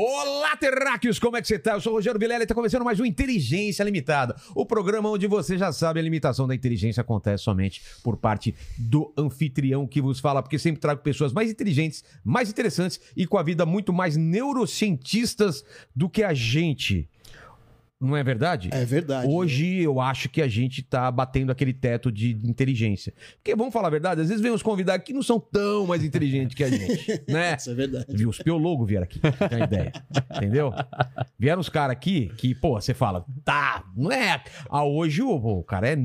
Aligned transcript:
Olá, 0.00 0.56
terráqueos! 0.56 1.18
Como 1.18 1.36
é 1.36 1.42
que 1.42 1.48
você 1.48 1.58
tá? 1.58 1.72
Eu 1.72 1.80
sou 1.80 1.92
o 1.92 1.96
Rogério 1.96 2.20
Vilela 2.20 2.44
e 2.44 2.46
tá 2.46 2.54
começando 2.54 2.84
mais 2.84 3.00
um 3.00 3.04
Inteligência 3.04 3.82
Limitada. 3.82 4.36
O 4.54 4.64
programa 4.64 5.10
onde 5.10 5.26
você 5.26 5.58
já 5.58 5.72
sabe 5.72 5.98
a 5.98 6.02
limitação 6.04 6.46
da 6.46 6.54
inteligência 6.54 7.00
acontece 7.00 7.42
somente 7.42 7.82
por 8.00 8.16
parte 8.16 8.54
do 8.78 9.12
anfitrião 9.18 9.88
que 9.88 10.00
vos 10.00 10.20
fala, 10.20 10.40
porque 10.40 10.56
sempre 10.56 10.80
trago 10.80 11.02
pessoas 11.02 11.32
mais 11.32 11.50
inteligentes, 11.50 12.04
mais 12.24 12.48
interessantes 12.48 13.00
e 13.16 13.26
com 13.26 13.38
a 13.38 13.42
vida 13.42 13.66
muito 13.66 13.92
mais 13.92 14.16
neurocientistas 14.16 15.64
do 15.96 16.08
que 16.08 16.22
a 16.22 16.32
gente. 16.32 17.10
Não 18.00 18.16
é 18.16 18.22
verdade? 18.22 18.70
É 18.72 18.84
verdade. 18.84 19.28
Hoje 19.28 19.80
eu 19.80 20.00
acho 20.00 20.28
que 20.28 20.40
a 20.40 20.46
gente 20.46 20.82
tá 20.82 21.10
batendo 21.10 21.50
aquele 21.50 21.72
teto 21.72 22.12
de 22.12 22.30
inteligência. 22.44 23.12
Porque, 23.34 23.56
vamos 23.56 23.72
falar 23.72 23.88
a 23.88 23.90
verdade, 23.90 24.20
às 24.20 24.28
vezes 24.28 24.40
vem 24.40 24.52
uns 24.52 24.62
convidados 24.62 25.04
que 25.04 25.12
não 25.12 25.22
são 25.22 25.40
tão 25.40 25.84
mais 25.84 26.04
inteligentes 26.04 26.54
que 26.54 26.62
a 26.62 26.70
gente, 26.70 27.22
né? 27.28 27.56
Isso 27.58 27.70
é 27.70 27.74
verdade. 27.74 28.06
Viu? 28.08 28.28
Os 28.28 28.38
piologos 28.38 28.86
vieram 28.88 29.04
aqui, 29.04 29.20
uma 29.50 29.64
ideia. 29.64 29.92
Entendeu? 30.36 30.72
Vieram 31.36 31.60
os 31.60 31.68
caras 31.68 31.92
aqui 31.92 32.30
que, 32.36 32.54
pô, 32.54 32.80
você 32.80 32.94
fala, 32.94 33.24
tá, 33.44 33.84
não 33.96 34.12
é. 34.12 34.44
Ah, 34.70 34.84
hoje 34.84 35.20
o, 35.20 35.30
o 35.30 35.64
cara 35.64 35.88
é 35.88 35.96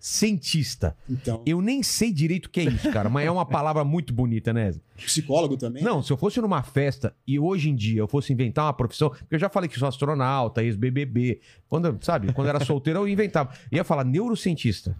neurocientista. 0.00 0.96
Então, 1.08 1.42
Eu 1.46 1.60
nem 1.60 1.82
sei 1.82 2.12
direito 2.12 2.46
o 2.46 2.50
que 2.50 2.60
é 2.60 2.64
isso, 2.64 2.90
cara, 2.90 3.08
mas 3.08 3.26
é 3.26 3.30
uma 3.30 3.44
palavra 3.46 3.84
muito 3.84 4.12
bonita, 4.12 4.52
né? 4.52 4.72
psicólogo 4.96 5.56
também? 5.56 5.82
Não, 5.82 6.02
se 6.02 6.12
eu 6.12 6.16
fosse 6.16 6.40
numa 6.40 6.62
festa 6.62 7.14
e 7.26 7.38
hoje 7.38 7.70
em 7.70 7.74
dia 7.76 8.00
eu 8.00 8.08
fosse 8.08 8.32
inventar 8.32 8.64
uma 8.66 8.72
profissão, 8.72 9.10
porque 9.10 9.34
eu 9.34 9.38
já 9.38 9.48
falei 9.48 9.68
que 9.68 9.78
sou 9.78 9.88
astronauta, 9.88 10.62
ex-BBB, 10.62 11.40
quando, 11.68 11.98
sabe, 12.02 12.32
quando 12.32 12.48
eu 12.48 12.54
era 12.56 12.64
solteiro 12.64 13.00
eu 13.00 13.08
inventava. 13.08 13.52
Ia 13.72 13.84
falar 13.84 14.04
neurocientista. 14.04 14.96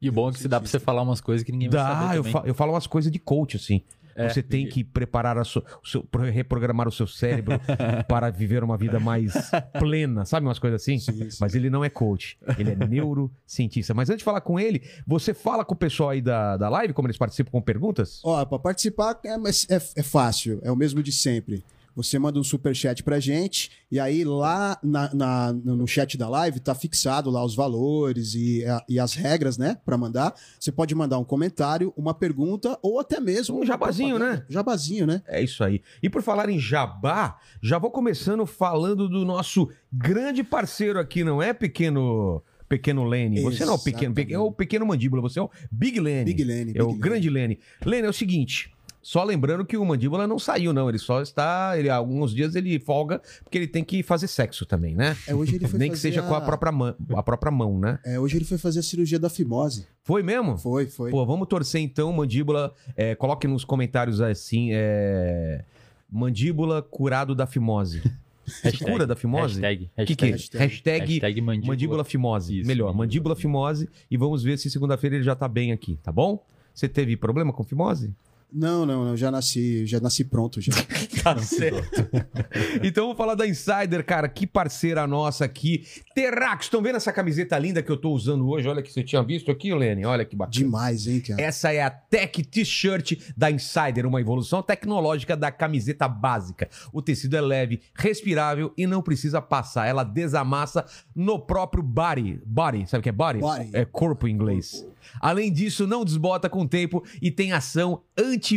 E 0.00 0.08
o 0.08 0.12
bom 0.12 0.28
é 0.28 0.32
que 0.32 0.38
se 0.38 0.48
dá 0.48 0.60
pra 0.60 0.68
você 0.68 0.78
falar 0.78 1.02
umas 1.02 1.20
coisas 1.20 1.44
que 1.44 1.50
ninguém 1.52 1.68
vai 1.70 1.80
Dá, 1.80 1.88
saber 1.88 2.16
eu, 2.18 2.22
também. 2.22 2.32
fa- 2.32 2.42
eu 2.46 2.54
falo 2.54 2.72
umas 2.72 2.86
coisas 2.86 3.10
de 3.10 3.18
coach, 3.18 3.56
assim. 3.56 3.80
É, 4.16 4.28
Você 4.28 4.42
tem 4.42 4.68
que 4.68 4.82
preparar 4.84 5.36
a 5.38 5.44
sua, 5.44 5.64
o 5.82 5.86
seu, 5.86 6.02
pro- 6.04 6.22
reprogramar 6.22 6.86
o 6.88 6.92
seu 6.92 7.06
cérebro 7.06 7.58
para 8.08 8.30
viver 8.30 8.62
uma 8.62 8.76
vida 8.76 9.00
mais 9.00 9.32
plena, 9.78 10.24
sabe 10.24 10.46
umas 10.46 10.58
coisas 10.58 10.80
assim? 10.82 10.98
Sim, 10.98 11.30
sim. 11.30 11.38
Mas 11.40 11.54
ele 11.54 11.68
não 11.70 11.84
é 11.84 11.90
coach, 11.90 12.38
ele 12.58 12.70
é 12.72 12.76
neurocientista. 12.76 13.94
Mas 13.94 14.08
antes 14.10 14.18
de 14.18 14.24
falar 14.24 14.40
com 14.40 14.58
ele, 14.58 14.82
você 15.06 15.32
fala 15.34 15.64
com 15.64 15.74
o 15.74 15.76
pessoal 15.76 16.10
aí 16.10 16.20
da, 16.20 16.56
da 16.56 16.68
live, 16.68 16.92
como 16.92 17.06
eles 17.08 17.18
participam 17.18 17.50
com 17.50 17.60
perguntas? 17.62 18.20
Ó, 18.24 18.44
pra 18.44 18.58
participar 18.58 19.18
é, 19.24 19.30
é, 19.34 19.76
é 19.96 20.02
fácil, 20.02 20.60
é 20.62 20.70
o 20.70 20.76
mesmo 20.76 21.02
de 21.02 21.12
sempre. 21.12 21.64
Você 21.94 22.18
manda 22.18 22.38
um 22.40 22.44
superchat 22.44 23.02
pra 23.02 23.20
gente, 23.20 23.70
e 23.90 24.00
aí 24.00 24.24
lá 24.24 24.78
na, 24.82 25.14
na- 25.14 25.52
no 25.52 25.86
chat 25.86 26.16
da 26.18 26.28
live 26.28 26.58
tá 26.60 26.74
fixado 26.74 27.30
lá 27.30 27.44
os 27.44 27.54
valores 27.54 28.34
e, 28.34 28.64
a- 28.64 28.84
e 28.88 28.98
as 28.98 29.14
regras, 29.14 29.56
né, 29.56 29.76
Pra 29.84 29.96
mandar. 29.96 30.34
Você 30.58 30.72
pode 30.72 30.94
mandar 30.94 31.18
um 31.18 31.24
comentário, 31.24 31.92
uma 31.96 32.12
pergunta 32.14 32.78
ou 32.82 32.98
até 32.98 33.20
mesmo 33.20 33.60
Um 33.60 33.64
jabazinho, 33.66 34.18
né? 34.18 34.44
Jabazinho, 34.48 35.06
né? 35.06 35.22
É 35.26 35.42
isso 35.42 35.62
aí. 35.62 35.80
E 36.02 36.08
por 36.10 36.22
falar 36.22 36.48
em 36.48 36.58
jabá, 36.58 37.38
já 37.62 37.78
vou 37.78 37.90
começando 37.90 38.44
falando 38.46 39.08
do 39.08 39.24
nosso 39.24 39.68
grande 39.92 40.42
parceiro 40.42 40.98
aqui, 40.98 41.22
não 41.22 41.40
é, 41.42 41.52
pequeno 41.52 42.42
pequeno 42.68 43.04
Lene? 43.04 43.40
Você 43.42 43.64
não 43.64 43.74
é 43.74 43.76
o 43.76 43.78
pequeno, 43.78 44.12
Exatamente. 44.12 44.34
é 44.34 44.38
o 44.38 44.50
pequeno 44.50 44.84
mandíbula, 44.86 45.22
você 45.22 45.38
é 45.38 45.42
o 45.42 45.50
Big 45.70 46.00
Lene. 46.00 46.24
Big 46.24 46.42
Lene. 46.42 46.72
É 46.74 46.82
o 46.82 46.88
Big 46.88 46.98
grande 46.98 47.30
Lene. 47.30 47.60
Lene, 47.84 48.06
é 48.06 48.10
o 48.10 48.12
seguinte. 48.12 48.73
Só 49.04 49.22
lembrando 49.22 49.66
que 49.66 49.76
o 49.76 49.84
mandíbula 49.84 50.26
não 50.26 50.38
saiu, 50.38 50.72
não. 50.72 50.88
Ele 50.88 50.98
só 50.98 51.20
está. 51.20 51.78
Ele, 51.78 51.90
alguns 51.90 52.34
dias 52.34 52.56
ele 52.56 52.78
folga, 52.78 53.20
porque 53.42 53.58
ele 53.58 53.66
tem 53.68 53.84
que 53.84 54.02
fazer 54.02 54.26
sexo 54.26 54.64
também, 54.64 54.94
né? 54.94 55.14
É, 55.28 55.34
hoje 55.34 55.56
ele 55.56 55.68
foi 55.68 55.78
Nem 55.78 55.90
que 55.90 55.98
seja 55.98 56.22
com 56.22 56.34
a 56.34 56.40
própria, 56.40 56.72
mão, 56.72 56.96
a 57.14 57.22
própria 57.22 57.52
mão, 57.52 57.78
né? 57.78 57.98
É, 58.02 58.18
hoje 58.18 58.38
ele 58.38 58.46
foi 58.46 58.56
fazer 58.56 58.80
a 58.80 58.82
cirurgia 58.82 59.18
da 59.18 59.28
fimose. 59.28 59.86
Foi 60.02 60.22
mesmo? 60.22 60.56
Foi, 60.56 60.86
foi. 60.86 61.10
Pô, 61.10 61.26
vamos 61.26 61.46
torcer 61.48 61.82
então, 61.82 62.10
mandíbula. 62.14 62.72
É, 62.96 63.14
coloque 63.14 63.46
nos 63.46 63.62
comentários 63.62 64.22
assim. 64.22 64.70
É, 64.72 65.62
mandíbula 66.10 66.80
curado 66.80 67.34
da 67.34 67.46
fimose. 67.46 68.02
Hashtag, 68.62 68.90
Cura 68.90 69.06
da 69.06 69.16
fimose? 69.16 69.60
Hashtag, 69.60 69.90
O 69.98 70.04
que, 70.06 70.16
que 70.16 70.24
é? 70.24 70.30
hashtag, 70.30 70.64
Hashtag, 70.64 71.12
hashtag 71.12 71.40
mandíbula. 71.42 71.72
mandíbula 71.72 72.04
fimose. 72.04 72.60
Isso, 72.60 72.66
Melhor, 72.66 72.86
mandíbula 72.88 73.34
mandíbula 73.34 73.36
fimose. 73.36 73.88
E 74.10 74.16
vamos 74.16 74.42
ver 74.42 74.58
se 74.58 74.70
segunda-feira 74.70 75.16
ele 75.16 75.24
já 75.24 75.34
tá 75.34 75.46
bem 75.46 75.72
aqui, 75.72 75.98
tá 76.02 76.10
bom? 76.10 76.42
Você 76.74 76.88
teve 76.88 77.16
problema 77.16 77.52
com 77.52 77.62
fimose? 77.62 78.14
Não, 78.54 78.86
não, 78.86 79.04
não, 79.04 79.16
já 79.16 79.32
nasci, 79.32 79.84
já 79.84 79.98
nasci 79.98 80.22
pronto 80.24 80.60
já. 80.60 80.72
Tá 81.24 81.38
certo. 81.38 81.88
então 82.84 83.04
vamos 83.04 83.16
falar 83.16 83.34
da 83.34 83.46
Insider, 83.46 84.04
cara. 84.04 84.28
Que 84.28 84.46
parceira 84.46 85.06
nossa 85.06 85.46
aqui. 85.46 85.86
Terrax, 86.14 86.66
estão 86.66 86.82
vendo 86.82 86.96
essa 86.96 87.10
camiseta 87.10 87.58
linda 87.58 87.82
que 87.82 87.90
eu 87.90 87.96
tô 87.96 88.10
usando 88.10 88.46
hoje? 88.46 88.68
Olha 88.68 88.82
que 88.82 88.92
você 88.92 89.02
tinha 89.02 89.22
visto 89.22 89.50
aqui, 89.50 89.72
Lene. 89.72 90.04
Olha 90.04 90.22
que 90.22 90.36
bacana. 90.36 90.52
Demais, 90.52 91.06
hein, 91.06 91.20
cara? 91.20 91.40
Essa 91.40 91.72
é 91.72 91.82
a 91.82 91.88
Tech 91.88 92.44
T-shirt 92.44 93.18
da 93.34 93.50
Insider, 93.50 94.04
uma 94.04 94.20
evolução 94.20 94.62
tecnológica 94.62 95.34
da 95.34 95.50
camiseta 95.50 96.06
básica. 96.06 96.68
O 96.92 97.00
tecido 97.00 97.38
é 97.38 97.40
leve, 97.40 97.80
respirável 97.94 98.70
e 98.76 98.86
não 98.86 99.00
precisa 99.00 99.40
passar. 99.40 99.86
Ela 99.86 100.04
desamassa 100.04 100.84
no 101.16 101.38
próprio 101.38 101.82
body. 101.82 102.38
Body, 102.44 102.86
sabe 102.86 103.00
o 103.00 103.02
que 103.02 103.08
é 103.08 103.12
body? 103.12 103.38
Body. 103.38 103.70
É 103.72 103.86
corpo 103.86 104.28
em 104.28 104.32
inglês. 104.32 104.84
Além 105.20 105.52
disso, 105.52 105.86
não 105.86 106.04
desbota 106.04 106.48
com 106.48 106.62
o 106.62 106.68
tempo 106.68 107.02
e 107.20 107.30
tem 107.30 107.52
ação 107.52 108.02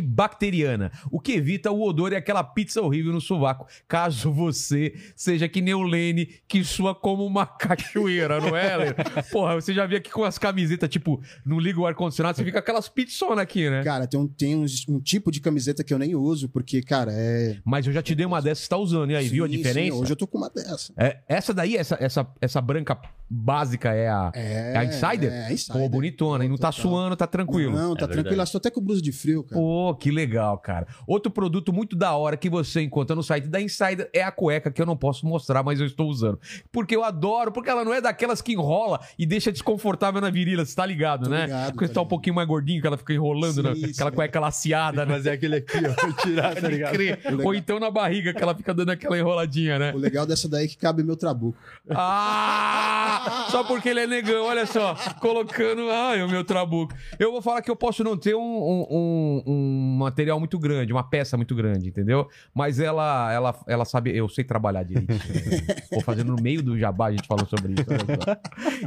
antibacteriana, 0.02 0.91
o 1.12 1.19
que 1.19 1.34
evita 1.34 1.72
o 1.72 1.81
odor 1.81 2.12
e 2.13 2.16
aquela 2.16 2.44
pizza 2.44 2.81
horrível 2.81 3.12
no 3.12 3.19
sovaco, 3.22 3.66
caso 3.88 4.31
você 4.31 4.94
seja 5.16 5.47
que 5.47 5.62
nem 5.62 5.74
o 5.74 5.81
Lene, 5.84 6.28
que 6.47 6.63
sua 6.63 6.94
como 6.94 7.25
uma 7.25 7.46
cachoeira, 7.57 8.40
não 8.40 8.56
é, 8.56 8.78
Lene? 8.78 8.94
Porra, 9.31 9.56
você 9.56 9.74
já 9.74 9.86
viu 9.86 9.97
aqui 9.97 10.12
com 10.12 10.24
as 10.24 10.38
camisetas, 10.38 10.90
tipo, 10.90 11.22
não 11.46 11.59
liga 11.59 11.80
o 11.80 11.86
ar-condicionado, 11.86 12.38
você 12.38 12.44
fica 12.44 12.59
aquelas 12.59 12.88
pizzonas 12.90 13.40
aqui, 13.40 13.69
né? 13.69 13.84
Cara, 13.84 14.07
tem, 14.07 14.19
um, 14.19 14.28
tem 14.28 14.56
uns- 14.56 14.88
um 14.88 15.00
tipo 15.00 15.31
de 15.31 15.40
camiseta 15.41 15.84
que 15.84 15.94
eu 15.94 16.00
nem 16.00 16.16
uso, 16.16 16.50
porque, 16.50 16.81
cara, 16.81 17.12
é. 17.13 17.57
Mas 17.66 17.86
eu 17.88 17.94
já 17.94 18.02
te 18.02 18.13
dei 18.16 18.25
uma 18.25 18.41
dessas, 18.41 18.63
você 18.63 18.69
tá 18.69 18.78
usando, 18.78 19.12
e 19.12 19.16
aí, 19.16 19.28
viu 19.28 19.44
a 19.44 19.47
Sim, 19.47 19.57
diferença? 19.57 19.96
sim, 19.96 20.02
hoje 20.02 20.12
eu 20.12 20.16
tô 20.16 20.28
com 20.28 20.38
uma 20.38 20.50
dessa. 20.50 20.94
É, 20.97 21.18
essa 21.28 21.53
daí, 21.53 21.75
essa, 21.75 21.97
essa, 22.00 22.28
essa 22.41 22.62
branca 22.62 22.97
básica 23.30 23.91
é 23.94 24.07
a, 24.07 24.31
É, 24.34 24.74
é 24.74 24.78
a 24.78 24.86
Insider? 24.86 25.31
É, 25.31 25.46
a 25.47 25.52
Insider. 25.53 25.81
Pô, 25.81 25.90
bonitona, 25.90 26.37
e 26.46 26.50
não 26.50 26.58
tá 26.58 26.72
suando, 26.72 27.16
tá 27.16 27.28
tranquilo. 27.28 27.74
Não, 27.74 27.96
tá 27.96 28.06
É 28.06 28.08
tranquilo. 28.08 28.42
Estou 28.44 28.59
até 28.59 28.70
com 28.70 28.81
blusa 28.81 29.02
de 29.02 29.12
frio, 29.12 29.44
cara. 29.44 29.62
Pô, 29.62 29.96
que 29.96 30.12
legal, 30.12 30.58
cara. 30.58 30.88
Outro 31.06 31.31
produto 31.31 31.72
muito 31.74 31.96
da 31.96 32.16
hora 32.16 32.38
que 32.38 32.50
você 32.50 32.81
encontra 32.81 33.16
no 33.16 33.24
site 33.24 33.48
da 33.48 33.59
Insider 33.62 34.09
é 34.14 34.22
a 34.24 34.31
cueca 34.31 34.72
que 34.72 34.81
eu 34.81 34.86
não 34.86 34.96
posso 34.98 35.25
mostrar, 35.25 35.64
mas 35.64 35.80
eu 35.80 35.86
estou 35.86 36.08
usando. 36.08 36.40
Porque 36.72 36.96
eu 36.96 37.03
adoro, 37.03 37.52
porque 37.52 37.70
ela 37.70 37.84
não 37.84 37.94
é 37.94 38.02
daquelas 38.02 38.42
que 38.42 38.53
enrola 38.53 39.00
e 39.18 39.25
deixa 39.25 39.52
desconfortável 39.52 40.22
na 40.22 40.30
virilha, 40.30 40.66
você 40.66 40.75
tá 40.75 40.86
ligado, 40.86 41.25
Tô 41.25 41.30
né? 41.30 41.46
ligado, 41.46 41.74
Quando 41.75 41.88
você 41.88 41.94
tá 41.94 42.02
um 42.02 42.08
pouquinho 42.08 42.36
mais 42.36 42.48
gordinho, 42.48 42.81
que 42.81 42.88
ela 42.88 42.98
fica 42.98 43.14
enrolando, 43.14 43.56
Sim, 43.56 43.62
né? 43.64 43.75
sim. 43.75 43.86
aquela 43.92 44.12
cueca 44.12 44.40
laciada, 44.40 45.06
né? 45.06 45.14
Fazer 45.14 45.31
aquele 45.31 45.56
aqui, 45.58 45.78
ó. 45.78 46.22
Tirar, 46.22 46.56
tá 46.56 46.68
ligado? 46.68 46.98
Ou 47.44 47.54
então 47.54 47.80
na 47.80 47.90
barriga, 47.92 48.34
que 48.34 48.42
ela 48.42 48.56
fica 48.56 48.74
dando 48.74 48.90
aquela 48.92 49.18
enroladinha, 49.18 49.78
né? 49.80 49.94
O 49.94 49.98
legal 49.98 50.25
dessa 50.25 50.48
daí 50.48 50.66
é 50.66 50.68
que 50.68 50.78
cabe 50.78 51.04
meu 51.04 51.16
trabuco. 51.16 51.58
Ah! 51.90 53.48
Só 53.50 53.64
porque 53.64 53.90
ele 53.90 54.02
é 54.02 54.08
negão, 54.08 54.46
olha 54.46 54.66
só. 54.66 54.96
Colocando. 55.19 55.90
Ai, 55.90 56.22
o 56.28 56.32
meu 56.32 56.44
trabuco. 56.44 56.94
Eu 57.18 57.32
vou 57.32 57.42
falar 57.42 57.62
que 57.62 57.72
eu 57.72 57.76
posso 57.76 58.04
não 58.04 58.16
ter 58.18 58.36
um, 58.36 58.40
um, 58.42 59.44
um- 59.48 59.98
material 59.98 60.40
muito 60.40 60.60
grande, 60.60 60.94
uma 60.94 61.04
peça 61.04 61.36
muito 61.38 61.56
grande, 61.56 61.90
entendeu? 61.90 62.28
Mas 62.54 62.80
ela, 62.80 63.32
ela, 63.34 63.60
ela 63.68 63.86
sabe, 63.86 64.16
eu 64.16 64.28
sei 64.30 64.44
trabalhar 64.44 64.84
direito. 64.84 65.08
Vou 65.92 66.02
fazendo 66.02 66.36
no 66.36 66.42
meio 66.42 66.62
do 66.62 66.78
jabá, 66.78 67.08
a 67.08 67.12
gente 67.12 67.28
falou 67.28 67.46
sobre 67.48 67.74
isso. 67.74 67.86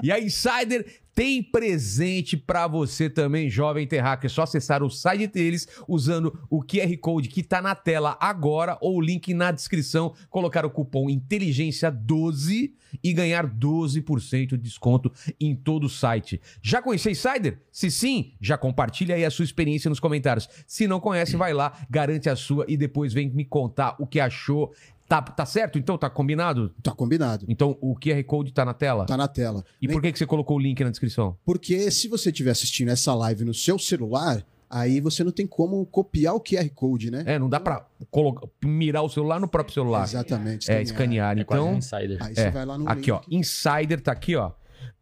E 0.03 0.13
a 0.13 0.21
Insider 0.21 0.87
tem 1.15 1.43
presente 1.43 2.37
pra 2.37 2.67
você 2.67 3.11
também, 3.11 3.51
jovem 3.51 3.87
terráqueo. 3.87 4.27
É 4.27 4.31
só 4.31 4.43
acessar 4.43 4.83
o 4.83 4.91
site 4.91 5.27
deles 5.27 5.69
usando 5.87 6.39
o 6.49 6.63
QR 6.63 6.97
Code 6.99 7.29
que 7.29 7.43
tá 7.43 7.61
na 7.61 7.75
tela 7.75 8.17
agora 8.21 8.79
ou 8.81 8.97
o 8.97 9.01
link 9.01 9.33
na 9.35 9.51
descrição, 9.51 10.15
colocar 10.29 10.65
o 10.65 10.71
cupom 10.71 11.07
Inteligência12 11.09 12.73
e 13.03 13.13
ganhar 13.13 13.47
12% 13.47 14.49
de 14.49 14.57
desconto 14.57 15.13
em 15.41 15.55
todo 15.55 15.85
o 15.85 15.91
site. 15.91 16.41
Já 16.63 16.83
conhece 16.83 17.11
Insider? 17.11 17.61
Se 17.71 17.91
sim, 17.91 18.33
já 18.41 18.57
compartilha 18.59 19.15
aí 19.15 19.25
a 19.25 19.31
sua 19.31 19.45
experiência 19.45 19.89
nos 19.89 20.01
comentários. 20.01 20.49
Se 20.67 20.87
não 20.87 21.01
conhece, 21.01 21.37
vai 21.37 21.53
lá, 21.53 21.73
garante 21.89 22.29
a 22.29 22.37
sua 22.37 22.65
e 22.69 22.77
depois 22.77 23.13
vem 23.13 23.31
me 23.31 23.45
contar 23.45 23.97
o 23.99 24.07
que 24.07 24.21
achou. 24.21 24.73
Tá, 25.11 25.21
tá 25.21 25.45
certo? 25.45 25.77
Então 25.77 25.99
tá 25.99 26.09
combinado? 26.09 26.73
Tá 26.81 26.93
combinado. 26.93 27.45
Então 27.49 27.77
o 27.81 27.97
QR 27.97 28.23
Code 28.23 28.53
tá 28.53 28.65
na 28.65 28.73
tela? 28.73 29.07
Tá 29.07 29.17
na 29.17 29.27
tela. 29.27 29.65
E 29.83 29.89
por 29.89 30.01
que, 30.01 30.13
que 30.13 30.19
você 30.21 30.25
colocou 30.25 30.57
o 30.57 30.61
link 30.61 30.85
na 30.85 30.91
descrição? 30.91 31.37
Porque 31.45 31.91
se 31.91 32.07
você 32.07 32.31
estiver 32.31 32.53
assistindo 32.53 32.91
essa 32.91 33.13
live 33.15 33.45
no 33.45 33.53
seu 33.53 33.77
celular, 33.77 34.47
aí 34.71 35.01
você 35.01 35.25
não 35.25 35.33
tem 35.33 35.49
como 35.49 35.85
copiar 35.87 36.37
o 36.37 36.41
QR 36.41 36.69
Code, 36.77 37.11
né? 37.11 37.25
É, 37.27 37.41
não 37.41 37.49
dá 37.49 37.59
pra 37.59 37.85
colocar, 38.09 38.47
mirar 38.65 39.03
o 39.03 39.09
celular 39.09 39.41
no 39.41 39.49
próprio 39.49 39.75
celular. 39.75 40.05
Exatamente. 40.05 40.71
É, 40.71 40.81
escanear. 40.81 41.37
É 41.37 41.43
quase 41.43 41.61
um 41.61 41.67
Então, 41.67 41.79
insider. 41.79 42.19
Aí 42.23 42.31
É, 42.31 42.35
você 42.45 42.51
vai 42.53 42.65
lá 42.65 42.79
no 42.79 42.89
aqui, 42.89 43.11
ó. 43.11 43.17
link. 43.29 43.35
Insider 43.37 44.01
tá 44.01 44.13
aqui, 44.13 44.37
ó. 44.37 44.53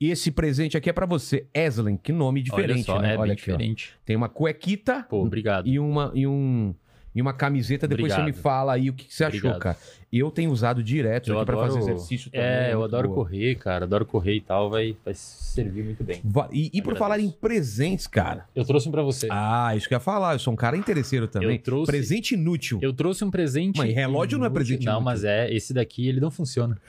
E 0.01 0.11
esse 0.11 0.31
presente 0.31 0.75
aqui 0.75 0.89
é 0.89 0.93
pra 0.95 1.05
você, 1.05 1.47
Eslen. 1.53 1.99
Que 1.99 2.13
nome 2.13 2.41
diferente, 2.41 2.91
Olha 2.91 2.99
só, 2.99 2.99
né? 3.03 3.15
é 3.15 3.19
Olha 3.19 3.25
bem 3.25 3.33
aqui, 3.33 3.51
ó. 3.51 3.57
diferente. 3.57 3.93
Tem 4.07 4.17
uma 4.17 4.31
cuequita 4.31 5.05
Pô, 5.09 5.23
obrigado. 5.23 5.69
e 5.69 5.79
uma 5.79 6.11
e 6.15 6.27
um 6.27 6.75
e 7.19 7.23
uma 7.23 7.32
camiseta. 7.32 7.88
Depois 7.88 8.12
você 8.12 8.20
Obrigado. 8.20 8.37
me 8.37 8.43
fala 8.43 8.73
aí 8.75 8.88
o 8.88 8.93
que, 8.93 9.05
que 9.06 9.15
você 9.15 9.25
achou, 9.25 9.38
Obrigado. 9.50 9.59
cara. 9.61 9.76
Eu 10.11 10.31
tenho 10.31 10.50
usado 10.50 10.82
direto 10.82 11.29
Eu 11.31 11.37
aqui 11.37 11.44
pra 11.47 11.56
fazer 11.59 11.81
exercício 11.81 12.31
também. 12.31 12.47
É, 12.47 12.73
eu 12.73 12.82
adoro 12.82 13.09
boa. 13.09 13.25
correr, 13.25 13.56
cara. 13.56 13.85
Adoro 13.85 14.06
correr 14.06 14.37
e 14.37 14.41
tal. 14.41 14.70
Vai, 14.70 14.97
vai 15.05 15.12
servir 15.15 15.82
muito 15.85 16.03
bem. 16.03 16.20
Va- 16.25 16.49
E, 16.50 16.70
e 16.73 16.81
por 16.81 16.97
falar 16.97 17.20
em 17.20 17.31
presentes, 17.31 18.06
cara. 18.06 18.47
Eu 18.55 18.65
trouxe 18.65 18.88
um 18.88 18.93
pra 18.93 19.03
você. 19.03 19.26
Ah, 19.31 19.75
isso 19.76 19.87
que 19.87 19.93
eu 19.93 19.97
ia 19.97 20.00
falar. 20.00 20.35
Eu 20.35 20.38
sou 20.38 20.53
um 20.53 20.56
cara 20.56 20.76
interesseiro 20.79 21.29
também. 21.29 21.56
Eu 21.56 21.62
trouxe- 21.62 21.93
Presente 21.93 22.35
inútil. 22.35 22.79
Eu 22.81 22.94
trouxe 22.94 23.23
um 23.25 23.31
presente. 23.31 23.76
Mas 23.79 23.94
relógio 23.94 24.38
não 24.38 24.47
é 24.47 24.50
presente 24.50 24.87
Não, 24.87 24.93
inútil. 24.93 25.05
mas 25.05 25.25
é. 25.25 25.53
Esse 25.53 25.75
daqui, 25.75 26.09
ele 26.09 26.21
não 26.21 26.31
funciona. 26.31 26.79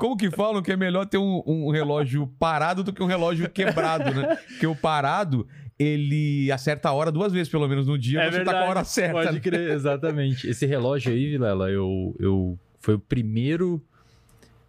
Como 0.00 0.16
que 0.16 0.30
falam 0.30 0.62
que 0.62 0.72
é 0.72 0.76
melhor 0.76 1.04
ter 1.06 1.18
um, 1.18 1.42
um 1.46 1.70
relógio 1.70 2.26
parado 2.38 2.82
do 2.82 2.92
que 2.92 3.02
um 3.02 3.06
relógio 3.06 3.48
quebrado, 3.50 4.14
né? 4.14 4.36
Porque 4.48 4.66
o 4.66 4.74
parado, 4.74 5.46
ele 5.78 6.50
acerta 6.50 6.88
a 6.88 6.92
hora 6.92 7.12
duas 7.12 7.32
vezes, 7.32 7.48
pelo 7.48 7.68
menos, 7.68 7.86
no 7.86 7.96
dia. 7.96 8.30
você 8.30 8.44
tá 8.44 8.52
com 8.52 8.58
a 8.58 8.68
hora 8.68 8.84
certa. 8.84 9.12
Pode 9.12 9.32
né? 9.32 9.40
crer, 9.40 9.70
exatamente. 9.70 10.48
Esse 10.48 10.66
relógio 10.66 11.12
aí, 11.12 11.30
Vilela, 11.30 11.70
eu, 11.70 12.16
eu 12.18 12.58
foi 12.80 12.94
o 12.94 12.98
primeiro 12.98 13.82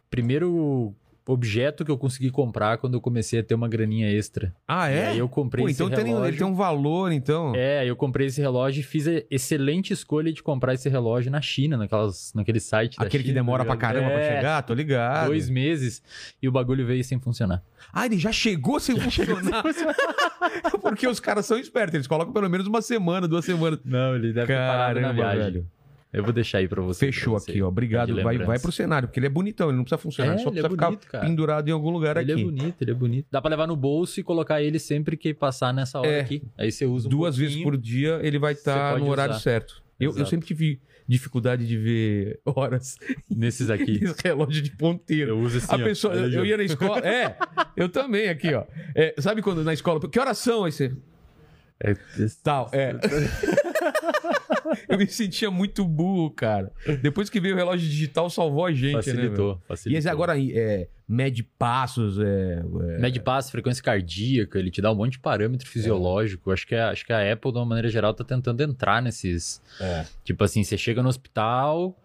primeiro 0.10 0.96
objeto 1.32 1.86
que 1.86 1.92
eu 1.92 1.98
consegui 1.98 2.30
comprar 2.32 2.78
quando 2.78 2.96
eu 2.96 3.02
comecei 3.02 3.40
a 3.40 3.44
ter 3.44 3.54
uma 3.56 3.68
graninha 3.68 4.12
extra. 4.12 4.54
Ah, 4.68 4.90
E 4.92 4.96
é? 4.96 5.08
aí 5.10 5.20
eu 5.20 5.30
comprei 5.30 5.64
Pô, 5.66 5.70
esse 5.70 5.82
então 5.84 5.96
tem- 5.96 6.06
relógio. 6.08 6.28
ele 6.30 6.38
tem 6.38 6.48
um 6.48 6.56
valor, 6.56 7.12
então. 7.12 7.54
É, 7.56 7.86
eu 7.86 7.96
comprei 7.96 8.28
esse 8.28 8.42
relógio 8.42 8.80
e 8.82 8.84
fiz 8.84 9.08
a 9.08 9.22
excelente 9.30 9.94
escolha 9.94 10.32
de 10.34 10.42
comprar 10.42 10.74
esse 10.74 10.90
relógio 10.90 11.32
na 11.32 11.42
China, 11.42 11.78
naquelas, 11.78 12.34
naquele 12.34 12.60
site 12.60 12.96
Aquele 12.98 13.24
que 13.24 13.30
China, 13.30 13.40
demora 13.42 13.64
tá 13.64 13.68
pra 13.70 13.78
caramba 13.78 14.10
pra 14.10 14.20
É, 14.20 14.36
chegar, 14.36 14.62
tô 14.64 14.74
ligado. 14.74 15.28
Dois 15.28 15.50
meses 15.50 16.02
e 16.42 16.48
o 16.48 16.52
bagulho 16.52 16.86
veio 16.86 17.04
sem 17.04 17.20
funcionar. 17.20 17.62
Ah, 17.94 18.06
ele 18.06 18.18
já 18.18 18.32
chegou 18.32 18.80
sem 18.80 19.00
funcionar. 19.00 19.64
Porque 20.82 21.08
os 21.08 21.20
caras 21.20 21.46
são 21.46 21.58
espertos, 21.58 21.94
eles 21.96 22.08
colocam 22.08 22.34
pelo 22.34 22.50
menos 22.50 22.68
uma 22.68 22.82
semana, 22.82 23.28
duas 23.28 23.46
semanas. 23.46 23.80
Não, 23.86 24.16
ele 24.16 24.34
deve 24.34 24.48
ter 24.48 24.54
parado 24.58 25.00
na 25.00 25.08
Caramba, 25.10 25.14
viagem. 25.34 25.44
velho. 25.54 25.68
Eu 26.12 26.24
vou 26.24 26.34
deixar 26.34 26.58
aí 26.58 26.68
pra 26.68 26.82
você. 26.82 27.06
Fechou 27.08 27.34
pra 27.34 27.40
você, 27.42 27.52
aqui, 27.52 27.62
ó. 27.62 27.68
Obrigado. 27.68 28.16
Vai, 28.24 28.38
vai 28.40 28.58
pro 28.60 28.72
cenário, 28.72 29.08
porque 29.08 29.20
ele 29.20 29.28
é 29.28 29.30
bonitão, 29.30 29.70
ele 29.70 29.78
não 29.78 29.84
precisa 29.84 29.98
funcionar, 30.02 30.32
É, 30.32 30.34
ele 30.36 30.44
só 30.44 30.50
ele 30.50 30.60
é 30.60 30.62
precisa 30.64 30.70
ficar 30.76 30.86
bonito, 30.88 31.08
cara. 31.08 31.26
pendurado 31.26 31.68
em 31.68 31.72
algum 31.72 31.92
lugar 31.92 32.18
Ele 32.18 32.32
aqui. 32.32 32.42
é 32.42 32.44
bonito, 32.46 32.82
ele 32.82 32.92
é 32.92 32.94
bonito. 32.96 33.28
Dá 33.30 33.40
pra 33.42 33.50
levar 33.52 33.68
no 33.68 33.76
bolso 33.76 34.20
e 34.20 34.24
colocar 34.24 34.60
ele 34.62 34.80
sempre 34.80 35.16
que 35.16 35.34
passar 35.36 35.72
nessa 35.74 36.00
hora 36.00 36.08
É. 36.10 36.20
aqui. 36.22 36.42
Aí 36.58 36.72
você 36.72 36.86
usa 36.86 37.08
um 37.08 37.12
Duas 37.12 37.38
vezes 37.38 37.62
por 37.62 37.78
dia 37.78 38.20
ele 38.24 38.40
vai 38.40 38.54
estar 38.54 38.94
pode 38.94 39.06
no 39.06 39.12
horário 39.12 39.34
usar. 39.34 39.42
certo. 39.42 39.84
Eu, 40.00 40.18
eu 40.18 40.26
sempre 40.26 40.48
tive 40.48 40.80
dificuldade 41.08 41.68
de 41.68 41.78
ver 41.78 42.40
horas 42.46 42.96
Nesses 43.30 43.70
aqui. 43.72 44.00
em 44.04 44.14
relógio 44.28 44.62
de 44.64 44.72
ponteiro. 44.72 45.32
Eu 45.32 45.40
uso 45.40 45.58
assim, 45.58 45.68
A 45.72 45.76
ó. 45.76 45.84
pessoa, 45.84 46.14
Olha, 46.16 46.22
eu, 46.22 46.40
eu 46.40 46.46
ia 46.46 46.58
na 46.58 46.64
escola. 46.64 47.00
É, 47.08 47.36
eu 47.78 47.88
também 47.90 48.30
aqui, 48.30 48.52
ó. 48.54 48.64
É, 48.96 49.14
sabe 49.20 49.42
quando 49.44 49.64
na 49.64 49.74
escola. 49.74 50.00
Que 50.10 50.20
horas 50.20 50.38
são? 50.40 50.64
Aí 50.66 50.72
você. 50.72 50.92
É, 51.82 51.94
Tal, 52.44 52.70
é. 52.74 52.94
Eu 54.88 54.98
me 54.98 55.08
sentia 55.08 55.50
muito 55.50 55.86
burro, 55.86 56.32
cara. 56.32 56.72
Depois 57.02 57.30
que 57.30 57.40
veio 57.40 57.56
o 57.56 57.58
relógio 57.58 57.88
digital, 57.88 58.30
salvou 58.30 58.66
a 58.66 58.72
gente, 58.72 58.96
né? 58.96 59.02
facilitou, 59.02 59.48
meu? 59.48 59.62
facilitou. 59.68 60.04
E 60.04 60.10
agora 60.10 60.40
é, 60.40 60.88
mede 61.08 61.44
passos, 61.44 62.20
é, 62.20 62.62
é, 62.64 63.00
Mede 63.00 63.20
passo, 63.20 63.52
frequência 63.52 63.84
cardíaca, 63.84 64.60
ele 64.60 64.70
te 64.70 64.82
dá 64.82 64.92
um 64.92 64.96
monte 64.96 65.14
de 65.14 65.20
parâmetro 65.20 65.68
fisiológico. 65.68 66.52
Acho, 66.52 66.68
que 66.68 66.76
a, 66.76 66.90
acho 66.90 67.06
que 67.06 67.14
a 67.14 67.34
Apple, 67.34 67.52
de 67.52 67.58
uma 67.58 67.66
maneira 67.66 67.90
geral, 67.90 68.14
tá 68.14 68.24
tentando 68.24 68.62
entrar 68.62 69.02
nesses. 69.02 69.62
É. 69.80 70.06
Tipo 70.24 70.44
assim, 70.44 70.64
você 70.64 70.78
chega 70.78 71.02
no 71.02 71.10
hospital. 71.10 71.98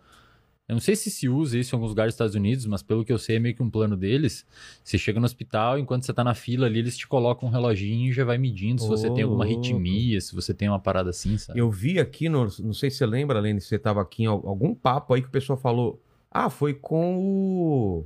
Eu 0.66 0.72
não 0.74 0.80
sei 0.80 0.96
se 0.96 1.10
se 1.10 1.28
usa 1.28 1.58
isso 1.58 1.74
em 1.74 1.76
alguns 1.76 1.90
lugares 1.90 2.12
dos 2.12 2.14
Estados 2.14 2.34
Unidos, 2.34 2.64
mas 2.64 2.82
pelo 2.82 3.04
que 3.04 3.12
eu 3.12 3.18
sei 3.18 3.36
é 3.36 3.38
meio 3.38 3.54
que 3.54 3.62
um 3.62 3.68
plano 3.68 3.96
deles. 3.98 4.46
Você 4.82 4.96
chega 4.96 5.20
no 5.20 5.26
hospital, 5.26 5.78
enquanto 5.78 6.06
você 6.06 6.12
tá 6.14 6.24
na 6.24 6.34
fila 6.34 6.64
ali, 6.66 6.78
eles 6.78 6.96
te 6.96 7.06
colocam 7.06 7.48
um 7.48 7.52
reloginho 7.52 8.08
e 8.08 8.12
já 8.14 8.24
vai 8.24 8.38
medindo 8.38 8.80
se 8.80 8.88
você 8.88 9.08
Ô, 9.08 9.14
tem 9.14 9.24
alguma 9.24 9.44
arritmia, 9.44 10.18
se 10.22 10.34
você 10.34 10.54
tem 10.54 10.68
uma 10.68 10.80
parada 10.80 11.10
assim, 11.10 11.36
sabe? 11.36 11.58
Eu 11.58 11.70
vi 11.70 11.98
aqui, 12.00 12.30
no, 12.30 12.48
não 12.60 12.72
sei 12.72 12.90
se 12.90 12.96
você 12.96 13.04
lembra, 13.06 13.38
Lene, 13.40 13.60
se 13.60 13.68
você 13.68 13.78
tava 13.78 14.00
aqui 14.00 14.22
em 14.22 14.26
al- 14.26 14.42
algum 14.46 14.74
papo 14.74 15.12
aí 15.12 15.20
que 15.20 15.28
o 15.28 15.30
pessoal 15.30 15.58
falou. 15.58 16.00
Ah, 16.30 16.48
foi 16.48 16.72
com 16.72 17.18
o. 17.18 18.04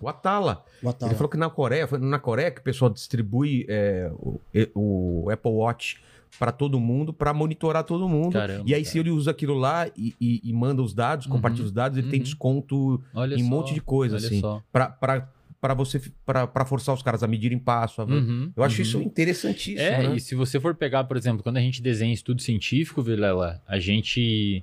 O 0.00 0.08
Atala. 0.08 0.64
O 0.82 0.88
Atala. 0.88 1.10
Ele 1.10 1.16
falou 1.16 1.28
que 1.30 1.36
na 1.36 1.50
Coreia, 1.50 1.88
foi 1.88 1.98
na 1.98 2.18
Coreia 2.20 2.50
que 2.52 2.60
o 2.60 2.62
pessoal 2.64 2.88
distribui 2.90 3.66
é, 3.68 4.10
o, 4.14 4.38
o 5.24 5.30
Apple 5.30 5.50
Watch 5.50 6.00
para 6.38 6.52
todo 6.52 6.78
mundo, 6.78 7.12
para 7.12 7.32
monitorar 7.32 7.82
todo 7.84 8.08
mundo. 8.08 8.32
Caramba, 8.34 8.64
e 8.66 8.74
aí, 8.74 8.82
cara. 8.82 8.92
se 8.92 8.98
ele 8.98 9.10
usa 9.10 9.30
aquilo 9.30 9.54
lá 9.54 9.88
e, 9.96 10.14
e- 10.20 10.40
e 10.44 10.52
manda 10.52 10.82
os 10.82 10.92
dados, 10.94 11.26
Uhum, 11.26 11.32
compartilha 11.32 11.64
os 11.64 11.72
dados, 11.72 11.96
ele 11.98 12.08
tem 12.08 12.20
uhum. 12.20 12.24
desconto 12.24 13.02
Olha 13.14 13.34
em 13.34 13.42
um 13.42 13.46
monte 13.46 13.72
de 13.74 13.80
coisa, 13.80 14.16
assim. 14.18 14.40
só. 14.40 14.62
para 14.72 15.74
você 15.74 16.00
para 16.24 16.64
forçar 16.64 16.94
os 16.94 17.02
caras 17.02 17.22
a 17.22 17.26
medirem 17.26 17.58
passo. 17.58 18.00
a- 18.02 18.04
Uhum, 18.04 18.52
Eu 18.54 18.62
acho 18.62 18.76
uhum. 18.76 18.82
isso 18.82 19.02
interessantíssimo. 19.02 19.80
É, 19.80 20.08
né? 20.08 20.14
e 20.16 20.20
se 20.20 20.34
você 20.34 20.60
for 20.60 20.74
pegar, 20.74 21.04
por 21.04 21.16
exemplo, 21.16 21.42
quando 21.42 21.56
a 21.56 21.60
gente 21.60 21.80
desenha 21.82 22.12
estudo 22.14 22.40
científico, 22.42 23.02
Vilela, 23.02 23.60
a 23.66 23.78
gente 23.80 24.62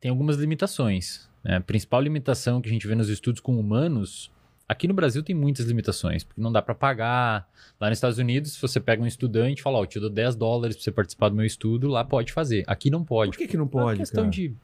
tem 0.00 0.10
algumas 0.10 0.36
limitações. 0.36 1.28
Né? 1.44 1.56
A 1.56 1.60
principal 1.60 2.00
limitação 2.00 2.60
que 2.60 2.68
a 2.68 2.72
gente 2.72 2.86
vê 2.86 2.94
nos 2.94 3.08
estudos 3.08 3.40
com 3.40 3.58
humanos, 3.60 4.30
aqui 4.70 4.86
no 4.86 4.94
Brasil 4.94 5.20
tem 5.20 5.34
muitas 5.34 5.66
limitações, 5.66 6.22
porque 6.22 6.40
não 6.40 6.52
dá 6.52 6.62
para 6.62 6.76
pagar. 6.76 7.48
Lá 7.80 7.88
nos 7.88 7.96
Estados 7.98 8.18
Unidos, 8.18 8.52
se 8.52 8.62
você 8.62 8.78
pega 8.78 9.02
um 9.02 9.06
estudante 9.06 9.58
e 9.58 9.62
fala, 9.62 9.78
ó, 9.78 9.82
eu 9.82 9.86
te 9.86 9.98
dou 9.98 10.08
10 10.08 10.36
dólares 10.36 10.76
para 10.76 10.84
você 10.84 10.92
participar 10.92 11.28
do 11.28 11.34
meu 11.34 11.44
estudo, 11.44 11.88
lá 11.88 12.04
pode 12.04 12.32
fazer. 12.32 12.62
Aqui 12.68 12.88
não 12.88 13.04
pode. 13.04 13.32
Por 13.32 13.38
que, 13.38 13.48
que 13.48 13.56
não 13.56 13.64
É 13.64 13.66
uma 13.66 13.70
pode? 13.82 13.98
questão 13.98 14.24
cara? 14.24 14.30
de 14.30 14.54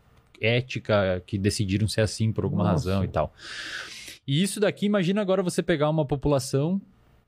ética 0.41 1.21
que 1.27 1.37
decidiram 1.37 1.89
ser 1.89 2.03
assim 2.03 2.31
por 2.31 2.45
alguma 2.45 2.63
Nossa. 2.63 2.89
razão 2.91 3.05
e 3.05 3.09
tal. 3.09 3.35
E 4.27 4.41
isso 4.43 4.61
daqui, 4.61 4.87
imagina 4.87 5.21
agora 5.21 5.43
você 5.43 5.61
pegar 5.61 5.91
uma 5.91 6.05
população, 6.05 6.81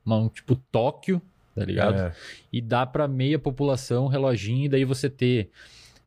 uma, 0.06 0.16
um 0.16 0.28
tipo 0.28 0.54
Tóquio, 0.70 1.20
tá 1.56 1.64
ligado? 1.64 1.98
É. 1.98 2.12
E 2.52 2.60
dar 2.60 2.86
pra 2.86 3.08
meia 3.08 3.40
população 3.40 4.04
um 4.04 4.08
reloginho, 4.08 4.66
e 4.66 4.69
daí 4.69 4.84
você 4.84 5.10
ter 5.10 5.50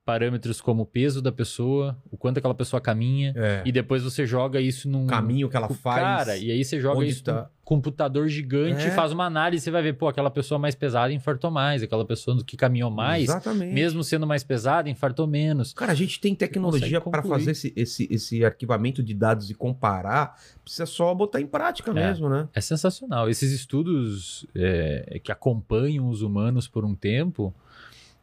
parâmetros 0.03 0.59
como 0.59 0.83
o 0.83 0.86
peso 0.86 1.21
da 1.21 1.31
pessoa, 1.31 1.95
o 2.12 2.18
quanto 2.18 2.38
aquela 2.39 2.56
pessoa 2.56 2.81
caminha, 2.81 3.33
É. 3.36 3.62
e 3.65 3.71
depois 3.71 4.03
você 4.03 4.25
joga 4.25 4.59
isso 4.59 4.89
num 4.89 5.06
caminho 5.06 5.48
que 5.48 5.56
ela 5.56 5.69
faz. 5.69 6.01
Cara, 6.01 6.38
e 6.38 6.50
aí 6.51 6.63
você 6.65 6.80
joga 6.81 7.06
isso 7.06 7.24
tá. 7.24 7.33
num 7.44 7.45
computador 7.63 8.27
gigante 8.27 8.88
É. 8.88 8.92
faz 8.92 9.12
uma 9.12 9.25
análise, 9.25 9.63
você 9.63 9.71
vai 9.71 9.81
ver, 9.83 9.94
pô, 9.94 10.07
aquela 10.07 10.31
pessoa 10.31 10.57
mais 10.57 10.74
pesada 10.74 11.13
infartou 11.13 11.51
mais, 11.51 11.83
aquela 11.83 12.03
pessoa 12.03 12.44
que 12.44 12.57
caminhou 12.57 12.89
mais, 12.89 13.25
Exatamente. 13.25 13.74
mesmo 13.74 14.03
sendo 14.03 14.25
mais 14.25 14.44
pesada, 14.44 14.89
infartou 14.89 15.27
menos. 15.27 15.71
Cara, 15.71 15.92
a 15.92 15.95
gente 15.95 16.19
tem 16.19 16.33
tecnologia 16.33 17.00
para 17.00 17.21
fazer 17.21 17.51
esse, 17.51 17.71
esse, 17.75 18.07
esse 18.12 18.44
arquivamento 18.44 19.03
de 19.03 19.13
dados 19.13 19.50
e 19.51 19.53
comparar. 19.53 20.36
Precisa 20.63 20.88
só 20.88 21.13
botar 21.13 21.39
em 21.39 21.48
prática 21.48 21.91
É. 21.91 21.93
mesmo, 21.93 22.27
né? 22.27 22.50
É 22.53 22.60
sensacional. 22.60 23.29
Esses 23.29 23.51
estudos 23.51 24.46
é, 24.55 25.22
que 25.24 25.31
acompanham 25.31 26.10
os 26.10 26.22
humanos 26.24 26.67
por 26.67 26.84
um 26.84 26.96
tempo 26.96 27.53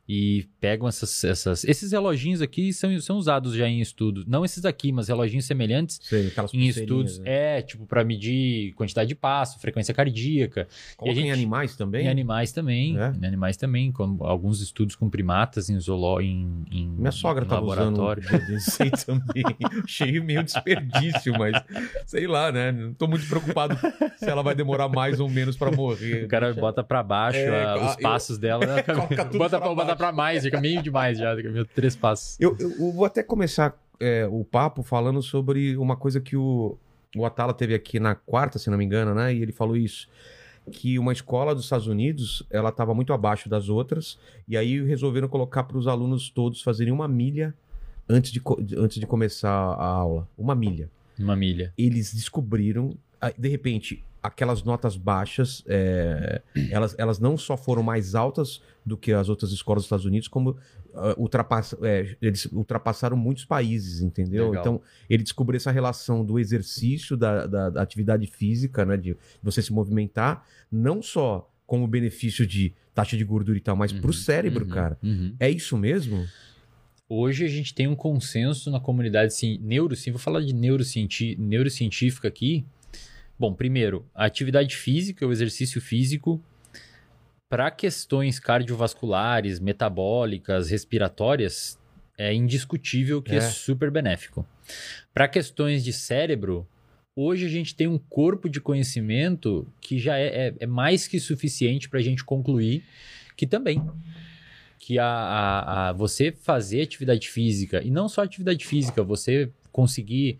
e 0.09 0.47
pegam 0.59 0.89
essas, 0.89 1.23
essas- 1.23 1.65
Esses 1.65 1.93
reloginhos 1.93 2.41
aqui 2.41 2.73
são, 2.73 2.99
são 3.01 3.17
usados 3.19 3.55
já 3.55 3.69
em 3.69 3.81
estudos. 3.81 4.25
Não 4.27 4.45
esses 4.45 4.65
aqui, 4.65 4.91
mas 4.91 5.09
reloginhos 5.09 5.45
semelhantes 5.45 6.01
Sei, 6.03 6.33
em 6.55 6.67
estudos. 6.67 7.19
né? 7.19 7.59
É, 7.59 7.63
tipo, 7.63 7.85
para 7.87 8.03
medir 8.05 8.73
quantidade 8.73 9.09
de 9.09 9.15
passo, 9.15 9.59
frequência 9.61 9.93
cardíaca. 9.93 10.67
Coloca 10.97 11.15
e 11.19 11.21
a 11.21 11.23
em 11.23 11.27
gente- 11.27 11.35
animais 11.39 11.77
também? 11.77 12.07
Em 12.07 12.09
animais 12.09 12.53
também. 12.53 12.99
É? 12.99 13.13
Em 13.23 13.27
animais 13.27 13.57
também. 13.57 13.93
Com 13.93 14.17
alguns 14.21 14.61
estudos 14.63 14.97
com 14.97 15.11
primatas 15.11 15.69
em 15.69 15.79
zooló, 15.79 16.21
em, 16.21 16.65
em 16.71 16.89
Minha 16.89 17.13
sogra 17.13 17.45
em 17.45 17.47
usando 17.47 17.55
laboratório. 17.55 18.23
desse 18.47 18.83
aí 18.83 18.91
também. 19.05 19.45
Achei 19.85 20.21
meio 20.21 20.43
desperdício, 20.43 21.35
mas 21.39 21.53
sei 22.07 22.27
lá, 22.27 22.51
né? 22.51 22.73
Não 22.73 22.95
tô 22.95 23.07
muito 23.07 23.27
preocupado 23.29 23.77
se 24.17 24.25
ela 24.29 24.43
vai 24.43 24.55
demorar 24.55 24.89
mais 24.89 25.21
ou 25.21 25.29
menos 25.29 25.57
pra 25.57 25.71
morrer. 25.71 26.25
O 26.25 26.29
cara 26.29 26.55
bota 26.55 26.83
pra 26.83 27.03
baixo 27.03 27.39
É, 27.39 27.63
a- 27.65 27.73
ah, 27.75 27.91
os 27.91 27.97
passos 27.97 28.39
dela. 28.39 28.65
né? 28.65 28.83
Coloca 28.83 29.25
tudo 29.27 29.39
bota 29.39 29.59
pra 29.61 29.69
pra, 29.99 30.13
mais, 30.13 30.45
já 30.45 30.51
caminho 30.51 30.83
demais 30.83 31.19
já. 31.19 31.37
Caminho 31.37 31.65
três 31.67 31.95
passos. 31.97 32.39
Eu, 32.41 32.57
eu- 32.59 32.93
vou 32.93 33.05
até 33.05 33.23
começar 33.23 33.77
é, 34.01 34.27
o 34.31 34.45
papo 34.45 34.83
falando 34.83 35.21
sobre 35.23 35.77
uma 35.77 35.97
coisa 35.97 36.21
que 36.21 36.37
o, 36.37 36.79
o 37.17 37.27
Atala 37.27 37.53
teve 37.53 37.75
aqui 37.75 37.99
na 38.01 38.15
quarta, 38.15 38.59
se 38.59 38.71
não 38.71 38.79
me 38.79 38.85
engano, 38.85 39.15
né? 39.15 39.35
E 39.35 39.43
ele 39.43 39.53
falou 39.53 39.77
isso. 39.77 40.09
Que 40.71 40.99
uma 40.99 41.13
escola 41.13 41.55
dos 41.55 41.65
Estados 41.65 41.87
Unidos, 41.87 42.43
ela 42.51 42.69
estava 42.69 42.95
muito 42.95 43.13
abaixo 43.13 43.49
das 43.49 43.69
outras, 43.69 44.19
e 44.47 44.57
aí 44.57 44.83
resolveram 44.85 45.27
colocar 45.27 45.65
para 45.65 45.79
os 45.79 45.87
alunos 45.87 46.29
todos 46.31 46.61
fazerem 46.63 46.93
uma 46.93 47.09
milha 47.09 47.55
antes 48.09 48.31
de, 48.31 48.41
antes 48.77 49.01
de 49.01 49.07
começar 49.07 49.51
a 49.51 49.85
aula. 49.87 50.29
Uma 50.37 50.55
milha. 50.55 50.91
Uma 51.19 51.35
milha. 51.35 51.73
Eles 51.77 52.13
descobriram, 52.15 52.97
de 53.37 53.49
repente, 53.49 54.05
aquelas 54.23 54.63
notas 54.63 54.97
baixas, 54.97 55.63
é, 55.67 56.43
elas, 56.71 56.95
elas 56.99 57.19
não 57.19 57.37
só 57.37 57.57
foram 57.57 57.83
mais 57.83 58.15
altas 58.15 58.61
do 58.85 58.97
que 58.97 59.13
as 59.13 59.29
outras 59.29 59.53
escolas 59.53 59.83
dos 59.83 59.87
Estados 59.87 60.05
Unidos, 60.05 60.29
como 60.29 60.57
ah, 60.95 61.15
ultrapass- 61.17 61.77
é, 61.83 62.17
eles 62.21 62.47
ultrapassaram 62.47 63.17
muitos 63.17 63.45
países, 63.45 64.01
entendeu? 64.01 64.49
Legal. 64.49 64.63
Então, 64.63 64.83
ele 65.09 65.23
descobriu 65.23 65.57
essa 65.57 65.71
relação 65.71 66.25
do 66.25 66.39
exercício, 66.39 67.17
da, 67.17 67.47
da- 67.47 67.71
da 67.71 67.83
atividade 67.83 68.27
física, 68.27 68.85
né, 68.85 68.97
de 68.97 69.17
você 69.43 69.63
se 69.63 69.73
movimentar, 69.73 70.45
não 70.71 71.01
só 71.03 71.49
como 71.67 71.87
benefício 71.87 72.47
de 72.47 72.73
taxa 72.95 73.17
de 73.17 73.25
gordura 73.25 73.57
e 73.59 73.61
tal, 73.61 73.77
mas 73.77 73.93
Uhum, 73.93 74.13
cérebro, 74.13 74.65
uhum, 74.65 74.71
cara. 74.71 74.99
uhum. 75.03 75.35
É 75.39 75.49
isso 75.51 75.77
mesmo? 75.77 76.27
Hoje 77.09 77.45
a 77.45 77.49
gente 77.49 77.75
tem 77.75 77.87
um 77.87 77.95
consenso 77.95 78.71
na 78.71 78.81
comunidade 78.81 79.33
neurocien- 79.63 80.13
vou 80.13 80.19
falar 80.21 80.41
de 80.41 80.53
neurocienti- 80.53 81.37
neurocientífica 81.39 82.27
aqui. 82.29 82.65
Bom, 83.39 83.55
primeiro, 83.55 84.05
a 84.15 84.25
atividade 84.25 84.77
física, 84.77 85.27
o 85.27 85.33
exercício 85.33 85.81
físico, 85.81 86.43
para 87.49 87.71
questões 87.71 88.39
cardiovasculares, 88.39 89.61
metabólicas, 89.61 90.69
respiratórias, 90.71 91.79
é 92.17 92.35
indiscutível 92.35 93.23
que 93.23 93.33
é, 93.33 93.37
É. 93.37 93.41
super 93.41 93.91
benéfico. 93.91 94.47
Para 95.15 95.29
questões 95.29 95.85
de 95.85 95.93
cérebro, 95.93 96.67
hoje 97.15 97.47
a 97.47 97.49
gente 97.49 97.75
tem 97.75 97.87
um 97.87 97.97
corpo 97.99 98.49
de 98.49 98.61
conhecimento 98.61 99.67
que 99.81 99.99
já 99.99 100.19
é, 100.19 100.49
é- 100.49 100.55
é 100.61 100.67
mais 100.67 101.07
que 101.07 101.21
suficiente 101.21 101.89
para 101.89 102.01
a 102.01 102.03
gente 102.03 102.25
concluir 102.25 102.85
que 103.37 103.47
também 103.47 103.89
que 104.81 104.99
a, 104.99 105.07
a- 105.07 105.89
a- 105.89 105.93
você 105.93 106.33
fazer 106.33 106.83
atividade 106.83 107.29
física 107.29 107.83
e 107.83 107.91
não 107.91 108.09
só 108.09 108.23
atividade 108.23 108.65
física, 108.67 109.03
você 109.03 109.51
conseguir 109.73 110.39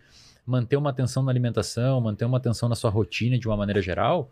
manter 0.49 0.77
uma 0.77 0.91
atenção 0.91 1.23
na 1.23 1.31
alimentação, 1.31 2.01
manter 2.01 2.25
uma 2.25 2.39
atenção 2.39 2.69
na 2.69 2.75
sua 2.75 2.91
rotina 2.91 3.39
de 3.39 3.47
uma 3.47 3.57
maneira 3.57 3.83
geral, 3.83 4.31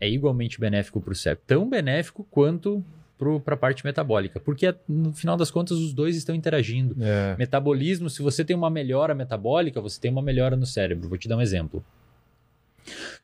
é 0.00 0.08
igualmente 0.08 0.58
benéfico 0.58 1.00
para 1.00 1.12
o 1.12 1.14
cérebro, 1.14 1.44
tão 1.46 1.68
benéfico 1.68 2.26
quanto 2.30 2.82
para 3.44 3.52
a 3.54 3.56
parte 3.58 3.84
metabólica, 3.84 4.40
porque 4.40 4.74
no 4.88 5.12
final 5.12 5.36
das 5.36 5.50
contas 5.50 5.76
os 5.76 5.92
dois 5.92 6.16
estão 6.16 6.34
interagindo. 6.34 6.96
É. 6.98 7.36
Metabolismo, 7.38 8.08
se 8.08 8.22
você 8.22 8.42
tem 8.42 8.56
uma 8.56 8.70
melhora 8.70 9.14
metabólica, 9.14 9.78
você 9.78 10.00
tem 10.00 10.10
uma 10.10 10.22
melhora 10.22 10.56
no 10.56 10.64
cérebro. 10.64 11.06
Vou 11.06 11.18
te 11.18 11.28
dar 11.28 11.36
um 11.36 11.42
exemplo. 11.42 11.84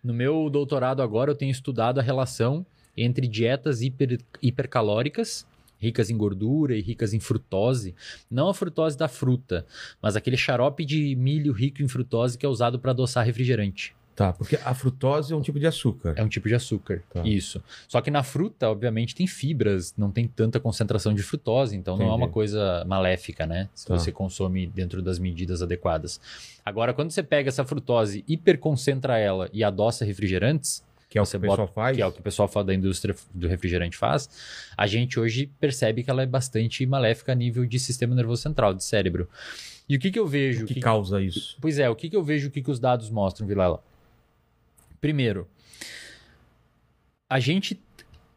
No 0.05 0.13
meu 0.13 0.51
doutorado 0.51 1.01
agora, 1.01 1.31
eu 1.31 1.35
tenho 1.35 1.51
estudado 1.51 1.99
a 1.99 2.03
relação 2.03 2.67
entre 2.95 3.27
dietas 3.27 3.81
hiper- 3.81 4.21
hipercalóricas, 4.43 5.47
ricas 5.79 6.11
em 6.11 6.17
gordura 6.17 6.77
e 6.77 6.81
ricas 6.81 7.13
em 7.13 7.21
frutose. 7.21 7.95
Não 8.31 8.49
a 8.49 8.55
frutose 8.55 8.97
da 8.97 9.09
fruta, 9.09 9.67
mas 10.01 10.17
aquele 10.17 10.37
xarope 10.37 10.85
de 10.85 11.15
milho 11.17 11.53
rico 11.53 11.83
em 11.83 11.89
frutose 11.89 12.37
que 12.39 12.45
é 12.47 12.49
usado 12.49 12.79
para 12.79 12.91
adoçar 12.93 13.25
refrigerante. 13.25 13.95
Tá, 14.15 14.33
porque 14.33 14.59
a 14.65 14.73
frutose 14.73 15.35
é 15.35 15.37
um 15.37 15.43
tipo 15.43 15.61
de 15.61 15.67
açúcar. 15.67 16.15
É 16.17 16.25
um 16.25 16.29
tipo 16.29 16.49
de 16.49 16.55
açúcar. 16.55 17.03
Tá. 17.13 17.21
Isso. 17.23 17.63
Só 17.87 18.01
que 18.01 18.11
na 18.11 18.23
fruta, 18.23 18.67
obviamente, 18.71 19.15
tem 19.15 19.27
fibras, 19.27 19.93
não 19.95 20.11
tem 20.11 20.27
tanta 20.27 20.59
concentração 20.59 21.13
de 21.13 21.23
frutose, 21.23 21.77
então 21.77 21.99
não 21.99 22.07
é 22.07 22.09
uma 22.09 22.17
Entendi. 22.21 22.33
coisa 22.33 22.83
maléfica, 22.87 23.45
né? 23.45 23.69
Se 23.75 23.85
Tá. 23.87 23.99
você 23.99 24.11
consome 24.11 24.67
dentro 24.69 25.03
das 25.03 25.19
medidas 25.19 25.61
adequadas. 25.61 26.19
Agora, 26.65 26.95
quando 26.95 27.11
você 27.11 27.23
pega 27.23 27.51
essa 27.51 27.63
frutose, 27.63 28.25
hiperconcentra 28.27 29.19
ela 29.19 29.51
e 29.53 29.63
adoça 29.63 30.03
refrigerantes, 30.03 30.83
Que 31.17 31.21
é 31.21 31.23
o 31.23 31.27
que 31.27 31.37
o 31.37 31.41
pessoal 31.41 31.57
bota- 31.59 31.73
faz. 31.73 31.97
que 31.97 32.03
é 32.03 32.07
o 32.07 32.13
que 32.13 32.21
o 32.21 32.23
pessoal 32.23 32.49
fala 32.49 32.67
da 32.67 32.75
indústria 32.75 33.15
do 33.35 33.49
refrigerante 33.49 33.97
faz, 33.97 34.29
a 34.77 34.87
gente 34.87 35.19
hoje 35.19 35.47
percebe 35.59 36.03
que 36.05 36.11
ela 36.11 36.23
é 36.23 36.27
bastante 36.27 36.85
maléfica 36.87 37.33
a 37.33 37.35
nível 37.35 37.65
de 37.65 37.79
sistema 37.79 38.15
nervoso 38.15 38.43
central, 38.43 38.75
de 38.75 38.85
cérebro. 38.85 39.29
E 39.89 39.97
o 39.97 40.01
que, 40.01 40.11
que 40.11 40.19
eu 40.19 40.27
vejo? 40.27 40.65
O 40.65 40.67
que 40.67 40.75
que- 40.75 40.81
causa 40.81 41.23
isso? 41.23 41.57
Pois 41.61 41.79
é, 41.79 41.89
o 41.89 41.95
que, 41.97 42.11
que 42.11 42.17
eu 42.17 42.23
vejo, 42.23 42.49
o 42.49 42.51
que, 42.51 42.61
que 42.63 42.71
os 42.71 42.79
dados 42.81 43.09
mostram, 43.09 43.47
Vilela? 43.47 43.83
Primeiro, 45.01 45.47
a 47.29 47.39
gente. 47.41 47.81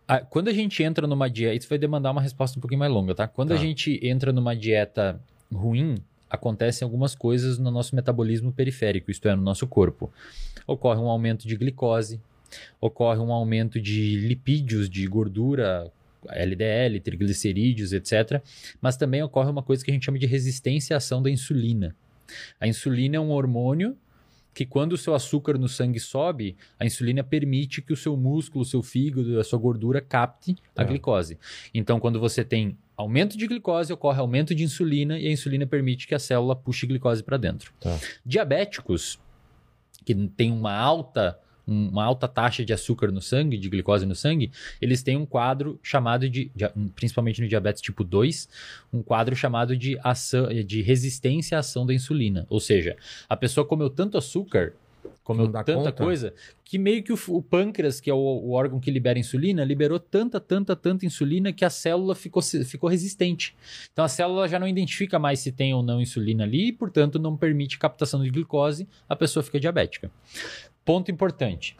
a- 0.07 0.21
quando 0.21 0.47
a 0.47 0.53
gente 0.53 0.81
entra 0.81 1.05
numa 1.05 1.29
dieta. 1.29 1.55
Isso 1.55 1.69
vai 1.69 1.77
demandar 1.77 2.11
uma 2.11 2.21
resposta 2.21 2.57
um 2.57 2.61
pouquinho 2.61 2.79
mais 2.79 2.91
longa, 2.91 3.13
tá? 3.13 3.27
Quando 3.27 3.51
a 3.51 3.55
Tá. 3.55 3.61
gente 3.61 3.99
entra 4.03 4.31
numa 4.33 4.55
dieta 4.55 5.21
ruim, 5.53 5.95
acontecem 6.29 6.83
algumas 6.85 7.13
coisas 7.15 7.57
no 7.59 7.69
nosso 7.71 7.95
metabolismo 7.95 8.51
periférico, 8.51 9.11
isto 9.11 9.27
é, 9.27 9.35
no 9.35 9.41
nosso 9.41 9.67
corpo. 9.67 10.11
Ocorre 10.65 10.99
um 10.99 11.07
aumento 11.09 11.47
de 11.47 11.55
glicose, 11.55 12.19
ocorre 12.79 13.19
um 13.19 13.31
aumento 13.31 13.79
de 13.79 14.15
lipídios, 14.17 14.89
de 14.89 15.05
gordura, 15.07 15.91
LDL, 16.27 16.99
triglicerídeos, 16.99 17.93
etc. 17.93 18.41
Mas 18.81 18.97
também 18.97 19.23
ocorre 19.23 19.49
uma 19.49 19.63
coisa 19.63 19.83
que 19.83 19.91
a 19.91 19.93
gente 19.93 20.05
chama 20.05 20.19
de 20.19 20.25
resistência 20.25 20.95
à 20.95 20.97
ação 20.97 21.21
da 21.21 21.29
insulina. 21.29 21.95
A 22.59 22.67
insulina 22.67 23.15
é 23.15 23.19
um 23.19 23.31
hormônio 23.31 23.97
que 24.53 24.65
quando 24.65 24.93
o 24.93 24.97
seu 24.97 25.15
açúcar 25.15 25.57
no 25.57 25.69
sangue 25.69 25.99
sobe, 25.99 26.57
a 26.77 26.85
insulina 26.85 27.23
permite 27.23 27.81
que 27.81 27.93
o 27.93 27.95
seu 27.95 28.17
músculo, 28.17 28.63
o 28.63 28.65
seu 28.65 28.83
fígado, 28.83 29.39
a 29.39 29.43
sua 29.43 29.57
gordura 29.57 30.01
capte 30.01 30.55
a 30.75 30.75
Tá. 30.75 30.83
glicose. 30.83 31.37
Então, 31.73 31.99
quando 31.99 32.19
você 32.19 32.43
tem 32.43 32.77
aumento 32.97 33.37
de 33.37 33.47
glicose, 33.47 33.93
ocorre 33.93 34.19
aumento 34.19 34.53
de 34.53 34.63
insulina 34.63 35.17
e 35.17 35.27
a 35.27 35.31
insulina 35.31 35.65
permite 35.65 36.05
que 36.07 36.13
a 36.13 36.19
célula 36.19 36.55
puxe 36.55 36.85
glicose 36.85 37.23
para 37.23 37.37
dentro. 37.37 37.71
Tá. 37.79 37.97
Diabéticos, 38.25 39.17
que 40.03 40.13
têm 40.35 40.51
uma 40.51 40.73
alta, 40.73 41.39
uma 41.69 42.03
alta 42.03 42.27
taxa 42.27 42.65
de 42.65 42.73
açúcar 42.73 43.11
no 43.11 43.21
sangue, 43.21 43.57
de 43.57 43.69
glicose 43.69 44.05
no 44.05 44.15
sangue, 44.15 44.51
eles 44.81 45.03
têm 45.03 45.15
um 45.15 45.25
quadro 45.25 45.79
chamado 45.83 46.29
de, 46.29 46.51
de- 46.55 46.69
principalmente 46.95 47.41
no 47.41 47.47
diabetes 47.47 47.81
tipo 47.81 48.03
2, 48.03 48.49
um 48.91 49.01
quadro 49.01 49.35
chamado 49.35 49.77
de, 49.77 49.97
ação, 50.03 50.47
de 50.63 50.81
resistência 50.81 51.57
à 51.57 51.59
ação 51.59 51.85
da 51.85 51.93
insulina. 51.93 52.45
Ou 52.49 52.59
seja, 52.59 52.97
a 53.27 53.35
pessoa 53.37 53.65
comeu 53.65 53.89
tanto 53.89 54.17
açúcar, 54.17 54.73
comeu 55.23 55.47
tanta 55.47 55.73
conta. 55.75 55.91
coisa, 55.91 56.33
que 56.65 56.77
meio 56.79 57.03
que 57.03 57.13
o, 57.13 57.19
o 57.29 57.41
pâncreas, 57.41 57.99
que 58.01 58.09
é 58.09 58.13
o, 58.13 58.17
o 58.17 58.51
órgão 58.51 58.79
que 58.79 58.89
libera 58.89 59.17
insulina, 59.19 59.63
liberou 59.63 59.99
tanta, 59.99 60.39
tanta, 60.39 60.75
tanta 60.75 61.05
insulina 61.05 61.53
que 61.53 61.63
a 61.63 61.69
célula 61.69 62.15
ficou, 62.15 62.41
ficou 62.41 62.89
resistente. 62.89 63.55
Então 63.93 64.03
a 64.03 64.07
célula 64.07 64.47
já 64.47 64.57
não 64.59 64.67
identifica 64.67 65.19
mais 65.19 65.39
se 65.39 65.51
tem 65.51 65.73
ou 65.73 65.83
não 65.83 66.01
insulina 66.01 66.43
ali 66.43 66.69
e, 66.69 66.71
portanto, 66.71 67.19
não 67.19 67.37
permite 67.37 67.77
captação 67.77 68.23
de 68.23 68.29
glicose, 68.31 68.87
a 69.07 69.15
pessoa 69.15 69.43
fica 69.43 69.59
diabética. 69.59 70.11
Ponto 70.89 71.11
importante. 71.11 71.77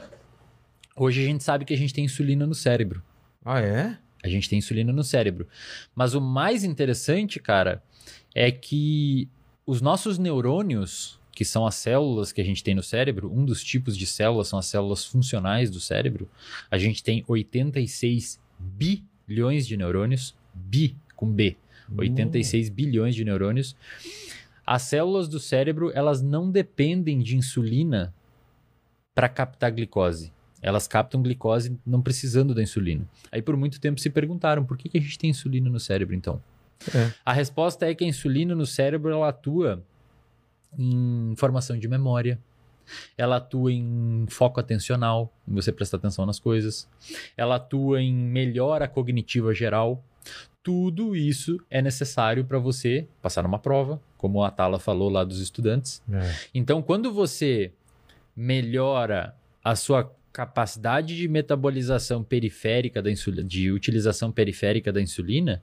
Hoje 0.95 1.23
a 1.23 1.25
gente 1.25 1.43
sabe 1.43 1.65
que 1.65 1.73
a 1.73 1.77
gente 1.77 1.91
tem 1.91 2.05
insulina 2.05 2.45
no 2.45 2.53
cérebro. 2.53 3.01
Ah, 3.43 3.59
é? 3.59 3.97
A 4.23 4.29
gente 4.29 4.47
tem 4.47 4.59
insulina 4.59 4.93
no 4.93 5.03
cérebro. 5.03 5.47
Mas 5.95 6.13
o 6.13 6.21
mais 6.21 6.63
interessante, 6.63 7.39
cara, 7.39 7.81
é 8.35 8.51
que 8.51 9.27
os 9.65 9.81
nossos 9.81 10.19
neurônios, 10.19 11.19
que 11.31 11.43
são 11.43 11.65
as 11.65 11.73
células 11.73 12.31
que 12.31 12.39
a 12.39 12.43
gente 12.43 12.63
tem 12.63 12.75
no 12.75 12.83
cérebro, 12.83 13.33
um 13.33 13.43
dos 13.43 13.63
tipos 13.63 13.97
de 13.97 14.05
células 14.05 14.47
são 14.47 14.59
as 14.59 14.67
células 14.67 15.03
funcionais 15.03 15.71
do 15.71 15.79
cérebro. 15.79 16.29
A 16.69 16.77
gente 16.77 17.01
tem 17.01 17.25
86 17.27 18.39
bilhões 18.59 19.65
de 19.65 19.75
neurônios, 19.75 20.35
bi 20.53 20.95
com 21.15 21.25
B, 21.25 21.57
86 21.97 22.69
bilhões 22.69 23.15
de 23.15 23.25
neurônios. 23.25 23.75
As 24.63 24.83
células 24.83 25.27
do 25.27 25.39
cérebro, 25.39 25.91
elas 25.95 26.21
não 26.21 26.51
dependem 26.51 27.17
de 27.17 27.35
insulina 27.35 28.13
para 29.13 29.29
captar 29.29 29.71
glicose. 29.71 30.31
Elas 30.61 30.87
captam 30.87 31.21
glicose 31.21 31.79
não 31.85 32.01
precisando 32.01 32.53
da 32.53 32.61
insulina. 32.61 33.07
Aí 33.31 33.41
por 33.41 33.55
muito 33.55 33.79
tempo 33.79 33.99
se 33.99 34.09
perguntaram 34.09 34.65
por 34.65 34.77
que, 34.77 34.89
que 34.89 34.97
a 34.97 35.01
gente 35.01 35.17
tem 35.17 35.29
insulina 35.29 35.69
no 35.69 35.79
cérebro 35.79 36.15
então? 36.15 36.41
É. 36.93 37.11
A 37.25 37.33
resposta 37.33 37.89
é 37.89 37.95
que 37.95 38.03
a 38.03 38.07
insulina 38.07 38.55
no 38.55 38.65
cérebro 38.65 39.11
ela 39.11 39.29
atua 39.29 39.83
em 40.77 41.33
formação 41.37 41.77
de 41.77 41.87
memória. 41.87 42.39
Ela 43.17 43.37
atua 43.37 43.71
em 43.71 44.25
foco 44.29 44.59
atencional, 44.59 45.31
em 45.47 45.53
você 45.53 45.71
prestar 45.71 45.97
atenção 45.97 46.25
nas 46.25 46.39
coisas. 46.39 46.89
Ela 47.37 47.55
atua 47.55 48.01
em 48.01 48.13
melhora 48.13 48.87
cognitiva 48.87 49.53
geral. 49.53 50.03
Tudo 50.63 51.15
isso 51.15 51.57
é 51.69 51.81
necessário 51.81 52.43
para 52.43 52.57
você 52.59 53.07
passar 53.21 53.43
numa 53.43 53.59
prova, 53.59 54.01
como 54.17 54.43
a 54.43 54.51
Tala 54.51 54.79
falou 54.79 55.09
lá 55.09 55.23
dos 55.23 55.39
estudantes. 55.39 56.01
É. 56.11 56.35
Então, 56.53 56.81
quando 56.81 57.13
você 57.13 57.71
melhora 58.39 59.35
a 59.61 59.75
sua 59.75 60.15
capacidade 60.31 61.17
de 61.17 61.27
metabolização 61.27 62.23
periférica 62.23 63.01
da 63.01 63.11
insulina, 63.11 63.43
de 63.45 63.69
utilização 63.69 64.31
periférica 64.31 64.93
da 64.93 65.01
insulina, 65.01 65.61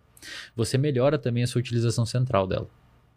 você 0.55 0.77
melhora 0.77 1.19
também 1.19 1.43
a 1.43 1.47
sua 1.47 1.61
utilização 1.61 2.05
central 2.05 2.47
dela. 2.47 2.69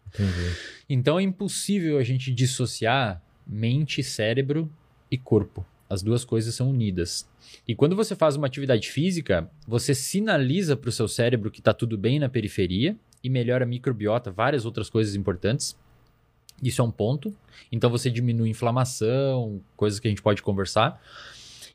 Entendi. 0.08 0.56
Então 0.88 1.20
é 1.20 1.22
impossível 1.22 1.98
a 1.98 2.02
gente 2.02 2.32
dissociar 2.32 3.22
mente, 3.46 4.02
cérebro 4.02 4.72
e 5.10 5.18
corpo. 5.18 5.66
As 5.90 6.02
duas 6.02 6.24
coisas 6.24 6.54
são 6.54 6.70
unidas. 6.70 7.28
E 7.68 7.74
quando 7.74 7.94
você 7.94 8.16
faz 8.16 8.36
uma 8.36 8.46
atividade 8.46 8.90
física, 8.90 9.50
você 9.68 9.94
sinaliza 9.94 10.74
para 10.74 10.88
o 10.88 10.92
seu 10.92 11.06
cérebro 11.06 11.50
que 11.50 11.60
está 11.60 11.74
tudo 11.74 11.98
bem 11.98 12.18
na 12.18 12.30
periferia 12.30 12.96
e 13.22 13.28
melhora 13.28 13.64
a 13.64 13.68
microbiota, 13.68 14.30
várias 14.30 14.64
outras 14.64 14.88
coisas 14.88 15.14
importantes. 15.14 15.76
Isso 16.62 16.80
é 16.80 16.84
um 16.84 16.90
ponto. 16.90 17.34
Então 17.70 17.90
você 17.90 18.10
diminui 18.10 18.50
inflamação, 18.50 19.60
coisas 19.76 19.98
que 19.98 20.08
a 20.08 20.10
gente 20.10 20.22
pode 20.22 20.42
conversar. 20.42 21.00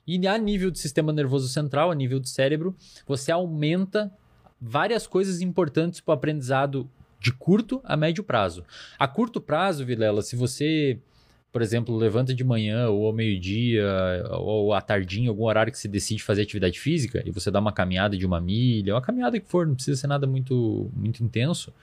E 0.07 0.27
a 0.27 0.37
nível 0.37 0.69
do 0.69 0.77
sistema 0.77 1.11
nervoso 1.11 1.47
central, 1.47 1.89
a 1.89 1.95
nível 1.95 2.19
do 2.19 2.27
cérebro, 2.27 2.75
você 3.07 3.31
aumenta 3.31 4.11
várias 4.61 5.07
coisas 5.07 5.41
importantes 5.41 5.99
para 5.99 6.11
o 6.11 6.15
aprendizado 6.15 6.89
de 7.19 7.33
curto 7.33 7.81
a 7.83 7.97
médio 7.97 8.23
prazo. 8.23 8.63
A 8.99 9.07
curto 9.07 9.41
prazo, 9.41 9.83
Vilela, 9.83 10.21
se 10.21 10.35
você, 10.35 10.99
por 11.55 11.61
exemplo, 11.61 11.95
levanta 11.95 12.33
de 12.33 12.43
manhã 12.43 12.89
ou 12.89 13.07
ao 13.07 13.13
meio-dia 13.13 13.87
ou 14.31 14.73
à 14.73 14.81
tardinha, 14.81 15.29
algum 15.29 15.45
horário 15.45 15.71
que 15.71 15.79
você 15.79 15.87
decide 15.87 16.21
fazer 16.21 16.41
atividade 16.41 16.77
física 16.77 17.23
e 17.25 17.31
você 17.31 17.49
dá 17.49 17.61
uma 17.61 17.71
caminhada 17.71 18.17
de 18.17 18.25
uma 18.25 18.41
milha, 18.41 18.93
uma 18.93 19.01
caminhada 19.01 19.39
que 19.39 19.47
for, 19.47 19.65
não 19.65 19.73
precisa 19.73 20.01
ser 20.01 20.07
nada 20.07 20.27
muito, 20.27 20.91
muito 20.93 21.23
intenso, 21.23 21.73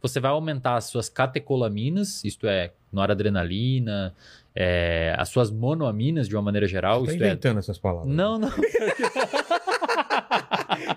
você 0.00 0.18
vai 0.18 0.32
aumentar 0.32 0.74
as 0.74 0.86
suas 0.86 1.08
catecolaminas, 1.08 2.24
isto 2.24 2.48
é, 2.48 2.72
noradrenalina, 2.92 4.12
é, 4.56 5.14
as 5.16 5.28
suas 5.28 5.52
monoaminas 5.52 6.26
de 6.26 6.34
uma 6.34 6.42
maneira 6.42 6.66
geral, 6.66 7.04
Tá 7.04 7.12
isto 7.12 7.22
é, 7.22 7.26
inventando 7.28 7.60
essas 7.60 7.78
palavras. 7.78 8.12
não, 8.12 8.40
não. 8.40 8.50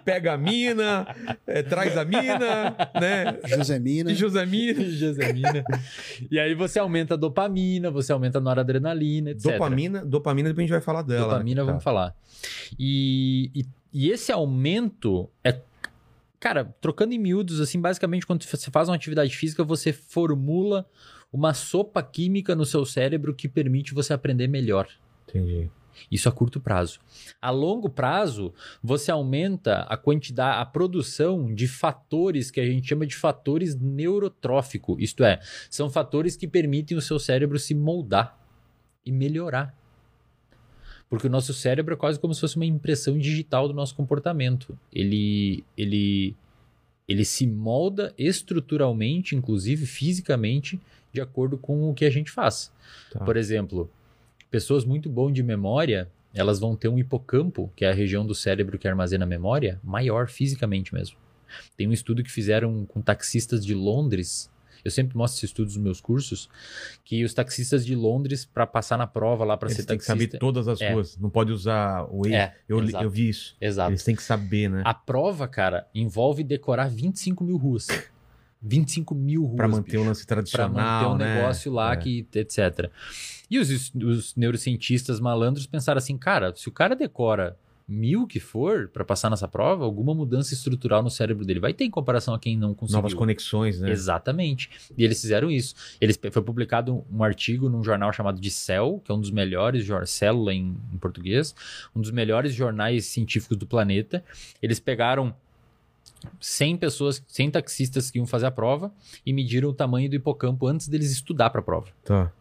pega 0.04 0.34
a 0.34 0.38
mina, 0.38 1.08
é, 1.46 1.64
traz 1.64 1.98
a 1.98 2.06
mina, 2.06 2.76
né? 2.94 3.40
Josemina. 3.46 4.12
E 4.12 4.16
Josemina. 4.16 4.84
Josemina. 4.84 5.64
e 6.30 6.40
aí 6.40 6.54
você 6.56 6.80
aumenta 6.80 7.14
a 7.14 7.18
dopamina, 7.18 7.90
você 7.90 8.12
aumenta 8.12 8.38
a 8.38 8.42
noradrenalina, 8.42 9.32
etc. 9.32 9.54
Dopamina, 9.54 10.06
dopamina 10.06 10.50
depois 10.50 10.64
a 10.64 10.68
gente 10.68 10.72
vai 10.72 10.82
falar 10.82 11.02
dela. 11.02 11.34
Dopamina, 11.34 11.62
né? 11.62 11.68
vamos 11.68 11.84
falar. 11.84 12.16
E, 12.78 13.52
e, 13.56 13.66
e 13.94 14.10
esse 14.10 14.32
aumento 14.32 15.30
é. 15.44 15.60
Cara, 16.40 16.66
trocando 16.80 17.14
em 17.14 17.18
miúdos, 17.18 17.60
assim, 17.60 17.80
basicamente, 17.80 18.28
quando 18.28 18.44
você 18.44 18.70
faz 18.70 18.88
uma 18.88 18.96
atividade 18.96 19.36
física, 19.36 19.64
você 19.64 19.92
formula 19.92 20.86
uma 21.34 21.54
sopa 21.54 22.04
química 22.04 22.56
no 22.56 22.66
seu 22.66 22.86
cérebro 22.86 23.34
que 23.34 23.50
permite 23.50 23.94
você 23.94 24.14
aprender 24.14 24.48
melhor. 24.48 24.88
Entendi. 25.28 25.70
Isso 26.12 26.30
a 26.30 26.32
curto 26.32 26.60
prazo. 26.60 27.00
A 27.42 27.50
longo 27.50 27.90
prazo, 27.90 28.54
você 28.84 29.12
aumenta 29.12 29.80
a 29.82 29.98
quantidade, 29.98 30.62
a 30.62 30.66
produção 30.66 31.54
de 31.54 31.68
fatores 31.68 32.52
que 32.52 32.60
a 32.60 32.66
gente 32.66 32.88
chama 32.88 33.06
de 33.06 33.16
fatores 33.16 33.76
neurotróficos. 33.76 34.98
Isto 35.00 35.24
é, 35.24 35.40
são 35.70 35.90
fatores 35.90 36.36
que 36.36 36.48
permitem 36.48 36.98
o 36.98 37.02
seu 37.02 37.20
cérebro 37.20 37.58
se 37.60 37.74
moldar 37.74 38.38
e 39.06 39.12
melhorar. 39.12 39.76
Porque 41.10 41.28
o 41.28 41.30
nosso 41.30 41.54
cérebro 41.54 41.94
é 41.94 41.98
quase 41.98 42.20
como 42.20 42.34
se 42.34 42.42
fosse 42.42 42.56
uma 42.56 42.66
impressão 42.66 43.18
digital 43.18 43.68
do 43.68 43.74
nosso 43.74 43.96
comportamento. 43.96 44.78
Ele, 44.92 45.64
ele, 45.78 46.36
ele 47.08 47.24
se 47.24 47.46
molda 47.46 48.14
estruturalmente, 48.18 49.36
inclusive 49.36 49.86
fisicamente, 49.86 50.80
de 51.14 51.22
acordo 51.22 51.58
com 51.58 51.90
o 51.90 51.94
que 51.94 52.06
a 52.06 52.10
gente 52.10 52.32
faz. 52.32 52.72
Tá. 53.12 53.24
Por 53.24 53.38
exemplo, 53.38 53.90
pessoas 54.56 54.86
muito 54.86 55.10
bom 55.10 55.30
de 55.30 55.44
memória, 55.44 56.10
elas 56.34 56.60
vão 56.60 56.78
ter 56.78 56.88
um 56.88 56.98
hipocampo, 56.98 57.70
que 57.76 57.84
é 57.84 57.90
a 57.92 57.94
região 57.94 58.26
do 58.26 58.34
cérebro 58.34 58.78
que 58.80 58.88
armazena 58.88 59.26
a 59.26 59.28
memória, 59.28 59.82
maior 59.84 60.30
fisicamente 60.30 60.94
mesmo. 60.94 61.18
Tem 61.76 61.86
um 61.88 61.92
estudo 61.92 62.24
que 62.24 62.32
fizeram 62.32 62.86
com 62.86 63.02
taxistas 63.02 63.66
de 63.66 63.74
Londres. 63.74 64.50
Eu 64.84 64.92
sempre 64.92 65.18
mostro 65.18 65.40
esses 65.40 65.50
estudos 65.50 65.76
nos 65.76 65.84
meus 65.84 66.00
cursos, 66.00 66.48
que 67.04 67.24
os 67.26 67.34
taxistas 67.34 67.86
de 67.86 67.96
Londres, 67.96 68.46
para 68.46 68.66
passar 68.66 68.98
na 68.98 69.06
prova 69.08 69.44
lá 69.44 69.58
para 69.58 69.68
Eles 69.68 69.76
ser 69.78 69.84
têm 69.86 69.98
que 69.98 70.06
taxista... 70.06 70.32
saber 70.32 70.40
todas 70.40 70.70
as 70.70 70.80
É. 70.80 70.94
ruas. 70.94 71.18
Não 71.18 71.30
pode 71.30 71.52
usar 71.52 72.08
o 72.10 72.26
E. 72.26 72.34
É, 72.34 72.56
eu, 72.70 72.82
eu 72.90 73.10
vi 73.10 73.28
isso. 73.28 73.58
Exato. 73.60 73.92
Eles 73.92 74.04
têm 74.06 74.16
que 74.16 74.24
saber, 74.24 74.70
né? 74.70 74.84
A 74.86 74.94
prova, 74.94 75.50
cara, 75.50 75.86
envolve 75.94 76.44
decorar 76.46 76.88
25 76.90 77.44
mil 77.44 77.58
ruas. 77.58 77.88
25 78.62 79.14
mil 79.14 79.44
ruas. 79.44 79.58
Pra 79.58 79.68
manter 79.68 79.92
bicho. 79.92 80.04
o 80.04 80.06
lance 80.06 80.26
Pra 80.26 80.36
tradicional, 80.38 80.72
manter 81.10 81.14
um 81.14 81.18
né? 81.28 81.36
negócio 81.36 81.72
lá, 81.72 81.94
É. 81.94 81.98
que, 81.98 82.28
etc. 82.34 82.90
E 83.50 83.60
os, 83.60 83.94
os 83.96 84.36
neurocientistas 84.36 85.20
malandros 85.20 85.66
pensaram 85.68 85.98
assim, 85.98 86.18
cara, 86.18 86.54
se 86.56 86.68
o 86.68 86.72
cara 86.72 86.96
decora 86.96 87.58
mil 87.88 88.26
que 88.26 88.40
for 88.40 88.88
pra 88.88 89.06
passar 89.06 89.30
nessa 89.30 89.48
prova, 89.48 89.84
alguma 89.84 90.14
mudança 90.14 90.54
estrutural 90.54 91.04
no 91.04 91.10
cérebro 91.10 91.46
dele 91.46 91.60
vai 91.60 91.74
ter 91.74 91.86
em 91.86 91.92
comparação 91.92 92.34
a 92.34 92.40
quem 92.40 92.58
não 92.58 92.74
conseguiu. 92.74 92.98
Novas 92.98 93.14
conexões, 93.14 93.80
né? 93.80 93.92
Exatamente. 93.92 94.70
E 94.98 95.04
eles 95.04 95.22
fizeram 95.22 95.52
isso. 95.52 95.76
Eles, 96.02 96.20
foi 96.32 96.42
publicado 96.42 97.06
um 97.12 97.24
artigo 97.24 97.70
num 97.70 97.84
jornal 97.84 98.12
chamado 98.12 98.42
de 98.42 98.50
Cell, 98.50 99.02
que 99.06 99.12
é 99.12 99.16
um 99.16 99.20
dos 99.20 99.30
melhores, 99.30 99.86
Célula 100.08 100.54
em, 100.54 100.76
em 100.92 100.98
português, 100.98 101.56
um 101.96 102.02
dos 102.02 102.12
melhores 102.12 102.54
jornais 102.54 103.06
científicos 103.06 103.56
do 103.58 103.68
planeta. 103.68 104.24
Eles 104.62 104.80
pegaram 104.80 105.36
100 106.40 106.78
pessoas, 106.78 107.24
100 107.28 107.52
taxistas 107.52 108.10
que 108.10 108.18
iam 108.18 108.26
fazer 108.26 108.48
a 108.48 108.52
prova 108.52 108.92
e 109.24 109.32
mediram 109.32 109.70
o 109.70 109.74
tamanho 109.74 110.10
do 110.10 110.16
hipocampo 110.16 110.66
antes 110.66 110.88
deles 110.88 111.12
estudar 111.12 111.52
para 111.52 111.62
a 111.62 111.64
prova. 111.64 111.88
Tá. 112.04 112.32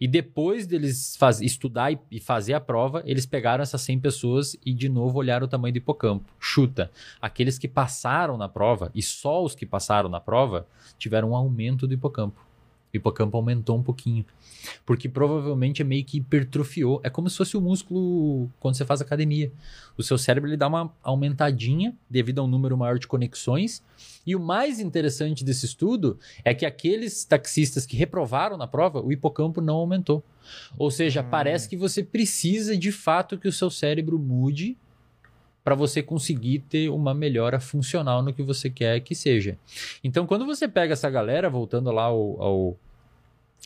E 0.00 0.06
depois 0.06 0.66
deles 0.66 1.16
faz, 1.16 1.40
estudar 1.40 1.92
e, 1.92 1.98
e 2.10 2.20
fazer 2.20 2.54
a 2.54 2.60
prova, 2.60 3.02
eles 3.04 3.26
pegaram 3.26 3.62
essas 3.62 3.80
100 3.82 4.00
pessoas 4.00 4.56
e 4.64 4.72
de 4.72 4.88
novo 4.88 5.18
olharam 5.18 5.46
o 5.46 5.48
tamanho 5.48 5.72
do 5.72 5.78
hipocampo. 5.78 6.30
Chuta, 6.38 6.90
aqueles 7.20 7.58
que 7.58 7.68
passaram 7.68 8.36
na 8.36 8.48
prova, 8.48 8.90
e 8.94 9.02
só 9.02 9.42
os 9.42 9.54
que 9.54 9.66
passaram 9.66 10.08
na 10.08 10.20
prova, 10.20 10.66
tiveram 10.98 11.30
um 11.30 11.36
aumento 11.36 11.86
do 11.86 11.94
hipocampo. 11.94 12.45
O 12.96 12.98
hipocampo 12.98 13.36
aumentou 13.36 13.76
um 13.76 13.82
pouquinho. 13.82 14.24
Porque 14.84 15.08
provavelmente 15.08 15.82
é 15.82 15.84
meio 15.84 16.04
que 16.04 16.18
hipertrofiou. 16.18 17.00
É 17.04 17.10
como 17.10 17.30
se 17.30 17.36
fosse 17.36 17.56
o 17.56 17.60
músculo 17.60 18.50
quando 18.58 18.74
você 18.74 18.84
faz 18.84 19.00
academia. 19.00 19.52
O 19.96 20.02
seu 20.02 20.18
cérebro 20.18 20.48
ele 20.48 20.56
dá 20.56 20.66
uma 20.66 20.92
aumentadinha 21.02 21.94
devido 22.10 22.40
a 22.40 22.44
um 22.44 22.48
número 22.48 22.76
maior 22.76 22.98
de 22.98 23.06
conexões. 23.06 23.82
E 24.26 24.34
o 24.34 24.40
mais 24.40 24.80
interessante 24.80 25.44
desse 25.44 25.66
estudo 25.66 26.18
é 26.44 26.52
que 26.52 26.66
aqueles 26.66 27.24
taxistas 27.24 27.86
que 27.86 27.96
reprovaram 27.96 28.56
na 28.56 28.66
prova, 28.66 29.00
o 29.00 29.12
hipocampo 29.12 29.60
não 29.60 29.76
aumentou. 29.76 30.24
Ou 30.78 30.90
seja, 30.90 31.22
Hum. 31.22 31.28
parece 31.30 31.68
que 31.68 31.76
você 31.76 32.02
precisa 32.02 32.76
de 32.76 32.90
fato 32.90 33.38
que 33.38 33.48
o 33.48 33.52
seu 33.52 33.70
cérebro 33.70 34.18
mude 34.18 34.76
para 35.64 35.74
você 35.74 36.00
conseguir 36.00 36.60
ter 36.60 36.88
uma 36.90 37.12
melhora 37.12 37.58
funcional 37.58 38.22
no 38.22 38.32
que 38.32 38.40
você 38.40 38.70
quer 38.70 39.00
que 39.00 39.16
seja. 39.16 39.58
Então, 40.04 40.24
quando 40.24 40.46
você 40.46 40.68
pega 40.68 40.92
essa 40.92 41.10
galera, 41.10 41.50
voltando 41.50 41.90
lá 41.90 42.04
ao, 42.04 42.40
ao, 42.40 42.78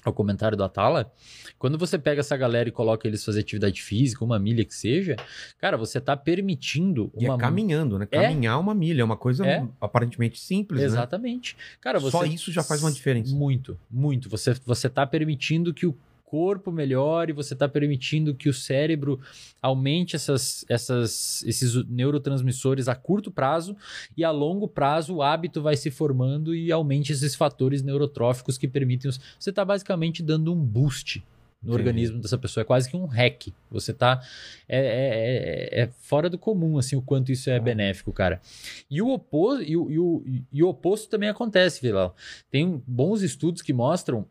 ao 0.04 0.12
comentário 0.12 0.56
do 0.56 0.64
Atala, 0.64 1.12
quando 1.58 1.76
você 1.78 1.98
pega 1.98 2.20
essa 2.20 2.36
galera 2.36 2.68
e 2.68 2.72
coloca 2.72 3.06
eles 3.06 3.24
fazer 3.24 3.40
atividade 3.40 3.82
física, 3.82 4.24
uma 4.24 4.38
milha 4.38 4.64
que 4.64 4.74
seja, 4.74 5.16
cara, 5.58 5.76
você 5.76 6.00
tá 6.00 6.16
permitindo 6.16 7.12
E 7.18 7.24
uma 7.26 7.34
é 7.34 7.38
caminhando, 7.38 7.98
né? 7.98 8.06
É. 8.10 8.22
Caminhar 8.22 8.58
uma 8.58 8.74
milha 8.74 9.02
é 9.02 9.04
uma 9.04 9.16
coisa 9.16 9.46
É. 9.46 9.66
aparentemente 9.80 10.40
simples, 10.40 10.80
né? 10.80 10.86
Exatamente. 10.86 11.56
Cara, 11.80 11.98
você 11.98 12.10
Só 12.10 12.24
isso 12.24 12.50
já 12.52 12.62
faz 12.62 12.82
uma 12.82 12.92
diferença. 12.92 13.34
Muito, 13.34 13.78
muito. 13.90 14.28
Você 14.28 14.54
você 14.64 14.88
tá 14.88 15.06
permitindo 15.06 15.72
que 15.74 15.86
o 15.86 15.96
corpo 16.30 16.70
melhore, 16.70 17.32
você 17.32 17.56
tá 17.56 17.68
permitindo 17.68 18.34
que 18.36 18.48
o 18.48 18.54
cérebro 18.54 19.18
aumente 19.60 20.14
essas, 20.14 20.64
essas, 20.68 21.42
esses 21.44 21.74
neurotransmissores 21.88 22.86
a 22.86 22.94
curto 22.94 23.32
prazo 23.32 23.76
e 24.16 24.22
a 24.22 24.30
longo 24.30 24.68
prazo 24.68 25.16
o 25.16 25.22
hábito 25.22 25.60
vai 25.60 25.76
se 25.76 25.90
formando 25.90 26.54
e 26.54 26.70
aumente 26.70 27.12
esses 27.12 27.34
fatores 27.34 27.82
neurotróficos 27.82 28.56
que 28.56 28.68
permitem 28.68 29.08
os... 29.08 29.20
Você 29.38 29.52
tá 29.52 29.64
basicamente 29.64 30.22
dando 30.22 30.52
um 30.52 30.56
boost 30.64 31.20
no 31.60 31.72
organismo 31.74 32.20
dessa 32.20 32.38
pessoa. 32.38 32.62
É 32.62 32.64
quase 32.64 32.88
que 32.88 32.96
um 32.96 33.04
hack. 33.04 33.48
Você 33.70 33.92
tá. 33.92 34.22
É, 34.66 34.78
é, 34.78 35.80
é- 35.80 35.82
é 35.82 35.90
fora 36.00 36.30
do 36.30 36.38
comum, 36.38 36.78
assim, 36.78 36.96
o 36.96 37.02
quanto 37.02 37.30
isso 37.32 37.50
é 37.50 37.56
Ah. 37.56 37.60
benéfico, 37.60 38.12
cara. 38.14 38.40
E 38.90 39.02
o, 39.02 39.08
oposto, 39.10 39.62
e, 39.62 39.76
o, 39.76 39.90
e, 39.90 39.98
o, 39.98 40.24
e 40.52 40.62
o 40.62 40.68
oposto 40.68 41.10
também 41.10 41.28
acontece, 41.28 41.82
Vilão. 41.82 42.14
Tem 42.50 42.80
bons 42.86 43.20
estudos 43.20 43.60
que 43.60 43.74
mostram 43.74 44.24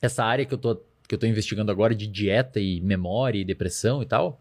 essa 0.00 0.24
área 0.24 0.44
que 0.44 0.52
eu 0.54 0.58
tô, 0.58 0.76
que 1.08 1.14
eu 1.14 1.18
tô 1.18 1.26
investigando 1.26 1.70
agora 1.70 1.94
de 1.94 2.06
dieta 2.06 2.60
e 2.60 2.80
memória 2.80 3.38
e 3.38 3.44
depressão 3.44 4.02
e 4.02 4.06
tal. 4.06 4.40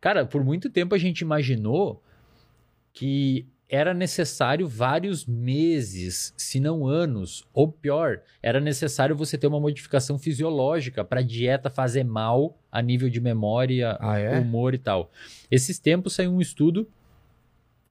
Cara, 0.00 0.24
por 0.24 0.42
muito 0.44 0.70
tempo 0.70 0.94
a 0.94 0.98
gente 0.98 1.20
imaginou 1.20 2.02
que 2.92 3.46
era 3.68 3.94
necessário 3.94 4.66
vários 4.66 5.24
meses, 5.26 6.34
se 6.36 6.58
não 6.58 6.88
anos, 6.88 7.46
ou 7.54 7.70
pior, 7.70 8.20
era 8.42 8.58
necessário 8.60 9.14
você 9.14 9.38
ter 9.38 9.46
uma 9.46 9.60
modificação 9.60 10.18
fisiológica 10.18 11.04
para 11.04 11.20
a 11.20 11.22
dieta 11.22 11.70
fazer 11.70 12.02
mal 12.02 12.58
a 12.72 12.82
nível 12.82 13.08
de 13.08 13.20
memória, 13.20 13.96
Ah, 14.00 14.18
é? 14.18 14.40
humor 14.40 14.74
e 14.74 14.78
tal. 14.78 15.12
Esses 15.48 15.78
tempos 15.78 16.14
saiu 16.14 16.32
um 16.32 16.40
estudo 16.40 16.88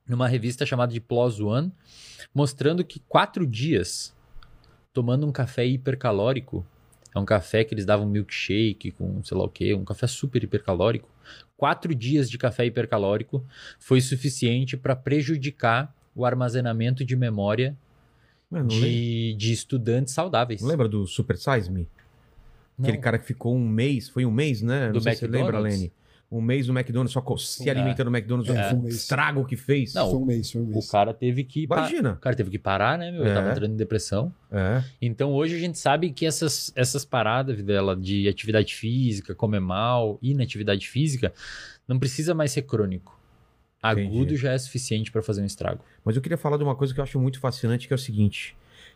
numa 0.05 0.27
revista 0.27 0.65
chamada 0.65 0.91
de 0.91 0.99
PLOS 0.99 1.39
ONE, 1.39 1.71
mostrando 2.33 2.83
que 2.83 2.99
quatro 3.07 3.47
dias 3.47 4.13
tomando 4.93 5.25
um 5.27 5.31
café 5.31 5.65
hipercalórico, 5.65 6.65
é 7.13 7.19
um 7.19 7.25
café 7.25 7.63
que 7.63 7.73
eles 7.73 7.85
davam 7.85 8.05
milkshake 8.05 8.91
com 8.91 9.23
sei 9.23 9.37
lá 9.37 9.43
o 9.43 9.49
que, 9.49 9.73
um 9.73 9.83
café 9.85 10.07
super 10.07 10.43
hipercalórico, 10.43 11.09
quatro 11.57 11.93
dias 11.93 12.29
de 12.29 12.37
café 12.37 12.65
hipercalórico 12.65 13.45
foi 13.79 14.01
suficiente 14.01 14.77
para 14.77 14.95
prejudicar 14.95 15.93
o 16.15 16.25
armazenamento 16.25 17.03
de 17.05 17.15
memória 17.15 17.77
Mano, 18.49 18.63
não, 18.63 18.79
de, 18.79 19.35
de 19.35 19.53
estudantes 19.53 20.13
saudáveis. 20.13 20.61
não 20.61 20.69
lembra 20.69 20.87
do 20.87 21.05
Super 21.05 21.37
Size 21.37 21.71
Me? 21.71 21.87
Não. 22.77 22.85
Aquele 22.85 22.97
cara 22.97 23.19
que 23.19 23.25
ficou 23.25 23.55
um 23.55 23.67
mês, 23.67 24.07
foi 24.09 24.25
um 24.25 24.31
mês, 24.31 24.61
né? 24.61 24.87
Não 24.87 24.93
Do 24.93 25.01
sei 25.01 25.13
se 25.13 25.19
você 25.19 25.27
lembra? 25.27 25.59
Lene. 25.59 25.91
Um 26.31 26.41
mês 26.41 26.67
no 26.67 26.77
McDonald's, 26.77 27.11
só 27.11 27.37
se 27.37 27.67
É. 27.67 27.71
alimentando 27.71 28.11
no 28.11 28.15
McDonald's, 28.15 28.53
É, 28.55 28.71
o 28.73 28.83
um 28.83 28.87
estrago 28.87 29.43
que 29.45 29.55
fez. 29.55 29.95
Não, 29.95 30.11
Foi 30.11 30.19
um 30.19 30.25
mês, 30.25 30.51
foi 30.51 30.61
um 30.61 30.65
mês. 30.67 30.85
O 30.87 30.91
cara 30.91 31.11
teve 31.11 31.43
que 31.43 31.63
Imagina. 31.63 32.11
o 32.13 32.17
cara 32.17 32.35
teve 32.35 32.51
que 32.51 32.59
parar, 32.59 32.99
né, 32.99 33.11
meu? 33.11 33.21
Ele 33.21 33.31
É. 33.31 33.33
tava 33.33 33.49
entrando 33.51 33.73
em 33.73 33.75
depressão. 33.75 34.31
É. 34.51 34.83
Então 35.01 35.31
hoje 35.33 35.55
a 35.55 35.59
gente 35.59 35.79
sabe 35.79 36.11
que 36.11 36.27
essas, 36.27 36.71
essas 36.75 37.03
paradas 37.03 37.63
dela 37.63 37.95
de 37.95 38.27
atividade 38.29 38.75
física, 38.75 39.33
comer 39.33 39.59
mal, 39.59 40.19
inatividade 40.21 40.87
física, 40.87 41.33
não 41.87 41.97
precisa 41.97 42.35
mais 42.35 42.51
ser 42.51 42.61
crônico. 42.61 43.17
Agudo 43.81 44.17
Entendi. 44.25 44.35
já 44.37 44.51
é 44.51 44.57
suficiente 44.57 45.11
para 45.11 45.23
fazer 45.23 45.41
um 45.41 45.45
estrago. 45.45 45.79
Mas 46.05 46.15
eu 46.15 46.21
queria 46.21 46.37
falar 46.37 46.57
de 46.57 46.63
uma 46.63 46.75
coisa 46.75 46.93
que 46.93 46.99
eu 46.99 47.03
acho 47.03 47.19
muito 47.19 47.39
fascinante, 47.39 47.87
que 47.87 47.93
é 47.93 47.95
o 47.95 47.99
seguinte. 47.99 48.55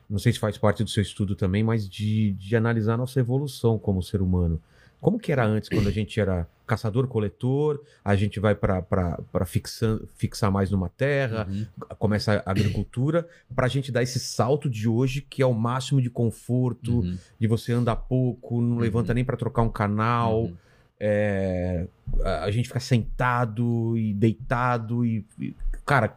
Não 0.09 0.19
sei 0.19 0.33
se 0.33 0.37
faz 0.37 0.57
parte 0.57 0.83
do 0.83 0.89
seu 0.89 1.01
estudo 1.01 1.35
também, 1.35 1.63
mas 1.63 1.87
de, 1.89 2.33
de 2.33 2.55
analisar 2.55 2.93
a 2.93 2.97
nossa 2.97 3.19
evolução 3.19 3.79
como 3.79 4.03
ser 4.03 4.21
humano. 4.21 4.61
Como 5.03 5.19
que 5.19 5.33
era 5.33 5.45
antes, 5.45 5.67
quando 5.67 5.87
a 5.89 5.91
gente 5.91 6.17
era 6.17 6.47
caçador-coletor, 6.65 7.81
a 8.05 8.15
gente 8.15 8.39
vai 8.39 8.55
para 8.55 9.45
fixar, 9.45 9.99
fixar 10.15 10.49
mais 10.49 10.71
numa 10.71 10.87
terra, 10.87 11.45
Uhum. 11.49 11.65
começa 11.99 12.41
a 12.45 12.49
agricultura, 12.49 13.27
para 13.53 13.65
a 13.65 13.69
gente 13.69 13.91
dar 13.91 14.01
esse 14.01 14.17
salto 14.17 14.69
de 14.69 14.87
hoje, 14.87 15.19
que 15.19 15.41
é 15.41 15.45
o 15.45 15.53
máximo 15.53 16.01
de 16.01 16.09
conforto, 16.09 16.99
Uhum. 17.01 17.17
de 17.37 17.47
você 17.47 17.73
andar 17.73 17.97
pouco, 17.97 18.61
não 18.61 18.75
Uhum. 18.77 18.79
levanta 18.79 19.13
nem 19.13 19.25
para 19.25 19.35
trocar 19.35 19.61
um 19.63 19.69
canal. 19.69 20.49
É, 20.97 21.85
a 22.23 22.45
a 22.45 22.51
gente 22.51 22.69
fica 22.69 22.79
sentado 22.79 23.97
e 23.97 24.13
deitado 24.13 25.05
e, 25.05 25.25
e- 25.37 25.53
cara, 25.85 26.15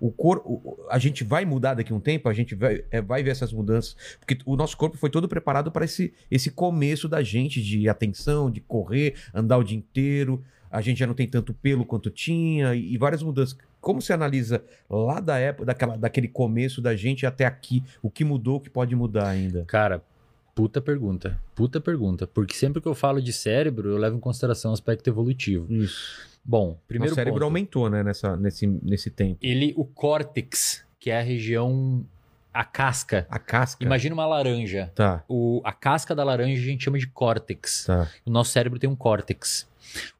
o 0.00 0.10
corpo, 0.10 0.78
a 0.90 0.98
gente 0.98 1.24
vai 1.24 1.44
mudar 1.44 1.74
daqui 1.74 1.92
a 1.92 1.96
um 1.96 2.00
tempo, 2.00 2.28
a 2.28 2.32
gente 2.32 2.54
vai, 2.54 2.84
é, 2.90 3.00
vai 3.00 3.22
ver 3.22 3.30
essas 3.30 3.52
mudanças, 3.52 3.96
porque 4.18 4.38
o 4.44 4.56
nosso 4.56 4.76
corpo 4.76 4.96
foi 4.96 5.10
todo 5.10 5.28
preparado 5.28 5.70
para 5.70 5.84
esse, 5.84 6.12
esse 6.30 6.50
começo 6.50 7.08
da 7.08 7.22
gente 7.22 7.62
de 7.62 7.88
atenção, 7.88 8.50
de 8.50 8.60
correr, 8.60 9.14
andar 9.32 9.58
o 9.58 9.64
dia 9.64 9.76
inteiro. 9.76 10.42
A 10.70 10.80
gente 10.80 10.98
já 10.98 11.06
não 11.06 11.14
tem 11.14 11.28
tanto 11.28 11.54
pelo 11.54 11.84
quanto 11.84 12.10
tinha 12.10 12.74
e, 12.74 12.94
e 12.94 12.98
várias 12.98 13.22
mudanças. 13.22 13.56
Como 13.80 14.00
você 14.00 14.12
analisa 14.12 14.64
lá 14.88 15.20
da 15.20 15.38
época, 15.38 15.66
daquela, 15.66 15.96
daquele 15.96 16.26
começo 16.26 16.80
da 16.80 16.96
gente 16.96 17.26
até 17.26 17.44
aqui, 17.44 17.82
o 18.02 18.10
que 18.10 18.24
mudou, 18.24 18.56
o 18.56 18.60
que 18.60 18.70
pode 18.70 18.96
mudar 18.96 19.28
ainda? 19.28 19.64
Cara, 19.66 20.02
puta 20.54 20.80
pergunta. 20.80 21.38
Puta 21.54 21.80
pergunta. 21.80 22.26
Porque 22.26 22.54
sempre 22.54 22.80
que 22.80 22.88
eu 22.88 22.94
falo 22.94 23.20
de 23.20 23.32
cérebro, 23.32 23.90
eu 23.90 23.98
levo 23.98 24.16
em 24.16 24.20
consideração 24.20 24.70
o 24.70 24.74
aspecto 24.74 25.08
evolutivo. 25.08 25.72
Isso. 25.72 26.33
Bom, 26.44 26.78
Primeiro 26.86 27.12
o 27.12 27.14
cérebro 27.14 27.34
ponto. 27.40 27.44
aumentou, 27.44 27.88
né, 27.88 28.02
nessa, 28.02 28.36
nesse, 28.36 28.66
nesse 28.66 29.10
tempo. 29.10 29.38
Ele, 29.42 29.72
o 29.76 29.84
córtex, 29.84 30.84
que 31.00 31.10
é 31.10 31.18
a 31.18 31.22
região, 31.22 32.04
a 32.52 32.64
casca. 32.64 33.26
A 33.30 33.38
casca. 33.38 33.82
Imagina 33.84 34.14
uma 34.14 34.26
laranja. 34.26 34.92
Tá, 34.94 35.24
O, 35.28 35.60
a 35.64 35.72
casca 35.72 36.14
da 36.14 36.22
laranja 36.22 36.60
a 36.60 36.64
gente 36.64 36.84
chama 36.84 36.98
de 36.98 37.06
córtex. 37.06 37.84
tá. 37.86 38.10
O 38.26 38.30
nosso 38.30 38.50
cérebro 38.52 38.78
tem 38.78 38.88
um 38.90 38.96
córtex. 38.96 39.66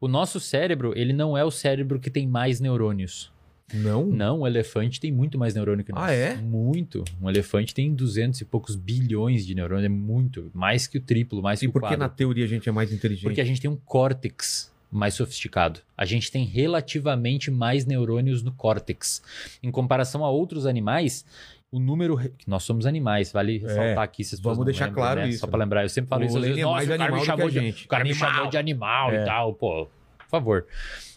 O 0.01 0.09
nosso 0.09 0.41
cérebro, 0.41 0.93
ele 0.97 1.13
não 1.13 1.37
é 1.37 1.45
o 1.45 1.51
cérebro 1.51 1.99
que 2.01 2.11
tem 2.11 2.27
mais 2.27 2.61
neurônios. 2.61 3.33
Não? 3.73 4.05
Não, 4.07 4.41
o 4.41 4.47
elefante 4.47 5.01
tem 5.01 5.11
muito 5.11 5.39
mais 5.39 5.55
neurônio 5.55 5.85
que 5.85 5.91
nós. 5.91 6.05
Ah, 6.05 6.13
é? 6.13 6.37
Muito. 6.37 7.03
Um 7.21 7.29
elefante 7.31 7.75
tem 7.75 7.93
200 7.95 8.41
e 8.43 8.45
poucos 8.45 8.77
bilhões 8.77 9.45
de 9.45 9.55
neurônios. 9.55 9.87
É 9.87 9.89
muito. 9.89 10.51
Mais 10.55 10.87
que 10.87 10.99
o 10.99 11.01
triplo, 11.01 11.43
mais 11.43 11.61
E 11.61 11.67
que 11.67 11.71
o 11.71 11.73
por 11.73 11.81
que 11.81 11.89
quadro. 11.89 11.99
na 11.99 12.09
teoria 12.09 12.45
a 12.45 12.49
gente 12.49 12.69
é 12.69 12.73
mais 12.73 12.93
inteligente? 12.93 13.25
Porque 13.25 13.41
a 13.41 13.45
gente 13.45 13.61
tem 13.61 13.71
um 13.71 13.75
córtex 13.77 14.71
mais 14.97 15.15
sofisticado. 15.15 15.81
A 15.97 16.05
gente 16.05 16.31
tem 16.31 16.45
relativamente 16.45 17.51
mais 17.51 17.85
neurônios 17.87 18.43
no 18.43 18.53
córtex. 18.53 19.23
Em 19.63 19.71
comparação 19.71 20.25
a 20.25 20.31
outros 20.31 20.67
animais, 20.67 21.25
o 21.71 21.79
número. 21.81 22.19
Nós 22.47 22.63
somos 22.63 22.87
animais, 22.87 23.33
vale 23.33 23.59
ressaltar 23.59 23.99
aqui. 24.05 24.23
Se 24.25 24.35
as 24.37 24.41
pessoas 24.41 24.53
É, 24.53 24.57
vamos 24.57 24.67
deixar 24.67 24.85
lembram, 24.87 25.03
claro 25.03 25.21
né? 25.21 25.29
isso, 25.29 25.41
Só 25.41 25.47
pra 25.47 25.59
lembrar, 25.59 25.83
eu 25.83 25.89
sempre 25.89 26.09
falo 26.09 26.23
O 26.23 26.27
isso. 26.27 26.41
Vezes, 26.41 26.59
é 26.59 26.63
Nossa, 26.63 26.75
mais 26.77 26.89
o 26.91 26.97
cara 26.99 27.13
me 27.13 27.25
chamou 27.25 27.49
de, 27.51 27.55
gente. 27.61 27.85
o 27.85 27.89
cara 27.89 28.05
me 28.05 28.11
Animal. 28.11 28.31
chamou 28.33 28.51
de 28.51 28.57
animal 28.57 29.11
É. 29.11 29.23
e 29.23 29.25
tal. 29.25 29.55
Pô, 29.55 29.87
por 30.19 30.29
favor. 30.29 30.67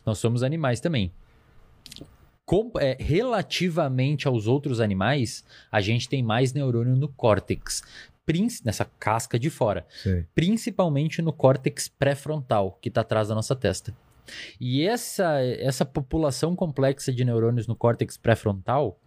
Nós 0.05 0.17
somos 0.17 0.41
animais 0.43 0.79
também. 0.79 1.11
Com- 2.45 2.71
é, 2.79 2.95
relativamente 2.99 4.25
aos 4.27 4.47
outros 4.47 4.79
animais, 4.79 5.43
a 5.71 5.81
gente 5.81 6.07
tem 6.07 6.23
mais 6.23 6.53
neurônio 6.53 6.95
no 6.95 7.09
córtex, 7.09 7.83
nessa 8.63 8.85
casca 8.99 9.39
de 9.39 9.49
fora 9.49 9.85
Sei. 10.03 10.25
principalmente 10.35 11.21
no 11.21 11.31
córtex 11.31 11.87
pré-frontal, 11.87 12.77
que 12.81 12.89
está 12.89 13.01
atrás 13.01 13.29
da 13.29 13.35
nossa 13.35 13.55
testa. 13.55 13.95
E 14.59 14.81
essa, 14.85 15.41
essa 15.41 15.85
população 15.85 16.55
complexa 16.55 17.13
de 17.13 17.23
neurônios 17.23 17.65
no 17.67 17.75
córtex 17.75 18.17
pré-frontal 18.17 18.99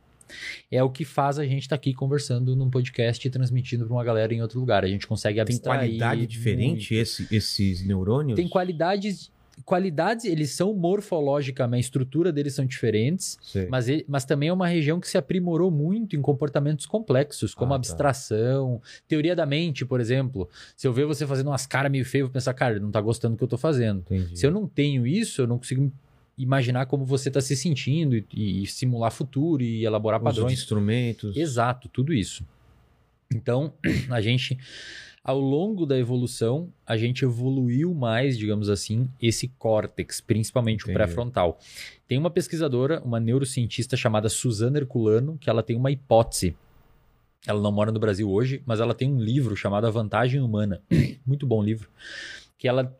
é 0.70 0.82
o 0.82 0.88
que 0.88 1.04
faz 1.04 1.38
a 1.38 1.44
gente 1.44 1.62
estar 1.62 1.74
aqui 1.74 1.92
conversando 1.92 2.54
num 2.56 2.70
podcast 2.70 3.26
e 3.26 3.30
transmitindo 3.30 3.84
para 3.84 3.92
uma 3.94 4.04
galera 4.04 4.32
em 4.32 4.40
outro 4.40 4.58
lugar. 4.60 4.84
A 4.84 4.88
gente 4.88 5.06
consegue 5.06 5.34
Tem 5.44 5.56
abstrair. 5.56 5.80
qualidade 5.80 6.26
diferente 6.26 6.94
esse- 6.94 7.26
esses 7.30 7.84
neurônios? 7.84 8.36
Tem 8.36 8.48
qualidades. 8.48 9.30
Qualidades, 9.64 10.24
eles 10.24 10.50
são 10.52 10.74
morfologicamente, 10.74 11.76
a 11.78 11.80
estrutura 11.80 12.32
deles 12.32 12.54
são 12.54 12.64
diferentes, 12.64 13.38
mas, 13.68 13.88
ele- 13.88 14.04
mas 14.08 14.24
também 14.24 14.48
é 14.48 14.52
uma 14.52 14.66
região 14.66 14.98
que 15.00 15.08
se 15.08 15.18
aprimorou 15.18 15.70
muito 15.70 16.16
em 16.16 16.20
comportamentos 16.22 16.86
complexos, 16.86 17.54
como 17.54 17.72
Ah, 17.72 17.76
tá. 17.76 17.76
abstração, 17.76 18.80
teoria 19.08 19.34
da 19.36 19.44
mente, 19.46 19.84
por 19.84 20.00
exemplo. 20.00 20.48
Se 20.76 20.86
eu 20.86 20.92
ver 20.92 21.06
você 21.06 21.26
fazendo 21.26 21.48
umas 21.48 21.66
caras 21.66 21.90
meio 21.90 22.04
feias, 22.04 22.22
eu 22.22 22.26
vou 22.28 22.32
pensar, 22.32 22.54
cara, 22.54 22.74
ele 22.74 22.80
não 22.84 22.90
tá 22.90 23.00
gostando 23.00 23.34
do 23.34 23.38
que 23.38 23.44
eu 23.44 23.48
tô 23.48 23.58
fazendo. 23.58 24.00
Entendi. 24.00 24.38
Se 24.38 24.46
eu 24.46 24.50
não 24.50 24.66
tenho 24.66 25.06
isso, 25.06 25.42
eu 25.42 25.46
não 25.46 25.58
consigo 25.58 25.92
imaginar 26.38 26.86
como 26.86 27.04
você 27.04 27.30
tá 27.30 27.40
se 27.40 27.54
sentindo 27.54 28.16
e, 28.16 28.62
e 28.62 28.66
simular 28.66 29.10
futuro 29.12 29.62
e 29.62 29.84
elaborar 29.84 30.18
de 30.20 30.24
padrões. 30.24 30.52
instrumentos. 30.58 31.36
Exato, 31.36 31.88
tudo 31.88 32.14
isso. 32.14 32.44
Então, 33.32 33.72
a 34.10 34.20
gente, 34.20 34.58
ao 35.22 35.38
longo 35.38 35.84
da 35.84 35.98
evolução, 35.98 36.72
a 36.86 36.96
gente 36.96 37.24
evoluiu 37.24 37.94
mais, 37.94 38.38
digamos 38.38 38.70
assim, 38.70 39.08
esse 39.20 39.48
córtex, 39.48 40.20
principalmente 40.20 40.82
Entendi. 40.82 40.92
o 40.92 40.94
pré-frontal. 40.94 41.58
Tem 42.08 42.18
uma 42.18 42.30
pesquisadora, 42.30 43.02
uma 43.04 43.20
neurocientista 43.20 43.96
chamada 43.96 44.28
Suzana 44.28 44.78
Herculano, 44.78 45.36
que 45.38 45.50
ela 45.50 45.62
tem 45.62 45.76
uma 45.76 45.90
hipótese. 45.90 46.56
Ela 47.46 47.60
não 47.60 47.70
mora 47.70 47.92
no 47.92 48.00
Brasil 48.00 48.30
hoje, 48.30 48.62
mas 48.66 48.80
ela 48.80 48.94
tem 48.94 49.12
um 49.12 49.20
livro 49.20 49.54
chamado 49.54 49.86
A 49.86 49.90
Vantagem 49.90 50.40
Humana. 50.40 50.82
Muito 51.24 51.46
bom 51.46 51.62
livro. 51.62 51.88
Que 52.58 52.66
ela. 52.66 52.94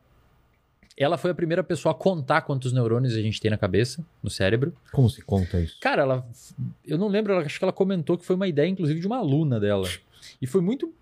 Ela 0.96 1.16
foi 1.16 1.30
a 1.30 1.34
primeira 1.34 1.64
pessoa 1.64 1.92
a 1.92 1.94
contar 1.94 2.42
quantos 2.42 2.74
neurônios 2.74 3.14
a 3.14 3.22
gente 3.22 3.40
tem 3.40 3.50
na 3.50 3.56
cabeça, 3.56 4.04
no 4.22 4.28
cérebro. 4.28 4.74
Como 4.92 5.08
se 5.08 5.22
conta 5.22 5.58
isso? 5.58 5.78
Cara, 5.80 6.02
ela. 6.02 6.28
Eu 6.86 6.98
não 6.98 7.08
lembro, 7.08 7.38
acho 7.38 7.58
que 7.58 7.64
ela 7.64 7.72
comentou 7.72 8.18
que 8.18 8.26
foi 8.26 8.36
uma 8.36 8.46
ideia, 8.46 8.68
inclusive, 8.68 9.00
de 9.00 9.06
uma 9.06 9.16
aluna 9.16 9.58
dela. 9.58 9.88
E 10.40 10.46
foi 10.46 10.60
muito 10.60 10.92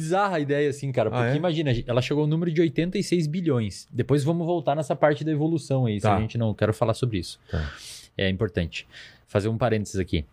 bizarra 0.00 0.36
a 0.36 0.40
ideia, 0.40 0.70
assim, 0.70 0.90
cara. 0.92 1.08
Ah, 1.10 1.12
Porque 1.18 1.32
é? 1.32 1.36
imagina, 1.36 1.72
ela 1.86 2.00
chegou 2.00 2.22
ao 2.22 2.26
número 2.28 2.50
de 2.52 2.60
86 2.60 3.26
bilhões. 3.26 3.88
Depois 3.90 4.22
vamos 4.24 4.46
voltar 4.46 4.74
nessa 4.76 4.94
parte 4.94 5.24
da 5.24 5.32
evolução 5.32 5.86
aí, 5.86 5.96
se 6.00 6.02
Tá. 6.02 6.16
a 6.16 6.20
gente 6.20 6.38
não 6.38 6.54
quero 6.54 6.72
falar 6.72 6.94
sobre 6.94 7.18
isso. 7.18 7.38
Tá. 7.50 7.72
É 8.16 8.28
importante. 8.28 8.86
Fazer 9.26 9.48
um 9.48 9.58
parênteses 9.58 9.96
aqui. 9.96 10.24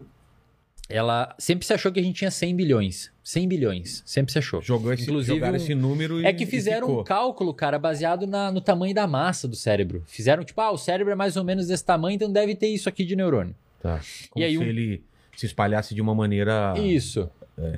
Ela 0.87 1.33
sempre 1.39 1.65
se 1.65 1.73
achou 1.73 1.91
que 1.91 1.99
a 1.99 2.03
gente 2.03 2.15
tinha 2.17 2.29
100 2.29 2.55
bilhões. 2.55 3.11
100 3.23 3.47
bilhões. 3.47 4.03
Sempre 4.05 4.31
se 4.31 4.37
achou. 4.37 4.61
Jogou 4.61 4.93
esse, 4.93 5.01
Inclusive, 5.03 5.33
jogaram 5.33 5.53
um- 5.53 5.57
esse 5.57 5.73
número 5.73 6.21
e 6.21 6.25
É 6.25 6.31
que 6.31 6.45
fizeram 6.45 6.99
um 6.99 7.03
cálculo, 7.03 7.53
cara, 7.55 7.79
baseado 7.79 8.27
na- 8.27 8.51
no 8.51 8.61
tamanho 8.61 8.93
da 8.93 9.07
massa 9.07 9.47
do 9.47 9.55
cérebro. 9.55 10.03
Fizeram, 10.05 10.43
tipo, 10.43 10.61
ah, 10.61 10.69
o 10.71 10.77
cérebro 10.77 11.11
é 11.11 11.15
mais 11.15 11.35
ou 11.37 11.43
menos 11.43 11.67
desse 11.67 11.83
tamanho, 11.83 12.15
então 12.15 12.31
deve 12.31 12.53
ter 12.55 12.67
isso 12.67 12.87
aqui 12.87 13.03
de 13.03 13.15
neurônio. 13.15 13.55
Tá. 13.81 13.99
Como 14.29 14.43
E 14.43 14.47
aí 14.47 14.53
se 14.53 14.59
um- 14.59 14.63
ele 14.63 15.01
se 15.35 15.45
espalhasse 15.45 15.93
de 15.95 16.01
uma 16.01 16.13
maneira... 16.15 16.73
Isso. 16.77 17.29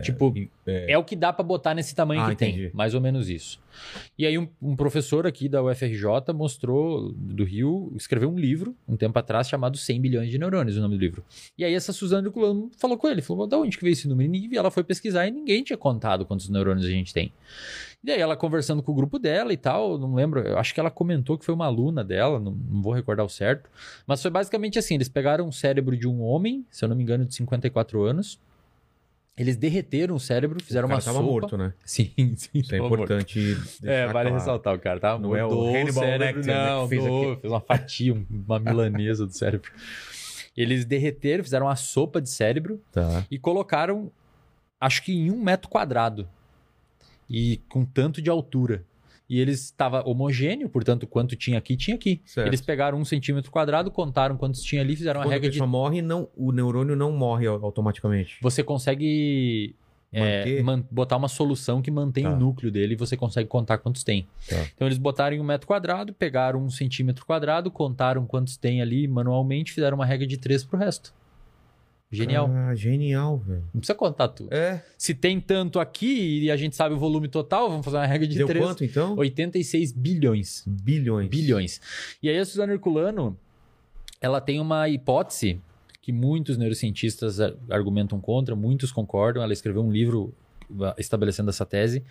tipo, 0.01 0.33
e- 0.35 0.49
é, 0.65 0.93
É 0.93 0.97
o 0.97 1.03
que 1.03 1.15
dá 1.15 1.31
pra 1.31 1.43
botar 1.43 1.75
nesse 1.75 1.93
tamanho 1.93 2.21
Ah, 2.21 2.29
que 2.29 2.35
tem, 2.35 2.49
entendi. 2.49 2.71
mais 2.73 2.95
ou 2.95 3.01
menos 3.01 3.29
isso. 3.29 3.59
E 4.17 4.25
aí 4.25 4.35
um, 4.37 4.47
um 4.59 4.75
professor 4.75 5.27
aqui 5.27 5.47
da 5.47 5.61
UFRJ 5.63 6.33
mostrou, 6.33 7.11
do 7.15 7.43
Rio, 7.43 7.93
escreveu 7.95 8.27
um 8.31 8.39
livro, 8.39 8.75
um 8.87 8.97
tempo 8.97 9.17
atrás, 9.19 9.47
chamado 9.47 9.77
100 9.77 10.01
bilhões 10.01 10.31
de 10.31 10.39
neurônios, 10.39 10.77
o 10.77 10.81
nome 10.81 10.95
do 10.97 10.99
livro. 10.99 11.23
E 11.55 11.63
aí 11.63 11.73
essa 11.75 11.93
Suzana 11.93 12.23
de 12.23 12.31
Culano 12.31 12.71
falou 12.79 12.97
com 12.97 13.07
ele, 13.07 13.21
falou, 13.21 13.45
da 13.45 13.55
onde 13.57 13.77
que 13.77 13.83
veio 13.83 13.93
esse 13.93 14.07
número? 14.07 14.33
E 14.35 14.57
ela 14.57 14.71
foi 14.71 14.83
pesquisar 14.83 15.27
e 15.27 15.31
ninguém 15.31 15.63
tinha 15.63 15.77
contado 15.77 16.25
quantos 16.25 16.49
neurônios 16.49 16.85
a 16.85 16.89
gente 16.89 17.13
tem. 17.13 17.31
E 18.03 18.11
aí 18.11 18.19
ela 18.21 18.37
conversando 18.37 18.81
com 18.83 18.91
o 18.91 18.95
grupo 18.95 19.17
dela 19.19 19.51
e 19.51 19.57
tal, 19.57 19.97
não 19.97 20.13
lembro, 20.13 20.39
eu 20.41 20.57
acho 20.57 20.73
que 20.73 20.79
ela 20.79 20.91
comentou 20.91 21.37
que 21.37 21.43
foi 21.43 21.53
uma 21.53 21.65
aluna 21.65 22.03
dela, 22.03 22.39
não, 22.39 22.51
não 22.51 22.81
vou 22.81 22.93
recordar 22.93 23.25
o 23.25 23.29
certo, 23.29 23.69
mas 24.05 24.21
foi 24.21 24.31
basicamente 24.31 24.77
assim, 24.79 24.95
eles 24.95 25.09
pegaram 25.09 25.47
o 25.47 25.51
cérebro 25.51 25.97
de 25.97 26.07
um 26.07 26.21
homem, 26.21 26.65
se 26.69 26.85
eu 26.85 26.89
não 26.89 26.95
me 26.95 27.03
engano, 27.03 27.25
de 27.25 27.33
54 27.35 28.01
anos, 28.03 28.39
eles 29.35 29.55
derreteram 29.57 30.15
o 30.15 30.19
cérebro, 30.19 30.63
fizeram 30.63 30.87
o 30.87 30.89
cara 30.89 30.99
uma 30.99 31.05
tava 31.05 31.17
sopa. 31.17 31.31
morto, 31.31 31.57
né? 31.57 31.73
Sim, 31.83 32.11
sim. 32.37 32.49
Isso 32.59 32.73
é 32.73 32.77
importante 32.77 33.57
É, 33.83 34.05
vale 34.05 34.29
claro. 34.29 34.33
ressaltar 34.35 34.73
o 34.75 34.79
cara, 34.79 34.99
tá? 34.99 35.19
Não 35.19 35.35
é 35.35 35.45
o 35.45 35.61
Hannibal 35.67 35.91
cérebro, 35.93 36.25
Lecter, 36.37 36.45
né, 36.55 36.69
não, 36.69 36.83
que 36.83 36.89
fez 36.89 37.05
aqui. 37.05 37.41
fez 37.41 37.51
uma 37.53 37.61
fatia, 37.61 38.13
um- 38.13 38.25
uma 38.29 38.59
milanesa 38.59 39.25
do 39.25 39.33
cérebro. 39.33 39.71
Eles 40.55 40.85
derreteram, 40.85 41.43
fizeram 41.43 41.65
uma 41.65 41.75
sopa 41.75 42.21
de 42.21 42.29
cérebro 42.29 42.81
Tá. 42.91 43.25
e 43.29 43.37
colocaram, 43.37 44.11
acho 44.79 45.03
que 45.03 45.11
em 45.13 45.29
um 45.31 45.41
metro 45.41 45.69
quadrado. 45.69 46.27
E 47.29 47.61
com 47.69 47.83
tanto 47.85 48.21
de 48.21 48.29
altura. 48.29 48.83
E 49.29 49.39
eles 49.41 49.65
estava 49.65 50.07
homogêneo, 50.07 50.69
portanto, 50.69 51.05
quanto 51.05 51.35
tinha 51.35 51.57
aqui, 51.57 51.75
tinha 51.75 51.95
aqui. 51.95 52.21
Certo. 52.25 52.47
Eles 52.47 52.61
pegaram 52.61 52.97
um 52.97 53.03
centímetro 53.03 53.51
quadrado, 53.51 53.91
contaram 53.91 54.37
quantos 54.37 54.61
tinha 54.63 54.81
ali, 54.81 54.95
fizeram 54.95 55.19
uma 55.19 55.25
Quando 55.25 55.31
a 55.31 55.35
regra 55.35 55.49
de. 55.49 55.55
pessoa 55.55 55.67
morre, 55.67 56.01
não, 56.01 56.29
o 56.35 56.53
neurônio 56.53 56.95
não 56.95 57.11
morre 57.11 57.45
au- 57.45 57.61
automaticamente. 57.65 58.37
Você 58.41 58.63
consegue 58.63 59.75
é, 60.13 60.45
botar 60.89 61.17
uma 61.17 61.27
solução 61.27 61.81
que 61.81 61.91
mantém 61.91 62.23
Tá. 62.23 62.31
o 62.33 62.39
núcleo 62.39 62.71
dele 62.71 62.93
e 62.93 62.95
você 62.97 63.17
consegue 63.17 63.49
contar 63.49 63.77
quantos 63.79 64.01
tem. 64.01 64.25
Tá. 64.49 64.55
Então 64.73 64.87
eles 64.87 64.97
botaram 64.97 65.35
em 65.35 65.39
um 65.41 65.43
metro 65.43 65.67
quadrado, 65.67 66.13
pegaram 66.13 66.63
um 66.63 66.69
centímetro 66.69 67.25
quadrado, 67.25 67.69
contaram 67.69 68.25
quantos 68.25 68.55
tem 68.55 68.81
ali 68.81 69.09
manualmente, 69.09 69.73
fizeram 69.73 69.95
uma 69.97 70.05
regra 70.05 70.25
de 70.25 70.37
três 70.37 70.63
pro 70.63 70.79
resto. 70.79 71.13
Genial. 72.09 72.49
Ah, 72.49 72.73
genial, 72.73 73.37
velho. 73.37 73.63
Não 73.73 73.81
precisa 73.81 73.93
contar 73.95 74.29
tudo. 74.29 74.53
É. 74.53 74.81
Se 74.97 75.13
tem 75.13 75.41
tanto 75.41 75.77
aqui 75.79 76.43
e 76.43 76.51
a 76.51 76.55
gente 76.55 76.75
sabe 76.75 76.95
o 76.95 76.97
volume 76.97 77.27
total, 77.27 77.69
vamos 77.69 77.83
fazer 77.83 77.97
uma 77.97 78.05
regra 78.05 78.25
de 78.25 78.37
Deu 78.37 78.47
três. 78.47 78.63
quanto, 78.65 78.83
então? 78.85 79.15
86 79.17 79.91
bilhões. 79.91 80.63
Bilhões. 80.65 81.29
Bilhões. 81.29 81.81
E 82.23 82.29
aí 82.29 82.37
a 82.37 82.45
Suzana 82.45 82.71
Herculano, 82.73 83.37
ela 84.21 84.39
tem 84.39 84.59
uma 84.61 84.87
hipótese 84.87 85.59
que 86.01 86.13
muitos 86.13 86.57
neurocientistas 86.57 87.41
ar- 87.41 87.53
argumentam 87.69 88.21
contra, 88.21 88.55
muitos 88.55 88.89
concordam. 88.91 89.43
Ela 89.43 89.51
escreveu 89.51 89.83
um 89.83 89.91
livro 89.91 90.33
ah, 90.81 90.95
estabelecendo 90.97 91.49
essa 91.49 91.65
tese. 91.65 92.03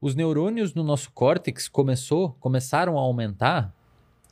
Os 0.00 0.16
neurônios 0.16 0.74
no 0.74 0.82
nosso 0.82 1.10
córtex 1.12 1.68
começou, 1.68 2.36
começaram 2.40 2.98
a 2.98 3.00
aumentar 3.00 3.72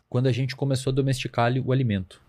quando 0.08 0.26
a 0.26 0.32
gente 0.32 0.54
começou 0.56 0.90
a 0.90 0.94
domesticar 0.94 1.52
o 1.64 1.70
alimento. 1.72 2.20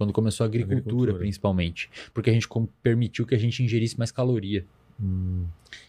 Quando 0.00 0.14
começou 0.14 0.44
a 0.44 0.46
agricultura, 0.46 0.80
Agricultura. 0.80 1.18
principalmente. 1.18 1.90
Porque 2.14 2.30
a 2.30 2.32
gente 2.32 2.48
permitiu 2.82 3.26
que 3.26 3.34
a 3.34 3.38
gente 3.38 3.62
ingerisse 3.62 3.98
mais 3.98 4.10
caloria. 4.10 4.64
Hum. 4.98 5.44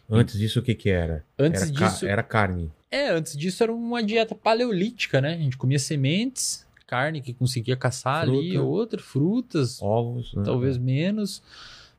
Antes 0.10 0.38
disso, 0.38 0.60
o 0.60 0.62
que 0.62 0.76
que 0.76 0.90
era? 0.90 1.24
Antes 1.40 1.62
era, 1.62 1.72
ca- 1.74 1.88
disso, 1.88 2.06
era 2.06 2.22
carne. 2.22 2.70
É, 2.92 3.08
antes 3.12 3.38
disso 3.38 3.64
era 3.64 3.72
uma 3.72 4.04
dieta 4.04 4.36
paleolítica, 4.36 5.22
né? 5.22 5.36
A 5.36 5.38
gente 5.38 5.56
comia 5.56 5.80
sementes, 5.80 6.68
carne 6.86 7.22
que 7.22 7.32
conseguia 7.34 7.78
caçar 7.78 8.24
ali, 8.24 8.50
Fruta. 8.52 8.62
outra, 8.64 9.02
frutas, 9.02 9.82
Ovos, 9.82 10.34
né? 10.34 10.44
talvez 10.44 10.78
menos. 10.78 11.42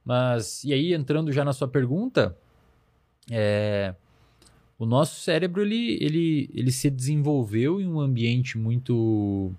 Mas, 0.05 0.64
e 0.64 0.75
aí, 0.75 0.92
entrando 0.92 1.33
já 1.33 1.46
na 1.46 1.55
sua 1.55 1.66
pergunta, 1.66 2.37
é, 3.31 3.94
o 4.79 4.85
nosso 4.85 5.18
cérebro, 5.18 5.62
ele, 5.62 5.96
ele, 5.98 6.51
ele 6.53 6.70
se 6.70 6.90
desenvolveu 6.90 7.81
em 7.81 7.87
um 7.88 7.98
ambiente 7.98 8.59
muito... 8.59 9.51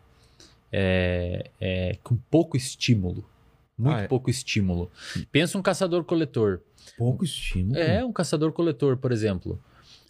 é, 0.73 1.51
é, 1.61 1.97
com 2.03 2.17
pouco 2.31 2.57
estímulo. 2.57 3.23
Muito 3.77 3.95
Ah, 3.95 4.01
é? 4.01 4.07
pouco 4.07 4.29
estímulo. 4.29 4.91
Pensa 5.31 5.57
um 5.57 5.61
caçador-coletor. 5.61 6.59
Pouco 6.97 7.23
estímulo. 7.23 7.77
É, 7.77 8.03
um 8.03 8.11
caçador-coletor, 8.11 8.97
por 8.97 9.11
exemplo. 9.11 9.59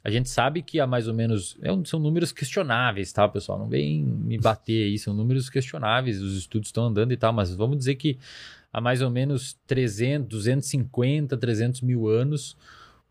A 0.04 0.10
gente 0.10 0.30
sabe 0.30 0.62
que 0.62 0.80
há 0.80 0.88
mais 0.88 1.08
ou 1.08 1.13
menos. 1.13 1.58
é 1.62 1.69
são 1.86 1.99
números 1.99 2.32
questionáveis, 2.32 3.12
tá, 3.13 3.28
pessoal? 3.28 3.60
Não 3.60 3.67
vem 3.69 4.04
me 4.04 4.38
bater 4.38 4.86
aí, 4.86 4.97
são 4.97 5.13
números 5.13 5.49
questionáveis. 5.49 6.21
Os 6.21 6.38
estudos 6.38 6.69
estão 6.69 6.86
andando 6.86 7.12
e 7.13 7.17
tal, 7.17 7.32
mas 7.32 7.54
vamos 7.56 7.78
dizer 7.78 7.95
que 7.95 8.17
há 8.71 8.82
mais 8.82 9.02
ou 9.02 9.10
menos 9.10 9.58
300, 9.67 10.28
250, 10.28 11.38
300 11.38 11.82
mil 11.82 12.08
anos, 12.08 12.58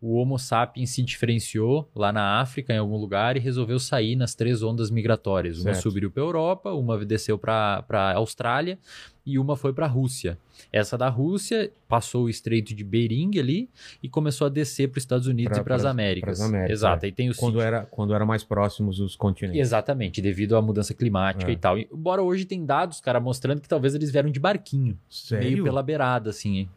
o 0.05 0.15
Homo 0.15 0.37
sapiens 0.37 0.89
se 0.89 1.01
diferenciou 1.01 1.89
lá 1.95 2.11
na 2.11 2.41
África, 2.41 2.73
em 2.73 2.77
algum 2.77 2.97
lugar, 2.97 3.37
e 3.37 3.39
resolveu 3.39 3.79
sair 3.79 4.17
nas 4.17 4.35
três 4.35 4.61
ondas 4.61 4.91
migratórias. 4.91 5.59
Uma 5.59 5.73
Certo. 5.73 5.83
subiu 5.83 6.11
para 6.11 6.21
a 6.21 6.25
Europa, 6.25 6.73
uma 6.73 7.05
desceu 7.05 7.37
para 7.37 7.85
a 7.89 8.13
Austrália 8.15 8.77
e 9.25 9.39
uma 9.39 9.55
foi 9.55 9.71
para 9.73 9.85
a 9.85 9.89
Rússia. 9.89 10.37
Essa 10.71 10.97
da 10.97 11.07
Rússia 11.07 11.71
passou 11.87 12.25
o 12.25 12.29
Estreito 12.29 12.73
de 12.75 12.83
Bering 12.83 13.39
ali 13.39 13.69
e 14.01 14.09
começou 14.09 14.47
a 14.47 14.49
descer 14.49 14.89
para 14.89 14.97
os 14.97 15.03
Estados 15.03 15.27
Unidos 15.27 15.53
Pra- 15.53 15.61
e 15.61 15.63
para 15.63 15.75
as 15.75 15.85
Américas. 15.85 16.41
Américas, 16.41 16.71
Exato. 16.71 17.05
é. 17.05 17.07
Aí 17.07 17.11
tem 17.11 17.31
Quando 17.33 17.61
era, 17.61 17.85
quando 17.85 18.13
era 18.13 18.25
mais 18.25 18.43
próximos 18.43 18.99
os 18.99 19.15
continentes. 19.15 19.59
Exatamente, 19.61 20.21
devido 20.21 20.57
à 20.57 20.61
mudança 20.61 20.93
climática 20.93 21.49
É. 21.49 21.53
e 21.53 21.57
tal. 21.57 21.77
E, 21.79 21.87
Embora 21.91 22.21
hoje 22.21 22.43
tem 22.45 22.65
dados, 22.65 22.99
cara, 22.99 23.19
mostrando 23.19 23.61
que 23.61 23.67
talvez 23.69 23.95
eles 23.95 24.11
vieram 24.11 24.29
de 24.29 24.39
barquinho, 24.39 24.97
Sério? 25.09 25.49
meio 25.51 25.63
pela 25.63 25.81
beirada, 25.81 26.29
assim. 26.29 26.67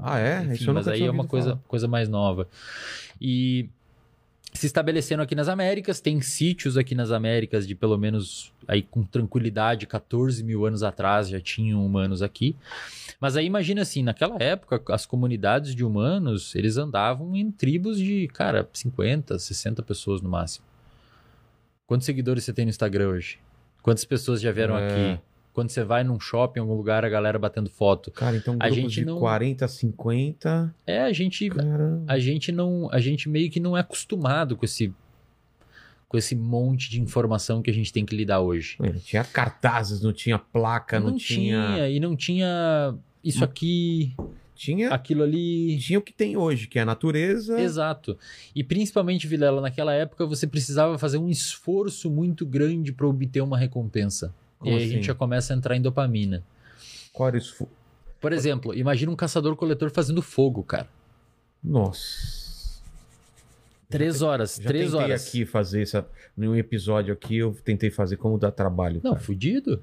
Ah, 0.00 0.18
é? 0.20 0.42
Enfim, 0.44 0.52
Isso 0.54 0.72
mas 0.74 0.86
aí 0.86 1.02
é 1.02 1.10
uma 1.10 1.26
coisa, 1.26 1.50
falar. 1.50 1.62
coisa 1.66 1.88
mais 1.88 2.08
nova. 2.08 2.46
E 3.20 3.68
se 4.56 4.66
estabelecendo 4.66 5.22
aqui 5.22 5.34
nas 5.34 5.48
Américas, 5.48 6.00
tem 6.00 6.20
sítios 6.20 6.76
aqui 6.76 6.94
nas 6.94 7.10
Américas 7.10 7.66
de 7.66 7.74
pelo 7.74 7.96
menos 7.96 8.52
aí 8.66 8.82
com 8.82 9.02
tranquilidade, 9.04 9.86
14 9.86 10.42
mil 10.42 10.64
anos 10.66 10.82
atrás 10.82 11.28
já 11.28 11.40
tinham 11.40 11.84
humanos 11.84 12.22
aqui. 12.22 12.56
Mas 13.20 13.36
aí 13.36 13.46
imagina 13.46 13.82
assim, 13.82 14.02
naquela 14.02 14.36
época, 14.42 14.82
as 14.92 15.06
comunidades 15.06 15.74
de 15.74 15.84
humanos, 15.84 16.54
eles 16.54 16.76
andavam 16.76 17.34
em 17.36 17.50
tribos 17.50 17.98
de, 17.98 18.28
cara, 18.28 18.68
50, 18.72 19.38
60 19.38 19.82
pessoas 19.82 20.20
no 20.20 20.28
máximo. 20.28 20.64
Quantos 21.86 22.04
seguidores 22.06 22.44
você 22.44 22.52
tem 22.52 22.64
no 22.64 22.70
Instagram 22.70 23.08
hoje? 23.08 23.38
Quantas 23.82 24.04
pessoas 24.04 24.40
já 24.40 24.50
vieram 24.50 24.76
É. 24.76 24.86
aqui? 25.14 25.22
Quando 25.56 25.70
você 25.70 25.82
vai 25.82 26.04
num 26.04 26.20
shopping, 26.20 26.58
em 26.58 26.62
algum 26.62 26.74
lugar, 26.74 27.02
a 27.02 27.08
galera 27.08 27.38
batendo 27.38 27.70
foto. 27.70 28.10
Cara, 28.10 28.36
então 28.36 28.58
A 28.60 28.68
gente 28.68 28.90
de 28.96 29.06
não- 29.06 29.18
40, 29.18 29.66
50. 29.66 30.74
É, 30.86 31.00
a 31.00 31.12
gente 31.14 31.48
Caramba. 31.48 32.04
a 32.06 32.18
gente 32.18 32.52
não 32.52 32.90
a 32.92 33.00
gente 33.00 33.26
meio 33.26 33.50
que 33.50 33.58
não 33.58 33.74
é 33.74 33.80
acostumado 33.80 34.54
com 34.54 34.66
esse 34.66 34.92
com 36.08 36.18
esse 36.18 36.36
monte 36.36 36.90
de 36.90 37.00
informação 37.00 37.62
que 37.62 37.70
a 37.70 37.72
gente 37.72 37.90
tem 37.90 38.04
que 38.04 38.14
lidar 38.14 38.40
hoje. 38.40 38.76
Não 38.78 38.92
tinha 39.00 39.24
cartazes, 39.24 40.02
não 40.02 40.12
tinha 40.12 40.38
placa, 40.38 41.00
não, 41.00 41.16
tinha. 41.16 41.88
e 41.88 41.98
não 41.98 42.14
tinha 42.14 42.94
isso 43.24 43.42
aqui, 43.42 44.14
Tinha, 44.54 44.90
aquilo 44.90 45.22
ali. 45.22 45.78
tinha 45.78 45.98
o 45.98 46.02
que 46.02 46.12
tem 46.12 46.36
hoje, 46.36 46.68
que 46.68 46.78
é 46.78 46.82
a 46.82 46.84
natureza. 46.84 47.58
Exato. 47.58 48.18
E 48.54 48.62
principalmente, 48.62 49.26
Vilela, 49.26 49.62
naquela 49.62 49.94
época 49.94 50.26
você 50.26 50.46
precisava 50.46 50.98
fazer 50.98 51.16
um 51.16 51.30
esforço 51.30 52.10
muito 52.10 52.44
grande 52.44 52.92
para 52.92 53.06
obter 53.06 53.40
uma 53.40 53.56
recompensa. 53.58 54.34
Como 54.58 54.70
e 54.70 54.74
aí 54.74 54.80
a 54.82 54.84
assim? 54.86 54.94
gente 54.96 55.06
já 55.06 55.14
começa 55.14 55.52
a 55.52 55.56
entrar 55.56 55.76
em 55.76 55.82
dopamina. 55.82 56.42
Qual 57.12 57.28
era 57.28 57.36
isso? 57.38 57.66
Por 58.20 58.32
exemplo, 58.32 58.74
imagina 58.74 59.12
um 59.12 59.16
caçador-coletor 59.16 59.90
fazendo 59.90 60.22
fogo, 60.22 60.62
cara. 60.62 60.88
Nossa. 61.62 62.80
Três 63.88 64.20
horas, 64.20 64.56
Já 64.60 64.68
três 64.68 64.90
tentei 64.90 65.04
horas. 65.04 65.26
aqui 65.28 65.46
fazer 65.46 65.82
essa. 65.82 66.06
Em 66.36 66.48
um 66.48 66.56
episódio 66.56 67.12
aqui, 67.14 67.36
eu 67.36 67.56
tentei 67.64 67.90
fazer 67.90 68.16
como 68.16 68.36
dá 68.38 68.50
trabalho. 68.50 69.00
Não, 69.02 69.12
cara. 69.12 69.22
fudido. 69.24 69.82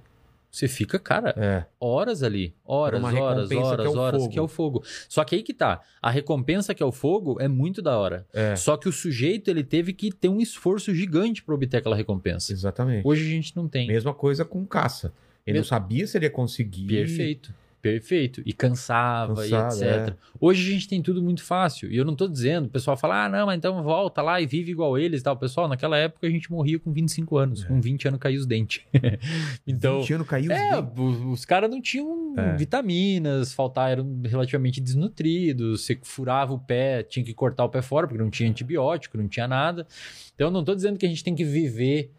Você 0.54 0.68
fica, 0.68 1.00
cara, 1.00 1.34
É. 1.36 1.66
horas 1.80 2.22
ali. 2.22 2.54
Horas, 2.64 3.00
uma 3.00 3.08
horas, 3.10 3.50
horas, 3.50 3.50
que 3.50 3.56
é 3.56 3.90
o 3.90 3.98
horas, 3.98 4.22
fogo. 4.22 4.32
que 4.34 4.38
é 4.38 4.42
o 4.44 4.48
fogo. 4.48 4.84
Só 5.10 5.24
que 5.24 5.34
aí 5.36 5.42
que 5.42 5.52
tá. 5.52 5.82
A 6.00 6.12
recompensa 6.12 6.76
que 6.76 6.84
é 6.84 6.86
o 6.86 6.92
fogo 6.92 7.38
é 7.42 7.48
muito 7.48 7.82
da 7.82 7.98
hora. 7.98 8.28
É. 8.32 8.56
Só 8.56 8.78
que 8.78 8.88
o 8.88 8.92
sujeito, 8.92 9.50
ele 9.50 9.64
teve 9.64 9.94
que 9.94 10.12
ter 10.12 10.30
um 10.30 10.40
esforço 10.40 10.94
gigante 10.94 11.42
para 11.42 11.56
obter 11.56 11.78
aquela 11.78 11.96
recompensa. 11.96 12.54
Exatamente. 12.54 13.02
Hoje 13.04 13.26
a 13.26 13.30
gente 13.30 13.56
não 13.56 13.68
tem. 13.68 13.88
Mesma 13.88 14.14
coisa 14.14 14.46
com 14.46 14.64
caça. 14.64 15.12
Ele 15.46 15.58
não 15.58 15.66
sabia 15.66 16.06
se 16.06 16.20
ele 16.20 16.28
ia 16.28 16.30
conseguir. 16.32 16.86
Perfeito. 16.86 17.52
Perfeito. 17.84 18.42
E 18.46 18.54
cansava 18.54 19.36
Cansado, 19.36 19.74
e 19.74 19.78
etc. 19.84 20.10
é. 20.10 20.16
Hoje 20.40 20.70
a 20.70 20.74
gente 20.74 20.88
tem 20.88 21.02
tudo 21.02 21.22
muito 21.22 21.44
fácil. 21.44 21.92
E 21.92 21.98
eu 21.98 22.06
não 22.06 22.16
tô 22.16 22.30
dizendo, 22.30 22.68
o 22.68 22.70
pessoal 22.70 22.96
fala, 22.96 23.26
ah, 23.26 23.30
não, 23.30 23.46
mas 23.48 23.58
então 23.58 23.84
volta 23.84 24.22
lá 24.22 24.40
e 24.40 24.46
vive 24.46 24.72
igual 24.72 24.98
eles 24.98 25.20
e 25.20 25.24
tal. 25.26 25.36
Pessoal, 25.36 25.68
naquela 25.68 25.98
época 25.98 26.26
a 26.26 26.30
gente 26.30 26.50
morria 26.50 26.80
com 26.80 26.94
25 26.94 27.38
anos. 27.38 27.66
É. 27.66 27.68
Com 27.68 27.82
20 27.82 28.08
anos 28.08 28.20
caiu 28.22 28.40
os 28.40 28.46
dentes. 28.46 28.84
então. 29.68 30.00
20 30.00 30.14
anos 30.14 30.28
caiu 30.30 30.46
os 30.50 30.58
É, 30.58 30.82
dentes. 30.82 30.98
os, 30.98 31.22
os 31.40 31.46
caras 31.46 31.70
não 31.70 31.82
tinham 31.82 32.34
É. 32.38 32.56
vitaminas, 32.56 33.54
faltar, 33.54 33.92
eram 33.92 34.22
relativamente 34.24 34.80
desnutridos, 34.80 35.82
você 35.86 36.00
furava 36.04 36.54
o 36.54 36.60
pé, 36.60 37.04
tinha 37.04 37.26
que 37.26 37.34
cortar 37.34 37.66
o 37.66 37.70
pé 37.70 37.82
fora, 37.82 38.08
porque 38.08 38.24
não 38.24 38.30
tinha 38.30 38.50
antibiótico, 38.50 39.18
não 39.18 39.28
tinha 39.28 39.46
nada. 39.48 39.86
Então, 40.34 40.48
eu 40.48 40.52
não 40.52 40.62
estou 40.62 40.74
dizendo 40.74 40.98
que 40.98 41.06
a 41.06 41.10
gente 41.10 41.22
tem 41.22 41.36
que 41.36 41.44
viver, 41.44 42.12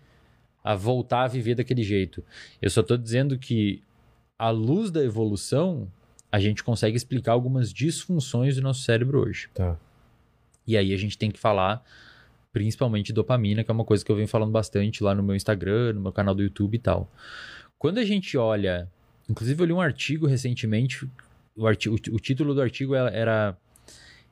a 0.62 0.74
voltar 0.74 1.22
a 1.24 1.26
viver 1.26 1.54
daquele 1.54 1.82
jeito. 1.82 2.22
Eu 2.60 2.68
só 2.68 2.82
estou 2.82 2.98
dizendo 2.98 3.38
que, 3.38 3.82
à 4.38 4.50
luz 4.50 4.90
da 4.90 5.02
evolução, 5.02 5.88
a 6.30 6.40
gente 6.40 6.64
consegue 6.64 6.96
explicar 6.96 7.32
algumas 7.32 7.72
disfunções 7.72 8.56
do 8.56 8.62
nosso 8.62 8.82
cérebro 8.82 9.20
hoje. 9.20 9.48
Tá. 9.54 9.78
E 10.66 10.76
aí 10.76 10.92
a 10.92 10.96
gente 10.96 11.16
tem 11.16 11.30
que 11.30 11.38
falar 11.38 11.84
principalmente 12.52 13.12
dopamina, 13.12 13.64
que 13.64 13.70
é 13.70 13.74
uma 13.74 13.84
coisa 13.84 14.04
que 14.04 14.10
eu 14.12 14.16
venho 14.16 14.28
falando 14.28 14.52
bastante 14.52 15.02
lá 15.02 15.12
no 15.12 15.22
meu 15.24 15.34
Instagram, 15.34 15.94
no 15.94 16.00
meu 16.00 16.12
canal 16.12 16.34
do 16.34 16.42
YouTube 16.42 16.76
e 16.76 16.78
tal. 16.78 17.10
Quando 17.76 17.98
a 17.98 18.04
gente 18.04 18.36
olha, 18.36 18.88
inclusive 19.28 19.60
eu 19.60 19.66
li 19.66 19.72
um 19.72 19.80
artigo 19.80 20.26
recentemente, 20.26 21.04
o, 21.56 21.66
arti- 21.66 21.88
o, 21.90 21.96
título 21.96 22.54
do 22.54 22.62
artigo 22.62 22.94
era, 22.94 23.10
era 23.10 23.58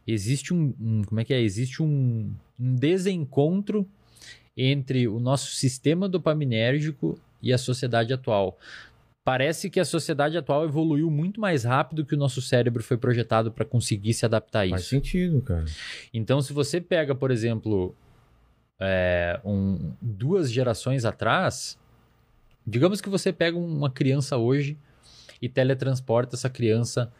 existe 0.07 0.55
um, 0.55 0.73
um- 0.81 1.03
como 1.03 1.21
é 1.21 1.25
que 1.25 1.35
é? 1.35 1.41
Existe 1.41 1.83
um, 1.83 2.33
um 2.59 2.75
desencontro 2.77 3.87
entre 4.57 5.09
o 5.09 5.19
nosso 5.19 5.51
sistema 5.57 6.09
dopaminérgico 6.09 7.19
e 7.43 7.53
a 7.53 7.59
sociedade 7.59 8.13
atual. 8.13 8.57
Parece 9.25 9.71
que 9.71 9.79
a 9.79 9.85
sociedade 9.85 10.37
atual 10.37 10.65
evoluiu 10.65 11.09
muito 11.11 11.41
mais 11.41 11.63
rápido 11.65 12.05
que 12.05 12.15
o 12.15 12.19
nosso 12.19 12.43
cérebro 12.43 12.83
foi 12.83 12.97
projetado 12.97 13.53
para 13.53 13.65
conseguir 13.65 14.15
se 14.15 14.25
adaptar 14.27 14.67
a 14.67 14.71
Faz 14.71 14.83
isso. 14.83 14.91
sentido, 14.91 15.41
cara. 15.43 15.65
Então, 16.13 16.43
se 16.43 16.53
você 16.53 16.81
pega, 16.81 17.15
por 17.15 17.31
exemplo, 17.31 17.95
é, 18.81 19.39
um- 19.45 19.93
duas 20.01 20.51
gerações 20.51 21.05
atrás, 21.05 21.79
digamos 22.67 23.01
que 23.01 23.09
você 23.09 23.33
pega 23.33 23.57
uma 23.57 23.89
criança 23.91 24.37
hoje 24.37 24.77
e 25.41 25.49
teletransporta 25.49 26.35
essa 26.35 26.51
criança 26.51 27.13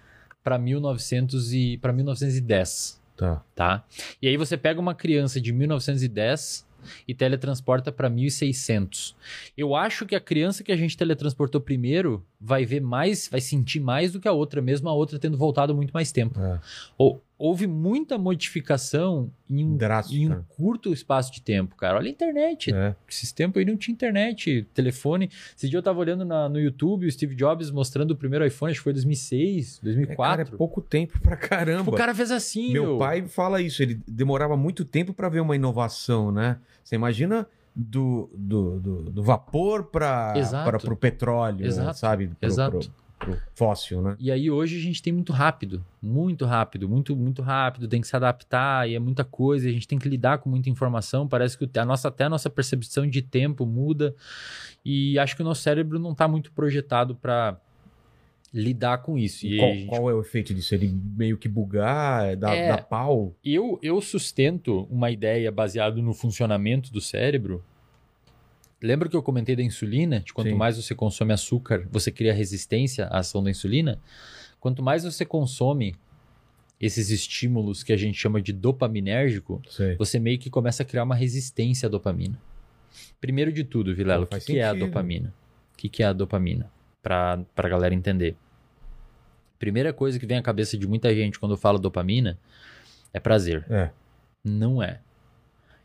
para 0.43 0.59
1900 0.59 1.53
e 1.53 1.77
para 1.79 1.93
1910, 1.93 3.01
Tá. 3.17 3.45
tá? 3.55 3.85
E 4.21 4.27
aí 4.27 4.37
você 4.37 4.57
pega 4.57 4.81
uma 4.81 4.95
criança 4.95 5.41
de 5.41 5.53
1910 5.53 6.67
e 7.07 7.15
teletransporta 7.15 7.93
para 7.93 8.09
1600. 8.09 9.17
Eu 9.57 9.75
acho 9.75 10.07
que 10.07 10.15
a 10.15 10.21
criança 10.21 10.63
que 10.63 10.73
a 10.73 10.77
gente 10.77 10.97
teletransportou 10.97 11.61
primeiro 11.61 12.25
vai 12.45 12.65
ver 12.67 12.81
mais, 12.81 13.29
vai 13.31 13.41
sentir 13.41 13.79
mais 13.79 14.13
do 14.13 14.19
que 14.21 14.27
a 14.27 14.33
outra, 14.33 14.61
mesmo 14.61 14.89
a 14.89 14.93
outra 14.93 15.17
tendo 15.19 15.39
voltado 15.39 15.75
muito 15.75 15.93
mais 15.93 16.11
tempo. 16.11 16.41
É. 16.41 16.59
Ou- 16.99 17.23
houve 17.39 17.67
muita 17.67 18.17
modificação 18.19 19.31
em 19.51 19.65
um, 19.65 19.79
em 20.11 20.31
um 20.33 20.43
curto 20.49 20.93
espaço 20.93 21.33
de 21.33 21.41
tempo, 21.43 21.75
cara. 21.77 21.99
Olha 21.99 22.07
a 22.09 22.11
internet. 22.11 22.73
É. 22.75 22.95
Esses 23.09 23.33
tempos 23.33 23.59
aí 23.61 23.65
não 23.65 23.77
tinha 23.77 23.93
internet, 23.93 24.67
telefone. 24.75 25.29
Esse 25.57 25.69
dia 25.69 25.79
eu 25.79 25.83
tava 25.83 25.99
olhando 26.01 26.25
na- 26.25 26.49
no 26.49 26.61
YouTube 26.61 27.07
o 27.07 27.11
Steve 27.11 27.35
Jobs 27.35 27.71
mostrando 27.71 28.11
o 28.13 28.17
primeiro 28.17 28.47
iPhone, 28.47 28.71
acho 28.71 28.81
que 28.81 28.85
foi 28.85 28.93
2006, 28.93 29.79
É, 29.79 29.81
cara, 29.81 29.85
2004. 29.85 30.55
é 30.55 30.57
pouco 30.59 30.81
tempo 30.81 31.21
pra 31.21 31.37
caramba. 31.37 31.91
o 31.91 31.95
cara 31.95 32.15
fez 32.15 32.31
assim, 32.31 32.73
Meu 32.73 32.99
pai 32.99 33.23
fala 33.27 33.61
isso, 33.61 33.83
ele 33.83 34.01
demorava 34.07 34.57
muito 34.57 34.85
tempo 34.85 35.13
pra 35.13 35.29
ver 35.29 35.41
uma 35.41 35.57
inovação, 35.57 36.31
né? 36.33 36.59
Você 36.85 36.95
imagina 36.97 37.47
do, 37.75 38.31
do, 38.37 38.81
do, 38.81 39.03
do 39.11 39.23
vapor 39.23 39.85
para 39.85 40.35
o 40.93 40.97
petróleo, 40.97 41.61
né? 41.61 41.67
Exato. 41.67 41.99
sabe? 41.99 42.29
Pro, 42.29 42.49
Exato. 42.49 42.79
Pro, 42.79 42.93
pro 43.19 43.39
fóssil, 43.55 44.03
né? 44.03 44.17
E 44.19 44.31
aí 44.31 44.51
hoje 44.51 44.77
a 44.77 44.81
gente 44.81 45.01
tem 45.01 45.13
muito 45.13 45.33
rápido, 45.33 45.85
muito 46.03 46.45
rápido, 46.45 46.89
muito 46.89 47.15
muito 47.17 47.41
rápido, 47.41 47.89
tem 47.89 48.01
que 48.01 48.07
se 48.09 48.17
adaptar 48.17 48.89
e 48.89 48.95
é 48.95 48.99
muita 48.99 49.25
coisa, 49.25 49.69
a 49.69 49.73
gente 49.73 49.87
tem 49.89 49.99
que 49.99 50.09
lidar 50.09 50.39
com 50.39 50.51
muita 50.51 50.69
informação, 50.69 51.27
parece 51.29 51.57
que 51.57 51.65
o- 51.65 51.81
a 51.81 51.85
nossa 51.85 52.09
até 52.09 52.25
a 52.25 52.29
nossa 52.29 52.51
percepção 52.51 53.07
de 53.09 53.23
tempo 53.23 53.65
muda 53.65 54.15
e 54.85 55.19
acho 55.19 55.37
que 55.37 55.43
o 55.43 55.45
nosso 55.45 55.63
cérebro 55.63 55.99
não 55.99 56.13
está 56.13 56.27
muito 56.29 56.53
projetado 56.53 57.15
para 57.15 57.57
lidar 58.53 58.99
com 58.99 59.17
isso. 59.17 59.47
E 59.47 59.57
Qual, 59.57 59.73
gente- 59.73 59.87
qual 59.87 60.11
é 60.11 60.15
o 60.15 60.21
efeito 60.21 60.53
disso? 60.53 60.75
Ele 60.75 60.89
meio 61.17 61.39
que 61.39 61.49
bugar, 61.49 62.37
dá, 62.37 62.55
É. 62.55 62.69
dá 62.69 62.79
pau? 62.79 63.35
eu, 63.45 63.79
eu 63.83 64.01
sustento 64.01 64.87
uma 64.91 65.11
ideia 65.11 65.51
baseada 65.51 66.01
no 66.03 66.13
funcionamento 66.13 66.93
do 66.93 67.01
cérebro. 67.01 67.65
Lembra 68.83 69.09
que 69.09 69.17
eu 69.17 69.23
comentei 69.23 69.55
da 69.57 69.63
insulina? 69.63 70.21
De 70.21 70.33
quanto 70.33 70.51
Sim. 70.51 70.57
mais 70.57 70.77
você 70.77 70.95
consome 70.95 71.33
açúcar, 71.33 71.87
você 71.91 72.11
cria 72.11 72.35
resistência 72.35 73.07
à 73.07 73.19
ação 73.21 73.43
da 73.43 73.51
insulina? 73.51 73.99
Quanto 74.61 74.83
mais 74.83 75.05
você 75.05 75.25
consome 75.25 75.95
esses 76.81 77.11
estímulos 77.11 77.83
que 77.85 77.93
a 77.93 77.97
gente 77.97 78.19
chama 78.19 78.43
de 78.43 78.53
dopaminérgico, 78.53 79.63
Sei. 79.71 79.95
você 79.97 80.19
meio 80.19 80.39
que 80.39 80.51
começa 80.51 80.83
a 80.83 80.87
criar 80.87 81.05
uma 81.05 81.15
resistência 81.15 81.87
à 81.87 81.89
dopamina. 81.91 82.37
Primeiro 83.21 83.53
de 83.53 83.63
tudo, 83.63 83.95
Vilela, 83.95 84.25
o 84.25 84.27
que, 84.27 84.41
que 84.41 84.59
é 84.59 84.65
a 84.65 84.75
dopamina? 84.75 85.33
O 85.73 85.77
que, 85.79 85.89
que 85.89 86.03
é 86.03 86.07
a 86.07 86.13
dopamina? 86.13 86.69
Para 87.03 87.45
a 87.57 87.69
galera 87.69 87.95
entender. 87.95 88.37
Primeira 89.59 89.93
coisa 89.93 90.19
que 90.19 90.27
vem 90.27 90.39
à 90.39 90.43
cabeça 90.43 90.77
de 90.79 90.87
muita 90.87 91.15
gente 91.15 91.39
quando 91.39 91.57
fala 91.57 91.79
dopamina 91.79 92.39
é 93.13 93.21
prazer. 93.21 93.65
É, 93.69 93.91
Não 94.45 94.83
é. 94.83 95.01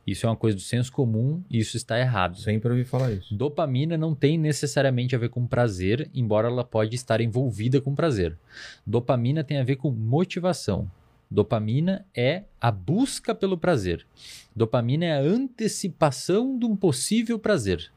Isso 0.08 0.26
é 0.26 0.30
uma 0.30 0.38
coisa 0.38 0.56
do 0.56 0.64
senso 0.64 0.90
comum 0.90 1.44
e 1.50 1.60
isso 1.60 1.76
está 1.76 2.00
errado. 2.00 2.38
sempre 2.40 2.70
ouvi 2.70 2.86
falar 2.86 3.12
isso. 3.12 3.36
Dopamina 3.36 3.98
não 3.98 4.16
tem 4.16 4.38
necessariamente 4.38 5.14
a 5.14 5.20
ver 5.20 5.28
com 5.28 5.46
prazer, 5.46 6.10
embora 6.14 6.48
ela 6.48 6.64
pode 6.64 6.96
estar 6.96 7.20
envolvida 7.20 7.82
com 7.82 7.94
prazer. 7.94 8.38
Dopamina 8.86 9.44
tem 9.44 9.58
a 9.58 9.66
ver 9.66 9.76
com 9.76 9.92
motivação. 9.92 10.90
Dopamina 11.30 12.06
é 12.16 12.44
a 12.62 12.72
busca 12.72 13.36
pelo 13.36 13.58
prazer. 13.58 14.08
Dopamina 14.56 15.04
é 15.04 15.18
a 15.18 15.22
antecipação 15.22 16.58
de 16.58 16.66
um 16.66 16.74
possível 16.74 17.38
prazer. 17.38 17.92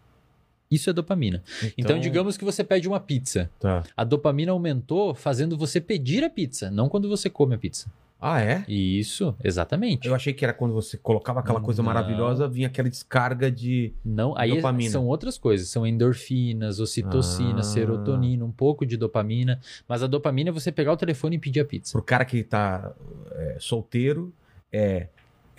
Isso 0.71 0.89
é 0.89 0.93
dopamina. 0.93 1.43
Então, 1.77 1.99
digamos 1.99 2.37
que 2.37 2.45
você 2.45 2.63
pede 2.63 2.87
uma 2.87 3.01
pizza. 3.01 3.51
Tá. 3.59 3.83
A 3.97 4.05
dopamina 4.05 4.53
aumentou 4.53 5.15
fazendo 5.15 5.57
você 5.57 5.81
pedir 5.81 6.23
a 6.23 6.31
pizza, 6.31 6.71
não 6.71 6.89
quando 6.89 7.09
você 7.09 7.29
come 7.29 7.55
a 7.55 7.59
pizza. 7.59 7.91
Ah, 8.23 8.43
é? 8.43 8.65
Isso, 8.69 9.35
exatamente. 9.43 10.07
Eu 10.07 10.15
achei 10.15 10.35
que 10.35 10.45
era 10.45 10.53
quando 10.53 10.75
você 10.75 10.99
colocava 10.99 11.41
aquela 11.41 11.59
coisa 11.59 11.81
Não. 11.83 11.87
maravilhosa, 11.87 12.47
vinha 12.47 12.67
aquela 12.67 12.91
descarga 12.91 13.51
de. 13.51 13.95
Não, 14.05 14.37
aí 14.37 14.57
Dopamina. 14.57 14.91
são 14.91 15.07
outras 15.07 15.39
coisas, 15.39 15.69
são 15.71 15.87
endorfinas, 15.87 16.81
ocitocina, 16.81 17.61
Ah. 17.61 17.63
serotonina, 17.63 18.45
um 18.45 18.53
pouco 18.53 18.85
de 18.85 18.99
dopamina, 18.99 19.59
mas 19.89 20.03
a 20.03 20.07
dopamina 20.07 20.51
é 20.51 20.53
você 20.53 20.71
pegar 20.71 20.93
o 20.93 20.99
telefone 20.99 21.37
e 21.37 21.39
pedir 21.39 21.61
a 21.61 21.65
pizza. 21.65 21.93
Pro 21.93 22.03
cara 22.03 22.27
que 22.27 22.45
tá 22.45 22.93
é, 23.33 23.57
solteiro, 23.59 24.33
é. 24.71 25.09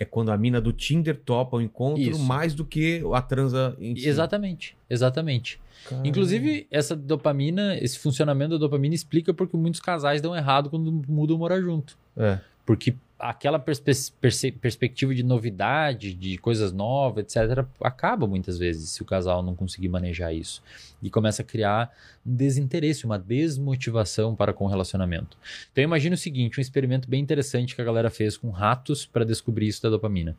É 0.02 0.04
quando 0.04 0.32
a 0.32 0.36
mina 0.36 0.60
do 0.60 0.72
Tinder 0.72 1.16
topa 1.24 1.56
o 1.56 1.60
encontro 1.60 2.02
Isso. 2.02 2.20
mais 2.20 2.54
do 2.54 2.64
que 2.64 3.02
a 3.14 3.22
transa 3.22 3.76
em 3.80 3.94
si. 3.94 4.08
Exatamente, 4.08 4.76
exatamente. 4.90 5.60
Caramba. 5.88 6.08
Inclusive, 6.08 6.66
essa 6.70 6.96
dopamina, 6.96 7.76
esse 7.78 7.98
funcionamento 7.98 8.52
da 8.52 8.58
dopamina 8.58 8.94
explica 8.94 9.32
porque 9.32 9.56
muitos 9.56 9.80
casais 9.80 10.20
dão 10.20 10.34
errado 10.34 10.68
quando 10.68 10.90
mudam 11.08 11.38
morar 11.38 11.60
junto. 11.60 11.96
É. 12.16 12.40
Porque 12.66 12.94
aquela 13.22 13.58
perspe- 13.58 14.12
perspectiva 14.60 15.14
de 15.14 15.22
novidade, 15.22 16.12
de 16.12 16.36
coisas 16.38 16.72
novas, 16.72 17.24
etc., 17.24 17.64
acaba 17.80 18.26
muitas 18.26 18.58
vezes 18.58 18.90
se 18.90 19.00
o 19.00 19.04
casal 19.04 19.42
não 19.42 19.54
conseguir 19.54 19.88
manejar 19.88 20.32
isso. 20.34 20.60
E 21.00 21.08
começa 21.08 21.42
a 21.42 21.44
criar 21.44 21.92
um 22.26 22.34
desinteresse, 22.34 23.04
uma 23.04 23.18
desmotivação 23.18 24.34
para 24.34 24.52
com 24.52 24.64
o 24.64 24.68
relacionamento. 24.68 25.36
Então 25.70 25.84
imagina 25.84 26.14
o 26.14 26.18
seguinte, 26.18 26.58
um 26.58 26.60
experimento 26.60 27.08
bem 27.08 27.20
interessante 27.22 27.74
que 27.76 27.80
a 27.80 27.84
galera 27.84 28.10
fez 28.10 28.36
com 28.36 28.50
ratos 28.50 29.06
para 29.06 29.24
descobrir 29.24 29.68
isso 29.68 29.82
da 29.82 29.88
dopamina. 29.90 30.36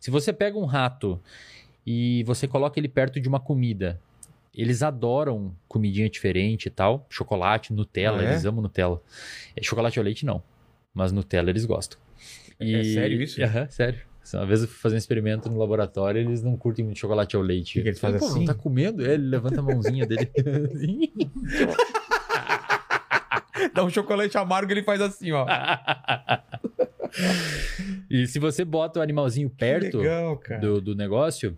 Se 0.00 0.10
você 0.10 0.32
pega 0.32 0.58
um 0.58 0.64
rato 0.64 1.20
e 1.86 2.24
você 2.24 2.48
coloca 2.48 2.80
ele 2.80 2.88
perto 2.88 3.20
de 3.20 3.28
uma 3.28 3.40
comida, 3.40 4.00
eles 4.54 4.82
adoram 4.82 5.54
comidinha 5.68 6.08
diferente 6.08 6.66
e 6.66 6.70
tal, 6.70 7.06
chocolate, 7.10 7.72
Nutella, 7.72 8.20
Ah, 8.20 8.24
é? 8.24 8.30
eles 8.32 8.44
amam 8.46 8.62
Nutella. 8.62 9.02
É, 9.56 9.62
Chocolate 9.62 9.98
ao 9.98 10.04
leite 10.04 10.24
não, 10.24 10.42
mas 10.94 11.12
Nutella 11.12 11.50
eles 11.50 11.64
gostam. 11.64 11.98
É 12.62 12.84
sério 12.84 13.22
isso? 13.22 13.42
Aham, 13.42 13.68
sério. 13.68 14.00
Uma 14.34 14.46
vez 14.46 14.62
eu 14.62 14.68
fui 14.68 14.78
fazer 14.78 14.94
um 14.94 14.98
experimento 14.98 15.50
no 15.50 15.58
laboratório, 15.58 16.20
eles 16.20 16.42
não 16.42 16.56
curtem 16.56 16.84
muito 16.84 16.98
chocolate 16.98 17.34
ao 17.34 17.42
leite. 17.42 17.82
que 17.82 17.88
eles 17.88 17.98
fazem 17.98 18.20
Pô, 18.20 18.26
não 18.26 18.32
assim? 18.36 18.44
tá 18.44 18.54
comendo? 18.54 19.04
É, 19.04 19.14
ele 19.14 19.26
levanta 19.26 19.60
a 19.60 19.62
mãozinha 19.62 20.06
dele. 20.06 20.30
Dá 23.74 23.84
um 23.84 23.90
chocolate 23.90 24.36
amargo 24.38 24.72
ele 24.72 24.82
faz 24.82 25.00
assim, 25.00 25.32
ó. 25.32 25.46
e 28.08 28.26
se 28.26 28.38
você 28.38 28.64
bota 28.64 29.00
o 29.00 29.02
animalzinho 29.02 29.50
perto 29.50 29.98
legal, 29.98 30.40
do, 30.60 30.80
do 30.80 30.94
negócio, 30.94 31.56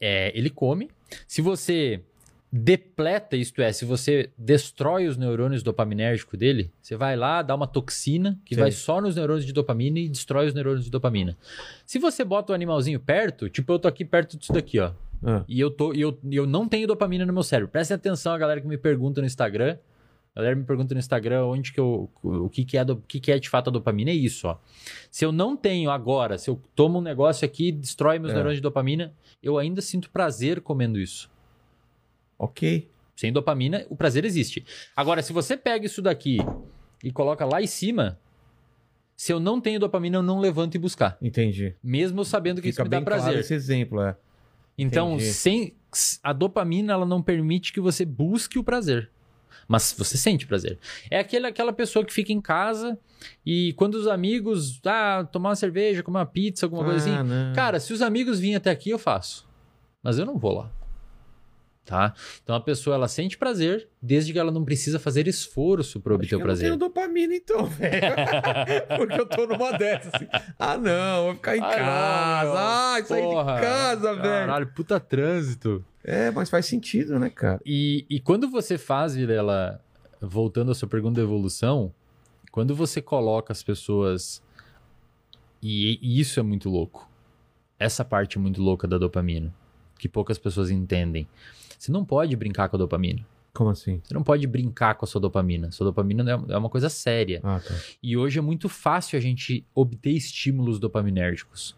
é, 0.00 0.30
ele 0.36 0.50
come. 0.50 0.90
Se 1.26 1.40
você 1.40 2.02
depleta, 2.50 3.36
isto 3.36 3.60
é, 3.60 3.72
se 3.72 3.84
você 3.84 4.30
destrói 4.36 5.06
os 5.06 5.16
neurônios 5.16 5.62
dopaminérgicos 5.62 6.38
dele, 6.38 6.70
você 6.80 6.96
vai 6.96 7.16
lá, 7.16 7.42
dá 7.42 7.54
uma 7.54 7.66
toxina 7.66 8.38
que 8.44 8.54
Sei. 8.54 8.62
vai 8.62 8.70
só 8.72 9.00
nos 9.00 9.16
neurônios 9.16 9.44
de 9.44 9.52
dopamina 9.52 9.98
e 9.98 10.08
destrói 10.08 10.46
os 10.46 10.54
neurônios 10.54 10.84
de 10.84 10.90
dopamina. 10.90 11.36
Se 11.84 11.98
você 11.98 12.24
bota 12.24 12.52
o 12.52 12.54
animalzinho 12.54 12.98
perto, 13.00 13.48
tipo 13.48 13.72
eu 13.72 13.78
tô 13.78 13.86
aqui 13.88 14.04
perto 14.04 14.36
disso 14.38 14.52
daqui, 14.52 14.78
ó, 14.80 14.92
Ah, 15.22 15.44
e 15.48 15.60
eu, 15.60 15.70
tô, 15.70 15.92
e 15.92 16.00
eu, 16.00 16.18
eu 16.30 16.46
não 16.46 16.68
tenho 16.68 16.86
dopamina 16.86 17.26
no 17.26 17.32
meu 17.32 17.42
cérebro. 17.42 17.70
Prestem 17.70 17.94
atenção 17.96 18.32
a 18.32 18.38
galera 18.38 18.60
que 18.60 18.66
me 18.68 18.78
pergunta 18.78 19.20
no 19.20 19.26
Instagram. 19.26 19.76
A 20.34 20.38
galera 20.40 20.54
me 20.54 20.62
pergunta 20.64 20.94
no 20.94 21.00
Instagram 21.00 21.44
onde 21.46 21.72
que 21.72 21.80
eu, 21.80 22.08
o 22.22 22.48
que, 22.48 22.64
que, 22.64 22.78
é, 22.78 22.84
do- 22.84 22.92
o 22.92 23.02
que, 23.08 23.18
que 23.18 23.32
é 23.32 23.38
de 23.40 23.48
fato 23.48 23.68
a 23.68 23.72
dopamina. 23.72 24.10
É 24.10 24.14
isso, 24.14 24.46
ó. 24.46 24.56
Se 25.10 25.24
eu 25.24 25.32
não 25.32 25.56
tenho 25.56 25.90
agora, 25.90 26.38
se 26.38 26.48
eu 26.48 26.62
tomo 26.76 26.98
um 26.98 27.02
negócio 27.02 27.44
aqui 27.44 27.68
e 27.68 27.72
destrói 27.72 28.20
meus 28.20 28.30
É. 28.30 28.34
neurônios 28.34 28.58
de 28.58 28.62
dopamina, 28.62 29.12
eu 29.42 29.58
ainda 29.58 29.80
sinto 29.82 30.08
prazer 30.10 30.60
comendo 30.60 31.00
isso. 31.00 31.28
Ok. 32.38 32.88
Sem 33.16 33.32
dopamina, 33.32 33.84
o 33.90 33.96
prazer 33.96 34.24
existe. 34.24 34.64
Agora, 34.94 35.22
se 35.22 35.32
você 35.32 35.56
pega 35.56 35.84
isso 35.86 36.00
daqui 36.00 36.38
e 37.02 37.10
coloca 37.10 37.44
lá 37.44 37.60
em 37.60 37.66
cima, 37.66 38.18
se 39.16 39.32
eu 39.32 39.40
não 39.40 39.60
tenho 39.60 39.80
dopamina, 39.80 40.18
eu 40.18 40.22
não 40.22 40.38
levanto 40.38 40.76
e 40.76 40.78
buscar. 40.78 41.18
Entendi. 41.20 41.74
Mesmo 41.82 42.24
sabendo 42.24 42.62
que 42.62 42.68
Fica 42.70 42.82
isso 42.82 42.82
me 42.84 42.88
dá 42.88 42.98
bem 42.98 43.04
prazer. 43.04 43.24
claro 43.24 43.40
esse 43.40 43.52
exemplo, 43.54 44.00
é. 44.00 44.16
Então, 44.78 45.14
Entendi. 45.14 45.32
sem 45.32 45.74
a 46.22 46.32
dopamina 46.32 46.92
ela 46.92 47.04
não 47.04 47.20
permite 47.20 47.72
que 47.72 47.80
você 47.80 48.04
busque 48.04 48.58
o 48.58 48.62
prazer. 48.62 49.10
Mas 49.66 49.92
você 49.98 50.16
sente 50.16 50.46
prazer. 50.46 50.78
É 51.10 51.18
aquele, 51.18 51.46
aquela 51.46 51.72
pessoa 51.72 52.04
que 52.04 52.12
fica 52.12 52.32
em 52.32 52.40
casa 52.40 52.96
e 53.44 53.72
quando 53.74 53.96
os 53.96 54.06
amigos, 54.06 54.80
ah, 54.86 55.26
tomar 55.30 55.50
uma 55.50 55.56
cerveja, 55.56 56.02
comer 56.02 56.18
uma 56.18 56.26
pizza, 56.26 56.64
alguma 56.66 56.84
coisa 56.84 56.98
assim. 56.98 57.10
Ah, 57.10 57.24
não. 57.24 57.52
Cara, 57.52 57.80
se 57.80 57.92
os 57.92 58.00
amigos 58.00 58.38
virem 58.38 58.54
até 58.54 58.70
aqui, 58.70 58.90
eu 58.90 58.98
faço. 58.98 59.46
Mas 60.02 60.18
eu 60.18 60.24
não 60.24 60.38
vou 60.38 60.52
lá. 60.54 60.70
Tá? 61.88 62.12
Então 62.44 62.54
a 62.54 62.60
pessoa 62.60 62.96
ela 62.96 63.08
sente 63.08 63.38
prazer 63.38 63.88
desde 64.02 64.30
que 64.30 64.38
ela 64.38 64.52
não 64.52 64.62
precisa 64.62 64.98
fazer 64.98 65.26
esforço 65.26 65.98
para 66.00 66.14
obter 66.14 66.36
o 66.36 66.38
eu 66.38 66.42
prazer. 66.42 66.68
não 66.68 66.76
tenho 66.76 66.90
dopamina, 66.90 67.34
então, 67.34 67.64
velho. 67.64 68.14
Porque 68.98 69.18
eu 69.18 69.24
tô 69.24 69.46
numa 69.46 69.72
dessas. 69.72 70.12
Assim. 70.12 70.26
Ah, 70.58 70.76
não, 70.76 71.24
vou 71.24 71.34
ficar 71.36 71.56
em 71.56 71.60
Ah, 71.62 71.70
casa. 71.70 72.50
não. 72.50 72.56
Ah, 72.58 73.02
sair 73.06 73.22
de 73.22 73.28
Porra, 73.28 73.60
casa, 73.62 74.14
velho. 74.14 74.22
Caralho, 74.22 74.66
puta 74.74 75.00
trânsito. 75.00 75.82
É, 76.04 76.30
mas 76.30 76.50
faz 76.50 76.66
sentido, 76.66 77.18
né, 77.18 77.30
cara? 77.30 77.58
E, 77.64 78.04
e 78.10 78.20
quando 78.20 78.50
você 78.50 78.76
faz, 78.76 79.14
Vilela, 79.14 79.82
voltando 80.20 80.70
à 80.70 80.74
sua 80.74 80.88
pergunta 80.88 81.14
da 81.16 81.22
evolução, 81.22 81.90
quando 82.52 82.74
você 82.76 83.00
coloca 83.00 83.50
as 83.50 83.62
pessoas. 83.62 84.42
E, 85.62 85.98
e 86.02 86.20
isso 86.20 86.38
é 86.38 86.42
muito 86.42 86.68
louco. 86.68 87.08
Essa 87.78 88.04
parte 88.04 88.36
é 88.36 88.40
muito 88.42 88.60
louca 88.60 88.86
da 88.86 88.98
dopamina. 88.98 89.54
Que 89.98 90.06
poucas 90.06 90.38
pessoas 90.38 90.70
entendem. 90.70 91.26
Você 91.78 91.92
não 91.92 92.04
pode 92.04 92.34
brincar 92.36 92.68
com 92.68 92.76
a 92.76 92.78
dopamina. 92.78 93.24
Como 93.54 93.70
assim? 93.70 94.00
Você 94.04 94.12
não 94.14 94.22
pode 94.22 94.46
brincar 94.46 94.94
com 94.94 95.04
a 95.04 95.08
sua 95.08 95.20
dopamina. 95.20 95.70
Sua 95.72 95.86
dopamina 95.86 96.22
é- 96.30 96.52
é 96.54 96.58
uma 96.58 96.68
coisa 96.68 96.88
séria. 96.88 97.40
Ah, 97.42 97.60
tá. 97.60 97.74
E 98.02 98.16
hoje 98.16 98.38
é 98.38 98.42
muito 98.42 98.68
fácil 98.68 99.16
a 99.18 99.20
gente 99.20 99.64
obter 99.74 100.10
estímulos 100.10 100.78
dopaminérgicos. 100.78 101.76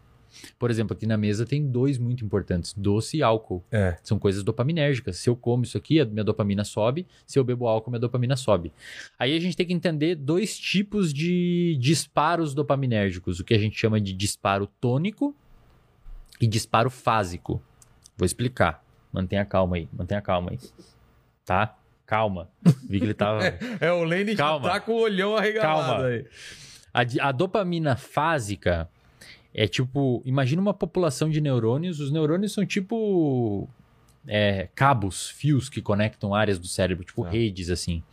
Por 0.57 0.69
exemplo, 0.71 0.95
aqui 0.95 1.05
na 1.05 1.17
mesa 1.17 1.45
tem 1.45 1.65
dois 1.67 1.97
muito 1.97 2.23
importantes: 2.23 2.73
doce 2.73 3.17
e 3.17 3.23
álcool. 3.23 3.63
É. 3.71 3.97
São 4.03 4.17
coisas 4.17 4.43
dopaminérgicas. 4.43 5.17
Se 5.17 5.29
eu 5.29 5.35
como 5.35 5.63
isso 5.63 5.77
aqui, 5.77 5.99
a 5.99 6.05
minha 6.05 6.23
dopamina 6.23 6.63
sobe. 6.63 7.05
Se 7.25 7.37
eu 7.37 7.43
bebo 7.43 7.67
álcool, 7.67 7.91
minha 7.91 7.99
dopamina 7.99 8.35
sobe. 8.35 8.71
Aí 9.19 9.35
a 9.35 9.39
gente 9.39 9.57
tem 9.57 9.65
que 9.65 9.73
entender 9.73 10.15
dois 10.15 10.57
tipos 10.57 11.13
de 11.13 11.77
disparos 11.79 12.53
dopaminérgicos: 12.53 13.39
o 13.39 13.43
que 13.43 13.53
a 13.53 13.57
gente 13.57 13.77
chama 13.77 13.99
de 13.99 14.13
disparo 14.13 14.67
tônico 14.79 15.35
e 16.39 16.47
disparo 16.47 16.89
fásico. 16.89 17.61
Vou 18.17 18.25
explicar. 18.25 18.83
Mantenha 19.11 19.43
calma 19.45 19.75
aí, 19.75 19.87
mantenha 19.91 20.21
calma 20.21 20.51
aí. 20.51 20.59
Tá? 21.45 21.75
Calma. 22.05 22.49
Vi 22.89 22.99
que 22.99 23.05
ele 23.05 23.13
tava. 23.13 23.39
É, 23.79 23.91
o 23.91 24.03
Lenny 24.03 24.31
já 24.31 24.37
Calma. 24.43 24.69
tá 24.69 24.79
com 24.79 24.91
o 24.93 24.99
olhão 25.01 25.35
arregalado 25.37 25.87
Calma. 25.93 26.05
aí. 26.07 26.25
A, 26.93 27.29
a 27.29 27.31
dopamina 27.31 27.95
fásica 27.95 28.89
é 29.53 29.65
tipo, 29.67 30.21
imagina 30.25 30.61
uma 30.61 30.73
população 30.73 31.29
de 31.29 31.39
neurônios. 31.39 31.99
Os 32.01 32.11
neurônios 32.11 32.51
são 32.53 32.65
tipo 32.65 33.67
é, 34.27 34.67
cabos, 34.75 35.29
fios 35.29 35.69
que 35.69 35.81
conectam 35.81 36.35
áreas 36.35 36.59
do 36.59 36.67
cérebro, 36.67 37.03
tipo 37.05 37.23
Tá. 37.23 37.29
redes 37.29 37.69
assim. 37.69 38.03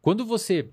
Quando 0.00 0.26
você 0.26 0.68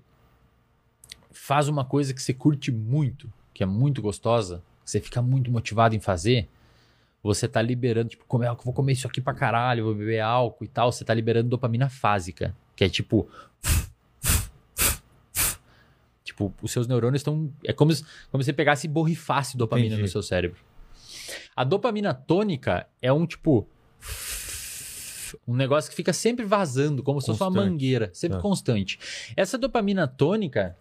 faz 1.30 1.68
uma 1.68 1.84
coisa 1.84 2.12
que 2.12 2.20
você 2.20 2.34
curte 2.34 2.70
muito, 2.72 3.32
que 3.54 3.62
é 3.62 3.66
muito 3.66 4.02
gostosa, 4.02 4.62
que 4.84 4.90
você 4.90 5.00
fica 5.00 5.22
muito 5.22 5.50
motivado 5.52 5.94
em 5.94 6.00
fazer, 6.00 6.48
você 7.22 7.46
tá 7.48 7.60
liberando, 7.60 8.08
tipo, 8.10 8.24
comer, 8.26 8.46
álcool, 8.46 8.64
vou 8.64 8.74
comer 8.74 8.92
isso 8.92 9.06
aqui 9.06 9.20
pra 9.20 9.34
caralho, 9.34 9.84
vou 9.84 9.94
beber 9.94 10.20
álcool 10.20 10.64
e 10.64 10.68
tal, 10.68 10.90
você 10.90 11.04
tá 11.04 11.12
liberando 11.12 11.48
dopamina 11.48 11.88
fásica, 11.88 12.56
que 12.74 12.84
é 12.84 12.88
tipo, 12.88 13.28
Tipo, 16.22 16.52
os 16.62 16.70
seus 16.70 16.86
neurônios 16.86 17.20
estão. 17.20 17.52
É 17.64 17.72
como 17.72 17.92
se, 17.92 18.04
como 18.30 18.42
se 18.42 18.46
você 18.46 18.52
pegasse 18.52 18.86
e 18.86 18.90
borrifasse 18.90 19.56
dopamina 19.56 19.88
Entendi. 19.88 20.02
no 20.02 20.08
seu 20.08 20.22
cérebro. 20.22 20.58
A 21.56 21.64
dopamina 21.64 22.14
tônica 22.14 22.86
é 23.02 23.12
um 23.12 23.26
tipo. 23.26 23.66
Um 25.46 25.54
negócio 25.54 25.90
que 25.90 25.96
fica 25.96 26.12
sempre 26.12 26.44
vazando, 26.44 27.02
como 27.02 27.20
se 27.20 27.26
fosse 27.28 27.40
uma 27.42 27.48
Constante. 27.50 27.70
mangueira, 27.70 28.10
sempre 28.12 28.36
Tá. 28.38 28.42
constante. 28.42 28.98
Essa 29.36 29.56
dopamina 29.56 30.06
tônica, 30.08 30.76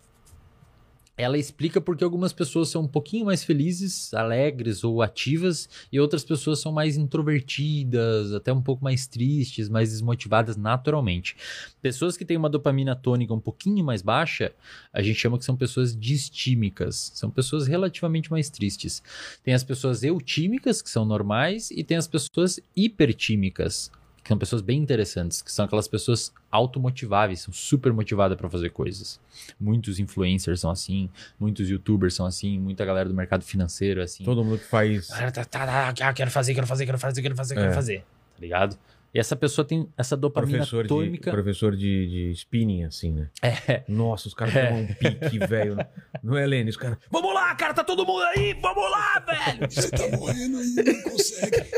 ela 1.20 1.38
explica 1.38 1.82
porque 1.82 2.02
algumas 2.02 2.32
pessoas 2.32 2.70
são 2.70 2.84
um 2.84 2.88
pouquinho 2.88 3.26
mais 3.26 3.44
felizes, 3.44 4.14
alegres 4.14 4.86
ou 4.86 5.02
ativas, 5.02 5.68
e 5.92 6.00
outras 6.00 6.24
pessoas 6.24 6.62
são 6.62 6.72
mais 6.72 6.96
introvertidas, 6.96 8.32
até 8.34 8.54
um 8.54 8.62
pouco 8.62 8.82
mais 8.82 9.06
tristes, 9.06 9.68
mais 9.68 9.92
desmotivadas 9.92 10.56
naturalmente. 10.56 11.36
Pessoas 11.82 12.16
que 12.16 12.24
têm 12.24 12.38
uma 12.38 12.50
dopamina 12.50 12.96
tônica 12.96 13.34
um 13.34 13.40
pouquinho 13.40 13.84
mais 13.84 14.02
baixa, 14.02 14.54
a 14.94 15.02
gente 15.02 15.20
chama 15.20 15.38
que 15.38 15.44
são 15.44 15.58
pessoas 15.58 15.94
distímicas, 15.94 17.12
são 17.14 17.30
pessoas 17.30 17.68
relativamente 17.68 18.32
mais 18.32 18.50
tristes. 18.50 19.04
Tem 19.44 19.54
as 19.54 19.64
pessoas 19.64 20.04
eutímicas, 20.04 20.82
que 20.82 20.90
são 20.90 21.04
normais, 21.04 21.70
e 21.70 21.84
tem 21.84 21.98
as 21.98 22.08
pessoas 22.08 22.62
hipertímicas, 22.74 23.92
são 24.30 24.38
pessoas 24.38 24.62
bem 24.62 24.80
interessantes, 24.80 25.42
que 25.42 25.52
são 25.52 25.66
aquelas 25.66 25.88
pessoas 25.88 26.32
automotiváveis, 26.52 27.42
são 27.42 27.54
super 27.54 27.92
motivadas 27.92 28.38
para 28.38 28.50
fazer 28.50 28.70
coisas. 28.70 29.20
Muitos 29.60 30.00
influencers 30.00 30.62
são 30.62 30.70
assim, 30.72 31.10
muitos 31.40 31.70
youtubers 31.70 32.14
são 32.14 32.26
assim, 32.26 32.58
muita 32.60 32.86
galera 32.86 33.10
do 33.10 33.16
mercado 33.16 33.44
financeiro 33.44 34.00
é 34.00 34.04
assim. 34.04 34.24
Todo 34.24 34.44
mundo 34.44 34.58
que 34.60 34.66
faz. 34.66 35.10
Ah, 35.12 35.32
tá, 35.32 35.44
tá, 35.44 35.66
tá, 35.66 36.08
ah, 36.08 36.14
quero 36.14 36.32
fazer, 36.32 36.54
quero 36.54 36.68
fazer, 36.68 36.86
quero 36.86 36.98
fazer, 36.98 37.22
quero 37.22 37.36
fazer, 37.36 37.56
quero 37.56 37.68
É. 37.72 37.74
fazer. 37.74 38.00
Tá 38.00 38.40
ligado? 38.42 38.78
E 39.12 39.20
essa 39.20 39.36
pessoa 39.36 39.66
tem 39.66 39.90
essa 39.98 40.16
dopamina 40.16 40.60
Professor, 40.60 40.84
de, 40.84 40.88
tônica. 40.90 41.32
professor 41.32 41.76
de, 41.76 42.08
de 42.08 42.32
spinning, 42.34 42.84
assim, 42.84 43.12
né? 43.12 43.30
É. 43.42 43.84
Nossa, 43.88 44.28
os 44.28 44.36
caras 44.36 44.56
É. 44.56 44.68
tomam 44.68 44.84
um 44.84 44.88
pique, 44.94 45.40
velho. 45.48 45.78
Não 46.22 46.38
é, 46.38 46.46
Lênin? 46.46 46.70
Os 46.70 46.78
caras. 46.78 47.00
Vamos 47.10 47.34
lá, 47.34 47.56
cara, 47.56 47.74
tá 47.74 47.84
todo 47.84 48.06
mundo 48.06 48.22
aí! 48.22 48.54
Vamos 48.62 48.92
lá, 48.92 49.20
velho! 49.28 49.72
Você 49.72 49.90
tá 49.90 50.16
morrendo 50.16 50.58
aí, 50.60 50.76
não 50.76 51.02
consegue. 51.10 51.72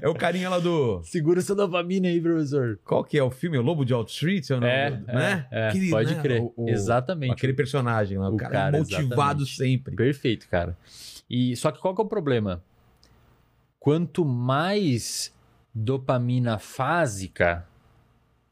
É 0.00 0.08
o 0.08 0.14
carinha 0.14 0.48
lá 0.48 0.58
do. 0.58 1.00
Segura 1.04 1.40
essa 1.40 1.54
dopamina 1.54 2.08
aí, 2.08 2.20
professor. 2.20 2.78
Qual 2.84 3.04
que 3.04 3.16
é 3.18 3.22
o 3.22 3.30
filme? 3.30 3.58
O 3.58 3.62
Lobo 3.62 3.84
de 3.84 3.92
Wall 3.94 4.04
Street? 4.04 4.48
É, 4.50 4.54
o 4.54 4.60
nome 4.60 4.72
É, 4.72 4.86
é, 4.86 4.90
né? 5.14 5.46
é, 5.50 5.68
Aquele, 5.68 5.90
pode 5.90 6.14
né, 6.14 6.22
crer. 6.22 6.40
o- 6.42 6.52
o- 6.56 6.68
Exatamente. 6.68 7.32
Aquele 7.32 7.52
personagem 7.52 8.18
lá. 8.18 8.28
O, 8.30 8.34
O 8.34 8.36
cara, 8.36 8.52
cara, 8.52 8.76
é 8.76 8.80
motivado 8.80 9.42
exatamente. 9.42 9.56
sempre. 9.56 9.96
Perfeito, 9.96 10.48
cara. 10.48 10.76
E 11.28 11.54
só 11.56 11.70
que 11.70 11.80
qual 11.80 11.94
que 11.94 12.00
é 12.00 12.04
o 12.04 12.08
problema? 12.08 12.62
Quanto 13.78 14.24
mais 14.24 15.32
dopamina 15.74 16.58
fásica 16.58 17.66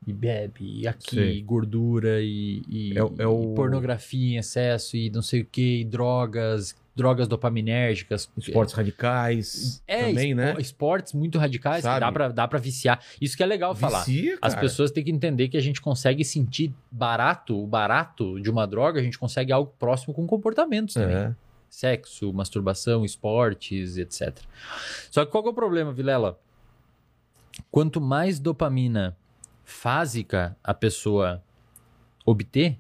e 0.06 0.12
bebe, 0.12 0.80
e 0.80 0.88
aqui, 0.88 1.20
e 1.20 1.42
gordura 1.42 2.20
e, 2.22 2.62
e- 2.68 2.92
É 2.96 3.22
é 3.22 3.26
o- 3.26 3.52
e 3.52 3.54
pornografia 3.54 4.34
em 4.34 4.38
excesso 4.38 4.96
e 4.96 5.10
não 5.10 5.20
sei 5.22 5.42
o 5.42 5.44
que, 5.44 5.84
drogas, 5.84 6.74
drogas 7.00 7.26
dopaminérgicas. 7.26 8.30
Esportes 8.36 8.74
radicais. 8.74 9.82
É, 9.86 10.06
também, 10.08 10.30
espo- 10.30 10.36
né? 10.36 10.54
esportes 10.58 11.12
muito 11.14 11.38
radicais 11.38 11.82
que 11.84 11.98
dá 12.00 12.12
pra, 12.12 12.28
dá 12.28 12.46
pra 12.46 12.58
viciar. 12.58 13.00
Isso 13.20 13.36
que 13.36 13.42
é 13.42 13.46
legal 13.46 13.74
falar. 13.74 14.04
Vicia, 14.04 14.38
As 14.42 14.54
cara. 14.54 14.60
pessoas 14.66 14.90
têm 14.90 15.02
que 15.02 15.10
entender 15.10 15.48
que 15.48 15.56
a 15.56 15.60
gente 15.60 15.80
consegue 15.80 16.24
sentir 16.24 16.72
barato, 16.90 17.58
o 17.60 17.66
barato 17.66 18.38
de 18.40 18.50
uma 18.50 18.66
droga, 18.66 19.00
a 19.00 19.02
gente 19.02 19.18
consegue 19.18 19.50
algo 19.52 19.72
próximo 19.78 20.12
com 20.14 20.26
comportamentos 20.26 20.94
também. 20.94 21.16
É. 21.16 21.34
Sexo, 21.68 22.32
masturbação, 22.32 23.04
esportes, 23.04 23.96
etc. 23.96 24.36
Só 25.10 25.24
que 25.24 25.30
qual 25.30 25.42
que 25.42 25.48
é 25.48 25.52
o 25.52 25.54
problema, 25.54 25.92
Vilela? 25.92 26.38
Quanto 27.70 28.00
mais 28.00 28.38
dopamina 28.38 29.16
fásica 29.64 30.56
a 30.64 30.74
pessoa 30.74 31.42
obter, 32.26 32.76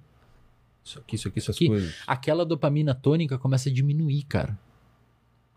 isso 0.84 0.98
aqui, 0.98 1.16
isso 1.16 1.28
aqui, 1.28 1.38
isso 1.38 1.50
aqui, 1.50 1.66
coisas. 1.68 1.94
aquela 2.06 2.44
dopamina 2.44 2.94
tônica 2.94 3.38
começa 3.38 3.68
a 3.68 3.72
diminuir, 3.72 4.22
cara. 4.24 4.58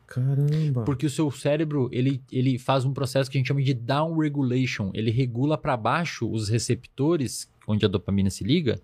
Caramba. 0.06 0.84
Porque 0.84 1.08
o 1.08 1.10
seu 1.10 1.32
cérebro, 1.32 1.90
ele, 1.92 2.22
ele 2.32 2.60
faz 2.60 2.86
um 2.86 2.94
processo 2.94 3.32
que 3.32 3.38
a 3.38 3.40
gente 3.40 3.48
chama 3.48 3.64
de 3.64 3.74
down 3.74 4.16
regulation. 4.18 4.92
Ele 4.94 5.10
regula 5.10 5.58
para 5.58 5.76
baixo 5.76 6.30
os 6.30 6.50
receptores 6.50 7.50
onde 7.68 7.84
a 7.86 7.90
dopamina 7.90 8.30
se 8.30 8.44
liga 8.44 8.80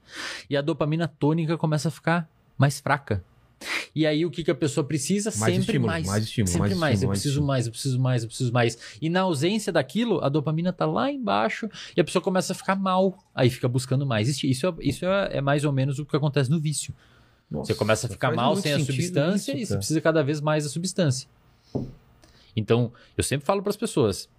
e 0.49 0.57
a 0.57 0.61
dopamina 0.61 1.07
tônica 1.07 1.57
começa 1.57 1.89
a 1.89 1.91
ficar 1.91 2.27
mais 2.57 2.79
fraca. 2.79 3.23
E 3.93 4.05
aí 4.05 4.26
o 4.26 4.32
que, 4.32 4.43
que 4.43 4.51
a 4.51 4.55
pessoa 4.55 4.86
precisa? 4.86 5.30
Mais 5.38 5.53
Sempre 5.53 5.60
estímulo, 5.60 5.88
mais. 5.91 6.07
mais 6.07 6.24
estímulo, 6.24 6.51
Sempre 6.51 6.76
mais 6.76 6.80
mais. 6.80 6.93
estímulo, 6.93 7.03
eu 7.03 7.07
mais 7.07 7.18
preciso 7.20 7.30
estímulo. 7.34 7.47
mais, 7.47 7.66
eu 7.66 7.72
preciso 7.72 7.99
mais, 7.99 8.24
eu 8.24 8.28
preciso 8.30 8.53
mais. 8.53 8.78
E 9.01 9.10
na 9.10 9.22
ausência 9.22 9.72
daquilo, 9.74 10.24
a 10.24 10.30
dopamina 10.30 10.72
tá 10.72 10.86
lá 10.86 11.12
embaixo 11.12 11.70
e 11.95 11.99
a 11.99 12.03
pessoa 12.03 12.22
começa 12.22 12.53
a 12.53 12.55
ficar 12.55 12.76
mal. 12.76 13.18
Aí 13.36 13.49
fica 13.49 13.68
buscando 13.68 14.05
mais. 14.05 14.30
Isso, 14.30 14.45
isso, 14.45 14.68
é, 14.68 14.74
isso 14.80 15.05
é, 15.05 15.38
é 15.38 15.41
mais 15.41 15.66
ou 15.66 15.74
menos 15.74 15.99
o 15.99 16.05
que 16.05 16.16
acontece 16.16 16.49
no 16.49 16.60
vício. 16.60 16.93
Nossa, 17.49 17.74
Você 17.74 17.78
começa 17.78 18.07
a 18.07 18.10
ficar 18.10 18.32
mal 18.34 18.55
sem 18.55 18.74
a 18.74 18.80
substância 18.80 19.51
isso, 19.53 19.62
e 19.62 19.66
você 19.66 19.78
precisa 19.78 20.01
cada 20.01 20.24
vez 20.24 20.39
mais 20.39 20.64
da 20.64 20.70
substância. 20.70 21.28
Então, 22.55 22.91
eu 23.18 23.24
sempre 23.24 23.45
falo 23.45 23.62
para 23.62 23.72
as 23.72 23.78
pessoas: 23.78 24.30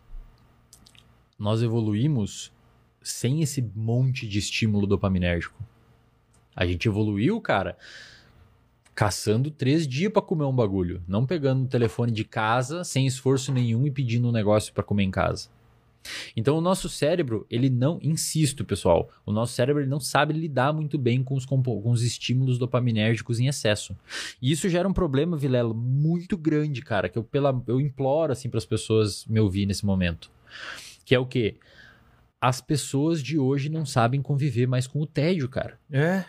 nós 1.38 1.62
evoluímos 1.62 2.52
sem 3.02 3.42
esse 3.42 3.62
monte 3.74 4.28
de 4.28 4.38
estímulo 4.38 4.86
dopaminérgico. 4.86 5.60
A 6.54 6.66
gente 6.66 6.86
evoluiu, 6.86 7.40
cara, 7.40 7.76
caçando 9.00 9.50
três 9.50 9.88
dias 9.88 10.12
para 10.12 10.20
comer 10.20 10.44
um 10.44 10.54
bagulho, 10.54 11.02
não 11.08 11.24
pegando 11.24 11.64
o 11.64 11.66
telefone 11.66 12.12
de 12.12 12.22
casa 12.22 12.84
sem 12.84 13.06
esforço 13.06 13.50
nenhum 13.50 13.86
e 13.86 13.90
pedindo 13.90 14.28
um 14.28 14.30
negócio 14.30 14.74
para 14.74 14.82
comer 14.82 15.04
em 15.04 15.10
casa. 15.10 15.48
Então 16.36 16.58
o 16.58 16.60
nosso 16.60 16.86
cérebro, 16.86 17.46
ele 17.48 17.70
não, 17.70 17.98
insisto, 18.02 18.62
pessoal, 18.62 19.08
o 19.24 19.32
nosso 19.32 19.54
cérebro 19.54 19.82
ele 19.82 19.88
não 19.88 20.00
sabe 20.00 20.34
lidar 20.34 20.74
muito 20.74 20.98
bem 20.98 21.24
com 21.24 21.34
os, 21.34 21.46
com 21.46 21.90
os 21.90 22.02
estímulos 22.02 22.58
dopaminérgicos 22.58 23.40
em 23.40 23.46
excesso. 23.46 23.96
E 24.42 24.52
isso 24.52 24.68
gera 24.68 24.86
um 24.86 24.92
problema, 24.92 25.34
Vilela, 25.34 25.72
muito 25.72 26.36
grande, 26.36 26.82
cara, 26.82 27.08
que 27.08 27.16
eu, 27.16 27.24
pela, 27.24 27.58
eu 27.66 27.80
imploro 27.80 28.32
assim 28.32 28.50
para 28.50 28.58
as 28.58 28.66
pessoas 28.66 29.24
me 29.24 29.40
ouvir 29.40 29.64
nesse 29.64 29.86
momento. 29.86 30.30
Que 31.06 31.14
é 31.14 31.18
o 31.18 31.24
quê? 31.24 31.56
As 32.38 32.60
pessoas 32.60 33.22
de 33.22 33.38
hoje 33.38 33.70
não 33.70 33.86
sabem 33.86 34.20
conviver 34.20 34.66
mais 34.66 34.86
com 34.86 35.00
o 35.00 35.06
tédio, 35.06 35.48
cara. 35.48 35.80
É. 35.90 36.26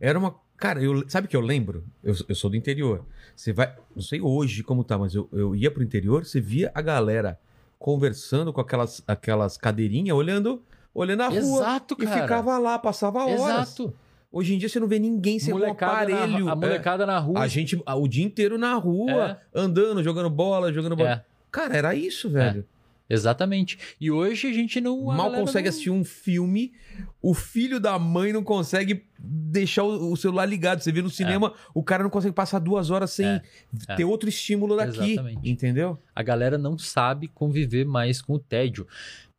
Era 0.00 0.16
uma. 0.16 0.36
Cara, 0.60 0.82
eu, 0.82 1.02
sabe 1.08 1.26
o 1.26 1.30
que 1.30 1.36
eu 1.36 1.40
lembro? 1.40 1.82
Eu, 2.04 2.14
eu 2.28 2.34
sou 2.34 2.50
do 2.50 2.56
interior. 2.56 3.04
Você 3.34 3.52
vai. 3.52 3.74
Não 3.96 4.02
sei 4.02 4.20
hoje 4.20 4.62
como 4.62 4.84
tá, 4.84 4.98
mas 4.98 5.14
eu, 5.14 5.26
eu 5.32 5.56
ia 5.56 5.70
pro 5.70 5.82
interior, 5.82 6.24
você 6.26 6.40
via 6.40 6.70
a 6.74 6.82
galera 6.82 7.38
conversando 7.78 8.52
com 8.52 8.60
aquelas, 8.60 9.02
aquelas 9.08 9.56
cadeirinhas, 9.56 10.14
olhando, 10.16 10.62
olhando 10.94 11.22
a 11.22 11.28
rua. 11.28 11.38
Exato, 11.62 11.96
E 11.98 12.04
cara. 12.04 12.20
ficava 12.22 12.58
lá, 12.58 12.78
passava 12.78 13.24
horas. 13.24 13.40
Exato. 13.40 13.94
Hoje 14.30 14.54
em 14.54 14.58
dia 14.58 14.68
você 14.68 14.78
não 14.78 14.86
vê 14.86 14.98
ninguém 14.98 15.38
sem 15.38 15.52
um 15.52 15.58
Molecada 15.58 16.08
na- 16.10 16.18
aparelho. 16.24 16.48
a 16.48 16.52
É. 16.52 16.54
molecada 16.54 17.06
na 17.06 17.18
rua. 17.18 17.40
A 17.40 17.48
gente 17.48 17.82
a- 17.86 17.96
o 17.96 18.06
dia 18.06 18.24
inteiro 18.24 18.58
na 18.58 18.74
rua, 18.74 19.38
andando, 19.54 20.02
jogando 20.04 20.28
bola, 20.30 20.72
jogando 20.72 20.94
bola. 20.94 21.10
É, 21.10 21.24
Cara, 21.50 21.74
era 21.76 21.94
isso, 21.96 22.28
velho. 22.30 22.64
Exatamente. 23.10 23.78
E 24.00 24.10
hoje 24.10 24.46
a 24.48 24.52
gente 24.52 24.80
não. 24.80 25.04
Mal 25.04 25.30
consegue 25.32 25.64
não- 25.66 25.70
assistir 25.70 25.90
um 25.90 26.02
filme, 26.04 26.72
o 27.20 27.34
filho 27.34 27.78
da 27.78 27.98
mãe 27.98 28.32
não 28.32 28.42
consegue 28.42 29.04
deixar 29.18 29.82
o, 29.84 30.16
celular 30.16 30.46
ligado. 30.46 30.80
Você 30.80 30.90
vê 30.92 31.02
no 31.02 31.10
cinema, 31.10 31.52
o 31.74 31.82
cara 31.82 32.02
não 32.02 32.08
consegue 32.10 32.34
passar 32.34 32.58
duas 32.60 32.90
horas 32.90 33.10
sem 33.10 33.26
É, 33.26 33.42
é. 33.88 33.96
ter 33.96 34.04
outro 34.04 34.28
estímulo 34.28 34.76
daqui. 34.76 35.12
Exatamente. 35.12 35.50
Entendeu? 35.50 35.98
A 36.14 36.22
galera 36.22 36.56
não 36.56 36.78
sabe 36.78 37.28
conviver 37.28 37.84
mais 37.84 38.22
com 38.22 38.34
o 38.34 38.38
tédio. 38.38 38.86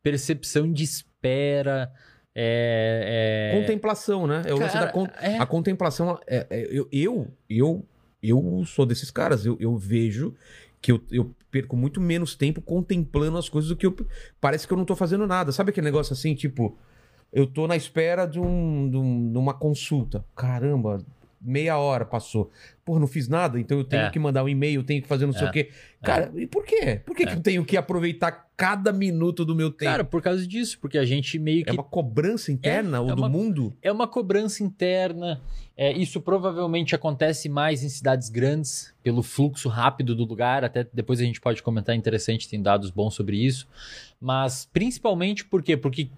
Percepção 0.02 0.70
de 0.72 0.84
espera. 0.84 1.90
É, 2.34 3.50
é... 3.54 3.60
Contemplação, 3.60 4.26
né? 4.26 4.42
É 4.46 4.54
o 4.54 4.58
lance 4.58 4.74
da 4.74 4.88
con- 4.88 5.06
é. 5.20 5.36
A 5.38 5.46
contemplação. 5.46 6.18
é- 6.26 6.46
é- 6.50 6.68
eu, 6.70 6.88
eu, 6.90 7.28
eu, 7.48 7.86
eu 8.22 8.64
sou 8.66 8.86
desses 8.86 9.10
caras. 9.10 9.44
Eu, 9.44 9.56
eu 9.60 9.76
vejo 9.76 10.34
que 10.80 10.90
eu, 10.92 11.00
eu 11.10 11.30
perco 11.52 11.76
muito 11.76 12.00
menos 12.00 12.34
tempo 12.34 12.60
contemplando 12.60 13.38
as 13.38 13.48
coisas 13.48 13.68
do 13.68 13.76
que 13.76 13.86
eu. 13.86 13.94
Parece 14.40 14.66
que 14.66 14.72
eu 14.72 14.76
não 14.78 14.84
tô 14.84 14.96
fazendo 14.96 15.24
nada. 15.28 15.52
Sabe 15.52 15.70
aquele 15.70 15.84
negócio 15.84 16.12
assim, 16.12 16.34
tipo. 16.34 16.76
Eu 17.32 17.46
tô 17.46 17.66
na 17.66 17.76
espera 17.76 18.26
de, 18.26 18.38
um, 18.40 18.90
de, 18.90 18.96
um- 18.96 19.32
de 19.32 19.38
uma 19.38 19.54
consulta. 19.54 20.22
Caramba, 20.36 20.98
meia 21.40 21.78
hora 21.78 22.04
passou. 22.04 22.50
Pô, 22.84 22.98
não 22.98 23.06
fiz 23.06 23.28
nada, 23.28 23.60
então 23.60 23.78
eu 23.78 23.84
tenho 23.84 24.02
É. 24.06 24.10
que 24.10 24.18
mandar 24.18 24.42
um 24.42 24.48
e-mail, 24.48 24.82
tenho 24.82 25.00
que 25.00 25.06
fazer 25.06 25.24
não 25.24 25.32
sei 25.32 25.46
É. 25.46 25.50
o 25.50 25.52
quê. 25.52 25.70
Cara, 26.02 26.32
e 26.34 26.48
por 26.48 26.64
quê? 26.64 27.00
Por 27.06 27.14
que, 27.14 27.24
que 27.24 27.32
É. 27.32 27.36
eu 27.36 27.40
tenho 27.40 27.64
que 27.64 27.76
aproveitar 27.76 28.48
cada 28.56 28.92
minuto 28.92 29.44
do 29.44 29.54
meu 29.54 29.70
tempo? 29.70 29.90
Cara, 29.90 30.02
por 30.04 30.20
causa 30.20 30.44
disso, 30.44 30.78
porque 30.80 30.98
a 30.98 31.04
gente 31.04 31.38
meio 31.38 31.62
que 31.62 31.70
é 31.70 31.72
uma 31.72 31.84
cobrança 31.84 32.50
interna, 32.50 32.96
É, 32.96 33.00
ou 33.00 33.10
é 33.10 33.14
do 33.14 33.22
uma- 33.22 33.28
mundo? 33.28 33.72
É 33.80 33.92
uma 33.92 34.08
cobrança 34.08 34.64
interna. 34.64 35.40
É, 35.76 35.92
isso 35.92 36.20
provavelmente 36.20 36.94
acontece 36.94 37.48
mais 37.48 37.82
em 37.84 37.88
cidades 37.88 38.28
grandes, 38.28 38.92
pelo 39.02 39.22
fluxo 39.22 39.68
rápido 39.68 40.14
do 40.14 40.24
lugar. 40.24 40.64
Até 40.64 40.86
depois 40.92 41.20
a 41.20 41.24
gente 41.24 41.40
pode 41.40 41.62
comentar, 41.62 41.94
interessante, 41.96 42.48
tem 42.48 42.60
dados 42.60 42.90
bons 42.90 43.14
sobre 43.14 43.36
isso. 43.38 43.66
Mas 44.20 44.68
principalmente 44.72 45.44
por 45.44 45.62
quê? 45.62 45.76
Porque 45.76 46.08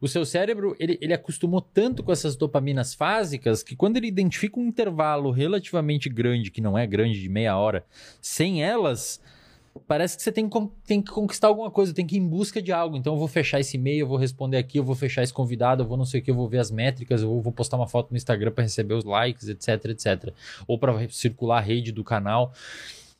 o 0.00 0.08
seu 0.08 0.26
cérebro 0.26 0.74
ele, 0.78 0.98
ele 1.00 1.14
acostumou 1.14 1.60
tanto 1.60 2.02
com 2.02 2.10
essas 2.12 2.36
dopaminas 2.36 2.94
fásicas 2.94 3.62
que 3.62 3.76
quando 3.76 3.96
ele 3.96 4.08
identifica 4.08 4.58
um 4.60 4.66
intervalo 4.66 5.30
relativamente 5.30 6.05
grande, 6.08 6.50
que 6.50 6.60
não 6.60 6.76
é 6.76 6.86
grande, 6.86 7.20
de 7.20 7.28
meia 7.28 7.56
hora, 7.56 7.84
sem 8.20 8.62
elas, 8.62 9.20
parece 9.86 10.16
que 10.16 10.22
você 10.22 10.32
tem 10.32 10.48
que, 10.48 10.58
tem 10.86 11.02
que 11.02 11.10
conquistar 11.10 11.48
alguma 11.48 11.70
coisa, 11.70 11.92
tem 11.92 12.06
que 12.06 12.16
ir 12.16 12.18
em 12.18 12.28
busca 12.28 12.62
de 12.62 12.72
algo. 12.72 12.96
Então 12.96 13.14
eu 13.14 13.18
vou 13.18 13.28
fechar 13.28 13.60
esse 13.60 13.76
e-mail, 13.76 14.00
eu 14.00 14.06
vou 14.06 14.16
responder 14.16 14.56
aqui, 14.56 14.78
eu 14.78 14.84
vou 14.84 14.94
fechar 14.94 15.22
esse 15.22 15.32
convidado, 15.32 15.82
eu 15.82 15.86
vou 15.86 15.96
não 15.96 16.04
sei 16.04 16.20
o 16.20 16.22
que, 16.22 16.30
eu 16.30 16.34
vou 16.34 16.48
ver 16.48 16.58
as 16.58 16.70
métricas, 16.70 17.22
eu 17.22 17.40
vou, 17.40 17.52
postar 17.52 17.76
uma 17.76 17.86
foto 17.86 18.10
no 18.10 18.16
Instagram 18.16 18.52
para 18.52 18.64
receber 18.64 18.94
os 18.94 19.04
likes, 19.04 19.48
etc, 19.48 19.86
etc. 19.86 20.32
Ou 20.66 20.78
para 20.78 21.08
circular 21.08 21.58
a 21.58 21.60
rede 21.60 21.92
do 21.92 22.04
canal. 22.04 22.52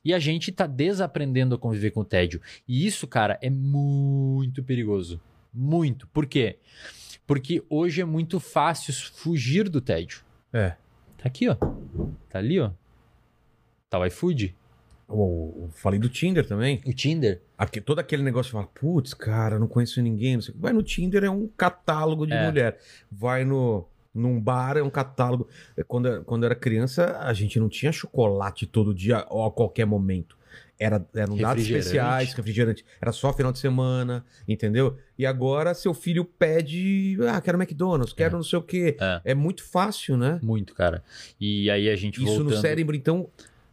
E 0.04 0.14
a 0.14 0.18
gente 0.18 0.52
tá 0.52 0.66
desaprendendo 0.66 1.54
a 1.54 1.58
conviver 1.58 1.90
com 1.90 2.00
o 2.00 2.04
tédio. 2.04 2.40
E 2.66 2.86
isso, 2.86 3.06
cara, 3.06 3.38
é 3.42 3.50
muito 3.50 4.62
perigoso. 4.62 5.20
Muito. 5.52 6.06
Por 6.08 6.26
quê? 6.26 6.58
Porque 7.26 7.62
hoje 7.68 8.00
é 8.00 8.04
muito 8.04 8.38
fácil 8.38 8.94
fugir 8.94 9.68
do 9.68 9.80
tédio. 9.80 10.20
É. 10.52 10.76
Aqui, 11.26 11.48
ó. 11.48 11.54
Tá 12.30 12.38
ali, 12.38 12.60
ó. 12.60 12.70
Tá 13.90 13.98
o 13.98 14.06
iFood. 14.06 14.54
O- 15.08 15.68
falei 15.72 15.98
do 16.00 16.08
Tinder 16.08 16.46
também. 16.46 16.82
O 16.86 16.92
Tinder. 16.92 17.40
Aqui, 17.56 17.80
todo 17.80 17.98
aquele 18.00 18.22
negócio 18.22 18.46
de 18.50 18.52
falar, 18.52 18.66
putz, 18.66 19.14
cara, 19.14 19.58
não 19.58 19.68
conheço 19.68 20.02
ninguém. 20.02 20.34
Não 20.34 20.42
sei. 20.42 20.54
Vai 20.58 20.72
no 20.72 20.82
Tinder, 20.82 21.24
é 21.24 21.30
um 21.30 21.48
catálogo 21.56 22.26
de 22.26 22.32
É. 22.32 22.46
mulher. 22.46 22.78
Vai 23.10 23.44
no. 23.44 23.84
Num 24.14 24.40
bar 24.40 24.78
é 24.78 24.82
um 24.82 24.88
catálogo. 24.88 25.46
É, 25.76 25.82
Quando, 25.82 26.24
quando 26.24 26.44
eu 26.44 26.46
era 26.46 26.54
criança, 26.54 27.18
a 27.20 27.34
gente 27.34 27.60
não 27.60 27.68
tinha 27.68 27.92
chocolate 27.92 28.64
todo 28.66 28.94
dia 28.94 29.26
ou 29.28 29.44
a 29.44 29.50
qualquer 29.52 29.84
momento. 29.84 30.38
Era, 30.78 31.04
eram 31.14 31.36
dados 31.36 31.64
especiais, 31.64 32.34
refrigerante. 32.34 32.84
Era 33.00 33.10
só 33.10 33.32
final 33.32 33.50
de 33.50 33.58
semana, 33.58 34.24
entendeu? 34.46 34.98
E 35.18 35.24
agora 35.24 35.72
seu 35.72 35.94
filho 35.94 36.22
pede, 36.24 37.16
ah, 37.30 37.40
quero 37.40 37.56
McDonald's, 37.58 38.12
quero 38.12 38.34
É. 38.34 38.36
não 38.36 38.44
sei 38.44 38.58
o 38.58 38.62
quê. 38.62 38.96
É. 39.00 39.20
É 39.24 39.34
muito 39.34 39.64
fácil, 39.64 40.16
né? 40.18 40.38
Muito, 40.42 40.74
cara. 40.74 41.02
E 41.40 41.70
aí 41.70 41.88
a 41.88 41.96
gente 41.96 42.16
Isso 42.16 42.26
voltando... 42.26 42.50
no 42.50 42.56
cérebro, 42.60 42.94
então, 42.94 43.26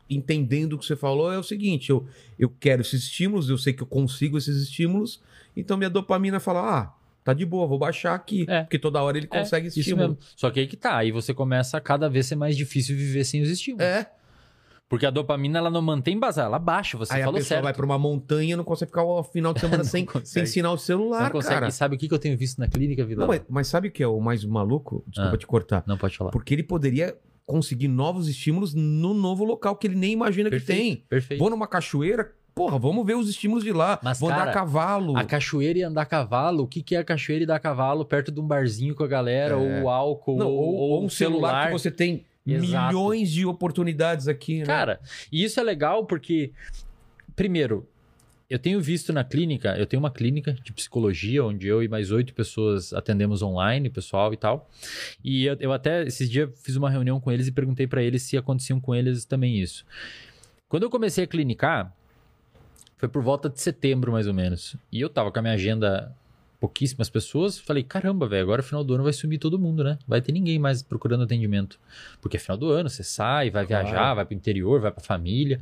entendendo 0.10 0.74
o 0.74 0.78
que 0.80 0.86
você 0.86 0.96
falou, 0.96 1.32
é 1.32 1.38
o 1.38 1.44
seguinte: 1.44 1.90
eu, 1.90 2.08
eu 2.40 2.50
quero 2.60 2.82
esses 2.82 3.04
estímulos, 3.04 3.50
eu 3.50 3.58
sei 3.58 3.74
que 3.74 3.84
eu 3.84 3.88
consigo 3.88 4.38
esses 4.38 4.56
estímulos, 4.62 5.22
então 5.58 5.76
minha 5.76 5.90
dopamina 5.90 6.40
fala, 6.40 6.80
ah, 6.80 6.94
tá 7.22 7.34
de 7.34 7.46
boa, 7.46 7.68
vou 7.68 7.78
baixar 7.78 8.16
aqui. 8.16 8.46
É. 8.48 8.62
Porque 8.64 8.80
toda 8.80 9.02
hora 9.04 9.18
ele 9.18 9.28
É, 9.30 9.40
consegue 9.40 9.68
isso 9.68 9.80
estímulo. 9.80 10.18
Só 10.38 10.50
que 10.50 10.62
aí 10.62 10.68
que 10.68 10.78
tá. 10.78 10.98
Aí 10.98 11.12
você 11.12 11.34
começa 11.34 11.76
a 11.78 11.82
cada 11.82 12.10
vez 12.10 12.28
ser 12.28 12.36
mais 12.36 12.56
difícil 12.56 12.96
viver 12.96 13.26
sem 13.26 13.42
os 13.42 13.50
estímulos. 13.50 13.86
É. 13.86 14.10
Porque 14.94 15.06
a 15.06 15.10
dopamina, 15.10 15.60
ela 15.60 15.70
não 15.70 15.82
mantém 15.82 16.20
basar, 16.20 16.46
ela 16.46 16.60
baixa. 16.60 16.98
Você 16.98 17.14
Aí 17.14 17.22
a 17.22 17.26
falou 17.26 17.40
pessoa 17.40 17.56
certo. 17.58 17.64
vai 17.64 17.74
pra 17.74 17.86
uma 17.86 17.98
montanha 17.98 18.54
e 18.54 18.56
não 18.56 18.64
consegue 18.64 18.90
ficar 18.92 19.04
o 19.04 19.24
final 19.24 19.54
de 19.54 19.60
semana 19.60 19.78
Não 19.84 19.84
sem, 19.86 20.06
consegue. 20.06 20.28
sem 20.30 20.46
sinal 20.46 20.76
de 20.76 20.82
Não 20.82 20.86
celular, 20.86 21.32
consegue. 21.32 21.54
cara. 21.56 21.68
E 21.68 21.72
sabe 21.72 21.96
o 21.96 22.00
que 22.00 22.08
que 22.08 22.14
eu 22.14 22.20
tenho 22.20 22.38
visto 22.38 22.60
na 22.60 22.68
clínica, 22.68 23.04
Vila? 23.06 23.22
Não, 23.22 23.28
mas, 23.28 23.42
mas 23.50 23.68
sabe 23.68 23.88
o 23.88 23.92
que 23.92 24.04
é 24.04 24.08
o 24.08 24.20
mais 24.20 24.46
maluco? 24.46 25.04
Desculpa 25.08 25.36
Ah. 25.36 25.38
te 25.38 25.48
cortar. 25.48 25.84
Não 25.88 25.98
pode 25.98 26.18
falar. 26.18 26.32
Porque 26.32 26.54
ele 26.54 26.64
poderia 26.64 27.16
conseguir 27.46 27.88
novos 27.88 28.28
estímulos 28.28 28.74
no 28.74 29.14
novo 29.14 29.44
local 29.44 29.76
que 29.76 29.88
ele 29.88 29.96
nem 29.96 30.14
imagina 30.14 30.50
que 30.50 30.60
tem. 30.60 30.98
Perfeito. 31.10 31.40
Vou 31.40 31.50
numa 31.50 31.68
cachoeira, 31.68 32.32
porra, 32.56 32.80
vamos 32.80 33.06
ver 33.06 33.16
os 33.18 33.28
estímulos 33.28 33.64
de 33.64 33.74
lá. 33.74 34.00
Mas, 34.02 34.20
Vou 34.20 34.30
andar 34.30 34.40
cara, 34.40 34.52
a 34.52 34.54
cavalo. 34.54 35.18
A 35.18 35.24
cachoeira 35.26 35.80
e 35.80 35.84
andar 35.84 36.04
a 36.04 36.06
cavalo, 36.06 36.64
o 36.64 36.68
que, 36.68 36.82
que 36.82 36.96
é 36.96 37.00
a 37.00 37.04
cachoeira 37.04 37.44
e 37.44 37.46
dar 37.48 37.56
a 37.56 37.60
cavalo 37.60 38.06
perto 38.06 38.32
de 38.32 38.40
um 38.40 38.48
barzinho 38.48 38.96
com 38.96 39.04
a 39.04 39.08
galera, 39.08 39.56
É. 39.56 39.82
ou 39.82 39.90
álcool, 39.90 40.38
Não, 40.38 40.48
ou, 40.48 40.74
ou, 40.76 40.90
ou 40.92 41.04
um 41.04 41.10
celular, 41.10 41.66
que 41.68 41.74
você 41.74 41.92
tem 41.92 42.24
Exato. 42.46 42.88
milhões 42.88 43.32
de 43.32 43.46
oportunidades 43.46 44.28
aqui, 44.28 44.60
né? 44.60 44.66
Cara, 44.66 45.00
e 45.32 45.44
isso 45.44 45.60
é 45.60 45.64
legal 45.64 46.06
porque, 46.06 46.52
primeiro, 47.36 47.88
eu 48.50 48.60
tenho 48.60 48.80
visto 48.80 49.12
na 49.12 49.24
clínica, 49.24 49.76
eu 49.78 49.86
tenho 49.86 50.00
uma 50.00 50.12
clínica 50.12 50.54
de 50.54 50.72
psicologia, 50.74 51.44
onde 51.44 51.68
eu 51.68 51.82
e 51.82 51.88
mais 51.88 52.12
oito 52.12 52.34
pessoas 52.34 52.94
atendemos 52.94 53.42
online, 53.42 53.90
pessoal 53.90 54.34
e 54.34 54.38
tal. 54.38 54.70
E 55.24 55.46
eu, 55.46 55.58
eu 55.60 55.74
até, 55.74 56.04
esses 56.04 56.30
dias, 56.30 56.50
fiz 56.62 56.76
uma 56.76 56.90
reunião 56.90 57.20
com 57.20 57.32
eles 57.32 57.48
e 57.48 57.52
perguntei 57.52 57.88
pra 57.88 58.04
eles 58.04 58.22
se 58.24 58.38
aconteciam 58.38 58.80
com 58.80 58.94
eles 58.94 59.26
também 59.26 59.60
isso. 59.60 59.86
Quando 60.68 60.84
eu 60.84 60.90
comecei 60.90 61.24
a 61.24 61.28
clinicar, 61.28 61.96
foi 62.98 63.10
por 63.10 63.24
volta 63.24 63.50
de 63.50 63.60
setembro, 63.60 64.12
mais 64.12 64.28
ou 64.28 64.34
menos. 64.34 64.76
E 64.92 65.02
eu 65.02 65.10
tava 65.10 65.32
com 65.32 65.40
a 65.40 65.42
minha 65.42 65.54
agenda 65.54 66.16
pouquíssimas 66.64 67.10
pessoas, 67.10 67.60
falei, 67.60 67.84
caramba, 67.84 68.26
velho, 68.26 68.42
agora 68.44 68.64
final 68.64 68.86
do 68.86 68.94
ano 68.94 69.04
vai 69.04 69.12
sumir 69.12 69.38
todo 69.38 69.60
mundo, 69.60 69.84
né? 69.84 70.00
Vai 70.08 70.22
ter 70.22 70.32
ninguém 70.32 70.58
mais 70.58 70.82
procurando 70.82 71.26
atendimento. 71.26 71.78
Porque 72.22 72.38
é 72.38 72.40
final 72.40 72.56
do 72.56 72.70
ano, 72.70 72.90
você 72.90 73.04
sai, 73.04 73.50
vai 73.50 73.66
Claro. 73.68 73.86
viajar, 73.86 74.14
vai 74.14 74.24
pro 74.24 74.34
interior, 74.34 74.80
vai 74.80 74.90
pra 74.90 75.04
família. 75.04 75.60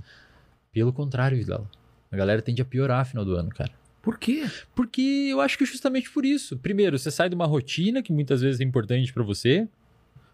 Pelo 0.72 0.94
contrário, 0.94 1.36
Vilela. 1.36 1.68
A 2.12 2.16
galera 2.16 2.40
tende 2.40 2.62
a 2.62 2.66
piorar 2.66 3.04
final 3.04 3.26
do 3.26 3.36
ano, 3.36 3.50
cara. 3.50 3.72
Por 4.00 4.20
quê? 4.20 4.44
Porque 4.76 5.02
eu 5.32 5.42
acho 5.42 5.58
que 5.58 5.66
justamente 5.66 6.08
por 6.12 6.24
isso. 6.24 6.56
Primeiro, 6.60 7.00
você 7.00 7.10
sai 7.10 7.30
de 7.30 7.34
uma 7.34 7.48
rotina 7.48 8.04
que 8.04 8.14
muitas 8.14 8.40
vezes 8.42 8.62
é 8.62 8.64
importante 8.64 9.12
pra 9.12 9.24
você. 9.24 9.68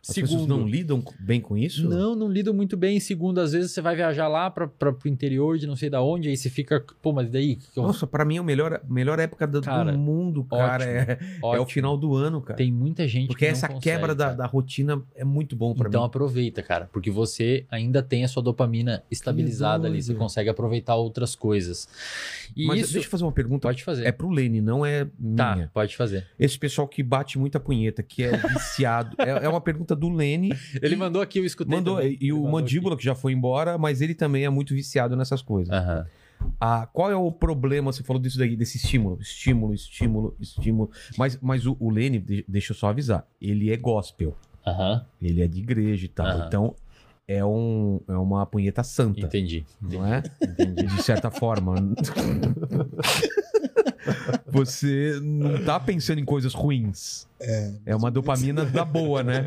As 0.09 0.15
pessoas 0.15 0.47
não 0.47 0.67
lidam 0.67 1.03
bem 1.19 1.39
com 1.41 1.57
isso? 1.57 1.87
Não, 1.89 2.15
não 2.15 2.29
lidam 2.29 2.53
muito 2.53 2.75
bem. 2.77 2.99
Segundo, 2.99 3.39
às 3.39 3.51
vezes 3.51 3.71
você 3.71 3.81
vai 3.81 3.95
viajar 3.95 4.27
lá 4.27 4.49
para 4.49 4.67
pro 4.67 4.97
interior 5.05 5.57
de 5.57 5.67
não 5.67 5.75
sei 5.75 5.89
da 5.89 6.01
onde, 6.01 6.29
aí 6.29 6.37
você 6.37 6.49
fica, 6.49 6.83
pô, 7.01 7.11
mas 7.11 7.29
daí? 7.29 7.57
eu- 7.75 7.83
Nossa, 7.83 8.07
pra 8.07 8.23
mim 8.25 8.37
é 8.37 8.39
a 8.39 8.43
melhor, 8.43 8.81
melhor 8.89 9.19
época 9.19 9.45
do, 9.47 9.59
do 9.61 9.65
Cara, 9.65 9.91
mundo, 9.93 10.43
cara. 10.45 10.75
ótimo, 10.75 10.91
É, 10.91 11.19
é 11.21 11.45
o 11.45 11.47
Ótimo. 11.47 11.65
final 11.67 11.97
do 11.97 12.15
ano, 12.15 12.41
cara. 12.41 12.57
Tem 12.57 12.71
muita 12.71 13.07
gente 13.07 13.27
Porque 13.27 13.45
que 13.45 13.51
essa 13.51 13.67
consegue, 13.67 13.83
quebra 13.83 14.15
da, 14.15 14.33
da 14.33 14.45
rotina 14.45 15.01
é 15.15 15.23
muito 15.23 15.55
bom 15.55 15.73
pra 15.73 15.87
Então 15.87 16.01
mim. 16.01 16.07
aproveita, 16.07 16.61
cara, 16.63 16.89
porque 16.91 17.11
você 17.11 17.65
ainda 17.69 18.01
tem 18.01 18.23
a 18.23 18.27
sua 18.27 18.41
dopamina 18.43 19.03
estabilizada 19.11 19.87
ali, 19.87 20.01
você 20.01 20.13
consegue 20.13 20.49
aproveitar 20.49 20.95
outras 20.95 21.35
coisas. 21.35 21.87
E 22.55 22.65
Mas 22.65 22.81
isso 22.81 22.93
deixa 22.93 23.07
eu 23.07 23.11
fazer 23.11 23.23
uma 23.23 23.31
pergunta. 23.31 23.67
pode 23.67 23.83
fazer. 23.83 24.05
É 24.05 24.11
pro 24.11 24.29
Lene, 24.29 24.61
não 24.61 24.85
é 24.85 25.05
Tá, 25.35 25.55
minha. 25.55 25.69
pode 25.73 25.95
fazer. 25.95 26.25
Esse 26.39 26.57
pessoal 26.57 26.87
que 26.87 27.03
bate 27.03 27.37
muita 27.37 27.59
punheta, 27.59 28.01
que 28.01 28.23
é 28.23 28.31
viciado. 28.37 29.15
é, 29.19 29.45
é 29.45 29.49
uma 29.49 29.61
pergunta 29.61 29.95
do 29.97 30.09
Lene. 30.09 30.53
Ele 30.81 30.95
mandou 30.95 31.21
aqui, 31.21 31.39
eu 31.39 31.45
escutei. 31.45 31.75
Mandou, 31.75 31.97
também. 31.97 32.17
e 32.21 32.31
o 32.31 32.43
Mandíbula, 32.47 32.95
que 32.95 33.03
já 33.03 33.15
foi 33.15 33.33
embora, 33.33 33.77
mas 33.77 33.99
ele 34.01 34.13
também 34.15 34.45
é 34.45 34.49
muito 34.49 34.73
viciado 34.73 35.15
nessas 35.15 35.41
coisas. 35.41 35.73
aqui. 35.73 35.89
Aham. 35.89 36.05
Ah, 36.61 36.87
qual 36.93 37.09
é 37.11 37.15
o 37.15 37.31
problema? 37.31 37.91
Você 37.91 38.03
falou 38.03 38.21
disso 38.21 38.37
daí, 38.37 38.55
desse 38.55 38.77
estímulo. 38.77 39.17
Estímulo, 39.19 39.73
estímulo, 39.73 40.35
estímulo. 40.39 40.91
Mas, 41.17 41.37
mas 41.41 41.65
o, 41.65 41.75
o 41.79 41.89
Lene, 41.89 42.19
de- 42.19 42.45
deixa 42.47 42.71
eu 42.73 42.77
só 42.77 42.89
avisar, 42.89 43.27
ele 43.41 43.71
é 43.71 43.75
gospel. 43.77 44.37
Aham, 44.65 45.03
Ele 45.21 45.41
é 45.41 45.47
de 45.47 45.59
igreja 45.59 46.05
e 46.05 46.09
tal. 46.09 46.27
Aham. 46.27 46.45
Então, 46.47 46.75
é, 47.27 47.43
um, 47.43 47.99
é 48.07 48.13
uma 48.13 48.45
punheta 48.45 48.83
santa. 48.83 49.19
entendi. 49.19 49.65
Não 49.81 50.05
é? 50.05 50.21
De 50.21 51.03
certa 51.03 51.29
forma. 51.29 51.75
Você 54.47 55.19
não 55.21 55.63
tá 55.65 55.79
pensando 55.79 56.19
em 56.19 56.25
coisas 56.25 56.53
ruins. 56.53 57.27
É, 57.39 57.71
É 57.87 57.95
uma 57.95 58.09
dopamina 58.09 58.65
da 58.65 58.83
boa, 58.85 59.21
né? 59.21 59.45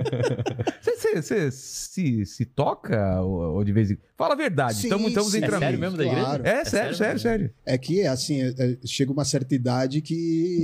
Você, 0.82 1.50
se, 1.50 2.26
se 2.26 2.44
toca 2.44 3.20
ou, 3.22 3.54
ou 3.56 3.64
de 3.64 3.72
vez 3.72 3.90
em 3.90 3.98
Fala 4.16 4.34
a 4.34 4.36
verdade. 4.36 4.74
Sim, 4.74 4.82
Estamos 4.84 5.08
estamos 5.08 5.30
sim. 5.32 5.38
entre 5.38 5.56
É 5.56 5.58
sério 5.58 5.78
mesmo 5.78 5.96
da 5.96 6.04
igreja? 6.04 6.24
Claro. 6.26 6.46
É, 6.46 6.64
sério, 6.64 6.94
sério, 6.94 7.18
sério. 7.20 7.50
É 7.64 7.78
que, 7.78 8.06
assim, 8.06 8.42
é- 8.42 8.54
é- 8.58 8.76
chega 8.84 9.10
uma 9.10 9.24
certa 9.24 9.54
idade 9.54 10.00
que 10.02 10.60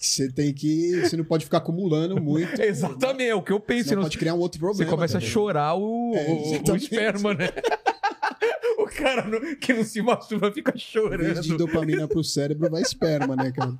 você 0.00 0.30
tem 0.32 0.52
que. 0.52 1.00
Você 1.02 1.16
não 1.16 1.24
pode 1.24 1.44
ficar 1.44 1.58
acumulando 1.58 2.20
muito. 2.20 2.58
Exatamente, 2.62 3.28
é 3.30 3.34
o 3.34 3.42
que 3.42 3.52
eu 3.52 3.60
penso. 3.60 3.90
Senão 3.90 4.02
Não- 4.02 4.08
pode 4.08 4.18
criar 4.18 4.34
um 4.34 4.38
outro 4.38 4.58
Você 4.58 4.64
problema. 4.64 4.90
começa 4.90 5.18
a 5.18 5.20
também. 5.20 5.32
chorar 5.32 5.74
o, 5.74 6.12
É, 6.14 6.70
o- 6.70 6.76
esperma, 6.76 7.34
né? 7.34 7.48
o 8.78 8.86
cara 8.86 9.26
não- 9.26 9.54
que 9.56 9.72
não 9.74 9.84
se 9.84 10.00
masturba 10.02 10.50
fica 10.50 10.70
Em 10.70 10.74
vez 10.74 11.40
de 11.40 11.48
chorando. 11.48 11.56
dopamina 11.58 12.08
pro 12.08 12.24
cérebro, 12.24 12.70
vai 12.70 12.82
esperma, 12.82 13.36
né, 13.36 13.52
cara? 13.52 13.74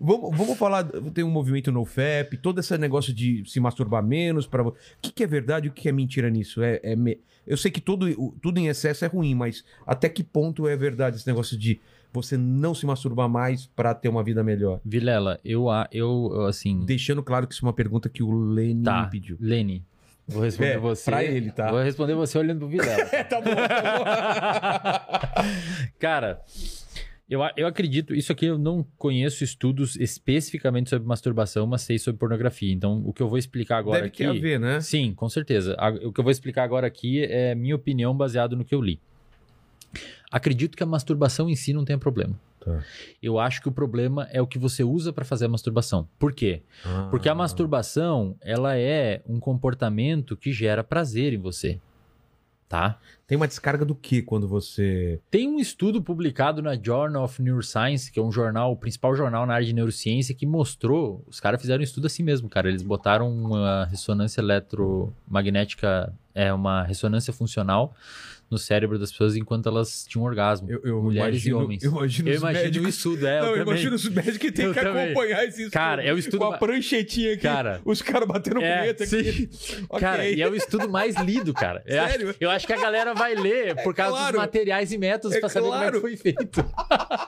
Vamos, 0.00 0.36
vamos 0.36 0.58
falar. 0.58 0.84
Tem 1.12 1.22
um 1.24 1.30
movimento 1.30 1.70
no 1.70 1.84
FEP, 1.84 2.36
todo 2.38 2.58
esse 2.60 2.76
negócio 2.78 3.12
de 3.12 3.42
se 3.46 3.60
masturbar 3.60 4.02
menos. 4.02 4.46
Pra... 4.46 4.62
O 4.66 4.74
que, 5.00 5.12
que 5.12 5.22
é 5.22 5.26
verdade 5.26 5.66
e 5.66 5.70
o 5.70 5.72
que 5.72 5.88
é 5.88 5.92
mentira 5.92 6.30
nisso? 6.30 6.62
É, 6.62 6.80
é 6.82 6.96
me- 6.96 7.18
Eu 7.46 7.56
sei 7.56 7.70
que 7.70 7.80
tudo, 7.80 8.32
tudo 8.42 8.58
em 8.58 8.68
excesso 8.68 9.04
é 9.04 9.08
ruim, 9.08 9.34
mas 9.34 9.64
até 9.86 10.08
que 10.08 10.22
ponto 10.24 10.66
é 10.66 10.76
verdade 10.76 11.16
esse 11.16 11.26
negócio 11.26 11.56
de 11.56 11.80
você 12.12 12.36
não 12.36 12.74
se 12.74 12.84
masturbar 12.86 13.28
mais 13.28 13.66
pra 13.66 13.94
ter 13.94 14.08
uma 14.08 14.22
vida 14.22 14.42
melhor? 14.42 14.80
Vilela, 14.84 15.38
eu, 15.44 15.68
a- 15.70 15.88
eu, 15.92 16.44
assim. 16.46 16.84
Deixando 16.84 17.22
claro 17.22 17.46
que 17.46 17.54
isso 17.54 17.64
é 17.64 17.68
uma 17.68 17.72
pergunta 17.74 18.08
que 18.08 18.22
o 18.22 18.30
Lene 18.32 18.82
Tá, 18.82 19.02
me 19.04 19.10
pediu. 19.10 19.36
Lene. 19.40 19.84
Vou 20.28 20.42
responder 20.42 20.70
É, 20.74 20.78
você. 20.78 21.10
pra 21.10 21.24
ele, 21.24 21.50
tá? 21.50 21.70
Vou 21.70 21.82
responder 21.82 22.14
você 22.14 22.38
olhando 22.38 22.58
pro 22.60 22.68
Vilela. 22.68 23.04
tá 23.28 23.40
bom, 23.40 23.50
tá 23.54 25.34
Cara, 25.98 26.40
eu, 27.28 27.40
eu 27.56 27.66
acredito, 27.66 28.14
isso 28.14 28.30
aqui 28.32 28.46
eu 28.46 28.58
não 28.58 28.84
conheço 28.96 29.42
estudos 29.44 29.96
especificamente 29.96 30.90
sobre 30.90 31.06
masturbação, 31.08 31.66
mas 31.66 31.82
sei 31.82 31.98
sobre 31.98 32.18
pornografia. 32.18 32.72
Então, 32.72 33.02
o 33.04 33.12
que 33.12 33.22
eu 33.22 33.28
vou 33.28 33.38
explicar 33.38 33.78
agora 33.78 33.98
Deve 34.02 34.08
aqui. 34.08 34.18
ter 34.18 34.26
a 34.28 34.32
ver, 34.32 34.58
né? 34.60 34.80
Sim, 34.80 35.12
com 35.14 35.28
certeza. 35.28 35.76
O 36.04 36.12
que 36.12 36.20
eu 36.20 36.24
vou 36.24 36.30
explicar 36.30 36.64
agora 36.64 36.86
aqui 36.86 37.24
é 37.24 37.54
minha 37.54 37.74
opinião 37.76 38.16
baseado 38.16 38.56
no 38.56 38.64
que 38.64 38.74
eu 38.74 38.80
li. 38.80 39.00
Acredito 40.30 40.76
que 40.76 40.82
a 40.82 40.86
masturbação 40.86 41.48
em 41.48 41.56
si 41.56 41.72
não 41.72 41.84
tenha 41.84 41.98
problema. 41.98 42.38
Tá. 42.60 42.84
Eu 43.22 43.38
acho 43.38 43.62
que 43.62 43.68
o 43.68 43.72
problema 43.72 44.28
é 44.30 44.40
o 44.40 44.46
que 44.46 44.58
você 44.58 44.84
usa 44.84 45.12
para 45.12 45.24
fazer 45.24 45.46
a 45.46 45.48
masturbação. 45.48 46.06
Por 46.18 46.32
quê? 46.32 46.62
Porque 47.10 47.28
Ah. 47.28 47.32
a 47.32 47.34
masturbação, 47.34 48.36
ela 48.42 48.76
é 48.76 49.22
um 49.26 49.40
comportamento 49.40 50.36
que 50.36 50.52
gera 50.52 50.84
prazer 50.84 51.32
em 51.32 51.38
você. 51.38 51.80
Tá? 52.68 53.00
Tem 53.26 53.34
uma 53.34 53.48
descarga 53.48 53.84
do 53.84 53.96
que 53.96 54.22
quando 54.22 54.46
você. 54.46 55.18
Tem 55.28 55.48
um 55.48 55.58
estudo 55.58 56.00
publicado 56.00 56.62
na 56.62 56.76
Journal 56.80 57.24
of 57.24 57.42
Neuroscience, 57.42 58.12
que 58.12 58.20
é 58.20 58.22
um 58.22 58.30
jornal, 58.30 58.70
o 58.70 58.76
principal 58.76 59.16
jornal 59.16 59.44
na 59.44 59.54
área 59.54 59.66
de 59.66 59.72
neurociência, 59.72 60.36
que 60.36 60.46
mostrou. 60.46 61.24
Os 61.26 61.40
caras 61.40 61.60
fizeram 61.60 61.80
um 61.80 61.82
estudo 61.82 62.06
assim 62.06 62.22
mesmo, 62.22 62.48
cara. 62.48 62.68
Eles 62.68 62.82
botaram 62.84 63.28
uma 63.28 63.86
ressonância 63.86 64.40
eletromagnética, 64.40 66.12
é 66.32 66.52
uma 66.52 66.84
ressonância 66.84 67.32
funcional 67.32 67.92
no 68.50 68.58
cérebro 68.58 68.98
das 68.98 69.10
pessoas 69.12 69.36
enquanto 69.36 69.68
elas 69.68 70.04
tinham 70.08 70.24
orgasmo. 70.24 70.68
Eu, 70.70 70.80
eu 70.82 71.02
Mulheres 71.02 71.36
imagino, 71.46 71.60
e 71.60 71.64
homens. 71.64 71.82
Eu 71.84 71.90
imagino, 71.92 72.28
Eu 72.28 72.36
imagino 72.36 72.64
médicos... 72.64 72.86
o 72.86 72.88
estudo, 72.90 73.26
é. 73.26 73.40
Não, 73.40 73.56
eu 73.56 73.62
imagino 73.62 73.94
os 73.94 74.08
médicos 74.08 74.38
que 74.38 74.50
tem 74.52 74.72
que 74.72 74.80
também. 74.80 75.04
acompanhar 75.10 75.44
esse 75.44 75.58
estudo. 75.62 75.72
Cara, 75.72 76.02
é 76.04 76.12
o 76.12 76.18
estudo 76.18 76.38
Com 76.38 76.44
a 76.52 76.58
pranchetinha 76.58 77.32
aqui. 77.34 77.42
Cara. 77.42 77.80
Os 77.84 78.02
caras 78.02 78.26
batendo 78.28 78.60
É, 78.62 78.78
punheta 78.80 79.04
aqui. 79.04 79.48
Ok. 79.88 80.00
Cara, 80.00 80.28
e 80.28 80.40
é 80.42 80.48
o 80.48 80.54
estudo 80.54 80.88
mais 80.88 81.16
lido, 81.16 81.52
cara. 81.54 81.82
Eu 81.86 82.02
acho, 82.02 82.12
Sério? 82.12 82.34
eu 82.40 82.50
acho 82.50 82.66
que 82.66 82.72
a 82.72 82.80
galera 82.80 83.14
vai 83.14 83.34
ler 83.34 83.76
por 83.82 83.94
causa 83.94 84.16
claro. 84.16 84.32
dos 84.32 84.40
materiais 84.40 84.92
e 84.92 84.98
métodos 84.98 85.36
É 85.36 85.40
pra 85.40 85.48
saber 85.48 85.66
como 85.68 85.76
é 85.76 85.78
claro. 85.90 85.94
que 85.94 86.00
foi 86.00 86.16
feito. 86.16 86.64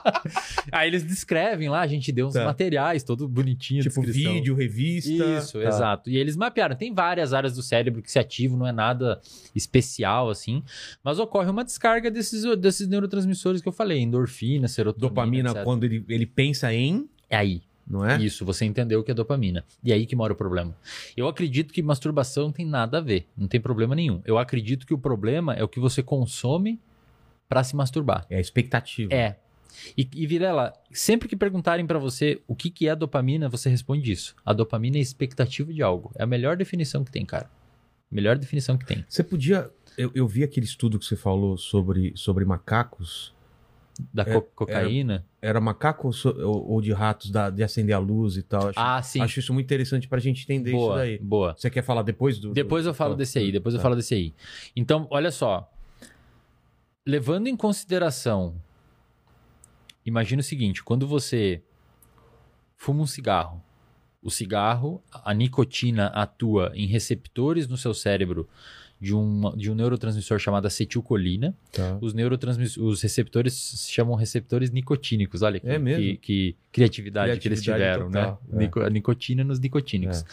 Aí 0.71 0.87
eles 0.87 1.03
descrevem 1.03 1.69
lá, 1.69 1.81
a 1.81 1.87
gente 1.87 2.11
deu 2.11 2.27
uns 2.27 2.33
Tá. 2.33 2.43
materiais, 2.45 3.03
todo 3.03 3.27
bonitinho, 3.27 3.81
Tipo 3.83 4.01
vídeo, 4.01 4.55
revista. 4.55 5.11
Isso, 5.11 5.59
Tá. 5.61 5.67
exato. 5.67 6.09
E 6.09 6.17
eles 6.17 6.35
mapearam. 6.35 6.75
Tem 6.75 6.93
várias 6.93 7.33
áreas 7.33 7.55
do 7.55 7.61
cérebro 7.61 8.01
que 8.01 8.11
se 8.11 8.19
ativam, 8.19 8.57
não 8.57 8.67
é 8.67 8.71
nada 8.71 9.21
especial, 9.55 10.29
assim. 10.29 10.63
Mas 11.03 11.12
ocorre 11.19 11.49
uma 11.49 11.63
descarga 11.63 12.09
desses, 12.11 12.43
desses 12.57 12.87
neurotransmissores 12.87 13.61
que 13.61 13.67
eu 13.67 13.73
falei: 13.73 13.99
endorfina, 13.99 14.67
serotonina. 14.67 15.09
Dopamina, 15.09 15.49
etc. 15.51 15.63
quando 15.63 15.83
ele, 15.83 16.03
ele 16.07 16.25
pensa 16.25 16.73
em, 16.73 17.07
É 17.29 17.35
aí. 17.37 17.61
não 17.87 18.05
é? 18.05 18.21
Isso, 18.21 18.45
você 18.45 18.65
entendeu 18.65 18.99
o 18.99 19.03
que 19.03 19.11
é 19.11 19.13
dopamina. 19.13 19.63
E 19.83 19.91
aí 19.91 20.05
que 20.05 20.15
mora 20.15 20.33
o 20.33 20.35
problema. 20.35 20.75
Eu 21.17 21.27
acredito 21.27 21.73
que 21.73 21.81
masturbação 21.81 22.45
não 22.45 22.51
tem 22.51 22.65
nada 22.65 22.97
a 22.97 23.01
ver. 23.01 23.27
Não 23.37 23.47
tem 23.47 23.59
problema 23.59 23.95
nenhum. 23.95 24.21
Eu 24.25 24.37
acredito 24.37 24.85
que 24.87 24.93
o 24.93 24.97
problema 24.97 25.53
é 25.53 25.63
o 25.63 25.67
que 25.67 25.79
você 25.79 26.01
consome 26.01 26.79
pra 27.49 27.63
se 27.63 27.75
masturbar. 27.75 28.25
É 28.29 28.37
a 28.37 28.39
expectativa. 28.39 29.13
É. 29.13 29.37
E, 29.97 30.07
e 30.15 30.27
Vilela, 30.27 30.71
sempre 30.91 31.27
que 31.27 31.35
perguntarem 31.35 31.85
pra 31.85 31.97
você 31.97 32.39
o 32.47 32.55
que, 32.55 32.69
que 32.69 32.87
é 32.87 32.95
dopamina, 32.95 33.49
você 33.49 33.69
responde 33.69 34.11
isso. 34.11 34.35
A 34.45 34.53
dopamina 34.53 34.97
é 34.97 35.01
expectativa 35.01 35.73
de 35.73 35.81
algo. 35.81 36.11
É 36.15 36.23
a 36.23 36.27
melhor 36.27 36.55
definição 36.55 37.03
que 37.03 37.11
tem, 37.11 37.25
cara. 37.25 37.49
Melhor 38.09 38.37
definição 38.37 38.77
que 38.77 38.85
tem. 38.85 39.03
Você 39.09 39.23
podia. 39.23 39.69
Eu, 39.97 40.11
eu 40.15 40.27
vi 40.27 40.43
aquele 40.43 40.65
estudo 40.65 40.97
que 40.99 41.05
você 41.05 41.15
falou 41.15 41.57
sobre, 41.57 42.13
sobre 42.15 42.45
macacos. 42.45 43.33
Da 44.11 44.23
É, 44.23 44.33
co- 44.33 44.41
cocaína. 44.41 45.23
Era 45.39 45.61
macaco 45.61 46.07
ou, 46.07 46.13
so- 46.13 46.35
ou- 46.35 46.67
ou 46.71 46.81
de 46.81 46.91
ratos 46.91 47.29
da- 47.29 47.51
de 47.51 47.61
acender 47.63 47.95
a 47.95 47.99
luz 47.99 48.37
e 48.37 48.41
tal? 48.41 48.69
Acho, 48.69 48.79
Ah, 48.79 49.01
sim. 49.03 49.21
acho 49.21 49.39
isso 49.39 49.53
muito 49.53 49.67
interessante 49.67 50.07
pra 50.07 50.19
gente 50.19 50.41
entender 50.43 50.71
isso 50.71 50.79
boa, 50.79 50.95
daí. 50.97 51.19
boa. 51.19 51.53
Você 51.55 51.69
quer 51.69 51.83
falar 51.83 52.01
depois 52.01 52.39
do. 52.39 52.53
Depois 52.53 52.85
do- 52.85 52.89
eu 52.89 52.93
falo 52.95 53.15
desse 53.15 53.37
aí, 53.37 53.51
depois 53.51 53.75
eu 53.75 53.79
Tá. 53.79 53.83
falo 53.83 53.95
desse 53.95 54.15
aí. 54.15 54.33
Então, 54.75 55.05
olha 55.11 55.29
só. 55.31 55.69
Levando 57.05 57.47
em 57.47 57.55
consideração, 57.55 58.55
imagina 60.05 60.39
o 60.39 60.43
seguinte: 60.43 60.83
quando 60.83 61.05
você 61.05 61.61
fuma 62.75 63.03
um 63.03 63.07
cigarro, 63.07 63.61
o 64.23 64.31
cigarro, 64.31 65.03
a 65.11 65.33
nicotina 65.35 66.07
atua 66.07 66.71
em 66.73 66.87
receptores 66.87 67.67
no 67.67 67.77
seu 67.77 67.93
cérebro 67.93 68.47
de, 69.03 69.13
uma, 69.13 69.55
de 69.57 69.69
um 69.69 69.75
neurotransmissor 69.75 70.39
chamado 70.39 70.65
acetilcolina. 70.65 71.53
Tá. 71.73 71.97
Os 71.99 72.13
neurotransmiss... 72.13 72.77
os 72.77 73.01
receptores 73.01 73.53
se 73.53 73.91
chamam 73.91 74.15
receptores 74.15 74.71
nicotínicos. 74.71 75.41
Olha 75.41 75.59
que, 75.59 75.67
É 75.67 75.77
que, 75.79 76.17
que 76.17 76.55
criatividade, 76.71 77.37
que 77.39 77.47
eles 77.49 77.59
Criatividade 77.61 78.05
tiveram, 78.05 78.11
total, 78.11 78.41
né? 78.47 78.55
é. 78.55 78.57
Nico- 78.65 78.79
A 78.81 78.89
nicotina 78.89 79.43
nos 79.43 79.59
nicotínicos. 79.59 80.23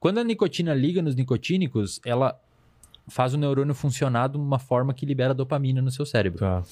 Quando 0.00 0.18
a 0.18 0.24
nicotina 0.24 0.74
liga 0.74 1.00
nos 1.00 1.14
nicotínicos, 1.14 2.00
ela 2.04 2.36
faz 3.08 3.32
o 3.32 3.38
neurônio 3.38 3.72
funcionar 3.72 4.28
de 4.28 4.36
uma 4.36 4.58
forma 4.58 4.92
que 4.92 5.06
libera 5.06 5.32
dopamina 5.32 5.80
no 5.80 5.92
seu 5.92 6.04
cérebro. 6.04 6.40
Tá. 6.40 6.64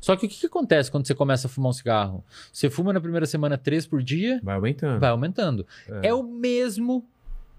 Só 0.00 0.16
que 0.16 0.24
o 0.24 0.28
que, 0.30 0.40
que 0.40 0.46
acontece 0.46 0.90
quando 0.90 1.06
você 1.06 1.14
começa 1.14 1.46
a 1.46 1.50
fumar 1.50 1.68
um 1.68 1.72
cigarro? 1.74 2.24
Você 2.50 2.70
fuma 2.70 2.90
na 2.94 3.00
primeira 3.02 3.26
semana 3.26 3.58
três 3.58 3.86
por 3.86 4.02
dia, 4.02 4.40
Vai 4.42 4.54
aumentando. 4.54 4.98
vai 5.00 5.10
aumentando. 5.10 5.66
É. 6.02 6.08
É, 6.08 6.14
o 6.14 6.22
mesmo. 6.22 7.04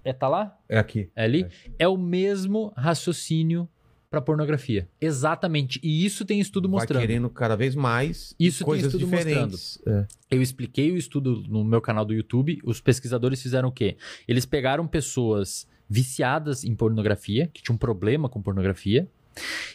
É, 0.06 0.12
tá 0.12 0.28
lá? 0.28 0.56
É 0.68 0.78
aqui. 0.78 1.10
É 1.16 1.24
ali? 1.24 1.46
É 1.80 1.88
o 1.88 1.96
mesmo 1.96 2.72
raciocínio 2.76 3.68
para 4.08 4.20
pornografia. 4.20 4.88
Exatamente. 5.00 5.80
E 5.82 6.04
isso 6.06 6.24
tem 6.24 6.38
estudo 6.38 6.68
Vai 6.68 6.80
mostrando. 6.80 7.00
querendo 7.00 7.28
cada 7.28 7.56
vez 7.56 7.74
mais 7.74 8.32
Isso 8.38 8.58
tem 8.58 8.66
coisas 8.66 8.94
estudo 8.94 9.04
diferentes. 9.04 9.82
É. 9.84 10.06
Eu 10.30 10.40
expliquei 10.40 10.92
o 10.92 10.96
estudo 10.96 11.42
no 11.48 11.64
meu 11.64 11.80
canal 11.80 12.04
do 12.04 12.14
YouTube. 12.14 12.60
Os 12.64 12.80
pesquisadores 12.80 13.42
fizeram 13.42 13.68
o 13.68 13.72
quê? 13.72 13.96
Eles 14.28 14.46
pegaram 14.46 14.86
pessoas 14.86 15.66
viciadas 15.88 16.62
em 16.62 16.74
pornografia, 16.74 17.48
que 17.52 17.60
tinham 17.62 17.74
um 17.74 17.78
problema 17.78 18.28
com 18.28 18.40
pornografia, 18.40 19.08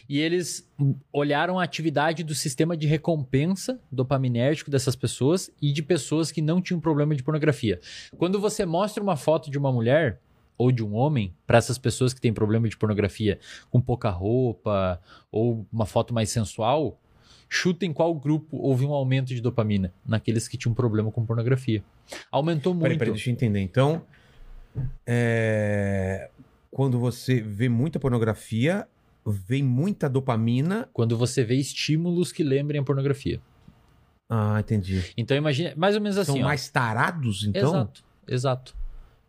e 0.08 0.18
eles 0.18 0.68
olharam 1.12 1.58
a 1.58 1.64
atividade 1.64 2.22
do 2.22 2.34
sistema 2.34 2.76
de 2.76 2.86
recompensa 2.86 3.80
dopaminérgico 3.90 4.70
dessas 4.70 4.96
pessoas 4.96 5.50
e 5.60 5.72
de 5.72 5.82
pessoas 5.82 6.30
que 6.30 6.42
não 6.42 6.60
tinham 6.60 6.80
problema 6.80 7.14
de 7.14 7.22
pornografia. 7.22 7.80
Quando 8.16 8.40
você 8.40 8.64
mostra 8.66 9.02
uma 9.02 9.16
foto 9.16 9.50
de 9.50 9.58
uma 9.58 9.72
mulher 9.72 10.20
ou 10.58 10.70
de 10.70 10.84
um 10.84 10.94
homem 10.94 11.34
para 11.46 11.58
essas 11.58 11.78
pessoas 11.78 12.12
que 12.12 12.20
têm 12.20 12.32
problema 12.32 12.68
de 12.68 12.76
pornografia, 12.76 13.38
com 13.70 13.80
pouca 13.80 14.10
roupa 14.10 15.00
ou 15.30 15.66
uma 15.72 15.86
foto 15.86 16.12
mais 16.12 16.30
sensual, 16.30 16.98
chuta 17.48 17.84
em 17.84 17.92
qual 17.92 18.14
grupo 18.14 18.56
houve 18.56 18.84
um 18.84 18.92
aumento 18.92 19.28
de 19.28 19.40
dopamina? 19.40 19.92
Naqueles 20.06 20.48
que 20.48 20.56
tinham 20.56 20.74
problema 20.74 21.10
com 21.10 21.24
pornografia. 21.24 21.82
Aumentou 22.30 22.72
muito. 22.72 22.84
Peraí, 22.84 22.98
peraí, 22.98 23.12
deixa 23.12 23.30
eu 23.30 23.32
entender. 23.32 23.60
Então, 23.60 24.02
é, 25.06 26.30
quando 26.70 26.98
você 26.98 27.40
vê 27.40 27.68
muita 27.68 28.00
pornografia, 28.00 28.88
vem 29.24 29.62
muita 29.62 30.08
dopamina. 30.08 30.88
Quando 30.92 31.16
você 31.16 31.44
vê 31.44 31.56
estímulos 31.56 32.32
que 32.32 32.42
lembrem 32.42 32.80
a 32.80 32.84
pornografia. 32.84 33.40
Ah, 34.28 34.58
entendi. 34.60 35.04
Então 35.16 35.36
imagina, 35.36 35.74
mais 35.76 35.94
ou 35.94 36.00
menos 36.00 36.16
assim, 36.16 36.32
São 36.32 36.40
ó. 36.40 36.44
mais 36.44 36.68
tarados, 36.68 37.44
então? 37.44 37.70
Exato, 37.70 38.04
exato. 38.26 38.76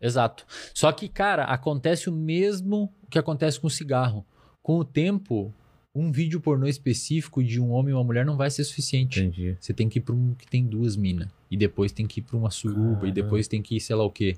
Exato. 0.00 0.46
Só 0.74 0.92
que, 0.92 1.08
cara, 1.08 1.44
acontece 1.44 2.10
o 2.10 2.12
mesmo 2.12 2.92
que 3.08 3.18
acontece 3.18 3.58
com 3.58 3.68
o 3.68 3.70
cigarro. 3.70 4.24
Com 4.62 4.78
o 4.78 4.84
tempo, 4.84 5.52
um 5.94 6.10
vídeo 6.10 6.40
pornô 6.40 6.66
específico 6.66 7.42
de 7.42 7.60
um 7.60 7.70
homem 7.70 7.92
e 7.92 7.94
uma 7.94 8.04
mulher 8.04 8.26
não 8.26 8.36
vai 8.36 8.50
ser 8.50 8.64
suficiente. 8.64 9.20
Entendi. 9.20 9.56
Você 9.60 9.72
tem 9.72 9.88
que 9.88 9.98
ir 9.98 10.02
pra 10.02 10.14
um 10.14 10.34
que 10.34 10.46
tem 10.46 10.66
duas 10.66 10.96
minas. 10.96 11.28
E 11.50 11.56
depois 11.56 11.92
tem 11.92 12.06
que 12.06 12.20
ir 12.20 12.22
pra 12.22 12.36
uma 12.36 12.50
suruba. 12.50 12.82
Caramba. 12.82 13.08
E 13.08 13.12
depois 13.12 13.48
tem 13.48 13.62
que 13.62 13.76
ir 13.76 13.80
sei 13.80 13.96
lá 13.96 14.04
o 14.04 14.10
quê. 14.10 14.36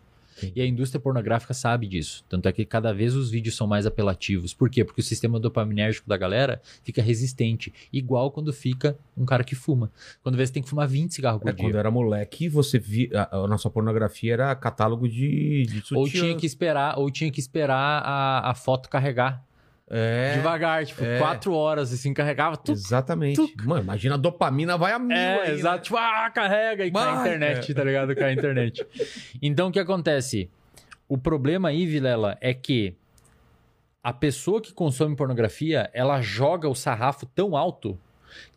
E 0.54 0.60
a 0.60 0.66
indústria 0.66 1.00
pornográfica 1.00 1.54
sabe 1.54 1.86
disso. 1.86 2.24
Tanto 2.28 2.48
é 2.48 2.52
que 2.52 2.64
cada 2.64 2.92
vez 2.92 3.14
os 3.14 3.30
vídeos 3.30 3.56
são 3.56 3.66
mais 3.66 3.86
apelativos. 3.86 4.52
Por 4.52 4.68
quê? 4.68 4.84
Porque 4.84 5.00
o 5.00 5.04
sistema 5.04 5.40
dopaminérgico 5.40 6.08
da 6.08 6.16
galera 6.16 6.60
fica 6.82 7.00
resistente. 7.00 7.72
Igual 7.92 8.30
quando 8.30 8.52
fica 8.52 8.96
um 9.16 9.24
cara 9.24 9.42
que 9.44 9.54
fuma. 9.54 9.90
Quando 10.22 10.36
vê 10.36 10.46
você 10.46 10.52
tem 10.52 10.62
que 10.62 10.68
fumar 10.68 10.88
20 10.88 11.14
cigarros 11.14 11.40
por 11.40 11.48
É, 11.48 11.52
dia. 11.52 11.64
quando 11.64 11.76
era 11.78 11.90
moleque, 11.90 12.48
você 12.48 12.78
via. 12.78 13.08
A, 13.14 13.36
a 13.36 13.46
nossa 13.48 13.70
pornografia 13.70 14.32
era 14.34 14.54
catálogo 14.54 15.08
de, 15.08 15.64
de 15.66 15.80
sutiã. 15.80 15.98
Ou 15.98 16.08
tinha 16.08 16.36
que 16.36 16.46
esperar, 16.46 16.98
ou 16.98 17.10
tinha 17.10 17.30
que 17.30 17.40
esperar 17.40 18.02
a, 18.04 18.50
a 18.50 18.54
foto 18.54 18.88
carregar 18.88 19.45
É. 19.88 20.34
devagar, 20.34 20.84
tipo, 20.84 21.04
é. 21.04 21.18
quatro 21.18 21.52
horas 21.52 21.92
assim, 21.92 22.12
carregava 22.12 22.56
tudo. 22.56 22.76
Exatamente. 22.76 23.36
tuc. 23.36 23.64
Mano, 23.64 23.82
imagina 23.82 24.14
a 24.16 24.18
dopamina 24.18 24.76
vai 24.76 24.92
a 24.92 24.98
mil 24.98 25.16
É, 25.16 25.42
aí, 25.42 25.48
né? 25.48 25.54
exato. 25.54 25.84
Tipo, 25.84 25.96
ah, 25.96 26.28
carrega 26.30 26.84
e 26.84 26.90
cai 26.90 27.08
a 27.08 27.20
internet, 27.20 27.70
é. 27.70 27.74
tá 27.74 27.84
ligado? 27.84 28.14
Cai 28.16 28.30
a 28.30 28.32
internet. 28.32 28.86
Então, 29.40 29.68
o 29.68 29.72
que 29.72 29.78
acontece? 29.78 30.50
O 31.08 31.16
problema 31.16 31.68
aí, 31.68 31.86
Vilela, 31.86 32.36
é 32.40 32.52
que 32.52 32.96
a 34.02 34.12
pessoa 34.12 34.60
que 34.60 34.72
consome 34.72 35.14
pornografia, 35.14 35.88
ela 35.92 36.20
joga 36.20 36.68
o 36.68 36.74
sarrafo 36.74 37.26
tão 37.26 37.56
alto 37.56 37.98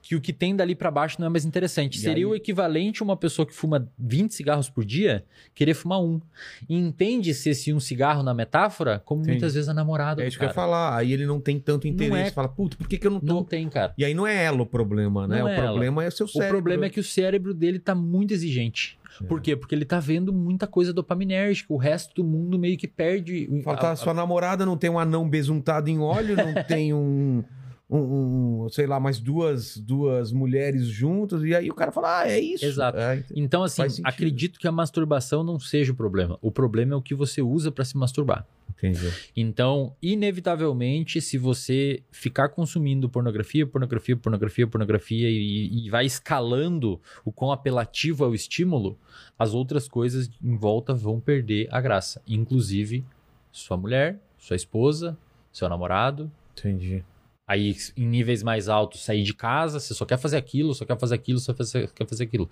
que 0.01 0.15
o 0.15 0.21
que 0.21 0.33
tem 0.33 0.55
dali 0.55 0.73
pra 0.75 0.89
baixo 0.89 1.17
não 1.19 1.27
é 1.27 1.29
mais 1.29 1.45
interessante. 1.45 1.95
E 1.97 2.01
Seria 2.01 2.15
aí- 2.17 2.25
o 2.25 2.35
equivalente 2.35 3.01
a 3.01 3.05
uma 3.05 3.15
pessoa 3.17 3.45
que 3.45 3.53
fuma 3.53 3.87
20 3.97 4.33
cigarros 4.33 4.69
por 4.69 4.83
dia 4.83 5.23
querer 5.53 5.73
fumar 5.73 6.01
um. 6.01 6.19
E 6.67 6.75
entende-se 6.75 7.49
esse 7.49 7.71
um 7.73 7.79
cigarro 7.79 8.23
na 8.23 8.33
metáfora 8.33 8.99
como 9.05 9.21
Entendi. 9.21 9.33
muitas 9.37 9.53
vezes 9.53 9.69
a 9.69 9.73
namorada 9.73 10.23
É 10.23 10.27
isso 10.27 10.37
que 10.37 10.43
eu 10.43 10.47
ia 10.47 10.53
falar. 10.53 10.97
Aí 10.97 11.13
ele 11.13 11.25
não 11.25 11.39
tem 11.39 11.59
tanto 11.59 11.87
interesse. 11.87 12.29
é- 12.29 12.31
Fala, 12.31 12.47
puta, 12.49 12.75
por 12.77 12.87
que, 12.87 12.97
que 12.97 13.05
eu 13.07 13.11
não 13.11 13.19
tô. 13.19 13.25
Não 13.33 13.43
tem, 13.43 13.69
cara. 13.69 13.93
E 13.97 14.03
aí 14.05 14.13
não 14.13 14.25
é 14.25 14.43
ela 14.45 14.61
o 14.61 14.65
problema, 14.65 15.27
né? 15.27 15.39
Não 15.39 15.45
o 15.45 15.49
é 15.49 15.57
ela. 15.57 15.67
problema 15.67 16.03
é 16.03 16.07
o 16.07 16.11
seu 16.11 16.25
O 16.25 16.29
cérebro. 16.29 16.57
problema 16.57 16.85
é 16.85 16.89
que 16.89 16.99
o 16.99 17.03
cérebro 17.03 17.53
dele 17.53 17.77
tá 17.79 17.93
muito 17.93 18.33
exigente. 18.33 18.97
É. 19.21 19.25
Por 19.25 19.41
quê? 19.41 19.55
Porque 19.55 19.75
ele 19.75 19.83
tá 19.85 19.99
vendo 19.99 20.31
muita 20.31 20.65
coisa 20.65 20.93
dopaminérgica. 20.93 21.73
O 21.73 21.77
resto 21.77 22.15
do 22.15 22.23
mundo 22.23 22.57
meio 22.57 22.77
que 22.77 22.87
perde. 22.87 23.47
o- 23.51 23.61
Fala, 23.61 23.77
a- 23.77 23.81
tá, 23.81 23.91
a- 23.91 23.95
sua 23.95 24.13
namorada 24.13 24.65
não 24.65 24.77
tem 24.77 24.89
um 24.89 24.97
anão 24.97 25.27
besuntado 25.29 25.89
em 25.89 25.99
óleo, 25.99 26.35
não 26.37 26.53
tem 26.67 26.93
um, 26.93 27.43
um- 27.89 28.63
um, 28.65 28.69
sei 28.69 28.85
lá, 28.85 28.99
mais 28.99 29.19
duas, 29.19 29.75
duas 29.77 30.31
mulheres 30.31 30.85
juntas, 30.85 31.41
e 31.43 31.55
aí 31.55 31.69
o 31.71 31.73
cara 31.73 31.91
fala, 31.91 32.19
ah, 32.19 32.27
é 32.29 32.39
isso. 32.39 32.63
Exato. 32.63 32.97
É, 32.99 33.15
ent- 33.17 33.25
Então, 33.35 33.63
assim, 33.63 33.81
acredito 34.03 34.59
que 34.59 34.67
a 34.67 34.71
masturbação 34.71 35.43
não 35.43 35.59
seja 35.59 35.91
o 35.91 35.95
problema. 35.95 36.37
O 36.41 36.51
problema 36.51 36.93
é 36.93 36.95
o 36.95 37.01
que 37.01 37.15
você 37.15 37.41
usa 37.41 37.71
pra 37.71 37.83
se 37.83 37.97
masturbar. 37.97 38.45
entendi. 38.77 39.09
Então, 39.35 39.93
inevitavelmente, 40.01 41.19
se 41.19 41.37
você 41.37 42.01
ficar 42.11 42.49
consumindo 42.49 43.09
pornografia, 43.09 43.65
pornografia, 43.67 44.15
pornografia, 44.15 44.67
pornografia 44.67 45.29
e, 45.29 45.85
e 45.85 45.89
vai 45.89 46.05
escalando 46.05 46.99
o 47.25 47.31
quão 47.31 47.51
apelativo 47.51 48.23
é 48.23 48.27
o 48.27 48.33
estímulo, 48.35 48.97
as 49.37 49.53
outras 49.53 49.87
coisas 49.87 50.29
em 50.43 50.55
volta 50.55 50.93
vão 50.93 51.19
perder 51.19 51.67
a 51.71 51.81
graça. 51.81 52.21
Inclusive, 52.27 53.03
sua 53.51 53.75
mulher, 53.75 54.17
sua 54.37 54.55
esposa, 54.55 55.17
seu 55.51 55.67
namorado. 55.67 56.31
Entendi. 56.57 57.03
Aí, 57.51 57.75
em 57.97 58.05
níveis 58.05 58.43
mais 58.43 58.69
altos, 58.69 59.03
sair 59.03 59.23
de 59.23 59.33
casa, 59.33 59.79
você 59.79 59.95
só 59.95 60.05
quer 60.05 60.17
fazer 60.19 60.37
aquilo, 60.37 60.71
só 60.75 60.85
quer 60.85 60.99
fazer 60.99 61.15
aquilo, 61.15 61.39
só 61.39 61.51
quer 61.51 62.05
fazer 62.07 62.23
aquilo. 62.25 62.47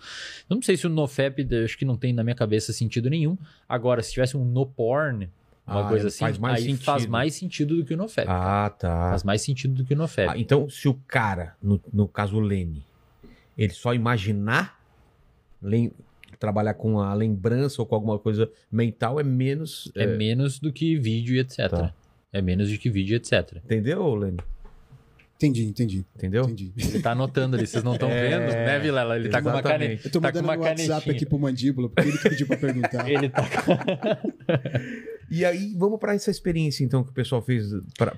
Eu 0.49 0.55
não 0.55 0.61
sei 0.63 0.75
se 0.75 0.87
o 0.87 0.89
NoFap, 0.89 1.47
acho 1.63 1.77
que 1.77 1.85
não 1.85 1.95
tem 1.95 2.11
na 2.11 2.23
minha 2.23 2.35
cabeça 2.35 2.73
sentido 2.73 3.07
nenhum. 3.07 3.37
Agora, 3.69 4.01
se 4.01 4.11
tivesse 4.11 4.35
um 4.35 4.43
no 4.43 4.65
porn, 4.65 5.29
uma 5.67 5.85
Ah, 5.85 5.87
coisa 5.89 6.07
assim, 6.07 6.17
faz 6.19 6.39
mais 6.39 6.55
aí 6.57 6.63
sentido. 6.63 6.83
faz 6.83 7.05
mais 7.05 7.35
sentido 7.35 7.75
do 7.77 7.85
que 7.85 7.93
o 7.93 7.97
Nofap. 7.97 8.25
Ah, 8.27 8.69
tá. 8.75 9.09
Faz 9.11 9.23
mais 9.23 9.41
sentido 9.43 9.75
do 9.75 9.85
que 9.85 9.93
o 9.93 9.97
Nofap. 9.97 10.29
Ah, 10.31 10.37
então, 10.39 10.67
se 10.67 10.87
o 10.87 10.95
cara, 11.07 11.55
no, 11.61 11.79
no 11.93 12.07
caso 12.07 12.37
o 12.37 12.39
Lene, 12.39 12.83
ele 13.55 13.73
só 13.73 13.93
imaginar 13.93 14.79
lem- 15.61 15.91
trabalhar 16.39 16.73
com 16.73 16.99
a 16.99 17.13
lembrança 17.13 17.81
ou 17.81 17.85
com 17.85 17.93
alguma 17.95 18.17
coisa 18.17 18.49
mental 18.71 19.19
é 19.19 19.23
menos. 19.23 19.91
é, 19.95 20.07
menos 20.07 20.59
do 20.59 20.71
que 20.73 20.95
vídeo 20.97 21.35
e 21.35 21.39
etc. 21.39 21.69
Tá. 21.69 21.93
É 22.33 22.41
menos 22.41 22.71
do 22.71 22.77
que 22.77 22.89
vídeo 22.89 23.13
e 23.13 23.15
etc. 23.17 23.57
Entendeu, 23.63 24.13
Lene? 24.15 24.37
Entendi, 25.38 25.65
entendi, 25.65 26.05
Entendeu? 26.15 26.43
entendi. 26.45 26.73
Ele 26.75 26.99
tá 26.99 27.11
anotando 27.11 27.55
ali, 27.55 27.67
vocês 27.67 27.83
não 27.83 27.93
estão 27.93 28.09
É, 28.11 28.27
vendo, 28.29 28.51
né, 28.51 28.79
Vilela? 28.79 29.15
Ele 29.17 29.29
tá 29.29 29.39
com 29.41 29.49
uma 29.49 29.59
exatamente. 29.59 29.88
caneta. 29.88 30.07
Eu 30.07 30.11
tô 30.11 30.19
Tá 30.19 30.31
com 30.31 30.38
mandando 30.39 30.47
uma 30.47 30.55
no 30.55 30.61
WhatsApp 30.63 30.89
canetinha. 30.89 31.15
aqui 31.15 31.25
pro 31.27 31.39
Mandíbula, 31.39 31.89
porque 31.89 32.09
ele 32.09 32.17
que 32.17 32.29
pediu 32.29 32.47
pra 32.47 32.57
perguntar. 32.57 33.07
Ele 33.09 33.29
tá 33.29 33.43
E 35.29 35.43
aí, 35.43 35.73
vamos 35.77 35.99
para 35.99 36.15
essa 36.15 36.31
experiência, 36.31 36.83
então, 36.85 37.03
que 37.03 37.09
o 37.09 37.13
pessoal 37.13 37.41
fez 37.41 37.65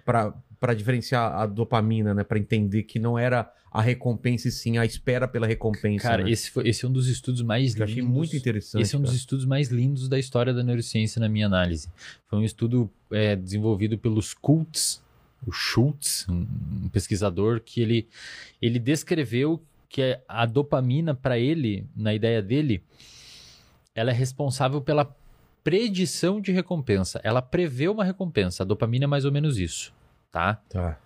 para 0.05 0.73
diferenciar 0.75 1.33
a 1.33 1.45
dopamina, 1.47 2.13
né? 2.13 2.23
Para 2.23 2.37
entender 2.37 2.83
que 2.83 2.99
não 2.99 3.17
era 3.17 3.51
a 3.71 3.81
recompensa 3.81 4.47
e 4.47 4.51
sim 4.51 4.77
a 4.77 4.85
espera 4.85 5.27
pela 5.27 5.47
recompensa. 5.47 6.07
Cara, 6.07 6.23
né? 6.23 6.31
esse, 6.31 6.49
foi, 6.51 6.67
esse 6.69 6.85
é 6.85 6.87
um 6.87 6.91
dos 6.91 7.07
estudos 7.07 7.41
mais 7.41 7.73
Que 7.73 7.81
eu 7.81 7.85
lindos. 7.85 7.99
achei 8.01 8.03
muito 8.15 8.35
interessante. 8.35 8.81
Esse 8.81 8.95
é 8.95 8.97
um 8.97 9.01
dos 9.01 9.11
cara. 9.11 9.17
estudos 9.19 9.45
mais 9.45 9.69
lindos 9.69 10.07
da 10.07 10.17
história 10.19 10.53
da 10.53 10.63
neurociência 10.63 11.19
na 11.19 11.27
minha 11.27 11.47
análise. 11.47 11.87
Foi 12.27 12.39
um 12.39 12.43
estudo 12.43 12.89
é, 13.11 13.35
desenvolvido 13.35 13.97
pelos 13.97 14.35
Schultz, 14.43 15.01
o 15.45 15.51
Schultz, 15.51 16.27
um, 16.29 16.89
pesquisador, 16.89 17.61
que 17.61 17.81
ele, 17.81 18.07
ele 18.61 18.79
descreveu 18.79 19.63
que 19.87 20.19
a 20.27 20.45
dopamina, 20.45 21.15
para 21.15 21.37
ele, 21.39 21.87
na 21.95 22.13
ideia 22.13 22.41
dele, 22.41 22.83
ela 23.95 24.11
é 24.11 24.13
responsável 24.13 24.81
pela 24.81 25.15
predição 25.63 26.39
de 26.39 26.51
recompensa. 26.51 27.19
Ela 27.23 27.41
prevê 27.41 27.87
uma 27.87 28.03
recompensa. 28.03 28.63
A 28.63 28.65
dopamina 28.65 29.05
é 29.05 29.07
mais 29.07 29.25
ou 29.25 29.31
menos 29.31 29.57
isso, 29.57 29.93
tá? 30.31 30.55
Tá. 30.69 30.99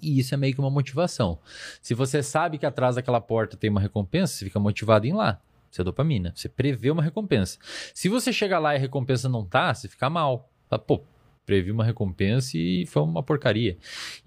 E 0.00 0.18
isso 0.18 0.34
é 0.34 0.36
meio 0.36 0.54
que 0.54 0.60
uma 0.60 0.70
motivação. 0.70 1.38
Se 1.80 1.94
você 1.94 2.22
sabe 2.22 2.58
que 2.58 2.66
atrás 2.66 2.96
daquela 2.96 3.20
porta 3.20 3.56
tem 3.56 3.70
uma 3.70 3.80
recompensa, 3.80 4.34
você 4.34 4.44
fica 4.44 4.60
motivado 4.60 5.06
em 5.06 5.10
ir 5.10 5.14
lá. 5.14 5.40
Isso 5.70 5.80
é 5.80 5.84
dopamina. 5.84 6.32
Você 6.34 6.48
prevê 6.48 6.90
uma 6.90 7.02
recompensa. 7.02 7.58
Se 7.94 8.08
você 8.08 8.32
chega 8.32 8.58
lá 8.58 8.74
e 8.74 8.76
a 8.76 8.80
recompensa 8.80 9.28
não 9.28 9.44
tá, 9.44 9.72
você 9.72 9.88
fica 9.88 10.08
mal. 10.08 10.48
Pô, 10.86 11.02
previ 11.46 11.70
uma 11.70 11.84
recompensa 11.84 12.58
e 12.58 12.84
foi 12.86 13.02
uma 13.02 13.22
porcaria. 13.22 13.76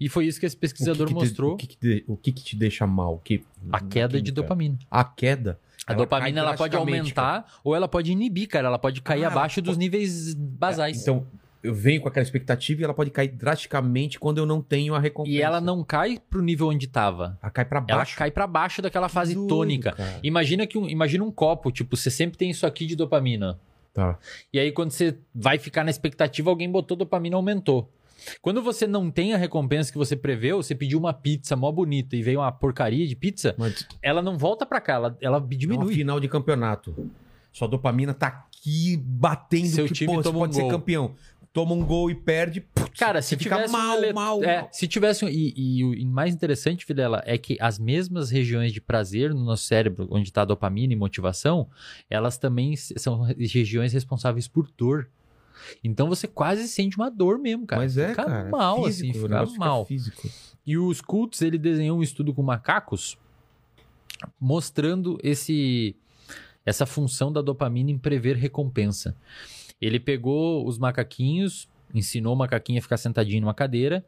E 0.00 0.08
foi 0.08 0.26
isso 0.26 0.40
que 0.40 0.46
esse 0.46 0.56
pesquisador 0.56 1.02
O 1.04 1.08
que 1.08 1.14
que 1.14 1.20
te- 1.20 1.22
mostrou. 1.24 1.52
o, 1.52 1.56
que 1.56 1.66
que 1.66 1.76
te, 1.76 2.04
o 2.08 2.16
que 2.16 2.32
que 2.32 2.42
te 2.42 2.56
deixa 2.56 2.86
mal? 2.86 3.14
O 3.14 3.18
Que, 3.18 3.44
A 3.70 3.78
queda 3.80 4.16
de 4.16 4.24
química. 4.24 4.32
dopamina. 4.42 4.78
A 4.90 5.04
queda. 5.04 5.58
A 5.86 5.92
Ela 5.92 5.98
dopamina 6.02 6.40
ela 6.40 6.54
pode 6.54 6.74
aumentar 6.76 7.44
ou 7.62 7.76
ela 7.76 7.86
pode 7.86 8.10
inibir, 8.10 8.48
cara. 8.48 8.68
Ela 8.68 8.78
pode 8.78 9.00
cair 9.02 9.24
Ah, 9.24 9.28
abaixo 9.28 9.60
dos 9.60 9.74
pô- 9.74 9.78
níveis 9.80 10.34
basais. 10.34 11.02
Então, 11.02 11.26
eu 11.62 11.74
venho 11.74 12.00
com 12.00 12.08
aquela 12.08 12.22
expectativa 12.24 12.80
e 12.80 12.84
ela 12.84 12.94
pode 12.94 13.10
cair 13.10 13.28
drasticamente 13.28 14.18
quando 14.18 14.38
eu 14.38 14.46
não 14.46 14.62
tenho 14.62 14.94
a 14.94 14.98
recompensa. 14.98 15.36
e 15.36 15.42
ela 15.42 15.60
não 15.60 15.84
cai 15.84 16.18
pro 16.30 16.40
nível 16.40 16.68
onde 16.68 16.86
tava. 16.86 17.38
Ela 17.42 17.50
cai 17.50 17.64
pra 17.66 17.84
Ela 17.86 17.98
baixo. 17.98 18.16
cai 18.16 18.30
pra 18.30 18.46
baixo 18.46 18.80
daquela 18.80 19.08
fase 19.10 19.34
Doido, 19.34 19.48
tônica. 19.48 19.92
cara. 19.92 20.20
Imagina 20.22 20.66
que 20.66 20.78
um, 20.78 20.88
imagina 20.88 21.22
um 21.24 21.30
copo, 21.30 21.70
tipo, 21.70 21.96
você 21.96 22.10
sempre 22.10 22.38
tem 22.38 22.48
isso 22.50 22.66
aqui 22.66 22.86
de 22.86 22.96
dopamina. 22.96 23.58
Tá. 24.00 24.18
E 24.52 24.58
aí, 24.58 24.72
quando 24.72 24.90
você 24.90 25.16
vai 25.34 25.58
ficar 25.58 25.84
na 25.84 25.90
expectativa, 25.90 26.50
alguém 26.50 26.70
botou 26.70 26.96
dopamina 26.96 27.36
aumentou. 27.36 27.92
Quando 28.42 28.62
você 28.62 28.86
não 28.86 29.10
tem 29.10 29.32
a 29.32 29.36
recompensa 29.36 29.90
que 29.90 29.98
você 29.98 30.14
preveu, 30.14 30.62
você 30.62 30.74
pediu 30.74 30.98
uma 30.98 31.12
pizza 31.12 31.56
mó 31.56 31.70
bonita 31.72 32.16
e 32.16 32.22
veio 32.22 32.40
uma 32.40 32.52
porcaria 32.52 33.06
de 33.06 33.16
pizza, 33.16 33.54
Mas 33.58 33.86
ela 34.02 34.20
não 34.20 34.36
volta 34.36 34.66
pra 34.66 34.80
cá, 34.80 34.94
ela, 34.94 35.18
ela 35.20 35.36
é 35.38 35.40
uma 35.40 35.48
diminui. 35.48 35.94
final 35.94 36.20
de 36.20 36.28
campeonato. 36.28 36.94
Sua 37.52 37.66
dopamina 37.66 38.14
tá 38.14 38.26
aqui 38.28 38.96
batendo 39.02 39.66
Seu 39.68 39.86
que, 39.86 39.94
time 39.94 40.12
pô, 40.14 40.16
você 40.18 40.22
toma 40.22 40.38
um 40.38 40.40
pode 40.42 40.54
ser 40.54 40.60
gol. 40.62 40.70
campeão. 40.70 41.14
Toma 41.52 41.74
um 41.74 41.84
gol 41.84 42.10
e 42.10 42.14
perde. 42.14 42.60
putz, 42.60 42.98
Cara, 42.98 43.20
se 43.20 43.36
fica 43.36 43.56
tivesse 43.56 43.74
um 43.74 43.78
mal, 43.78 44.12
mal, 44.12 44.44
é, 44.44 44.60
mal. 44.60 44.68
se 44.70 44.86
tivesse 44.86 45.26
e, 45.26 45.80
e 45.80 45.84
o 45.84 46.06
mais 46.06 46.32
interessante, 46.32 46.86
Vilela, 46.86 47.22
é 47.26 47.36
que 47.36 47.56
as 47.60 47.78
mesmas 47.78 48.30
regiões 48.30 48.72
de 48.72 48.80
prazer 48.80 49.34
no 49.34 49.44
nosso 49.44 49.64
cérebro, 49.64 50.06
onde 50.10 50.28
está 50.28 50.44
dopamina 50.44 50.92
e 50.92 50.96
motivação, 50.96 51.68
elas 52.08 52.38
também 52.38 52.76
são 52.76 53.22
regiões 53.22 53.92
responsáveis 53.92 54.46
por 54.46 54.70
dor. 54.76 55.08
Então 55.82 56.08
você 56.08 56.28
quase 56.28 56.68
sente 56.68 56.96
uma 56.96 57.10
dor 57.10 57.38
mesmo, 57.38 57.66
cara. 57.66 57.82
Mas 57.82 57.98
é, 57.98 58.10
fica 58.10 58.24
cara. 58.24 58.48
mal, 58.48 58.84
físico, 58.84 59.10
assim, 59.10 59.22
fica 59.22 59.58
mal. 59.58 59.84
físico. 59.84 60.30
E 60.64 60.78
o 60.78 60.92
Schultz, 60.94 61.42
ele 61.42 61.58
desenhou 61.58 61.98
um 61.98 62.02
estudo 62.02 62.32
com 62.32 62.42
macacos 62.42 63.18
mostrando 64.38 65.18
esse 65.22 65.96
essa 66.64 66.84
função 66.84 67.32
da 67.32 67.40
dopamina 67.40 67.90
em 67.90 67.98
prever 67.98 68.36
recompensa. 68.36 69.16
Ele 69.80 69.98
pegou 69.98 70.66
os 70.66 70.78
macaquinhos, 70.78 71.68
ensinou 71.94 72.34
o 72.34 72.36
macaquinho 72.36 72.78
a 72.78 72.82
ficar 72.82 72.96
sentadinho 72.96 73.40
numa 73.40 73.54
cadeira 73.54 74.04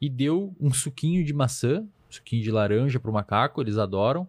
e 0.00 0.08
deu 0.08 0.54
um 0.60 0.72
suquinho 0.72 1.24
de 1.24 1.32
maçã, 1.32 1.84
suquinho 2.08 2.42
de 2.42 2.50
laranja 2.50 2.98
pro 3.00 3.12
macaco, 3.12 3.60
eles 3.60 3.76
adoram, 3.76 4.28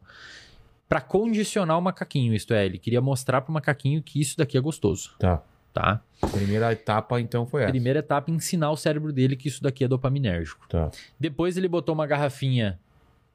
para 0.90 1.02
condicionar 1.02 1.78
o 1.78 1.82
macaquinho, 1.82 2.34
isto 2.34 2.54
é, 2.54 2.66
ele 2.66 2.78
queria 2.78 3.02
mostrar 3.02 3.42
pro 3.42 3.54
macaquinho 3.54 4.02
que 4.02 4.20
isso 4.22 4.38
daqui 4.38 4.58
é 4.58 4.62
gostoso, 4.62 5.16
Tá. 5.20 5.44
tá? 5.74 6.02
Primeira 6.32 6.72
etapa, 6.72 7.20
então, 7.20 7.46
foi 7.46 7.64
essa. 7.64 7.72
Primeira 7.72 8.00
etapa 8.00 8.32
ensinar 8.32 8.72
o 8.72 8.78
cérebro 8.78 9.12
dele 9.14 9.36
que 9.36 9.48
isso 9.48 9.62
daqui 9.62 9.84
é 9.84 9.88
dopaminérgico. 9.88 10.66
Tá. 10.68 10.90
Depois 11.20 11.58
ele 11.58 11.68
botou 11.68 11.94
uma 11.94 12.08
garrafinha 12.08 12.80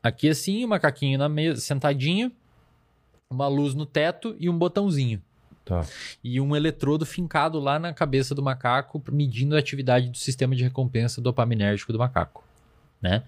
aqui 0.02 0.28
assim, 0.28 0.64
o 0.64 0.68
macaquinho 0.68 1.18
na 1.18 1.28
mesa, 1.28 1.60
sentadinho, 1.60 2.32
uma 3.30 3.46
luz 3.48 3.74
no 3.74 3.86
teto 3.86 4.34
e 4.38 4.48
um 4.50 4.58
botãozinho. 4.58 5.22
Tá. 5.64 5.86
E 6.22 6.40
um 6.40 6.56
eletrodo 6.56 7.06
fincado 7.06 7.60
lá 7.60 7.78
na 7.78 7.92
cabeça 7.92 8.34
do 8.34 8.42
macaco, 8.42 9.02
medindo 9.10 9.54
a 9.54 9.58
atividade 9.58 10.10
do 10.10 10.16
sistema 10.16 10.56
de 10.56 10.64
recompensa 10.64 11.20
dopaminérgico 11.20 11.92
do 11.92 11.98
macaco. 11.98 12.44
Né? 13.00 13.22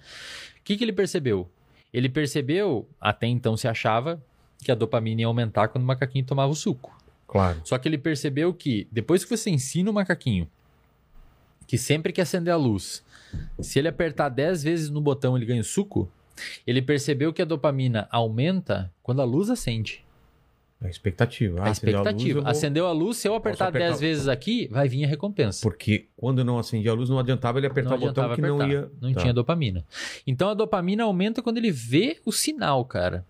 O 0.59 0.63
que, 0.65 0.77
que 0.77 0.85
ele 0.85 0.93
percebeu? 0.93 1.49
Ele 1.93 2.09
percebeu, 2.09 2.89
até 3.01 3.27
então 3.27 3.57
se 3.57 3.69
achava, 3.69 4.21
que 4.59 4.73
a 4.73 4.75
dopamina 4.75 5.21
ia 5.21 5.27
aumentar 5.27 5.69
quando 5.69 5.85
o 5.85 5.87
macaquinho 5.87 6.25
tomava 6.25 6.51
o 6.51 6.57
suco. 6.57 6.97
Claro. 7.27 7.61
Só 7.65 7.79
que 7.79 7.89
ele 7.89 7.99
percebeu 7.99 8.53
que 8.53 8.89
depois 8.91 9.25
que 9.25 9.37
você 9.37 9.51
ensina 9.51 9.91
o 9.91 9.95
macaquinho 9.95 10.49
que 11.67 11.79
sempre 11.79 12.13
que 12.13 12.21
acender 12.21 12.53
a 12.53 12.57
luz, 12.57 13.03
se 13.59 13.79
ele 13.79 13.89
apertar 13.89 14.29
10 14.29 14.63
vezes 14.63 14.91
no 14.91 15.01
botão 15.01 15.37
ele 15.37 15.47
ganha 15.47 15.61
o 15.61 15.65
suco, 15.65 16.11
ele 16.67 16.83
percebeu 16.83 17.33
que 17.33 17.43
a 17.43 17.45
dopamina 17.45 18.07
aumenta 18.11 18.93
quando 19.03 19.23
a 19.23 19.25
luz 19.25 19.51
acende. 19.51 20.04
A 20.85 20.89
expectativa. 20.91 21.61
a 21.61 21.65
Ah, 21.67 21.71
acendeu 21.71 21.95
expectativa. 22.01 22.25
luz, 22.25 22.37
eu 22.37 22.43
vou- 22.43 22.51
Acendeu 22.51 22.87
a 22.87 22.93
luz, 22.93 23.17
se 23.17 23.27
eu 23.27 23.35
apertar, 23.35 23.69
apertar- 23.69 23.89
10 23.89 24.01
vezes 24.01 24.29
aqui, 24.29 24.69
vai 24.71 24.87
vir 24.89 25.05
a 25.05 25.09
recompensa. 25.09 25.61
Porque 25.63 26.07
quando 26.17 26.41
eu 26.41 26.45
não 26.45 26.59
acendia 26.59 26.91
a 26.91 26.95
luz, 26.95 27.09
não 27.09 27.19
adiantava 27.19 27.59
ele 27.59 27.67
apertar 27.67 27.91
não 27.91 27.97
o 27.97 28.01
botão 28.01 28.35
que 28.35 28.41
não 28.43 28.57
apertar. 28.57 28.71
ia. 28.73 28.91
Não 29.01 29.13
Tá. 29.15 29.21
tinha 29.23 29.33
dopamina. 29.33 29.85
Então 30.27 30.51
a 30.51 30.55
dopamina 30.55 31.05
aumenta 31.05 31.43
quando 31.43 31.57
ele 31.59 31.71
vê 31.71 32.19
o 32.27 32.31
sinal, 32.33 32.85
cara. 32.85 33.25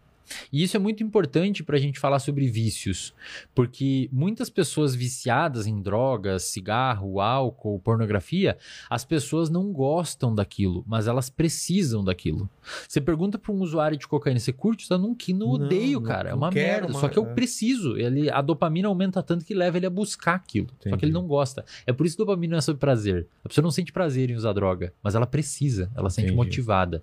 E 0.53 0.63
isso 0.63 0.77
é 0.77 0.81
muito 0.81 1.03
importante 1.03 1.63
para 1.63 1.77
a 1.77 1.81
gente 1.81 1.99
falar 2.01 2.19
sobre 2.19 2.49
vícios, 2.49 3.15
porque 3.55 4.09
muitas 4.13 4.49
pessoas 4.49 4.95
viciadas 4.95 5.67
em 5.67 5.81
drogas, 5.81 6.45
cigarro, 6.45 7.21
álcool, 7.21 7.79
pornografia, 7.81 8.57
as 8.89 9.05
pessoas 9.05 9.51
não 9.51 9.73
gostam 9.73 10.35
daquilo, 10.35 10.85
mas 10.87 11.07
elas 11.07 11.29
precisam 11.31 12.03
daquilo. 12.05 12.49
Você 12.89 13.01
pergunta 13.01 13.39
para 13.39 13.53
um 13.53 13.61
usuário 13.61 13.97
de 13.97 14.07
cocaína, 14.07 14.41
você 14.41 14.53
curte? 14.53 14.87
Eu 14.91 14.99
não, 14.99 15.15
que 15.15 15.33
não 15.33 15.49
odeio, 15.51 16.01
não- 16.01 16.07
cara. 16.07 16.29
É 16.29 16.33
não 16.33 16.39
uma 16.39 16.51
quero 16.51 16.83
merda. 16.87 16.93
Só 16.95 17.01
mais, 17.03 17.13
que 17.13 17.19
eu 17.19 17.27
é. 17.27 17.35
preciso. 17.35 17.97
Ele, 17.97 18.31
a 18.31 18.41
dopamina 18.41 18.89
aumenta 18.89 19.23
tanto 19.23 19.45
que 19.45 19.55
leva 19.55 19.77
ele 19.77 19.87
a 19.87 19.91
buscar 19.91 20.35
aquilo. 20.35 20.69
Só 20.69 20.83
que 20.83 20.89
Entendi. 20.89 21.07
ele 21.07 21.13
não 21.13 21.27
gosta. 21.27 21.65
É 21.87 21.93
por 21.93 22.07
isso 22.07 22.17
que 22.17 22.23
dopamina 22.23 22.53
não 22.53 22.59
é 22.59 22.63
sobre 22.63 22.81
prazer. 22.81 23.27
A 23.45 23.49
pessoa 23.49 23.63
não 23.63 23.71
sente 23.71 23.93
prazer 23.93 24.31
em 24.31 24.35
usar 24.35 24.53
droga, 24.53 24.93
mas 25.03 25.15
ela 25.15 25.27
precisa, 25.27 25.91
ela 25.97 26.09
sente 26.11 26.27
Entendi. 26.29 26.37
motivada. 26.37 27.03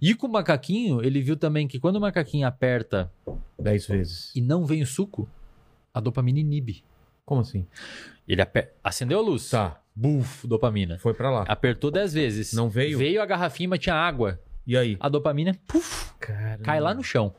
E 0.00 0.14
com 0.14 0.26
o 0.26 0.30
macaquinho, 0.32 1.02
ele 1.04 1.20
viu 1.20 1.36
também 1.36 1.68
que 1.68 1.78
quando 1.78 1.96
o 1.96 2.00
macaquinho 2.00 2.46
aperta 2.48 3.10
Dez 3.58 3.86
vezes. 3.86 4.32
e 4.34 4.40
não 4.40 4.64
vem 4.64 4.82
o 4.82 4.86
suco, 4.86 5.28
a 5.92 6.00
dopamina 6.00 6.38
inibe. 6.38 6.84
Como 7.24 7.40
assim? 7.40 7.66
Ele 8.26 8.40
aper... 8.40 8.74
acendeu 8.82 9.18
a 9.18 9.22
luz. 9.22 9.50
Tá. 9.50 9.80
Buf, 9.94 10.46
dopamina. 10.46 10.98
Foi 10.98 11.12
pra 11.12 11.30
lá. 11.30 11.44
Apertou 11.48 11.90
10 11.90 12.12
vezes. 12.14 12.52
Não 12.52 12.70
veio? 12.70 12.96
Veio 12.98 13.20
a 13.20 13.26
garrafinha, 13.26 13.68
mas 13.68 13.80
tinha 13.80 13.94
água. 13.94 14.40
E 14.66 14.76
aí? 14.76 14.96
A 15.00 15.08
dopamina, 15.08 15.54
puf, 15.66 16.12
Cara. 16.20 16.58
cai 16.62 16.78
lá 16.80 16.94
no 16.94 17.02
chão. 17.02 17.34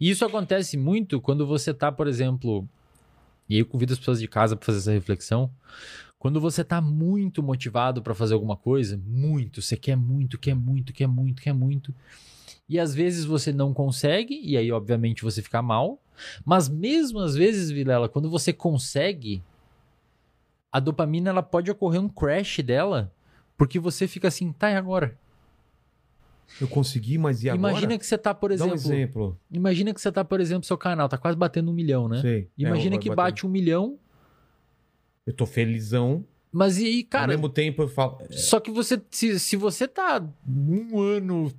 E 0.00 0.10
isso 0.10 0.24
acontece 0.24 0.76
muito 0.76 1.20
quando 1.20 1.46
você 1.46 1.72
tá, 1.72 1.90
por 1.90 2.06
exemplo, 2.06 2.68
e 3.48 3.54
aí 3.54 3.60
eu 3.60 3.66
convido 3.66 3.92
as 3.92 3.98
pessoas 3.98 4.20
de 4.20 4.26
casa 4.28 4.56
para 4.56 4.66
fazer 4.66 4.78
essa 4.78 4.92
reflexão. 4.92 5.50
Quando 6.18 6.40
você 6.40 6.64
tá 6.64 6.80
muito 6.80 7.42
motivado 7.42 8.02
para 8.02 8.14
fazer 8.14 8.34
alguma 8.34 8.56
coisa, 8.56 9.00
muito, 9.06 9.62
você 9.62 9.76
quer 9.76 9.96
muito, 9.96 10.38
quer 10.38 10.54
muito, 10.54 10.92
quer 10.92 11.06
muito, 11.06 11.42
quer 11.42 11.52
muito. 11.52 11.94
E 12.68 12.78
às 12.78 12.94
vezes 12.94 13.24
você 13.24 13.52
não 13.52 13.74
consegue, 13.74 14.40
e 14.42 14.56
aí 14.56 14.72
obviamente 14.72 15.22
você 15.22 15.42
fica 15.42 15.60
mal. 15.60 16.00
Mas 16.44 16.68
mesmo 16.68 17.18
às 17.18 17.34
vezes, 17.34 17.70
Vilela, 17.70 18.08
quando 18.08 18.30
você 18.30 18.52
consegue, 18.52 19.42
a 20.72 20.80
dopamina 20.80 21.30
ela 21.30 21.42
pode 21.42 21.70
ocorrer 21.70 22.00
um 22.00 22.08
crash 22.08 22.60
dela, 22.60 23.12
porque 23.56 23.78
você 23.78 24.08
fica 24.08 24.28
assim, 24.28 24.52
tá, 24.52 24.70
e 24.70 24.76
agora? 24.76 25.18
Eu 26.60 26.68
consegui, 26.68 27.18
mas 27.18 27.42
e 27.42 27.48
agora? 27.50 27.72
Imagina 27.72 27.98
que 27.98 28.06
você 28.06 28.16
tá, 28.18 28.32
por 28.34 28.54
Dá 28.56 28.64
um 28.64 28.74
exemplo, 28.74 28.92
exemplo. 28.94 29.40
Imagina 29.50 29.92
que 29.94 30.00
você 30.00 30.12
tá, 30.12 30.24
por 30.24 30.40
exemplo, 30.40 30.64
seu 30.64 30.78
canal 30.78 31.08
tá 31.08 31.18
quase 31.18 31.36
batendo 31.36 31.70
um 31.70 31.74
milhão, 31.74 32.08
né? 32.08 32.20
Sei. 32.20 32.48
Imagina 32.56 32.96
É, 32.96 32.98
que 32.98 33.14
bate 33.14 33.46
um 33.46 33.50
milhão, 33.50 33.98
Eu 35.26 35.32
tô 35.32 35.46
felizão. 35.46 36.24
Mas 36.52 36.78
e 36.78 36.86
aí, 36.86 37.00
Ao 37.02 37.10
cara, 37.10 37.26
mesmo 37.28 37.48
tempo 37.48 37.82
eu 37.82 37.88
falo. 37.88 38.18
só 38.30 38.60
que 38.60 38.70
você, 38.70 39.00
se, 39.10 39.40
se 39.40 39.56
você 39.56 39.88
tá 39.88 40.24
um 40.46 41.00
ano 41.00 41.50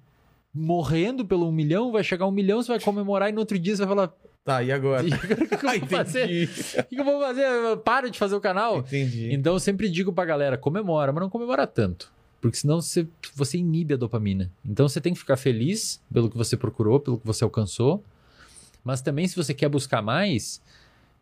morrendo 0.56 1.26
pelo 1.26 1.48
um 1.48 1.52
milhão, 1.52 1.92
vai 1.92 2.04
chegar 2.04 2.26
um 2.26 2.32
milhão, 2.32 2.64
você 2.64 2.70
vai 2.70 2.80
comemorar 2.80 3.30
e 3.30 3.34
no 3.34 3.40
outro 3.40 3.60
dia 3.60 3.76
você 3.76 3.86
vai 3.86 3.96
falar: 3.96 4.14
Tá, 4.44 4.64
e 4.64 4.72
agora? 4.72 5.04
"E 5.06 5.10
o 5.14 5.20
que, 5.20 5.58
que 5.58 5.66
eu 5.66 5.80
vou 5.80 5.90
fazer? 5.90 6.50
O 6.80 6.84
que, 6.84 7.00
eu 7.00 7.04
vou 7.04 7.20
fazer? 7.20 7.44
Eu 7.44 7.78
Paro 7.78 8.10
de 8.10 8.18
fazer 8.18 8.36
o 8.36 8.42
canal? 8.42 8.80
Entendi. 8.80 9.34
Então 9.34 9.54
eu 9.54 9.60
sempre 9.60 9.90
digo 9.90 10.14
pra 10.14 10.24
galera, 10.24 10.58
comemora, 10.58 11.12
mas 11.12 11.22
não 11.22 11.30
comemora 11.30 11.68
tanto. 11.68 12.14
Porque 12.40 12.58
senão 12.58 12.80
você, 12.80 13.08
você 13.34 13.58
inibe 13.58 13.96
a 13.96 13.98
dopamina. 13.98 14.52
Então 14.64 14.88
você 14.88 15.02
tem 15.02 15.14
que 15.14 15.20
ficar 15.20 15.36
feliz 15.36 16.00
pelo 16.14 16.30
que 16.30 16.38
você 16.38 16.56
procurou, 16.56 17.00
pelo 17.00 17.18
que 17.18 17.26
você 17.26 17.44
alcançou. 17.44 18.04
Mas 18.84 19.02
também, 19.02 19.28
se 19.28 19.36
você 19.36 19.52
quer 19.52 19.68
buscar 19.68 20.00
mais, 20.04 20.62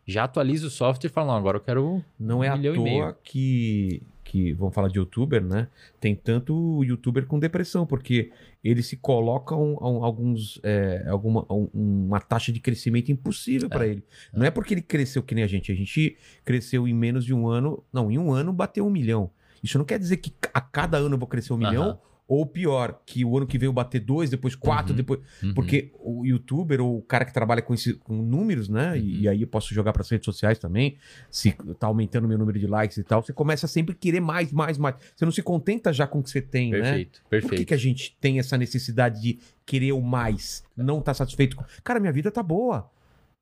já 0.06 0.26
atualiza 0.26 0.68
o 0.68 0.70
software 0.70 1.10
e 1.10 1.14
fala, 1.14 1.28
não, 1.28 1.38
agora 1.38 1.58
eu 1.58 1.62
quero 1.62 2.04
Não 2.20 2.44
é 2.44 2.50
um 2.50 2.54
à 2.54 2.58
milhão 2.58 2.74
e 2.74 2.78
toa 2.78 2.84
meio. 2.84 3.16
que, 3.24 4.02
que, 4.34 4.52
vamos 4.54 4.74
falar 4.74 4.88
de 4.88 4.98
youtuber, 4.98 5.44
né? 5.44 5.68
Tem 6.00 6.16
tanto 6.16 6.84
youtuber 6.84 7.28
com 7.28 7.38
depressão, 7.38 7.86
porque 7.86 8.32
eles 8.64 8.88
se 8.88 8.98
colocam 8.98 9.78
a 9.80 9.88
um- 9.88 10.04
alguns, 10.04 10.60
é, 10.64 11.06
alguma, 11.08 11.46
um- 11.52 11.70
uma 11.74 12.20
taxa 12.20 12.52
de 12.52 12.60
crescimento 12.60 13.12
impossível 13.12 13.70
para 13.70 13.86
ele. 13.86 14.04
Não 14.34 14.44
é 14.44 14.50
porque 14.50 14.74
ele 14.74 14.82
cresceu 14.82 15.22
que 15.22 15.36
nem 15.36 15.44
a 15.44 15.48
gente. 15.48 15.72
A 15.72 15.76
gente 15.76 16.18
cresceu 16.44 16.88
em 16.88 16.94
menos 16.96 17.24
de 17.26 17.34
um 17.34 17.48
ano. 17.48 17.84
Não, 17.94 18.10
em 18.10 18.18
um 18.18 18.32
ano 18.34 18.52
bateu 18.52 18.88
um 18.88 18.90
milhão. 18.90 19.30
Isso 19.62 19.78
não 19.78 19.86
quer 19.86 20.00
dizer 20.00 20.18
que 20.18 20.34
a 20.52 20.60
cada 20.60 20.98
ano 20.98 21.14
eu 21.14 21.20
vou 21.20 21.28
crescer 21.28 21.54
um 21.54 21.58
milhão. 21.58 22.00
Ou 22.36 22.46
pior, 22.46 23.02
que 23.06 23.24
o 23.24 23.38
ano 23.38 23.46
que 23.46 23.58
vem 23.58 23.68
eu 23.68 23.74
bater 23.74 24.00
dois, 24.00 24.30
depois 24.30 24.56
quatro, 24.56 24.92
Uhum. 24.92 24.98
depois. 24.98 25.20
Uhum. 25.44 25.54
Porque 25.54 25.92
o 26.00 26.26
youtuber 26.26 26.82
ou 26.82 26.98
o 26.98 27.02
cara 27.02 27.26
que 27.26 27.34
trabalha 27.34 27.62
com, 27.62 27.74
esse, 27.74 27.94
com 27.94 28.14
números, 28.16 28.68
né? 28.70 28.98
E, 28.98 29.02
Uhum. 29.02 29.08
e 29.22 29.28
aí 29.30 29.42
eu 29.42 29.48
posso 29.48 29.74
jogar 29.74 29.94
para 29.94 30.02
as 30.02 30.10
redes 30.10 30.26
sociais 30.26 30.58
também. 30.58 30.98
Se 31.30 31.52
tá 31.80 31.88
aumentando 31.88 32.26
o 32.26 32.28
meu 32.28 32.38
número 32.38 32.58
de 32.58 32.66
likes 32.66 32.98
e 32.98 33.04
tal, 33.04 33.22
você 33.22 33.32
começa 33.34 33.66
a 33.66 33.70
sempre 33.70 33.94
querer 33.94 34.20
mais, 34.20 34.52
mais, 34.52 34.78
mais. 34.78 34.96
Você 35.16 35.26
não 35.26 35.32
se 35.32 35.44
contenta 35.44 35.94
já 35.94 36.08
com 36.08 36.20
o 36.20 36.24
que 36.24 36.30
você 36.30 36.42
tem, 36.42 36.72
né? 36.72 36.80
Perfeito, 36.82 37.12
Por 37.12 37.30
que, 37.30 37.30
perfeito. 37.48 37.68
que 37.68 37.74
a 37.74 37.78
gente 37.78 38.18
tem 38.20 38.40
essa 38.40 38.58
necessidade 38.58 39.22
de 39.22 39.40
querer 39.66 39.92
o 39.92 40.02
mais? 40.02 40.64
Não 40.76 41.02
tá 41.02 41.14
satisfeito 41.14 41.56
com. 41.56 41.64
Cara, 41.84 42.00
minha 42.00 42.12
vida 42.14 42.32
tá 42.32 42.42
boa. 42.42 42.90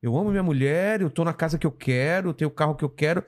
Eu 0.03 0.17
amo 0.17 0.31
minha 0.31 0.41
mulher, 0.43 0.99
eu 1.01 1.09
tô 1.11 1.23
na 1.23 1.31
casa 1.33 1.57
que 1.59 1.67
eu 1.67 1.71
quero, 1.71 2.29
eu 2.29 2.33
tenho 2.33 2.49
o 2.49 2.53
carro 2.53 2.73
que 2.75 2.83
eu 2.83 2.89
quero. 2.89 3.23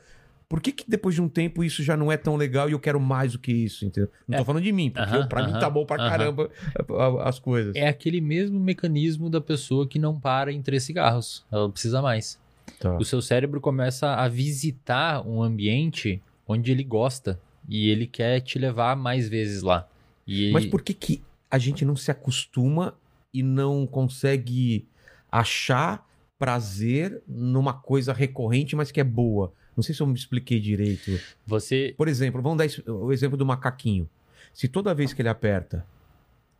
Por 0.54 0.62
que, 0.62 0.72
que 0.72 0.86
depois 0.88 1.16
de 1.16 1.22
um 1.22 1.28
tempo 1.28 1.64
isso 1.64 1.82
já 1.82 1.97
não 1.97 2.12
é 2.12 2.16
tão 2.16 2.36
legal 2.36 2.70
e 2.70 2.74
eu 2.74 2.80
quero 2.80 2.99
mais 2.99 3.32
do 3.32 3.39
que 3.39 3.51
isso? 3.51 3.84
Entendeu? 3.86 4.08
Não 4.28 4.38
tô 4.38 4.45
falando 4.45 4.62
de 4.62 4.72
mim, 4.72 4.91
porque 4.91 5.10
Aham, 5.10 5.22
eu- 5.24 5.28
pra 5.28 5.41
mim 5.41 5.49
aham, 5.49 5.60
tá 5.60 5.68
bom 5.68 5.84
pra 5.84 5.95
aham. 5.99 6.10
caramba 6.12 6.49
a- 6.78 6.93
a- 6.93 7.28
as 7.30 7.39
coisas. 7.39 7.76
É 7.76 7.88
aquele 7.88 8.22
mesmo 8.22 8.60
mecanismo 8.60 9.32
da 9.32 9.41
pessoa 9.41 9.88
que 9.88 9.97
não 9.97 10.20
para 10.20 10.51
em 10.54 10.62
três 10.62 10.84
cigarros. 10.84 11.43
Ela 11.51 11.68
precisa 11.72 12.04
mais. 12.04 12.39
Tá. 12.80 12.95
O 12.99 13.04
seu 13.04 13.20
cérebro 13.20 13.60
começa 13.60 14.14
a 14.14 14.28
visitar 14.28 15.28
um 15.28 15.41
ambiente 15.41 16.22
onde 16.47 16.72
ele 16.72 16.84
gosta. 16.84 17.39
E 17.68 17.89
ele 17.89 18.06
quer 18.06 18.39
te 18.41 18.60
levar 18.60 18.95
mais 18.95 19.28
vezes 19.28 19.64
lá. 19.64 19.88
E 20.28 20.51
Mas 20.51 20.68
por 20.68 20.84
que, 20.84 20.93
que 20.93 21.24
a 21.49 21.58
gente 21.58 21.84
não 21.84 21.95
se 21.95 22.12
acostuma 22.12 22.93
e 23.34 23.41
não 23.41 23.88
consegue 23.88 24.86
achar 25.32 26.08
prazer 26.38 27.24
numa 27.28 27.74
coisa 27.74 28.14
recorrente, 28.14 28.76
mas 28.76 28.91
que 28.91 28.99
é 28.99 29.04
boa? 29.04 29.51
Não 29.76 29.84
sei 29.84 29.94
se 29.96 30.02
eu 30.02 30.08
me 30.08 30.14
expliquei 30.14 30.60
direito. 30.60 31.20
você. 31.46 31.94
Por 31.98 32.08
exemplo, 32.08 32.42
vamos 32.42 32.58
dar 32.58 32.92
o 32.92 33.12
exemplo 33.12 33.38
do 33.38 33.46
macaquinho. 33.46 34.08
Se 34.54 34.68
toda 34.68 34.94
vez 34.94 35.14
que 35.14 35.22
ele 35.22 35.30
aperta, 35.30 35.86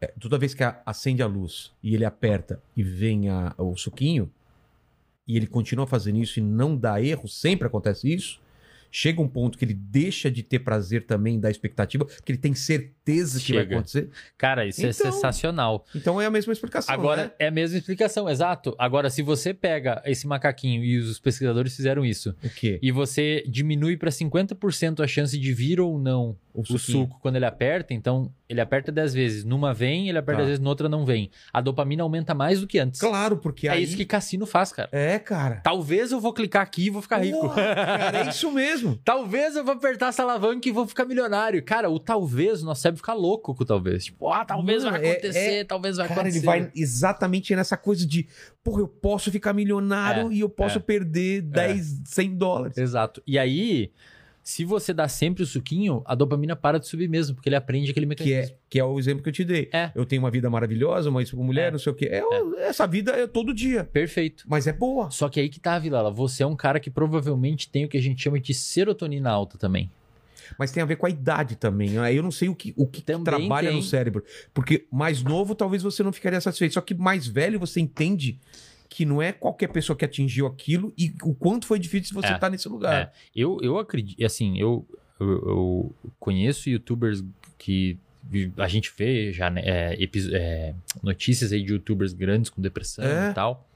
é, 0.01 0.07
toda 0.20 0.38
vez 0.38 0.53
que 0.53 0.64
acende 0.86 1.22
a 1.22 1.28
luz 1.28 1.72
e 1.84 1.93
ele 1.93 2.05
aperta 2.05 2.61
e 2.76 2.82
vem 2.84 3.30
a- 3.30 3.53
o 3.57 3.76
suquinho, 3.78 4.32
e 5.28 5.38
ele 5.38 5.47
continua 5.47 5.86
fazendo 5.88 6.18
isso 6.20 6.39
e 6.39 6.41
não 6.41 6.76
dá 6.76 7.01
erro, 7.01 7.28
sempre 7.28 7.68
acontece 7.68 8.11
isso. 8.14 8.41
Chega 8.95 9.19
um 9.23 9.27
ponto 9.27 9.57
que 9.57 9.65
ele 9.65 9.73
deixa 9.73 10.29
de 10.29 10.43
ter 10.43 10.59
prazer 10.59 11.07
também 11.07 11.39
da 11.39 11.49
expectativa, 11.49 12.05
porque 12.05 12.31
ele 12.31 12.37
tem 12.37 12.53
certeza 12.53 13.39
que 13.39 13.51
vai 13.51 13.63
Chega. 13.63 13.75
acontecer. 13.75 14.09
Cara, 14.37 14.67
isso 14.67 14.85
é 14.85 14.89
Então, 14.91 15.11
sensacional. 15.11 15.83
Então 15.95 16.21
é 16.21 16.27
a 16.27 16.29
mesma 16.29 16.53
explicação. 16.53 16.93
Agora, 16.93 17.23
né? 17.23 17.31
é 17.39 17.47
a 17.47 17.51
mesma 17.51 17.79
explicação, 17.79 18.29
exato. 18.29 18.75
Agora, 18.77 19.09
se 19.09 19.23
você 19.23 19.51
pega 19.51 19.99
esse 20.05 20.27
macaquinho 20.27 20.83
e 20.83 20.99
os 20.99 21.19
pesquisadores 21.19 21.75
fizeram 21.75 22.05
isso, 22.05 22.35
o 22.43 22.49
quê? 22.51 22.77
e 22.83 22.91
você 22.91 23.43
diminui 23.47 23.97
para 23.97 24.11
50% 24.11 25.03
a 25.03 25.07
chance 25.07 25.39
de 25.39 25.53
vir 25.53 25.79
ou 25.81 25.97
não 25.97 26.37
o, 26.53 26.63
suquinho. 26.63 26.79
suco 27.05 27.19
quando 27.19 27.37
ele 27.37 27.45
aperta, 27.45 27.95
então 27.95 28.31
ele 28.53 28.61
aperta 28.61 28.91
10 28.91 29.13
vezes. 29.13 29.43
Numa 29.43 29.73
vem, 29.73 30.07
ele 30.09 30.17
aperta 30.17 30.33
Tá. 30.33 30.45
10 30.45 30.47
vezes, 30.49 30.63
noutra 30.63 30.87
não 30.87 31.05
vem. 31.05 31.29
A 31.51 31.59
dopamina 31.61 32.03
aumenta 32.03 32.33
mais 32.33 32.61
do 32.61 32.67
que 32.67 32.79
antes. 32.79 32.99
Claro, 32.99 33.37
porque 33.37 33.67
é 33.67 33.71
aí... 33.71 33.83
isso 33.83 33.97
que 33.97 34.05
cassino 34.05 34.45
faz, 34.45 34.71
cara. 34.71 34.89
É, 34.91 35.19
cara. 35.19 35.61
Talvez 35.63 36.11
eu 36.11 36.19
vou 36.19 36.33
clicar 36.33 36.61
aqui 36.63 36.85
e 36.85 36.89
vou 36.89 37.01
ficar 37.01 37.17
rico. 37.17 37.39
Porra, 37.39 37.75
cara, 37.75 38.17
é 38.25 38.29
isso 38.29 38.51
mesmo. 38.51 38.97
Talvez 39.03 39.55
eu 39.55 39.63
vou 39.63 39.73
apertar 39.73 40.07
essa 40.09 40.23
alavanca 40.23 40.67
e 40.67 40.71
vou 40.71 40.87
ficar 40.87 41.05
milionário. 41.05 41.61
Cara, 41.63 41.89
o 41.89 41.99
talvez, 41.99 42.63
o 42.63 42.65
nosso 42.65 42.81
cérebro 42.81 42.97
fica 42.99 43.13
louco 43.13 43.53
com 43.53 43.63
o 43.63 43.65
talvez. 43.65 44.05
Tipo, 44.05 44.31
ah, 44.31 44.45
talvez 44.45 44.83
Mano, 44.83 44.97
vai 44.97 45.05
é- 45.07 45.11
acontecer, 45.11 45.39
é- 45.39 45.63
talvez 45.63 45.97
vai 45.97 46.07
Cara, 46.07 46.21
acontecer. 46.21 46.37
ele 46.39 46.45
vai 46.45 46.71
exatamente 46.75 47.55
nessa 47.55 47.75
coisa 47.77 48.05
de, 48.05 48.27
porra, 48.63 48.81
eu 48.81 48.87
posso 48.87 49.31
ficar 49.31 49.53
milionário 49.53 50.31
É, 50.31 50.33
e 50.35 50.39
eu 50.41 50.49
posso 50.49 50.77
é. 50.77 50.81
perder 50.81 51.41
10, 51.41 52.01
100 52.05 52.35
dólares. 52.35 52.77
Exato. 52.77 53.21
E 53.25 53.37
aí, 53.39 53.91
se 54.43 54.65
você 54.65 54.93
dá 54.93 55.07
sempre 55.07 55.41
o 55.41 55.45
suquinho, 55.45 56.01
a 56.05 56.13
dopamina 56.13 56.53
para 56.55 56.77
de 56.77 56.85
subir 56.87 57.07
mesmo, 57.07 57.33
porque 57.33 57.47
ele 57.47 57.55
aprende 57.55 57.89
aquele 57.89 58.05
Que 58.05 58.09
mecanismo. 58.09 58.53
é, 58.53 58.57
que 58.69 58.77
é 58.77 58.83
o 58.83 58.99
exemplo 58.99 59.23
que 59.23 59.29
eu 59.29 59.33
te 59.33 59.43
dei. 59.45 59.69
É. 59.71 59.89
Eu 59.95 60.05
tenho 60.05 60.21
uma 60.21 60.29
vida 60.29 60.49
maravilhosa, 60.49 61.09
uma 61.09 61.21
mulher, 61.35 61.69
É. 61.69 61.71
não 61.71 61.79
sei 61.79 61.91
o 61.93 61.95
quê. 61.95 62.09
É, 62.11 62.23
o- 62.23 62.55
Essa 62.57 62.85
vida 62.85 63.11
é 63.13 63.25
todo 63.25 63.53
dia. 63.53 63.83
Perfeito. 63.85 64.43
Mas 64.47 64.67
é 64.67 64.73
boa. 64.73 65.09
Só 65.11 65.29
que 65.29 65.39
aí 65.39 65.47
que 65.47 65.59
tá, 65.59 65.79
Vilela. 65.79 66.11
Você 66.11 66.43
é 66.43 66.45
um 66.45 66.55
cara 66.55 66.79
que 66.79 66.89
provavelmente 66.89 67.69
tem 67.69 67.85
o 67.85 67.87
que 67.89 67.97
a 67.97 68.01
gente 68.01 68.21
chama 68.21 68.39
de 68.39 68.53
serotonina 68.53 69.29
alta 69.31 69.57
também. 69.57 69.89
Mas 70.59 70.71
tem 70.71 70.83
a 70.83 70.85
ver 70.85 70.97
com 70.97 71.05
a 71.05 71.09
idade 71.09 71.55
também. 71.55 71.91
né? 71.91 72.13
Eu 72.13 72.21
não 72.21 72.29
sei 72.31 72.49
o 72.49 72.55
que, 72.55 72.73
o 72.75 72.85
que 72.85 73.01
Também 73.01 73.23
trabalha 73.23 73.69
tem. 73.69 73.77
no 73.77 73.81
cérebro. 73.83 74.23
Porque 74.53 74.85
mais 74.91 75.23
novo, 75.23 75.55
talvez 75.55 75.81
você 75.81 76.03
não 76.03 76.11
ficaria 76.11 76.41
satisfeito. 76.41 76.73
Só 76.73 76.81
que 76.81 76.93
mais 76.93 77.25
velho, 77.25 77.57
você 77.57 77.79
entende 77.79 78.37
que 78.95 79.05
não 79.05 79.19
é 79.19 79.31
qualquer 79.31 79.69
pessoa 79.69 79.97
que 79.97 80.05
atingiu 80.05 80.45
aquilo 80.45 80.93
e 80.95 81.11
o 81.23 81.33
quanto 81.33 81.65
foi 81.65 81.79
difícil 81.79 82.13
você 82.13 82.27
É. 82.27 82.33
estar 82.35 82.47
nesse 82.47 82.69
lugar. 82.69 82.93
É. 82.93 83.11
Eu, 83.35 83.57
eu 83.63 83.79
acredito, 83.79 84.23
assim, 84.23 84.59
eu, 84.59 84.85
eu, 85.19 85.27
eu 85.29 85.95
conheço 86.19 86.69
youtubers 86.69 87.23
que 87.57 87.97
a 88.55 88.67
gente 88.67 88.93
vê 88.95 89.33
já 89.33 89.49
né, 89.49 89.61
é, 89.65 89.97
é, 90.33 90.75
notícias 91.01 91.51
aí 91.51 91.63
de 91.63 91.73
youtubers 91.73 92.13
grandes 92.13 92.51
com 92.51 92.61
depressão 92.61 93.03
É. 93.03 93.31
e 93.31 93.33
tal. 93.33 93.67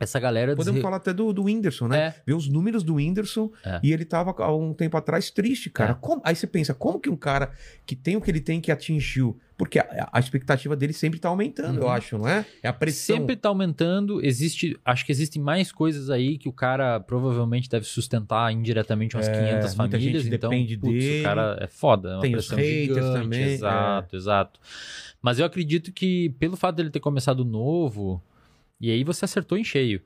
Essa 0.00 0.18
galera 0.18 0.56
Podemos 0.56 0.80
falar 0.82 0.96
até 0.96 1.12
do, 1.12 1.32
do 1.32 1.44
Whindersson, 1.44 1.86
né? 1.86 1.98
É. 2.06 2.14
Ver 2.26 2.32
os 2.34 2.48
números 2.48 2.82
do 2.82 2.94
Whindersson 2.94 3.50
É. 3.64 3.78
e 3.82 3.92
ele 3.92 4.04
tava 4.06 4.34
há 4.38 4.54
um 4.54 4.72
tempo 4.72 4.96
atrás 4.96 5.30
triste, 5.30 5.68
cara. 5.70 5.92
É. 5.92 5.94
Como- 5.94 6.20
aí 6.24 6.34
você 6.34 6.46
pensa, 6.46 6.72
como 6.74 6.98
que 6.98 7.08
um 7.10 7.16
cara 7.16 7.52
que 7.86 7.94
tem 7.94 8.16
o 8.16 8.20
que 8.20 8.30
ele 8.30 8.40
tem 8.40 8.60
que 8.60 8.72
atingiu? 8.72 9.38
Porque 9.56 9.78
a, 9.78 10.08
a 10.12 10.18
expectativa 10.18 10.74
dele 10.74 10.92
sempre 10.92 11.20
tá 11.20 11.28
aumentando, 11.28 11.78
eu 11.80 11.84
Uhum. 11.84 11.90
acho, 11.90 12.18
não 12.18 12.26
é? 12.28 12.44
É 12.62 12.66
a 12.68 12.72
pressão. 12.72 13.16
Sempre 13.16 13.36
tá 13.36 13.48
aumentando. 13.48 14.24
Existe, 14.24 14.76
acho 14.84 15.06
que 15.06 15.12
existem 15.12 15.40
mais 15.40 15.70
coisas 15.70 16.10
aí 16.10 16.36
que 16.38 16.48
o 16.48 16.52
cara 16.52 16.98
provavelmente 16.98 17.68
deve 17.68 17.86
sustentar 17.86 18.52
indiretamente 18.52 19.16
umas 19.16 19.28
É, 19.28 19.32
500 19.32 19.74
muita 19.76 19.96
famílias. 19.96 20.26
então, 20.26 20.50
depende 20.50 20.76
putz, 20.76 20.92
dele. 20.98 21.20
o 21.20 21.22
cara 21.22 21.56
é 21.60 21.66
foda. 21.68 22.08
É 22.10 22.12
uma 22.14 22.20
Tem 22.22 22.34
os 22.34 22.46
pressão 22.48 22.58
haters 22.58 22.96
gigante, 23.06 23.12
também, 23.22 23.42
é. 23.42 23.54
Exato, 23.54 24.16
exato. 24.16 24.60
Mas 25.22 25.38
eu 25.38 25.46
acredito 25.46 25.92
que 25.92 26.30
pelo 26.30 26.56
fato 26.56 26.74
dele 26.76 26.90
ter 26.90 27.00
começado 27.00 27.44
novo, 27.44 28.20
e 28.80 28.90
aí 28.90 29.04
você 29.04 29.24
acertou 29.24 29.56
em 29.56 29.62
cheio. 29.64 30.02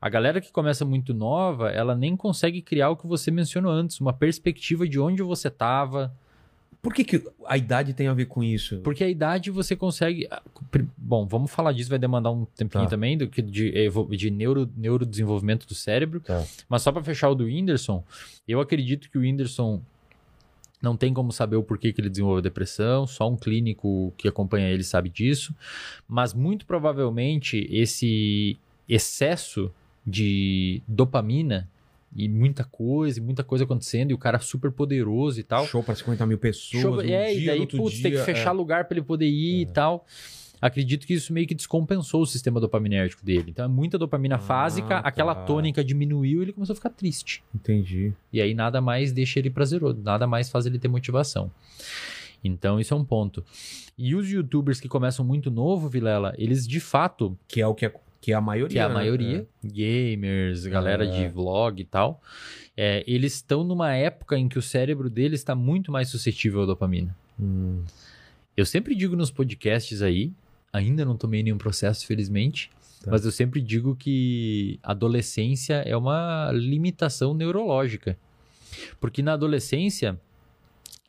A 0.00 0.08
galera 0.08 0.40
que 0.40 0.50
começa 0.52 0.84
muito 0.84 1.12
nova, 1.12 1.70
ela 1.70 1.94
nem 1.96 2.16
consegue 2.16 2.62
criar 2.62 2.90
o 2.90 2.96
que 2.96 3.06
você 3.06 3.30
mencionou 3.30 3.70
antes, 3.72 4.00
uma 4.00 4.12
perspectiva 4.12 4.88
de 4.88 4.98
onde 5.00 5.22
você 5.22 5.50
tava, 5.50 6.12
Por 6.82 6.92
que, 6.92 7.04
que 7.04 7.22
a 7.46 7.56
idade 7.56 7.94
tem 7.94 8.08
a 8.08 8.12
ver 8.12 8.26
com 8.26 8.42
isso? 8.42 8.80
porque 8.82 9.04
a 9.04 9.08
idade 9.08 9.50
você 9.52 9.76
consegue. 9.76 10.26
ah, 10.30 10.42
Bom, 10.98 11.24
vamos 11.26 11.50
falar 11.52 11.72
disso, 11.72 11.88
vai 11.88 11.98
demandar 11.98 12.32
um 12.32 12.44
tempinho 12.44 12.84
Tá. 12.84 12.90
também, 12.90 13.16
do 13.16 13.28
que 13.28 13.40
de, 13.40 13.72
de 14.16 14.30
neuro, 14.30 14.68
neurodesenvolvimento 14.76 15.66
do 15.66 15.74
cérebro. 15.74 16.20
Tá. 16.20 16.44
Mas 16.68 16.82
só 16.82 16.90
para 16.90 17.04
fechar 17.04 17.28
o 17.30 17.34
do 17.36 17.44
Whindersson, 17.44 18.02
eu 18.48 18.60
acredito 18.60 19.08
que 19.08 19.16
o 19.16 19.20
Whindersson 19.20 19.80
não 20.82 20.96
tem 20.96 21.14
como 21.14 21.30
saber 21.30 21.54
o 21.54 21.62
porquê 21.62 21.92
que 21.92 22.00
ele 22.00 22.10
desenvolveu 22.10 22.42
depressão, 22.42 23.06
só 23.06 23.30
um 23.30 23.36
clínico 23.36 24.12
que 24.18 24.26
acompanha 24.26 24.68
ele 24.68 24.82
sabe 24.82 25.08
disso. 25.08 25.54
Mas 26.08 26.34
muito 26.34 26.66
provavelmente 26.66 27.64
esse 27.70 28.58
excesso 28.88 29.70
de 30.04 30.82
dopamina 30.88 31.70
e 32.14 32.28
muita 32.28 32.64
coisa, 32.64 33.18
e 33.18 33.22
muita 33.22 33.42
coisa 33.42 33.64
acontecendo, 33.64 34.10
e 34.10 34.14
o 34.14 34.18
cara 34.18 34.38
super 34.38 34.70
poderoso 34.70 35.40
e 35.40 35.42
tal. 35.42 35.66
Show 35.66 35.82
para 35.82 35.94
50 35.94 36.26
mil 36.26 36.38
pessoas. 36.38 36.82
Show- 36.82 36.96
um 36.96 37.00
é, 37.00 37.32
e 37.34 37.38
dia, 37.38 37.46
daí, 37.48 37.56
no 37.58 37.62
outro 37.62 37.78
putz, 37.78 38.00
tem 38.02 38.10
que 38.10 38.16
dia, 38.16 38.24
fechar 38.24 38.50
é. 38.50 38.52
lugar 38.52 38.84
pra 38.86 38.96
ele 38.98 39.04
poder 39.06 39.26
ir 39.28 39.62
e 39.62 39.66
tal. 39.66 40.06
Acredito 40.60 41.08
que 41.08 41.14
isso 41.14 41.32
meio 41.32 41.44
que 41.44 41.56
descompensou 41.56 42.22
o 42.22 42.26
sistema 42.26 42.60
dopaminérgico 42.60 43.24
dele. 43.24 43.46
Então 43.50 43.64
é 43.64 43.68
muita 43.68 43.98
dopamina 43.98 44.36
Ah, 44.36 44.38
fásica, 44.38 44.98
aquela 44.98 45.34
tá. 45.34 45.42
tônica 45.42 45.82
diminuiu 45.82 46.38
e 46.40 46.44
ele 46.44 46.52
começou 46.52 46.72
a 46.74 46.76
ficar 46.76 46.90
triste. 46.90 47.42
Entendi. 47.52 48.12
E 48.32 48.40
aí 48.40 48.54
nada 48.54 48.80
mais 48.80 49.10
deixa 49.10 49.40
ele 49.40 49.50
prazeroso, 49.50 50.00
nada 50.00 50.24
mais 50.24 50.48
faz 50.50 50.64
ele 50.64 50.78
ter 50.78 50.86
motivação. 50.86 51.50
Então 52.44 52.78
isso 52.78 52.94
é 52.94 52.96
um 52.96 53.04
ponto. 53.04 53.44
E 53.98 54.14
os 54.14 54.28
youtubers 54.30 54.80
que 54.80 54.88
começam 54.88 55.24
muito 55.24 55.50
novo, 55.50 55.88
Vilela, 55.88 56.32
eles 56.38 56.66
de 56.66 56.78
fato 56.78 57.36
Que 57.48 57.60
é 57.60 57.66
o 57.66 57.74
que, 57.74 57.90
Que 58.22 58.32
é 58.32 58.34
a 58.36 58.40
maioria. 58.40 58.72
que 58.72 58.78
é 58.78 58.82
a 58.82 58.88
né? 58.88 58.94
maioria, 58.94 59.46
gamers, 59.62 60.64
galera 60.66 61.04
É. 61.04 61.10
de 61.10 61.28
vlog 61.28 61.78
e 61.82 61.84
tal, 61.84 62.22
é, 62.76 63.02
eles 63.06 63.34
estão 63.34 63.64
numa 63.64 63.92
época 63.94 64.38
em 64.38 64.48
que 64.48 64.58
o 64.58 64.62
cérebro 64.62 65.10
deles 65.10 65.40
está 65.40 65.54
muito 65.54 65.90
mais 65.92 66.08
suscetível 66.08 66.62
à 66.62 66.66
dopamina. 66.66 67.14
Hum. 67.38 67.82
Eu 68.56 68.64
sempre 68.64 68.94
digo 68.94 69.16
nos 69.16 69.30
podcasts 69.30 70.00
aí, 70.02 70.32
ainda 70.72 71.04
não 71.04 71.16
tomei 71.16 71.42
nenhum 71.42 71.58
processo, 71.58 72.06
felizmente, 72.06 72.70
Tá. 73.02 73.10
mas 73.10 73.24
eu 73.24 73.32
sempre 73.32 73.60
digo 73.60 73.96
que 73.96 74.78
adolescência 74.82 75.82
é 75.84 75.96
uma 75.96 76.50
limitação 76.52 77.34
neurológica. 77.34 78.16
Porque 79.00 79.20
na 79.20 79.32
adolescência, 79.32 80.18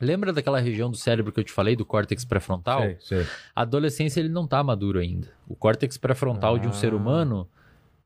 lembra 0.00 0.32
daquela 0.32 0.60
região 0.60 0.90
do 0.90 0.96
cérebro 0.96 1.32
que 1.32 1.40
eu 1.40 1.44
te 1.44 1.52
falei, 1.52 1.76
do 1.76 1.84
córtex 1.84 2.24
pré-frontal? 2.24 2.82
Sei, 2.82 2.96
sei. 3.00 3.26
A 3.54 3.62
adolescência 3.62 4.20
ele 4.20 4.28
não 4.28 4.46
tá 4.46 4.62
maduro 4.62 4.98
ainda. 4.98 5.28
O 5.48 5.54
córtex 5.54 5.96
pré-frontal 5.96 6.58
de 6.58 6.66
um 6.66 6.70
Ah. 6.70 6.74
ser 6.74 6.94
humano, 6.94 7.48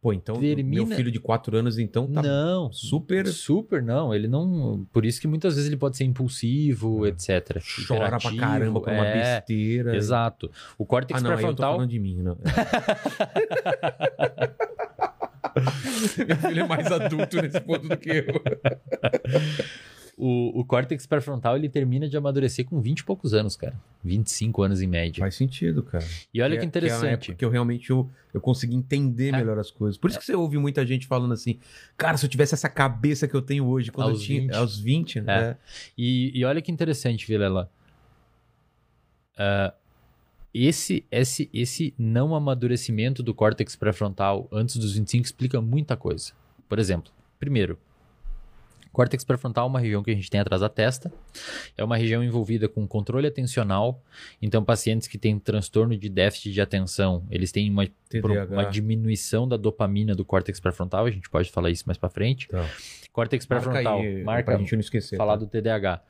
Pô, 0.01 0.12
então 0.12 0.39
Termina- 0.39 0.86
meu 0.86 0.97
filho 0.97 1.11
de 1.11 1.18
4 1.18 1.57
anos, 1.57 1.76
então, 1.76 2.07
tá 2.07 2.22
não. 2.22 2.70
super. 2.72 3.26
Super, 3.26 3.82
não. 3.82 4.14
Ele 4.14 4.28
não. 4.28 4.86
Por 4.93 5.05
isso 5.05 5.20
que 5.20 5.26
muitas 5.26 5.57
vezes 5.57 5.68
ele 5.68 5.76
pode 5.76 5.97
ser 5.97 6.05
impulsivo, 6.05 7.05
etc. 7.05 7.61
Chora 7.84 8.16
pra 8.16 8.36
caramba 8.36 8.80
com 8.80 8.93
uma 8.93 9.05
é, 9.05 9.41
besteira. 9.41 9.97
Exato. 9.97 10.49
O 10.78 10.86
córtex 10.86 11.18
Ah, 11.18 11.22
não, 11.24 11.30
aí 11.30 11.34
eu 11.34 11.41
tô 11.41 11.47
pré-frontal. 11.49 11.72
falando 11.74 11.91
de 11.91 11.99
mim, 11.99 12.14
não. 12.22 12.39
Meu 16.28 16.36
filho 16.36 16.61
é 16.61 16.68
mais 16.68 16.86
adulto 16.93 17.43
nesse 17.43 17.61
ponto 17.61 17.89
do 17.89 17.97
que 17.97 18.09
eu. 18.11 18.24
O, 20.20 20.60
o 20.60 20.64
córtex 20.64 21.06
pré-frontal 21.06 21.56
ele 21.56 21.68
termina 21.68 22.08
de 22.08 22.16
amadurecer 22.16 22.64
com 22.64 22.80
20 22.80 22.98
e 22.98 23.04
poucos 23.04 23.32
anos, 23.32 23.54
cara. 23.54 23.80
25 24.02 24.62
anos 24.64 24.82
em 24.82 24.86
média. 24.88 25.20
Faz 25.20 25.36
sentido, 25.36 25.80
cara. 25.80 26.04
E 26.34 26.42
olha 26.42 26.56
que, 26.56 26.56
é- 26.56 26.58
é 26.58 26.62
uma 26.62 26.66
interessante. 26.66 27.04
época 27.30 27.34
que 27.34 27.44
eu 27.44 27.50
realmente 27.50 27.90
eu, 27.90 28.10
eu 28.34 28.40
consegui 28.40 28.74
entender 28.74 29.28
É. 29.28 29.36
melhor 29.36 29.56
as 29.60 29.70
coisas. 29.70 29.96
Por 29.96 30.10
isso 30.10 30.18
que 30.18 30.24
você 30.24 30.34
ouve 30.34 30.58
muita 30.58 30.84
gente 30.84 31.06
falando 31.06 31.32
assim, 31.34 31.60
cara, 31.96 32.16
se 32.16 32.26
eu 32.26 32.30
tivesse 32.30 32.52
essa 32.52 32.68
cabeça 32.68 33.28
que 33.28 33.34
eu 33.36 33.40
tenho 33.42 33.64
hoje, 33.66 33.92
quando 33.92 34.08
Aos 34.10 34.18
eu 34.20 34.26
tinha 34.26 34.40
20. 34.40 34.54
aos 34.54 34.78
20, 34.80 35.20
né? 35.20 35.56
E, 35.96 36.32
e 36.36 36.44
olha 36.44 36.60
que 36.60 36.72
interessante, 36.72 37.24
Vilela. 37.24 37.70
Ah, 39.36 39.72
esse, 40.52 41.04
esse, 41.10 41.48
esse 41.52 41.94
não 41.96 42.34
amadurecimento 42.34 43.22
do 43.22 43.32
córtex 43.32 43.76
pré-frontal 43.76 44.48
antes 44.50 44.76
dos 44.76 44.94
25 44.94 45.24
explica 45.26 45.60
muita 45.60 45.96
coisa. 45.96 46.32
Por 46.68 46.78
exemplo, 46.78 47.12
primeiro, 47.38 47.78
córtex 48.93 49.24
pré-frontal 49.24 49.66
é 49.66 49.68
uma 49.68 49.80
região 49.80 50.03
que 50.03 50.11
a 50.11 50.14
gente 50.14 50.30
tem 50.30 50.41
atrás 50.41 50.61
da 50.61 50.68
testa. 50.68 51.12
É 51.76 51.84
uma 51.84 51.97
região 51.97 52.22
envolvida 52.22 52.68
com 52.68 52.86
controle 52.86 53.26
atencional. 53.26 54.03
Então, 54.41 54.64
pacientes 54.64 55.07
que 55.09 55.18
têm 55.18 55.39
transtorno 55.39 55.97
de 55.97 56.09
déficit 56.09 56.53
de 56.53 56.61
atenção, 56.61 57.24
eles 57.30 57.53
têm 57.53 57.70
uma, 57.70 57.84
uma 58.51 58.64
diminuição 58.64 59.47
da 59.49 59.57
dopamina 59.57 60.14
do 60.14 60.24
córtex 60.24 60.59
pré-frontal. 60.61 61.07
A 61.07 61.11
gente 61.11 61.28
pode 61.30 61.51
falar 61.51 61.70
isso 61.70 61.84
mais 61.86 61.97
para 61.99 62.09
frente. 62.09 62.49
Tá. 62.49 62.68
Córtex 63.12 63.47
Marca 63.49 63.64
pré-frontal, 63.70 64.01
aí, 64.01 64.22
marca, 64.22 64.45
pra 64.53 64.59
gente 64.59 64.72
não 64.74 64.80
esquecer. 64.80 65.16
falar 65.16 65.32
tá? 65.32 65.39
do 65.45 65.47
TDAH. 65.49 66.03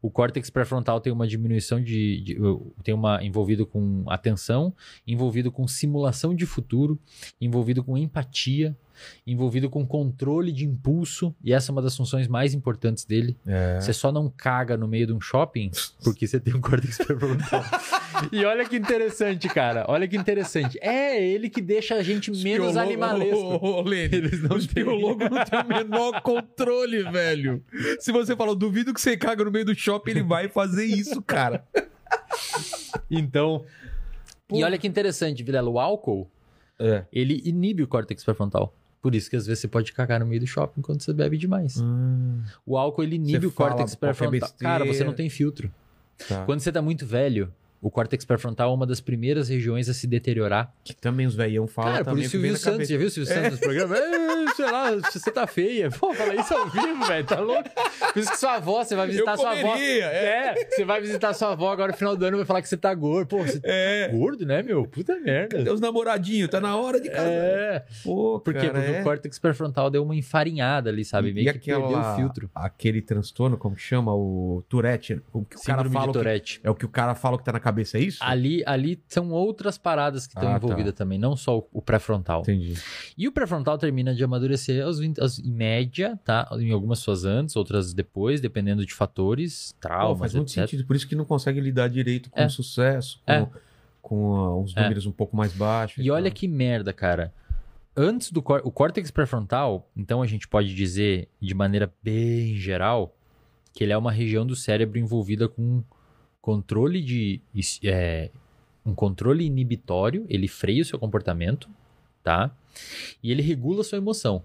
O 0.00 0.10
córtex 0.10 0.50
pré-frontal 0.50 1.00
tem 1.00 1.12
uma 1.12 1.26
diminuição 1.26 1.82
de, 1.82 2.20
de- 2.20 2.38
tem 2.82 2.94
uma 2.94 3.24
envolvido 3.24 3.66
com 3.66 4.04
atenção, 4.06 4.72
envolvido 5.06 5.50
com 5.50 5.66
simulação 5.66 6.34
de 6.34 6.46
futuro, 6.46 6.98
envolvido 7.40 7.82
com 7.82 7.98
empatia, 7.98 8.76
envolvido 9.26 9.68
com 9.70 9.86
controle 9.86 10.52
de 10.52 10.64
impulso, 10.64 11.34
e 11.42 11.52
essa 11.52 11.70
é 11.70 11.72
uma 11.72 11.82
das 11.82 11.96
funções 11.96 12.28
mais 12.28 12.54
importantes 12.54 13.04
dele. 13.04 13.36
É. 13.46 13.80
Você 13.80 13.92
só 13.92 14.10
não 14.12 14.28
caga 14.28 14.76
no 14.76 14.86
meio 14.88 15.06
de 15.06 15.12
um 15.12 15.20
shopping 15.20 15.70
porque 16.02 16.26
você 16.26 16.38
tem 16.40 16.54
um 16.54 16.60
córtex 16.60 16.98
pré-frontal. 16.98 17.62
e 18.32 18.44
olha 18.44 18.64
que 18.68 18.76
interessante, 18.76 19.48
cara. 19.48 19.84
Olha 19.88 20.06
que 20.08 20.16
interessante. 20.16 20.78
É 20.80 21.22
ele 21.24 21.48
que 21.50 21.60
deixa 21.60 21.94
a 21.96 22.02
gente 22.02 22.30
menos 22.30 22.76
animalesco. 22.76 23.36
Ô, 23.36 23.78
ô, 23.78 23.82
Lene, 23.82 24.16
Eles 24.16 24.42
não 24.42 24.56
os 24.56 24.66
têm. 24.66 24.84
biólogos 24.84 25.28
não 25.30 25.44
têm 25.44 25.60
o 25.60 25.68
menor 25.68 26.20
controle, 26.22 27.02
velho. 27.10 27.62
Se 28.00 28.12
você 28.12 28.34
fala, 28.36 28.54
duvido 28.54 28.92
que 28.94 29.00
você 29.00 29.16
caga 29.16 29.44
no 29.44 29.50
meio 29.50 29.64
do 29.64 29.74
shopping, 29.74 30.12
ele 30.12 30.22
vai 30.22 30.48
fazer 30.48 30.84
isso, 30.84 31.20
cara. 31.22 31.64
Então. 33.10 33.64
Pô. 34.46 34.56
E 34.58 34.64
olha 34.64 34.78
que 34.78 34.86
interessante, 34.86 35.42
Vilela, 35.42 35.68
o 35.70 35.78
álcool, 35.78 36.30
É. 36.78 37.04
ele 37.12 37.40
inibe 37.44 37.82
o 37.82 37.88
córtex 37.88 38.22
pré-frontal. 38.24 38.74
Por 39.04 39.14
isso 39.14 39.28
que 39.28 39.36
às 39.36 39.46
vezes 39.46 39.60
você 39.60 39.68
pode 39.68 39.92
cagar 39.92 40.18
no 40.18 40.24
meio 40.24 40.40
do 40.40 40.46
shopping 40.46 40.80
quando 40.80 41.02
você 41.02 41.12
bebe 41.12 41.36
demais. 41.36 41.76
O 42.64 42.78
álcool 42.78 43.02
ele 43.02 43.16
inibe 43.16 43.40
Você 43.40 43.46
o 43.48 43.52
córtex 43.52 43.94
pré-frontal. 43.94 44.48
Cara, 44.58 44.82
você 44.86 45.04
não 45.04 45.12
tem 45.12 45.28
filtro. 45.28 45.70
Tá. 46.26 46.42
Quando 46.46 46.60
você 46.60 46.72
tá 46.72 46.80
muito 46.80 47.04
velho, 47.04 47.52
o 47.86 47.90
córtex 47.90 48.24
pré-frontal 48.24 48.70
é 48.70 48.74
uma 48.74 48.86
das 48.86 49.00
primeiras 49.00 49.48
regiões 49.48 49.88
a 49.88 49.94
se 49.94 50.06
deteriorar. 50.06 50.72
Que 50.82 50.96
também 50.96 51.26
os 51.26 51.34
velhão 51.34 51.66
falam 51.66 51.92
Cara, 51.92 52.04
por 52.06 52.18
isso 52.18 52.30
Silvio 52.30 52.56
Santos, 52.56 52.72
cabeça. 52.72 52.92
já 52.92 52.98
viu 52.98 53.06
o 53.06 53.10
Silvio 53.10 53.32
Santos 53.34 53.50
nos 53.52 53.60
programas? 53.60 54.00
É, 54.44 54.56
sei 54.56 54.70
lá, 54.70 54.90
você 54.92 55.30
tá 55.32 55.46
feia. 55.46 55.90
Pô, 55.90 56.14
fala 56.14 56.34
isso 56.34 56.54
ao 56.54 56.68
vivo, 56.70 57.04
velho, 57.06 57.26
tá 57.26 57.40
louco? 57.40 57.68
Por 58.12 58.18
isso 58.20 58.30
que 58.30 58.36
sua 58.38 58.54
avó, 58.56 58.84
você 58.84 58.94
vai 58.94 59.06
visitar 59.06 59.32
Eu 59.32 59.36
sua 59.38 59.50
avó. 59.52 59.72
comeria, 59.72 60.04
é. 60.06 60.54
É, 60.60 60.68
você 60.70 60.84
vai 60.84 61.00
visitar 61.00 61.32
sua 61.34 61.52
avó 61.52 61.72
agora 61.72 61.92
no 61.92 61.98
final 61.98 62.16
do 62.16 62.24
ano 62.24 62.36
e 62.36 62.38
vai 62.38 62.46
falar 62.46 62.62
que 62.62 62.68
você 62.68 62.76
tá 62.76 62.94
gordo. 62.94 63.28
Pô, 63.28 63.38
você 63.38 63.58
tá 63.58 63.68
É. 63.68 64.08
gordo, 64.08 64.46
né, 64.46 64.62
meu? 64.62 64.86
Puta 64.86 65.18
merda. 65.18 65.56
Cadê 65.58 65.70
os 65.70 65.80
namoradinhos? 65.80 66.48
Tá 66.50 66.60
na 66.60 66.76
hora 66.76 67.00
de 67.00 67.08
casar. 67.10 67.26
É, 67.26 67.84
Pô, 68.04 68.38
por 68.40 68.54
cara, 68.54 68.70
Porque 68.72 68.90
é. 68.92 69.00
o 69.00 69.04
córtex 69.04 69.38
pré-frontal 69.38 69.90
deu 69.90 70.02
uma 70.04 70.14
enfarinhada 70.14 70.90
ali, 70.90 71.04
sabe? 71.04 71.32
Meio 71.32 71.52
que 71.52 71.58
perdeu 71.70 71.98
o 71.98 72.16
filtro. 72.16 72.50
Aquele 72.54 73.02
transtorno, 73.02 73.56
como 73.58 73.74
que 73.74 73.82
chama? 73.82 74.14
O 74.14 74.62
Tourette. 74.68 75.20
O 75.32 75.44
que 75.44 75.56
o 75.56 75.60
cara 75.62 75.82
Síndrome 75.82 75.94
fala 75.94 76.12
de 76.12 76.40
que-. 76.40 76.60
É 76.62 76.70
o 76.70 76.74
que 76.74 76.84
o 76.84 76.88
cara 76.88 77.14
fala 77.14 77.36
que 77.38 77.44
tá 77.44 77.52
na 77.52 77.60
cabeça, 77.60 77.73
é 77.82 78.00
isso? 78.00 78.18
Ali, 78.22 78.62
ali 78.66 79.02
são 79.08 79.30
outras 79.30 79.76
paradas 79.78 80.26
que 80.26 80.34
estão 80.36 80.48
Ah, 80.48 80.58
tá. 80.58 80.64
envolvidas 80.66 80.92
também, 80.94 81.18
não 81.18 81.36
só 81.36 81.58
o- 81.58 81.68
o 81.72 81.82
pré-frontal. 81.82 82.42
Entendi. 82.42 82.74
E 83.16 83.26
o 83.28 83.32
pré-frontal 83.32 83.76
termina 83.78 84.14
de 84.14 84.22
amadurecer 84.24 84.84
aos 84.84 84.98
20, 84.98 85.20
aos- 85.20 85.38
em 85.38 85.50
média, 85.52 86.18
tá? 86.24 86.48
Em 86.58 86.70
algumas 86.72 86.98
suas 87.00 87.24
antes, 87.24 87.56
outras 87.56 87.92
depois, 87.94 88.40
dependendo 88.40 88.84
de 88.86 88.94
fatores, 88.94 89.72
Pô, 89.80 89.88
traumas, 89.88 90.18
faz 90.18 90.34
muito 90.34 90.48
etc. 90.50 90.62
sentido. 90.68 90.86
Por 90.86 90.96
isso 90.96 91.08
que 91.08 91.14
não 91.16 91.24
consegue 91.24 91.60
lidar 91.60 91.88
direito 91.88 92.30
com 92.30 92.40
É. 92.40 92.46
o 92.46 92.50
sucesso, 92.50 93.20
com, 93.26 93.32
É. 93.32 93.48
com 94.02 94.34
ah, 94.36 94.56
uns 94.58 94.76
É. 94.76 94.82
números 94.82 95.06
um 95.06 95.12
pouco 95.12 95.36
mais 95.36 95.52
baixos. 95.52 96.04
E 96.04 96.10
olha 96.10 96.30
tal. 96.30 96.36
que 96.36 96.48
merda, 96.48 96.92
cara. 96.92 97.32
Antes 97.96 98.32
do 98.32 98.40
o 98.40 98.70
córtex 98.72 99.10
pré-frontal, 99.10 99.88
então 99.96 100.20
a 100.20 100.26
gente 100.26 100.48
pode 100.48 100.74
dizer 100.74 101.28
de 101.40 101.54
maneira 101.54 101.92
bem 102.02 102.56
geral 102.56 103.14
que 103.72 103.84
ele 103.84 103.92
é 103.92 103.96
uma 103.96 104.10
região 104.10 104.44
do 104.46 104.56
cérebro 104.56 104.98
envolvida 104.98 105.48
com 105.48 105.82
controle 106.44 107.00
de 107.00 107.40
é, 107.84 108.30
um 108.84 108.94
controle 108.94 109.46
inibitório, 109.46 110.26
ele 110.28 110.46
freia 110.46 110.82
o 110.82 110.84
seu 110.84 110.98
comportamento, 110.98 111.70
tá? 112.22 112.54
E 113.22 113.32
ele 113.32 113.40
regula 113.40 113.80
a 113.80 113.84
sua 113.84 113.96
emoção. 113.96 114.44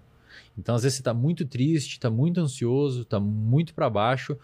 Então, 0.56 0.74
às 0.74 0.82
vezes 0.82 0.96
você 0.96 1.02
tá 1.02 1.12
muito 1.12 1.44
triste, 1.44 2.00
tá 2.00 2.08
muito 2.08 2.40
ansioso, 2.40 3.04
tá 3.04 3.20
muito 3.20 3.74
para 3.74 3.90
baixo. 3.90 4.34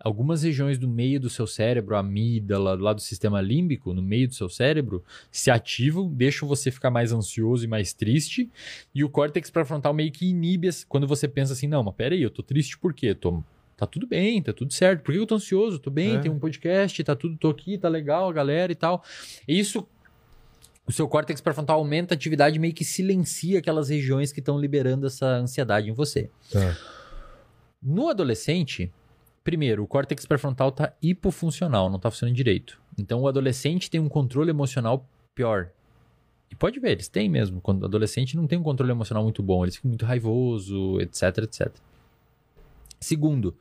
Algumas 0.00 0.42
regiões 0.42 0.78
do 0.78 0.88
meio 0.88 1.20
do 1.20 1.28
seu 1.28 1.46
cérebro, 1.46 1.96
a 1.96 1.98
amígdala, 1.98 2.74
lá 2.74 2.94
do 2.94 3.02
sistema 3.02 3.42
límbico, 3.42 3.92
no 3.92 4.02
meio 4.02 4.28
do 4.28 4.34
seu 4.34 4.48
cérebro, 4.48 5.04
se 5.30 5.50
ativam, 5.50 6.08
deixam 6.08 6.48
você 6.48 6.70
ficar 6.70 6.90
mais 6.90 7.12
ansioso 7.12 7.62
e 7.62 7.68
mais 7.68 7.92
triste. 7.92 8.50
E 8.94 9.04
o 9.04 9.10
córtex 9.10 9.50
pré-frontal 9.50 9.92
meio 9.92 10.10
que 10.10 10.24
inibe 10.24 10.70
quando 10.88 11.06
você 11.06 11.28
pensa 11.28 11.52
assim: 11.52 11.66
não, 11.66 11.82
mas 11.82 11.94
peraí, 11.94 12.22
eu 12.22 12.30
tô 12.30 12.42
triste 12.42 12.78
por 12.78 12.94
quê? 12.94 13.14
Tô, 13.14 13.44
tá 13.76 13.86
tudo 13.86 14.06
bem, 14.06 14.42
tá 14.42 14.52
tudo 14.52 14.72
certo. 14.72 15.02
Por 15.02 15.12
que 15.12 15.18
eu 15.18 15.26
tô 15.26 15.34
ansioso? 15.34 15.78
Tô 15.78 15.90
bem, 15.90 16.16
É. 16.16 16.18
tem 16.20 16.30
um 16.30 16.38
podcast, 16.38 17.02
tá 17.04 17.14
tudo, 17.14 17.36
tô 17.36 17.50
aqui, 17.50 17.76
tá 17.78 17.88
legal, 17.88 18.32
galera 18.32 18.72
e 18.72 18.74
tal. 18.74 19.02
E 19.46 19.58
isso. 19.58 19.86
O 20.88 20.92
seu 20.92 21.08
córtex 21.08 21.40
pré-frontal 21.40 21.80
aumenta 21.80 22.14
a 22.14 22.16
atividade 22.16 22.56
e 22.56 22.58
meio 22.60 22.72
que 22.72 22.84
silencia 22.84 23.58
aquelas 23.58 23.88
regiões 23.88 24.30
que 24.30 24.38
estão 24.38 24.56
liberando 24.56 25.04
essa 25.08 25.26
ansiedade 25.26 25.90
em 25.90 25.92
você. 25.92 26.30
Tá. 26.52 26.76
No 27.82 28.08
adolescente, 28.08 28.92
primeiro, 29.42 29.82
o 29.82 29.86
córtex 29.88 30.24
pré-frontal 30.24 30.70
tá 30.70 30.92
hipofuncional, 31.02 31.90
não 31.90 31.98
tá 31.98 32.08
funcionando 32.08 32.36
direito. 32.36 32.80
Então 32.96 33.20
o 33.22 33.26
adolescente 33.28 33.90
tem 33.90 34.00
um 34.00 34.08
controle 34.08 34.50
emocional 34.50 35.04
pior. 35.34 35.70
E 36.50 36.54
pode 36.54 36.78
ver, 36.78 36.92
eles 36.92 37.08
têm 37.08 37.28
mesmo. 37.28 37.60
Quando 37.60 37.82
o 37.82 37.86
adolescente 37.86 38.36
não 38.36 38.46
tem 38.46 38.56
um 38.56 38.62
controle 38.62 38.92
emocional 38.92 39.24
muito 39.24 39.42
bom, 39.42 39.64
eles 39.64 39.74
ficam 39.74 39.88
muito 39.88 40.06
raivoso, 40.06 41.00
etc, 41.00 41.38
etc. 41.38 41.72
Segundo, 43.00 43.56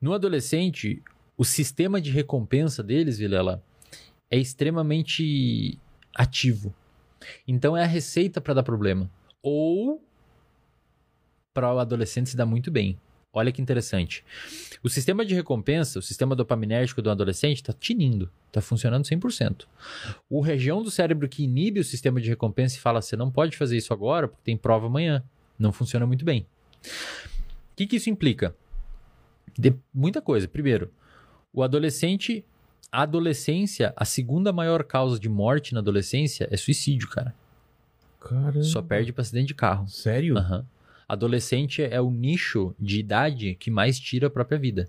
no 0.00 0.12
adolescente, 0.12 1.02
o 1.36 1.44
sistema 1.44 2.00
de 2.00 2.10
recompensa 2.10 2.82
deles, 2.82 3.18
Vilela, 3.18 3.62
é 4.30 4.38
extremamente 4.38 5.78
ativo. 6.14 6.74
Então 7.46 7.76
é 7.76 7.82
a 7.82 7.86
receita 7.86 8.40
para 8.40 8.54
dar 8.54 8.62
problema. 8.62 9.10
Ou 9.42 10.02
para 11.52 11.72
o 11.72 11.78
adolescente 11.78 12.30
se 12.30 12.36
dar 12.36 12.46
muito 12.46 12.70
bem. 12.70 12.98
Olha 13.32 13.52
que 13.52 13.60
interessante. 13.60 14.24
O 14.82 14.88
sistema 14.88 15.24
de 15.24 15.34
recompensa, 15.34 15.98
o 15.98 16.02
sistema 16.02 16.34
dopaminérgico 16.34 17.02
do 17.02 17.10
adolescente 17.10 17.56
está 17.58 17.72
tinindo, 17.72 18.30
está 18.46 18.60
funcionando 18.60 19.04
100%. 19.04 19.66
O 20.30 20.40
região 20.40 20.82
do 20.82 20.90
cérebro 20.90 21.28
que 21.28 21.44
inibe 21.44 21.78
o 21.78 21.84
sistema 21.84 22.20
de 22.20 22.28
recompensa 22.28 22.76
e 22.76 22.80
fala: 22.80 23.02
você 23.02 23.16
não 23.16 23.30
pode 23.30 23.56
fazer 23.56 23.76
isso 23.76 23.92
agora 23.92 24.28
porque 24.28 24.42
tem 24.44 24.56
prova 24.56 24.86
amanhã. 24.86 25.22
Não 25.58 25.72
funciona 25.72 26.06
muito 26.06 26.24
bem. 26.24 26.46
O 26.82 27.76
que, 27.76 27.86
que 27.86 27.96
isso 27.96 28.08
implica? 28.08 28.56
De- 29.58 29.74
muita 29.92 30.22
coisa. 30.22 30.46
Primeiro, 30.46 30.90
o 31.52 31.62
adolescente, 31.62 32.44
a 32.92 33.02
adolescência, 33.02 33.92
a 33.96 34.04
segunda 34.04 34.52
maior 34.52 34.84
causa 34.84 35.18
de 35.18 35.28
morte 35.28 35.74
na 35.74 35.80
adolescência 35.80 36.46
é 36.50 36.56
suicídio, 36.56 37.08
cara. 37.08 37.34
Caramba. 38.20 38.62
Só 38.62 38.80
perde 38.82 39.12
pra 39.12 39.22
acidente 39.22 39.48
de 39.48 39.54
carro. 39.54 39.88
Sério? 39.88 40.36
Aham. 40.38 40.64
Adolescente 41.08 41.82
é 41.82 42.00
o 42.00 42.10
nicho 42.10 42.74
de 42.78 43.00
idade 43.00 43.54
que 43.54 43.70
mais 43.70 43.98
tira 43.98 44.26
a 44.26 44.30
própria 44.30 44.58
vida. 44.58 44.88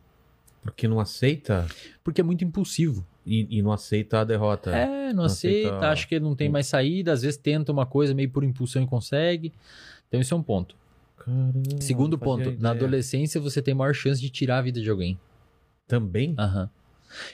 Porque 0.62 0.88
não 0.88 1.00
aceita 1.00 1.66
Porque 2.04 2.20
é 2.20 2.24
muito 2.24 2.44
impulsivo. 2.44 3.06
e, 3.26 3.48
e 3.58 3.62
não 3.62 3.72
aceita 3.72 4.20
a 4.20 4.24
derrota. 4.26 4.72
É, 4.76 5.08
não 5.10 5.20
Não 5.20 5.24
aceita, 5.24 5.70
aceita- 5.70 5.90
acha 5.90 6.08
que 6.08 6.20
não 6.20 6.36
tem 6.36 6.50
mais 6.50 6.68
saída, 6.68 7.14
às 7.14 7.22
vezes 7.22 7.38
tenta 7.38 7.72
uma 7.72 7.86
coisa 7.86 8.14
meio 8.14 8.30
por 8.30 8.44
impulsão 8.44 8.84
e 8.84 8.88
consegue. 8.88 9.54
Então 10.10 10.20
isso 10.20 10.34
é 10.34 10.38
um 10.38 10.44
ponto. 10.44 10.76
Caramba, 11.20 11.82
Segundo 11.82 12.18
ponto, 12.18 12.52
na 12.60 12.72
adolescência 12.72 13.40
você 13.40 13.62
tem 13.62 13.74
maior 13.74 13.94
chance 13.94 14.20
de 14.20 14.30
tirar 14.30 14.60
a 14.60 14.62
vida 14.62 14.82
de 14.82 14.90
alguém. 14.90 15.20
Também? 15.88 16.36
Aham. 16.38 16.70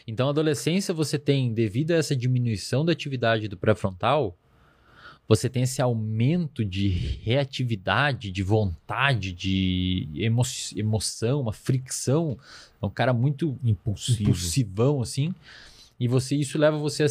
Então, 0.08 0.28
na 0.28 0.32
adolescência, 0.32 0.94
você 0.94 1.20
tem, 1.20 1.54
devido 1.54 1.92
a 1.92 1.96
essa 1.96 2.16
diminuição 2.16 2.86
da 2.86 2.94
atividade 2.94 3.48
do 3.48 3.58
pré-frontal, 3.58 4.38
você 5.28 5.50
tem 5.50 5.64
esse 5.64 5.82
aumento 5.82 6.64
de 6.64 6.88
reatividade, 6.88 8.32
de 8.32 8.44
vontade, 8.44 9.34
de 9.34 10.08
emo 10.16 10.44
emoção, 10.76 11.42
uma 11.42 11.54
fricção. 11.54 12.38
É 12.82 12.86
um 12.86 12.90
cara 12.90 13.12
muito 13.12 13.58
Impulsivo. 13.64 14.22
impulsivão, 14.22 15.02
assim. 15.02 15.34
E 16.00 16.08
você 16.08 16.36
isso 16.36 16.58
leva 16.58 16.78
você 16.78 17.04
a 17.04 17.08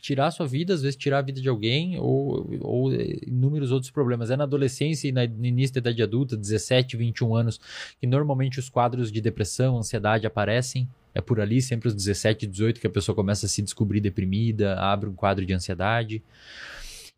tirar 0.00 0.28
a 0.28 0.30
sua 0.30 0.46
vida, 0.46 0.74
às 0.74 0.82
vezes 0.82 0.96
tirar 0.96 1.18
a 1.18 1.22
vida 1.22 1.40
de 1.40 1.48
alguém, 1.48 1.98
ou, 1.98 2.48
ou 2.60 2.92
inúmeros 3.26 3.72
outros 3.72 3.90
problemas. 3.90 4.30
É 4.30 4.36
na 4.36 4.44
adolescência 4.44 5.08
e 5.08 5.12
na, 5.12 5.26
no 5.26 5.44
início 5.44 5.74
da 5.74 5.90
idade 5.90 6.02
adulta, 6.02 6.36
17, 6.36 6.96
21 6.96 7.34
anos, 7.34 7.60
que 8.00 8.06
normalmente 8.06 8.58
os 8.58 8.68
quadros 8.68 9.10
de 9.10 9.20
depressão, 9.20 9.78
ansiedade 9.78 10.26
aparecem. 10.26 10.88
É 11.14 11.20
por 11.20 11.40
ali, 11.40 11.60
sempre 11.60 11.88
aos 11.88 11.94
17, 11.94 12.46
18, 12.46 12.80
que 12.80 12.86
a 12.86 12.90
pessoa 12.90 13.14
começa 13.14 13.46
a 13.46 13.48
se 13.48 13.60
descobrir 13.60 14.00
deprimida, 14.00 14.78
abre 14.78 15.08
um 15.08 15.14
quadro 15.14 15.44
de 15.44 15.52
ansiedade. 15.52 16.22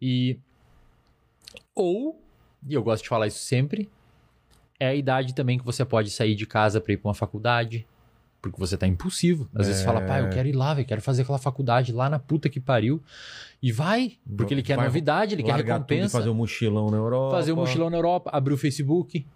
E. 0.00 0.38
Ou, 1.74 2.20
e 2.66 2.74
eu 2.74 2.82
gosto 2.82 3.02
de 3.02 3.08
falar 3.08 3.26
isso 3.26 3.40
sempre, 3.40 3.88
é 4.78 4.88
a 4.88 4.94
idade 4.94 5.34
também 5.34 5.58
que 5.58 5.64
você 5.64 5.84
pode 5.84 6.10
sair 6.10 6.34
de 6.34 6.46
casa 6.46 6.80
para 6.80 6.94
ir 6.94 6.96
para 6.96 7.08
uma 7.08 7.14
faculdade. 7.14 7.86
Porque 8.40 8.58
você 8.58 8.76
tá 8.76 8.86
impulsivo. 8.86 9.48
Às 9.54 9.66
vezes 9.66 9.82
você 9.82 9.86
fala, 9.86 10.00
pai, 10.00 10.22
eu 10.22 10.30
quero 10.30 10.48
ir 10.48 10.52
lá, 10.52 10.78
eu 10.78 10.84
quero 10.84 11.02
fazer 11.02 11.22
aquela 11.22 11.38
faculdade 11.38 11.92
lá 11.92 12.08
na 12.08 12.18
puta 12.18 12.48
que 12.48 12.58
pariu. 12.58 13.02
E 13.62 13.70
vai, 13.70 14.16
porque 14.36 14.54
ele 14.54 14.62
quer 14.62 14.76
Vai 14.76 14.86
novidade, 14.86 15.34
ele 15.34 15.42
quer 15.42 15.56
recompensa. 15.56 16.16
fazer 16.16 16.30
um 16.30 16.34
mochilão 16.34 16.90
na 16.90 16.96
Europa. 16.96 17.36
Fazer 17.36 17.52
um 17.52 17.56
mochilão 17.56 17.90
na 17.90 17.98
Europa, 17.98 18.30
abrir 18.32 18.54
o 18.54 18.56
Facebook, 18.56 19.26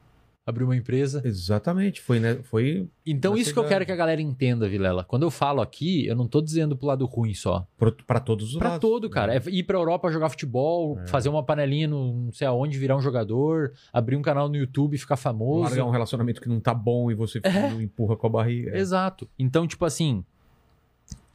abrir 0.47 0.65
uma 0.65 0.77
empresa. 0.77 1.23
Exatamente. 1.25 2.01
Foi, 2.03 2.21
né? 2.21 2.35
Foi 2.43 2.87
Então, 3.07 3.35
isso 3.37 3.53
que 3.53 3.59
eu 3.59 3.67
quero 3.67 3.87
que 3.87 3.93
a 3.93 3.97
galera 3.97 4.21
entenda, 4.21 4.69
Vilela. 4.69 5.03
Quando 5.03 5.23
eu 5.23 5.31
falo 5.31 5.63
aqui, 5.63 6.07
eu 6.07 6.15
não 6.15 6.27
tô 6.29 6.41
dizendo 6.43 6.77
pro 6.77 6.87
lado 6.87 7.07
ruim 7.07 7.33
só. 7.33 7.67
pra 8.07 8.21
todos 8.21 8.51
os 8.53 8.59
Pra 8.59 8.71
lados. 8.71 8.81
todo, 8.81 9.09
cara. 9.09 9.35
É 9.37 9.43
ir 9.49 9.63
pra 9.63 9.79
Europa 9.79 10.11
jogar 10.13 10.29
futebol, 10.29 10.99
É. 11.01 11.07
fazer 11.07 11.29
uma 11.31 11.43
panelinha 11.43 11.89
no 11.89 12.13
não 12.27 12.33
sei 12.33 12.47
aonde, 12.47 12.79
virar 12.79 12.97
um 12.97 13.01
jogador, 13.01 13.73
abrir 13.93 14.17
um 14.17 14.23
canal 14.23 14.49
no 14.49 14.57
YouTube 14.57 14.99
ficar 14.99 15.17
famoso. 15.17 15.63
Largar 15.71 15.87
um 15.87 15.91
relacionamento 15.91 16.41
que 16.41 16.49
não 16.49 16.61
tá 16.61 16.75
bom 16.75 17.11
e 17.11 17.15
você 17.15 17.41
empurra 17.81 18.17
com 18.17 18.27
a 18.27 18.31
barriga. 18.31 18.77
Exato. 18.77 19.27
Então, 19.39 19.67
tipo 19.67 19.85
assim, 19.87 20.23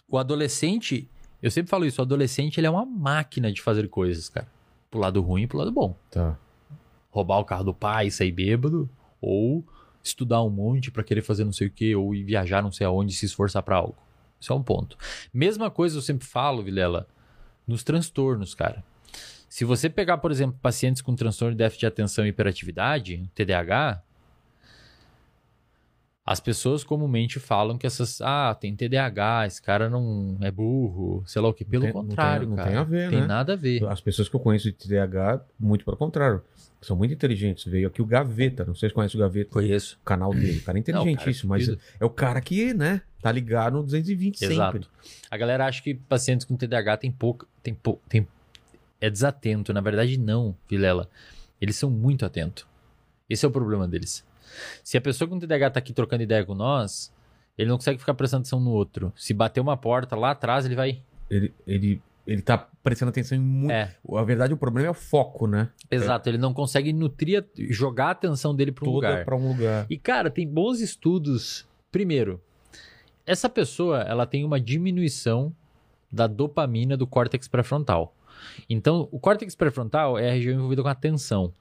o 0.07 0.17
adolescente, 0.19 1.09
eu 1.41 1.49
sempre 1.49 1.69
falo 1.71 1.85
isso, 1.85 1.99
o 1.99 2.03
adolescente 2.03 2.59
ele 2.59 2.67
é 2.67 2.69
uma 2.69 2.85
máquina 2.85 3.51
de 3.51 3.61
fazer 3.61 3.87
coisas, 3.89 4.29
cara. 4.29 4.47
Pro 4.91 4.99
lado 4.99 5.19
ruim 5.21 5.43
e 5.43 5.47
pro 5.47 5.57
lado 5.57 5.71
bom. 5.71 5.95
Tá. 6.11 6.37
Roubar 7.11 7.39
o 7.39 7.45
carro 7.45 7.63
do 7.63 7.73
pai, 7.73 8.11
sair 8.11 8.31
bêbado, 8.31 8.87
ou 9.21 9.65
estudar 10.03 10.43
um 10.43 10.49
monte 10.49 10.91
pra 10.91 11.03
querer 11.03 11.21
fazer 11.21 11.43
não 11.43 11.51
sei 11.51 11.67
o 11.67 11.71
que, 11.71 11.95
ou 11.95 12.15
ir 12.15 12.23
viajar 12.23 12.61
não 12.61 12.71
sei 12.71 12.85
aonde, 12.85 13.13
se 13.13 13.25
esforçar 13.25 13.63
pra 13.63 13.77
algo. 13.77 13.97
Isso 14.39 14.53
é 14.53 14.55
um 14.55 14.63
ponto. 14.63 14.97
Mesma 15.33 15.69
coisa 15.69 15.97
eu 15.97 16.01
sempre 16.01 16.25
falo, 16.25 16.63
Vilela, 16.63 17.07
nos 17.67 17.83
transtornos, 17.83 18.55
cara. 18.55 18.83
Se 19.49 19.65
você 19.65 19.89
pegar, 19.89 20.19
por 20.19 20.31
exemplo, 20.31 20.57
pacientes 20.61 21.01
com 21.01 21.15
transtorno 21.15 21.53
de 21.53 21.57
déficit 21.57 21.81
de 21.81 21.85
atenção 21.87 22.25
e 22.25 22.29
hiperatividade, 22.29 23.29
TDAH, 23.33 24.01
as 26.31 26.39
pessoas 26.39 26.83
comumente 26.83 27.39
falam 27.39 27.75
que 27.75 27.87
essas. 27.87 28.21
Ah, 28.21 28.53
tem 28.53 28.75
TDAH, 28.75 29.47
esse 29.47 29.59
cara 29.59 29.89
não 29.89 30.37
é 30.41 30.51
burro, 30.51 31.23
sei 31.25 31.41
lá 31.41 31.47
o 31.49 31.53
que. 31.55 31.65
Pelo 31.65 31.85
tem- 31.85 31.91
não 31.93 32.01
tem- 32.01 32.09
contrário, 32.09 32.47
não 32.47 32.55
cara. 32.55 32.69
tem 32.69 32.77
a 32.77 32.83
ver, 32.83 33.09
Tem 33.09 33.21
né? 33.21 33.25
nada 33.25 33.53
a 33.53 33.55
ver. 33.55 33.83
As 33.87 33.99
pessoas 33.99 34.29
que 34.29 34.35
eu 34.35 34.39
conheço 34.39 34.65
de 34.65 34.73
TDAH, 34.73 35.41
muito 35.59 35.83
pelo 35.83 35.97
contrário. 35.97 36.43
São 36.81 36.95
muito 36.95 37.13
inteligentes. 37.15 37.65
Veio 37.65 37.87
aqui 37.87 37.99
o 37.99 38.05
Gaveta. 38.05 38.63
Não 38.63 38.75
sei 38.75 38.89
se 38.89 38.95
conhece 38.95 39.15
o 39.15 39.19
Gaveta. 39.19 39.49
Conheço. 39.49 39.97
O 40.01 40.05
canal 40.05 40.31
dele. 40.31 40.59
O 40.59 40.63
cara 40.63 40.77
é 40.77 40.81
inteligentíssimo, 40.81 41.49
mas 41.49 41.65
fudido. 41.65 41.81
é 41.99 42.05
o 42.05 42.09
cara 42.11 42.39
que, 42.39 42.73
né, 42.75 43.01
tá 43.23 43.31
ligado 43.31 43.73
no 43.77 43.83
220 43.83 44.37
sempre. 44.37 44.53
Exato. 44.53 44.89
A 45.31 45.35
galera 45.35 45.65
acha 45.65 45.81
que 45.81 45.95
pacientes 45.95 46.45
com 46.45 46.55
TDAH 46.55 46.97
tem 46.97 47.11
pouco. 47.11 47.47
Tem 47.63 47.75
tem, 48.07 48.27
é 49.01 49.09
desatento. 49.09 49.73
Na 49.73 49.81
verdade, 49.81 50.17
não, 50.19 50.55
Vilela. 50.69 51.09
Eles 51.59 51.75
são 51.75 51.89
muito 51.89 52.23
atentos. 52.23 52.65
Esse 53.27 53.45
é 53.45 53.49
o 53.49 53.51
problema 53.51 53.87
deles. 53.87 54.23
Se 54.83 54.97
a 54.97 55.01
pessoa 55.01 55.27
com 55.27 55.39
TDAH 55.39 55.71
tá 55.71 55.79
aqui 55.79 55.93
trocando 55.93 56.23
ideia 56.23 56.45
com 56.45 56.55
nós, 56.55 57.13
ele 57.57 57.69
não 57.69 57.77
consegue 57.77 57.99
ficar 57.99 58.13
prestando 58.13 58.41
atenção 58.41 58.59
no 58.59 58.71
outro. 58.71 59.11
Se 59.15 59.33
bater 59.33 59.59
uma 59.59 59.75
porta 59.77 60.15
lá 60.15 60.31
atrás, 60.31 60.65
ele 60.65 60.75
vai. 60.75 61.01
Ele, 61.29 61.53
ele, 61.67 62.01
ele 62.25 62.41
tá 62.41 62.57
prestando 62.83 63.09
atenção 63.09 63.37
em 63.37 63.41
muito. 63.41 63.71
É, 63.71 63.95
A 64.15 64.23
verdade, 64.23 64.53
o 64.53 64.57
problema 64.57 64.87
é 64.87 64.91
o 64.91 64.93
foco, 64.93 65.45
né? 65.47 65.69
exato. 65.91 66.29
Ele 66.29 66.37
não 66.37 66.53
consegue 66.53 66.93
nutrir, 66.93 67.45
jogar 67.69 68.07
a 68.07 68.11
atenção 68.11 68.55
dele 68.55 68.71
para 68.71 68.83
um 68.89 68.93
Toda 68.93 69.09
lugar. 69.09 69.25
pra 69.25 69.35
um 69.35 69.47
lugar. 69.47 69.85
E, 69.89 69.97
cara, 69.97 70.29
tem 70.29 70.47
bons 70.47 70.79
estudos. 70.79 71.67
Primeiro, 71.91 72.41
essa 73.25 73.49
pessoa 73.49 74.01
ela 74.01 74.25
tem 74.25 74.45
uma 74.45 74.59
diminuição 74.59 75.53
da 76.11 76.27
dopamina 76.27 76.95
do 76.97 77.05
córtex 77.05 77.47
pré-frontal. 77.47 78.15
Então, 78.69 79.07
o 79.11 79.19
córtex 79.19 79.53
pré-frontal 79.53 80.17
é 80.17 80.29
a 80.29 80.33
região 80.33 80.55
envolvida 80.55 80.81
com 80.81 80.87
a 80.87 80.91
atenção. 80.91 81.53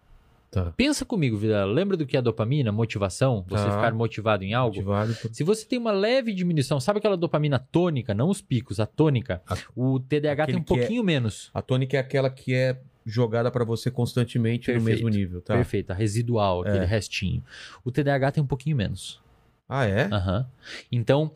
Tá. 0.51 0.72
Pensa 0.76 1.05
comigo, 1.05 1.36
vida. 1.36 1.64
Lembra 1.66 1.94
do 1.96 2.07
que 2.07 2.16
é 2.16 2.22
dopamina? 2.22 2.72
Motivação? 2.72 3.44
Você 3.49 3.64
Tá. 3.66 3.70
ficar 3.76 3.92
motivado 3.94 4.44
em 4.44 4.55
algo? 4.55 4.74
Motivado 4.76 5.14
por- 5.14 5.34
Se 5.34 5.44
você 5.44 5.66
tem 5.66 5.78
uma 5.78 5.92
leve 5.92 6.32
diminuição, 6.32 6.80
sabe 6.80 6.99
aquela 7.01 7.16
dopamina 7.18 7.59
tônica, 7.59 8.14
não 8.14 8.30
os 8.30 8.40
picos, 8.40 8.80
a 8.80 8.86
tônica? 8.86 9.42
A- 9.46 9.57
O 9.76 10.01
TDAH 10.01 10.46
tem 10.46 10.55
aquele 10.55 10.59
um 10.59 10.62
que 10.64 10.72
é- 10.74 10.76
pouquinho 10.78 11.05
menos. 11.05 11.51
A 11.53 11.61
tônica 11.61 11.96
é 11.96 12.01
aquela 12.01 12.30
que 12.30 12.55
é 12.55 12.78
jogada 13.05 13.51
pra 13.51 13.62
você 13.64 13.90
constantemente 13.90 14.68
no 14.70 14.74
Perfeito. 14.78 15.05
mesmo 15.05 15.09
nível, 15.11 15.40
tá? 15.42 15.55
Perfeito, 15.55 15.90
a 15.90 15.94
residual, 15.94 16.62
aquele 16.62 16.84
É. 16.84 16.86
restinho. 16.86 17.42
O 17.84 17.90
TDAH 17.90 18.32
tem 18.32 18.42
um 18.42 18.46
pouquinho 18.46 18.76
menos. 18.76 19.20
Ah, 19.68 19.84
é? 19.84 20.05
Aham. 20.11 20.46
Então, 20.90 21.30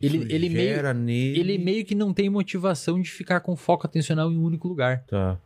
ele, 0.00 0.26
ele, 0.34 0.48
meio, 0.50 0.94
nele... 0.94 1.38
ele 1.40 1.58
meio 1.58 1.84
que 1.84 1.94
não 1.94 2.12
tem 2.12 2.28
motivação 2.28 3.00
de 3.00 3.10
ficar 3.10 3.40
com 3.40 3.54
foco 3.56 3.86
atencional 3.86 4.30
em 4.32 4.36
um 4.36 4.42
único 4.44 4.68
lugar. 4.68 5.04
Tá. 5.06 5.38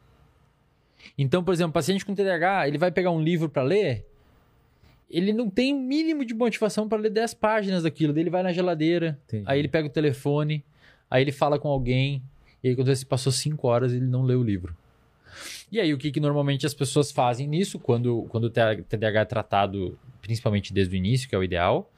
Então, 1.16 1.42
por 1.42 1.52
exemplo, 1.52 1.72
paciente 1.72 2.04
com 2.04 2.14
TDAH, 2.14 2.68
ele 2.68 2.78
vai 2.78 2.90
pegar 2.90 3.10
um 3.10 3.22
livro 3.22 3.48
para 3.48 3.62
ler, 3.62 4.06
ele 5.10 5.32
não 5.32 5.48
tem 5.48 5.72
o 5.72 5.78
mínimo 5.78 6.24
de 6.24 6.34
motivação 6.34 6.88
para 6.88 6.98
ler 6.98 7.10
10 7.10 7.34
páginas 7.34 7.82
daquilo. 7.84 8.12
Daí 8.12 8.22
ele 8.22 8.30
vai 8.30 8.42
na 8.42 8.52
geladeira, 8.52 9.18
Entendi. 9.26 9.44
aí 9.46 9.58
ele 9.58 9.68
pega 9.68 9.86
o 9.86 9.90
telefone, 9.90 10.64
aí 11.10 11.22
ele 11.22 11.32
fala 11.32 11.58
com 11.58 11.68
alguém, 11.68 12.22
e 12.62 12.68
aí 12.68 12.76
quando 12.76 12.88
ele 12.90 13.04
passou 13.04 13.32
5 13.32 13.66
horas 13.68 13.92
ele 13.92 14.06
não 14.06 14.22
lê 14.22 14.34
o 14.34 14.42
livro. 14.42 14.76
E 15.70 15.80
aí 15.80 15.92
o 15.92 15.98
que, 15.98 16.10
que 16.10 16.20
normalmente 16.20 16.66
as 16.66 16.74
pessoas 16.74 17.12
fazem 17.12 17.46
nisso, 17.46 17.78
quando, 17.78 18.26
quando 18.28 18.44
o 18.44 18.50
TDAH 18.50 19.20
é 19.20 19.24
tratado, 19.24 19.98
principalmente 20.20 20.72
desde 20.72 20.94
o 20.94 20.96
início, 20.96 21.28
que 21.28 21.34
é 21.34 21.38
o 21.38 21.44
ideal, 21.44 21.90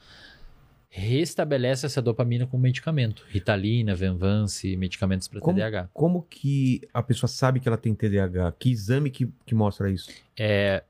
restabelece 0.90 1.86
essa 1.86 2.00
dopamina 2.00 2.46
com 2.46 2.58
medicamento. 2.58 3.24
Ritalina, 3.28 3.94
Venvance, 3.94 4.76
medicamentos 4.76 5.28
para 5.28 5.40
TDAH. 5.40 5.90
Como 5.92 6.22
que 6.22 6.80
a 6.92 7.02
pessoa 7.02 7.28
sabe 7.28 7.60
que 7.60 7.68
ela 7.68 7.76
tem 7.76 7.94
TDAH? 7.94 8.52
Que 8.58 8.70
exame 8.70 9.10
que, 9.10 9.28
que 9.44 9.54
mostra 9.54 9.90
isso? 9.90 10.10
É, 10.36 10.82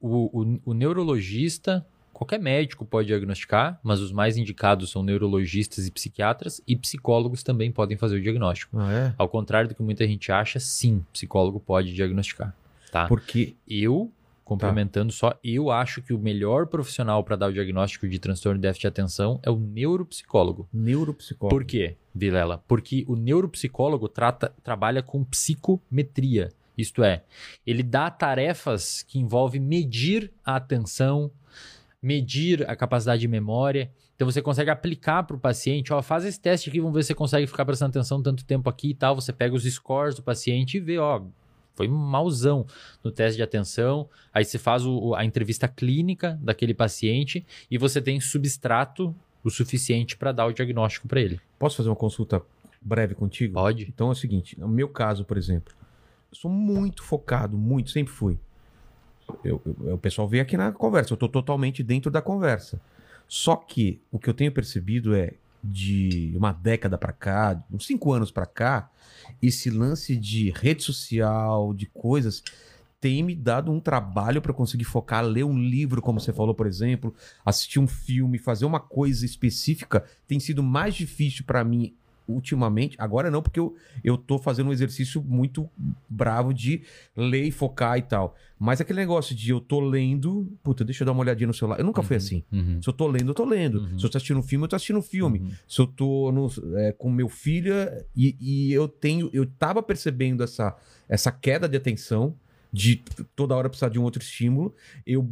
o, 0.00 0.42
o, 0.42 0.60
o 0.66 0.74
neurologista, 0.74 1.86
qualquer 2.12 2.40
médico 2.40 2.84
pode 2.84 3.08
diagnosticar, 3.08 3.78
mas 3.82 4.00
os 4.00 4.10
mais 4.10 4.36
indicados 4.36 4.90
são 4.90 5.02
neurologistas 5.02 5.86
e 5.86 5.90
psiquiatras, 5.90 6.60
e 6.66 6.74
psicólogos 6.74 7.42
também 7.42 7.70
podem 7.70 7.96
fazer 7.96 8.16
o 8.16 8.20
diagnóstico. 8.20 8.78
Ah, 8.78 8.92
é? 8.92 9.14
Ao 9.16 9.28
contrário 9.28 9.68
do 9.68 9.74
que 9.74 9.82
muita 9.82 10.06
gente 10.06 10.32
acha, 10.32 10.58
sim, 10.58 11.04
psicólogo 11.12 11.60
pode 11.60 11.94
diagnosticar. 11.94 12.54
Tá? 12.90 13.06
Porque... 13.06 13.54
Eu, 13.68 14.10
complementando 14.48 15.12
só, 15.12 15.38
eu 15.44 15.70
acho 15.70 16.00
que 16.00 16.14
o 16.14 16.18
melhor 16.18 16.66
profissional 16.66 17.22
para 17.22 17.36
dar 17.36 17.50
o 17.50 17.52
diagnóstico 17.52 18.08
de 18.08 18.18
transtorno 18.18 18.58
de 18.58 18.62
déficit 18.62 18.82
de 18.82 18.86
atenção 18.88 19.38
é 19.42 19.50
o 19.50 19.58
neuropsicólogo. 19.58 20.66
Neuropsicólogo. 20.72 21.54
Por 21.54 21.64
quê, 21.64 21.96
Vilela? 22.14 22.64
Porque 22.66 23.04
o 23.06 23.14
neuropsicólogo 23.14 24.08
trata, 24.08 24.52
trabalha 24.64 25.02
com 25.02 25.22
psicometria. 25.22 26.48
Isto 26.76 27.04
é, 27.04 27.24
ele 27.66 27.82
dá 27.82 28.10
tarefas 28.10 29.02
que 29.02 29.18
envolvem 29.18 29.60
medir 29.60 30.32
a 30.44 30.56
atenção, 30.56 31.30
medir 32.00 32.68
a 32.70 32.74
capacidade 32.74 33.20
de 33.20 33.28
memória. 33.28 33.90
Então 34.16 34.30
você 34.30 34.40
consegue 34.40 34.70
aplicar 34.70 35.24
para 35.24 35.36
o 35.36 35.40
paciente, 35.40 35.92
ó, 35.92 36.00
faz 36.00 36.24
esse 36.24 36.40
teste 36.40 36.70
aqui, 36.70 36.80
vamos 36.80 36.94
ver 36.94 37.02
se 37.02 37.08
você 37.08 37.14
consegue 37.14 37.46
ficar 37.46 37.66
prestando 37.66 37.90
atenção 37.90 38.22
tanto 38.22 38.44
tempo 38.44 38.70
aqui 38.70 38.90
e 38.90 38.94
tal. 38.94 39.14
Você 39.14 39.32
pega 39.32 39.54
os 39.54 39.64
scores 39.64 40.14
do 40.14 40.22
paciente 40.22 40.78
e 40.78 40.80
vê, 40.80 40.98
ó, 40.98 41.22
foi 41.78 41.88
mauzão 41.88 42.66
no 43.02 43.10
teste 43.10 43.36
de 43.36 43.42
atenção. 43.42 44.08
Aí 44.34 44.44
você 44.44 44.58
faz 44.58 44.84
o- 44.84 45.14
a 45.14 45.24
entrevista 45.24 45.66
clínica 45.68 46.38
daquele 46.42 46.74
paciente 46.74 47.46
e 47.70 47.78
você 47.78 48.02
tem 48.02 48.20
substrato 48.20 49.14
o 49.44 49.48
suficiente 49.50 50.16
para 50.16 50.32
dar 50.32 50.46
o 50.46 50.52
diagnóstico 50.52 51.06
para 51.08 51.20
ele. 51.20 51.40
Posso 51.58 51.76
fazer 51.76 51.88
uma 51.88 51.96
consulta 51.96 52.42
breve 52.82 53.14
contigo? 53.14 53.54
Pode? 53.54 53.84
Então 53.88 54.08
é 54.08 54.10
o 54.10 54.14
seguinte, 54.14 54.58
no 54.58 54.68
meu 54.68 54.88
caso, 54.88 55.24
por 55.24 55.38
exemplo, 55.38 55.72
sou 56.32 56.50
muito 56.50 57.02
focado, 57.02 57.56
muito, 57.56 57.90
sempre 57.90 58.12
fui. 58.12 58.38
Eu, 59.44 59.62
eu- 59.84 59.94
o 59.94 59.98
pessoal 59.98 60.26
vê 60.26 60.40
aqui 60.40 60.56
na 60.56 60.72
conversa, 60.72 61.12
eu 61.12 61.16
tô 61.16 61.28
totalmente 61.28 61.82
dentro 61.82 62.10
da 62.10 62.20
conversa. 62.20 62.80
Só 63.28 63.54
que 63.56 64.00
o 64.10 64.18
que 64.18 64.28
eu 64.28 64.34
tenho 64.34 64.50
percebido 64.50 65.14
é 65.14 65.34
de 65.62 66.32
uma 66.36 66.52
década 66.52 66.96
pra 66.96 67.12
cá, 67.12 67.62
uns 67.70 67.86
cinco 67.86 68.12
anos 68.12 68.30
pra 68.30 68.46
cá, 68.46 68.90
esse 69.42 69.70
lance 69.70 70.16
de 70.16 70.50
rede 70.50 70.82
social, 70.82 71.74
de 71.74 71.86
coisas, 71.86 72.42
tem 73.00 73.22
me 73.22 73.34
dado 73.34 73.70
um 73.70 73.80
trabalho 73.80 74.42
pra 74.42 74.52
conseguir 74.52 74.84
focar, 74.84 75.24
ler 75.24 75.44
um 75.44 75.58
livro, 75.58 76.02
como 76.02 76.20
você 76.20 76.32
falou, 76.32 76.54
por 76.54 76.66
exemplo, 76.66 77.14
assistir 77.44 77.78
um 77.78 77.86
filme, 77.86 78.38
fazer 78.38 78.64
uma 78.64 78.80
coisa 78.80 79.24
específica, 79.24 80.04
tem 80.26 80.40
sido 80.40 80.62
mais 80.62 80.94
difícil 80.94 81.44
pra 81.44 81.62
mim 81.62 81.94
ultimamente. 82.28 82.94
Agora 82.98 83.30
não, 83.30 83.42
porque 83.42 83.58
eu, 83.58 83.74
eu 84.04 84.16
tô 84.18 84.38
fazendo 84.38 84.68
um 84.68 84.72
exercício 84.72 85.22
muito 85.22 85.68
bravo 86.08 86.52
de 86.52 86.82
ler 87.16 87.44
e 87.44 87.50
focar 87.50 87.96
e 87.98 88.02
tal. 88.02 88.34
Mas 88.58 88.80
aquele 88.80 88.98
negócio 89.00 89.34
de 89.34 89.50
eu 89.50 89.60
tô 89.60 89.80
lendo, 89.80 90.52
puta, 90.62 90.84
deixa 90.84 91.02
eu 91.02 91.06
dar 91.06 91.12
uma 91.12 91.20
olhadinha 91.20 91.46
no 91.46 91.54
celular. 91.54 91.78
Eu 91.78 91.84
nunca 91.84 92.02
fui 92.02 92.16
assim. 92.16 92.42
Uhum. 92.52 92.82
Se 92.82 92.88
eu 92.88 92.92
tô 92.92 93.06
lendo, 93.06 93.30
eu 93.30 93.34
tô 93.34 93.44
lendo. 93.44 93.80
Uhum. 93.80 93.98
Se 93.98 94.04
eu 94.04 94.10
tô 94.10 94.18
assistindo 94.18 94.38
um 94.38 94.42
filme, 94.42 94.64
eu 94.64 94.68
tô 94.68 94.76
assistindo 94.76 94.98
um 94.98 95.02
filme. 95.02 95.38
Uhum. 95.40 95.50
Se 95.66 95.80
eu 95.80 95.86
tô 95.86 96.30
no- 96.32 96.50
é, 96.78 96.92
com 96.92 97.10
meu 97.10 97.28
filho 97.28 97.72
e, 98.16 98.36
e 98.40 98.72
eu 98.72 98.88
tenho, 98.88 99.30
eu 99.32 99.46
tava 99.46 99.82
percebendo 99.82 100.42
essa, 100.42 100.76
essa 101.08 101.30
queda 101.32 101.68
de 101.68 101.76
atenção 101.76 102.34
de 102.72 103.02
toda 103.34 103.56
hora 103.56 103.68
precisar 103.68 103.88
de 103.88 103.98
um 103.98 104.02
outro 104.02 104.22
estímulo. 104.22 104.74
Eu 105.06 105.26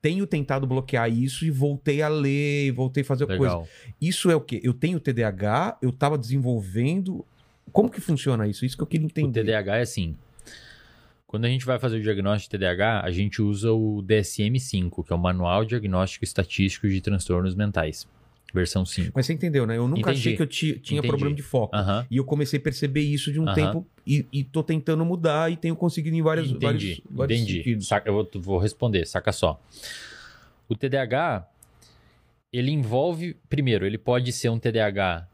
tenho 0.00 0.26
tentado 0.26 0.66
bloquear 0.66 1.10
isso 1.10 1.44
e 1.44 1.50
voltei 1.50 2.02
a 2.02 2.08
ler, 2.08 2.66
e 2.66 2.70
voltei 2.70 3.02
a 3.02 3.06
fazer 3.06 3.26
coisa. 3.26 3.42
Legal. 3.42 3.68
Isso 4.00 4.30
é 4.30 4.36
o 4.36 4.40
quê? 4.40 4.60
Eu 4.62 4.72
tenho 4.72 5.00
TDAH, 5.00 5.78
eu 5.82 5.92
tava 5.92 6.16
desenvolvendo. 6.16 7.24
Como 7.72 7.90
que 7.90 8.00
funciona 8.00 8.46
isso? 8.48 8.64
Isso 8.64 8.76
que 8.76 8.82
eu 8.82 8.86
queria 8.86 9.06
O 9.06 9.10
entender. 9.10 9.44
TDAH 9.44 9.76
é 9.76 9.82
assim. 9.82 10.16
Quando 11.26 11.44
a 11.44 11.48
gente 11.48 11.64
vai 11.64 11.78
fazer 11.78 11.98
o 11.98 12.02
diagnóstico 12.02 12.50
de 12.50 12.58
TDAH, 12.58 13.02
a 13.04 13.10
gente 13.12 13.40
usa 13.40 13.72
o 13.72 14.02
DSM-5, 14.02 15.06
que 15.06 15.12
é 15.12 15.16
o 15.16 15.18
Manual 15.18 15.64
Diagnóstico 15.64 16.24
Estatístico 16.24 16.88
de 16.88 17.00
Transtornos 17.00 17.54
Mentais, 17.54 18.08
versão 18.52 18.84
5. 18.84 19.12
Mas 19.14 19.26
você 19.26 19.32
entendeu, 19.32 19.66
né? 19.66 19.76
Eu 19.76 19.86
nunca 19.86 20.00
Entendi. 20.10 20.18
achei 20.18 20.36
que 20.36 20.42
eu 20.42 20.46
ti- 20.46 20.78
tinha 20.80 20.98
Entendi. 20.98 21.08
problema 21.08 21.34
de 21.34 21.42
foco. 21.42 21.74
E 22.10 22.16
eu 22.16 22.24
comecei 22.24 22.58
a 22.58 22.62
perceber 22.62 23.00
isso 23.02 23.32
de 23.32 23.38
um 23.40 23.52
tempo 23.54 23.86
e, 24.06 24.26
e 24.32 24.42
tô 24.44 24.62
tentando 24.62 25.04
mudar 25.04 25.50
e 25.52 25.56
tenho 25.56 25.76
conseguido 25.76 26.16
em 26.16 26.22
vários, 26.22 26.48
Entendi, 26.50 26.64
vários, 26.64 27.00
vários 27.10 27.40
entendi. 27.40 27.56
sentidos. 27.58 27.86
Saca- 27.88 28.08
eu 28.08 28.14
vou, 28.14 28.28
vou 28.36 28.58
responder, 28.58 29.06
saca 29.06 29.32
só. 29.32 29.60
O 30.68 30.74
TDAH, 30.76 31.46
ele 32.52 32.70
envolve, 32.70 33.36
primeiro, 33.48 33.86
ele 33.86 33.98
pode 33.98 34.32
ser 34.32 34.48
um 34.48 34.58
TDAH 34.58 35.26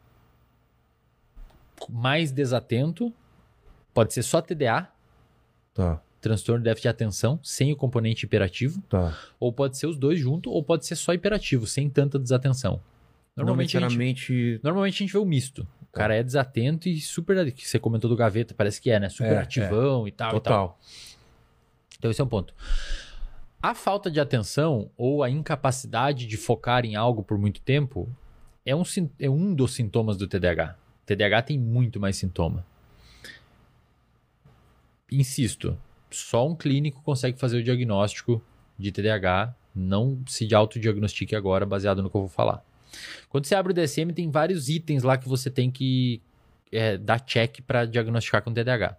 mais 1.88 2.32
desatento, 2.32 3.12
pode 3.92 4.12
ser 4.14 4.22
só 4.22 4.40
TDA, 4.40 4.88
Tá, 5.74 6.00
transtorno 6.22 6.60
de 6.60 6.64
déficit 6.64 6.84
de 6.84 6.88
atenção, 6.88 7.38
sem 7.42 7.70
o 7.72 7.76
componente 7.76 8.24
hiperativo, 8.24 8.80
tá. 8.88 9.16
ou 9.38 9.52
pode 9.52 9.76
ser 9.76 9.86
os 9.86 9.96
dois 9.98 10.18
juntos, 10.18 10.50
ou 10.52 10.62
pode 10.62 10.86
ser 10.86 10.96
só 10.96 11.12
hiperativo, 11.12 11.66
sem 11.66 11.88
tanta 11.90 12.18
desatenção. 12.18 12.80
Normalmente, 13.36 13.78
não 13.78 13.86
a 13.86 13.90
gente, 13.90 14.60
normalmente 14.62 14.94
a 14.94 14.98
gente 14.98 15.12
vê 15.12 15.18
o 15.18 15.24
misto. 15.24 15.66
O 15.82 15.86
cara 15.92 16.14
é 16.14 16.22
desatento 16.22 16.88
e 16.88 17.00
super. 17.00 17.52
Que 17.52 17.68
você 17.68 17.78
comentou 17.78 18.08
do 18.08 18.16
gaveta, 18.16 18.54
parece 18.54 18.80
que 18.80 18.90
é, 18.90 18.98
né? 18.98 19.08
Super 19.08 19.32
É, 19.32 19.38
ativão 19.38 20.08
e 20.08 20.12
tal. 20.12 20.28
e 20.28 20.30
tal. 20.32 20.40
Total. 20.40 20.78
Então, 21.98 22.10
esse 22.10 22.20
é 22.20 22.24
um 22.24 22.28
ponto. 22.28 22.54
A 23.62 23.74
falta 23.74 24.10
de 24.10 24.20
atenção 24.20 24.90
ou 24.96 25.22
a 25.22 25.30
incapacidade 25.30 26.26
de 26.26 26.36
focar 26.36 26.84
em 26.84 26.94
algo 26.94 27.22
por 27.22 27.38
muito 27.38 27.60
tempo 27.60 28.08
é 28.64 28.74
um, 28.74 28.82
é 29.18 29.28
um 29.28 29.54
dos 29.54 29.74
sintomas 29.74 30.16
do 30.16 30.26
TDAH. 30.26 30.76
TDAH 31.04 31.42
tem 31.42 31.58
muito 31.58 31.98
mais 32.00 32.16
sintoma. 32.16 32.64
Insisto, 35.10 35.78
só 36.10 36.46
um 36.46 36.54
clínico 36.54 37.02
consegue 37.02 37.38
fazer 37.38 37.58
o 37.58 37.62
diagnóstico 37.62 38.42
de 38.78 38.90
TDAH. 38.90 39.54
Não 39.74 40.20
se 40.26 40.52
autodiagnostique 40.54 41.36
agora 41.36 41.64
baseado 41.66 42.02
no 42.02 42.10
que 42.10 42.16
eu 42.16 42.22
vou 42.22 42.30
falar. 42.30 42.64
Quando 43.28 43.46
você 43.46 43.54
abre 43.54 43.72
o 43.72 43.74
DSM, 43.74 44.12
tem 44.12 44.30
vários 44.30 44.68
itens 44.68 45.02
lá 45.02 45.16
que 45.16 45.28
você 45.28 45.50
tem 45.50 45.70
que 45.70 46.20
é, 46.72 46.96
dar 46.96 47.20
check 47.20 47.60
para 47.66 47.84
diagnosticar 47.84 48.42
com 48.42 48.52
TDAH. 48.52 48.96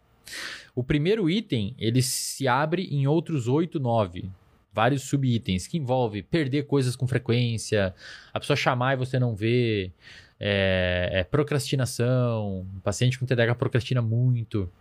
O 0.75 0.83
primeiro 0.83 1.29
item, 1.29 1.75
ele 1.77 2.01
se 2.01 2.47
abre 2.47 2.83
em 2.83 3.07
outros 3.07 3.47
8, 3.47 3.79
9. 3.79 4.29
Vários 4.73 5.03
subitens, 5.03 5.65
que 5.65 5.77
envolve 5.77 6.21
perder 6.21 6.67
coisas 6.67 6.95
com 6.95 7.07
frequência, 7.07 7.95
a 8.31 8.39
pessoa 8.39 8.55
chamar 8.55 8.93
e 8.93 8.97
você 8.97 9.17
não 9.17 9.35
ver, 9.35 9.91
é, 10.39 11.09
é, 11.13 11.23
procrastinação, 11.23 12.67
paciente 12.83 13.17
com 13.17 13.25
TDAH 13.25 13.55
procrastina 13.55 14.01
muito, 14.01 14.71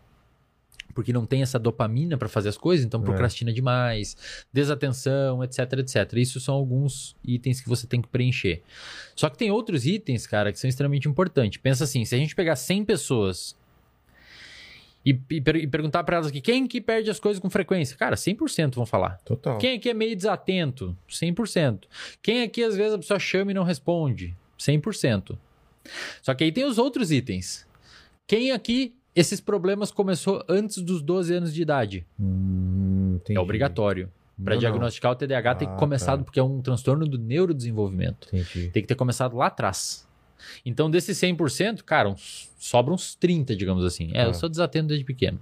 porque 0.96 1.12
não 1.12 1.24
tem 1.26 1.42
essa 1.42 1.58
dopamina 1.58 2.16
para 2.18 2.26
fazer 2.28 2.48
as 2.48 2.56
coisas, 2.58 2.84
então 2.84 3.00
É. 3.00 3.04
procrastina 3.04 3.52
demais, 3.52 4.16
desatenção, 4.52 5.44
etc, 5.44 5.58
etc. 5.74 6.14
Isso 6.14 6.40
são 6.40 6.54
alguns 6.54 7.14
itens 7.22 7.60
que 7.60 7.68
você 7.68 7.86
tem 7.86 8.00
que 8.02 8.08
preencher. 8.08 8.62
Só 9.14 9.28
que 9.30 9.36
tem 9.38 9.50
outros 9.50 9.86
itens, 9.86 10.26
cara, 10.26 10.50
que 10.50 10.58
são 10.58 10.68
extremamente 10.68 11.06
importantes. 11.06 11.60
Pensa 11.60 11.84
assim, 11.84 12.04
se 12.04 12.14
a 12.14 12.18
gente 12.18 12.34
pegar 12.34 12.56
100 12.56 12.84
pessoas 12.84 13.54
e, 15.04 15.10
e 15.30 15.40
per- 15.40 15.56
e 15.56 15.66
perguntar 15.68 16.02
para 16.02 16.16
elas 16.16 16.26
aqui, 16.28 16.40
quem 16.40 16.66
que 16.66 16.80
perde 16.80 17.10
as 17.10 17.20
coisas 17.20 17.38
com 17.40 17.48
frequência? 17.48 17.96
Cara, 17.96 18.16
100% 18.16 18.74
vão 18.74 18.84
falar. 18.86 19.18
Total. 19.24 19.56
Quem 19.58 19.76
aqui 19.76 19.88
é 19.88 19.94
meio 19.94 20.16
desatento? 20.16 20.96
100%. 21.08 21.82
Quem 22.20 22.42
aqui 22.42 22.64
às 22.64 22.74
vezes 22.74 22.94
a 22.94 22.98
pessoa 22.98 23.20
chama 23.20 23.52
e 23.52 23.54
não 23.54 23.62
responde? 23.62 24.34
100%. 24.58 25.38
Só 26.22 26.34
que 26.34 26.42
aí 26.42 26.50
tem 26.50 26.64
os 26.64 26.78
outros 26.78 27.12
itens. 27.12 27.64
Quem 28.26 28.50
aqui 28.50 28.96
esses 29.16 29.40
problemas 29.40 29.90
começou 29.90 30.44
antes 30.48 30.82
dos 30.82 31.02
12 31.02 31.34
anos 31.34 31.52
de 31.54 31.62
idade? 31.62 32.06
Hum. 32.20 33.18
É 33.28 33.40
obrigatório. 33.40 34.10
Para 34.36 34.54
Não, 34.54 34.56
não. 34.56 34.58
diagnosticar 34.60 35.12
o 35.12 35.16
TDAH 35.16 35.54
tem 35.54 35.66
que 35.68 35.74
Ah, 35.74 35.78
começado 35.78 36.18
tá. 36.18 36.24
porque 36.24 36.38
é 36.38 36.42
um 36.42 36.60
transtorno 36.60 37.08
do 37.08 37.16
neurodesenvolvimento. 37.18 38.28
Entendi. 38.32 38.68
Tem 38.70 38.82
que 38.82 38.86
ter 38.86 38.94
começado 38.94 39.34
lá 39.34 39.46
atrás. 39.46 40.06
Então, 40.64 40.90
desses 40.90 41.16
100%, 41.18 41.82
cara, 41.82 42.10
uns, 42.10 42.50
sobram 42.58 42.94
uns 42.94 43.14
30, 43.14 43.56
digamos 43.56 43.82
assim. 43.84 44.10
É, 44.12 44.22
Tá. 44.24 44.28
eu 44.28 44.34
sou 44.34 44.48
desatento 44.50 44.88
desde 44.88 45.04
pequeno. 45.06 45.40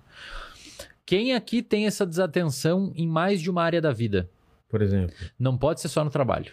Quem 1.04 1.34
aqui 1.34 1.60
tem 1.62 1.86
essa 1.86 2.06
desatenção 2.06 2.92
em 2.94 3.06
mais 3.06 3.40
de 3.42 3.50
uma 3.50 3.62
área 3.64 3.80
da 3.80 3.92
vida? 3.92 4.30
Por 4.68 4.80
exemplo. 4.80 5.14
Não 5.38 5.56
pode 5.58 5.80
ser 5.80 5.88
só 5.88 6.04
no 6.04 6.10
trabalho. 6.10 6.52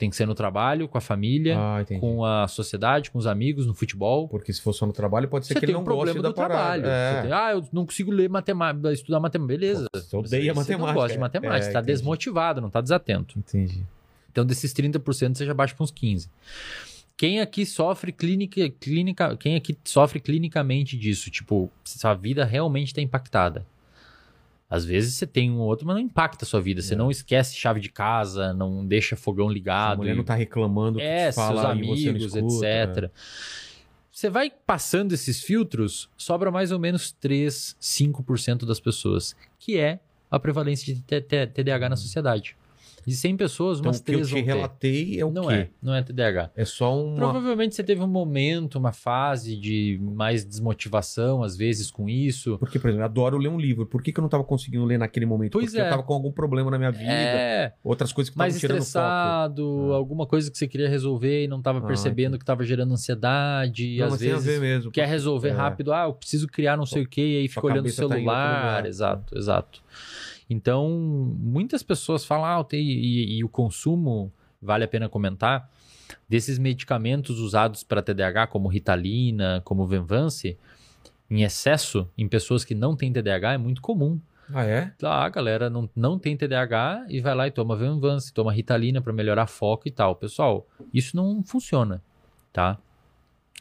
Tem 0.00 0.08
que 0.08 0.16
ser 0.16 0.26
no 0.26 0.34
trabalho, 0.34 0.88
com 0.88 0.96
a 0.96 1.00
família, 1.00 1.56
Ah, 1.58 1.84
com 2.00 2.24
a 2.24 2.48
sociedade, 2.48 3.10
com 3.10 3.18
os 3.18 3.26
amigos, 3.26 3.66
no 3.66 3.74
futebol. 3.74 4.26
Porque 4.26 4.50
se 4.52 4.60
for 4.62 4.72
só 4.72 4.86
no 4.86 4.92
trabalho, 4.94 5.28
pode 5.28 5.46
ser 5.46 5.52
Você 5.52 5.60
que 5.60 5.66
ele 5.66 5.74
um 5.74 5.76
não 5.76 5.84
problema 5.84 6.06
goste 6.06 6.22
da 6.22 6.28
do 6.30 6.34
trabalho. 6.34 6.86
É. 6.86 7.22
tem- 7.22 7.32
ah, 7.32 7.50
eu 7.52 7.68
não 7.70 7.84
consigo 7.84 8.10
ler 8.10 8.30
matemática, 8.30 8.90
estudar 8.92 9.20
matemática. 9.20 9.58
Beleza. 9.58 9.86
Você 9.94 10.16
odeia 10.16 10.54
Você 10.54 10.72
não 10.72 10.80
matemática. 10.80 10.94
gosta 10.94 11.12
de 11.12 11.18
matemática, 11.20 11.56
É, 11.58 11.60
você 11.62 11.68
está 11.68 11.80
desmotivado, 11.82 12.60
não 12.62 12.68
está 12.68 12.80
desatento. 12.80 13.38
Entendi. 13.38 13.84
Então, 14.32 14.44
desses 14.46 14.72
30%, 14.72 15.36
você 15.36 15.44
já 15.44 15.52
baixa 15.52 15.74
para 15.74 15.84
uns 15.84 15.90
15%. 15.92 16.28
Quem 17.16 17.38
aqui 17.40 17.66
sofre 17.66 18.10
clínica, 18.12 18.70
clínica, 18.70 19.36
quem 19.36 19.54
aqui 19.54 19.76
sofre 19.84 20.18
clinicamente 20.18 20.96
disso? 20.96 21.30
Tipo, 21.30 21.70
sua 21.84 22.14
vida 22.14 22.46
realmente 22.46 22.86
está 22.86 23.02
impactada. 23.02 23.66
Às 24.70 24.84
vezes 24.84 25.14
você 25.14 25.26
tem 25.26 25.50
um 25.50 25.58
ou 25.58 25.66
outro, 25.66 25.84
mas 25.84 25.96
não 25.96 26.02
impacta 26.02 26.44
a 26.44 26.48
sua 26.48 26.60
vida. 26.60 26.80
Você 26.80 26.94
É. 26.94 26.96
não 26.96 27.10
esquece 27.10 27.56
chave 27.56 27.80
de 27.80 27.88
casa, 27.90 28.54
não 28.54 28.86
deixa 28.86 29.16
fogão 29.16 29.48
A 29.48 29.52
ligado. 29.52 29.98
mulher 29.98 30.14
e- 30.14 30.16
não 30.16 30.22
tá 30.24 30.34
reclamando 30.34 30.98
que 31.00 31.04
é, 31.04 31.32
seus 31.32 31.58
amigos, 31.58 32.00
escuta, 32.36 32.66
etc. 32.66 33.02
né? 33.02 33.10
Você 34.12 34.28
vai 34.30 34.50
passando 34.50 35.12
esses 35.12 35.42
filtros, 35.42 36.08
sobra 36.16 36.50
mais 36.50 36.70
ou 36.72 36.78
menos 36.78 37.10
3, 37.12 37.76
5% 37.80 38.64
das 38.66 38.78
pessoas, 38.78 39.34
que 39.58 39.76
é 39.78 39.98
a 40.30 40.38
prevalência 40.38 40.94
de 40.94 41.00
TDAH 41.02 41.88
na 41.88 41.96
sociedade. 41.96 42.56
De 43.06 43.14
100 43.14 43.36
pessoas, 43.36 43.78
Então, 43.78 43.90
umas 43.90 43.98
o 44.00 44.04
que 44.04 44.10
eu 44.12 44.14
3 44.16 44.28
te 44.28 44.34
vão 44.34 44.42
ter. 44.42 44.46
relatei 44.46 45.20
é 45.20 45.24
o 45.24 45.30
Não 45.30 45.48
quê? 45.48 45.54
é, 45.54 45.68
não 45.82 45.94
é 45.94 46.02
TDAH. 46.02 46.50
É 46.56 46.64
só 46.64 47.02
uma... 47.02 47.16
Provavelmente 47.16 47.74
você 47.74 47.82
teve 47.82 48.02
um 48.02 48.06
momento, 48.06 48.76
uma 48.78 48.92
fase 48.92 49.56
de 49.56 49.98
mais 50.02 50.44
desmotivação, 50.44 51.42
às 51.42 51.56
vezes, 51.56 51.90
com 51.90 52.08
isso. 52.08 52.56
Porque, 52.58 52.78
por 52.78 52.88
exemplo, 52.88 53.02
eu 53.02 53.06
adoro 53.06 53.38
ler 53.38 53.48
um 53.48 53.58
livro. 53.58 53.86
Por 53.86 54.02
que, 54.02 54.12
que 54.12 54.18
eu 54.20 54.22
não 54.22 54.28
tava 54.28 54.44
conseguindo 54.44 54.84
ler 54.84 54.98
naquele 54.98 55.26
momento? 55.26 55.52
Pois 55.52 55.66
Porque 55.66 55.80
é. 55.80 55.86
eu 55.86 55.90
tava 55.90 56.02
com 56.02 56.14
algum 56.14 56.30
problema 56.32 56.70
na 56.70 56.78
minha 56.78 56.90
vida. 56.90 57.10
É, 57.10 57.72
Outras 57.82 58.12
coisas 58.12 58.30
que 58.30 58.36
mais 58.38 58.54
estavam 58.54 58.76
tirando 58.76 58.84
foco. 58.84 58.88
estressado, 58.88 59.92
Ah. 59.92 59.96
alguma 59.96 60.26
coisa 60.26 60.50
que 60.50 60.56
você 60.58 60.68
queria 60.68 60.88
resolver 60.88 61.44
e 61.44 61.48
não 61.48 61.58
estava 61.58 61.78
Ah, 61.78 61.82
percebendo 61.86 62.36
que 62.38 62.42
estava 62.42 62.64
gerando 62.64 62.92
ansiedade. 62.92 63.86
E 63.86 63.98
Não, 63.98 64.06
às 64.08 64.20
vezes 64.20 64.44
ver 64.44 64.60
mesmo. 64.60 64.90
quer 64.90 65.06
resolver 65.08 65.48
É. 65.48 65.52
rápido, 65.52 65.92
ah, 65.92 66.04
eu 66.04 66.12
preciso 66.12 66.46
criar 66.46 66.76
não 66.76 66.86
sei 66.86 67.02
o 67.02 67.08
que, 67.08 67.20
e 67.20 67.36
aí 67.38 67.48
fica 67.48 67.64
olhando 67.66 67.86
o 67.86 67.88
tá 67.88 67.94
celular. 67.94 68.18
lugar. 68.18 68.86
Exato, 68.86 69.36
exato. 69.38 69.82
Então, 70.50 70.90
muitas 71.38 71.80
pessoas 71.80 72.24
falam, 72.24 72.44
ah, 72.44 72.66
e, 72.72 73.38
e 73.38 73.44
o 73.44 73.48
consumo, 73.48 74.32
vale 74.60 74.82
a 74.82 74.88
pena 74.88 75.08
comentar, 75.08 75.70
desses 76.28 76.58
medicamentos 76.58 77.38
usados 77.38 77.84
para 77.84 78.02
TDAH, 78.02 78.48
como 78.48 78.68
Ritalina, 78.68 79.62
como 79.64 79.86
Venvance, 79.86 80.58
em 81.30 81.44
excesso, 81.44 82.10
em 82.18 82.26
pessoas 82.26 82.64
que 82.64 82.74
não 82.74 82.96
têm 82.96 83.12
TDAH, 83.12 83.52
é 83.52 83.58
muito 83.58 83.80
comum. 83.80 84.20
Ah, 84.52 84.64
é? 84.64 84.92
Ah, 85.04 85.24
a 85.24 85.28
galera 85.28 85.70
não, 85.70 85.88
não 85.94 86.18
tem 86.18 86.36
TDAH 86.36 87.06
e 87.08 87.20
vai 87.20 87.34
lá 87.36 87.46
e 87.46 87.52
toma 87.52 87.76
Venvance, 87.76 88.34
toma 88.34 88.52
Ritalina 88.52 89.00
para 89.00 89.12
melhorar 89.12 89.46
foco 89.46 89.86
e 89.86 89.92
tal. 89.92 90.16
Pessoal, 90.16 90.66
isso 90.92 91.16
não 91.16 91.44
funciona, 91.44 92.02
tá? 92.52 92.76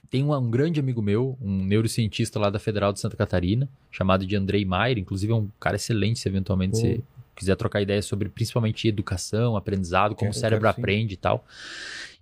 Tem 0.10 0.23
um, 0.23 0.34
um 0.36 0.49
grande 0.49 0.80
amigo 0.80 1.02
meu, 1.02 1.38
um 1.41 1.64
neurocientista 1.64 2.40
lá 2.40 2.49
da 2.49 2.57
Federal 2.60 2.91
de 2.91 2.99
Santa 2.99 3.15
Catarina, 3.15 3.69
chamado 3.91 4.26
de 4.26 4.36
Andrei 4.36 4.65
Maier, 4.65 4.98
inclusive 4.98 5.31
é 5.31 5.36
um 5.36 5.49
cara 5.60 5.76
excelente 5.76 6.19
se 6.19 6.27
eventualmente 6.27 6.72
Pô. 6.72 6.77
você 6.80 7.02
quiser 7.36 7.56
trocar 7.56 7.81
ideias 7.81 8.06
sobre 8.06 8.27
principalmente 8.27 8.88
educação, 8.88 9.56
aprendizado, 9.56 10.15
como 10.15 10.31
o 10.31 10.34
cérebro 10.34 10.65
quero 10.65 10.80
aprende 10.81 11.14
e 11.14 11.18
tal. 11.18 11.45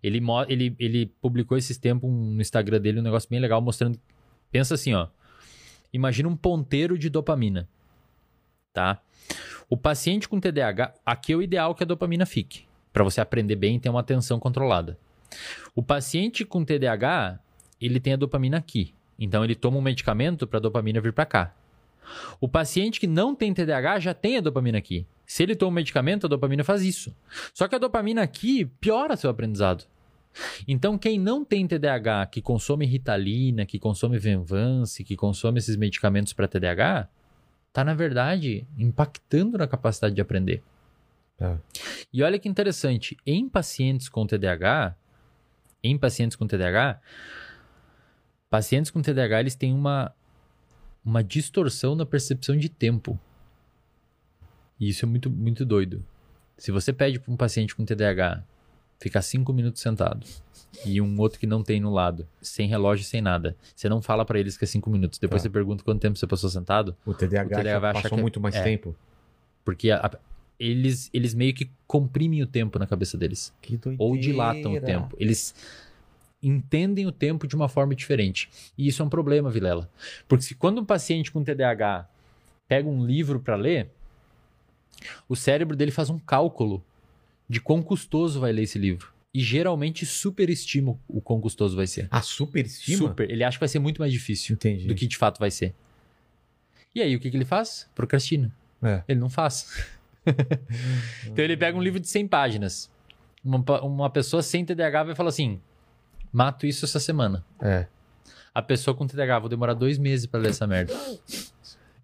Ele, 0.03 0.21
ele, 0.47 0.75
ele 0.77 1.05
publicou 1.21 1.57
esses 1.57 1.77
tempos 1.77 2.09
um- 2.09 2.35
no 2.35 2.41
Instagram 2.41 2.79
dele 2.79 2.99
um 2.99 3.03
negócio 3.03 3.29
bem 3.29 3.39
legal 3.39 3.61
mostrando. 3.61 3.99
Pensa 4.51 4.75
assim, 4.75 4.93
ó. 4.93 5.07
Imagina 5.91 6.29
um 6.29 6.35
ponteiro 6.35 6.97
de 6.97 7.09
dopamina. 7.09 7.67
Tá? 8.73 9.01
O 9.69 9.75
paciente 9.75 10.29
com 10.29 10.39
TDAH, 10.39 10.93
aqui 11.05 11.33
é 11.33 11.35
o 11.35 11.41
ideal 11.41 11.73
que 11.73 11.83
a 11.83 11.85
dopamina 11.87 12.25
fique, 12.25 12.65
para 12.93 13.03
você 13.03 13.19
aprender 13.19 13.55
bem 13.55 13.77
e 13.77 13.79
ter 13.79 13.89
uma 13.89 14.01
atenção 14.01 14.39
controlada. 14.39 14.97
O 15.73 15.81
paciente 15.81 16.45
com 16.45 16.63
TDAH, 16.63 17.39
ele 17.79 17.99
tem 17.99 18.13
a 18.13 18.17
dopamina 18.17 18.57
aqui. 18.57 18.93
Então 19.19 19.43
ele 19.43 19.55
toma 19.55 19.77
um 19.77 19.81
medicamento 19.81 20.45
para 20.45 20.57
a 20.57 20.61
dopamina 20.61 21.01
vir 21.01 21.13
para 21.13 21.25
cá. 21.25 21.55
O 22.39 22.47
paciente 22.47 22.99
que 22.99 23.07
não 23.07 23.35
tem 23.35 23.53
TDAH 23.53 23.99
já 23.99 24.13
tem 24.13 24.37
a 24.37 24.41
dopamina 24.41 24.77
aqui. 24.77 25.05
Se 25.25 25.43
ele 25.43 25.55
toma 25.55 25.71
um 25.71 25.75
medicamento, 25.75 26.25
a 26.25 26.29
dopamina 26.29 26.63
faz 26.63 26.83
isso. 26.83 27.13
Só 27.53 27.67
que 27.67 27.75
a 27.75 27.79
dopamina 27.79 28.21
aqui 28.21 28.65
piora 28.65 29.17
seu 29.17 29.29
aprendizado. 29.29 29.83
Então, 30.67 30.97
quem 30.97 31.19
não 31.19 31.43
tem 31.43 31.67
TDAH, 31.67 32.27
que 32.27 32.41
consome 32.41 32.85
Ritalina, 32.85 33.65
que 33.65 33.79
consome 33.79 34.17
Venvance, 34.19 35.03
que 35.03 35.15
consome 35.15 35.57
esses 35.57 35.75
medicamentos 35.75 36.31
para 36.31 36.47
TDAH, 36.47 37.09
tá, 37.73 37.83
na 37.83 37.93
verdade, 37.93 38.65
impactando 38.77 39.57
na 39.57 39.67
capacidade 39.67 40.15
de 40.15 40.21
aprender. 40.21 40.63
Tá. 41.37 41.59
E 42.13 42.23
olha 42.23 42.39
que 42.39 42.47
interessante, 42.47 43.17
em 43.25 43.49
pacientes 43.49 44.09
com 44.09 44.25
TDAH, 44.25 44.95
em 45.83 45.97
pacientes 45.97 46.35
com 46.35 46.47
TDAH, 46.47 46.99
pacientes 48.49 48.91
com 48.91 49.01
TDAH, 49.01 49.39
eles 49.39 49.55
têm 49.55 49.73
uma, 49.73 50.13
uma 51.03 51.23
distorção 51.23 51.95
na 51.95 52.05
percepção 52.05 52.57
de 52.57 52.69
tempo. 52.69 53.19
E 54.79 54.89
isso 54.89 55.05
é 55.05 55.07
muito, 55.07 55.29
muito 55.29 55.65
doido. 55.65 56.03
Se 56.57 56.71
você 56.71 56.91
pede 56.93 57.19
para 57.19 57.31
um 57.33 57.37
paciente 57.37 57.75
com 57.75 57.85
TDAH 57.85 58.43
ficar 58.99 59.21
cinco 59.21 59.53
minutos 59.53 59.81
sentado 59.81 60.25
e 60.85 60.99
um 60.99 61.19
outro 61.19 61.39
que 61.39 61.45
não 61.47 61.61
tem 61.63 61.79
no 61.79 61.91
lado, 61.91 62.27
sem 62.41 62.67
relógio, 62.67 63.05
sem 63.05 63.21
nada, 63.21 63.55
você 63.75 63.87
não 63.87 64.01
fala 64.01 64.25
para 64.25 64.39
eles 64.39 64.57
que 64.57 64.63
é 64.63 64.67
cinco 64.67 64.89
minutos. 64.89 65.19
Depois 65.19 65.41
Tá. 65.41 65.47
você 65.47 65.53
pergunta 65.53 65.83
quanto 65.83 66.01
tempo 66.01 66.17
você 66.17 66.25
passou 66.27 66.49
sentado, 66.49 66.95
O 67.05 67.13
TDAH, 67.13 67.45
O 67.45 67.59
TDAH 67.59 67.79
vai 67.79 67.93
passou 68.01 68.17
que- 68.17 68.21
muito 68.21 68.39
mais 68.39 68.55
é. 68.55 68.63
tempo. 68.63 68.95
porque 69.65 69.91
a- 69.91 69.97
a- 70.05 70.17
eles, 70.59 71.09
eles 71.13 71.33
meio 71.33 71.53
que 71.53 71.69
comprimem 71.85 72.41
o 72.41 72.47
tempo 72.47 72.79
na 72.79 72.87
cabeça 72.87 73.17
deles. 73.17 73.53
Que 73.61 73.75
doideira. 73.77 74.01
ou 74.03 74.17
dilatam 74.17 74.73
o 74.73 74.81
tempo. 74.81 75.15
Eles 75.19 75.53
entendem 76.41 77.05
o 77.05 77.11
tempo 77.11 77.47
de 77.47 77.55
uma 77.55 77.67
forma 77.67 77.95
diferente. 77.95 78.49
E 78.77 78.87
isso 78.87 79.01
é 79.01 79.05
um 79.05 79.09
problema, 79.09 79.49
Vilela. 79.49 79.89
Porque 80.27 80.43
se 80.43 80.55
quando 80.55 80.81
um 80.81 80.85
paciente 80.85 81.31
com 81.31 81.43
TDAH 81.43 82.07
pega 82.67 82.87
um 82.87 83.05
livro 83.05 83.39
para 83.39 83.55
ler, 83.55 83.89
o 85.27 85.35
cérebro 85.35 85.75
dele 85.75 85.91
faz 85.91 86.09
um 86.09 86.19
cálculo 86.19 86.83
de 87.49 87.61
quão 87.61 87.81
custoso 87.81 88.39
vai 88.39 88.51
ler 88.51 88.63
esse 88.63 88.77
livro. 88.77 89.11
E 89.33 89.39
geralmente 89.39 90.05
superestima 90.05 90.97
o 91.07 91.21
quão 91.21 91.39
custoso 91.39 91.75
vai 91.75 91.87
ser. 91.87 92.07
A 92.09 92.21
superestima? 92.21 92.97
Super. 92.97 93.29
Ele 93.29 93.43
acha 93.43 93.57
que 93.57 93.59
vai 93.59 93.69
ser 93.69 93.79
muito 93.79 93.99
mais 93.99 94.11
difícil 94.11 94.55
Entendi. 94.55 94.87
do 94.87 94.95
que 94.95 95.07
de 95.07 95.17
fato 95.17 95.39
vai 95.39 95.51
ser. 95.51 95.75
E 96.95 97.01
aí, 97.01 97.15
o 97.15 97.19
que, 97.19 97.29
que 97.29 97.37
ele 97.37 97.45
faz? 97.45 97.87
Procrastina. 97.93 98.51
É. 98.81 99.03
Ele 99.07 99.19
não 99.19 99.29
faz. 99.29 99.85
então 101.25 101.43
ele 101.43 101.55
pega 101.55 101.77
um 101.77 101.81
livro 101.81 101.99
de 101.99 102.07
100 102.07 102.27
páginas. 102.27 102.89
Uma, 103.43 103.81
uma 103.81 104.09
pessoa 104.09 104.41
sem 104.41 104.65
TDAH 104.65 105.03
vai 105.03 105.15
falar 105.15 105.29
assim: 105.29 105.61
mato 106.37 106.67
isso 106.67 106.85
essa 106.85 106.99
semana. 106.99 107.43
É. 107.59 107.87
A 108.53 108.61
pessoa 108.61 108.95
com 108.95 109.07
TDAH, 109.07 109.39
vou 109.39 109.49
demorar 109.49 109.73
dois 109.73 109.97
meses 109.97 110.27
pra 110.27 110.39
ler 110.39 110.49
essa 110.49 110.67
merda. 110.67 110.93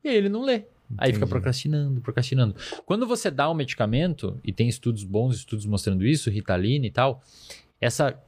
E 0.03 0.09
aí 0.09 0.15
ele 0.15 0.27
não 0.27 0.43
lê. 0.43 0.65
Aí 0.97 1.13
fica 1.13 1.17
Entendi. 1.17 1.29
procrastinando, 1.29 2.01
procrastinando. 2.01 2.55
Quando 2.83 3.05
você 3.05 3.29
dá 3.29 3.49
um 3.49 3.53
medicamento, 3.53 4.39
e 4.43 4.51
tem 4.51 4.67
estudos 4.67 5.03
bons, 5.03 5.35
estudos 5.35 5.67
mostrando 5.67 6.03
isso, 6.03 6.31
Ritalina 6.31 6.87
e 6.87 6.91
tal, 6.91 7.21
essa 7.79 8.19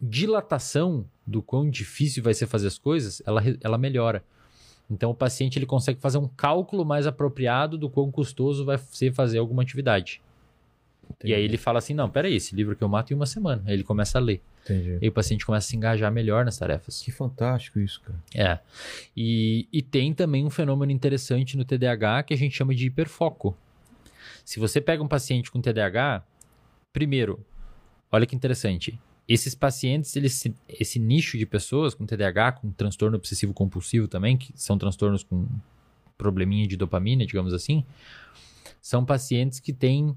dilatação 0.00 1.06
do 1.26 1.42
quão 1.42 1.68
difícil 1.68 2.22
vai 2.22 2.34
ser 2.34 2.46
fazer 2.46 2.66
as 2.66 2.78
coisas, 2.78 3.22
ela, 3.26 3.42
ela 3.62 3.78
melhora. 3.78 4.22
Então 4.90 5.10
o 5.10 5.14
paciente 5.14 5.58
ele 5.58 5.66
consegue 5.66 5.98
fazer 5.98 6.18
um 6.18 6.28
cálculo 6.28 6.84
mais 6.84 7.06
apropriado 7.06 7.78
do 7.78 7.88
quão 7.88 8.10
custoso 8.10 8.66
vai 8.66 8.76
ser 8.76 9.12
fazer 9.14 9.38
alguma 9.38 9.62
atividade. 9.62 10.20
E 11.24 11.34
aí 11.34 11.42
ele 11.42 11.56
fala 11.56 11.78
assim: 11.78 11.94
não, 11.94 12.08
peraí, 12.08 12.34
esse 12.36 12.54
livro 12.54 12.74
que 12.76 12.82
eu 12.82 12.88
mato 12.88 13.12
em 13.12 13.16
uma 13.16 13.26
semana. 13.26 13.62
Aí 13.66 13.74
ele 13.74 13.84
começa 13.84 14.18
a 14.18 14.20
ler. 14.20 14.40
Entendi. 14.64 14.90
E 14.92 14.98
aí 15.02 15.08
o 15.08 15.12
paciente 15.12 15.44
começa 15.46 15.66
a 15.66 15.70
se 15.70 15.76
engajar 15.76 16.12
melhor 16.12 16.44
nas 16.44 16.58
tarefas. 16.58 17.00
Que 17.02 17.10
fantástico 17.10 17.78
isso, 17.80 18.00
cara. 18.02 18.18
É. 18.34 18.58
E, 19.16 19.66
e 19.72 19.82
tem 19.82 20.12
também 20.12 20.44
um 20.44 20.50
fenômeno 20.50 20.92
interessante 20.92 21.56
no 21.56 21.64
TDAH 21.64 22.22
que 22.24 22.34
a 22.34 22.36
gente 22.36 22.54
chama 22.56 22.74
de 22.74 22.86
hiperfoco. 22.86 23.56
Se 24.44 24.58
você 24.60 24.80
pega 24.80 25.02
um 25.02 25.08
paciente 25.08 25.50
com 25.50 25.60
TDAH, 25.60 26.22
primeiro, 26.92 27.44
olha 28.10 28.26
que 28.26 28.34
interessante. 28.36 28.98
Esses 29.28 29.54
pacientes, 29.54 30.16
eles, 30.16 30.32
se- 30.34 30.54
esse 30.68 30.98
nicho 30.98 31.36
de 31.36 31.44
pessoas 31.44 31.94
com 31.94 32.06
TDAH, 32.06 32.52
com 32.52 32.70
transtorno 32.70 33.16
obsessivo 33.16 33.52
compulsivo 33.52 34.08
também, 34.08 34.36
que 34.38 34.52
são 34.56 34.78
transtornos 34.78 35.22
com 35.22 35.46
probleminha 36.16 36.66
de 36.66 36.76
dopamina, 36.76 37.24
digamos 37.26 37.52
assim, 37.52 37.84
são 38.80 39.04
pacientes 39.04 39.60
que 39.60 39.72
têm 39.72 40.16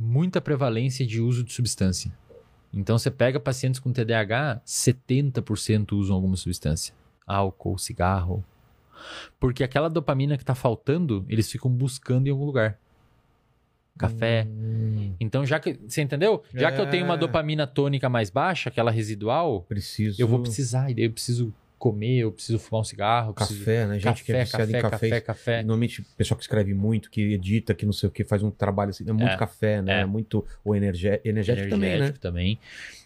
muita 0.00 0.40
prevalência 0.40 1.06
de 1.06 1.20
uso 1.20 1.44
de 1.44 1.52
substância. 1.52 2.10
Então 2.72 2.96
você 2.98 3.10
pega 3.10 3.38
pacientes 3.38 3.78
com 3.78 3.92
TDAH, 3.92 4.62
70% 4.66 5.92
usam 5.92 6.16
alguma 6.16 6.36
substância. 6.36 6.94
Álcool, 7.26 7.76
cigarro. 7.78 8.42
Porque 9.38 9.62
aquela 9.62 9.88
dopamina 9.90 10.36
que 10.36 10.42
está 10.42 10.54
faltando, 10.54 11.24
eles 11.28 11.50
ficam 11.50 11.70
buscando 11.70 12.26
em 12.26 12.30
algum 12.30 12.44
lugar. 12.44 12.78
Café. 13.98 14.46
Hum, 14.48 15.14
Então, 15.20 15.44
já 15.44 15.60
que. 15.60 15.78
Você 15.86 16.00
entendeu? 16.00 16.42
Já 16.54 16.72
que 16.72 16.80
eu 16.80 16.88
tenho 16.88 17.04
uma 17.04 17.14
É. 17.14 17.18
dopamina 17.18 17.66
tônica 17.66 18.08
mais 18.08 18.30
baixa, 18.30 18.70
aquela 18.70 18.90
residual, 18.90 19.62
preciso. 19.62 20.20
eu 20.20 20.26
vou 20.26 20.40
precisar. 20.40 20.90
E 20.90 20.94
daí 20.94 21.04
eu 21.04 21.12
preciso 21.12 21.52
comer, 21.80 22.18
eu 22.18 22.30
preciso 22.30 22.58
fumar 22.58 22.82
um 22.82 22.84
cigarro. 22.84 23.30
eu 23.30 23.34
preciso- 23.34 23.58
Café, 23.60 23.86
né? 23.86 23.98
Gente 23.98 24.22
que 24.22 24.30
é 24.32 24.44
café, 24.44 24.44
viciada 24.44 24.66
café, 24.66 24.78
em 24.78 24.82
café. 24.82 25.08
café, 25.08 25.20
café. 25.20 25.56
Normalmente, 25.62 26.02
pessoal 26.16 26.36
que 26.38 26.44
escreve 26.44 26.74
muito, 26.74 27.10
que 27.10 27.32
edita, 27.32 27.74
que 27.74 27.84
não 27.86 27.92
sei 27.92 28.08
o 28.08 28.12
que, 28.12 28.22
faz 28.22 28.42
um 28.42 28.50
trabalho 28.50 28.90
assim. 28.90 29.02
É 29.08 29.12
muito 29.12 29.30
É. 29.32 29.36
café, 29.36 29.80
né? 29.82 29.98
É. 29.98 30.00
É 30.02 30.06
muito. 30.06 30.44
O 30.64 30.76
energé- 30.76 31.20
energético, 31.24 31.70
também, 31.70 31.88
né? 31.90 31.96
energético 31.96 32.20
também. 32.20 32.58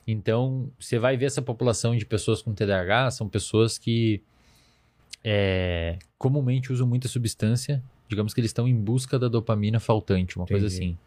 Então, 0.07 0.69
você 0.79 0.99
vai 0.99 1.17
ver 1.17 1.27
essa 1.27 1.41
população 1.41 1.97
de 1.97 2.05
pessoas 2.05 2.43
com 2.43 2.53
TDAH, 2.53 3.13
são 3.13 3.29
pessoas 3.29 3.79
que 3.79 4.21
é, 5.25 5.99
comumente 6.19 6.73
usam 6.73 6.87
muita 6.87 7.09
substância. 7.09 7.83
Digamos 8.09 8.35
que 8.35 8.41
eles 8.41 8.51
estão 8.51 8.69
em 8.69 8.75
busca 8.75 9.19
da 9.19 9.29
dopamina 9.29 9.81
faltante, 9.81 10.37
uma 10.37 10.47
coisa 10.47 10.67
Entendi. 10.67 10.85
assim. 10.85 10.99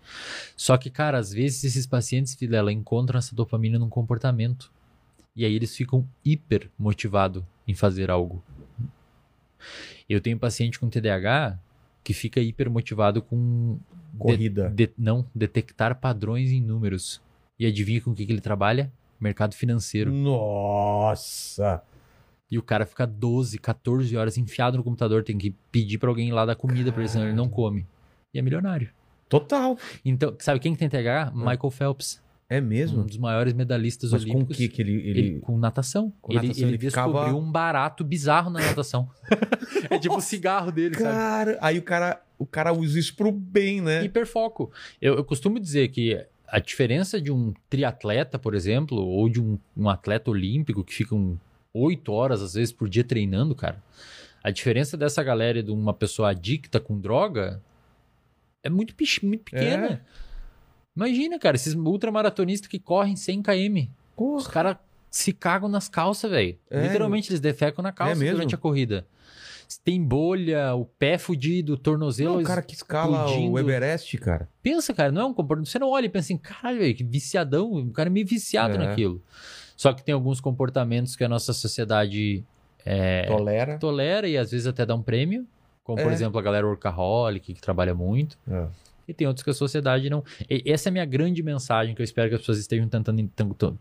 Só 0.55 0.75
que, 0.77 0.89
cara, 0.89 1.17
às 1.19 1.31
vezes 1.31 1.63
esses 1.63 1.85
pacientes, 1.85 2.33
Vilela, 2.35 2.71
encontram 2.71 3.19
essa 3.19 3.35
dopamina 3.35 3.77
num 3.77 3.89
comportamento. 3.89 4.71
E 5.35 5.45
aí 5.45 5.53
eles 5.53 5.75
ficam 5.77 6.07
hiper 6.25 6.67
motivados 6.79 7.43
em 7.67 7.73
fazer 7.73 8.09
algo. 8.09 8.43
Eu 10.09 10.21
tenho 10.21 10.37
paciente 10.39 10.79
com 10.79 10.89
TDAH 10.89 11.59
que 12.03 12.13
fica 12.13 12.39
hiper 12.39 12.69
motivado 12.69 13.21
com 13.21 13.77
de- 14.13 14.17
Corrida. 14.19 14.69
de- 14.69 14.91
não, 14.97 15.25
detectar 15.35 15.99
padrões 15.99 16.49
em 16.51 16.61
números. 16.61 17.21
E 17.59 17.65
adivinha 17.65 17.99
com 18.01 18.11
o 18.11 18.15
que, 18.15 18.25
que 18.25 18.31
ele 18.31 18.39
trabalha? 18.41 18.91
Mercado 19.19 19.55
financeiro. 19.55 20.11
Nossa! 20.11 21.81
E 22.49 22.57
o 22.57 22.63
cara 22.63 22.85
fica 22.85 23.05
12, 23.05 23.57
14 23.57 24.15
horas 24.15 24.37
enfiado 24.37 24.77
no 24.77 24.83
computador, 24.83 25.23
tem 25.23 25.37
que 25.37 25.53
pedir 25.71 25.97
pra 25.97 26.07
alguém 26.09 26.29
ir 26.29 26.31
lá 26.31 26.45
dar 26.45 26.55
comida 26.55 26.91
pra 26.93 27.01
ele, 27.01 27.09
senão 27.09 27.25
ele 27.25 27.35
não 27.35 27.49
come. 27.49 27.85
E 28.33 28.39
é 28.39 28.41
milionário. 28.41 28.89
Total. 29.27 29.77
Então, 30.05 30.33
sabe 30.39 30.59
quem 30.59 30.71
que 30.73 30.79
tem 30.79 30.87
TDAH? 30.87 31.31
Michael 31.35 31.71
Phelps, 31.71 32.21
É 32.49 32.61
um 32.61 32.63
mesmo? 32.63 33.03
dos 33.03 33.17
maiores 33.17 33.53
medalhistas 33.53 34.11
Mas 34.11 34.23
com 34.23 34.29
o 34.31 34.33
olímpicos. 34.35 34.57
que 34.57 34.69
que 34.69 34.81
ele. 34.81 34.93
ele... 34.93 35.19
Ele- 35.19 35.39
com 35.39 35.57
natação. 35.57 36.13
Com 36.21 36.31
ele 36.31 36.47
natação, 36.47 36.63
ele 36.67 36.77
ele 36.77 36.89
ficava- 36.89 37.11
descobriu 37.11 37.37
um 37.37 37.51
barato 37.51 38.03
bizarro 38.03 38.49
na 38.49 38.61
natação. 38.61 39.09
é 39.89 39.99
tipo 39.99 40.15
o 40.15 40.21
cigarro 40.21 40.71
dele, 40.71 40.95
sabe? 40.95 41.13
Cara, 41.13 41.57
aí 41.61 41.77
o 41.77 41.81
cara, 41.81 42.21
o 42.37 42.45
cara 42.45 42.71
usa 42.73 42.97
isso 42.97 43.15
pro 43.15 43.31
bem, 43.31 43.81
né? 43.81 44.03
Hiperfoco. 44.05 44.71
Eu, 45.01 45.15
eu 45.15 45.23
costumo 45.25 45.59
dizer 45.59 45.89
que 45.89 46.25
a 46.47 46.59
diferença 46.59 47.19
de 47.19 47.31
um 47.31 47.53
triatleta, 47.69 48.39
por 48.39 48.55
exemplo, 48.55 48.97
ou 48.97 49.27
de 49.27 49.41
um, 49.41 49.59
um 49.75 49.89
atleta 49.89 50.31
olímpico 50.31 50.83
que 50.83 50.93
ficam 50.93 51.37
oito 51.73 52.13
horas, 52.13 52.41
às 52.41 52.53
vezes, 52.53 52.71
por 52.71 52.87
dia 52.87 53.03
treinando, 53.03 53.53
cara. 53.53 53.83
A 54.41 54.49
diferença 54.49 54.95
dessa 54.95 55.21
galera 55.21 55.59
e 55.59 55.63
de 55.63 55.71
uma 55.71 55.93
pessoa 55.93 56.29
adicta 56.29 56.79
com 56.79 56.97
droga 56.97 57.61
é 58.63 58.69
muito, 58.69 58.95
muito 59.23 59.43
pequena. 59.43 59.87
É. 59.87 59.99
Imagina, 60.97 61.37
cara, 61.39 61.55
esses 61.55 61.73
ultramaratonistas 61.75 62.67
que 62.67 62.79
correm 62.79 63.15
100 63.15 63.41
km. 63.43 63.77
Os 63.79 63.87
Porra. 64.43 64.49
caras 64.51 64.77
se 65.11 65.31
cagam 65.31 65.69
nas 65.69 65.87
calças, 65.87 66.29
velho. 66.31 66.57
É. 66.69 66.81
Literalmente, 66.81 67.29
eles 67.29 67.39
defecam 67.39 67.81
na 67.83 67.91
calça 67.91 68.25
É 68.25 68.31
durante 68.31 68.55
a 68.55 68.57
corrida. 68.57 69.05
Tem 69.83 70.01
bolha, 70.01 70.73
o 70.75 70.85
pé 70.85 71.17
fudido, 71.17 71.73
o 71.73 71.77
tornozelo. 71.77 72.35
Não, 72.35 72.41
o 72.41 72.43
cara 72.43 72.61
que 72.61 72.73
escala 72.73 73.25
explodindo. 73.25 73.51
o 73.51 73.59
Everest, 73.59 74.17
cara. 74.17 74.47
Pensa, 74.63 74.93
cara, 74.93 75.11
não 75.11 75.21
é 75.21 75.25
um 75.25 75.33
comportamento. 75.33 75.69
Você 75.69 75.77
não 75.77 75.89
olha 75.89 76.05
e 76.05 76.09
pensa 76.09 76.25
assim, 76.27 76.37
caralho, 76.37 76.79
velho, 76.79 76.95
que 76.95 77.03
viciadão. 77.03 77.73
O 77.73 77.91
cara 77.91 78.09
é 78.09 78.11
meio 78.11 78.25
viciado 78.25 78.75
É. 78.75 78.77
naquilo. 78.77 79.21
Só 79.75 79.93
que 79.93 80.03
tem 80.03 80.13
alguns 80.13 80.39
comportamentos 80.41 81.15
que 81.15 81.23
a 81.23 81.29
nossa 81.29 81.53
sociedade 81.53 82.43
é, 82.85 83.25
Tolera. 83.27 83.77
tolera 83.77 84.27
e 84.27 84.37
às 84.37 84.49
vezes 84.51 84.65
até 84.65 84.85
dá 84.85 84.95
um 84.95 85.03
prêmio. 85.03 85.45
Como, 85.83 86.01
por 86.01 86.11
É. 86.11 86.13
exemplo, 86.13 86.39
a 86.39 86.41
galera 86.41 86.65
workaholic, 86.65 87.53
que 87.53 87.61
trabalha 87.61 87.93
muito. 87.93 88.37
É. 88.49 88.65
E 89.07 89.13
tem 89.13 89.25
outros 89.25 89.43
que 89.43 89.49
a 89.49 89.53
sociedade 89.53 90.09
não. 90.09 90.23
E 90.49 90.71
essa 90.71 90.89
é 90.89 90.91
a 90.91 90.93
minha 90.93 91.05
grande 91.05 91.41
mensagem 91.41 91.95
que 91.95 92.01
eu 92.01 92.03
espero 92.03 92.29
que 92.29 92.35
as 92.35 92.41
pessoas 92.41 92.57
estejam 92.57 92.87
tentando 92.89 93.31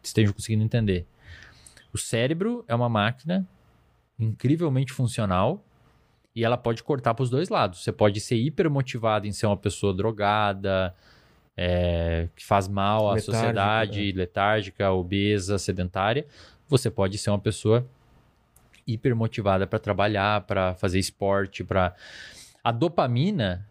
estejam 0.03 0.33
conseguindo 0.33 0.63
entender. 0.63 1.07
O 1.93 1.99
cérebro 1.99 2.65
é 2.69 2.75
uma 2.75 2.89
máquina 2.89 3.47
incrivelmente 4.19 4.93
funcional 4.93 5.65
e 6.35 6.45
ela 6.45 6.57
pode 6.57 6.83
cortar 6.83 7.15
para 7.15 7.23
os 7.23 7.31
dois 7.31 7.49
lados. 7.49 7.83
Você 7.83 7.91
pode 7.91 8.21
ser 8.21 8.37
hipermotivado 8.37 9.27
em 9.27 9.33
ser 9.33 9.47
uma 9.47 9.57
pessoa 9.57 9.95
drogada, 9.95 10.95
é, 11.57 12.29
que 12.37 12.45
faz 12.45 12.69
mal 12.69 13.09
à 13.09 13.15
Letárgica, 13.15 13.33
sociedade, 13.33 14.13
letárgica, 14.13 14.93
obesa, 14.93 15.59
sedentária. 15.59 16.27
Você 16.69 16.91
pode 16.91 17.17
ser 17.17 17.31
uma 17.31 17.39
pessoa 17.39 17.87
hipermotivada 18.87 19.67
para 19.67 19.79
trabalhar, 19.79 20.43
para 20.43 20.75
fazer 20.75 20.99
esporte, 20.99 21.65
para 21.65 21.95
a 22.63 22.71
dopamina 22.71 23.67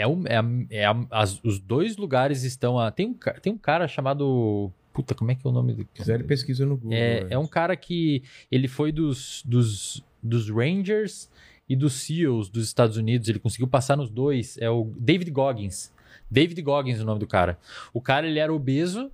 é, 0.00 0.06
o, 0.06 0.22
é, 0.26 0.36
a- 0.36 0.44
é 0.70 0.84
a- 0.86 1.06
as- 1.10 1.40
os 1.44 1.58
dois 1.58 1.96
lugares 1.96 2.42
estão 2.44 2.78
a 2.78 2.90
tem 2.90 3.08
um, 3.08 3.16
tem 3.42 3.52
um 3.52 3.58
cara 3.58 3.86
chamado 3.88 4.70
puta 4.92 5.14
como 5.14 5.30
é 5.30 5.34
que 5.34 5.46
é 5.46 5.50
o 5.50 5.52
nome 5.52 5.72
do 5.74 5.82
Se 5.82 5.88
quiser, 5.94 6.24
pesquisa 6.24 6.66
no 6.66 6.76
Google. 6.76 6.96
é, 6.98 7.26
é 7.30 7.38
um 7.38 7.46
cara 7.46 7.76
que 7.76 8.22
ele 8.50 8.66
foi 8.66 8.90
dos, 8.90 9.42
dos, 9.46 10.04
dos 10.22 10.50
Rangers 10.50 11.30
e 11.68 11.76
dos 11.76 11.92
SEALs 11.94 12.48
dos 12.48 12.64
Estados 12.66 12.96
Unidos. 12.96 13.28
Ele 13.28 13.38
conseguiu 13.38 13.68
passar 13.68 13.96
nos 13.96 14.10
dois. 14.10 14.56
É 14.58 14.68
o 14.68 14.90
David 14.98 15.30
Goggins. 15.30 15.92
David 16.30 16.60
Goggins 16.62 16.98
é 16.98 17.02
o 17.02 17.06
nome 17.06 17.20
do 17.20 17.26
cara. 17.26 17.58
O 17.92 18.00
cara 18.00 18.26
ele 18.26 18.38
era 18.40 18.52
obeso 18.52 19.10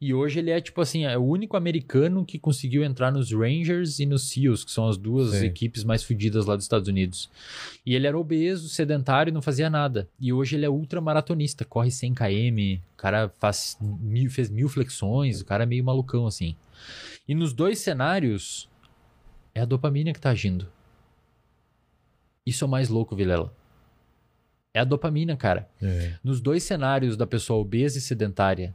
e 0.00 0.14
hoje 0.14 0.38
ele 0.38 0.50
é 0.50 0.58
tipo 0.62 0.80
assim, 0.80 1.04
é 1.04 1.18
o 1.18 1.22
único 1.22 1.58
americano 1.58 2.24
que 2.24 2.38
conseguiu 2.38 2.82
entrar 2.82 3.12
nos 3.12 3.30
Rangers 3.30 3.98
e 3.98 4.06
nos 4.06 4.30
SEALs, 4.30 4.64
que 4.64 4.70
são 4.70 4.88
as 4.88 4.96
duas 4.96 5.32
Sei. 5.32 5.46
equipes 5.46 5.84
mais 5.84 6.02
fodidas 6.02 6.46
lá 6.46 6.56
dos 6.56 6.64
Estados 6.64 6.88
Unidos. 6.88 7.30
E 7.84 7.94
ele 7.94 8.06
era 8.06 8.18
obeso, 8.18 8.70
sedentário 8.70 9.30
e 9.30 9.34
não 9.34 9.42
fazia 9.42 9.68
nada. 9.68 10.08
E 10.18 10.32
hoje 10.32 10.56
ele 10.56 10.64
é 10.64 10.70
ultramaratonista, 10.70 11.66
corre 11.66 11.90
100 11.90 12.14
km, 12.14 12.80
o 12.94 12.96
cara 12.96 13.30
faz 13.38 13.76
mil, 13.80 14.30
fez 14.30 14.48
mil 14.48 14.70
flexões, 14.70 15.42
o 15.42 15.44
cara 15.44 15.64
é 15.64 15.66
meio 15.66 15.84
malucão 15.84 16.26
assim. 16.26 16.56
E 17.28 17.34
nos 17.34 17.52
dois 17.52 17.78
cenários, 17.80 18.70
é 19.54 19.60
a 19.60 19.66
dopamina 19.66 20.14
que 20.14 20.20
tá 20.20 20.30
agindo. 20.30 20.66
Isso 22.46 22.64
é 22.64 22.66
o 22.66 22.70
mais 22.70 22.88
louco, 22.88 23.14
Vilela. 23.14 23.54
É 24.72 24.80
a 24.80 24.84
dopamina, 24.84 25.36
cara. 25.36 25.68
É. 25.82 26.14
Nos 26.24 26.40
dois 26.40 26.62
cenários 26.62 27.18
da 27.18 27.26
pessoa 27.26 27.60
obesa 27.60 27.98
e 27.98 28.00
sedentária 28.00 28.74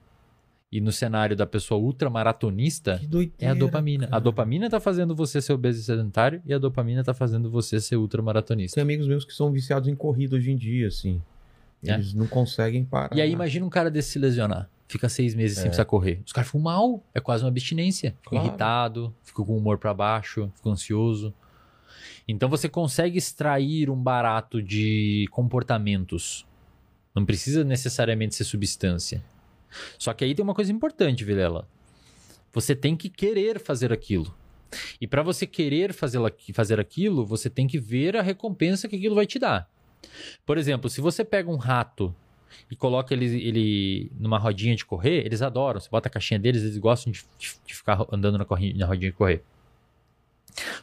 e 0.77 0.81
no 0.81 0.91
cenário 0.91 1.35
da 1.37 1.45
pessoa 1.45 1.79
ultramaratonista, 1.79 2.99
doideira. 3.07 3.33
é 3.39 3.47
a 3.49 3.53
dopamina. 3.53 4.05
A 4.05 4.09
cara. 4.09 4.21
dopamina 4.21 4.69
tá 4.69 4.79
fazendo 4.79 5.15
você 5.15 5.41
ser 5.41 5.53
obeso 5.53 5.79
e 5.79 5.83
sedentário 5.83 6.41
e 6.45 6.53
a 6.53 6.57
dopamina 6.57 7.01
tá 7.03 7.13
fazendo 7.13 7.49
você 7.49 7.79
ser 7.79 7.95
ultramaratonista. 7.95 8.75
Tem 8.75 8.81
amigos 8.81 9.07
meus 9.07 9.23
que 9.23 9.31
são 9.33 9.51
viciados 9.51 9.87
em 9.87 9.95
corrida 9.95 10.35
hoje 10.35 10.51
em 10.51 10.57
dia, 10.57 10.87
assim. 10.87 11.21
É. 11.81 11.93
Eles 11.93 12.13
não 12.13 12.27
conseguem 12.27 12.83
parar. 12.83 13.15
E 13.15 13.21
aí 13.21 13.31
imagina 13.31 13.65
um 13.65 13.69
cara 13.69 13.89
desse 13.89 14.09
se 14.11 14.19
lesionar. 14.19 14.69
Fica 14.87 15.07
seis 15.07 15.33
meses 15.33 15.55
sem 15.57 15.65
É. 15.65 15.67
precisar 15.67 15.85
correr. 15.85 16.21
Os 16.25 16.33
caras 16.33 16.47
ficam 16.47 16.59
mal. 16.61 17.01
É 17.13 17.19
quase 17.21 17.43
uma 17.43 17.49
abstinência. 17.49 18.11
Ficam 18.21 18.31
Claro. 18.37 18.47
irritado, 18.47 19.15
ficam 19.23 19.45
com 19.45 19.53
o 19.53 19.57
humor 19.57 19.77
pra 19.77 19.93
baixo, 19.93 20.51
ficam 20.55 20.73
ansioso. 20.73 21.33
Então 22.27 22.49
você 22.49 22.67
consegue 22.67 23.17
extrair 23.17 23.89
um 23.89 23.95
barato 23.95 24.61
de 24.61 25.25
comportamentos. 25.31 26.45
Não 27.15 27.25
precisa 27.25 27.63
necessariamente 27.63 28.35
ser 28.35 28.43
substância. 28.43 29.23
Só 29.97 30.13
que 30.13 30.23
aí 30.23 30.33
tem 30.35 30.43
uma 30.43 30.53
coisa 30.53 30.71
importante, 30.71 31.23
Vilela. 31.23 31.67
Você 32.53 32.75
tem 32.75 32.95
que 32.95 33.09
querer 33.09 33.59
fazer 33.59 33.91
aquilo. 33.91 34.33
E 34.99 35.07
para 35.07 35.21
você 35.23 35.45
querer 35.45 35.93
fazer, 35.93 36.19
fazer 36.53 36.79
aquilo, 36.79 37.25
você 37.25 37.49
tem 37.49 37.67
que 37.67 37.79
ver 37.79 38.15
a 38.17 38.21
recompensa 38.21 38.87
que 38.87 38.95
aquilo 38.95 39.15
vai 39.15 39.25
te 39.25 39.39
dar. 39.39 39.69
Por 40.45 40.57
exemplo, 40.57 40.89
se 40.89 41.01
você 41.01 41.23
pega 41.25 41.49
um 41.49 41.55
rato 41.57 42.13
e 42.69 42.75
coloca 42.75 43.13
ele, 43.13 43.25
ele 43.25 44.11
numa 44.19 44.37
rodinha 44.37 44.75
de 44.75 44.85
correr, 44.85 45.25
eles 45.25 45.41
adoram. 45.41 45.79
Você 45.79 45.89
bota 45.89 46.07
a 46.07 46.11
caixinha 46.11 46.39
deles, 46.39 46.63
eles 46.63 46.77
gostam 46.77 47.11
de, 47.11 47.23
de- 47.37 47.55
de 47.65 47.75
ficar 47.75 48.05
andando 48.11 48.37
na, 48.37 48.45
corri- 48.45 48.73
na 48.73 48.85
rodinha 48.85 49.11
de 49.11 49.17
correr. 49.17 49.43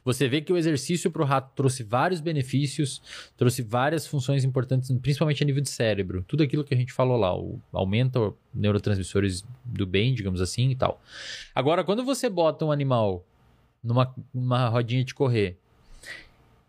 Você 0.04 0.28
vê 0.28 0.40
que 0.40 0.52
o 0.52 0.56
exercício 0.56 1.10
para 1.10 1.22
o 1.22 1.24
rato 1.24 1.52
trouxe 1.54 1.82
vários 1.82 2.20
benefícios, 2.20 3.02
trouxe 3.36 3.62
várias 3.62 4.06
funções 4.06 4.44
importantes, 4.44 4.90
principalmente 5.00 5.42
a 5.42 5.46
nível 5.46 5.62
de 5.62 5.70
cérebro. 5.70 6.24
Tudo 6.26 6.42
aquilo 6.42 6.64
que 6.64 6.74
a 6.74 6.76
gente 6.76 6.92
falou 6.92 7.16
lá, 7.16 7.36
o, 7.36 7.60
aumenta 7.72 8.32
neurotransmissores 8.54 9.44
do 9.64 9.86
bem, 9.86 10.14
digamos 10.14 10.40
assim 10.40 10.70
e 10.70 10.76
tal. 10.76 11.00
Agora, 11.54 11.84
quando 11.84 12.04
você 12.04 12.28
bota 12.28 12.64
um 12.64 12.72
animal 12.72 13.24
numa, 13.82 14.14
numa 14.32 14.68
rodinha 14.68 15.04
de 15.04 15.14
correr, 15.14 15.58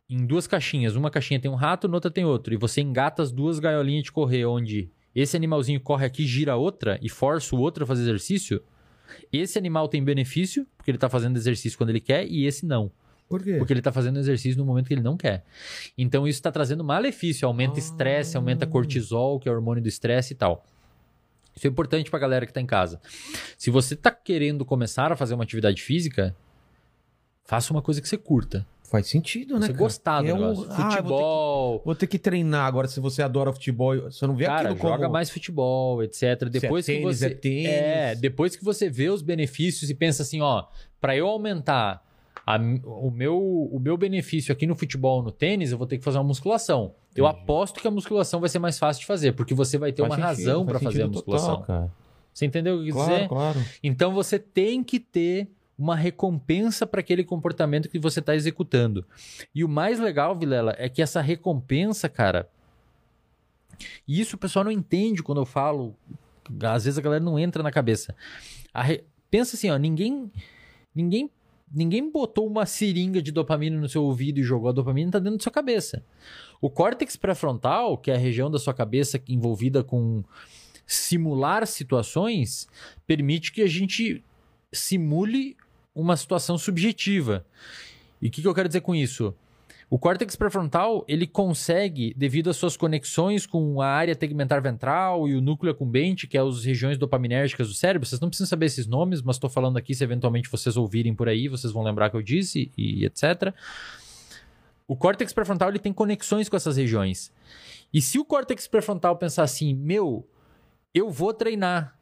em 0.09 0.25
duas 0.25 0.45
caixinhas, 0.45 0.95
uma 0.95 1.09
caixinha 1.09 1.39
tem 1.39 1.49
um 1.49 1.55
rato, 1.55 1.88
na 1.88 1.95
outra 1.95 2.11
tem 2.11 2.25
outro, 2.25 2.53
e 2.53 2.57
você 2.57 2.81
engata 2.81 3.23
as 3.23 3.31
duas 3.31 3.59
gaiolinhas 3.59 4.03
de 4.03 4.11
correr, 4.11 4.45
onde 4.45 4.89
esse 5.15 5.35
animalzinho 5.35 5.80
corre 5.80 6.05
aqui, 6.05 6.25
gira 6.25 6.53
a 6.53 6.55
outra 6.55 6.99
e 7.01 7.09
força 7.09 7.55
o 7.55 7.59
outro 7.59 7.84
a 7.84 7.88
fazer 7.88 8.01
exercício, 8.03 8.61
esse 9.31 9.57
animal 9.57 9.88
tem 9.88 10.03
benefício, 10.03 10.65
porque 10.77 10.91
ele 10.91 10.98
está 10.98 11.10
fazendo 11.10 11.38
exercício 11.38 11.77
quando 11.77 11.90
ele 11.90 11.99
quer, 11.99 12.26
e 12.27 12.45
esse 12.45 12.65
não. 12.65 12.91
Por 13.30 13.41
quê? 13.41 13.56
Porque 13.57 13.73
ele 13.73 13.80
está 13.80 13.91
fazendo 13.91 14.19
exercício 14.19 14.57
no 14.60 14.65
momento 14.65 14.88
que 14.88 14.94
ele 14.94 15.02
não 15.02 15.18
quer. 15.18 15.44
Então 15.98 16.27
isso 16.27 16.38
está 16.38 16.52
trazendo 16.52 16.84
malefício, 16.84 17.48
aumenta 17.48 17.76
Ah. 17.76 17.80
estresse, 17.80 18.38
aumenta 18.38 18.68
cortisol, 18.68 19.40
que 19.40 19.48
é 19.49 19.52
o 19.52 19.56
hormônio 19.56 19.81
do 19.81 19.90
estresse 19.90 20.34
e 20.34 20.35
tal. 20.35 20.65
Isso 21.56 21.65
é 21.68 21.69
importante 21.69 22.10
para 22.10 22.18
a 22.18 22.22
galera 22.22 22.45
que 22.45 22.52
está 22.52 22.61
em 22.61 22.65
casa. 22.65 22.99
Se 23.57 23.69
você 23.69 23.94
está 23.94 24.11
querendo 24.11 24.65
começar 24.65 25.11
a 25.11 25.15
fazer 25.15 25.35
uma 25.35 25.44
atividade 25.44 25.81
física, 25.81 26.35
faça 27.44 27.72
uma 27.72 27.81
coisa 27.81 28.02
que 28.02 28.07
você 28.07 28.18
curta. 28.18 28.65
Faz 28.94 29.07
sentido, 29.07 29.56
né? 29.56 29.61
Você 29.65 29.74
cara? 29.74 29.80
gostar 29.84 30.22
do 30.22 30.28
É 30.28 30.34
um- 30.36 30.38
negócio. 30.38 30.68
Ah, 30.70 30.74
eu 30.74 30.78
vou 30.78 30.78
ter 30.78 30.84
que- 30.84 30.91
Futebol. 30.98 31.82
Vou 31.84 31.95
ter 31.95 32.07
que 32.07 32.20
treinar 32.20 32.68
agora. 32.68 32.88
Se 32.88 32.99
você 32.99 33.24
adora 33.24 33.52
futebol, 33.52 33.95
você 34.03 34.28
não 34.28 34.36
vê 34.36 34.45
Cara, 34.45 34.60
aquilo 34.70 34.78
como... 34.78 34.94
joga 34.94 35.10
mais 35.10 35.32
futebol, 35.32 36.03
etc. 36.03 36.48
Depois 36.48 36.88
é 36.88 36.94
que 36.94 36.99
tênis, 36.99 37.18
você 37.18 37.26
é 37.26 37.30
tênis. 37.32 37.65
é, 37.68 38.15
depois 38.15 38.56
que 38.56 38.64
você 38.64 38.88
vê 38.91 39.10
os 39.10 39.24
benefícios 39.24 39.90
e 39.90 39.95
pensa 39.95 40.22
assim, 40.22 40.41
ó, 40.41 40.65
para 41.02 41.18
eu 41.18 41.28
aumentar 41.28 42.06
a- 42.45 42.57
o 42.86 43.10
meu 43.10 43.36
o 43.72 43.80
meu 43.80 43.98
benefício 43.98 44.52
aqui 44.53 44.68
no 44.68 44.76
futebol, 44.76 45.24
no 45.24 45.32
tênis, 45.32 45.72
eu 45.72 45.78
vou 45.80 45.88
ter 45.88 45.98
que 45.98 46.03
fazer 46.03 46.20
uma 46.20 46.26
musculação. 46.26 46.94
Eu 47.15 47.26
Entendi. 47.26 47.41
aposto 47.41 47.80
que 47.80 47.88
a 47.88 47.91
musculação 47.91 48.40
vai 48.40 48.49
ser 48.49 48.60
mais 48.60 48.78
fácil 48.78 48.99
de 49.02 49.07
fazer, 49.07 49.32
porque 49.32 49.56
você 49.56 49.76
vai 49.78 49.91
ter 49.91 50.03
Faz 50.07 50.11
uma 50.22 50.28
sentido, 50.30 50.45
razão 50.48 50.65
para 50.68 50.80
fazer 50.80 51.02
a 51.02 51.07
musculação. 51.07 51.49
total, 51.61 51.65
cara. 51.65 51.91
Você 52.32 52.45
entendeu 52.45 52.76
o 52.76 52.84
que 52.84 52.90
eu 52.90 52.94
quis 52.94 52.95
Claro, 52.95 53.14
dizer? 53.15 53.28
claro. 53.28 53.60
Então 53.84 54.14
você 54.14 54.38
tem 54.38 54.84
que 54.84 54.99
ter 54.99 55.48
uma 55.77 55.95
recompensa 55.95 56.85
para 56.85 56.99
aquele 56.99 57.23
comportamento 57.23 57.89
que 57.89 57.99
você 57.99 58.19
está 58.19 58.35
executando. 58.35 59.05
E 59.53 59.63
o 59.63 59.69
mais 59.69 59.99
legal, 59.99 60.37
Vilela, 60.37 60.75
é 60.77 60.87
que 60.87 61.01
essa 61.01 61.21
recompensa, 61.21 62.07
cara. 62.07 62.49
E 64.07 64.21
isso 64.21 64.35
o 64.35 64.39
pessoal 64.39 64.63
não 64.63 64.71
entende 64.71 65.23
quando 65.23 65.41
eu 65.41 65.45
falo. 65.45 65.95
Às 66.61 66.85
vezes 66.85 66.97
a 66.97 67.01
galera 67.01 67.23
não 67.23 67.39
entra 67.39 67.63
na 67.63 67.71
cabeça. 67.71 68.15
Re- 68.75 69.03
Pensa 69.31 69.55
assim, 69.55 69.69
ó, 69.69 69.77
ninguém. 69.77 70.31
Ninguém. 70.93 71.29
Ninguém 71.75 72.11
botou 72.11 72.45
uma 72.45 72.67
seringa 72.67 73.19
de 73.19 73.31
dopamina 73.31 73.79
no 73.79 73.89
seu 73.89 74.03
ouvido 74.03 74.39
e 74.39 74.43
jogou 74.43 74.69
a 74.69 74.71
dopamina, 74.71 75.09
tá 75.09 75.17
dentro 75.17 75.39
da 75.39 75.43
sua 75.43 75.51
cabeça. 75.51 76.05
O 76.61 76.69
córtex 76.69 77.15
pré-frontal, 77.15 77.97
que 77.97 78.11
é 78.11 78.13
a 78.13 78.17
região 78.17 78.51
da 78.51 78.59
sua 78.59 78.75
cabeça 78.75 79.19
envolvida 79.27 79.83
com 79.83 80.23
simular 80.85 81.65
situações, 81.65 82.67
permite 83.07 83.51
que 83.51 83.63
a 83.63 83.67
gente 83.67 84.23
simule 84.71 85.57
uma 85.95 86.18
situação 86.18 86.57
subjetiva. 86.57 87.45
E 88.22 88.28
o 88.28 88.32
que, 88.32 88.41
que 88.41 88.48
eu 88.48 88.53
quero 88.53 88.70
dizer 88.70 88.82
com 88.82 88.95
isso? 88.95 89.34
O 89.90 89.99
córtex 89.99 90.36
pré-frontal, 90.36 91.06
ele 91.07 91.28
consegue, 91.28 92.15
devido 92.18 92.49
às 92.49 92.57
suas 92.57 92.76
conexões 92.76 93.45
com 93.45 93.80
a 93.80 93.86
área 93.86 94.15
tegmentar 94.15 94.60
ventral 94.60 95.28
e 95.28 95.36
o 95.36 95.41
núcleo 95.41 95.72
acumbente, 95.72 96.26
que 96.26 96.36
é 96.36 96.41
as 96.41 96.65
regiões 96.65 96.98
dopaminérgicas 96.98 97.68
do 97.68 97.76
cérebro, 97.76 98.07
vocês 98.07 98.20
não 98.20 98.30
precisam 98.30 98.48
saber 98.48 98.65
esses 98.65 98.88
nomes, 98.88 99.22
mas 99.22 99.36
estou 99.36 99.52
falando 99.52 99.78
aqui, 99.78 99.94
se 99.94 100.03
eventualmente 100.03 100.49
vocês 100.49 100.76
ouvirem 100.78 101.14
por 101.14 101.30
aí, 101.30 101.48
vocês 101.48 101.72
vão 101.72 101.84
lembrar 101.84 102.10
que 102.10 102.15
eu 102.15 102.24
disse, 102.24 102.72
e 102.76 103.06
etc. 103.06 103.53
O 104.88 104.95
córtex 104.95 105.32
pré-frontal, 105.32 105.70
ele 105.70 105.78
tem 105.78 105.94
conexões 105.94 106.49
com 106.49 106.56
essas 106.56 106.76
regiões. 106.76 107.32
E 107.94 108.02
se 108.02 108.18
o 108.18 108.26
córtex 108.26 108.65
pré-frontal 108.68 109.15
pensar 109.18 109.44
assim, 109.44 109.76
meu, 109.76 110.28
eu 110.91 111.11
vou 111.11 111.34
treinar, 111.34 111.95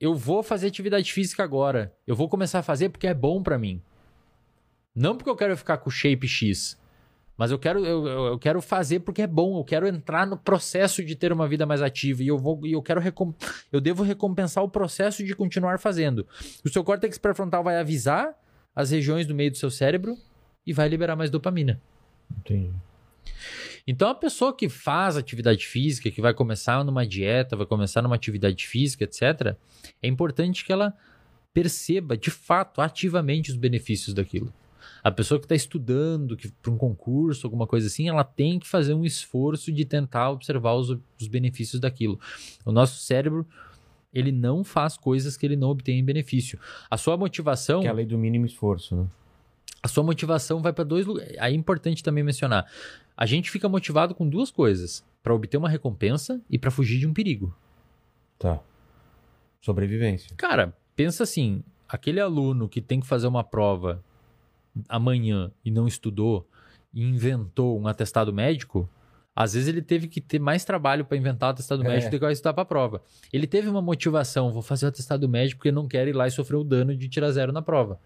eu 0.00 0.14
vou 0.14 0.42
fazer 0.42 0.66
atividade 0.66 1.12
física 1.12 1.42
agora. 1.42 1.92
Eu 2.06 2.14
vou 2.16 2.28
começar 2.28 2.58
a 2.58 2.62
fazer 2.62 2.88
porque 2.88 3.06
é 3.06 3.14
bom 3.14 3.42
pra 3.42 3.58
mim. 3.58 3.80
Não 4.94 5.16
porque 5.16 5.30
eu 5.30 5.36
quero 5.36 5.56
ficar 5.56 5.78
com 5.78 5.90
shape 5.90 6.26
X. 6.28 6.78
Mas 7.36 7.50
eu 7.50 7.58
quero, 7.58 7.84
eu, 7.84 8.06
eu- 8.06 8.38
quero 8.38 8.62
fazer 8.62 9.00
porque 9.00 9.22
é 9.22 9.26
bom. 9.26 9.58
Eu 9.58 9.64
quero 9.64 9.88
entrar 9.88 10.24
no 10.26 10.36
processo 10.36 11.04
de 11.04 11.16
ter 11.16 11.32
uma 11.32 11.48
vida 11.48 11.66
mais 11.66 11.82
ativa. 11.82 12.22
E 12.22 12.28
eu 12.28 12.38
vou 12.38 12.60
e 12.64 12.72
eu 12.72 12.82
quero 12.82 13.00
eu 13.72 13.80
devo 13.80 14.02
recompensar 14.04 14.62
o 14.62 14.68
processo 14.68 15.24
de 15.24 15.34
continuar 15.34 15.80
fazendo. 15.80 16.26
O 16.64 16.68
seu 16.68 16.84
córtex 16.84 17.18
pré-frontal 17.18 17.64
vai 17.64 17.76
avisar 17.78 18.38
as 18.76 18.90
regiões 18.92 19.26
do 19.26 19.34
meio 19.34 19.50
do 19.50 19.56
seu 19.56 19.70
cérebro 19.70 20.16
e 20.66 20.72
vai 20.72 20.88
liberar 20.88 21.16
mais 21.16 21.28
dopamina. 21.30 21.80
Entendi. 22.38 22.70
Então, 23.86 24.08
a 24.08 24.14
pessoa 24.14 24.56
que 24.56 24.68
faz 24.68 25.16
atividade 25.16 25.66
física, 25.66 26.10
que 26.10 26.20
vai 26.20 26.32
começar 26.32 26.82
numa 26.84 27.06
dieta, 27.06 27.56
vai 27.56 27.66
começar 27.66 28.00
numa 28.00 28.14
atividade 28.14 28.66
física, 28.66 29.04
etc., 29.04 29.56
é 30.02 30.08
importante 30.08 30.64
que 30.64 30.72
ela 30.72 30.94
perceba 31.52 32.16
de 32.16 32.30
fato, 32.30 32.80
ativamente, 32.80 33.50
os 33.50 33.56
benefícios 33.56 34.14
daquilo. 34.14 34.52
A 35.02 35.10
pessoa 35.10 35.38
que 35.38 35.44
está 35.44 35.54
estudando 35.54 36.36
para 36.62 36.72
um 36.72 36.78
concurso, 36.78 37.46
alguma 37.46 37.66
coisa 37.66 37.86
assim, 37.86 38.08
ela 38.08 38.24
tem 38.24 38.58
que 38.58 38.66
fazer 38.66 38.94
um 38.94 39.04
esforço 39.04 39.70
de 39.70 39.84
tentar 39.84 40.30
observar 40.30 40.74
os, 40.74 40.90
os 41.20 41.28
benefícios 41.28 41.78
daquilo. 41.80 42.18
O 42.64 42.72
nosso 42.72 42.98
cérebro 43.00 43.46
ele 44.14 44.30
não 44.30 44.62
faz 44.62 44.96
coisas 44.96 45.36
que 45.36 45.44
ele 45.44 45.56
não 45.56 45.70
obtém 45.70 45.98
em 45.98 46.04
benefício. 46.04 46.58
A 46.88 46.96
sua 46.96 47.16
motivação. 47.16 47.80
Que 47.80 47.88
é 47.88 47.90
a 47.90 47.94
lei 47.94 48.06
do 48.06 48.16
mínimo 48.16 48.46
esforço, 48.46 48.94
né? 48.96 49.06
A 49.82 49.88
sua 49.88 50.02
motivação 50.02 50.62
vai 50.62 50.72
para 50.72 50.84
dois 50.84 51.04
lugares. 51.04 51.36
Aí 51.38 51.52
é 51.52 51.56
importante 51.56 52.02
também 52.02 52.24
mencionar. 52.24 52.66
A 53.16 53.26
gente 53.26 53.50
fica 53.50 53.68
motivado 53.68 54.14
com 54.14 54.28
duas 54.28 54.50
coisas: 54.50 55.04
para 55.22 55.34
obter 55.34 55.56
uma 55.56 55.68
recompensa 55.68 56.40
e 56.50 56.58
para 56.58 56.70
fugir 56.70 56.98
de 56.98 57.06
um 57.06 57.14
perigo. 57.14 57.54
Tá. 58.38 58.60
Sobrevivência. 59.60 60.34
Cara, 60.36 60.76
pensa 60.94 61.22
assim: 61.22 61.62
aquele 61.88 62.20
aluno 62.20 62.68
que 62.68 62.80
tem 62.80 63.00
que 63.00 63.06
fazer 63.06 63.26
uma 63.26 63.44
prova 63.44 64.04
amanhã 64.88 65.52
e 65.64 65.70
não 65.70 65.86
estudou 65.86 66.46
e 66.92 67.02
inventou 67.02 67.78
um 67.78 67.86
atestado 67.86 68.32
médico, 68.32 68.88
às 69.34 69.54
vezes 69.54 69.68
ele 69.68 69.82
teve 69.82 70.06
que 70.06 70.20
ter 70.20 70.38
mais 70.38 70.64
trabalho 70.64 71.04
para 71.04 71.16
inventar 71.16 71.48
o 71.48 71.52
atestado 71.52 71.82
é. 71.82 71.88
médico 71.88 72.10
do 72.10 72.20
que 72.20 72.32
estudar 72.32 72.52
para 72.52 72.62
a 72.62 72.66
prova. 72.66 73.02
Ele 73.32 73.46
teve 73.46 73.68
uma 73.68 73.82
motivação, 73.82 74.52
vou 74.52 74.62
fazer 74.62 74.86
o 74.86 74.88
atestado 74.88 75.28
médico 75.28 75.58
porque 75.58 75.72
não 75.72 75.88
quer 75.88 76.06
ir 76.06 76.12
lá 76.12 76.26
e 76.26 76.30
sofrer 76.30 76.56
o 76.56 76.64
dano 76.64 76.96
de 76.96 77.08
tirar 77.08 77.30
zero 77.32 77.52
na 77.52 77.62
prova. 77.62 77.98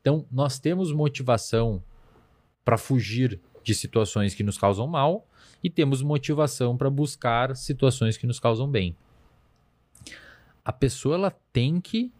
Então, 0.00 0.24
nós 0.30 0.58
temos 0.58 0.92
motivação 0.92 1.82
para 2.64 2.78
fugir 2.78 3.40
de 3.64 3.74
situações 3.74 4.34
que 4.34 4.42
nos 4.42 4.58
causam 4.58 4.86
mal 4.86 5.26
e 5.62 5.70
temos 5.70 6.02
motivação 6.02 6.76
para 6.76 6.90
buscar 6.90 7.56
situações 7.56 8.16
que 8.16 8.26
nos 8.26 8.40
causam 8.40 8.68
bem. 8.68 8.96
A 10.64 10.72
pessoa 10.72 11.14
ela 11.14 11.30
tem 11.52 11.80
que 11.80 12.12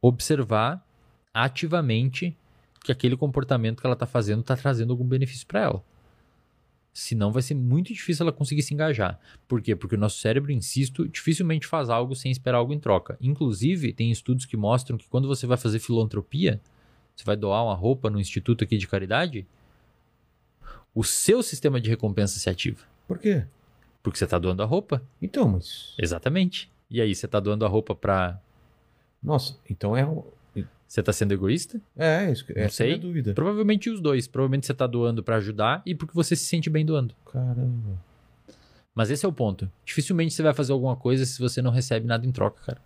observar 0.00 0.84
ativamente 1.32 2.36
que 2.82 2.92
aquele 2.92 3.16
comportamento 3.16 3.80
que 3.80 3.86
ela 3.86 3.94
está 3.94 4.06
fazendo 4.06 4.40
está 4.40 4.56
trazendo 4.56 4.92
algum 4.92 5.04
benefício 5.04 5.46
para 5.46 5.60
ela. 5.60 5.84
Senão 6.92 7.30
vai 7.30 7.42
ser 7.42 7.54
muito 7.54 7.92
difícil 7.92 8.24
ela 8.24 8.32
conseguir 8.32 8.62
se 8.62 8.74
engajar. 8.74 9.20
Por 9.46 9.62
quê? 9.62 9.76
Porque 9.76 9.94
o 9.94 9.98
nosso 9.98 10.18
cérebro, 10.18 10.50
insisto, 10.50 11.06
dificilmente 11.06 11.66
faz 11.66 11.90
algo 11.90 12.16
sem 12.16 12.32
esperar 12.32 12.58
algo 12.58 12.72
em 12.72 12.80
troca. 12.80 13.16
Inclusive, 13.20 13.92
tem 13.92 14.10
estudos 14.10 14.46
que 14.46 14.56
mostram 14.56 14.98
que 14.98 15.08
quando 15.08 15.28
você 15.28 15.46
vai 15.46 15.56
fazer 15.56 15.78
filantropia, 15.78 16.60
você 17.14 17.24
vai 17.24 17.36
doar 17.36 17.64
uma 17.64 17.74
roupa 17.74 18.10
no 18.10 18.18
instituto 18.18 18.64
aqui 18.64 18.76
de 18.76 18.88
caridade, 18.88 19.46
o 20.98 21.04
seu 21.04 21.44
sistema 21.44 21.80
de 21.80 21.88
recompensa 21.88 22.40
se 22.40 22.50
ativa. 22.50 22.80
Por 23.06 23.20
quê? 23.20 23.44
Porque 24.02 24.18
você 24.18 24.24
está 24.24 24.36
doando 24.36 24.64
a 24.64 24.66
roupa. 24.66 25.00
Então, 25.22 25.48
mas. 25.48 25.94
Exatamente. 25.96 26.68
E 26.90 27.00
aí, 27.00 27.14
você 27.14 27.26
está 27.26 27.38
doando 27.38 27.64
a 27.64 27.68
roupa 27.68 27.94
para. 27.94 28.40
Nossa, 29.22 29.56
então 29.70 29.96
é 29.96 30.04
você 30.88 31.00
tá 31.00 31.12
sendo 31.12 31.32
egoísta? 31.32 31.80
É, 31.96 32.32
isso, 32.32 32.44
não 32.56 32.68
sei. 32.70 32.92
é 32.92 32.94
a 32.94 32.98
dúvida. 32.98 33.32
Provavelmente 33.32 33.88
os 33.88 34.00
dois. 34.00 34.26
Provavelmente 34.26 34.66
você 34.66 34.74
tá 34.74 34.88
doando 34.88 35.22
para 35.22 35.36
ajudar 35.36 35.82
e 35.86 35.94
porque 35.94 36.14
você 36.14 36.34
se 36.34 36.46
sente 36.46 36.68
bem 36.68 36.84
doando. 36.84 37.14
Caramba. 37.30 38.02
Mas 38.92 39.10
esse 39.10 39.24
é 39.24 39.28
o 39.28 39.32
ponto. 39.32 39.70
Dificilmente 39.84 40.34
você 40.34 40.42
vai 40.42 40.54
fazer 40.54 40.72
alguma 40.72 40.96
coisa 40.96 41.24
se 41.24 41.38
você 41.38 41.62
não 41.62 41.70
recebe 41.70 42.06
nada 42.06 42.26
em 42.26 42.32
troca, 42.32 42.60
cara. 42.64 42.82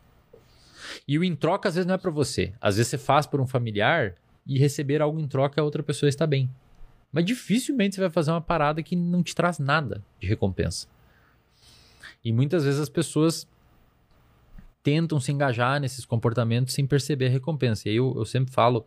E 1.08 1.18
o 1.18 1.24
em 1.24 1.34
troca 1.34 1.68
às 1.68 1.76
vezes 1.76 1.86
não 1.86 1.94
é 1.94 1.98
para 1.98 2.10
você. 2.10 2.52
Às 2.60 2.76
vezes 2.76 2.90
você 2.90 2.98
faz 2.98 3.24
por 3.24 3.40
um 3.40 3.46
familiar 3.46 4.16
e 4.46 4.58
receber 4.58 5.00
algo 5.00 5.18
em 5.18 5.26
troca 5.26 5.60
a 5.60 5.64
outra 5.64 5.82
pessoa 5.82 6.10
está 6.10 6.26
bem. 6.26 6.50
Mas 7.12 7.26
dificilmente 7.26 7.94
você 7.94 8.00
vai 8.00 8.10
fazer 8.10 8.30
uma 8.30 8.40
parada 8.40 8.82
que 8.82 8.96
não 8.96 9.22
te 9.22 9.34
traz 9.34 9.58
nada 9.58 10.02
de 10.18 10.26
recompensa. 10.26 10.88
E 12.24 12.32
muitas 12.32 12.64
vezes 12.64 12.80
as 12.80 12.88
pessoas 12.88 13.46
tentam 14.82 15.20
se 15.20 15.30
engajar 15.30 15.80
nesses 15.80 16.04
comportamentos 16.04 16.72
sem 16.72 16.86
perceber 16.86 17.26
a 17.26 17.30
recompensa. 17.30 17.88
E 17.88 17.90
aí 17.90 17.96
eu, 17.96 18.14
eu 18.16 18.24
sempre 18.24 18.52
falo, 18.52 18.86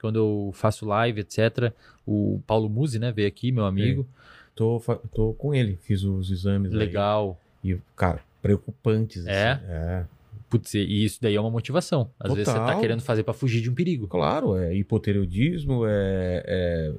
quando 0.00 0.16
eu 0.16 0.50
faço 0.54 0.86
live, 0.86 1.20
etc., 1.20 1.72
o 2.06 2.40
Paulo 2.46 2.68
Musi, 2.68 2.98
né, 2.98 3.10
veio 3.10 3.28
aqui, 3.28 3.50
meu 3.50 3.66
amigo. 3.66 4.06
Tô, 4.54 4.80
tô 5.14 5.34
com 5.34 5.54
ele, 5.54 5.76
fiz 5.82 6.02
os 6.02 6.30
exames. 6.30 6.72
Legal. 6.72 7.38
Aí. 7.62 7.72
E, 7.72 7.78
cara, 7.94 8.20
preocupantes. 8.40 9.26
É? 9.26 9.52
Assim. 9.52 9.64
É. 9.68 10.04
Putz, 10.48 10.74
e 10.74 11.04
isso 11.04 11.18
daí 11.20 11.34
é 11.34 11.40
uma 11.40 11.50
motivação. 11.50 12.10
Às 12.18 12.28
Total. 12.28 12.36
vezes 12.36 12.52
você 12.52 12.58
tá 12.58 12.80
querendo 12.80 13.02
fazer 13.02 13.22
para 13.22 13.34
fugir 13.34 13.60
de 13.60 13.68
um 13.68 13.74
perigo. 13.74 14.08
Claro, 14.08 14.56
é 14.56 14.74
hipotireoidismo, 14.74 15.84
é, 15.86 16.42
é 16.46 16.92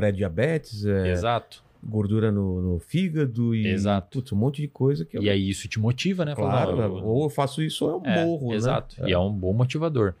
pré-diabetes, 0.00 0.84
é 0.84 1.10
Exato 1.10 1.68
gordura 1.82 2.32
no, 2.32 2.60
no 2.60 2.78
fígado 2.78 3.54
e 3.54 3.66
exato. 3.66 4.18
Putz, 4.18 4.32
um 4.32 4.36
monte 4.36 4.60
de 4.60 4.68
coisa 4.68 5.04
que 5.04 5.16
eu... 5.16 5.22
E 5.22 5.30
aí 5.30 5.48
isso 5.48 5.68
te 5.68 5.78
motiva, 5.78 6.24
né? 6.24 6.34
Claro, 6.34 6.76
Fala, 6.76 6.88
ou 6.88 7.24
eu 7.24 7.30
faço 7.30 7.62
isso 7.62 7.86
ou 7.86 8.02
eu 8.04 8.10
é, 8.10 8.24
morro, 8.24 8.54
exato. 8.54 9.00
né? 9.00 9.08
E 9.08 9.12
é. 9.12 9.18
um 9.18 9.32
bom 9.32 9.52
motivador. 9.52 10.14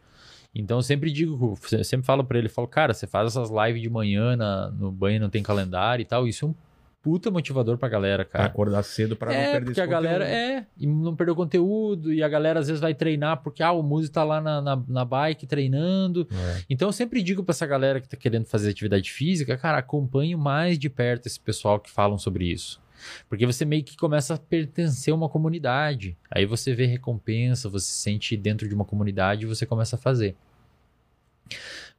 Então 0.54 0.78
eu 0.78 0.82
sempre 0.82 1.10
digo, 1.10 1.58
eu 1.72 1.84
sempre 1.84 2.06
falo 2.06 2.24
para 2.24 2.38
ele, 2.38 2.48
falo, 2.48 2.66
cara, 2.66 2.94
você 2.94 3.06
faz 3.06 3.28
essas 3.28 3.50
lives 3.50 3.82
de 3.82 3.90
manhã 3.90 4.36
na, 4.36 4.70
no 4.70 4.90
banho, 4.90 5.20
não 5.20 5.28
tem 5.28 5.42
calendário 5.42 6.02
e 6.02 6.06
tal, 6.06 6.26
isso 6.26 6.44
é 6.44 6.48
um 6.48 6.54
puta 7.02 7.30
motivador 7.30 7.78
pra 7.78 7.88
galera, 7.88 8.24
cara. 8.24 8.44
Pra 8.44 8.52
acordar 8.52 8.82
cedo 8.82 9.16
pra 9.16 9.32
é, 9.32 9.44
não 9.44 9.52
perder 9.52 9.64
porque 9.66 9.80
a 9.80 9.86
galera 9.86 10.28
é, 10.28 10.66
e 10.76 10.86
não 10.86 11.14
perder 11.14 11.32
o 11.32 11.36
conteúdo, 11.36 12.12
e 12.12 12.22
a 12.22 12.28
galera 12.28 12.60
às 12.60 12.66
vezes 12.66 12.80
vai 12.80 12.94
treinar 12.94 13.42
porque, 13.42 13.62
ah, 13.62 13.72
o 13.72 13.82
músico 13.82 14.14
tá 14.14 14.24
lá 14.24 14.40
na, 14.40 14.60
na, 14.60 14.82
na 14.86 15.04
bike 15.04 15.46
treinando. 15.46 16.28
É. 16.30 16.62
Então 16.68 16.88
eu 16.88 16.92
sempre 16.92 17.22
digo 17.22 17.42
pra 17.42 17.52
essa 17.52 17.66
galera 17.66 18.00
que 18.00 18.08
tá 18.08 18.16
querendo 18.16 18.44
fazer 18.44 18.70
atividade 18.70 19.10
física, 19.10 19.56
cara, 19.56 19.78
acompanhe 19.78 20.36
mais 20.36 20.78
de 20.78 20.88
perto 20.88 21.26
esse 21.26 21.40
pessoal 21.40 21.80
que 21.80 21.90
falam 21.90 22.18
sobre 22.18 22.46
isso. 22.46 22.80
Porque 23.28 23.46
você 23.46 23.64
meio 23.64 23.84
que 23.84 23.96
começa 23.96 24.34
a 24.34 24.38
pertencer 24.38 25.12
a 25.12 25.16
uma 25.16 25.28
comunidade. 25.28 26.16
Aí 26.30 26.44
você 26.44 26.74
vê 26.74 26.84
recompensa, 26.84 27.68
você 27.68 27.86
se 27.86 27.92
sente 27.92 28.36
dentro 28.36 28.68
de 28.68 28.74
uma 28.74 28.84
comunidade 28.84 29.44
e 29.44 29.46
você 29.46 29.64
começa 29.64 29.96
a 29.96 29.98
fazer. 29.98 30.36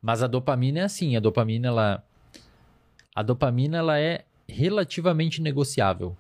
Mas 0.01 0.21
a 0.21 0.27
dopamina 0.27 0.79
é 0.79 0.83
assim, 0.83 1.15
a 1.15 1.19
dopamina 1.19 1.67
ela 1.67 2.03
a 3.15 3.23
dopamina 3.23 3.77
ela 3.77 3.99
é 3.99 4.23
relativamente 4.49 5.41
negociável. 5.41 6.15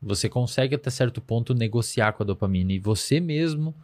Você 0.00 0.28
consegue 0.28 0.74
até 0.74 0.90
certo 0.90 1.20
ponto 1.20 1.54
negociar 1.54 2.12
com 2.12 2.22
a 2.22 2.26
dopamina 2.26 2.72
e 2.72 2.78
você 2.78 3.18
mesmo 3.18 3.74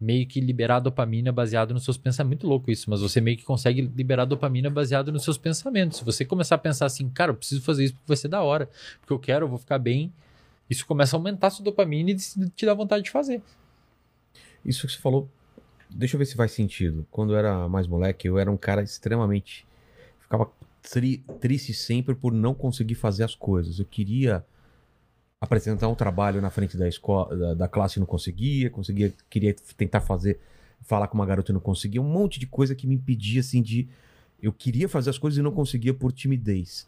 meio 0.00 0.26
que 0.26 0.40
liberar 0.40 0.76
a 0.76 0.80
dopamina 0.80 1.30
baseado 1.30 1.74
nos 1.74 1.84
seus 1.84 1.98
pensamentos. 1.98 2.44
Muito 2.44 2.48
louco 2.48 2.70
isso, 2.70 2.88
mas 2.88 3.00
você 3.00 3.20
meio 3.20 3.36
que 3.36 3.44
consegue 3.44 3.82
liberar 3.82 4.22
a 4.22 4.26
dopamina 4.26 4.70
baseado 4.70 5.12
nos 5.12 5.22
seus 5.22 5.36
pensamentos. 5.36 5.98
Se 5.98 6.04
você 6.04 6.24
começar 6.24 6.54
a 6.54 6.58
pensar 6.58 6.86
assim, 6.86 7.08
cara, 7.10 7.32
eu 7.32 7.36
preciso 7.36 7.60
fazer 7.62 7.84
isso 7.84 7.94
porque 7.94 8.08
vai 8.08 8.16
ser 8.16 8.28
da 8.28 8.42
hora, 8.42 8.68
porque 9.00 9.12
eu 9.12 9.18
quero, 9.18 9.44
eu 9.44 9.48
vou 9.48 9.58
ficar 9.58 9.78
bem, 9.78 10.12
isso 10.70 10.86
começa 10.86 11.16
a 11.16 11.18
aumentar 11.18 11.50
sua 11.50 11.64
dopamina 11.64 12.10
e 12.10 12.16
te 12.16 12.64
dá 12.64 12.72
vontade 12.72 13.04
de 13.04 13.10
fazer. 13.10 13.42
Isso 14.64 14.86
que 14.86 14.92
você 14.92 14.98
falou, 14.98 15.28
deixa 15.90 16.16
eu 16.16 16.18
ver 16.18 16.24
se 16.24 16.34
faz 16.34 16.52
sentido. 16.52 17.06
Quando 17.10 17.34
eu 17.34 17.38
era 17.38 17.68
mais 17.68 17.86
moleque, 17.86 18.26
eu 18.26 18.38
era 18.38 18.50
um 18.50 18.56
cara 18.56 18.82
extremamente. 18.82 19.66
Ficava 20.20 20.50
tri, 20.82 21.18
triste 21.40 21.72
sempre 21.72 22.14
por 22.14 22.32
não 22.32 22.54
conseguir 22.54 22.94
fazer 22.94 23.24
as 23.24 23.34
coisas. 23.34 23.78
Eu 23.78 23.84
queria 23.84 24.44
apresentar 25.40 25.88
um 25.88 25.94
trabalho 25.94 26.40
na 26.40 26.50
frente 26.50 26.76
da 26.76 26.86
escola, 26.86 27.34
da, 27.36 27.54
da 27.54 27.68
classe 27.68 27.98
e 27.98 28.00
não 28.00 28.06
conseguia, 28.06 28.68
conseguia, 28.68 29.12
queria 29.28 29.54
tentar 29.76 30.00
fazer, 30.00 30.38
falar 30.82 31.08
com 31.08 31.16
uma 31.16 31.24
garota 31.24 31.50
e 31.50 31.54
não 31.54 31.60
conseguia, 31.60 32.00
um 32.00 32.10
monte 32.10 32.38
de 32.38 32.46
coisa 32.46 32.74
que 32.74 32.86
me 32.86 32.94
impedia 32.94 33.40
assim 33.40 33.62
de 33.62 33.88
eu 34.42 34.52
queria 34.52 34.88
fazer 34.88 35.10
as 35.10 35.18
coisas 35.18 35.38
e 35.38 35.42
não 35.42 35.52
conseguia 35.52 35.94
por 35.94 36.12
timidez. 36.12 36.86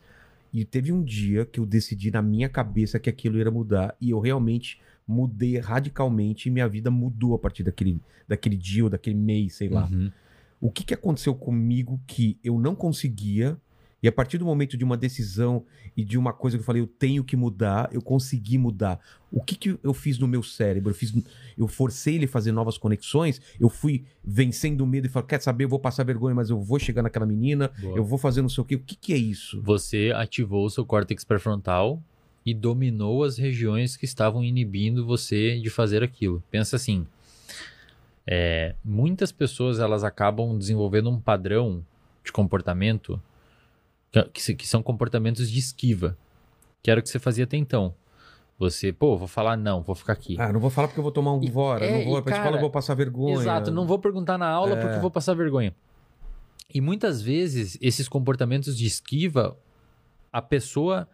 E 0.53 0.65
teve 0.65 0.93
um 0.93 1.03
dia 1.03 1.47
que 1.47 1.59
eu 1.59 1.67
decidi 1.67 2.11
na 2.11 2.21
minha 2.21 2.49
cabeça 2.49 2.99
que 2.99 3.09
aquilo 3.09 3.39
ia 3.39 3.51
mudar 3.51 3.97
e 4.01 4.11
eu 4.11 4.21
realmente 4.21 4.81
mudei 5.07 5.59
radicalmente 5.59 6.49
e 6.49 6.53
minha 6.53 6.69
vida 6.69 6.91
mudou 6.91 7.35
a 7.35 7.39
partir 7.39 7.63
daquele, 7.63 8.01
daquele 8.29 8.57
dia 8.57 8.85
ou 8.85 8.91
daquele 8.91 9.17
mês, 9.17 9.55
sei 9.55 9.69
lá. 9.69 9.89
Uhum. 9.91 10.11
O 10.61 10.71
que, 10.71 10.85
que 10.85 10.95
aconteceu 10.95 11.35
comigo 11.35 12.01
que 12.07 12.39
eu 12.45 12.59
não 12.59 12.75
conseguia 12.75 13.59
e 14.03 14.09
a 14.09 14.13
partir 14.13 14.37
do 14.37 14.45
momento 14.45 14.77
de 14.77 14.85
uma 14.85 14.97
decisão 14.97 15.65
e 15.97 16.05
de 16.05 16.19
uma 16.19 16.33
coisa 16.33 16.57
que 16.57 16.63
eu 16.63 16.65
falei, 16.65 16.83
eu 16.83 16.87
tenho 16.87 17.23
que 17.23 17.37
mudar, 17.37 17.89
eu 17.93 18.03
consegui 18.03 18.59
mudar. 18.59 18.99
O 19.31 19.41
que, 19.41 19.55
que 19.55 19.79
eu 19.83 19.95
fiz 19.95 20.19
no 20.19 20.27
meu 20.27 20.43
cérebro? 20.43 20.91
Eu, 20.91 20.95
fiz, 20.95 21.15
eu 21.57 21.69
forcei 21.69 22.17
ele 22.17 22.25
a 22.25 22.29
fazer 22.29 22.51
novas 22.51 22.77
conexões, 22.77 23.41
eu 23.61 23.69
fui 23.69 24.05
vencendo 24.25 24.81
o 24.81 24.87
medo 24.87 25.07
e 25.07 25.11
falei, 25.11 25.29
quer 25.29 25.41
saber, 25.41 25.65
eu 25.65 25.69
vou 25.69 25.79
passar 25.79 26.05
vergonha, 26.05 26.35
mas 26.35 26.51
eu 26.51 26.61
vou 26.61 26.81
chegar 26.81 27.03
naquela 27.03 27.25
menina, 27.25 27.71
Boa. 27.79 27.97
eu 27.97 28.05
vou 28.05 28.19
fazer 28.19 28.43
não 28.43 28.49
sei 28.49 28.63
o 28.63 28.65
quê. 28.65 28.75
O 28.75 28.81
que, 28.81 28.97
que 28.97 29.13
é 29.13 29.17
isso? 29.17 29.63
Você 29.63 30.13
ativou 30.15 30.67
o 30.67 30.71
seu 30.71 30.85
córtex 30.85 31.25
pré-frontal 31.25 32.03
e 32.45 32.53
dominou 32.53 33.23
as 33.23 33.39
regiões 33.39 33.97
que 33.97 34.05
estavam 34.05 34.43
inibindo 34.43 35.07
você 35.07 35.61
de 35.61 35.71
fazer 35.71 36.03
aquilo. 36.03 36.43
Pensa 36.51 36.75
assim, 36.75 37.07
é, 38.27 38.75
muitas 38.85 39.31
pessoas 39.31 39.79
elas 39.79 40.03
acabam 40.03 40.59
desenvolvendo 40.59 41.09
um 41.09 41.21
padrão 41.21 41.85
de 42.25 42.33
comportamento 42.33 43.21
que, 44.33 44.55
que 44.55 44.69
são 44.69 44.83
comportamentos 44.83 45.51
de 45.51 45.59
esquiva, 45.59 46.17
que 46.83 46.91
era 46.91 47.01
o 47.01 47.03
que 47.03 47.09
você 47.09 47.19
fazia 47.19 47.45
até 47.45 47.57
então. 47.57 47.95
Você, 48.59 48.93
pô, 48.93 49.17
vou 49.17 49.27
falar 49.27 49.57
não, 49.57 49.83
vou 49.83 49.95
ficar 49.95 50.13
aqui. 50.13 50.37
Ah, 50.39 50.53
não 50.53 50.61
vou 50.61 50.71
falar 50.71 50.89
porque 50.89 51.01
eu 51.01 51.03
vou 51.03 51.11
tomar 51.11 51.33
um 51.33 51.51
fora, 51.51 51.85
é, 51.85 52.05
não 52.05 52.13
vou 52.13 52.23
pra 52.23 52.37
escola, 52.37 52.57
eu 52.57 52.61
vou 52.61 52.71
passar 52.71 52.95
vergonha. 52.95 53.35
Exato, 53.35 53.71
não 53.71 53.87
vou 53.87 53.99
perguntar 53.99 54.39
na 54.39 54.49
aula 54.49 54.77
é. 54.77 54.81
porque 54.81 54.99
vou 55.01 55.11
passar 55.11 55.35
vergonha. 55.35 55.75
E 56.73 56.81
muitas 56.81 57.21
vezes 57.21 57.77
esses 57.81 58.09
comportamentos 58.09 58.77
de 58.77 58.87
esquiva, 58.87 59.57
a 60.33 60.41
pessoa 60.41 61.09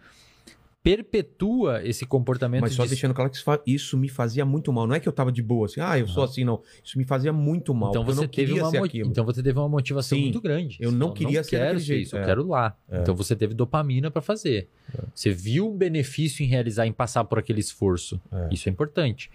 perpetua 0.83 1.83
esse 1.85 2.07
comportamento 2.07 2.63
Mas 2.63 2.73
só 2.75 2.85
de 2.85 2.91
deixando 2.91 3.13
claro 3.13 3.31
que 3.31 3.39
isso, 3.67 3.97
me 3.99 4.09
fazia 4.09 4.45
muito 4.45 4.73
mal. 4.73 4.87
Não 4.87 4.95
é 4.95 5.01
que 5.01 5.09
eu 5.09 5.13
tava 5.13 5.31
de 5.33 5.43
boa 5.43 5.67
assim, 5.67 5.81
ah, 5.81 5.99
eu 5.99 6.07
sou 6.09 6.23
assim, 6.23 6.45
não. 6.45 6.63
Isso 6.83 6.97
me 6.97 7.05
fazia 7.05 7.33
muito 7.33 7.75
mal. 7.75 7.91
Então 7.91 8.05
você, 8.05 8.19
eu 8.21 8.23
não 8.23 8.29
teve 8.29 8.53
uma 8.55 8.71
mo- 8.71 8.87
então 8.87 9.25
você 9.25 9.43
teve 9.43 9.59
uma 9.59 9.69
motivação 9.69 10.17
Sim. 10.17 10.25
muito 10.25 10.41
grande. 10.41 10.79
Eu 10.81 10.91
não 10.91 11.09
Então, 11.09 11.15
queria 11.15 11.43
ser 11.43 11.51
quero 11.59 11.81
ser 11.81 11.99
isso, 11.99 12.17
eu 12.17 12.23
é. 12.23 12.25
quero 12.25 12.47
lá. 12.47 12.77
É. 12.89 13.01
Então 13.01 13.15
você 13.15 13.35
teve 13.35 13.55
dopamina 13.55 14.11
pra 14.11 14.23
fazer. 14.23 14.69
Você 15.15 15.31
viu 15.31 15.69
um 15.71 15.77
benefício 15.77 16.45
em 16.45 16.47
realizar, 16.49 16.87
em 16.87 16.93
passar 16.93 17.25
por 17.25 17.39
aquele 17.39 17.61
esforço. 17.61 18.21
É. 18.33 18.49
Isso 18.53 18.69
é 18.69 18.73
importante. 18.73 19.31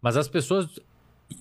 Mas 0.00 0.16
as 0.16 0.26
pessoas. 0.26 0.66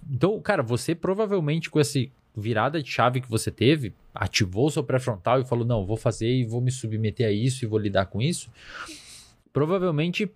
Então, 0.09 0.39
cara, 0.39 0.61
você 0.61 0.93
provavelmente 0.93 1.69
com 1.69 1.79
essa 1.79 1.99
virada 2.35 2.81
de 2.81 2.89
chave 2.89 3.19
que 3.19 3.29
você 3.29 3.51
teve, 3.51 3.93
ativou 4.15 4.67
o 4.67 4.71
seu 4.71 4.83
pré-frontal 4.83 5.41
e 5.41 5.45
falou: 5.45 5.65
não, 5.65 5.85
vou 5.85 5.97
fazer 5.97 6.29
e 6.29 6.45
vou 6.45 6.61
me 6.61 6.71
submeter 6.71 7.27
a 7.27 7.31
isso 7.31 7.65
e 7.65 7.67
vou 7.67 7.79
lidar 7.79 8.05
com 8.05 8.21
isso. 8.21 8.49
Provavelmente 9.53 10.31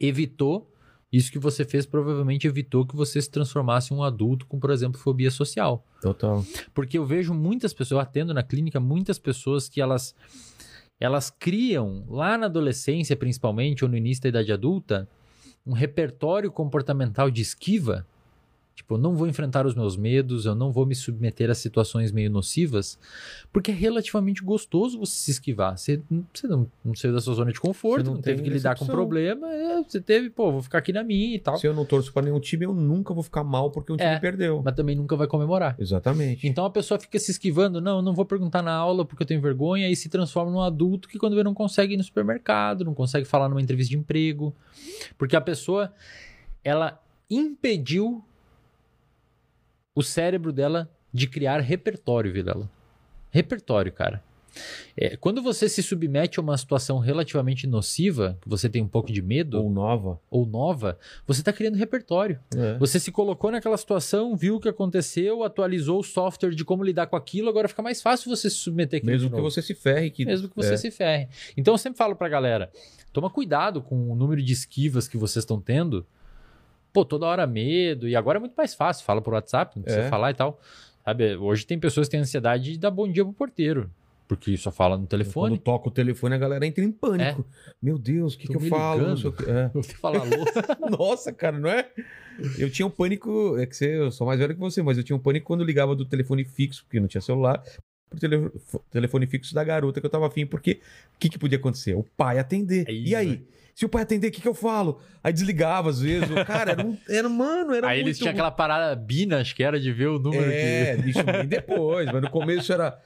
evitou. 0.00 0.70
Isso 1.12 1.30
que 1.30 1.38
você 1.38 1.64
fez 1.64 1.86
provavelmente 1.86 2.46
evitou 2.46 2.84
que 2.84 2.96
você 2.96 3.22
se 3.22 3.30
transformasse 3.30 3.94
em 3.94 3.96
um 3.96 4.02
adulto 4.02 4.44
com, 4.46 4.58
por 4.58 4.70
exemplo, 4.70 5.00
fobia 5.00 5.30
social. 5.30 5.84
Total. 6.02 6.44
Porque 6.74 6.98
eu 6.98 7.06
vejo 7.06 7.32
muitas 7.32 7.72
pessoas, 7.72 7.92
eu 7.92 8.00
atendo 8.00 8.34
na 8.34 8.42
clínica 8.42 8.80
muitas 8.80 9.18
pessoas 9.18 9.68
que 9.68 9.80
elas 9.80 10.14
elas 10.98 11.30
criam 11.30 12.04
lá 12.08 12.38
na 12.38 12.46
adolescência, 12.46 13.14
principalmente, 13.16 13.84
ou 13.84 13.90
no 13.90 13.96
início 13.96 14.22
da 14.22 14.28
idade 14.30 14.52
adulta, 14.52 15.08
um 15.66 15.72
repertório 15.72 16.50
comportamental 16.50 17.30
de 17.30 17.42
esquiva. 17.42 18.06
Tipo, 18.76 18.96
eu 18.96 18.98
não 18.98 19.16
vou 19.16 19.26
enfrentar 19.26 19.64
os 19.64 19.74
meus 19.74 19.96
medos, 19.96 20.44
eu 20.44 20.54
não 20.54 20.70
vou 20.70 20.84
me 20.84 20.94
submeter 20.94 21.48
a 21.50 21.54
situações 21.54 22.12
meio 22.12 22.30
nocivas, 22.30 22.98
porque 23.50 23.70
é 23.70 23.74
relativamente 23.74 24.42
gostoso 24.44 24.98
você 24.98 25.16
se 25.16 25.30
esquivar. 25.30 25.78
Você, 25.78 26.02
você 26.34 26.46
não, 26.46 26.70
não 26.84 26.94
saiu 26.94 27.14
da 27.14 27.20
sua 27.22 27.32
zona 27.34 27.50
de 27.50 27.58
conforto, 27.58 28.02
Você 28.04 28.08
não, 28.10 28.14
não 28.16 28.20
teve 28.20 28.42
que 28.42 28.50
lidar 28.50 28.74
com 28.74 28.80
decepção. 28.84 28.94
problema, 28.94 29.50
é, 29.50 29.82
você 29.82 29.98
teve, 29.98 30.28
pô, 30.28 30.52
vou 30.52 30.60
ficar 30.62 30.76
aqui 30.76 30.92
na 30.92 31.02
minha 31.02 31.36
e 31.36 31.38
tal. 31.38 31.56
Se 31.56 31.66
eu 31.66 31.72
não 31.72 31.86
torço 31.86 32.12
pra 32.12 32.20
nenhum 32.20 32.38
time, 32.38 32.66
eu 32.66 32.74
nunca 32.74 33.14
vou 33.14 33.22
ficar 33.22 33.42
mal 33.42 33.70
porque 33.70 33.90
um 33.90 33.96
time 33.96 34.10
É. 34.10 34.18
perdeu. 34.18 34.60
Mas 34.62 34.74
também 34.74 34.94
nunca 34.94 35.16
vai 35.16 35.26
comemorar. 35.26 35.74
Exatamente. 35.78 36.46
Então 36.46 36.66
a 36.66 36.70
pessoa 36.70 37.00
fica 37.00 37.18
se 37.18 37.30
esquivando, 37.30 37.80
não, 37.80 37.96
eu 37.96 38.02
não 38.02 38.12
vou 38.12 38.26
perguntar 38.26 38.60
na 38.60 38.74
aula 38.74 39.06
porque 39.06 39.22
eu 39.22 39.26
tenho 39.26 39.40
vergonha, 39.40 39.88
e 39.88 39.96
se 39.96 40.10
transforma 40.10 40.52
num 40.52 40.60
adulto 40.60 41.08
que 41.08 41.18
quando 41.18 41.34
vê 41.34 41.42
não 41.42 41.54
consegue 41.54 41.94
ir 41.94 41.96
no 41.96 42.04
supermercado, 42.04 42.84
não 42.84 42.92
consegue 42.92 43.24
falar 43.24 43.48
numa 43.48 43.62
entrevista 43.62 43.90
de 43.92 43.96
emprego, 43.96 44.54
porque 45.16 45.34
a 45.34 45.40
pessoa 45.40 45.90
ela 46.62 47.00
impediu 47.30 48.22
o 49.96 50.02
cérebro 50.02 50.52
dela 50.52 50.88
de 51.12 51.26
criar 51.26 51.58
repertório, 51.60 52.30
Vilela. 52.30 52.70
Repertório, 53.30 53.90
cara. 53.90 54.22
É, 54.96 55.16
quando 55.16 55.42
você 55.42 55.68
se 55.68 55.82
submete 55.82 56.38
a 56.38 56.42
uma 56.42 56.56
situação 56.56 56.98
relativamente 56.98 57.66
nociva, 57.66 58.38
que 58.40 58.48
você 58.48 58.68
tem 58.68 58.82
um 58.82 58.88
pouco 58.88 59.12
de 59.12 59.20
medo 59.20 59.62
Ou 59.62 59.70
nova. 59.70 60.20
ou 60.30 60.46
nova, 60.46 60.98
você 61.26 61.40
está 61.40 61.52
criando 61.52 61.76
repertório. 61.76 62.38
É. 62.56 62.78
Você 62.78 62.98
se 62.98 63.12
colocou 63.12 63.50
naquela 63.50 63.76
situação, 63.76 64.34
viu 64.34 64.56
o 64.56 64.60
que 64.60 64.68
aconteceu, 64.68 65.42
atualizou 65.44 66.00
o 66.00 66.04
software 66.04 66.54
de 66.54 66.64
como 66.64 66.82
lidar 66.82 67.06
com 67.06 67.16
aquilo, 67.16 67.48
agora 67.48 67.68
fica 67.68 67.82
mais 67.82 68.00
fácil 68.00 68.34
você 68.34 68.48
se 68.48 68.56
submeter 68.56 68.98
àquilo 68.98 69.12
Mesmo 69.12 69.28
que 69.28 69.36
novo. 69.36 69.50
você 69.50 69.60
se 69.60 69.74
ferre. 69.74 70.10
Que... 70.10 70.24
Mesmo 70.24 70.48
que 70.48 70.56
você 70.56 70.74
é. 70.74 70.76
se 70.76 70.90
ferre. 70.90 71.28
Então 71.56 71.74
eu 71.74 71.78
sempre 71.78 71.98
falo 71.98 72.16
pra 72.16 72.28
galera, 72.28 72.70
toma 73.12 73.28
cuidado 73.28 73.82
com 73.82 74.10
o 74.10 74.14
número 74.14 74.42
de 74.42 74.52
esquivas 74.52 75.06
que 75.06 75.18
vocês 75.18 75.42
estão 75.42 75.60
tendo. 75.60 76.06
Pô, 76.96 77.04
toda 77.04 77.26
hora 77.26 77.46
medo, 77.46 78.08
e 78.08 78.16
agora 78.16 78.38
é 78.38 78.40
muito 78.40 78.54
mais 78.56 78.74
fácil, 78.74 79.04
fala 79.04 79.20
por 79.20 79.34
WhatsApp, 79.34 79.76
não 79.76 79.82
precisa 79.82 80.06
É. 80.06 80.08
falar 80.08 80.30
e 80.30 80.34
tal. 80.34 80.58
Sabe, 81.04 81.36
hoje 81.36 81.66
tem 81.66 81.78
pessoas 81.78 82.06
que 82.06 82.12
têm 82.12 82.20
ansiedade 82.20 82.72
de 82.72 82.78
dar 82.78 82.90
bom 82.90 83.06
dia 83.06 83.22
pro 83.22 83.34
porteiro, 83.34 83.90
porque 84.26 84.56
só 84.56 84.72
fala 84.72 84.96
no 84.96 85.02
Quando 85.02 85.10
telefone. 85.10 85.58
toca 85.58 85.88
o 85.88 85.90
telefone, 85.90 86.34
a 86.34 86.38
galera 86.38 86.66
entra 86.66 86.82
em 86.82 86.90
pânico. 86.90 87.44
Meu 87.82 87.98
Deus, 87.98 88.32
o 88.32 88.38
que, 88.38 88.48
que 88.48 88.56
eu 88.56 88.60
falo? 88.60 89.14
Ligando. 89.14 89.34
é. 89.46 89.68
Você 89.76 89.92
fala 89.92 90.20
alô. 90.20 90.44
Nossa, 90.98 91.34
cara, 91.34 91.58
não 91.58 91.68
é? 91.68 91.86
Eu 92.58 92.70
tinha 92.70 92.86
um 92.86 92.90
pânico, 92.90 93.58
é 93.58 93.66
que 93.66 93.76
você, 93.76 93.98
eu 93.98 94.10
sou 94.10 94.26
mais 94.26 94.40
velho 94.40 94.54
que 94.54 94.60
você, 94.60 94.82
mas 94.82 94.96
eu 94.96 95.04
tinha 95.04 95.14
um 95.14 95.20
pânico 95.20 95.46
quando 95.46 95.62
ligava 95.64 95.94
do 95.94 96.06
telefone 96.06 96.46
fixo, 96.46 96.82
porque 96.84 96.98
não 96.98 97.06
tinha 97.08 97.20
celular, 97.20 97.62
pro 98.08 98.18
tele- 98.18 98.50
telefone 98.90 99.26
fixo 99.26 99.54
da 99.54 99.62
garota 99.62 100.00
que 100.00 100.06
eu 100.06 100.10
tava 100.10 100.26
afim, 100.26 100.46
porque 100.46 100.80
o 101.14 101.18
que, 101.18 101.28
que 101.28 101.38
podia 101.38 101.58
acontecer? 101.58 101.94
O 101.94 102.04
pai 102.16 102.38
atender. 102.38 102.88
É 102.88 102.92
e 102.92 103.04
isso, 103.04 103.16
aí? 103.16 103.46
Se 103.76 103.84
o 103.84 103.90
pai 103.90 104.04
atender, 104.04 104.28
o 104.28 104.30
que, 104.30 104.40
que 104.40 104.48
eu 104.48 104.54
falo? 104.54 105.02
Aí 105.22 105.30
desligava 105.30 105.90
às 105.90 106.00
vezes. 106.00 106.30
Cara, 106.46 106.70
era, 106.72 106.82
um, 106.86 106.96
era 107.06 107.28
mano, 107.28 107.74
era 107.74 107.86
Aí 107.88 107.98
muito... 107.98 108.06
eles 108.08 108.18
tinham 108.18 108.32
aquela 108.32 108.50
parada 108.50 108.96
Bina, 108.96 109.38
acho 109.38 109.54
que 109.54 109.62
era 109.62 109.78
de 109.78 109.92
ver 109.92 110.06
o 110.06 110.18
número 110.18 110.44
que. 110.44 110.56
É, 110.56 110.96
isso 111.06 111.22
bem 111.22 111.46
depois, 111.46 112.06
mas 112.10 112.22
no 112.22 112.30
começo 112.30 112.72
era. 112.72 112.98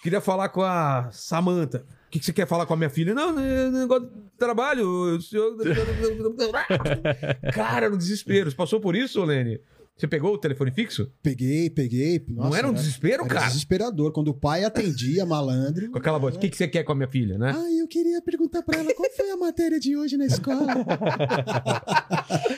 Queria 0.00 0.20
falar 0.20 0.50
com 0.50 0.62
a 0.62 1.08
Samanta. 1.10 1.84
O 2.06 2.10
que, 2.12 2.20
que 2.20 2.24
você 2.24 2.32
quer 2.32 2.46
falar 2.46 2.64
com 2.64 2.74
a 2.74 2.76
minha 2.76 2.90
filha? 2.90 3.12
Não, 3.12 3.36
é 3.40 3.70
negócio 3.72 4.06
de 4.06 4.12
trabalho. 4.38 4.86
o 5.16 5.20
senhor- 5.20 5.56
Cara, 7.52 7.90
no 7.90 7.98
desespero. 7.98 8.50
Você 8.50 8.56
passou 8.56 8.78
por 8.80 8.94
isso, 8.94 9.24
Lene? 9.24 9.58
Você 9.94 10.08
pegou 10.08 10.34
o 10.34 10.38
telefone 10.38 10.70
fixo? 10.72 11.12
Peguei, 11.22 11.68
peguei. 11.70 12.24
não 12.28 12.44
Nossa, 12.44 12.58
era 12.58 12.68
um 12.68 12.72
desespero, 12.72 13.24
era 13.24 13.34
cara? 13.34 13.46
desesperador. 13.46 14.10
Quando 14.10 14.28
o 14.28 14.34
pai 14.34 14.64
atendia, 14.64 15.24
malandro. 15.26 15.90
Com 15.90 15.98
aquela 15.98 16.18
voz. 16.18 16.34
O 16.34 16.38
que, 16.38 16.48
que 16.48 16.56
você 16.56 16.66
quer 16.66 16.82
com 16.82 16.92
a 16.92 16.94
minha 16.94 17.06
filha, 17.06 17.36
né? 17.38 17.52
Ah, 17.54 17.70
eu 17.78 17.86
queria 17.86 18.20
perguntar 18.22 18.62
pra 18.62 18.80
ela 18.80 18.92
qual 18.94 19.10
foi 19.12 19.30
a 19.30 19.36
matéria 19.36 19.78
de 19.78 19.94
hoje 19.96 20.16
na 20.16 20.24
escola. 20.26 20.66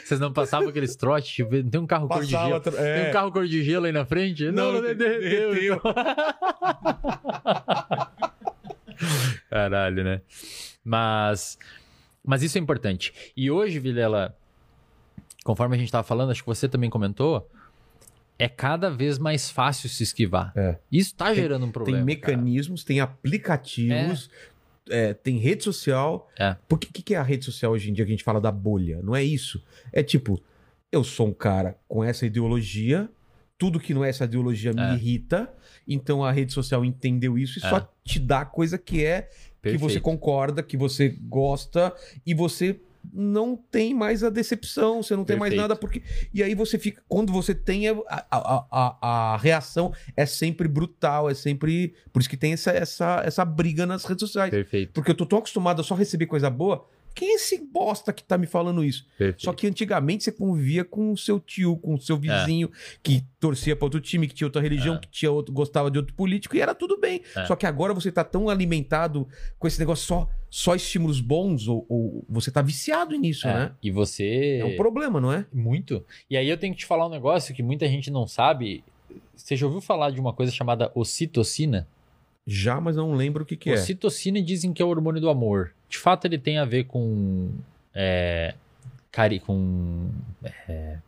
Vocês 0.05 0.21
não 0.21 0.33
passavam 0.33 0.69
aqueles 0.69 0.95
trotes, 0.97 1.33
tipo, 1.33 1.55
não 1.57 1.69
tem 1.69 1.81
um 1.81 1.87
carro 1.87 2.09
cor 2.09 2.23
de 2.25 2.31
gelo. 2.31 2.61
tra- 2.61 2.73
Tem 2.73 2.85
é. 2.87 3.09
um 3.11 3.13
carro 3.13 3.33
cor 3.33 3.47
de 3.47 3.63
gelo 3.65 3.87
aí 3.87 3.93
na 3.93 4.07
frente? 4.07 4.45
Não, 4.47 4.73
não, 4.73 4.75
Não, 4.75 4.83
derreteu. 4.95 5.21
derreteu. 5.21 5.81
Caralho, 9.51 10.05
né? 10.05 10.21
Mas, 10.85 11.59
mas 12.25 12.43
isso 12.43 12.59
é 12.59 12.61
importante. 12.61 13.13
E 13.37 13.51
hoje, 13.51 13.79
Vilela, 13.79 14.37
conforme 15.45 15.77
a 15.77 15.79
gente 15.79 15.89
estava 15.89 16.03
falando, 16.03 16.31
acho 16.31 16.43
que 16.43 16.49
você 16.49 16.69
também 16.69 16.91
comentou, 16.91 17.49
é 18.39 18.49
cada 18.49 18.91
vez 18.91 19.19
mais 19.19 19.49
fácil 19.51 19.89
se 19.89 20.03
esquivar. 20.03 20.53
É. 20.57 20.77
Isso 20.91 21.11
está 21.13 21.33
gerando 21.33 21.67
um 21.67 21.71
problema. 21.71 22.05
tem 22.05 22.17
cara. 22.17 22.37
mecanismos, 22.37 22.83
tem 22.83 22.99
aplicativos, 23.01 24.29
é, 24.89 25.15
tem 25.15 25.39
rede 25.39 25.63
social. 25.63 26.29
É. 26.39 26.57
Porque 26.69 26.89
o 26.89 26.93
que, 26.93 27.03
que 27.03 27.15
é 27.15 27.19
a 27.19 27.23
rede 27.23 27.45
social 27.45 27.73
hoje 27.73 27.91
em 27.91 27.93
dia 27.93 28.05
que 28.05 28.11
a 28.11 28.15
gente 28.15 28.25
fala 28.25 28.41
da 28.41 28.51
bolha? 28.51 29.01
Não 29.03 29.15
é 29.15 29.23
isso. 29.23 29.63
É 29.93 30.03
tipo, 30.03 30.43
eu 30.91 31.05
sou 31.05 31.29
um 31.29 31.33
cara 31.33 31.79
com 31.87 32.03
essa 32.03 32.27
ideologia, 32.27 33.09
tudo 33.57 33.79
que 33.79 33.95
não 33.95 34.05
é 34.05 34.09
essa 34.09 34.25
ideologia 34.25 34.73
me 34.73 34.81
É. 34.83 34.95
irrita, 34.95 35.49
então 35.87 36.25
a 36.25 36.33
rede 36.33 36.53
social 36.53 36.85
entendeu 36.85 37.39
isso 37.39 37.59
e 37.61 37.65
É. 37.65 37.69
só 37.71 37.89
te 38.03 38.19
dá 38.19 38.45
coisa 38.45 38.77
que 38.79 39.05
é 39.05 39.23
que 39.63 39.71
você 39.79 39.79
Perfeito. 39.79 40.03
concorda, 40.03 40.63
que 40.63 40.77
você 40.77 41.09
gosta 41.09 41.95
e 42.27 42.35
você 42.35 42.79
não 43.13 43.57
tem 43.57 43.95
mais 43.95 44.23
a 44.25 44.31
decepção, 44.31 45.03
você 45.03 45.15
não 45.17 45.25
tem 45.25 45.37
mais 45.37 45.51
Perfeito. 45.51 45.69
nada 45.69 45.77
porque 45.79 46.03
e 46.33 46.43
aí 46.43 46.55
você 46.55 46.79
fica 46.79 47.03
quando 47.09 47.33
você 47.33 47.55
tem 47.55 47.89
a, 47.89 47.93
a, 48.09 48.27
a, 48.31 48.67
a- 48.71 49.33
a 49.35 49.37
reação 49.37 49.93
é 50.17 50.25
sempre 50.27 50.67
brutal, 50.69 51.29
é 51.31 51.35
sempre 51.35 51.95
por 52.13 52.21
isso 52.21 52.29
que 52.31 52.37
tem 52.37 52.53
essa 52.53 52.71
essa, 52.71 53.23
essa 53.25 53.45
briga 53.45 53.87
nas 53.87 54.05
redes 54.05 54.21
sociais. 54.21 54.51
Perfeito, 54.51 54.93
Porque 54.93 55.11
eu 55.11 55.15
tô 55.15 55.27
tão 55.27 55.39
acostumado 55.39 55.81
a 55.81 55.85
só 55.85 55.95
receber 55.95 56.27
coisa 56.27 56.49
boa. 56.51 56.87
Quem 57.15 57.31
é 57.31 57.35
esse 57.35 57.59
bosta 57.65 58.13
que 58.13 58.25
tá 58.25 58.37
me 58.37 58.47
falando 58.47 58.83
isso? 58.85 59.07
perfeito. 59.17 59.43
Só 59.45 59.53
que 59.53 59.67
antigamente 59.67 60.25
você 60.25 60.33
convivia 60.33 60.85
com 60.85 61.13
o 61.13 61.17
seu 61.17 61.39
tio, 61.39 61.77
com 61.77 61.95
o 61.95 62.01
seu 62.01 62.17
vizinho, 62.19 62.71
que 63.03 63.25
torcia 63.39 63.77
pra 63.77 63.87
outro 63.87 64.01
time, 64.01 64.27
que 64.27 64.35
tinha 64.35 64.47
outra 64.49 64.61
religião, 64.61 64.97
É. 64.97 64.99
que 64.99 65.09
tinha 65.09 65.31
outro, 65.31 65.53
gostava 65.55 65.91
de 65.91 65.99
outro 65.99 66.13
político, 66.15 66.57
e 66.57 66.61
era 66.61 66.75
tudo 66.75 66.99
bem. 66.99 67.23
É. 67.37 67.45
Só 67.47 67.55
que 67.55 67.67
agora 67.67 67.95
você 67.95 68.11
tá 68.11 68.25
tão 68.25 68.49
alimentado 68.49 69.29
com 69.59 69.67
esse 69.69 69.79
negócio 69.79 70.05
só, 70.07 70.29
só 70.51 70.75
estímulos 70.75 71.21
bons, 71.21 71.69
ou, 71.69 71.87
ou 71.89 72.25
você 72.29 72.51
tá 72.51 72.61
viciado 72.63 73.15
nisso, 73.17 73.47
É, 73.47 73.55
né? 73.55 73.73
E 73.83 73.91
você. 73.91 74.59
É 74.61 74.65
um 74.65 74.77
problema, 74.77 75.21
não 75.21 75.33
é? 75.33 75.47
Muito. 75.53 76.05
E 76.29 76.37
aí 76.37 76.49
eu 76.49 76.57
tenho 76.57 76.73
que 76.75 76.81
te 76.81 76.87
falar 76.87 77.07
um 77.07 77.11
negócio 77.11 77.55
que 77.55 77.63
muita 77.63 77.87
gente 77.89 78.11
não 78.11 78.27
sabe. 78.27 78.83
Você 79.37 79.57
já 79.57 79.67
ouviu 79.67 79.81
falar 79.81 80.11
de 80.11 80.21
uma 80.21 80.33
coisa 80.33 80.51
chamada 80.51 80.91
ocitocina? 80.95 81.87
Já, 82.47 82.81
mas 82.81 82.97
não 82.97 83.15
lembro 83.15 83.43
o 83.43 83.47
que, 83.47 83.57
que 83.57 83.71
é. 83.71 83.75
Ocitocina 83.75 84.41
dizem 84.43 84.73
que 84.73 84.83
é 84.83 84.85
o 84.85 84.89
hormônio 84.89 85.21
do 85.21 85.31
amor. 85.31 85.73
De 85.89 85.99
fato, 85.99 86.27
ele 86.27 86.39
tem 86.39 86.59
a 86.59 86.65
ver 86.65 86.85
com. 86.85 87.51
É, 87.95 88.55
cari 89.11 89.41
com. 89.41 90.11
é, 90.69 90.99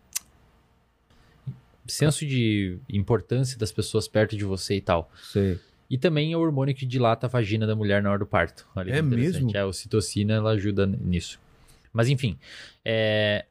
senso 1.86 2.26
de 2.26 2.78
importância 2.88 3.58
das 3.58 3.72
pessoas 3.72 4.08
perto 4.08 4.36
de 4.36 4.44
você 4.44 4.76
e 4.76 4.80
tal. 4.80 5.10
Sei. 5.22 5.58
E 5.88 5.96
também 5.96 6.32
é 6.32 6.36
o 6.36 6.40
hormônio 6.40 6.74
que 6.74 6.84
dilata 6.84 7.26
a 7.26 7.28
vagina 7.28 7.66
da 7.66 7.76
mulher 7.76 8.02
na 8.02 8.10
hora 8.10 8.18
do 8.18 8.26
parto. 8.26 8.66
Olha 8.74 8.92
É 8.92 9.02
mesmo? 9.02 9.50
É, 9.54 9.60
a 9.60 9.66
ocitocina 9.66 10.34
ela 10.34 10.50
ajuda 10.50 10.86
nisso. 10.86 11.38
Mas 11.92 12.08
enfim, 12.08 12.36
é, 12.84 13.44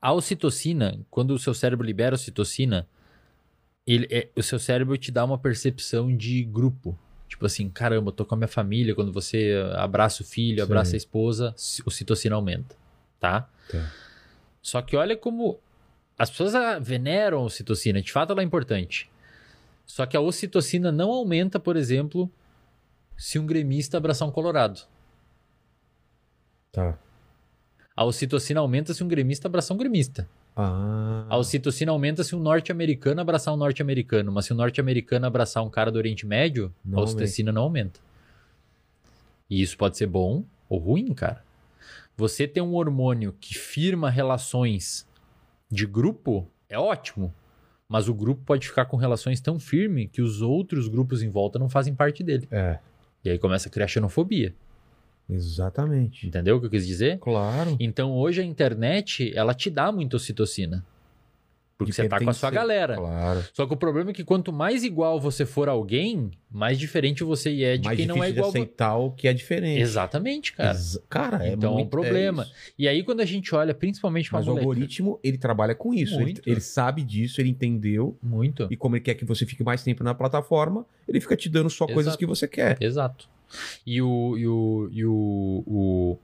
a 0.00 0.12
ocitocina, 0.12 0.98
quando 1.10 1.30
o 1.32 1.38
seu 1.38 1.54
cérebro 1.54 1.86
libera 1.86 2.14
ocitocina, 2.14 2.86
ele, 3.86 4.06
é- 4.10 4.28
o 4.36 4.42
seu 4.42 4.58
cérebro 4.58 4.96
te 4.96 5.10
dá 5.12 5.24
uma 5.24 5.38
percepção 5.38 6.14
de 6.16 6.42
grupo. 6.44 6.98
Tipo 7.28 7.46
assim, 7.46 7.68
caramba, 7.68 8.08
eu 8.08 8.12
tô 8.12 8.24
com 8.24 8.34
a 8.34 8.38
minha 8.38 8.48
família. 8.48 8.94
Quando 8.94 9.12
você 9.12 9.54
abraça 9.76 10.22
o 10.22 10.26
filho, 10.26 10.58
Sim. 10.58 10.62
abraça 10.62 10.94
a 10.94 10.96
esposa, 10.96 11.52
ci- 11.56 11.82
ocitocina 11.84 12.36
aumenta, 12.36 12.76
tá? 13.18 13.48
Tá. 13.70 13.92
Só 14.62 14.80
que 14.80 14.96
olha 14.96 15.16
como 15.16 15.58
as 16.18 16.30
pessoas 16.30 16.54
ah, 16.54 16.78
veneram 16.78 17.38
a 17.38 17.42
ocitocina. 17.42 18.00
De 18.00 18.12
fato, 18.12 18.32
ela 18.32 18.40
é 18.40 18.44
importante. 18.44 19.10
Só 19.84 20.06
que 20.06 20.16
a 20.16 20.20
ocitocina 20.20 20.90
não 20.92 21.10
aumenta, 21.10 21.58
por 21.60 21.76
exemplo, 21.76 22.30
se 23.18 23.38
um 23.38 23.44
gremista 23.46 23.96
abraçar 23.98 24.26
um 24.26 24.30
colorado. 24.32 24.80
Tá. 26.72 26.98
A 27.96 28.04
ocitocina 28.04 28.60
aumenta 28.60 28.94
se 28.94 29.04
um 29.04 29.08
gremista 29.08 29.46
abraçar 29.48 29.74
um 29.74 29.78
gremista. 29.78 30.28
Ah. 30.56 31.26
A 31.28 31.36
ocitocina 31.36 31.90
aumenta 31.90 32.22
se 32.22 32.34
um 32.36 32.40
norte-americano 32.40 33.20
abraçar 33.20 33.52
um 33.52 33.56
norte-americano. 33.56 34.30
Mas 34.30 34.46
se 34.46 34.52
um 34.52 34.56
norte-americano 34.56 35.26
abraçar 35.26 35.64
um 35.64 35.70
cara 35.70 35.90
do 35.90 35.96
Oriente 35.96 36.26
Médio, 36.26 36.72
Não 36.84 36.98
a 36.98 37.02
ocitocina 37.02 37.50
não 37.52 37.62
aumenta. 37.62 38.00
E 39.50 39.60
isso 39.60 39.76
pode 39.76 39.96
ser 39.96 40.06
bom 40.06 40.44
ou 40.68 40.78
ruim, 40.78 41.12
cara. 41.12 41.42
Você 42.16 42.46
ter 42.46 42.60
um 42.60 42.74
hormônio 42.74 43.34
que 43.40 43.54
firma 43.58 44.08
relações 44.08 45.06
de 45.70 45.86
grupo 45.86 46.48
é 46.68 46.78
ótimo. 46.78 47.34
Mas 47.88 48.08
o 48.08 48.14
grupo 48.14 48.42
pode 48.44 48.66
ficar 48.66 48.86
com 48.86 48.96
relações 48.96 49.40
tão 49.40 49.58
firmes 49.58 50.08
que 50.10 50.22
os 50.22 50.40
outros 50.40 50.88
grupos 50.88 51.22
em 51.22 51.28
volta 51.28 51.58
não 51.58 51.68
fazem 51.68 51.94
parte 51.94 52.22
dele. 52.22 52.48
É, 52.50 52.78
E 53.24 53.30
aí 53.30 53.38
começa 53.38 53.68
a 53.68 53.70
criar 53.70 53.86
xenofobia. 53.86 54.54
Exatamente. 55.28 56.26
Entendeu 56.26 56.56
o 56.56 56.60
que 56.60 56.66
eu 56.66 56.70
quis 56.70 56.86
dizer? 56.86 57.18
Claro. 57.18 57.76
Então 57.80 58.12
hoje 58.12 58.40
a 58.40 58.44
internet, 58.44 59.32
ela 59.36 59.54
te 59.54 59.70
dá 59.70 59.90
muita 59.92 60.16
ocitocina. 60.16 60.84
Porque 61.76 61.92
você 61.92 62.08
tá 62.08 62.20
com 62.20 62.30
a 62.30 62.32
sua 62.32 62.50
pertencer. 62.52 62.68
galera. 62.78 62.94
Claro. 62.96 63.44
Só 63.52 63.66
que 63.66 63.74
o 63.74 63.76
problema 63.76 64.12
é 64.12 64.14
que 64.14 64.22
quanto 64.22 64.52
mais 64.52 64.84
igual 64.84 65.20
você 65.20 65.44
for 65.44 65.68
a 65.68 65.72
alguém, 65.72 66.30
mais 66.48 66.78
diferente 66.78 67.24
você 67.24 67.62
é 67.64 67.76
de 67.76 67.86
Mais 67.86 67.96
quem 67.98 68.06
não 68.06 68.22
é 68.22 68.30
igual. 68.30 68.52
de 68.52 68.58
aceitar 68.58 68.96
o 68.96 69.10
que 69.10 69.26
é 69.26 69.32
diferente. 69.32 69.80
Exatamente, 69.80 70.52
cara. 70.52 70.70
Exa- 70.70 71.02
Cara, 71.10 71.44
é 71.44 71.52
Então 71.52 71.70
é 71.70 71.72
um 71.72 71.76
muito- 71.78 71.90
problema. 71.90 72.44
isso. 72.44 72.52
E 72.78 72.86
aí 72.86 73.02
quando 73.02 73.20
a 73.22 73.24
gente 73.24 73.52
olha, 73.56 73.74
principalmente 73.74 74.30
pra 74.30 74.38
Mas 74.38 74.46
o 74.46 74.50
moleca... 74.50 74.68
algoritmo, 74.68 75.18
ele 75.20 75.36
trabalha 75.36 75.74
com 75.74 75.92
isso. 75.92 76.14
Ele, 76.20 76.40
ele 76.46 76.60
sabe 76.60 77.02
disso, 77.02 77.40
ele 77.40 77.48
entendeu. 77.48 78.16
Muito. 78.22 78.68
E 78.70 78.76
como 78.76 78.94
ele 78.94 79.02
quer 79.02 79.14
que 79.14 79.24
você 79.24 79.44
fique 79.44 79.64
mais 79.64 79.82
tempo 79.82 80.04
na 80.04 80.14
plataforma, 80.14 80.86
ele 81.08 81.20
fica 81.20 81.36
te 81.36 81.48
dando 81.48 81.68
só 81.70 81.86
coisas 81.86 82.04
Exato. 82.12 82.18
que 82.18 82.26
você 82.26 82.46
quer. 82.46 82.80
Exato. 82.80 83.28
E 83.86 84.00
o, 84.02 84.36
e 84.38 84.46
o, 84.46 84.88
e 84.92 85.04
o, 85.04 85.64
o, 85.66 86.18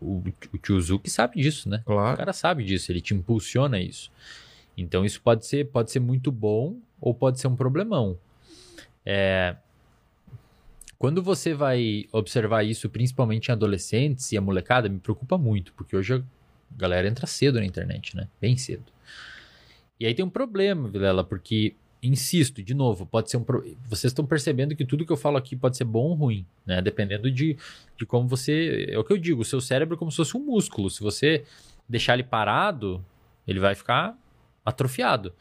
o, 0.00 0.22
o 0.54 0.58
tio 0.58 0.80
Zuki 0.80 1.10
sabe 1.10 1.40
disso, 1.40 1.68
né? 1.68 1.78
O 1.82 1.92
Claro. 1.92 2.16
cara 2.16 2.32
sabe 2.32 2.64
disso, 2.64 2.90
ele 2.92 3.00
te 3.00 3.14
impulsiona 3.14 3.80
isso. 3.80 4.10
Então 4.76 5.04
isso 5.04 5.20
pode 5.22 5.46
ser, 5.46 5.66
pode 5.66 5.90
ser 5.90 6.00
muito 6.00 6.30
bom 6.30 6.76
ou 7.00 7.14
pode 7.14 7.40
ser 7.40 7.48
um 7.48 7.56
problemão. 7.56 8.18
É, 9.04 9.56
Quando 10.98 11.22
você 11.22 11.52
vai 11.54 12.06
observar 12.10 12.62
isso, 12.64 12.88
principalmente 12.88 13.48
em 13.48 13.52
adolescentes 13.52 14.32
e 14.32 14.36
a 14.36 14.40
molecada, 14.40 14.88
me 14.88 14.98
preocupa 14.98 15.36
muito, 15.36 15.72
porque 15.74 15.94
hoje 15.96 16.14
a 16.14 16.22
galera 16.76 17.06
entra 17.06 17.26
cedo 17.26 17.58
na 17.60 17.66
internet, 17.66 18.16
né? 18.16 18.28
Bem 18.40 18.56
cedo. 18.56 18.84
E 20.00 20.06
aí 20.06 20.14
tem 20.14 20.24
um 20.24 20.30
problema, 20.30 20.88
Vilela, 20.88 21.22
porque, 21.24 21.74
insisto, 22.02 22.62
de 22.62 22.74
novo, 22.74 23.06
pode 23.06 23.30
ser 23.30 23.36
um. 23.36 23.44
Pro... 23.44 23.62
Vocês 23.88 24.10
estão 24.10 24.26
percebendo 24.26 24.74
que 24.76 24.84
tudo 24.84 25.04
que 25.04 25.12
eu 25.12 25.16
falo 25.16 25.36
aqui 25.36 25.56
pode 25.56 25.76
ser 25.76 25.84
bom 25.84 26.04
ou 26.04 26.14
ruim, 26.14 26.46
né? 26.64 26.80
Dependendo 26.80 27.30
de, 27.30 27.56
de 27.96 28.06
como 28.06 28.28
você. 28.28 28.86
É 28.88 28.98
o 28.98 29.04
que 29.04 29.12
eu 29.12 29.18
digo, 29.18 29.42
o 29.42 29.44
seu 29.44 29.60
cérebro 29.60 29.96
é 29.96 29.98
como 29.98 30.10
se 30.10 30.16
fosse 30.18 30.36
um 30.36 30.40
músculo. 30.40 30.90
Se 30.90 31.02
você 31.02 31.44
deixar 31.88 32.14
ele 32.14 32.24
parado, 32.24 33.04
ele 33.46 33.60
vai 33.60 33.74
ficar 33.74 34.16
atrofiado. 34.64 35.32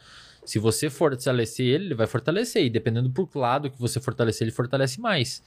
Se 0.46 0.60
você 0.60 0.90
fortalecer 0.90 1.66
ele, 1.66 1.86
ele 1.86 1.96
vai 1.96 2.08
fortalecer. 2.08 2.64
E 2.66 2.70
dependendo 2.70 3.10
do 3.10 3.30
lado 3.40 3.70
que 3.70 3.80
você 3.80 4.00
fortalecer, 4.00 4.46
ele 4.46 4.56
fortalece 4.56 5.02
mais. 5.02 5.44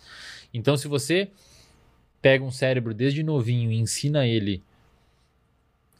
Então, 0.52 0.76
se 0.76 0.88
você 0.88 1.30
pega 2.20 2.44
um 2.44 2.50
cérebro 2.50 2.92
desde 2.92 3.22
novinho 3.22 3.70
e 3.70 3.76
ensina 3.76 4.26
ele 4.26 4.62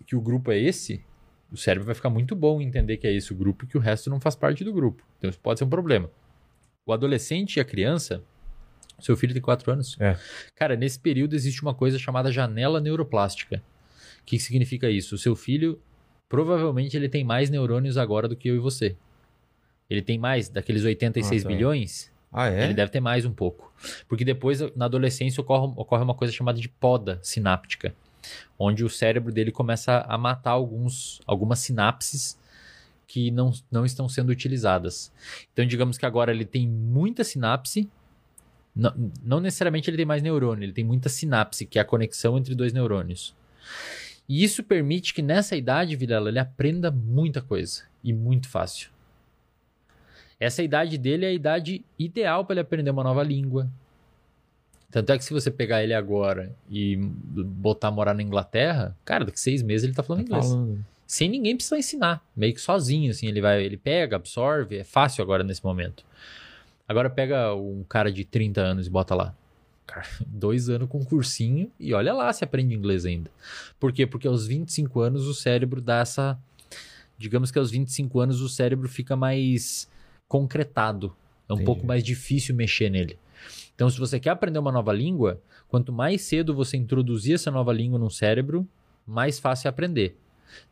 que 0.05 0.17
o 0.17 0.21
grupo 0.21 0.51
é 0.51 0.59
esse, 0.59 1.05
o 1.51 1.57
cérebro 1.57 1.87
vai 1.87 1.95
ficar 1.95 2.11
muito 2.11 2.35
bom 2.37 2.61
em 2.61 2.67
entender 2.67 2.97
que 2.99 3.07
é 3.07 3.13
esse 3.13 3.33
o 3.33 3.37
grupo 3.37 3.65
e 3.65 3.69
que 3.69 3.77
o 3.77 3.81
resto 3.81 4.11
não 4.11 4.21
faz 4.21 4.35
parte 4.37 4.63
do 4.65 4.73
grupo. 4.73 5.03
Então, 5.19 5.31
isso 5.31 5.39
pode 5.41 5.59
ser 5.59 5.65
um 5.65 5.69
problema. 5.69 6.11
O 6.85 6.93
adolescente 6.93 7.57
e 7.57 7.61
a 7.61 7.65
criança, 7.65 8.23
seu 8.99 9.17
filho 9.17 9.33
tem 9.33 9.43
4 9.43 9.73
anos. 9.73 9.97
É. 10.01 10.17
Cara, 10.55 10.77
nesse 10.77 10.99
período 10.99 11.35
existe 11.35 11.63
uma 11.63 11.75
coisa 11.75 11.99
chamada 11.99 12.31
janela 12.33 12.81
neuroplástica. 12.81 13.63
O 14.21 14.25
que 14.25 14.39
significa 14.39 14.91
isso? 14.91 15.15
O 15.15 15.19
seu 15.19 15.35
filho 15.35 15.81
provavelmente 16.29 16.97
ele 16.97 17.09
tem 17.09 17.25
mais 17.25 17.49
neurônios 17.49 17.97
agora 17.97 18.29
do 18.29 18.37
que 18.37 18.49
eu 18.49 18.57
e 18.57 18.59
você. 18.59 18.95
Ele 19.89 20.03
tem 20.03 20.19
mais 20.19 20.51
daqueles 20.51 20.85
86 20.85 21.43
Ah, 21.43 21.49
tá. 21.49 21.55
bilhões, 21.55 22.13
Ah, 22.31 22.49
é? 22.51 22.65
ele 22.65 22.75
deve 22.75 22.91
ter 22.93 23.01
mais 23.01 23.25
um 23.25 23.33
pouco. 23.33 23.73
Porque 24.07 24.25
depois, 24.25 24.61
na 24.77 24.85
adolescência, 24.85 25.41
ocorre, 25.41 25.73
ocorre 25.77 26.03
uma 26.05 26.15
coisa 26.15 26.33
chamada 26.33 26.61
de 26.61 26.69
poda 26.69 27.19
sináptica, 27.23 27.95
onde 28.59 28.85
o 28.85 28.91
cérebro 28.91 29.33
dele 29.33 29.53
começa 29.53 30.05
a 30.09 30.19
matar 30.19 30.53
alguns, 30.53 31.21
algumas 31.27 31.59
sinapses 31.61 32.39
que 33.07 33.31
não, 33.31 33.53
não 33.71 33.87
estão 33.87 34.09
sendo 34.09 34.31
utilizadas. 34.31 35.13
Então, 35.53 35.67
digamos 35.67 35.97
que 35.97 36.05
agora 36.05 36.31
ele 36.31 36.45
tem 36.45 36.69
muita 36.69 37.25
sinapse, 37.25 37.89
não, 38.77 39.13
não 39.23 39.41
necessariamente 39.41 39.89
ele 39.89 39.97
tem 39.97 40.07
mais 40.07 40.23
neurônio, 40.23 40.65
ele 40.65 40.73
tem 40.73 40.85
muita 40.85 41.09
sinapse, 41.09 41.67
que 41.67 41.79
é 41.79 41.83
a 41.83 41.85
conexão 41.85 42.37
entre 42.37 42.55
dois 42.55 42.73
neurônios. 42.73 43.35
E 44.29 44.45
isso 44.45 44.63
permite 44.63 45.15
que 45.15 45.23
nessa 45.23 45.57
idade, 45.57 45.97
Vilela, 45.97 46.29
ele 46.29 46.39
aprenda 46.39 46.91
muita 46.91 47.41
coisa 47.41 47.85
e 48.05 48.13
muito 48.13 48.49
fácil. 48.49 48.91
Essa 50.39 50.63
idade 50.63 50.99
dele 50.99 51.25
é 51.25 51.29
a 51.29 51.33
idade 51.33 51.85
ideal 51.99 52.45
para 52.45 52.55
ele 52.55 52.61
aprender 52.61 52.91
uma 52.91 53.03
nova 53.03 53.23
língua. 53.23 53.69
Tanto 54.91 55.13
é 55.13 55.19
que 55.19 55.25
se 55.25 55.33
você 55.35 55.51
pegar 55.51 55.83
ele 55.85 55.93
agora 55.93 56.51
e 56.71 56.97
botar 56.97 57.91
morar 57.91 58.15
na 58.15 58.23
Inglaterra, 58.23 58.97
cara, 59.05 59.25
daqui 59.25 59.39
seis 59.39 59.63
meses 59.63 59.85
ele 59.85 59.93
tá 59.95 60.03
falando 60.03 60.23
Tá 60.27 60.37
inglês. 60.37 60.49
falando. 60.51 60.85
Sem 61.07 61.29
ninguém 61.29 61.55
precisar 61.57 61.79
ensinar. 61.79 62.23
Meio 62.37 62.55
que 62.55 62.61
sozinho, 62.61 63.11
assim, 63.11 63.27
ele 63.27 63.41
vai, 63.41 63.63
ele 63.63 63.77
pega, 63.77 64.17
absorve, 64.17 64.77
é 64.79 64.85
fácil 64.85 65.23
agora 65.23 65.43
nesse 65.45 65.63
momento. 65.65 66.05
Agora 66.87 67.11
pega 67.11 67.55
um 67.55 67.85
cara 67.87 68.11
de 68.11 68.25
30 68.25 68.61
anos 68.61 68.87
e 68.87 68.91
bota 68.91 69.15
lá. 69.15 69.35
Cara, 69.87 70.07
dois 70.27 70.69
anos 70.71 70.89
com 70.89 70.99
um 71.01 71.05
cursinho 71.05 71.71
e 71.79 71.93
olha 71.93 72.13
lá 72.15 72.33
se 72.33 72.43
aprende 72.45 72.75
inglês 72.75 73.05
ainda. 73.05 73.31
Por 73.79 73.93
quê? 73.93 74.07
Porque 74.07 74.27
aos 74.29 74.47
25 74.47 75.01
anos 75.01 75.27
o 75.27 75.35
cérebro 75.35 75.81
dá 75.83 75.99
essa. 76.01 76.39
Digamos 77.19 77.51
que 77.51 77.59
aos 77.59 77.71
25 77.71 78.21
anos 78.21 78.41
o 78.41 78.49
cérebro 78.49 78.89
fica 78.89 79.17
mais 79.17 79.89
concretado. 80.27 81.15
É 81.49 81.53
um 81.53 81.57
Entendi. 81.57 81.67
pouco 81.67 81.87
mais 81.87 82.03
difícil 82.05 82.55
mexer 82.55 82.91
nele. 82.91 83.19
Então, 83.79 83.89
se 83.89 83.97
você 83.97 84.19
quer 84.19 84.31
aprender 84.31 84.59
uma 84.59 84.73
nova 84.73 84.93
língua, 84.93 85.41
quanto 85.69 85.93
mais 85.93 86.23
cedo 86.23 86.53
você 86.53 86.77
introduzir 86.77 87.37
essa 87.37 87.49
nova 87.49 87.73
língua 87.73 87.97
no 87.97 88.11
cérebro, 88.11 88.67
mais 89.07 89.39
fácil 89.39 89.69
é 89.69 89.71
aprender. 89.71 90.19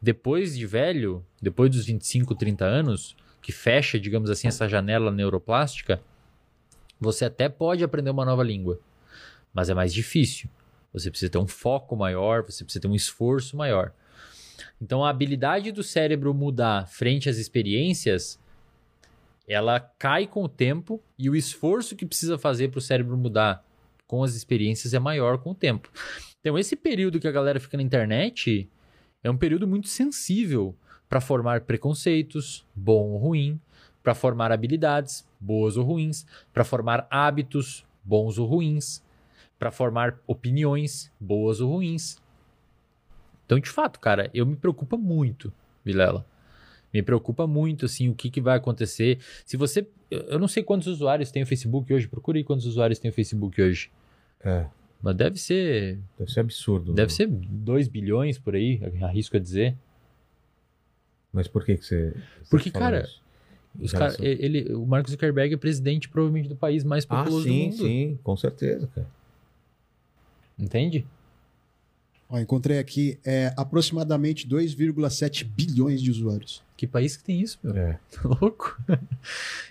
Depois 0.02 0.56
de 0.56 0.66
velho, 0.66 1.24
depois 1.40 1.70
dos 1.70 1.86
25, 1.86 2.34
30 2.34 2.64
anos, 2.64 3.16
que 3.40 3.52
fecha, 3.52 4.00
digamos 4.00 4.28
assim, 4.28 4.48
essa 4.48 4.68
janela 4.68 5.12
neuroplástica, 5.12 6.02
você 6.98 7.26
até 7.26 7.48
pode 7.48 7.84
aprender 7.84 8.10
uma 8.10 8.24
nova 8.24 8.42
língua, 8.42 8.80
mas 9.54 9.70
é 9.70 9.74
mais 9.74 9.94
difícil. 9.94 10.50
Você 10.92 11.08
precisa 11.08 11.30
ter 11.30 11.38
um 11.38 11.46
foco 11.46 11.94
maior, 11.94 12.42
você 12.42 12.64
precisa 12.64 12.82
ter 12.82 12.88
um 12.88 12.94
esforço 12.96 13.56
maior. 13.56 13.92
Então, 14.82 15.04
a 15.04 15.10
habilidade 15.10 15.70
do 15.70 15.84
cérebro 15.84 16.34
mudar 16.34 16.88
frente 16.88 17.28
às 17.28 17.36
experiências, 17.36 18.36
ela 19.46 19.78
cai 19.80 20.26
com 20.26 20.42
o 20.44 20.48
tempo 20.48 21.02
e 21.18 21.30
o 21.30 21.36
esforço 21.36 21.94
que 21.94 22.06
precisa 22.06 22.38
fazer 22.38 22.68
para 22.68 22.78
o 22.78 22.82
cérebro 22.82 23.16
mudar 23.16 23.64
com 24.06 24.22
as 24.22 24.34
experiências 24.34 24.94
é 24.94 24.98
maior 24.98 25.38
com 25.38 25.50
o 25.50 25.54
tempo. 25.54 25.90
Então, 26.40 26.58
esse 26.58 26.76
período 26.76 27.18
que 27.18 27.28
a 27.28 27.32
galera 27.32 27.58
fica 27.58 27.76
na 27.76 27.82
internet 27.82 28.68
é 29.22 29.30
um 29.30 29.36
período 29.36 29.66
muito 29.66 29.88
sensível 29.88 30.76
para 31.08 31.20
formar 31.20 31.62
preconceitos, 31.62 32.64
bom 32.74 33.10
ou 33.10 33.18
ruim, 33.18 33.60
para 34.02 34.14
formar 34.14 34.52
habilidades, 34.52 35.26
boas 35.40 35.76
ou 35.76 35.84
ruins, 35.84 36.24
para 36.52 36.64
formar 36.64 37.06
hábitos, 37.10 37.84
bons 38.04 38.38
ou 38.38 38.46
ruins, 38.46 39.02
para 39.58 39.70
formar 39.70 40.18
opiniões, 40.26 41.10
boas 41.18 41.60
ou 41.60 41.72
ruins. 41.72 42.22
Então, 43.44 43.58
de 43.58 43.70
fato, 43.70 43.98
cara, 43.98 44.30
eu 44.32 44.46
me 44.46 44.56
preocupa 44.56 44.96
muito, 44.96 45.52
Vilela. 45.84 46.24
Me 46.96 47.02
preocupa 47.02 47.46
muito, 47.46 47.84
assim, 47.84 48.08
o 48.08 48.14
que, 48.14 48.30
que 48.30 48.40
vai 48.40 48.56
acontecer. 48.56 49.18
Se 49.44 49.56
você. 49.56 49.86
Eu 50.10 50.38
não 50.38 50.48
sei 50.48 50.62
quantos 50.62 50.86
usuários 50.88 51.30
tem 51.30 51.42
o 51.42 51.46
Facebook 51.46 51.92
hoje. 51.92 52.08
Procure 52.08 52.38
aí 52.38 52.44
quantos 52.44 52.64
usuários 52.64 52.98
tem 52.98 53.10
o 53.10 53.14
Facebook 53.14 53.60
hoje. 53.60 53.90
É, 54.42 54.64
Mas 55.02 55.14
deve 55.14 55.38
ser. 55.38 55.98
deve 56.18 56.30
ser 56.30 56.40
absurdo. 56.40 56.94
Deve 56.94 57.10
né? 57.12 57.14
ser 57.14 57.26
2 57.28 57.88
bilhões 57.88 58.38
por 58.38 58.54
aí, 58.54 58.80
arrisco 59.02 59.36
a 59.36 59.40
dizer. 59.40 59.76
Mas 61.32 61.46
por 61.46 61.64
que, 61.66 61.76
que 61.76 61.84
você. 61.84 62.12
você 62.12 62.50
Porque, 62.50 62.70
cara, 62.70 63.02
isso? 63.02 63.20
Os 63.78 63.92
cara, 63.92 64.14
ele, 64.20 64.72
o 64.72 64.86
Mark 64.86 65.06
Zuckerberg 65.06 65.52
é 65.52 65.56
presidente, 65.58 66.08
provavelmente, 66.08 66.48
do 66.48 66.56
país 66.56 66.82
mais 66.82 67.04
Ah, 67.10 67.18
populoso 67.18 67.44
sim, 67.44 67.68
do 67.68 67.76
mundo. 67.76 67.86
sim, 67.86 68.18
com 68.22 68.36
certeza, 68.36 68.86
cara. 68.86 69.06
Entende? 70.58 71.06
Ó, 72.28 72.38
encontrei 72.38 72.78
aqui 72.78 73.18
é, 73.22 73.52
aproximadamente 73.56 74.48
2,7 74.48 75.44
bilhões 75.44 76.00
de 76.00 76.10
usuários. 76.10 76.64
Que 76.76 76.86
país 76.86 77.16
que 77.16 77.24
tem 77.24 77.40
isso, 77.40 77.58
meu? 77.62 77.76
É. 77.76 77.98
Tá 78.10 78.28
louco? 78.28 78.78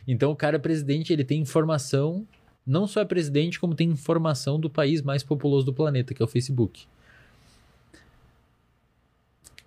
então, 0.08 0.32
o 0.32 0.36
cara 0.36 0.56
é 0.56 0.60
presidente, 0.60 1.14
ele 1.14 1.24
tem 1.24 1.40
informação. 1.40 2.26
Não 2.66 2.88
só 2.88 3.02
é 3.02 3.06
presidente, 3.06 3.60
como 3.60 3.76
tem 3.76 3.90
informação 3.90 4.60
do 4.60 4.70
país 4.70 5.02
mais 5.02 5.24
populoso 5.24 5.66
do 5.66 5.74
planeta, 5.74 6.14
que 6.14 6.22
é 6.22 6.26
o 6.26 6.28
Facebook. 6.28 6.88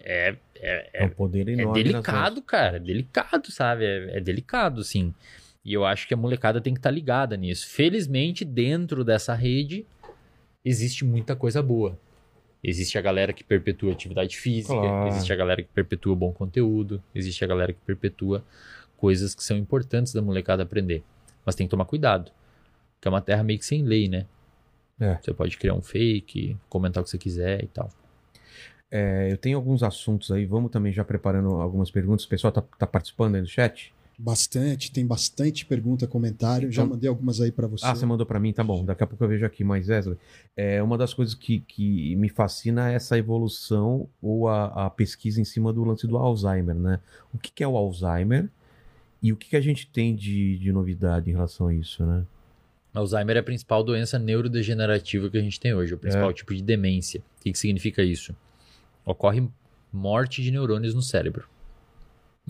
É, 0.01 0.37
é, 0.57 0.91
É 0.93 1.05
um 1.07 1.11
poder 1.11 1.49
É 1.49 1.53
enorme. 1.53 1.85
nas 1.85 1.93
delicado, 1.93 2.43
cara. 2.43 2.77
É 2.77 2.81
delicado, 2.81 3.53
sabe? 3.53 3.85
É, 3.85 4.17
é 4.17 4.21
delicado, 4.21 4.83
sim. 4.83 5.15
E 5.65 5.73
eu 5.73 5.85
acho 5.85 6.09
que 6.09 6.15
a 6.15 6.17
molecada 6.17 6.61
tem 6.61 6.73
que 6.73 6.79
estar 6.81 6.91
ligada 6.91 7.37
nisso. 7.37 7.69
Felizmente, 7.69 8.45
dentro 8.45 9.05
dessa 9.05 9.35
rede, 9.35 9.85
existe 10.65 11.05
muita 11.05 11.37
coisa 11.37 11.63
boa. 11.63 11.99
Existe 12.63 12.99
a 12.99 13.01
galera 13.01 13.33
que 13.33 13.45
perpetua 13.45 13.93
atividade 13.93 14.37
física, 14.37 14.75
Claro. 14.75 15.09
existe 15.09 15.33
a 15.33 15.37
galera 15.37 15.63
que 15.63 15.69
perpetua 15.69 16.17
bom 16.17 16.33
conteúdo, 16.33 17.03
existe 17.15 17.45
a 17.45 17.47
galera 17.47 17.73
que 17.73 17.79
perpetua 17.87 18.45
coisas 18.97 19.35
que 19.35 19.45
são 19.45 19.57
importantes 19.57 20.13
da 20.13 20.21
molecada 20.21 20.63
aprender. 20.65 21.05
Mas 21.47 21.55
tem 21.55 21.67
que 21.67 21.71
tomar 21.71 21.85
cuidado, 21.85 22.33
porque 22.95 23.07
é 23.07 23.11
uma 23.11 23.21
terra 23.21 23.43
meio 23.45 23.59
que 23.59 23.65
sem 23.65 23.83
lei, 23.83 24.09
né? 24.09 24.27
É. 25.01 25.17
Você 25.23 25.33
pode 25.33 25.57
criar 25.57 25.75
um 25.75 25.83
fake, 25.83 26.57
comentar 26.69 27.01
o 27.01 27.05
que 27.05 27.11
você 27.11 27.19
quiser 27.19 27.63
e 27.63 27.69
tal. 27.69 27.89
É, 28.91 29.31
eu 29.31 29.37
tenho 29.37 29.57
alguns 29.57 29.83
assuntos 29.83 30.33
aí, 30.33 30.45
vamos 30.45 30.71
também 30.73 30.93
já 30.93 31.05
preparando 31.05 31.51
algumas 31.55 31.91
perguntas. 31.91 32.25
O 32.25 32.29
pessoal 32.29 32.53
tá, 32.53 32.63
tá 32.77 32.87
participando 32.87 33.37
aí 33.37 33.41
no 33.41 33.47
chat? 33.47 33.95
Bastante, 34.21 34.91
tem 34.91 35.07
bastante 35.07 35.65
pergunta, 35.65 36.05
comentário. 36.05 36.73
Já 36.73 36.83
Então- 36.83 36.95
mandei 36.95 37.09
algumas 37.09 37.41
aí 37.41 37.53
pra 37.53 37.69
você. 37.69 37.87
Ah, 37.87 37.95
você 37.95 38.05
mandou 38.05 38.27
pra 38.27 38.41
mim, 38.41 38.53
tá 38.53 38.65
bom. 38.65 38.85
Daqui 38.85 39.05
a 39.05 39.07
pouco 39.07 39.23
eu 39.23 39.29
vejo 39.29 39.47
aqui. 39.47 39.63
Mas, 39.63 39.89
Wesley, 39.89 40.17
é, 40.57 40.83
uma 40.83 40.99
das 40.99 41.15
coisas 41.15 41.37
que, 41.37 41.61
que 41.61 42.17
me 42.17 42.29
fascina 42.29 42.91
é 42.91 42.95
essa 42.95 43.17
evolução 43.17 44.09
ou 44.21 44.49
a, 44.49 44.87
a 44.87 44.91
pesquisa 44.91 45.41
em 45.41 45.45
cima 45.45 45.73
do 45.73 45.85
lance 45.85 46.05
do 46.09 46.17
Alzheimer, 46.17 46.75
né? 46.75 46.99
O 47.33 47.39
que, 47.39 47.53
que 47.53 47.63
é 47.63 47.69
o 47.69 47.77
Alzheimer 47.77 48.49
e 49.23 49.33
o 49.33 49.37
que, 49.37 49.51
que 49.51 49.57
a 49.57 49.61
gente 49.61 49.87
tem 49.87 50.17
de, 50.17 50.59
de 50.59 50.73
novidade 50.73 51.31
em 51.31 51.33
relação 51.33 51.69
a 51.69 51.75
isso, 51.75 52.05
né? 52.05 52.25
Alzheimer 52.93 53.37
é 53.37 53.41
a 53.41 53.43
principal 53.45 53.85
doença 53.85 54.19
neurodegenerativa 54.19 55.31
que 55.31 55.39
a 55.39 55.43
gente 55.43 55.61
tem 55.61 55.75
hoje, 55.75 55.95
o 55.95 55.99
principal 55.99 56.31
É. 56.31 56.33
tipo 56.33 56.53
de 56.53 56.63
demência. 56.63 57.21
O 57.39 57.45
que, 57.45 57.53
que 57.53 57.59
significa 57.59 58.03
isso? 58.03 58.35
Ocorre 59.05 59.49
morte 59.93 60.43
de 60.43 60.51
neurônios 60.51 60.93
no 60.93 61.03
cérebro. 61.03 61.49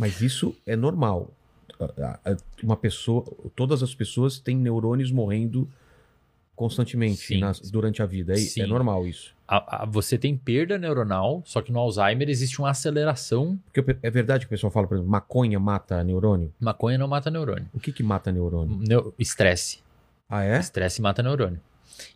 Mas 0.01 0.23
isso 0.23 0.57
é 0.65 0.75
normal. 0.75 1.31
Uma 2.63 2.77
pessoa, 2.77 3.25
todas 3.55 3.83
as 3.83 3.95
pessoas 3.95 4.39
têm 4.39 4.57
neurônios 4.57 5.11
morrendo 5.13 5.69
constantemente 6.57 7.39
nas- 7.39 7.61
durante 7.71 8.03
a 8.03 8.07
vida. 8.07 8.35
É, 8.35 8.61
é 8.61 8.67
normal 8.67 9.07
isso. 9.07 9.33
A- 9.47 9.83
a- 9.83 9.87
você 9.87 10.19
tem 10.19 10.37
perda 10.37 10.77
neuronal, 10.77 11.41
só 11.47 11.63
que 11.63 11.71
no 11.73 11.79
Alzheimer 11.79 12.29
existe 12.29 12.59
uma 12.59 12.71
aceleração. 12.71 13.59
Porque 13.73 13.97
é 14.03 14.11
verdade 14.11 14.41
que 14.45 14.47
o 14.47 14.51
pessoal 14.51 14.71
fala, 14.71 14.87
por 14.89 14.95
exemplo, 14.97 15.11
maconha 15.11 15.59
mata 15.61 16.03
neurônio? 16.03 16.53
Maconha 16.59 16.99
não 16.99 17.07
mata 17.09 17.31
neurônio. 17.31 17.69
O 17.73 17.79
que 17.79 17.93
que 17.93 18.03
mata 18.03 18.33
neurônio? 18.33 18.77
Neu- 18.77 19.15
Estresse. 19.19 19.79
Ah, 20.29 20.45
é? 20.45 20.59
Estresse 20.59 21.01
mata 21.01 21.23
neurônio. 21.23 21.61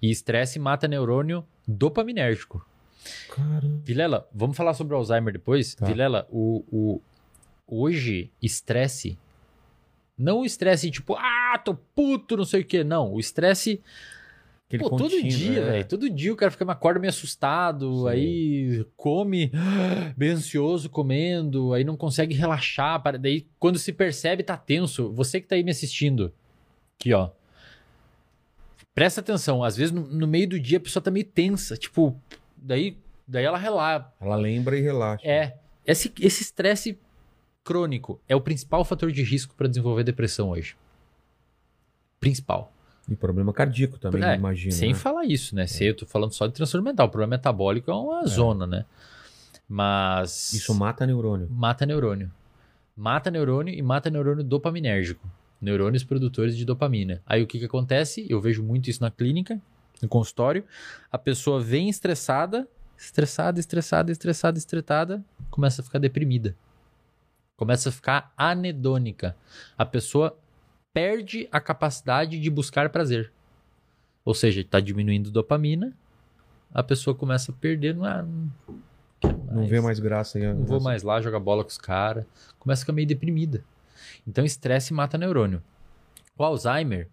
E 0.01 0.11
estresse 0.11 0.59
mata 0.59 0.87
neurônio 0.89 1.45
dopaminérgico. 1.67 2.67
Caramba. 3.31 3.81
Vilela, 3.85 4.29
vamos 4.35 4.57
falar 4.57 4.75
sobre 4.75 4.95
o 4.95 4.97
Alzheimer 4.97 5.33
depois? 5.33 5.75
Tá. 5.75 5.87
Vilela, 5.87 6.27
o, 6.31 6.65
o, 6.71 7.01
hoje, 7.67 8.31
estresse. 8.43 9.19
Não 10.17 10.41
o 10.41 10.45
estresse 10.45 10.91
tipo, 10.91 11.15
ah, 11.15 11.59
tô 11.65 11.75
puto, 11.75 12.37
não 12.37 12.45
sei 12.45 12.61
o 12.61 12.65
que. 12.65 12.85
Não, 12.85 13.13
o 13.13 13.21
estresse. 13.21 13.81
Pô, 14.79 14.89
todo 14.89 15.11
contínuo, 15.11 15.29
dia, 15.29 15.59
é. 15.59 15.65
velho. 15.71 15.85
Todo 15.87 16.09
dia 16.09 16.33
o 16.33 16.37
cara 16.37 16.51
fica, 16.51 16.65
acorda 16.71 16.99
meio 16.99 17.11
assustado, 17.11 18.03
Sim. 18.05 18.09
aí 18.09 18.87
come, 18.97 19.53
bem 20.17 20.31
ansioso 20.31 20.89
comendo, 20.89 21.75
aí 21.75 21.85
não 21.85 21.95
consegue 21.97 22.35
relaxar. 22.35 23.03
para- 23.03 23.19
Daí, 23.19 23.47
quando 23.59 23.79
se 23.79 23.93
percebe, 23.93 24.43
tá 24.43 24.57
tenso. 24.57 25.13
Você 25.13 25.41
que 25.43 25.47
tá 25.47 25.57
aí 25.57 25.63
me 25.63 25.71
assistindo, 25.71 26.33
aqui, 26.99 27.13
ó. 27.13 27.31
Presta 28.95 29.21
atenção, 29.21 29.63
às 29.65 29.77
vezes 29.77 29.91
no, 29.93 30.07
no 30.07 30.27
meio 30.27 30.49
do 30.49 30.61
dia 30.61 30.77
a 30.79 30.81
pessoa 30.81 31.03
tá 31.03 31.11
meio 31.11 31.25
tensa, 31.25 31.77
tipo, 31.77 32.15
daí, 32.57 32.97
daí 33.27 33.45
ela 33.45 33.57
relaxa. 33.59 34.07
Ela 34.21 34.37
lembra 34.37 34.77
e 34.79 34.83
relaxa. 34.83 35.27
É, 35.27 35.57
esse 35.87 36.13
esse 36.21 36.43
estresse 36.43 36.99
crônico 37.65 38.21
é 38.29 38.35
o 38.37 38.41
principal 38.41 38.85
fator 38.85 39.11
de 39.13 39.23
risco 39.23 39.55
para 39.55 39.69
desenvolver 39.69 40.05
depressão 40.05 40.51
hoje. 40.51 40.77
Principal. 42.21 42.73
E 43.09 43.17
problema 43.17 43.53
cardíaco 43.53 43.99
também, 43.99 44.23
É, 44.23 44.37
imagino. 44.37 44.73
Sem 44.73 44.91
né? 44.91 44.95
falar 44.95 45.25
isso, 45.25 45.55
né? 45.57 45.67
Se 45.67 45.85
eu 45.85 45.97
tô 45.97 46.07
falando 46.07 46.33
só 46.33 46.47
de 46.47 46.53
transtorno 46.53 46.85
mental, 46.85 47.07
o 47.07 47.11
problema 47.11 47.31
metabólico 47.33 47.91
é 47.91 47.95
uma 47.95 48.27
zona, 48.27 48.67
né? 48.67 48.85
Mas 49.69 50.53
Isso 50.53 50.75
mata 50.75 51.07
neurônio. 51.07 51.49
mata 51.51 51.85
neurônio. 51.87 52.31
Mata 52.97 53.31
neurônio 53.31 53.75
e 53.75 53.83
mata 53.83 54.11
neurônio 54.11 54.45
dopaminérgico. 54.45 55.27
Neurônios 55.61 56.05
produtores 56.05 56.57
de 56.57 56.65
dopamina. 56.65 57.23
Aí 57.27 57.43
o 57.43 57.47
que 57.47 57.59
que 57.59 57.65
acontece? 57.65 58.27
Eu 58.29 58.41
vejo 58.41 58.63
muito 58.63 58.91
isso 58.91 59.01
na 59.03 59.11
clínica, 59.11 59.61
no 60.01 60.09
consultório. 60.09 60.65
A 61.11 61.17
pessoa 61.19 61.61
vem 61.61 61.89
estressada, 61.89 62.69
estressada, 62.99 63.59
estressada, 63.59 64.13
estressada, 64.13 64.59
estressada, 64.59 65.25
começa 65.51 65.81
a 65.81 65.85
ficar 65.85 65.99
deprimida. 65.99 66.55
Começa 67.63 67.91
a 67.91 67.93
ficar 67.93 68.33
anedônica. 68.37 69.37
A 69.79 69.87
pessoa 69.87 70.37
perde 70.93 71.49
a 71.53 71.61
capacidade 71.61 72.41
de 72.41 72.51
buscar 72.51 72.91
prazer. 72.91 73.31
Ou 74.25 74.35
seja, 74.35 74.63
está 74.63 74.81
diminuindo 74.81 75.31
dopamina, 75.31 75.97
a 76.75 76.83
pessoa 76.83 77.15
começa 77.15 77.53
a 77.53 77.55
perder, 77.55 77.95
não, 77.95 78.05
ah, 78.05 78.27
não, 79.23 79.33
Não 79.53 79.65
vê 79.65 79.81
mais 79.81 80.01
graça 80.01 80.41
em 80.41 80.43
não 80.43 80.65
vou 80.65 80.81
mais 80.81 81.05
lá 81.05 81.23
jogar 81.23 81.39
bola 81.39 81.63
com 81.63 81.71
os 81.71 81.79
caras. 81.79 82.25
Começa 82.59 82.81
a 82.81 82.83
ficar 82.83 82.95
meio 82.95 83.07
deprimida. 83.07 83.63
Então, 84.27 84.45
estresse 84.45 84.93
mata 84.93 85.17
neurônio. 85.17 85.63
O 86.37 86.43
Alzheimer 86.43 87.07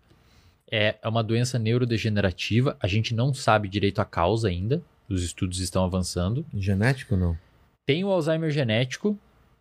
é 0.72 0.98
é 1.00 1.08
uma 1.08 1.24
doença 1.24 1.60
neurodegenerativa. 1.60 2.76
A 2.80 2.88
gente 2.88 3.14
não 3.14 3.36
sabe 3.36 3.70
direito 3.70 4.02
a 4.02 4.06
causa 4.06 4.48
ainda. 4.48 4.82
Os 5.08 5.22
estudos 5.22 5.60
estão 5.60 5.86
avançando. 5.86 6.44
Genético 6.52 7.16
não? 7.16 7.38
Tem 7.86 8.04
o 8.04 8.10
Alzheimer 8.10 8.50
genético, 8.50 9.16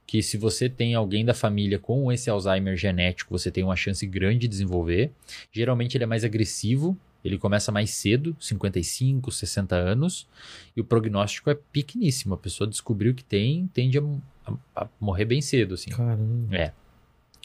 que 0.08 0.22
se 0.22 0.38
você 0.38 0.70
tem 0.70 0.94
alguém 0.94 1.22
da 1.22 1.34
família 1.34 1.78
com 1.78 2.10
esse 2.10 2.30
Alzheimer 2.30 2.74
genético, 2.78 3.38
você 3.38 3.50
tem 3.50 3.62
uma 3.62 3.76
chance 3.76 4.06
grande 4.06 4.38
de 4.40 4.48
desenvolver. 4.48 5.12
Geralmente 5.52 5.98
ele 5.98 6.04
é 6.04 6.06
mais 6.06 6.24
agressivo, 6.24 6.96
ele 7.22 7.36
começa 7.36 7.70
mais 7.70 7.90
cedo, 7.90 8.34
55, 8.40 9.30
60 9.30 9.76
anos, 9.76 10.26
e 10.74 10.80
o 10.80 10.84
prognóstico 10.84 11.50
é 11.50 11.54
pequeníssimo. 11.54 12.32
A 12.32 12.38
pessoa 12.38 12.66
descobriu 12.66 13.14
que 13.14 13.22
tem, 13.22 13.66
tende 13.74 13.98
a, 13.98 14.02
a- 14.46 14.84
a 14.84 14.88
morrer 14.98 15.26
bem 15.26 15.42
cedo, 15.42 15.74
assim. 15.74 15.90
Caramba. 15.90 16.72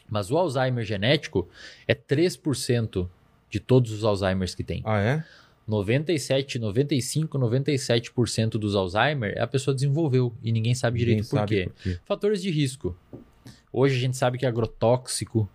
Mas 0.09 0.31
o 0.31 0.37
Alzheimer 0.37 0.85
genético 0.85 1.49
é 1.85 1.93
3% 1.93 3.09
de 3.49 3.59
todos 3.59 3.91
os 3.91 4.05
Alzheimers 4.05 4.55
que 4.55 4.63
tem. 4.63 4.81
Ah, 4.85 4.99
é? 5.01 5.23
97, 5.67 6.59
95, 6.59 7.37
97% 7.39 8.49
dos 8.51 8.75
Alzheimer 8.75 9.41
a 9.41 9.47
pessoa 9.47 9.73
desenvolveu 9.73 10.33
e 10.43 10.51
ninguém 10.51 10.75
sabe 10.75 10.99
Ninguém 10.99 11.15
direito 11.15 11.29
por 11.29 11.37
sabe 11.37 11.47
quê. 11.47 11.65
por 11.65 11.83
quê. 11.83 11.99
Fatores 12.05 12.41
de 12.41 12.49
risco. 12.51 12.95
Hoje 13.71 13.95
a 13.95 13.99
gente 13.99 14.17
sabe 14.17 14.37
que 14.37 14.45
agrotóxico 14.45 15.49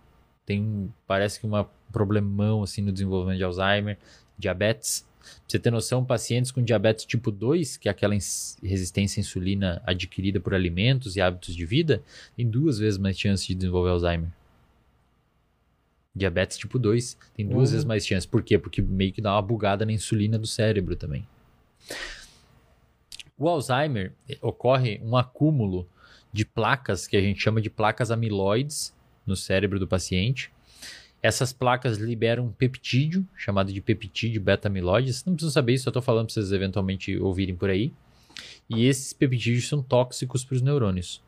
tem 0.45 0.63
um, 0.63 0.89
parece 1.07 1.39
que 1.39 1.47
um 1.47 1.65
problemão 1.93 2.63
assim 2.63 2.81
no 2.81 2.91
desenvolvimento 2.91 3.39
de 3.39 3.45
Alzheimer, 3.45 3.99
diabetes. 4.39 5.07
Pra 5.21 5.31
você 5.47 5.59
ter 5.59 5.71
noção, 5.71 6.03
pacientes 6.05 6.51
com 6.51 6.63
diabetes 6.63 7.05
tipo 7.05 7.31
2, 7.31 7.77
que 7.77 7.89
é 7.89 7.91
aquela 7.91 8.15
resistência 8.63 9.21
à 9.21 9.23
insulina 9.23 9.83
adquirida 9.85 10.41
por 10.41 10.55
alimentos 10.55 11.17
e 11.17 11.21
hábitos 11.21 11.55
de 11.55 11.67
vida, 11.67 12.03
tem 12.35 12.49
duas 12.49 12.79
vezes 12.79 12.99
mais 12.99 13.19
chance 13.19 13.47
de 13.47 13.55
desenvolver 13.55 13.91
Alzheimer. 13.91 14.31
Diabetes 16.19 16.59
tipo 16.59 16.79
2 16.79 17.17
tem 17.35 17.47
duas 17.47 17.69
Uhum. 17.69 17.73
vezes 17.73 17.85
mais 17.85 18.07
chance. 18.07 18.27
Por 18.29 18.43
quê? 18.43 18.59
Porque 18.59 18.83
meio 18.83 19.13
que 19.13 19.21
dá 19.23 19.33
uma 19.35 19.43
bugada 19.43 19.87
na 19.87 19.93
insulina 19.93 20.39
do 20.39 20.47
cérebro 20.47 20.95
também. 20.97 21.27
O 23.37 23.49
Alzheimer 23.49 24.13
eh, 24.29 24.37
ocorre 24.43 25.01
um 25.03 25.17
acúmulo 25.17 25.89
de 26.33 26.45
placas 26.45 27.07
que 27.07 27.17
a 27.17 27.21
gente 27.21 27.41
chama 27.41 27.61
de 27.61 27.71
placas 27.71 28.11
amiloides 28.11 28.95
no 29.27 29.37
cérebro 29.37 29.79
do 29.79 29.87
paciente. 29.87 30.51
Essas 31.23 31.53
placas 31.53 31.99
liberam 31.99 32.47
um 32.47 32.53
peptídeo, 32.53 33.27
chamado 33.37 33.73
de 33.73 33.81
peptídeo 33.81 34.41
beta-amiloide. 34.41 35.13
Vocês 35.13 35.25
não 35.25 35.35
precisam 35.35 35.53
saber 35.53 35.75
isso, 35.75 35.89
eu 35.89 35.91
estou 35.91 36.03
falando 36.03 36.27
para 36.27 36.35
vocês 36.35 36.53
eventualmente 36.53 37.17
ouvirem 37.19 37.57
por 37.57 37.71
aí. 37.71 37.93
E 38.69 38.87
esses 38.87 39.13
peptídeos 39.13 39.67
são 39.69 39.83
tóxicos 39.83 40.45
para 40.45 40.55
os 40.57 40.63
neurônios. 40.63 41.23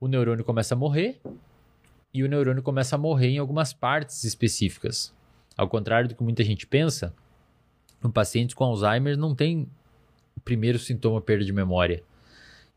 O 0.00 0.08
neurônio 0.08 0.44
começa 0.44 0.74
a 0.74 0.76
morrer 0.76 1.20
e 2.18 2.24
o 2.24 2.28
neurônio 2.28 2.62
começa 2.62 2.96
a 2.96 2.98
morrer 2.98 3.28
em 3.28 3.38
algumas 3.38 3.72
partes 3.72 4.24
específicas. 4.24 5.14
Ao 5.56 5.68
contrário 5.68 6.08
do 6.08 6.14
que 6.14 6.22
muita 6.22 6.44
gente 6.44 6.66
pensa, 6.66 7.14
no 8.02 8.10
paciente 8.10 8.54
com 8.54 8.64
Alzheimer 8.64 9.16
não 9.16 9.34
tem 9.34 9.68
o 10.36 10.40
primeiro 10.40 10.78
sintoma 10.78 11.20
perda 11.20 11.44
de 11.44 11.52
memória. 11.52 12.02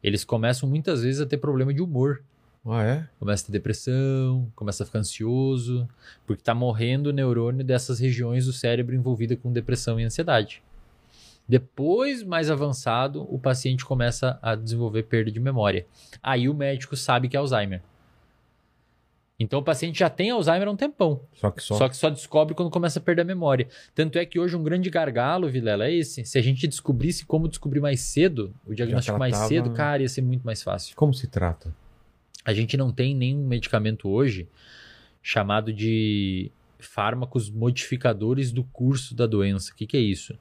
Eles 0.02 0.24
começam 0.24 0.68
muitas 0.68 1.04
vezes 1.04 1.20
a 1.22 1.26
ter 1.26 1.38
problema 1.38 1.74
de 1.74 1.82
humor. 1.82 2.24
Ah, 2.66 2.84
é? 2.84 3.08
Começa 3.20 3.44
a 3.44 3.46
ter 3.48 3.52
depressão, 3.52 4.52
começa 4.56 4.84
a 4.84 4.86
ficar 4.86 5.00
ansioso, 5.00 5.88
porque 6.26 6.42
está 6.42 6.54
morrendo 6.54 7.08
o 7.08 7.14
neurônio 7.14 7.66
dessas 7.66 8.00
regiões 8.00 8.46
do 8.46 8.54
cérebro 8.54 8.96
envolvida 8.96 9.36
com 9.36 9.52
depressão 9.52 10.00
e 10.00 10.04
ansiedade. 10.04 10.64
Depois, 11.48 12.22
mais 12.22 12.52
avançado, 12.52 13.26
o 13.34 13.40
paciente 13.40 13.84
começa 13.84 14.38
a 14.40 14.54
desenvolver 14.54 15.04
perda 15.04 15.32
de 15.32 15.40
memória. 15.40 15.88
Aí 16.22 16.48
o 16.48 16.54
médico 16.54 16.96
sabe 16.96 17.28
que 17.28 17.36
é 17.36 17.40
Alzheimer. 17.40 17.82
Então 19.40 19.60
o 19.60 19.64
paciente 19.64 20.00
já 20.00 20.10
tem 20.10 20.32
Alzheimer 20.32 20.68
há 20.68 20.72
um 20.72 20.76
tempão. 20.76 21.22
Só 21.34 21.50
que 21.50 21.64
só. 21.64 21.76
Só 21.76 21.88
que 21.90 21.96
só 21.96 22.10
descobre 22.10 22.54
quando 22.54 22.70
começa 22.70 23.00
a 23.00 23.02
perder 23.02 23.22
a 23.22 23.26
memória. 23.26 23.70
Tanto 23.96 24.18
é 24.20 24.26
que 24.26 24.38
hoje 24.38 24.56
um 24.56 24.62
grande 24.64 24.90
gargalo, 24.90 25.50
Vilela, 25.50 25.86
é 25.88 25.94
esse. 25.94 26.26
Se 26.26 26.38
a 26.38 26.42
gente 26.42 26.68
descobrisse 26.68 27.26
como 27.26 27.48
descobrir 27.48 27.80
mais 27.80 28.02
cedo, 28.02 28.54
o 28.68 28.76
diagnóstico 28.76 29.18
mais 29.18 29.32
tratava- 29.32 29.48
cedo, 29.50 29.72
cara, 29.72 30.02
ia 30.02 30.10
ser 30.10 30.22
muito 30.22 30.44
mais 30.44 30.62
fácil. 30.62 30.94
Como 30.96 31.14
se 31.14 31.28
trata? 31.28 31.74
A 32.44 32.54
gente 32.54 32.76
não 32.76 32.92
tem 32.92 33.16
nenhum 33.16 33.48
medicamento 33.48 34.10
hoje 34.10 34.48
chamado 35.22 35.72
de 35.72 36.52
fármacos 36.78 37.50
modificadores 37.50 38.52
do 38.52 38.64
curso 38.64 39.14
da 39.16 39.26
doença. 39.26 39.72
O 39.72 39.76
que, 39.76 39.86
que 39.88 39.98
é 39.98 40.00
isso? 40.02 40.38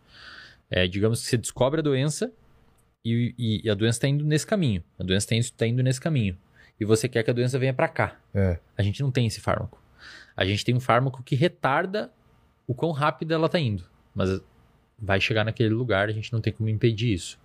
É, 0.70 0.86
digamos 0.86 1.20
que 1.22 1.26
você 1.28 1.36
descobre 1.36 1.80
a 1.80 1.82
doença 1.82 2.32
e, 3.04 3.34
e- 3.38 3.60
e 3.64 3.70
a 3.70 3.74
doença 3.74 3.98
está 3.98 4.08
indo 4.08 4.24
nesse 4.24 4.46
caminho. 4.46 4.82
A 4.98 5.02
doença 5.04 5.34
está 5.34 5.66
indo 5.66 5.82
nesse 5.82 6.00
caminho. 6.00 6.36
E 6.78 6.84
você 6.84 7.08
quer 7.08 7.22
que 7.22 7.30
a 7.30 7.34
doença 7.34 7.58
venha 7.58 7.74
para 7.74 7.88
cá. 7.88 8.16
É. 8.34 8.58
A 8.76 8.82
gente 8.82 9.02
não 9.02 9.10
tem 9.10 9.26
esse 9.26 9.40
fármaco. 9.40 9.82
A 10.36 10.44
gente 10.44 10.64
tem 10.64 10.74
um 10.74 10.80
fármaco 10.80 11.22
que 11.22 11.34
retarda 11.34 12.12
o 12.66 12.74
quão 12.74 12.92
rápido 12.92 13.32
ela 13.32 13.46
está 13.46 13.58
indo. 13.58 13.84
Mas 14.14 14.40
vai 14.98 15.20
chegar 15.20 15.44
naquele 15.44 15.74
lugar, 15.74 16.08
a 16.08 16.12
gente 16.12 16.32
não 16.32 16.40
tem 16.40 16.52
como 16.52 16.68
impedir 16.68 17.12
isso. 17.12 17.38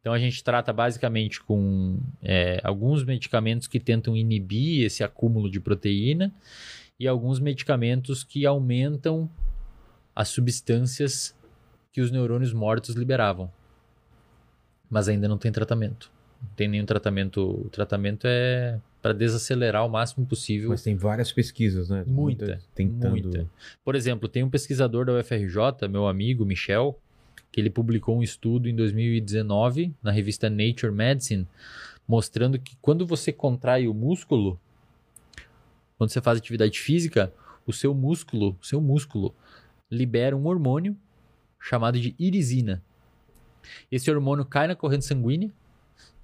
Então 0.00 0.12
a 0.12 0.18
gente 0.18 0.42
trata 0.44 0.72
basicamente 0.72 1.42
com 1.42 1.98
é, 2.22 2.60
alguns 2.62 3.04
medicamentos 3.04 3.66
que 3.66 3.80
tentam 3.80 4.16
inibir 4.16 4.84
esse 4.84 5.02
acúmulo 5.02 5.50
de 5.50 5.60
proteína 5.60 6.32
e 6.98 7.08
alguns 7.08 7.40
medicamentos 7.40 8.22
que 8.22 8.44
aumentam 8.44 9.30
as 10.14 10.28
substâncias 10.28 11.34
que 11.90 12.00
os 12.00 12.10
neurônios 12.10 12.52
mortos 12.52 12.94
liberavam. 12.94 13.50
Mas 14.90 15.08
ainda 15.08 15.26
não 15.26 15.38
tem 15.38 15.50
tratamento. 15.50 16.12
Não 16.44 16.54
tem 16.56 16.68
nenhum 16.68 16.86
tratamento. 16.86 17.64
O 17.66 17.68
tratamento 17.70 18.26
é 18.26 18.78
para 19.02 19.12
desacelerar 19.12 19.84
o 19.84 19.88
máximo 19.88 20.24
possível. 20.24 20.70
Mas 20.70 20.82
tem 20.82 20.96
várias 20.96 21.30
pesquisas, 21.30 21.90
né? 21.90 22.04
Muita, 22.06 22.46
Muitas 22.46 22.68
tentando. 22.74 23.10
muita. 23.10 23.46
Por 23.84 23.94
exemplo, 23.94 24.28
tem 24.28 24.42
um 24.42 24.48
pesquisador 24.48 25.04
da 25.04 25.12
UFRJ, 25.18 25.88
meu 25.90 26.06
amigo 26.06 26.44
Michel, 26.44 26.98
que 27.52 27.60
ele 27.60 27.68
publicou 27.70 28.16
um 28.16 28.22
estudo 28.22 28.68
em 28.68 28.74
2019 28.74 29.94
na 30.02 30.10
revista 30.10 30.48
Nature 30.48 30.90
Medicine, 30.90 31.46
mostrando 32.08 32.58
que 32.58 32.76
quando 32.80 33.06
você 33.06 33.32
contrai 33.32 33.86
o 33.86 33.94
músculo, 33.94 34.58
quando 35.98 36.10
você 36.10 36.20
faz 36.20 36.38
atividade 36.38 36.80
física, 36.80 37.32
o 37.66 37.72
seu 37.72 37.94
músculo, 37.94 38.56
o 38.60 38.64
seu 38.64 38.80
músculo 38.80 39.34
libera 39.90 40.36
um 40.36 40.46
hormônio 40.46 40.96
chamado 41.60 42.00
de 42.00 42.14
irisina. 42.18 42.82
Esse 43.90 44.10
hormônio 44.10 44.44
cai 44.44 44.66
na 44.66 44.74
corrente 44.74 45.04
sanguínea, 45.04 45.50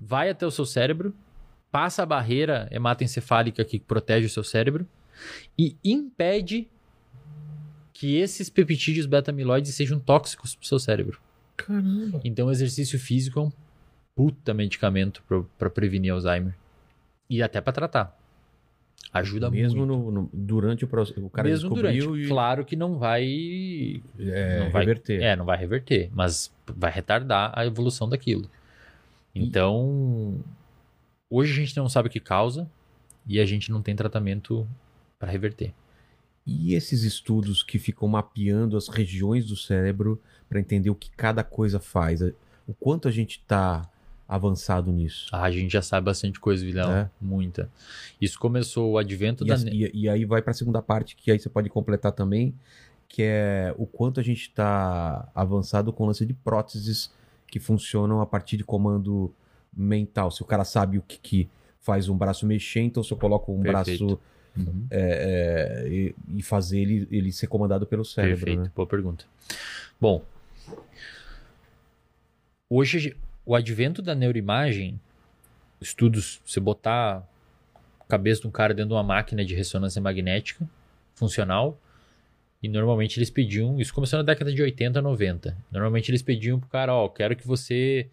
vai 0.00 0.30
até 0.30 0.46
o 0.46 0.50
seu 0.50 0.64
cérebro, 0.64 1.14
passa 1.70 2.02
a 2.02 2.06
barreira 2.06 2.68
hematoencefálica 2.70 3.64
que 3.64 3.78
protege 3.78 4.26
o 4.26 4.30
seu 4.30 4.42
cérebro 4.42 4.86
e 5.58 5.76
impede 5.84 6.66
que 7.92 8.16
esses 8.16 8.48
peptídeos 8.48 9.06
beta-amiloides 9.06 9.74
sejam 9.74 9.98
tóxicos 10.00 10.54
para 10.54 10.64
o 10.64 10.66
seu 10.66 10.78
cérebro. 10.78 11.20
Caramba. 11.56 12.20
Então, 12.24 12.46
o 12.48 12.50
exercício 12.50 12.98
físico 12.98 13.38
é 13.38 13.42
um 13.42 13.52
puta 14.14 14.54
medicamento 14.54 15.22
para 15.58 15.68
prevenir 15.70 16.12
Alzheimer 16.12 16.54
e 17.28 17.42
até 17.42 17.60
para 17.60 17.72
tratar. 17.72 18.18
Ajuda 19.12 19.50
Mesmo 19.50 19.84
muito. 19.84 19.92
no, 20.04 20.10
no- 20.10 20.30
durante 20.32 20.84
o 20.84 20.88
processo. 20.88 21.24
O 21.24 21.28
cara 21.30 21.48
Mesmo 21.48 21.68
descobriu 21.70 22.06
durante. 22.06 22.24
e 22.24 22.28
Claro 22.28 22.64
que 22.64 22.76
não 22.76 22.96
vai 22.98 24.00
é, 24.18 24.60
não 24.60 24.70
vai- 24.70 24.82
reverter. 24.84 25.22
É, 25.22 25.36
não 25.36 25.44
vai 25.44 25.58
reverter, 25.58 26.10
mas 26.14 26.52
vai 26.66 26.90
retardar 26.92 27.52
a 27.54 27.66
evolução 27.66 28.08
daquilo. 28.08 28.48
Então, 29.34 30.40
hoje 31.28 31.52
a 31.52 31.56
gente 31.56 31.76
não 31.76 31.88
sabe 31.88 32.08
o 32.08 32.10
que 32.10 32.20
causa 32.20 32.70
e 33.26 33.38
a 33.40 33.46
gente 33.46 33.70
não 33.70 33.82
tem 33.82 33.94
tratamento 33.94 34.66
para 35.18 35.30
reverter. 35.30 35.72
E 36.46 36.74
esses 36.74 37.02
estudos 37.02 37.62
que 37.62 37.78
ficam 37.78 38.08
mapeando 38.08 38.76
as 38.76 38.88
regiões 38.88 39.46
do 39.46 39.56
cérebro 39.56 40.20
para 40.48 40.58
entender 40.58 40.90
o 40.90 40.94
que 40.94 41.10
cada 41.10 41.44
coisa 41.44 41.78
faz? 41.78 42.20
O 42.66 42.74
quanto 42.78 43.06
a 43.06 43.10
gente 43.10 43.38
está 43.38 43.88
avançado 44.26 44.90
nisso? 44.90 45.28
Ah, 45.32 45.42
a 45.42 45.50
gente 45.50 45.70
já 45.72 45.82
sabe 45.82 46.06
bastante 46.06 46.40
coisa, 46.40 46.64
Vilão. 46.64 46.90
É? 46.92 47.10
Muita. 47.20 47.70
Isso 48.20 48.38
começou 48.38 48.92
o 48.92 48.98
advento 48.98 49.44
E, 49.44 49.48
da. 49.48 49.54
as- 49.54 49.62
e- 49.64 49.90
e 49.92 50.08
aí 50.08 50.24
vai 50.24 50.40
para 50.40 50.52
a 50.52 50.54
segunda 50.54 50.80
parte, 50.80 51.14
que 51.14 51.30
aí 51.30 51.38
você 51.38 51.48
pode 51.48 51.68
completar 51.68 52.12
também, 52.12 52.54
que 53.08 53.22
é 53.22 53.74
o 53.76 53.86
quanto 53.86 54.18
a 54.18 54.22
gente 54.22 54.42
está 54.42 55.28
avançado 55.34 55.92
com 55.92 56.04
o 56.04 56.06
lance 56.06 56.24
de 56.24 56.32
próteses 56.32 57.12
que 57.50 57.58
funcionam 57.58 58.20
a 58.20 58.26
partir 58.26 58.56
de 58.56 58.64
comando 58.64 59.34
mental. 59.72 60.30
Se 60.30 60.42
o 60.42 60.46
cara 60.46 60.64
sabe 60.64 60.98
o 60.98 61.02
que, 61.02 61.18
que 61.18 61.48
faz 61.80 62.08
um 62.08 62.16
braço 62.16 62.46
mexer, 62.46 62.80
então 62.80 63.02
se 63.02 63.12
eu 63.12 63.16
coloco 63.16 63.52
um 63.52 63.62
Perfeito. 63.62 64.06
braço 64.06 64.20
Uhum. 64.56 64.84
é, 64.90 65.84
é, 65.84 65.88
e, 65.88 66.14
e 66.36 66.42
fazer 66.42 66.80
ele, 66.80 67.06
ele 67.08 67.30
ser 67.30 67.46
comandado 67.46 67.86
pelo 67.86 68.04
cérebro, 68.04 68.44
Perfeito, 68.44 68.62
né? 68.64 68.72
boa 68.74 68.86
pergunta. 68.86 69.24
Bom, 70.00 70.24
hoje 72.68 73.16
o 73.46 73.54
advento 73.54 74.02
da 74.02 74.14
neuroimagem, 74.14 75.00
estudos, 75.80 76.40
você 76.44 76.58
botar 76.58 77.26
a 78.00 78.04
cabeça 78.08 78.42
de 78.42 78.48
um 78.48 78.50
cara 78.50 78.74
dentro 78.74 78.88
de 78.88 78.94
uma 78.94 79.04
máquina 79.04 79.44
de 79.44 79.54
ressonância 79.54 80.02
magnética 80.02 80.68
funcional, 81.14 81.78
e 82.62 82.68
normalmente 82.68 83.18
eles 83.18 83.30
pediam, 83.30 83.80
isso 83.80 83.92
começou 83.94 84.18
na 84.18 84.22
década 84.22 84.52
de 84.52 84.60
80, 84.62 85.00
90. 85.00 85.56
Normalmente 85.72 86.10
eles 86.10 86.22
pediam 86.22 86.58
pro 86.60 86.68
cara, 86.68 86.94
ó, 86.94 87.08
quero 87.08 87.34
que 87.36 87.46
você 87.46 88.06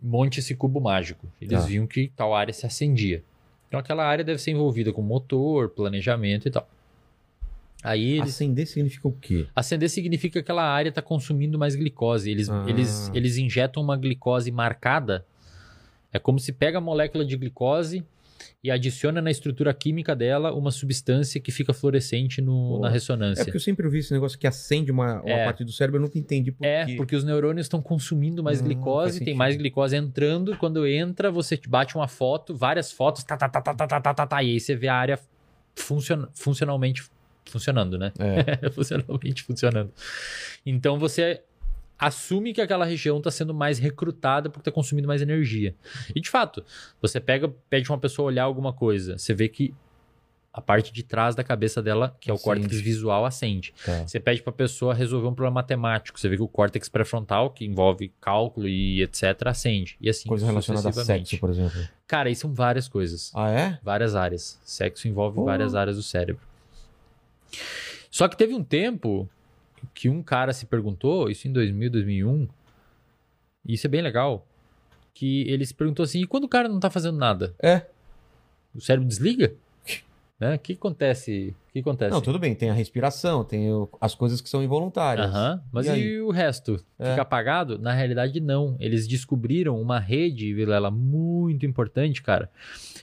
monte 0.00 0.38
esse 0.38 0.54
cubo 0.54 0.80
mágico. 0.80 1.26
Eles 1.40 1.60
Tá. 1.60 1.66
viam 1.66 1.86
que 1.86 2.12
tal 2.16 2.34
área 2.34 2.52
se 2.54 2.64
acendia. 2.66 3.22
Então 3.66 3.80
aquela 3.80 4.06
área 4.06 4.24
deve 4.24 4.38
ser 4.40 4.52
envolvida 4.52 4.92
com 4.92 5.02
motor, 5.02 5.70
planejamento 5.70 6.46
e 6.46 6.50
tal. 6.50 6.68
Aí 7.82 8.14
eles 8.18 8.30
Acender 8.30 8.66
significa 8.66 9.06
o 9.08 9.12
quê? 9.12 9.46
Acender 9.54 9.88
significa 9.88 10.32
que 10.34 10.38
aquela 10.40 10.64
área 10.64 10.88
está 10.88 11.00
consumindo 11.02 11.58
mais 11.58 11.76
glicose. 11.76 12.30
Eles, 12.30 12.48
Ah. 12.48 12.64
eles, 12.68 13.10
eles 13.14 13.36
injetam 13.36 13.82
uma 13.82 13.96
glicose 13.96 14.50
marcada. 14.50 15.24
É 16.12 16.18
como 16.18 16.38
se 16.40 16.52
pega 16.52 16.78
a 16.78 16.80
molécula 16.80 17.24
de 17.24 17.36
glicose 17.36 18.04
e 18.62 18.70
adiciona 18.70 19.20
na 19.22 19.30
estrutura 19.30 19.72
química 19.74 20.14
dela 20.14 20.52
uma 20.54 20.70
substância 20.70 21.40
que 21.40 21.50
fica 21.50 21.72
fluorescente 21.72 22.40
no- 22.40 22.80
na 22.80 22.88
É 22.88 22.92
ressonância. 22.92 23.44
porque 23.44 23.56
eu 23.56 23.60
sempre 23.60 23.86
ouvi 23.86 23.98
esse 23.98 24.12
negócio 24.12 24.38
que 24.38 24.46
acende 24.46 24.90
uma, 24.90 25.20
uma 25.22 25.30
É. 25.30 25.44
parte 25.44 25.64
do 25.64 25.72
cérebro, 25.72 25.98
eu 25.98 26.02
nunca 26.02 26.18
entendi 26.18 26.52
por 26.52 26.64
É, 26.64 26.84
quê. 26.86 26.94
porque 26.96 27.14
os 27.16 27.24
neurônios 27.24 27.66
estão 27.66 27.80
consumindo 27.82 28.42
mais 28.42 28.60
Hum, 28.60 28.64
glicose, 28.64 29.24
tem 29.24 29.34
mais 29.34 29.56
glicose 29.56 29.96
entrando. 29.96 30.56
Quando 30.56 30.86
entra, 30.86 31.30
você 31.30 31.56
te 31.56 31.68
bate 31.68 31.94
uma 31.96 32.08
foto, 32.08 32.54
várias 32.54 32.90
fotos, 32.92 33.22
tá, 33.24 33.36
tá, 33.36 33.48
tá, 33.48 33.60
tá, 33.60 33.74
tá, 33.74 33.86
tá, 33.86 34.00
tá, 34.00 34.14
tá, 34.14 34.26
tá, 34.26 34.42
e 34.42 34.50
aí 34.52 34.60
você 34.60 34.74
vê 34.76 34.88
a 34.88 34.94
área 34.94 35.18
funcion, 35.76 36.26
funcionalmente 36.34 37.02
funcionando, 37.46 37.96
né? 37.98 38.12
É. 38.18 38.68
funcionalmente 38.70 39.42
funcionando. 39.42 39.90
Então 40.66 40.98
você 40.98 41.42
assume 41.98 42.52
que 42.52 42.60
aquela 42.60 42.84
região 42.84 43.18
está 43.18 43.30
sendo 43.30 43.52
mais 43.52 43.78
recrutada 43.78 44.48
porque 44.48 44.68
está 44.68 44.72
consumindo 44.74 45.08
mais 45.08 45.20
energia. 45.20 45.74
E 46.14 46.20
de 46.20 46.30
fato, 46.30 46.64
você 47.00 47.20
pega, 47.20 47.48
pede 47.68 47.90
uma 47.90 47.98
pessoa 47.98 48.26
olhar 48.26 48.44
alguma 48.44 48.72
coisa, 48.72 49.18
você 49.18 49.34
vê 49.34 49.48
que 49.48 49.74
a 50.58 50.60
parte 50.60 50.92
de 50.92 51.04
trás 51.04 51.36
da 51.36 51.44
cabeça 51.44 51.80
dela, 51.80 52.16
que 52.20 52.30
é 52.30 52.34
o 52.34 52.38
córtex 52.38 52.80
visual, 52.80 53.24
acende. 53.24 53.72
Tá. 53.84 54.06
Você 54.06 54.18
pede 54.18 54.42
para 54.42 54.50
a 54.50 54.54
pessoa 54.54 54.92
resolver 54.92 55.28
um 55.28 55.34
problema 55.34 55.54
matemático, 55.54 56.18
você 56.18 56.28
vê 56.28 56.36
que 56.36 56.42
o 56.42 56.48
córtex 56.48 56.88
pré-frontal, 56.88 57.50
que 57.50 57.64
envolve 57.64 58.12
cálculo 58.20 58.66
e 58.66 59.02
etc, 59.02 59.46
acende. 59.46 59.96
E 60.00 60.08
assim 60.08 60.28
Coisa 60.28 60.46
relacionada 60.46 60.88
a 60.88 60.92
sexo, 60.92 61.38
por 61.38 61.50
exemplo. 61.50 61.78
Cara, 62.08 62.28
isso 62.28 62.40
são 62.40 62.52
várias 62.52 62.88
coisas. 62.88 63.30
Ah, 63.34 63.50
é? 63.50 63.78
Várias 63.84 64.16
áreas. 64.16 64.58
Sexo 64.64 65.06
envolve 65.06 65.36
Pô. 65.36 65.44
várias 65.44 65.76
áreas 65.76 65.96
do 65.96 66.02
cérebro. 66.02 66.42
Só 68.10 68.26
que 68.26 68.36
teve 68.36 68.54
um 68.54 68.64
tempo 68.64 69.28
que 69.98 70.08
um 70.08 70.22
cara 70.22 70.52
se 70.52 70.64
perguntou, 70.64 71.28
isso 71.28 71.48
em 71.48 71.52
2000, 71.52 71.90
2001, 71.90 72.46
e 73.66 73.74
isso 73.74 73.84
é 73.84 73.90
bem 73.90 74.00
legal, 74.00 74.46
que 75.12 75.42
ele 75.50 75.66
se 75.66 75.74
perguntou 75.74 76.04
assim, 76.04 76.20
e 76.22 76.26
quando 76.26 76.44
o 76.44 76.48
cara 76.48 76.68
não 76.68 76.78
tá 76.78 76.88
fazendo 76.88 77.18
nada? 77.18 77.52
É. 77.60 77.82
O 78.72 78.80
cérebro 78.80 79.08
desliga? 79.08 79.52
Né? 80.40 80.54
O 80.54 80.58
que 80.60 80.74
acontece? 80.74 81.52
O 81.68 81.72
que 81.72 81.80
acontece? 81.80 82.12
Não, 82.12 82.20
tudo 82.20 82.38
bem, 82.38 82.54
tem 82.54 82.70
a 82.70 82.72
respiração, 82.72 83.42
tem 83.42 83.72
o- 83.72 83.88
as 84.00 84.14
coisas 84.14 84.40
que 84.40 84.48
são 84.48 84.62
involuntárias. 84.62 85.26
Aham, 85.26 85.60
mas 85.72 85.88
E 85.88 85.98
e, 85.98 86.20
o 86.20 86.30
resto? 86.30 86.76
É. 86.96 87.10
Fica 87.10 87.22
apagado? 87.22 87.76
Na 87.76 87.92
realidade, 87.92 88.38
não. 88.38 88.76
Eles 88.78 89.08
descobriram 89.08 89.82
uma 89.82 89.98
rede, 89.98 90.54
Vilela, 90.54 90.92
muito 90.92 91.66
importante, 91.66 92.22
cara, 92.22 92.48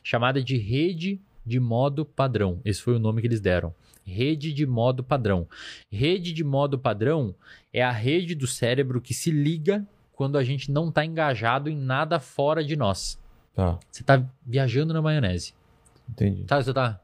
chamada 0.01 0.41
de 0.41 0.55
rede 0.57 1.19
de 1.45 1.59
modo 1.59 2.05
padrão. 2.05 2.61
Esse 2.63 2.81
foi 2.81 2.95
o 2.95 2.99
nome 2.99 3.19
que 3.19 3.27
eles 3.27 3.41
deram. 3.41 3.73
Rede 4.05 4.53
de 4.53 4.65
modo 4.65 5.03
padrão. 5.03 5.47
Rede 5.91 6.31
de 6.31 6.43
modo 6.43 6.77
padrão 6.77 7.33
é 7.73 7.81
a 7.83 7.91
rede 7.91 8.35
do 8.35 8.45
cérebro 8.47 9.01
que 9.01 9.13
se 9.13 9.31
liga 9.31 9.85
quando 10.13 10.37
a 10.37 10.43
gente 10.43 10.71
não 10.71 10.89
está 10.89 11.03
engajado 11.03 11.69
em 11.69 11.75
nada 11.75 12.19
fora 12.19 12.63
de 12.63 12.75
nós. 12.75 13.19
Tá, 13.53 13.79
Você 13.91 14.01
está 14.01 14.23
viajando 14.45 14.93
na 14.93 15.01
maionese. 15.01 15.53
entendi. 16.09 16.45
Sabe, 16.47 16.63
você 16.63 16.73
tá 16.73 16.99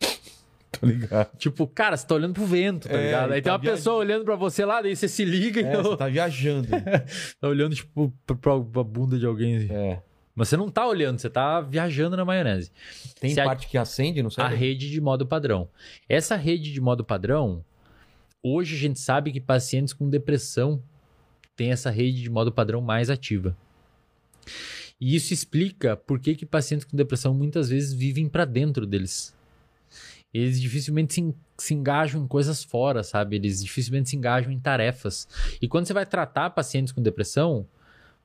Tô 0.72 0.86
ligado. 0.86 1.30
tipo, 1.36 1.66
cara, 1.66 1.96
você 1.96 2.06
tá 2.06 2.14
olhando 2.14 2.32
pro 2.34 2.46
vento, 2.46 2.88
tá 2.88 2.94
É, 2.94 3.04
ligado? 3.06 3.32
Aí 3.32 3.40
tá 3.42 3.44
tem 3.44 3.52
uma 3.52 3.58
viajando. 3.58 3.76
pessoa 3.78 3.96
olhando 3.96 4.24
pra 4.24 4.36
você 4.36 4.64
lá, 4.64 4.80
daí 4.80 4.94
você 4.96 5.08
se 5.08 5.24
liga 5.24 5.60
É, 5.60 5.72
e 5.72 5.76
você 5.82 5.96
tá 5.96 6.08
viajando. 6.08 6.68
Tá 7.40 7.48
olhando, 7.48 7.74
tipo, 7.74 8.12
pra, 8.26 8.36
pra, 8.36 8.82
bunda 8.84 9.18
de 9.18 9.26
alguém. 9.26 9.66
É. 9.70 10.00
Mas 10.34 10.48
você 10.48 10.56
não 10.56 10.70
tá 10.70 10.86
olhando, 10.86 11.18
você 11.18 11.28
tá 11.28 11.60
viajando 11.60 12.16
na 12.16 12.24
maionese. 12.24 12.70
Tem 13.20 13.38
a- 13.38 13.44
parte 13.44 13.66
que 13.66 13.76
acende 13.76 14.22
no 14.22 14.28
A 14.28 14.30
cérebro? 14.30 14.56
rede 14.58 14.90
de 14.90 15.00
modo 15.00 15.26
padrão. 15.26 15.68
Essa 16.08 16.36
rede 16.36 16.72
de 16.72 16.80
modo 16.80 17.04
padrão, 17.04 17.64
hoje 18.42 18.76
a 18.76 18.78
gente 18.78 19.00
sabe 19.00 19.32
que 19.32 19.40
pacientes 19.40 19.92
com 19.92 20.08
depressão 20.08 20.82
têm 21.56 21.72
essa 21.72 21.90
rede 21.90 22.22
de 22.22 22.30
modo 22.30 22.50
padrão 22.52 22.80
mais 22.80 23.10
ativa. 23.10 23.56
E 25.00 25.14
isso 25.16 25.32
explica 25.34 25.96
por 25.96 26.20
que, 26.20 26.34
que 26.34 26.46
pacientes 26.46 26.84
com 26.84 26.96
depressão 26.96 27.34
muitas 27.34 27.68
vezes 27.68 27.92
vivem 27.92 28.28
para 28.28 28.44
dentro 28.44 28.86
deles. 28.86 29.34
eles 30.32 30.60
dificilmente 30.60 31.14
se, 31.14 31.34
se 31.58 31.74
engajam 31.74 32.22
em 32.22 32.26
coisas 32.28 32.62
fora, 32.62 33.02
sabe? 33.02 33.34
Eles 33.36 33.62
dificilmente 33.64 34.10
se 34.10 34.16
engajam 34.16 34.52
em 34.52 34.60
tarefas. 34.60 35.26
E 35.60 35.66
quando 35.66 35.86
você 35.86 35.92
vai 35.92 36.06
tratar 36.06 36.50
pacientes 36.50 36.92
com 36.92 37.02
depressão, 37.02 37.66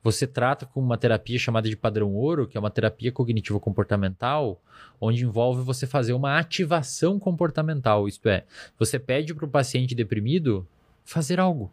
você 0.06 0.24
trata 0.24 0.64
com 0.66 0.78
uma 0.78 0.96
terapia 0.96 1.36
chamada 1.36 1.68
de 1.68 1.76
padrão 1.76 2.14
ouro, 2.14 2.46
que 2.46 2.56
é 2.56 2.60
uma 2.60 2.70
terapia 2.70 3.10
cognitivo-comportamental, 3.10 4.62
onde 5.00 5.24
envolve 5.24 5.62
você 5.62 5.84
fazer 5.84 6.12
uma 6.12 6.38
ativação 6.38 7.18
comportamental. 7.18 8.06
Isto 8.06 8.28
é, 8.28 8.44
você 8.78 9.00
pede 9.00 9.34
para 9.34 9.44
o 9.44 9.48
paciente 9.48 9.96
deprimido 9.96 10.64
fazer 11.04 11.40
algo. 11.40 11.72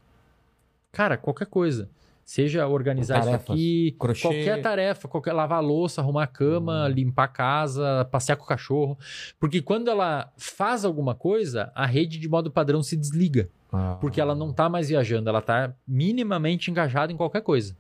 Cara, 0.92 1.16
qualquer 1.16 1.46
coisa. 1.46 1.88
Seja 2.26 2.66
organizar 2.68 3.20
isso 3.20 3.26
Tarefas. 3.28 3.50
aqui, 3.52 3.96
Crochê. 4.00 4.22
qualquer 4.24 4.62
tarefa, 4.64 5.08
qualquer 5.08 5.34
lavar 5.34 5.60
a 5.60 5.62
louça, 5.62 6.02
arrumar 6.02 6.24
a 6.24 6.28
cama, 6.28 6.88
limpar 6.88 7.26
a 7.26 7.28
casa, 7.28 8.08
passear 8.10 8.36
com 8.36 8.46
o 8.46 8.48
cachorro. 8.48 8.98
Porque 9.40 9.62
quando 9.62 9.92
ela 9.92 10.32
faz 10.38 10.84
alguma 10.84 11.14
coisa, 11.14 11.72
a 11.76 11.86
rede 11.86 12.18
de 12.18 12.28
modo 12.28 12.50
padrão 12.50 12.82
se 12.82 12.98
desliga. 12.98 13.48
Ah. 13.72 13.98
Porque 14.02 14.20
ela 14.20 14.34
não 14.34 14.52
tá 14.52 14.70
mais 14.70 14.90
viajando, 14.90 15.30
ela 15.30 15.42
tá 15.42 15.76
minimamente 15.88 16.72
engajada 16.72 17.14
em 17.14 17.18
qualquer 17.18 17.42
coisa. 17.42 17.76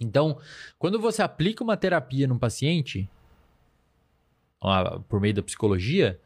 Então, 0.00 0.38
quando 0.78 0.98
você 0.98 1.22
aplica 1.22 1.62
uma 1.62 1.76
terapia 1.76 2.26
num 2.26 2.38
paciente, 2.38 3.08
por 5.08 5.20
meio 5.20 5.34
da 5.34 5.42
psicologia, 5.42 6.18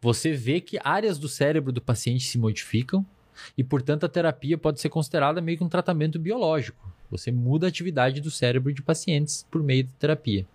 você 0.00 0.32
vê 0.32 0.60
que 0.60 0.78
áreas 0.84 1.18
do 1.18 1.28
cérebro 1.28 1.72
do 1.72 1.80
paciente 1.80 2.24
se 2.26 2.38
modificam 2.38 3.04
e, 3.56 3.64
portanto, 3.64 4.04
a 4.04 4.08
terapia 4.08 4.56
pode 4.56 4.80
ser 4.80 4.90
considerada 4.90 5.40
meio 5.40 5.58
que 5.58 5.64
um 5.64 5.68
tratamento 5.68 6.18
biológico. 6.18 6.92
Você 7.10 7.32
muda 7.32 7.66
a 7.66 7.68
atividade 7.68 8.20
do 8.20 8.30
cérebro 8.30 8.72
de 8.72 8.82
pacientes 8.82 9.46
por 9.50 9.62
meio 9.62 9.84
da 9.84 9.92
terapia. 9.98 10.46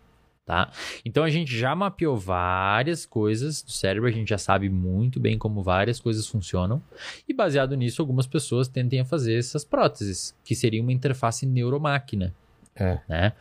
Tá? 0.45 0.71
Então 1.05 1.23
a 1.23 1.29
gente 1.29 1.55
já 1.55 1.75
mapeou 1.75 2.17
várias 2.17 3.05
coisas 3.05 3.61
do 3.61 3.69
cérebro, 3.69 4.09
a 4.09 4.11
gente 4.11 4.29
já 4.29 4.37
sabe 4.39 4.67
muito 4.67 5.19
bem 5.19 5.37
como 5.37 5.61
várias 5.61 5.99
coisas 5.99 6.25
funcionam. 6.25 6.81
E 7.27 7.33
baseado 7.35 7.77
nisso, 7.77 8.01
algumas 8.01 8.25
pessoas 8.25 8.67
tentem 8.67 8.99
a 8.99 9.05
fazer 9.05 9.35
essas 9.35 9.63
próteses, 9.63 10.35
que 10.43 10.55
seria 10.55 10.81
uma 10.81 10.91
interface 10.91 11.45
neuromáquina. 11.45 12.33
É. 12.79 12.99
Né? 13.07 13.33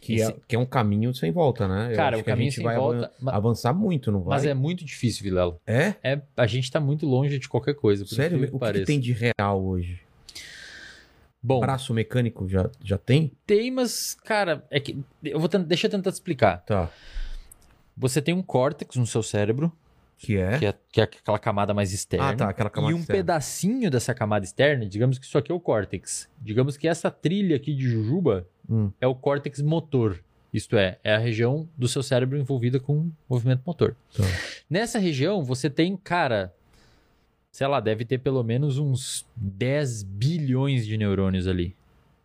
Que, 0.00 0.22
é, 0.22 0.34
que 0.46 0.56
é 0.56 0.58
um 0.58 0.64
caminho 0.64 1.12
sem 1.14 1.30
volta, 1.30 1.68
né? 1.68 1.92
Eu 1.92 1.96
Cara, 1.96 2.16
o 2.16 2.20
que 2.20 2.30
caminho 2.30 2.50
sem 2.50 2.64
vai 2.64 2.76
volta. 2.76 3.12
avançar 3.26 3.74
muito, 3.74 4.10
não 4.10 4.22
vai? 4.22 4.38
Mas 4.38 4.46
é 4.46 4.54
muito 4.54 4.84
difícil, 4.84 5.22
Vilela. 5.22 5.58
É? 5.66 5.94
É, 6.02 6.22
a 6.34 6.46
gente 6.46 6.70
tá 6.70 6.80
muito 6.80 7.04
longe 7.06 7.38
de 7.38 7.48
qualquer 7.48 7.74
coisa. 7.74 8.06
Sério? 8.06 8.38
incrível 8.38 8.56
O 8.56 8.60
que, 8.60 8.72
que 8.72 8.84
tem 8.86 8.98
de 8.98 9.12
real 9.12 9.62
hoje? 9.62 10.00
Bom, 11.42 11.60
Braço 11.60 11.94
mecânico 11.94 12.48
já, 12.48 12.68
já 12.82 12.98
tem? 12.98 13.32
tem, 13.46 13.70
mas, 13.70 14.14
cara, 14.24 14.64
é 14.70 14.80
que. 14.80 14.98
Eu 15.22 15.38
vou 15.38 15.48
deixa 15.48 15.86
eu 15.86 15.90
tentar 15.90 16.10
te 16.10 16.14
explicar. 16.14 16.64
Tá. 16.64 16.90
Você 17.96 18.22
tem 18.22 18.34
um 18.34 18.42
córtex 18.42 18.96
no 18.96 19.06
seu 19.06 19.22
cérebro, 19.22 19.72
Que 20.18 20.36
é? 20.36 20.58
que 20.58 20.66
é, 20.66 20.74
que 20.92 21.00
é 21.00 21.04
aquela 21.04 21.38
camada 21.38 21.72
mais 21.72 21.92
externa. 21.92 22.30
Ah, 22.30 22.36
tá. 22.36 22.48
Aquela 22.48 22.68
camada 22.68 22.92
e 22.92 22.94
um 22.94 22.98
externa. 23.00 23.18
pedacinho 23.22 23.90
dessa 23.90 24.12
camada 24.12 24.44
externa, 24.44 24.84
digamos 24.84 25.16
que 25.18 25.24
isso 25.24 25.38
aqui 25.38 25.52
é 25.52 25.54
o 25.54 25.60
córtex. 25.60 26.28
Digamos 26.40 26.76
que 26.76 26.88
essa 26.88 27.10
trilha 27.10 27.56
aqui 27.56 27.72
de 27.74 27.88
jujuba 27.88 28.46
Hum. 28.68 28.90
é 29.00 29.06
o 29.06 29.14
córtex 29.14 29.62
motor. 29.62 30.22
Isto 30.52 30.76
é, 30.76 30.98
é 31.04 31.14
a 31.14 31.18
região 31.18 31.68
do 31.76 31.86
seu 31.88 32.02
cérebro 32.02 32.36
envolvida 32.36 32.78
com 32.80 33.10
movimento 33.28 33.62
motor. 33.64 33.94
Tá. 34.16 34.24
Nessa 34.68 34.98
região, 34.98 35.42
você 35.44 35.70
tem, 35.70 35.96
cara, 35.96 36.52
sei 37.52 37.66
lá, 37.66 37.80
deve 37.80 38.04
ter 38.04 38.18
pelo 38.18 38.42
menos 38.42 38.76
uns 38.76 39.26
10 39.36 40.02
bilhões 40.02 40.86
de 40.86 40.98
neurônios 40.98 41.46
ali. 41.46 41.76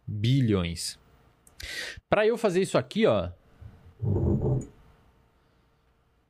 Bilhões. 0.07 0.97
Para 2.09 2.25
eu 2.25 2.37
fazer 2.37 2.61
isso 2.61 2.77
aqui, 2.77 3.05
ó. 3.05 3.29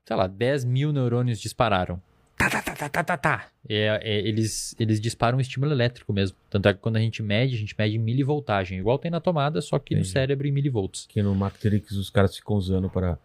Sei 0.05 0.15
lá, 0.15 0.27
10 0.27 0.65
mil 0.65 0.91
neurônios 0.91 1.39
dispararam. 1.39 2.01
Tá, 2.37 2.49
tá, 2.49 2.61
tá, 2.61 2.75
tá, 2.75 2.89
tá, 2.89 3.03
tá, 3.03 3.17
tá. 3.17 3.45
É, 3.69 3.99
é, 4.03 4.19
eles, 4.27 4.75
eles 4.77 4.99
disparam 4.99 5.37
um 5.37 5.41
estímulo 5.41 5.71
elétrico 5.71 6.11
mesmo. 6.11 6.35
Tanto 6.49 6.67
é 6.67 6.73
que 6.73 6.79
quando 6.79 6.97
a 6.97 6.99
gente 6.99 7.23
mede, 7.23 7.55
a 7.55 7.57
gente 7.57 7.73
mede 7.77 7.95
em 7.95 7.99
milivoltagem. 7.99 8.77
Igual 8.79 8.99
tem 8.99 9.09
na 9.09 9.21
tomada, 9.21 9.61
só 9.61 9.79
que 9.79 9.93
no 9.95 10.01
Entendi. 10.01 10.11
cérebro 10.11 10.45
em 10.47 10.51
milivolts. 10.51 11.05
Que 11.07 11.21
no 11.21 11.33
Matrix 11.33 11.91
os 11.93 12.09
caras 12.09 12.35
ficam 12.35 12.55
usando 12.57 12.89
para 12.89 13.17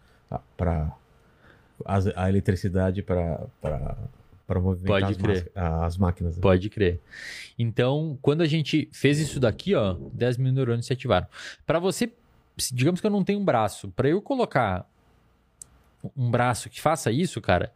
para 0.56 0.92
as- 1.84 2.06
a 2.14 2.28
eletricidade 2.28 3.02
para 3.02 3.46
para 3.60 3.96
para 4.46 4.60
movimentar 4.60 5.00
Pode 5.00 5.12
as, 5.12 5.18
crer. 5.18 5.52
as 5.54 5.96
máquinas. 5.98 6.36
né? 6.36 6.40
Pode 6.40 6.70
crer. 6.70 7.00
Então, 7.58 8.18
quando 8.22 8.40
a 8.42 8.46
gente 8.46 8.88
fez 8.92 9.18
isso 9.18 9.38
daqui, 9.40 9.74
ó, 9.74 9.94
10 10.12 10.38
mil 10.38 10.52
neurônios 10.52 10.86
se 10.86 10.92
ativaram. 10.92 11.26
Para 11.66 11.78
você, 11.78 12.10
digamos 12.72 12.98
que 13.00 13.06
eu 13.06 13.10
não 13.10 13.22
tenho 13.22 13.40
um 13.40 13.44
braço, 13.44 13.88
para 13.90 14.08
eu 14.08 14.22
colocar 14.22 14.88
um 16.16 16.30
braço 16.30 16.68
que 16.70 16.80
faça 16.80 17.10
isso, 17.10 17.40
cara, 17.40 17.72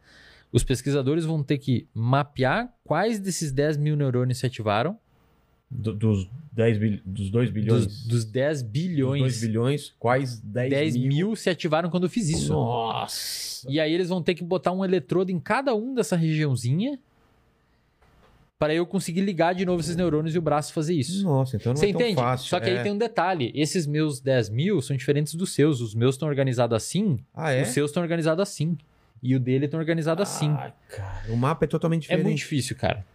os 0.51 0.63
pesquisadores 0.63 1.25
vão 1.25 1.41
ter 1.43 1.57
que 1.57 1.87
mapear 1.93 2.71
quais 2.83 3.19
desses 3.19 3.51
10 3.51 3.77
mil 3.77 3.95
neurônios 3.95 4.37
se 4.37 4.45
ativaram, 4.45 4.97
Do- 5.69 5.93
dos 5.93 6.29
10 6.51 6.77
bil, 6.77 6.99
dos 7.03 7.29
2 7.31 7.49
bilhões. 7.49 7.85
dos, 7.87 8.05
dos 8.07 8.25
10 8.25 8.61
Dos 8.61 8.71
bilhões, 8.71 9.21
2 9.21 9.41
bilhões, 9.41 9.93
quais 9.97 10.39
10, 10.39 10.69
10 10.69 10.97
mil? 10.97 11.07
mil 11.07 11.35
se 11.35 11.49
ativaram 11.49 11.89
quando 11.89 12.03
eu 12.03 12.09
fiz 12.09 12.29
isso. 12.29 12.53
Nossa. 12.53 13.67
E 13.69 13.79
aí 13.79 13.91
eles 13.91 14.09
vão 14.09 14.21
ter 14.21 14.35
que 14.35 14.43
botar 14.43 14.71
um 14.71 14.85
eletrodo 14.85 15.31
em 15.31 15.39
cada 15.39 15.73
um 15.73 15.95
dessa 15.95 16.15
regiãozinha 16.15 16.99
para 18.63 18.73
eu 18.73 18.85
conseguir 18.85 19.19
ligar 19.21 19.53
de 19.53 19.65
novo 19.65 19.81
esses 19.81 19.95
neurônios 19.95 20.33
e 20.33 20.37
o 20.37 20.41
braço 20.41 20.71
fazer 20.71 20.93
isso. 20.93 21.21
Nossa, 21.23 21.57
então 21.57 21.73
não 21.73 21.77
Você 21.77 21.87
é 21.87 21.91
tão 21.91 21.99
entende? 22.01 22.15
fácil. 22.15 22.47
Só 22.47 22.59
que 22.61 22.69
é. 22.69 22.77
aí 22.77 22.83
tem 22.83 22.91
um 22.93 22.97
detalhe: 22.97 23.51
esses 23.53 23.85
meus 23.85 24.21
10 24.21 24.49
mil 24.49 24.81
são 24.81 24.95
diferentes 24.95 25.33
dos 25.35 25.53
seus. 25.53 25.81
Os 25.81 25.93
meus 25.93 26.15
estão 26.15 26.29
organizados 26.29 26.75
assim, 26.75 27.19
Ah, 27.33 27.51
é? 27.51 27.63
os 27.63 27.69
seus 27.69 27.89
estão 27.91 28.01
organizados 28.01 28.41
assim. 28.41 28.77
E 29.21 29.35
o 29.35 29.39
dele 29.39 29.65
estão 29.65 29.79
organizado 29.79 30.21
assim. 30.21 30.49
Ai, 30.57 30.71
cara, 30.89 31.25
o 31.31 31.35
mapa 31.35 31.65
é 31.65 31.67
totalmente 31.67 32.03
é 32.05 32.15
diferente. 32.15 32.23
muito 32.23 32.37
difícil, 32.37 32.75
cara. 32.77 33.05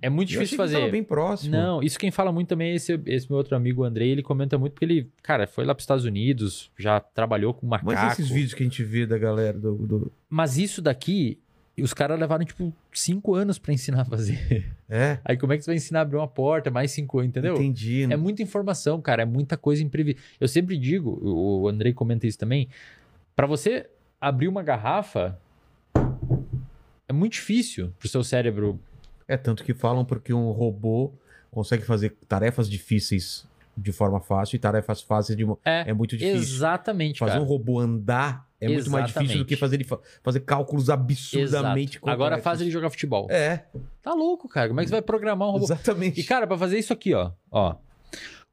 É 0.00 0.08
muito 0.10 0.30
Eu 0.30 0.32
difícil 0.32 0.56
fazer. 0.56 0.90
bem 0.90 1.04
próximo. 1.04 1.52
Não, 1.52 1.82
isso 1.82 1.98
quem 1.98 2.10
fala 2.10 2.32
muito 2.32 2.48
também 2.48 2.72
é 2.72 2.74
esse, 2.74 2.98
esse 3.06 3.28
meu 3.30 3.36
outro 3.38 3.54
amigo, 3.54 3.82
o 3.82 3.84
Andrei. 3.84 4.10
Ele 4.10 4.22
comenta 4.22 4.58
muito 4.58 4.72
porque 4.72 4.84
ele, 4.84 5.10
cara, 5.22 5.46
foi 5.46 5.64
lá 5.64 5.74
para 5.74 5.80
os 5.80 5.84
Estados 5.84 6.04
Unidos, 6.04 6.70
já 6.78 6.98
trabalhou 6.98 7.54
com 7.54 7.66
macaco. 7.66 7.92
Mas 7.92 8.12
esses 8.18 8.28
vídeos 8.28 8.54
que 8.54 8.62
a 8.62 8.66
gente 8.66 8.82
vê 8.82 9.06
da 9.06 9.16
galera 9.18 9.56
do. 9.58 9.74
do- 9.76 10.12
Mas 10.28 10.56
isso 10.58 10.80
daqui, 10.82 11.38
os 11.80 11.94
caras 11.94 12.18
levaram, 12.18 12.44
tipo, 12.44 12.72
cinco 12.92 13.34
anos 13.34 13.58
para 13.58 13.72
ensinar 13.72 14.02
a 14.02 14.04
fazer. 14.04 14.70
É? 14.90 15.18
Aí 15.24 15.36
como 15.38 15.52
é 15.52 15.56
que 15.56 15.62
você 15.64 15.70
vai 15.70 15.76
ensinar 15.76 16.00
a 16.00 16.02
abrir 16.02 16.16
uma 16.18 16.28
porta? 16.28 16.70
Mais 16.70 16.90
cinco 16.90 17.18
anos, 17.20 17.28
entendeu? 17.30 17.54
Entendi. 17.54 18.02
É 18.10 18.16
muita 18.16 18.42
informação, 18.42 19.00
cara. 19.00 19.22
É 19.22 19.24
muita 19.24 19.56
coisa 19.56 19.82
imprevisível. 19.82 20.22
Eu 20.40 20.48
sempre 20.48 20.76
digo, 20.76 21.18
o 21.22 21.68
Andrei 21.68 21.94
comenta 21.94 22.26
isso 22.26 22.38
também. 22.38 22.68
Pra 23.34 23.46
você 23.46 23.88
abrir 24.20 24.48
uma 24.48 24.62
garrafa, 24.62 25.38
é 27.08 27.12
muito 27.12 27.32
difícil 27.34 27.92
pro 27.98 28.08
seu 28.08 28.22
cérebro. 28.22 28.78
É 29.26 29.36
tanto 29.36 29.64
que 29.64 29.72
falam 29.72 30.04
porque 30.04 30.32
um 30.34 30.50
robô 30.50 31.12
consegue 31.50 31.84
fazer 31.84 32.10
tarefas 32.28 32.68
difíceis 32.68 33.46
de 33.76 33.92
forma 33.92 34.20
fácil 34.20 34.56
e 34.56 34.58
tarefas 34.58 35.00
fáceis 35.00 35.36
de. 35.36 35.44
É, 35.64 35.90
É 35.90 35.92
muito 35.94 36.16
difícil. 36.16 36.36
exatamente, 36.36 37.18
Fazer 37.18 37.32
cara. 37.32 37.42
um 37.42 37.46
robô 37.46 37.80
andar 37.80 38.46
é 38.64 38.68
muito 38.68 38.90
mais 38.90 39.06
difícil 39.06 39.38
do 39.38 39.44
que 39.44 39.54
Exatamente. 39.54 39.56
fazer 39.60 39.76
ele 39.76 39.84
fa- 39.84 39.98
fazer 40.22 40.40
cálculos 40.40 40.88
absurdamente 40.90 41.96
Exato. 41.98 42.10
Agora 42.10 42.36
complexos. 42.36 42.44
faz 42.44 42.60
ele 42.60 42.70
jogar 42.70 42.90
futebol. 42.90 43.26
É, 43.30 43.64
Tá 44.02 44.12
louco, 44.14 44.48
cara. 44.48 44.68
Como 44.68 44.80
é 44.80 44.82
que 44.84 44.88
você 44.88 44.94
vai 44.96 45.02
programar 45.02 45.48
um 45.48 45.52
robô? 45.52 45.64
exatamente. 45.64 46.20
E, 46.20 46.24
cara, 46.24 46.46
pra 46.46 46.58
fazer 46.58 46.78
isso 46.78 46.92
aqui, 46.92 47.14
ó. 47.14 47.30
ó 47.50 47.76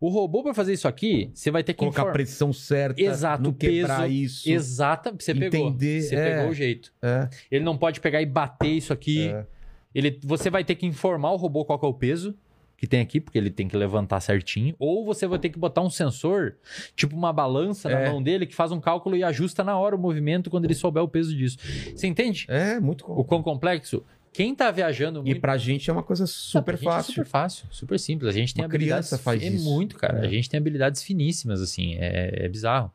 o 0.01 0.07
robô, 0.07 0.41
pra 0.43 0.53
fazer 0.53 0.71
isso 0.71 0.87
aqui, 0.87 1.29
você 1.33 1.51
vai 1.51 1.61
ter 1.61 1.73
que 1.73 1.79
Colocar 1.79 1.99
a 1.99 2.03
informar. 2.03 2.13
pressão 2.13 2.53
certa, 2.53 3.01
Exato, 3.01 3.43
não 3.43 3.51
quebrar 3.51 4.03
peso, 4.03 4.13
isso. 4.13 4.49
Exata, 4.49 5.11
você 5.11 5.35
pegou. 5.35 5.67
Entender, 5.67 6.01
Você 6.01 6.15
é. 6.15 6.35
pegou 6.37 6.51
o 6.51 6.53
jeito. 6.53 6.93
É, 7.01 7.27
Ele 7.51 7.65
não 7.65 7.77
pode 7.77 7.99
pegar 7.99 8.21
e 8.21 8.25
bater 8.25 8.69
isso 8.69 8.93
aqui. 8.93 9.27
é. 9.27 9.45
Ele, 9.93 10.17
você 10.23 10.49
vai 10.49 10.63
ter 10.63 10.75
que 10.75 10.85
informar 10.85 11.31
o 11.31 11.35
robô 11.35 11.65
qual 11.65 11.77
é 11.83 11.85
o 11.87 11.93
peso 11.93 12.33
que 12.79 12.87
tem 12.87 13.01
aqui, 13.01 13.19
porque 13.19 13.37
ele 13.37 13.49
tem 13.49 13.67
que 13.67 13.75
levantar 13.75 14.19
certinho. 14.21 14.73
Ou 14.79 15.03
você 15.05 15.27
vai 15.27 15.37
ter 15.37 15.49
que 15.49 15.59
botar 15.59 15.81
um 15.81 15.89
sensor, 15.89 16.55
tipo 16.95 17.15
uma 17.15 17.33
balança 17.33 17.89
na 17.89 17.99
É. 17.99 18.09
mão 18.09 18.23
dele, 18.23 18.45
que 18.45 18.55
faz 18.55 18.71
um 18.71 18.79
cálculo 18.79 19.15
e 19.17 19.23
ajusta 19.23 19.63
na 19.63 19.77
hora 19.77 19.95
o 19.95 19.99
movimento 19.99 20.49
quando 20.49 20.65
ele 20.65 20.73
souber 20.73 21.03
o 21.03 21.07
peso 21.07 21.35
disso. 21.35 21.57
Você 21.93 22.07
entende? 22.07 22.45
É, 22.47 22.79
muito 22.79 23.03
O 23.07 23.23
quão 23.25 23.43
complexo? 23.43 24.03
Quem 24.31 24.53
tá 24.55 24.69
viajando 24.71 25.19
E 25.19 25.23
muito... 25.23 25.41
pra 25.41 25.57
gente 25.57 25.89
é 25.89 25.93
uma 25.93 26.03
coisa 26.03 26.21
Não, 26.23 26.27
super 26.27 26.77
fácil. 26.77 27.11
É 27.11 27.13
super 27.15 27.25
fácil, 27.25 27.67
super 27.71 27.99
simples. 27.99 28.29
A 28.29 28.31
gente 28.31 28.53
tem 28.53 28.63
Uma 28.63 28.67
habilidades. 28.67 29.09
criança 29.09 29.21
faz 29.23 29.41
é 29.43 29.47
isso. 29.47 29.65
muito, 29.65 29.97
cara. 29.97 30.19
É. 30.19 30.25
A 30.25 30.29
gente 30.29 30.47
tem 30.49 30.57
habilidades 30.59 31.03
finíssimas, 31.03 31.61
assim. 31.61 31.95
É, 31.95 32.45
é 32.45 32.47
bizarro. 32.47 32.91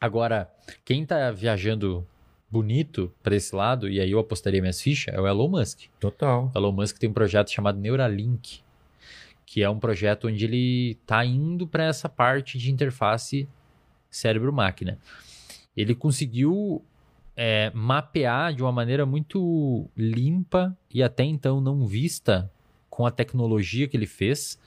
Agora, 0.00 0.50
quem 0.84 1.04
tá 1.04 1.30
viajando 1.30 2.06
bonito 2.50 3.12
pra 3.22 3.36
esse 3.36 3.54
lado, 3.54 3.88
e 3.88 4.00
aí 4.00 4.10
eu 4.10 4.18
apostaria 4.18 4.60
minhas 4.60 4.80
fichas, 4.80 5.14
é 5.14 5.20
o 5.20 5.26
Elon 5.26 5.48
Musk. 5.48 5.80
Total. 6.00 6.50
O 6.54 6.58
Elon 6.58 6.72
Musk 6.72 6.98
tem 6.98 7.10
um 7.10 7.12
projeto 7.12 7.50
chamado 7.50 7.78
Neuralink, 7.78 8.60
que 9.44 9.62
é 9.62 9.68
um 9.68 9.78
projeto 9.78 10.28
onde 10.28 10.44
ele 10.44 10.92
está 10.92 11.24
indo 11.24 11.66
para 11.66 11.84
essa 11.84 12.08
parte 12.08 12.58
de 12.58 12.70
interface 12.70 13.48
cérebro-máquina. 14.10 14.98
Ele 15.76 15.94
conseguiu 15.94 16.82
é, 17.36 17.70
mapear 17.74 18.52
de 18.52 18.62
uma 18.62 18.72
maneira 18.72 19.06
muito 19.06 19.88
limpa 19.96 20.76
e 20.92 21.02
até 21.02 21.24
então 21.24 21.60
não 21.60 21.86
vista 21.86 22.50
com 22.90 23.06
a 23.06 23.10
tecnologia 23.10 23.86
que 23.86 23.96
ele 23.96 24.06
fez 24.06 24.58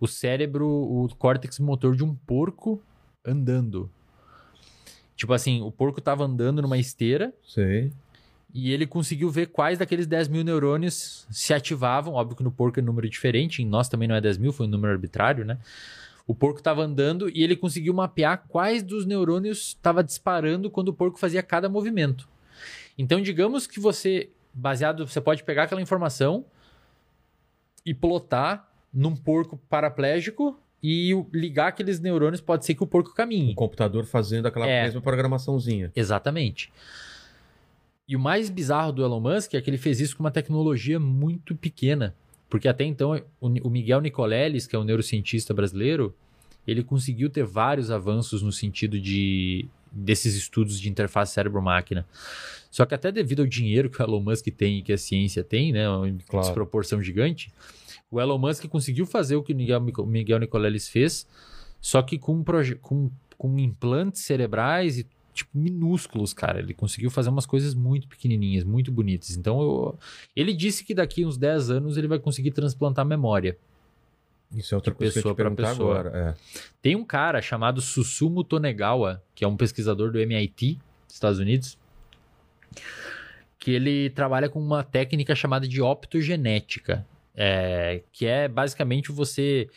o 0.00 0.06
cérebro, 0.06 0.66
o 0.66 1.08
córtex 1.16 1.58
motor 1.58 1.94
de 1.94 2.04
um 2.04 2.14
porco 2.14 2.80
andando. 3.24 3.90
Tipo 5.18 5.32
assim, 5.32 5.60
o 5.62 5.72
porco 5.72 5.98
estava 5.98 6.24
andando 6.24 6.62
numa 6.62 6.78
esteira 6.78 7.34
Sei. 7.44 7.92
e 8.54 8.72
ele 8.72 8.86
conseguiu 8.86 9.28
ver 9.28 9.46
quais 9.46 9.76
daqueles 9.76 10.06
10 10.06 10.28
mil 10.28 10.44
neurônios 10.44 11.26
se 11.28 11.52
ativavam. 11.52 12.14
Óbvio 12.14 12.36
que 12.36 12.42
no 12.44 12.52
porco 12.52 12.78
é 12.78 12.82
um 12.82 12.86
número 12.86 13.10
diferente, 13.10 13.60
em 13.60 13.66
nós 13.66 13.88
também 13.88 14.06
não 14.06 14.14
é 14.14 14.20
10 14.20 14.38
mil, 14.38 14.52
foi 14.52 14.66
um 14.66 14.70
número 14.70 14.92
arbitrário, 14.92 15.44
né? 15.44 15.58
O 16.24 16.36
porco 16.36 16.60
estava 16.60 16.82
andando 16.82 17.28
e 17.28 17.42
ele 17.42 17.56
conseguiu 17.56 17.92
mapear 17.92 18.44
quais 18.46 18.80
dos 18.80 19.04
neurônios 19.04 19.70
estava 19.70 20.04
disparando 20.04 20.70
quando 20.70 20.90
o 20.90 20.94
porco 20.94 21.18
fazia 21.18 21.42
cada 21.42 21.68
movimento. 21.68 22.28
Então, 22.96 23.20
digamos 23.20 23.66
que 23.66 23.80
você, 23.80 24.30
baseado, 24.54 25.04
você 25.04 25.20
pode 25.20 25.42
pegar 25.42 25.64
aquela 25.64 25.82
informação 25.82 26.44
e 27.84 27.92
plotar 27.92 28.68
num 28.94 29.16
porco 29.16 29.56
paraplégico 29.68 30.56
e 30.82 31.12
ligar 31.32 31.68
aqueles 31.68 31.98
neurônios, 32.00 32.40
pode 32.40 32.64
ser 32.64 32.74
que 32.74 32.82
o 32.82 32.86
porco 32.86 33.12
caminhe. 33.14 33.52
O 33.52 33.56
computador 33.56 34.04
fazendo 34.04 34.46
aquela 34.46 34.66
É. 34.68 34.84
mesma 34.84 35.00
programaçãozinha. 35.00 35.90
Exatamente. 35.94 36.70
E 38.06 38.16
o 38.16 38.18
mais 38.20 38.48
bizarro 38.48 38.92
do 38.92 39.04
Elon 39.04 39.20
Musk 39.20 39.54
é 39.54 39.60
que 39.60 39.68
ele 39.68 39.76
fez 39.78 40.00
isso 40.00 40.16
com 40.16 40.22
uma 40.22 40.30
tecnologia 40.30 40.98
muito 40.98 41.54
pequena. 41.54 42.14
Porque 42.48 42.66
até 42.66 42.84
então, 42.84 43.20
o 43.40 43.68
Miguel 43.68 44.00
Nicoleles, 44.00 44.66
que 44.66 44.74
é 44.74 44.78
um 44.78 44.84
neurocientista 44.84 45.52
brasileiro, 45.52 46.14
ele 46.66 46.82
conseguiu 46.82 47.28
ter 47.28 47.44
vários 47.44 47.90
avanços 47.90 48.40
no 48.42 48.50
sentido 48.52 48.98
de 48.98 49.66
desses 49.90 50.34
estudos 50.34 50.78
de 50.80 50.88
interface 50.88 51.32
cérebro-máquina. 51.32 52.06
Só 52.70 52.84
que 52.86 52.94
até 52.94 53.10
devido 53.10 53.40
ao 53.40 53.46
dinheiro 53.46 53.88
que 53.90 54.00
o 54.00 54.04
Elon 54.04 54.20
Musk 54.20 54.46
tem 54.56 54.78
e 54.78 54.82
que 54.82 54.92
a 54.92 54.98
ciência 54.98 55.42
tem, 55.42 55.72
né, 55.72 55.88
uma 55.88 56.06
Claro. 56.28 56.46
desproporção 56.46 57.02
gigante, 57.02 57.50
o 58.10 58.20
Elon 58.20 58.38
Musk 58.38 58.66
conseguiu 58.68 59.06
fazer 59.06 59.36
o 59.36 59.42
que 59.42 59.52
o 59.52 59.56
Miguel, 59.56 59.80
Miguel 60.06 60.38
Nicoleles 60.38 60.88
fez, 60.88 61.26
só 61.80 62.00
que 62.02 62.18
com, 62.18 62.42
proje- 62.42 62.74
com, 62.76 63.10
com 63.36 63.58
implantes 63.58 64.22
cerebrais 64.22 64.98
e 64.98 65.06
tipo 65.34 65.50
minúsculos, 65.56 66.32
cara. 66.34 66.58
Ele 66.58 66.74
conseguiu 66.74 67.10
fazer 67.10 67.28
umas 67.30 67.46
coisas 67.46 67.74
muito 67.74 68.08
pequenininhas, 68.08 68.64
muito 68.64 68.90
bonitas. 68.90 69.36
Então, 69.36 69.60
eu- 69.60 69.98
ele 70.34 70.52
disse 70.52 70.82
que 70.84 70.94
daqui 70.94 71.24
uns 71.24 71.36
10 71.36 71.70
anos 71.70 71.96
ele 71.96 72.08
vai 72.08 72.18
conseguir 72.18 72.50
transplantar 72.50 73.04
memória. 73.06 73.56
Isso 74.52 74.74
é 74.74 74.76
outra 74.76 74.94
coisa 74.94 75.12
que 75.12 75.18
eu 75.18 75.22
pessoa 75.22 75.34
te 75.34 75.36
pra 75.36 75.44
perguntar 75.44 75.68
pessoa. 75.70 76.00
agora. 76.00 76.18
É. 76.30 76.34
Tem 76.80 76.96
um 76.96 77.04
cara 77.04 77.40
chamado 77.42 77.80
Susumu 77.82 78.42
Tonegawa, 78.42 79.22
que 79.34 79.44
é 79.44 79.48
um 79.48 79.56
pesquisador 79.56 80.10
do 80.10 80.18
MIT, 80.18 80.78
Estados 81.06 81.38
Unidos, 81.38 81.78
que 83.58 83.70
ele 83.72 84.10
trabalha 84.10 84.48
com 84.48 84.58
uma 84.60 84.82
técnica 84.82 85.34
chamada 85.34 85.66
de 85.68 85.80
optogenética, 85.82 87.06
é, 87.40 88.02
que 88.10 88.26
é 88.26 88.48
basicamente 88.48 89.12
você 89.12 89.68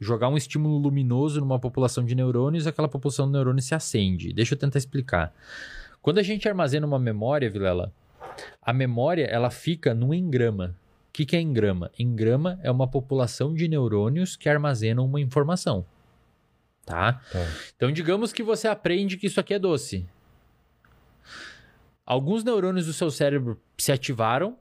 jogar 0.00 0.28
um 0.28 0.36
estímulo 0.36 0.76
luminoso 0.76 1.38
numa 1.40 1.58
população 1.58 2.04
de 2.04 2.16
neurônios 2.16 2.66
e 2.66 2.68
aquela 2.68 2.88
população 2.88 3.26
de 3.26 3.32
neurônios 3.32 3.66
se 3.66 3.76
acende. 3.76 4.32
Deixa 4.32 4.54
eu 4.54 4.58
tentar 4.58 4.78
explicar. 4.78 5.32
Quando 6.02 6.18
a 6.18 6.22
gente 6.22 6.48
armazena 6.48 6.84
uma 6.84 6.98
memória, 6.98 7.48
Vilela, 7.48 7.92
a 8.60 8.72
memória 8.72 9.24
ela 9.24 9.50
fica 9.50 9.94
num 9.94 10.12
engrama. 10.12 10.76
O 11.08 11.12
que, 11.12 11.24
que 11.24 11.36
é 11.36 11.40
engrama? 11.40 11.92
Engrama 11.96 12.58
é 12.60 12.70
uma 12.72 12.88
população 12.88 13.54
de 13.54 13.68
neurônios 13.68 14.34
que 14.34 14.48
armazenam 14.48 15.04
uma 15.04 15.20
informação. 15.20 15.86
Tá? 16.84 17.20
Tá. 17.30 17.46
Então, 17.76 17.92
digamos 17.92 18.32
que 18.32 18.42
você 18.42 18.66
aprende 18.66 19.16
que 19.16 19.28
isso 19.28 19.38
aqui 19.38 19.54
é 19.54 19.60
doce. 19.60 20.04
Alguns 22.04 22.42
neurônios 22.42 22.86
do 22.86 22.92
seu 22.92 23.12
cérebro 23.12 23.58
se 23.78 23.92
ativaram. 23.92 24.58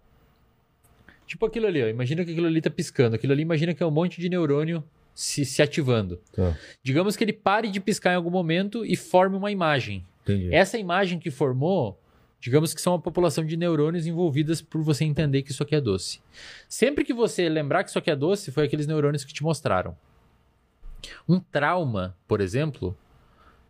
Tipo 1.25 1.45
aquilo 1.45 1.67
ali, 1.67 1.83
ó. 1.83 1.87
Imagina 1.87 2.23
que 2.23 2.31
aquilo 2.31 2.47
ali 2.47 2.61
tá 2.61 2.69
piscando. 2.69 3.15
Aquilo 3.15 3.33
ali, 3.33 3.41
imagina 3.41 3.73
que 3.73 3.81
é 3.81 3.85
um 3.85 3.91
monte 3.91 4.19
de 4.19 4.29
neurônio 4.29 4.83
se, 5.13 5.45
se 5.45 5.61
ativando. 5.61 6.19
Tá. 6.33 6.57
Digamos 6.81 7.15
que 7.15 7.23
ele 7.23 7.33
pare 7.33 7.69
de 7.69 7.79
piscar 7.79 8.13
em 8.13 8.15
algum 8.15 8.29
momento 8.29 8.85
e 8.85 8.95
forme 8.95 9.35
uma 9.35 9.51
imagem. 9.51 10.05
Entendi. 10.23 10.53
Essa 10.53 10.77
imagem 10.77 11.19
que 11.19 11.29
formou, 11.29 11.99
digamos 12.39 12.73
que 12.73 12.81
são 12.81 12.93
uma 12.93 13.01
população 13.01 13.45
de 13.45 13.55
neurônios 13.55 14.07
envolvidas 14.07 14.61
por 14.61 14.81
você 14.81 15.05
entender 15.05 15.43
que 15.43 15.51
isso 15.51 15.63
aqui 15.63 15.75
é 15.75 15.81
doce. 15.81 16.21
Sempre 16.67 17.03
que 17.03 17.13
você 17.13 17.47
lembrar 17.49 17.83
que 17.83 17.89
isso 17.89 17.99
aqui 17.99 18.11
é 18.11 18.15
doce, 18.15 18.51
foi 18.51 18.65
aqueles 18.65 18.87
neurônios 18.87 19.23
que 19.23 19.33
te 19.33 19.43
mostraram. 19.43 19.95
Um 21.27 21.39
trauma, 21.39 22.15
por 22.27 22.39
exemplo, 22.39 22.97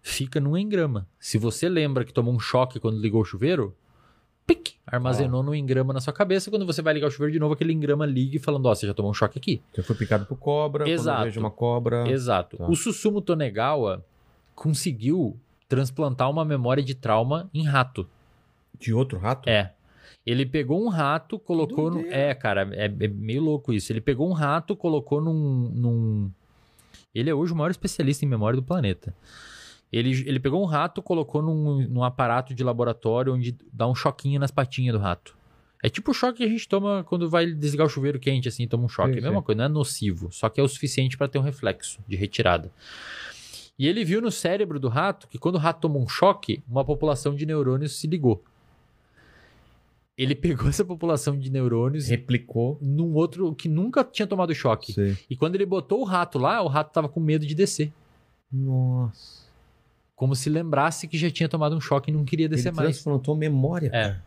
fica 0.01 0.39
num 0.39 0.57
engrama. 0.57 1.07
Se 1.19 1.37
você 1.37 1.67
lembra 1.67 2.05
que 2.05 2.13
tomou 2.13 2.33
um 2.33 2.39
choque 2.39 2.79
quando 2.79 2.99
ligou 2.99 3.21
o 3.21 3.25
chuveiro, 3.25 3.75
pic, 4.45 4.75
armazenou 4.85 5.41
no 5.43 5.55
engrama 5.55 5.93
na 5.93 5.99
sua 5.99 6.13
cabeça. 6.13 6.49
Quando 6.49 6.65
você 6.65 6.81
vai 6.81 6.93
ligar 6.93 7.07
o 7.07 7.11
chuveiro 7.11 7.31
de 7.33 7.39
novo, 7.39 7.53
aquele 7.53 7.73
engrama 7.73 8.05
liga 8.05 8.37
e 8.37 8.39
falando, 8.39 8.65
ó, 8.65 8.75
você 8.75 8.87
já 8.87 8.93
tomou 8.93 9.11
um 9.11 9.13
choque 9.13 9.37
aqui. 9.37 9.61
Você 9.73 9.83
foi 9.83 9.95
picado 9.95 10.25
por 10.25 10.37
cobra, 10.37 10.89
Exato. 10.89 11.23
vejo 11.23 11.39
uma 11.39 11.51
cobra. 11.51 12.09
Exato. 12.09 12.57
Tá. 12.57 12.67
O 12.67 12.75
Susumu 12.75 13.21
Tonegawa 13.21 14.03
conseguiu 14.55 15.37
transplantar 15.67 16.29
uma 16.29 16.45
memória 16.45 16.83
de 16.83 16.93
trauma 16.93 17.49
em 17.53 17.63
rato. 17.63 18.07
De 18.79 18.93
outro 18.93 19.17
rato? 19.17 19.49
É. 19.49 19.73
Ele 20.25 20.45
pegou 20.45 20.81
um 20.81 20.87
rato, 20.87 21.37
colocou 21.37 21.91
no. 21.91 21.99
É, 22.07 22.33
cara, 22.33 22.69
é, 22.73 22.85
é 22.85 23.07
meio 23.07 23.41
louco 23.41 23.73
isso. 23.73 23.91
Ele 23.91 23.99
pegou 23.99 24.29
um 24.29 24.33
rato, 24.33 24.75
colocou 24.75 25.19
num, 25.19 25.69
num. 25.73 26.31
Ele 27.13 27.29
é 27.29 27.33
hoje 27.33 27.51
o 27.51 27.55
maior 27.55 27.71
especialista 27.71 28.23
em 28.23 28.27
memória 28.27 28.55
do 28.55 28.63
planeta. 28.63 29.13
Ele, 29.93 30.27
ele 30.27 30.39
pegou 30.39 30.59
um 30.59 30.65
rato, 30.65 31.03
colocou 31.03 31.39
num, 31.39 31.87
num 31.87 32.03
aparato 32.03 32.55
de 32.55 32.63
laboratório 32.63 33.31
onde 33.31 33.55
dá 33.71 33.87
um 33.87 33.93
choquinho 33.93 34.39
nas 34.39 34.49
patinhas 34.49 34.95
do 34.95 34.99
rato. 34.99 35.37
É 35.83 35.87
tipo 35.87 36.09
o 36.09 36.13
choque 36.15 36.39
que 36.39 36.43
a 36.43 36.47
gente 36.47 36.67
toma 36.67 37.03
quando 37.03 37.29
vai 37.29 37.45
desligar 37.45 37.85
o 37.85 37.89
chuveiro 37.89 38.19
quente, 38.19 38.47
assim, 38.47 38.67
toma 38.67 38.85
um 38.85 38.89
choque. 38.89 39.11
Sim, 39.11 39.17
é 39.17 39.19
a 39.19 39.23
mesma 39.23 39.41
sim. 39.41 39.45
coisa, 39.45 39.57
não 39.59 39.65
é 39.65 39.69
nocivo, 39.69 40.31
só 40.31 40.49
que 40.49 40.59
é 40.59 40.63
o 40.63 40.67
suficiente 40.67 41.15
para 41.15 41.27
ter 41.27 41.37
um 41.37 41.43
reflexo 41.43 41.99
de 42.07 42.15
retirada. 42.15 42.71
E 43.77 43.87
ele 43.87 44.03
viu 44.03 44.19
no 44.19 44.31
cérebro 44.31 44.79
do 44.79 44.87
rato 44.87 45.27
que 45.27 45.37
quando 45.37 45.55
o 45.55 45.59
rato 45.59 45.81
tomou 45.81 46.01
um 46.01 46.07
choque, 46.07 46.63
uma 46.67 46.83
população 46.83 47.35
de 47.35 47.45
neurônios 47.45 47.99
se 47.99 48.07
ligou. 48.07 48.43
Ele 50.17 50.33
pegou 50.33 50.69
essa 50.69 50.83
população 50.83 51.37
de 51.37 51.51
neurônios 51.51 52.07
Replicou. 52.07 52.79
num 52.81 53.13
outro 53.13 53.53
que 53.53 53.69
nunca 53.69 54.03
tinha 54.03 54.25
tomado 54.25 54.55
choque. 54.55 54.93
Sei. 54.93 55.17
E 55.29 55.35
quando 55.35 55.53
ele 55.53 55.65
botou 55.67 56.01
o 56.01 56.03
rato 56.03 56.39
lá, 56.39 56.63
o 56.63 56.67
rato 56.67 56.91
tava 56.91 57.07
com 57.07 57.19
medo 57.19 57.45
de 57.45 57.53
descer. 57.53 57.93
Nossa. 58.51 59.42
Como 60.15 60.35
se 60.35 60.49
lembrasse 60.49 61.07
que 61.07 61.17
já 61.17 61.29
tinha 61.29 61.49
tomado 61.49 61.75
um 61.75 61.81
choque 61.81 62.11
e 62.11 62.13
não 62.13 62.23
queria 62.23 62.45
Ele 62.45 62.55
descer 62.55 62.71
mais. 62.73 62.89
transplantou 62.89 63.35
memória. 63.35 63.87
É. 63.87 63.91
cara. 63.91 64.23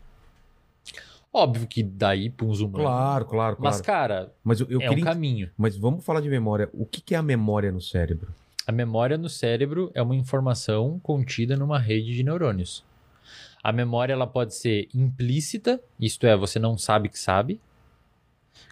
Óbvio 1.33 1.67
que 1.67 1.83
daí 1.83 2.29
pra 2.29 2.45
uns 2.45 2.59
humanos. 2.61 2.81
Claro, 2.81 3.25
claro, 3.25 3.55
claro. 3.57 3.75
Mas, 3.75 3.81
cara, 3.81 4.33
Mas 4.43 4.59
eu, 4.59 4.67
eu 4.69 4.81
é 4.81 4.87
queria. 4.87 5.03
um 5.03 5.07
caminho. 5.07 5.49
Mas 5.57 5.77
vamos 5.77 6.03
falar 6.03 6.21
de 6.21 6.29
memória. 6.29 6.69
O 6.73 6.85
que, 6.85 7.01
que 7.01 7.13
é 7.13 7.17
a 7.17 7.21
memória 7.21 7.71
no 7.71 7.81
cérebro? 7.81 8.33
A 8.65 8.71
memória 8.71 9.17
no 9.17 9.29
cérebro 9.29 9.91
é 9.93 10.01
uma 10.01 10.15
informação 10.15 10.99
contida 10.99 11.55
numa 11.55 11.79
rede 11.79 12.13
de 12.15 12.23
neurônios. 12.23 12.83
A 13.63 13.71
memória 13.71 14.13
ela 14.13 14.25
pode 14.27 14.55
ser 14.55 14.87
implícita, 14.93 15.79
isto 15.99 16.25
é, 16.25 16.35
você 16.35 16.57
não 16.59 16.77
sabe 16.77 17.09
que 17.09 17.19
sabe. 17.19 17.59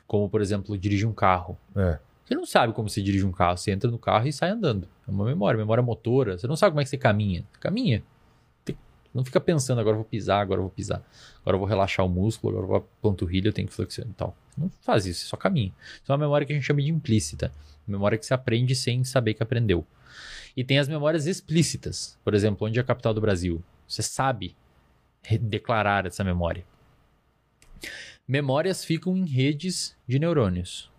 Como, 0.08 0.30
por 0.30 0.42
exemplo, 0.42 0.78
dirigir 0.78 1.08
um 1.08 1.14
carro. 1.14 1.58
É. 1.76 2.00
Você 2.26 2.34
não 2.34 2.46
sabe 2.46 2.74
como 2.74 2.90
se 2.90 3.04
dirige 3.04 3.24
um 3.24 3.32
carro, 3.32 3.58
você 3.58 3.72
entra 3.72 3.90
no 3.90 4.00
carro 4.00 4.28
e 4.28 4.34
sai 4.34 4.50
andando. 4.50 4.88
É 5.08 5.12
uma 5.12 5.24
memória, 5.24 5.58
memória 5.58 5.84
motora. 5.84 6.38
Você 6.38 6.48
não 6.48 6.56
sabe 6.56 6.72
como 6.72 6.82
é 6.82 6.84
que 6.84 6.90
você 6.90 6.98
caminha. 6.98 7.46
Caminha. 7.60 8.04
Não 9.14 9.24
fica 9.24 9.40
pensando, 9.40 9.80
agora 9.80 9.94
eu 9.94 10.00
vou 10.00 10.06
pisar, 10.06 10.42
agora 10.42 10.60
eu 10.60 10.64
vou 10.64 10.72
pisar. 10.72 11.02
Agora 11.42 11.56
eu 11.56 11.60
vou 11.60 11.68
relaxar 11.68 12.06
o 12.06 12.10
músculo, 12.10 12.58
agora 12.58 12.66
eu 12.66 12.68
vou 12.68 12.78
a 12.78 13.02
panturrilha, 13.02 13.48
eu 13.48 13.54
tenho 13.54 13.68
que 13.68 13.74
flexionar 13.74 14.12
e 14.12 14.16
tal. 14.16 14.36
Não 14.58 14.70
faz 14.82 15.06
isso, 15.06 15.28
só 15.28 15.38
caminha. 15.38 15.72
Isso 16.02 16.12
é 16.12 16.14
uma 16.14 16.18
memória 16.18 16.46
que 16.46 16.52
a 16.52 16.56
gente 16.56 16.66
chama 16.66 16.82
de 16.82 16.90
implícita. 16.90 17.52
Memória 17.88 18.18
que 18.18 18.26
se 18.26 18.34
aprende 18.34 18.76
sem 18.76 19.04
saber 19.04 19.36
que 19.36 19.44
aprendeu. 19.44 19.86
E 20.58 20.64
tem 20.64 20.80
as 20.80 20.88
memórias 20.88 21.28
explícitas. 21.28 22.18
Por 22.24 22.34
exemplo, 22.34 22.68
onde 22.68 22.80
é 22.80 22.82
a 22.82 22.86
capital 22.86 23.14
do 23.14 23.22
Brasil? 23.22 23.64
Você 23.88 24.02
sabe 24.02 24.56
declarar 25.42 26.06
essa 26.06 26.24
memória. 26.24 26.66
Memórias 28.28 28.84
ficam 28.84 29.16
em 29.16 29.26
redes 29.26 29.96
de 30.08 30.18
neurônios. 30.18 30.92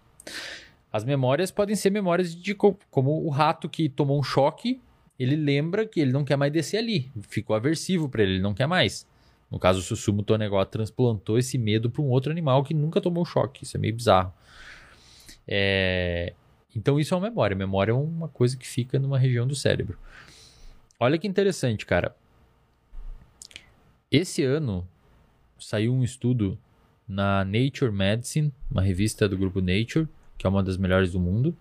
As 0.97 1.05
memórias 1.05 1.51
podem 1.51 1.77
ser 1.77 1.91
memórias 1.91 2.35
de 2.35 2.55
co- 2.55 2.79
como 2.91 3.23
o 3.23 3.29
rato 3.29 3.69
que 3.69 3.87
tomou 3.87 4.19
um 4.19 4.23
choque, 4.23 4.81
ele 5.19 5.37
lembra 5.37 5.85
que 5.85 6.01
ele 6.01 6.11
não 6.11 6.25
quer 6.25 6.37
mais 6.37 6.51
descer 6.51 6.79
ali, 6.79 7.11
ficou 7.29 7.55
aversivo 7.55 8.09
para 8.09 8.23
ele, 8.23 8.33
ele 8.37 8.43
não 8.43 8.55
quer 8.55 8.67
mais. 8.67 9.07
No 9.51 9.59
caso, 9.59 9.81
o 9.81 9.83
Susumu 9.83 10.23
Tonegawa 10.23 10.65
transplantou 10.65 11.39
esse 11.39 11.59
medo 11.59 11.91
para 11.91 12.01
um 12.01 12.09
outro 12.09 12.33
animal 12.33 12.65
que 12.65 12.73
nunca 12.73 12.99
tomou 12.99 13.27
choque. 13.27 13.65
Isso 13.65 13.77
é 13.77 13.81
meio 13.81 13.95
bizarro. 13.95 14.33
É, 15.47 16.33
Então, 16.75 16.99
isso 16.99 17.13
é 17.13 17.17
uma 17.19 17.29
memória. 17.29 17.55
Memória 17.55 17.93
é 17.93 17.95
uma 17.95 18.29
coisa 18.29 18.57
que 18.57 18.67
fica 18.67 18.99
numa 18.99 19.19
região 19.19 19.47
do 19.47 19.55
cérebro. 19.55 19.99
Olha 20.99 21.19
que 21.19 21.29
interessante, 21.29 21.85
cara. 21.85 22.17
Esse 24.11 24.43
ano 24.43 24.89
saiu 25.59 25.93
um 25.93 26.03
estudo 26.03 26.59
na 27.07 27.45
Nature 27.45 27.93
Medicine, 27.93 28.51
uma 28.71 28.81
revista 28.83 29.29
do 29.29 29.37
grupo 29.37 29.61
Nature, 29.61 30.09
que 30.37 30.47
é 30.47 30.51
uma 30.51 30.63
das 30.63 30.77
melhores 30.77 31.13
do 31.13 31.21
mundo. 31.21 31.57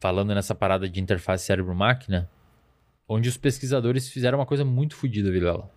Falando 0.00 0.34
nessa 0.34 0.54
parada 0.54 0.88
de 0.88 1.00
interface 1.00 1.44
cérebro-máquina, 1.44 2.30
onde 3.08 3.28
os 3.28 3.36
pesquisadores 3.36 4.08
fizeram 4.08 4.38
uma 4.38 4.46
coisa 4.46 4.64
muito 4.64 4.96
fodida, 4.96 5.30
Vilela. 5.30 5.70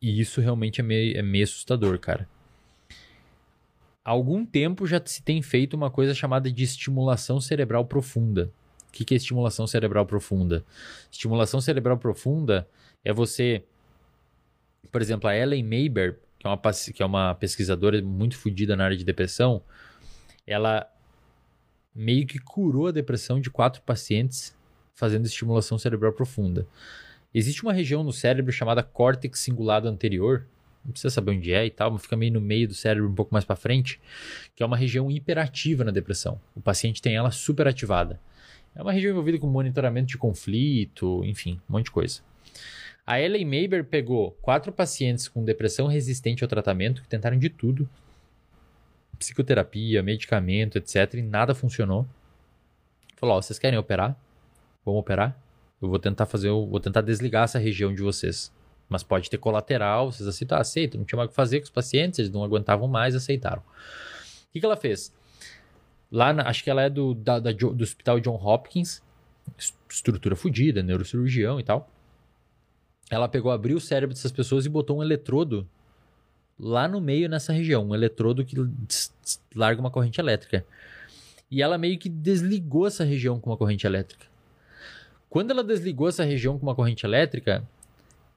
E 0.00 0.20
isso 0.20 0.40
realmente 0.40 0.80
é 0.80 0.84
meio, 0.84 1.16
é 1.16 1.22
meio 1.22 1.44
assustador, 1.44 1.98
cara. 1.98 2.28
Há 4.04 4.10
algum 4.10 4.46
tempo 4.46 4.86
já 4.86 5.02
se 5.04 5.22
tem 5.22 5.42
feito 5.42 5.74
uma 5.74 5.90
coisa 5.90 6.14
chamada 6.14 6.50
de 6.50 6.64
estimulação 6.64 7.40
cerebral 7.40 7.84
profunda. 7.84 8.50
O 8.88 8.92
que 8.92 9.12
é 9.12 9.16
estimulação 9.16 9.66
cerebral 9.66 10.06
profunda? 10.06 10.64
Estimulação 11.12 11.60
cerebral 11.60 11.98
profunda 11.98 12.66
é 13.04 13.12
você 13.12 13.62
Por 14.90 15.02
exemplo, 15.02 15.28
a 15.28 15.36
Ellen 15.36 15.62
Mayber, 15.62 16.18
que 16.38 16.46
é 16.46 16.50
uma, 16.50 16.58
que 16.94 17.02
é 17.02 17.06
uma 17.06 17.34
pesquisadora 17.34 18.00
muito 18.00 18.36
fodida 18.36 18.74
na 18.74 18.84
área 18.84 18.96
de 18.96 19.04
depressão, 19.04 19.62
ela 20.48 20.90
meio 21.94 22.26
que 22.26 22.38
curou 22.38 22.86
a 22.86 22.92
depressão 22.92 23.40
de 23.40 23.50
quatro 23.50 23.82
pacientes 23.82 24.56
fazendo 24.94 25.26
estimulação 25.26 25.78
cerebral 25.78 26.12
profunda. 26.12 26.66
Existe 27.32 27.62
uma 27.62 27.72
região 27.72 28.02
no 28.02 28.12
cérebro 28.12 28.50
chamada 28.50 28.82
córtex 28.82 29.40
cingulado 29.40 29.86
anterior, 29.86 30.46
não 30.84 30.92
precisa 30.92 31.10
saber 31.10 31.32
onde 31.32 31.52
é 31.52 31.66
e 31.66 31.70
tal, 31.70 31.90
mas 31.90 32.02
fica 32.02 32.16
meio 32.16 32.32
no 32.32 32.40
meio 32.40 32.66
do 32.66 32.74
cérebro, 32.74 33.10
um 33.10 33.14
pouco 33.14 33.32
mais 33.32 33.44
para 33.44 33.54
frente, 33.54 34.00
que 34.56 34.62
é 34.62 34.66
uma 34.66 34.76
região 34.76 35.10
hiperativa 35.10 35.84
na 35.84 35.90
depressão. 35.90 36.40
O 36.56 36.60
paciente 36.60 37.02
tem 37.02 37.14
ela 37.14 37.30
superativada. 37.30 38.18
É 38.74 38.82
uma 38.82 38.92
região 38.92 39.10
envolvida 39.10 39.38
com 39.38 39.46
monitoramento 39.46 40.08
de 40.08 40.16
conflito, 40.16 41.22
enfim, 41.24 41.60
um 41.68 41.74
monte 41.74 41.86
de 41.86 41.90
coisa. 41.90 42.20
A 43.06 43.20
Ellen 43.20 43.44
Mayber 43.44 43.84
pegou 43.84 44.32
quatro 44.42 44.72
pacientes 44.72 45.28
com 45.28 45.44
depressão 45.44 45.86
resistente 45.86 46.42
ao 46.42 46.48
tratamento, 46.48 47.02
que 47.02 47.08
tentaram 47.08 47.38
de 47.38 47.48
tudo, 47.48 47.88
psicoterapia, 49.18 50.02
medicamento, 50.02 50.76
etc, 50.78 51.14
e 51.14 51.22
nada 51.22 51.54
funcionou. 51.54 52.06
Falou: 53.16 53.36
ó, 53.36 53.42
vocês 53.42 53.58
querem 53.58 53.78
operar? 53.78 54.16
Vamos 54.84 55.00
operar? 55.00 55.36
Eu 55.80 55.88
vou 55.88 55.98
tentar 55.98 56.26
fazer, 56.26 56.48
eu 56.48 56.66
vou 56.66 56.80
tentar 56.80 57.00
desligar 57.02 57.44
essa 57.44 57.58
região 57.58 57.94
de 57.94 58.02
vocês. 58.02 58.52
Mas 58.88 59.02
pode 59.02 59.28
ter 59.28 59.36
colateral, 59.38 60.10
vocês 60.10 60.26
aceitam, 60.26 60.58
aceitam. 60.58 60.98
Não 60.98 61.04
tinha 61.04 61.16
mais 61.16 61.26
o 61.26 61.30
que 61.30 61.36
fazer 61.36 61.58
com 61.60 61.64
os 61.64 61.70
pacientes, 61.70 62.18
eles 62.18 62.30
não 62.30 62.42
aguentavam 62.42 62.88
mais, 62.88 63.14
aceitaram. 63.14 63.60
O 63.60 64.52
que, 64.52 64.60
que 64.60 64.64
ela 64.66 64.76
fez? 64.76 65.12
Lá, 66.10 66.32
na- 66.32 66.48
acho 66.48 66.64
que 66.64 66.70
ela 66.70 66.82
é 66.82 66.88
do, 66.88 67.14
da- 67.14 67.38
da 67.38 67.52
do 67.52 67.82
Hospital 67.82 68.18
John 68.18 68.36
Hopkins, 68.42 69.02
es- 69.58 69.76
estrutura 69.90 70.34
fodida, 70.34 70.82
neurocirurgião 70.82 71.60
e 71.60 71.62
tal. 71.62 71.90
Ela 73.10 73.28
pegou, 73.28 73.50
abriu 73.52 73.76
o 73.76 73.80
cérebro 73.80 74.14
dessas 74.14 74.32
pessoas 74.32 74.64
e 74.64 74.68
botou 74.70 74.98
um 74.98 75.02
eletrodo 75.02 75.68
lá 76.58 76.88
no 76.88 77.00
meio 77.00 77.28
nessa 77.28 77.52
região, 77.52 77.86
um 77.86 77.94
eletrodo 77.94 78.44
que 78.44 78.56
larga 79.54 79.80
uma 79.80 79.90
corrente 79.90 80.20
elétrica. 80.20 80.66
E 81.50 81.62
ela 81.62 81.78
meio 81.78 81.98
que 81.98 82.08
desligou 82.08 82.86
essa 82.86 83.04
região 83.04 83.38
com 83.38 83.50
uma 83.50 83.56
corrente 83.56 83.86
elétrica. 83.86 84.26
Quando 85.30 85.50
ela 85.50 85.62
desligou 85.62 86.08
essa 86.08 86.24
região 86.24 86.58
com 86.58 86.66
uma 86.66 86.74
corrente 86.74 87.06
elétrica, 87.06 87.66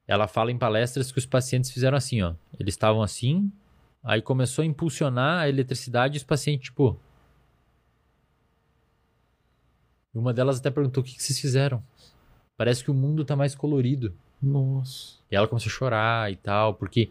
ela 0.07 0.27
fala 0.27 0.52
em 0.52 0.57
palestras 0.57 1.11
que 1.11 1.18
os 1.18 1.26
pacientes 1.26 1.72
fizeram 1.72 1.98
assim, 1.98 2.22
ó. 2.22 2.34
Eles 2.60 2.73
estavam 2.73 3.02
assim, 3.02 3.52
aí 4.03 4.22
começou 4.22 4.64
a 4.64 4.65
impulsionar 4.65 5.41
a 5.41 5.49
eletricidade 5.49 6.15
e 6.15 6.19
os 6.19 6.23
pacientes, 6.23 6.65
tipo. 6.65 6.99
Uma 10.14 10.34
delas 10.34 10.60
até 10.60 10.69
perguntou: 10.69 11.02
o 11.02 11.06
que, 11.06 11.15
que 11.15 11.23
vocês 11.23 11.39
fizeram? 11.39 11.81
Parece 12.57 12.84
que 12.84 12.91
o 12.91 12.93
mundo 12.93 13.23
tá 13.23 13.35
mais 13.35 13.56
colorido. 13.56 14.14
Nossa. 14.41 15.20
E 15.31 15.35
ela 15.35 15.47
começou 15.47 15.69
a 15.69 15.73
chorar 15.73 16.31
e 16.31 16.35
tal, 16.35 16.73
porque 16.73 17.09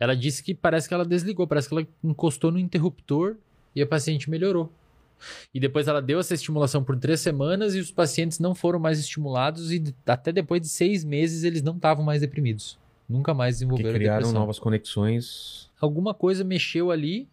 ela 0.00 0.16
disse 0.16 0.42
que 0.42 0.54
parece 0.54 0.88
que 0.88 0.94
ela 0.94 1.04
desligou, 1.04 1.46
parece 1.46 1.68
que 1.68 1.74
ela 1.74 1.86
encostou 2.02 2.50
no 2.50 2.58
interruptor 2.58 3.36
e 3.76 3.82
a 3.82 3.86
paciente 3.86 4.30
melhorou. 4.30 4.72
E 5.52 5.60
depois 5.60 5.88
ela 5.88 6.00
deu 6.00 6.18
essa 6.18 6.34
estimulação 6.34 6.82
por 6.82 6.96
três 6.96 7.20
semanas 7.20 7.74
e 7.74 7.80
os 7.80 7.90
pacientes 7.90 8.38
não 8.38 8.54
foram 8.54 8.78
mais 8.78 8.98
estimulados 8.98 9.72
e 9.72 9.94
até 10.06 10.32
depois 10.32 10.60
de 10.60 10.68
seis 10.68 11.04
meses 11.04 11.44
eles 11.44 11.62
não 11.62 11.76
estavam 11.76 12.04
mais 12.04 12.20
deprimidos. 12.20 12.78
Nunca 13.08 13.34
mais 13.34 13.56
desenvolveram 13.56 13.94
criaram 13.94 14.18
depressão. 14.18 14.40
novas 14.40 14.58
conexões. 14.58 15.70
Alguma 15.80 16.14
coisa 16.14 16.44
mexeu 16.44 16.90
ali 16.90 17.26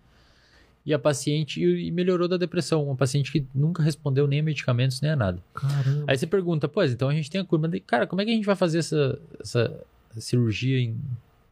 e 0.85 0.93
a 0.93 0.99
paciente 0.99 1.61
e 1.61 1.91
melhorou 1.91 2.27
da 2.27 2.37
depressão. 2.37 2.83
Uma 2.83 2.95
paciente 2.95 3.31
que 3.31 3.45
nunca 3.53 3.83
respondeu 3.83 4.27
nem 4.27 4.39
a 4.39 4.43
medicamentos 4.43 5.01
nem 5.01 5.11
a 5.11 5.15
nada. 5.15 5.43
Caramba. 5.53 6.05
Aí 6.07 6.17
você 6.17 6.27
pergunta, 6.27 6.67
pois, 6.67 6.93
então 6.93 7.09
a 7.09 7.13
gente 7.13 7.29
tem 7.29 7.41
a 7.41 7.45
cura. 7.45 7.63
Mas, 7.63 7.71
daí, 7.71 7.79
cara, 7.79 8.07
como 8.07 8.21
é 8.21 8.25
que 8.25 8.31
a 8.31 8.35
gente 8.35 8.45
vai 8.45 8.55
fazer 8.55 8.79
essa, 8.79 9.19
essa 9.39 9.83
cirurgia 10.21 10.79
em 10.79 10.99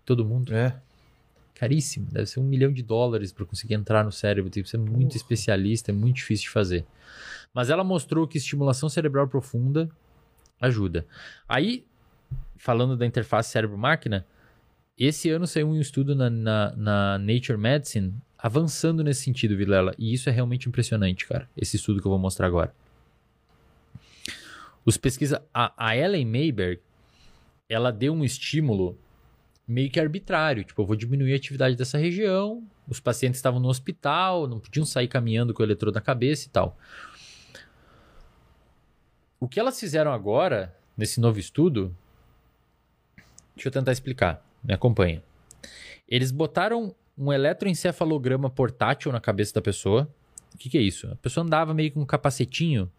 todo 0.06 0.26
mundo? 0.26 0.54
É. 0.54 0.80
Caríssimo. 1.56 2.08
Deve 2.12 2.26
ser 2.26 2.40
um 2.40 2.44
milhão 2.44 2.72
de 2.72 2.82
dólares 2.84 3.32
para 3.32 3.46
conseguir 3.46 3.76
entrar 3.76 4.04
no 4.04 4.12
cérebro. 4.12 4.50
Tem 4.50 4.64
que 4.64 4.70
ser 4.70 4.78
muito 4.78 5.10
Porra. 5.10 5.18
especialista, 5.18 5.92
é 5.92 5.94
muito 5.94 6.18
difícil 6.18 6.46
de 6.46 6.50
fazer. 6.50 6.86
Mas 7.54 7.70
ela 7.70 7.84
mostrou 7.84 8.28
que 8.28 8.38
estimulação 8.38 8.90
cerebral 8.90 9.28
profunda 9.28 9.90
ajuda. 10.60 11.06
Aí, 11.48 11.86
falando 12.58 12.98
da 12.98 13.06
interface 13.06 13.52
cérebro-máquina, 13.52 14.26
esse 14.98 15.30
ano 15.30 15.46
saiu 15.46 15.68
um 15.68 15.80
estudo 15.80 16.16
na, 16.16 16.30
na, 16.30 16.76
na 16.76 17.18
Nature 17.18 17.58
Medicine 17.58 18.14
avançando 18.38 19.04
nesse 19.04 19.22
sentido, 19.22 19.56
Vilela. 19.56 19.94
E 19.98 20.14
isso 20.14 20.30
é 20.30 20.32
realmente 20.32 20.68
impressionante, 20.68 21.26
cara. 21.28 21.50
Esse 21.56 21.78
estudo 21.78 22.02
que 22.02 22.08
eu 22.08 22.12
vou 22.12 22.20
mostrar 22.20 22.48
agora. 22.48 22.74
Os 24.84 24.98
pesquisa... 24.98 25.42
A, 25.54 25.74
a 25.78 25.96
Ellen 25.96 26.26
Mayberg, 26.26 26.82
ela 27.70 27.92
deu 27.92 28.14
um 28.14 28.24
estímulo 28.24 28.98
meio 29.68 29.90
que 29.90 30.00
arbitrário. 30.00 30.64
Tipo, 30.64 30.82
eu 30.82 30.86
vou 30.86 30.96
diminuir 30.96 31.34
a 31.34 31.36
atividade 31.36 31.76
dessa 31.76 31.98
região. 31.98 32.64
Os 32.88 33.00
pacientes 33.00 33.40
estavam 33.40 33.60
no 33.60 33.70
hospital, 33.70 34.48
não 34.48 34.60
podiam 34.60 34.86
sair 34.86 35.08
caminhando 35.08 35.54
com 35.54 35.62
o 35.62 35.66
eletrodo 35.66 35.96
na 35.96 36.02
cabeça 36.02 36.48
e 36.48 36.50
tal. 36.50 36.78
O 39.40 39.48
que 39.48 39.60
elas 39.60 39.80
fizeram 39.80 40.12
agora, 40.12 40.76
nesse 40.96 41.20
novo 41.20 41.40
estudo, 41.40 41.96
deixa 43.56 43.70
eu 43.70 43.72
tentar 43.72 43.92
explicar. 43.92 44.46
Me 44.64 44.74
acompanha. 44.74 45.22
Eles 46.08 46.32
botaram 46.32 46.96
um 47.18 47.32
eletroencefalograma 47.32 48.50
portátil 48.50 49.12
na 49.12 49.20
cabeça 49.20 49.54
da 49.54 49.62
pessoa. 49.62 50.10
O 50.54 50.58
que, 50.58 50.70
que 50.70 50.78
é 50.78 50.82
isso? 50.82 51.08
A 51.12 51.16
pessoa 51.16 51.46
andava 51.46 51.74
meio 51.74 51.92
com 51.92 52.02
um 52.02 52.06
capacetinho 52.06 52.92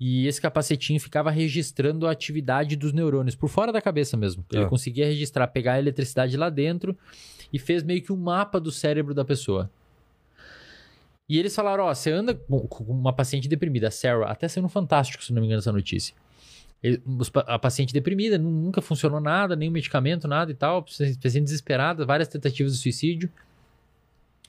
e 0.00 0.26
esse 0.26 0.40
capacetinho 0.40 0.98
ficava 0.98 1.30
registrando 1.30 2.06
a 2.06 2.10
atividade 2.10 2.74
dos 2.74 2.90
neurônios 2.92 3.34
por 3.36 3.48
fora 3.50 3.70
da 3.70 3.82
cabeça 3.82 4.16
mesmo. 4.16 4.42
Ele 4.50 4.64
Ah. 4.64 4.68
conseguia 4.68 5.04
registrar, 5.06 5.46
pegar 5.48 5.74
a 5.74 5.78
eletricidade 5.78 6.36
lá 6.38 6.48
dentro 6.48 6.96
e 7.52 7.58
fez 7.58 7.82
meio 7.82 8.00
que 8.02 8.10
um 8.12 8.16
mapa 8.16 8.58
do 8.58 8.72
cérebro 8.72 9.12
da 9.12 9.24
pessoa. 9.26 9.70
E 11.28 11.38
eles 11.38 11.54
falaram: 11.54 11.84
ó, 11.84 11.94
você 11.94 12.10
anda 12.10 12.34
com 12.34 12.66
uma 12.88 13.12
paciente 13.12 13.46
deprimida, 13.46 13.88
a 13.88 13.90
Sarah, 13.90 14.30
até 14.30 14.48
saiu 14.48 14.62
no 14.62 14.68
Fantástico, 14.68 15.22
se 15.22 15.32
não 15.32 15.40
me 15.40 15.46
engano, 15.46 15.60
essa 15.60 15.70
notícia. 15.72 16.14
A 17.46 17.58
paciente 17.58 17.92
deprimida, 17.92 18.38
nu- 18.38 18.50
nunca 18.50 18.80
funcionou 18.80 19.20
nada, 19.20 19.54
nenhum 19.54 19.70
medicamento, 19.70 20.26
nada 20.26 20.50
e 20.50 20.54
tal, 20.54 20.82
paciente 20.82 21.40
desesperada, 21.42 22.06
várias 22.06 22.26
tentativas 22.26 22.72
de 22.72 22.78
suicídio. 22.78 23.30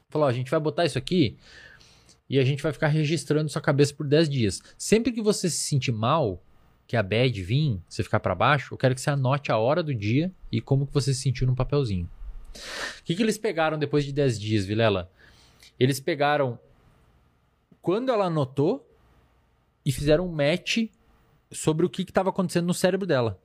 Falou: 0.10 0.28
ó, 0.28 0.30
a 0.30 0.34
gente 0.34 0.49
vai 0.49 0.60
botar 0.60 0.86
isso 0.86 0.98
aqui 0.98 1.36
e 2.32 2.40
a 2.40 2.45
gente 2.45 2.64
vai 2.64 2.72
ficar 2.72 2.88
registrando 2.88 3.49
sua 3.49 3.62
cabeça 3.62 3.94
por 3.94 4.08
10 4.08 4.30
dias. 4.30 4.62
Sempre 4.78 5.12
que 5.12 5.22
você 5.22 5.49
se 5.49 5.58
sentir 5.58 5.91
mal, 5.91 6.41
que 6.88 6.95
a 6.95 7.03
bad 7.03 7.44
vir, 7.44 7.82
você 7.90 8.03
ficar 8.03 8.22
para 8.22 8.34
baixo, 8.34 8.74
eu 8.74 8.78
quero 8.78 8.95
que 8.95 9.02
você 9.02 9.10
anote 9.10 9.52
a 9.52 9.58
hora 9.58 9.84
do 9.84 9.94
dia 9.94 10.32
e 10.49 10.62
como 10.62 10.88
que 10.88 10.94
você 10.94 11.14
se 11.14 11.20
sentiu 11.20 11.45
num 11.45 11.53
papelzinho. 11.53 12.10
O 12.56 13.03
que, 13.03 13.16
que 13.16 13.22
eles 13.22 13.38
pegaram 13.38 13.78
depois 13.78 14.06
de 14.06 14.14
10 14.14 14.40
dias, 14.40 14.66
Vilela? 14.66 15.12
Eles 15.78 15.99
pegaram 15.99 16.58
quando 17.82 18.14
ela 18.14 18.28
anotou 18.28 18.90
e 19.86 19.91
fizeram 19.91 20.26
um 20.26 20.32
match 20.32 20.88
sobre 21.52 21.86
o 21.86 21.90
que 21.90 22.03
estava 22.03 22.30
acontecendo 22.30 22.68
no 22.68 22.74
cérebro 22.74 23.06
dela. 23.06 23.38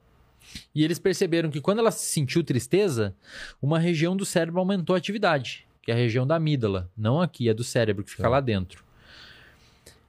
E 0.73 0.85
eles 0.85 1.01
perceberam 1.01 1.51
que 1.51 1.61
quando 1.61 1.81
ela 1.81 1.91
sentiu 1.91 2.45
tristeza, 2.45 3.17
uma 3.61 3.81
região 3.81 4.17
do 4.17 4.25
cérebro 4.25 4.61
aumentou 4.61 4.95
a 4.95 4.99
atividade, 4.99 5.66
que 5.87 5.93
é 5.93 5.95
a 5.95 5.97
região 5.97 6.27
da 6.27 6.35
amígdala, 6.35 6.91
não 6.97 7.21
aqui, 7.23 7.49
é 7.49 7.55
do 7.55 7.63
cérebro 7.63 8.03
que 8.03 8.11
fica 8.11 8.25
Tá. 8.25 8.29
lá 8.29 8.41
dentro. 8.41 8.83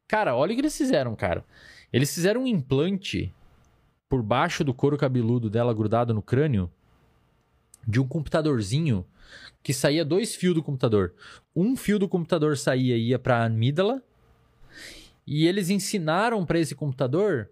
Cara, 0.07 0.35
olha 0.35 0.51
o 0.51 0.55
que 0.55 0.61
eles 0.61 0.75
fizeram, 0.75 1.15
cara. 1.15 1.45
Eles 1.93 2.11
fizeram 2.11 2.41
um 2.41 2.47
implante 2.47 3.31
por 4.09 4.23
baixo 4.23 4.63
do 4.63 4.73
couro 4.73 4.97
cabeludo 4.97 5.51
dela 5.51 5.71
grudado 5.75 6.15
no 6.15 6.21
crânio 6.23 6.67
de 7.87 7.99
um 7.99 8.07
computadorzinho 8.07 9.05
que 9.61 9.71
saía 9.71 10.03
dois 10.03 10.33
fios 10.35 10.55
do 10.55 10.63
computador. 10.63 11.13
Um 11.55 11.75
fio 11.77 11.99
do 11.99 12.07
computador 12.09 12.57
saía 12.57 12.97
e 12.97 13.09
ia 13.09 13.19
para 13.19 13.37
a 13.37 13.45
amígdala 13.45 14.01
e 15.27 15.45
eles 15.45 15.69
ensinaram 15.69 16.43
para 16.43 16.57
esse 16.57 16.73
computador 16.73 17.51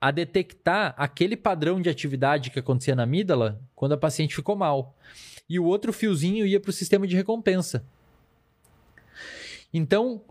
a 0.00 0.10
detectar 0.10 0.94
aquele 0.96 1.36
padrão 1.36 1.80
de 1.80 1.88
atividade 1.88 2.50
que 2.50 2.58
acontecia 2.58 2.94
na 2.94 3.04
amígdala 3.04 3.60
quando 3.74 3.92
a 3.92 3.98
paciente 3.98 4.34
ficou 4.34 4.54
mal. 4.54 4.94
E 5.48 5.58
o 5.58 5.64
outro 5.64 5.92
fiozinho 5.92 6.46
ia 6.46 6.60
para 6.60 6.70
o 6.70 6.72
sistema 6.72 7.06
de 7.06 7.16
recompensa. 7.16 7.84
Então, 9.72 10.22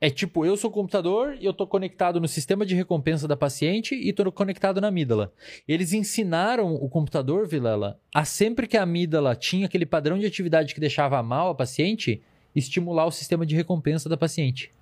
é 0.00 0.10
tipo, 0.10 0.44
eu 0.44 0.56
sou 0.56 0.68
o 0.68 0.72
computador 0.72 1.36
e 1.40 1.44
eu 1.44 1.52
tô 1.52 1.64
conectado 1.64 2.20
no 2.20 2.26
sistema 2.26 2.66
de 2.66 2.74
recompensa 2.74 3.28
da 3.28 3.36
paciente 3.36 3.94
e 3.94 4.12
tô 4.12 4.30
conectado 4.32 4.80
na 4.80 4.88
amígdala. 4.88 5.32
Eles 5.66 5.92
ensinaram 5.92 6.74
o 6.74 6.88
computador, 6.88 7.46
Vilela, 7.46 8.00
a 8.12 8.24
sempre 8.24 8.66
que 8.66 8.76
a 8.76 8.82
amígdala 8.82 9.36
tinha 9.36 9.66
aquele 9.66 9.86
padrão 9.86 10.18
de 10.18 10.26
atividade 10.26 10.74
que 10.74 10.80
deixava 10.80 11.22
mal 11.22 11.50
a 11.50 11.54
paciente, 11.54 12.20
estimular 12.52 13.06
o 13.06 13.12
sistema 13.12 13.46
de 13.46 13.54
recompensa 13.54 14.08
da 14.08 14.16
paciente. 14.16 14.72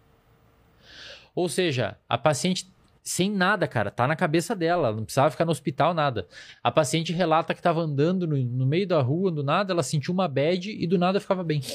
Ou 1.35 1.49
seja, 1.49 1.99
a 2.09 2.17
paciente 2.17 2.73
sem 3.11 3.29
nada, 3.29 3.67
cara, 3.67 3.91
tá 3.91 4.07
na 4.07 4.15
cabeça 4.15 4.55
dela, 4.55 4.93
não 4.93 5.03
precisava 5.05 5.31
ficar 5.33 5.45
no 5.45 5.51
hospital, 5.51 5.93
nada. 5.93 6.29
A 6.63 6.71
paciente 6.71 7.13
relata 7.13 7.53
que 7.53 7.61
tava 7.61 7.81
andando 7.81 8.25
no, 8.25 8.37
no 8.37 8.65
meio 8.65 8.87
da 8.87 9.01
rua, 9.03 9.33
do 9.33 9.43
nada, 9.43 9.73
ela 9.73 9.83
sentiu 9.83 10.15
uma 10.15 10.29
bad 10.29 10.71
e 10.71 10.87
do 10.87 10.97
nada 10.97 11.19
ficava 11.19 11.43
bem. 11.43 11.61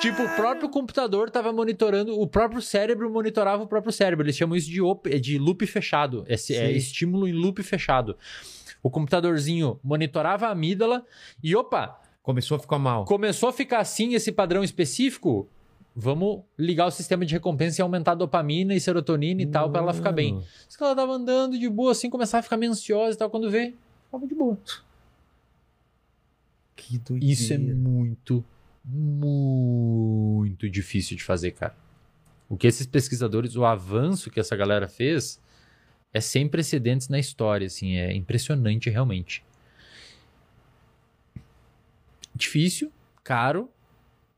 Tipo, 0.00 0.22
o 0.22 0.28
próprio 0.36 0.68
computador 0.68 1.30
tava 1.30 1.50
monitorando, 1.52 2.18
o 2.20 2.26
próprio 2.26 2.60
cérebro 2.60 3.10
monitorava 3.10 3.62
o 3.62 3.66
próprio 3.66 3.92
cérebro. 3.92 4.24
Eles 4.26 4.36
chamam 4.36 4.56
isso 4.56 4.68
de, 4.68 4.82
op- 4.82 5.08
de 5.18 5.38
loop 5.38 5.66
fechado. 5.66 6.24
É 6.28 6.36
Sim. 6.36 6.54
estímulo 6.72 7.26
em 7.26 7.32
loop 7.32 7.62
fechado. 7.62 8.16
O 8.82 8.90
computadorzinho 8.90 9.80
monitorava 9.82 10.48
a 10.48 10.50
amígdala 10.50 11.04
e, 11.42 11.56
opa, 11.56 11.98
Começou 12.22 12.56
a 12.56 12.58
ficar 12.60 12.78
mal. 12.78 13.04
começou 13.04 13.48
a 13.48 13.52
ficar 13.52 13.78
assim 13.80 14.14
esse 14.14 14.30
padrão 14.32 14.62
específico. 14.64 15.48
Vamos 15.96 16.42
ligar 16.58 16.86
o 16.86 16.90
sistema 16.90 17.24
de 17.24 17.34
recompensa 17.34 17.80
e 17.80 17.82
aumentar 17.82 18.12
a 18.12 18.16
dopamina 18.16 18.74
e 18.74 18.80
serotonina 18.80 19.42
e 19.42 19.46
tal, 19.46 19.70
pra 19.70 19.80
ela 19.80 19.94
ficar 19.94 20.10
bem. 20.10 20.42
Diz 20.66 20.76
que 20.76 20.82
ela 20.82 20.94
tava 20.94 21.12
andando 21.12 21.56
de 21.56 21.68
boa, 21.68 21.92
assim, 21.92 22.10
começava 22.10 22.40
a 22.40 22.42
ficar 22.42 22.56
meio 22.56 22.72
ansiosa 22.72 23.14
e 23.14 23.18
tal. 23.18 23.30
Quando 23.30 23.48
vê, 23.48 23.74
tava 24.10 24.26
de 24.26 24.34
boa. 24.34 24.58
Que 26.74 26.98
doideira. 26.98 27.32
Isso 27.32 27.52
é 27.52 27.58
muito, 27.58 28.44
muito 28.84 30.68
difícil 30.68 31.16
de 31.16 31.22
fazer, 31.22 31.52
cara. 31.52 31.76
O 32.48 32.56
que 32.56 32.66
esses 32.66 32.86
pesquisadores, 32.86 33.54
o 33.54 33.64
avanço 33.64 34.30
que 34.30 34.40
essa 34.40 34.56
galera 34.56 34.88
fez 34.88 35.40
é 36.12 36.20
sem 36.20 36.48
precedentes 36.48 37.08
na 37.08 37.18
história, 37.18 37.66
assim, 37.66 37.96
é 37.96 38.12
impressionante 38.14 38.90
realmente. 38.90 39.44
Difícil, 42.34 42.92
caro, 43.22 43.70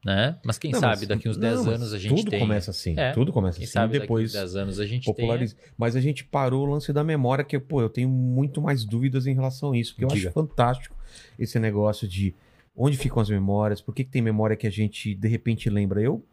né? 0.07 0.39
Mas 0.45 0.57
quem 0.57 0.71
Não, 0.71 0.79
sabe 0.79 0.99
mas- 1.01 1.09
daqui 1.09 1.29
uns 1.29 1.37
não, 1.37 1.49
10 1.49 1.57
mas 1.65 1.75
anos 1.75 1.93
a 1.93 1.99
gente 1.99 2.15
Tudo 2.15 2.31
tem. 2.31 2.39
começa 2.39 2.71
assim. 2.71 2.95
É, 2.97 3.13
Tudo 3.13 3.33
começa 3.33 3.59
Quem 3.59 3.65
assim. 3.65 3.73
sabe 3.73 3.99
depois 3.99 4.33
daqui 4.33 4.45
uns 4.47 4.53
10 4.53 4.63
anos 4.63 4.79
a 4.79 4.87
gente 4.87 5.05
tem. 5.05 5.13
populariza. 5.15 5.57
Mas 5.77 5.97
a 5.97 6.01
gente 6.01 6.25
parou 6.25 6.65
o 6.65 6.71
lance 6.71 6.93
da 6.93 7.03
memória, 7.03 7.43
que, 7.45 7.59
pô, 7.59 7.83
eu 7.83 7.89
tenho 7.91 8.09
muito 8.09 8.63
mais 8.63 8.85
dúvidas 8.85 9.27
em 9.27 9.35
relação 9.35 9.73
a 9.73 9.77
isso. 9.77 9.93
Porque 9.95 10.05
eu 10.05 10.09
Diga. 10.09 10.29
acho 10.29 10.33
fantástico 10.35 10.95
esse 11.37 11.59
negócio 11.59 12.07
de 12.07 12.33
onde 12.77 12.97
ficam 12.97 13.21
as 13.21 13.29
memórias, 13.29 13.81
por 13.81 13.93
que, 13.95 14.05
que 14.05 14.11
tem 14.11 14.23
memória 14.23 14.55
que 14.55 14.67
a 14.67 14.71
gente 14.71 15.13
de 15.13 15.27
repente 15.29 15.69
lembra. 15.69 16.01
Eu 16.01 16.25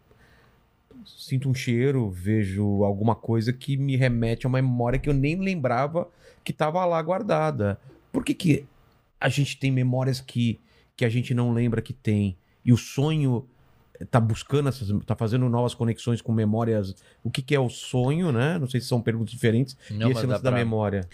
sinto 1.06 1.50
um 1.50 1.54
cheiro, 1.54 2.10
vejo 2.12 2.84
alguma 2.84 3.16
coisa 3.16 3.52
que 3.52 3.76
me 3.76 3.96
remete 3.96 4.46
a 4.46 4.50
uma 4.50 4.62
memória 4.62 5.00
que 5.00 5.10
eu 5.10 5.14
nem 5.14 5.36
lembrava 5.36 6.08
que 6.44 6.52
estava 6.52 6.86
lá 6.86 7.02
guardada. 7.02 7.80
Por 8.12 8.24
que, 8.24 8.34
que 8.34 8.66
a 9.20 9.30
gente 9.30 9.58
tem 9.58 9.72
memórias 9.72 10.22
que, 10.22 10.60
que 10.96 11.04
a 11.04 11.10
gente 11.10 11.34
não 11.34 11.52
lembra 11.54 11.82
que 11.82 11.92
tem? 11.94 12.38
E 12.64 12.72
o 12.72 12.78
sonho 12.78 13.46
tá 14.10 14.20
buscando 14.20 14.70
essas, 14.70 14.88
tá 15.06 15.16
fazendo 15.16 15.48
novas 15.50 15.74
conexões 15.74 16.22
com 16.22 16.32
memórias. 16.32 16.96
O 17.24 17.30
que, 17.32 17.42
que 17.42 17.54
é 17.56 17.60
o 17.60 17.70
sonho, 17.70 18.32
né? 18.32 18.58
Não 18.58 18.68
sei 18.68 18.80
se 18.82 18.88
são 18.88 19.02
perguntas 19.02 19.32
diferentes. 19.32 19.78
Não, 19.90 20.08
e 20.10 20.12
esse 20.12 20.26
lance 20.26 20.44
da 20.44 20.50
pra- 20.52 20.60
memória. 20.60 21.08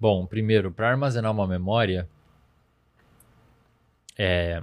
Bom, 0.00 0.26
primeiro, 0.26 0.70
para 0.70 0.90
armazenar 0.90 1.32
uma 1.32 1.46
memória, 1.46 2.08
é... 4.16 4.62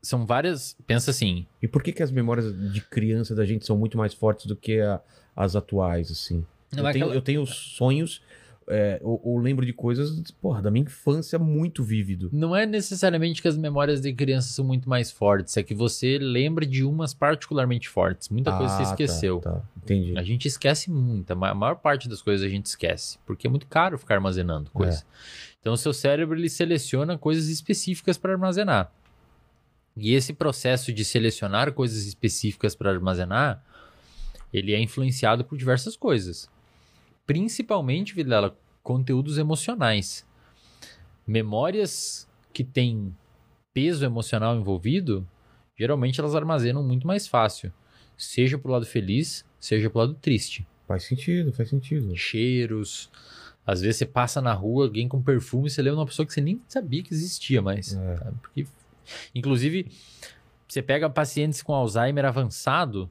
são 0.00 0.26
várias. 0.26 0.76
Pensa 0.86 1.10
assim, 1.10 1.46
E 1.60 1.68
por 1.68 1.82
que, 1.82 1.92
que 1.92 2.02
as 2.02 2.10
memórias 2.10 2.52
de 2.72 2.80
criança 2.80 3.34
da 3.34 3.44
gente 3.44 3.66
são 3.66 3.76
muito 3.76 3.96
mais 3.96 4.14
fortes 4.14 4.46
do 4.46 4.56
que 4.56 4.80
a- 4.80 5.00
as 5.34 5.56
atuais, 5.56 6.10
assim? 6.10 6.44
Não 6.72 6.84
eu, 6.84 6.88
é 6.88 6.92
tenho, 6.92 7.04
aquela- 7.04 7.16
eu 7.16 7.22
tenho 7.22 7.46
sonhos, 7.46 8.22
é, 8.68 9.00
ou, 9.02 9.20
ou 9.24 9.38
lembro 9.38 9.64
de 9.66 9.72
coisas, 9.72 10.30
porra, 10.32 10.62
da 10.62 10.70
minha 10.70 10.84
infância 10.84 11.38
muito 11.38 11.82
vívido. 11.82 12.28
não 12.32 12.54
é 12.54 12.64
necessariamente 12.66 13.40
que 13.42 13.48
as 13.48 13.56
memórias 13.56 14.00
de 14.00 14.12
criança 14.12 14.48
são 14.52 14.64
muito 14.64 14.88
mais 14.88 15.10
fortes, 15.10 15.56
é 15.56 15.62
que 15.62 15.74
você 15.74 16.18
lembra 16.18 16.64
de 16.64 16.84
umas 16.84 17.12
particularmente 17.14 17.88
fortes. 17.88 18.28
Muita 18.28 18.56
coisa 18.56 18.74
você 18.76 18.82
Ah, 18.82 18.86
tá, 18.86 18.90
esqueceu. 18.90 19.40
Tá, 19.40 19.62
entendi. 19.76 20.16
A 20.18 20.22
gente 20.22 20.46
esquece 20.46 20.90
muita, 20.90 21.34
a 21.34 21.54
maior 21.54 21.76
parte 21.76 22.08
das 22.08 22.22
coisas 22.22 22.46
a 22.46 22.48
gente 22.50 22.66
esquece, 22.66 23.18
porque 23.26 23.46
é 23.46 23.50
muito 23.50 23.66
caro 23.66 23.98
ficar 23.98 24.14
armazenando 24.14 24.70
coisa. 24.70 25.04
Então 25.60 25.72
o 25.74 25.76
seu 25.76 25.92
cérebro 25.92 26.36
ele 26.38 26.48
seleciona 26.48 27.16
coisas 27.16 27.48
específicas 27.48 28.18
para 28.18 28.32
armazenar. 28.32 28.90
E 29.96 30.14
esse 30.14 30.32
processo 30.32 30.92
de 30.92 31.04
selecionar 31.04 31.72
coisas 31.72 32.06
específicas 32.06 32.74
para 32.74 32.90
armazenar, 32.90 33.62
ele 34.52 34.72
é 34.72 34.80
influenciado 34.80 35.44
por 35.44 35.56
diversas 35.56 35.96
coisas. 35.96 36.50
Principalmente, 37.26 38.14
Vilela, 38.14 38.56
conteúdos 38.82 39.38
emocionais. 39.38 40.26
Memórias 41.26 42.28
que 42.52 42.64
têm 42.64 43.14
peso 43.72 44.04
emocional 44.04 44.56
envolvido, 44.56 45.26
geralmente 45.78 46.20
elas 46.20 46.34
armazenam 46.34 46.82
muito 46.82 47.06
mais 47.06 47.26
fácil. 47.26 47.72
Seja 48.16 48.58
pro 48.58 48.72
lado 48.72 48.84
feliz, 48.84 49.44
seja 49.58 49.88
pro 49.88 50.00
lado 50.00 50.14
triste. 50.14 50.66
Faz 50.86 51.04
sentido, 51.04 51.52
faz 51.52 51.68
sentido. 51.70 52.14
Cheiros. 52.16 53.10
Às 53.64 53.80
vezes 53.80 53.96
você 53.96 54.06
passa 54.06 54.40
na 54.40 54.52
rua, 54.52 54.86
alguém 54.86 55.08
com 55.08 55.22
perfume, 55.22 55.70
você 55.70 55.80
lembra 55.80 56.00
uma 56.00 56.06
pessoa 56.06 56.26
que 56.26 56.32
você 56.32 56.40
nem 56.40 56.60
sabia 56.66 57.02
que 57.02 57.14
existia 57.14 57.62
mais. 57.62 57.94
É. 57.94 58.32
Porque, 58.40 58.66
inclusive, 59.34 59.86
você 60.66 60.82
pega 60.82 61.08
pacientes 61.08 61.62
com 61.62 61.72
Alzheimer 61.72 62.24
avançado 62.24 63.08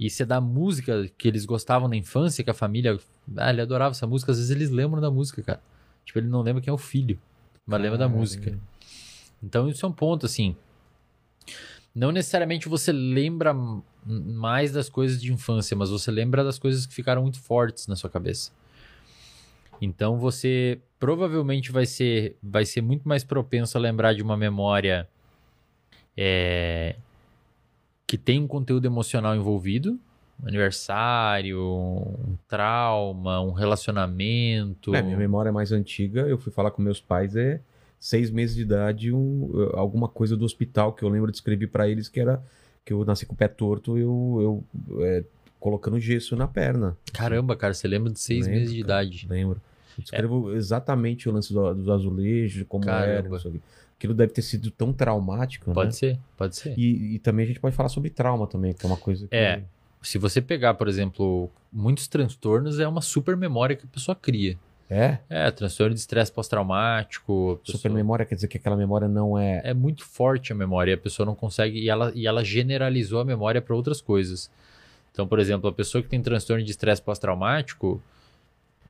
e 0.00 0.08
você 0.08 0.24
dá 0.24 0.40
música 0.40 1.06
que 1.18 1.28
eles 1.28 1.44
gostavam 1.44 1.86
na 1.86 1.94
infância, 1.94 2.42
que 2.42 2.48
a 2.48 2.54
família. 2.54 2.98
Ah, 3.36 3.50
ele 3.50 3.60
adorava 3.60 3.90
essa 3.90 4.06
música, 4.06 4.32
às 4.32 4.38
vezes 4.38 4.50
eles 4.50 4.70
lembram 4.70 4.98
da 4.98 5.10
música, 5.10 5.42
cara. 5.42 5.60
Tipo, 6.06 6.20
ele 6.20 6.28
não 6.28 6.40
lembra 6.40 6.62
quem 6.62 6.70
é 6.70 6.74
o 6.74 6.78
filho, 6.78 7.20
mas 7.66 7.82
lembra 7.82 7.98
da 7.98 8.04
Caramba. 8.06 8.18
música. 8.18 8.58
Então, 9.42 9.68
isso 9.68 9.84
é 9.84 9.88
um 9.90 9.92
ponto, 9.92 10.24
assim. 10.24 10.56
Não 11.94 12.10
necessariamente 12.10 12.66
você 12.66 12.92
lembra 12.92 13.54
mais 14.02 14.72
das 14.72 14.88
coisas 14.88 15.20
de 15.20 15.30
infância, 15.30 15.76
mas 15.76 15.90
você 15.90 16.10
lembra 16.10 16.42
das 16.42 16.58
coisas 16.58 16.86
que 16.86 16.94
ficaram 16.94 17.20
muito 17.20 17.38
fortes 17.38 17.86
na 17.86 17.94
sua 17.94 18.08
cabeça. 18.08 18.50
Então 19.82 20.18
você 20.18 20.80
provavelmente 20.98 21.72
vai 21.72 21.84
ser, 21.84 22.36
vai 22.42 22.64
ser 22.64 22.80
muito 22.80 23.08
mais 23.08 23.24
propenso 23.24 23.76
a 23.76 23.80
lembrar 23.80 24.14
de 24.14 24.22
uma 24.22 24.36
memória 24.36 25.08
é, 26.16 26.96
que 28.10 28.18
tem 28.18 28.40
um 28.40 28.46
conteúdo 28.48 28.84
emocional 28.86 29.36
envolvido, 29.36 29.96
um 30.42 30.48
aniversário, 30.48 31.62
um 31.62 32.36
trauma, 32.48 33.40
um 33.40 33.52
relacionamento. 33.52 34.92
É, 34.92 35.00
minha 35.00 35.16
memória 35.16 35.52
mais 35.52 35.70
antiga, 35.70 36.22
eu 36.22 36.36
fui 36.36 36.52
falar 36.52 36.72
com 36.72 36.82
meus 36.82 37.00
pais, 37.00 37.36
é 37.36 37.60
seis 38.00 38.28
meses 38.28 38.56
de 38.56 38.62
idade, 38.62 39.12
um, 39.12 39.48
alguma 39.74 40.08
coisa 40.08 40.36
do 40.36 40.44
hospital 40.44 40.92
que 40.92 41.04
eu 41.04 41.08
lembro 41.08 41.30
de 41.30 41.36
escrever 41.36 41.68
pra 41.68 41.88
eles 41.88 42.08
que 42.08 42.18
era 42.18 42.42
que 42.84 42.92
eu 42.92 43.04
nasci 43.04 43.26
com 43.26 43.34
o 43.34 43.36
pé 43.36 43.46
torto, 43.46 43.96
eu, 43.96 44.64
eu 44.90 45.04
é, 45.04 45.22
colocando 45.60 46.00
gesso 46.00 46.34
na 46.34 46.48
perna. 46.48 46.96
Caramba, 47.12 47.54
cara, 47.54 47.74
você 47.74 47.86
lembra 47.86 48.12
de 48.12 48.18
seis 48.18 48.44
Lembro, 48.46 48.58
meses 48.60 48.74
de 48.74 48.80
cara, 48.82 49.04
idade. 49.04 49.26
Lembro. 49.30 49.60
Eu 49.96 50.02
descrevo 50.02 50.52
exatamente 50.56 51.28
o 51.28 51.32
lance 51.32 51.52
do- 51.52 51.74
dos 51.74 51.88
azulejos, 51.88 52.64
como 52.68 52.82
era. 52.90 53.18
Caramba. 53.22 53.36
isso 53.36 53.46
aqui. 53.46 53.60
Aquilo 54.00 54.14
deve 54.14 54.32
ter 54.32 54.40
sido 54.40 54.70
tão 54.70 54.94
traumático, 54.94 55.70
Pode 55.74 55.88
né? 55.88 55.92
ser, 55.92 56.18
pode 56.34 56.56
ser. 56.56 56.72
E, 56.78 57.16
e 57.16 57.18
também 57.18 57.44
a 57.44 57.48
gente 57.48 57.60
pode 57.60 57.76
falar 57.76 57.90
sobre 57.90 58.08
trauma 58.08 58.46
também, 58.46 58.72
que 58.72 58.86
é 58.86 58.88
uma 58.88 58.96
coisa 58.96 59.28
que... 59.28 59.36
É. 59.36 59.62
Se 60.00 60.16
você 60.16 60.40
pegar, 60.40 60.72
por 60.72 60.88
exemplo, 60.88 61.50
muitos 61.70 62.08
transtornos, 62.08 62.78
é 62.80 62.88
uma 62.88 63.02
super 63.02 63.36
memória 63.36 63.76
que 63.76 63.84
a 63.84 63.88
pessoa 63.88 64.14
cria. 64.16 64.56
É? 64.88 65.18
É, 65.28 65.50
transtorno 65.50 65.92
de 65.92 66.00
estresse 66.00 66.32
pós-traumático. 66.32 67.60
pessoa- 67.62 67.76
Super 67.78 67.90
memória 67.92 68.24
quer 68.24 68.36
dizer 68.36 68.48
que 68.48 68.56
aquela 68.56 68.74
memória 68.74 69.06
não 69.06 69.38
é... 69.38 69.60
É 69.64 69.74
muito 69.74 70.02
forte 70.02 70.50
a 70.50 70.56
memória, 70.56 70.94
a 70.94 70.98
pessoa 70.98 71.26
não 71.26 71.34
consegue. 71.34 71.78
E 71.78 71.90
ela, 71.90 72.10
e 72.14 72.26
ela 72.26 72.42
generalizou 72.42 73.20
a 73.20 73.24
memória 73.26 73.60
para 73.60 73.76
outras 73.76 74.00
coisas. 74.00 74.50
Então, 75.12 75.28
por 75.28 75.38
exemplo, 75.38 75.68
a 75.68 75.72
pessoa 75.74 76.02
que 76.02 76.08
tem 76.08 76.22
transtorno 76.22 76.64
de 76.64 76.70
estresse 76.70 77.02
pós-traumático, 77.02 78.02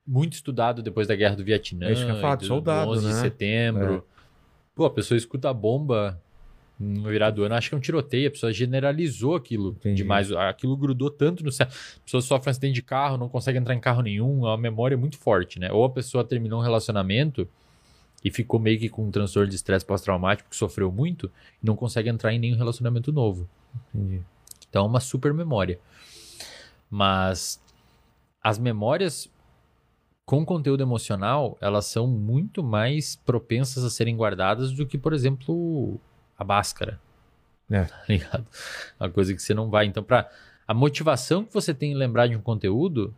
muito 0.07 0.35
estudado 0.35 0.83
depois 0.83 1.09
da 1.09 1.17
guerra 1.17 1.35
do 1.35 1.43
Vietnã, 1.45 1.87
É 1.89 1.93
isso 1.93 2.05
que 2.07 2.11
eu 2.13 2.15
de 2.37 2.37
do- 2.37 2.47
soldado, 2.47 2.87
do 2.93 2.97
11 2.97 3.07
de 3.09 3.13
né? 3.15 3.21
setembro. 3.21 4.07
Pô, 4.81 4.87
a 4.87 4.91
pessoa 4.91 5.19
escuta 5.19 5.51
a 5.51 5.53
bomba 5.53 6.19
no 6.79 7.11
virar 7.11 7.29
do 7.33 7.45
ano, 7.45 7.55
acha 7.55 7.69
que 7.69 7.75
é 7.75 7.77
um 7.77 7.81
tiroteio, 7.83 8.29
a 8.29 8.31
pessoa 8.31 8.51
generalizou 8.51 9.37
aquilo 9.37 9.73
Entendi. 9.73 9.97
demais. 9.97 10.33
Aquilo 10.33 10.75
grudou 10.75 11.11
tanto 11.11 11.45
no 11.45 11.53
cérebro. 11.53 11.77
A 11.99 12.01
pessoa 12.03 12.23
sofre 12.23 12.49
um 12.49 12.51
acidente 12.53 12.77
de 12.77 12.83
carro, 12.83 13.19
não 13.19 13.29
consegue 13.29 13.59
entrar 13.59 13.75
em 13.75 13.79
carro 13.79 14.01
nenhum, 14.01 14.47
é 14.47 14.49
uma 14.49 14.57
memória 14.57 14.97
muito 14.97 15.19
forte, 15.19 15.59
né? 15.59 15.71
Ou 15.71 15.85
a 15.85 15.91
pessoa 15.91 16.25
terminou 16.25 16.61
um 16.61 16.63
relacionamento 16.63 17.47
e 18.25 18.31
ficou 18.31 18.59
meio 18.59 18.79
que 18.79 18.89
com 18.89 19.05
um 19.05 19.11
transtorno 19.11 19.51
de 19.51 19.55
estresse 19.55 19.85
pós-traumático, 19.85 20.49
que 20.49 20.57
sofreu 20.57 20.91
muito, 20.91 21.31
e 21.63 21.67
não 21.67 21.77
consegue 21.77 22.09
entrar 22.09 22.33
em 22.33 22.39
nenhum 22.39 22.57
relacionamento 22.57 23.13
novo. 23.13 23.47
Entendi. 23.95 24.23
Então 24.67 24.87
é 24.87 24.89
uma 24.89 25.01
super 25.01 25.35
memória. 25.35 25.79
Mas 26.89 27.63
as 28.43 28.59
memórias 28.59 29.31
com 30.31 30.47
conteúdo 30.47 30.81
emocional, 30.81 31.59
elas 31.61 31.87
são 31.87 32.07
muito 32.07 32.63
mais 32.63 33.17
propensas 33.17 33.83
a 33.83 33.91
serem 33.91 34.17
guardadas 34.17 34.71
do 34.71 34.87
que, 34.87 34.97
por 34.97 35.13
exemplo, 35.13 36.01
a 36.39 36.45
máscara. 36.45 37.01
É. 37.69 37.83
Tá 37.91 38.05
ligado? 38.09 38.47
Uma 39.01 39.11
coisa 39.11 39.35
que 39.35 39.43
você 39.43 39.53
não 39.53 39.69
vai. 39.69 39.87
Então, 39.87 40.05
para 40.05 40.31
a 40.69 40.73
motivação 40.73 41.45
que 41.45 41.53
você 41.53 41.75
tem 41.75 41.91
em 41.91 41.97
lembrar 41.97 42.29
de 42.29 42.37
um 42.37 42.41
conteúdo, 42.41 43.13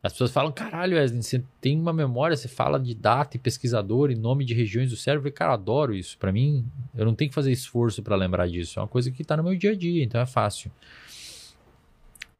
as 0.00 0.12
pessoas 0.12 0.30
falam: 0.30 0.52
caralho, 0.52 0.96
Wesley, 0.96 1.24
você 1.24 1.44
tem 1.60 1.76
uma 1.76 1.92
memória, 1.92 2.36
você 2.36 2.46
fala 2.46 2.78
de 2.78 2.94
data 2.94 3.36
e 3.36 3.40
pesquisador 3.40 4.08
e 4.08 4.14
nome 4.14 4.44
de 4.44 4.54
regiões 4.54 4.90
do 4.90 4.96
cérebro. 4.96 5.22
Falei, 5.22 5.32
cara, 5.32 5.50
eu 5.50 5.54
adoro 5.54 5.92
isso. 5.92 6.16
Para 6.18 6.30
mim, 6.30 6.64
eu 6.96 7.04
não 7.04 7.16
tenho 7.16 7.30
que 7.30 7.34
fazer 7.34 7.50
esforço 7.50 8.00
para 8.00 8.14
lembrar 8.14 8.46
disso. 8.46 8.78
É 8.78 8.82
uma 8.82 8.86
coisa 8.86 9.10
que 9.10 9.24
tá 9.24 9.36
no 9.36 9.42
meu 9.42 9.56
dia 9.56 9.72
a 9.72 9.76
dia, 9.76 10.04
então 10.04 10.20
é 10.20 10.26
fácil. 10.26 10.70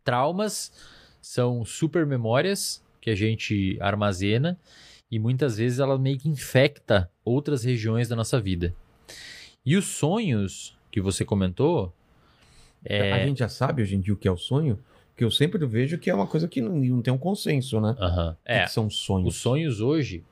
Traumas 0.04 0.70
são 1.20 1.64
super 1.64 2.06
memórias 2.06 2.80
que 3.09 3.10
a 3.10 3.14
gente 3.14 3.78
armazena 3.80 4.59
e 5.10 5.18
muitas 5.18 5.56
vezes 5.56 5.78
ela 5.78 5.98
meio 5.98 6.18
que 6.18 6.28
infecta 6.28 7.10
outras 7.24 7.64
regiões 7.64 8.09
da 8.09 8.14
nossa 8.14 8.39
vida. 8.39 8.74
E 9.64 9.76
os 9.76 9.86
sonhos 9.86 10.76
que 10.90 10.98
que 10.98 11.01
você 11.01 11.24
comentou, 11.24 11.94
é... 12.85 13.12
A 13.12 13.26
gente 13.26 13.39
já 13.39 13.48
sabe 13.48 13.82
hoje 13.82 13.97
em 13.97 14.01
dia 14.01 14.12
o 14.12 14.16
que 14.16 14.28
é 14.28 14.30
o 14.30 14.36
sonho? 14.36 14.78
Porque 15.10 15.24
eu 15.24 15.30
sempre 15.30 15.64
vejo 15.66 15.98
que 15.98 16.10
é 16.10 16.14
uma 16.14 16.26
coisa 16.26 16.47
que 16.47 16.60
não, 16.60 16.76
não 16.76 17.02
tem 17.02 17.12
um 17.12 17.18
consenso, 17.18 17.80
né? 17.80 17.94
Que 17.94 18.02
É, 18.44 18.64
que 18.64 18.70
são 18.70 18.89
sonhos? 18.89 19.35
os 19.35 19.40
sonhos 19.40 19.80
hoje, 19.80 20.22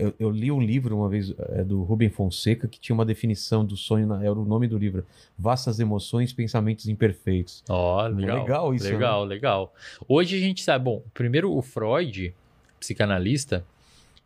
Eu, 0.00 0.14
eu 0.18 0.30
li 0.30 0.50
um 0.50 0.60
livro 0.60 0.96
uma 0.96 1.08
vez 1.08 1.32
é, 1.50 1.62
do 1.62 1.82
Rubem 1.82 2.08
Fonseca 2.08 2.66
que 2.66 2.80
tinha 2.80 2.94
uma 2.94 3.04
definição 3.04 3.64
do 3.64 3.76
sonho, 3.76 4.06
na- 4.06 4.22
era 4.22 4.32
o 4.32 4.44
nome 4.44 4.66
do 4.66 4.78
livro: 4.78 5.04
Vastas 5.38 5.78
emoções, 5.80 6.32
pensamentos 6.32 6.88
imperfeitos. 6.88 7.62
ó, 7.68 8.06
legal. 8.06 8.42
legal 8.42 8.74
isso, 8.74 8.84
né? 8.86 8.92
Legal, 8.92 9.24
legal. 9.24 9.74
Hoje 10.08 10.36
a 10.36 10.40
gente 10.40 10.62
sabe, 10.62 10.84
bom, 10.84 11.02
primeiro 11.14 11.52
o 11.52 11.60
Freud, 11.62 12.34
psicanalista, 12.78 13.64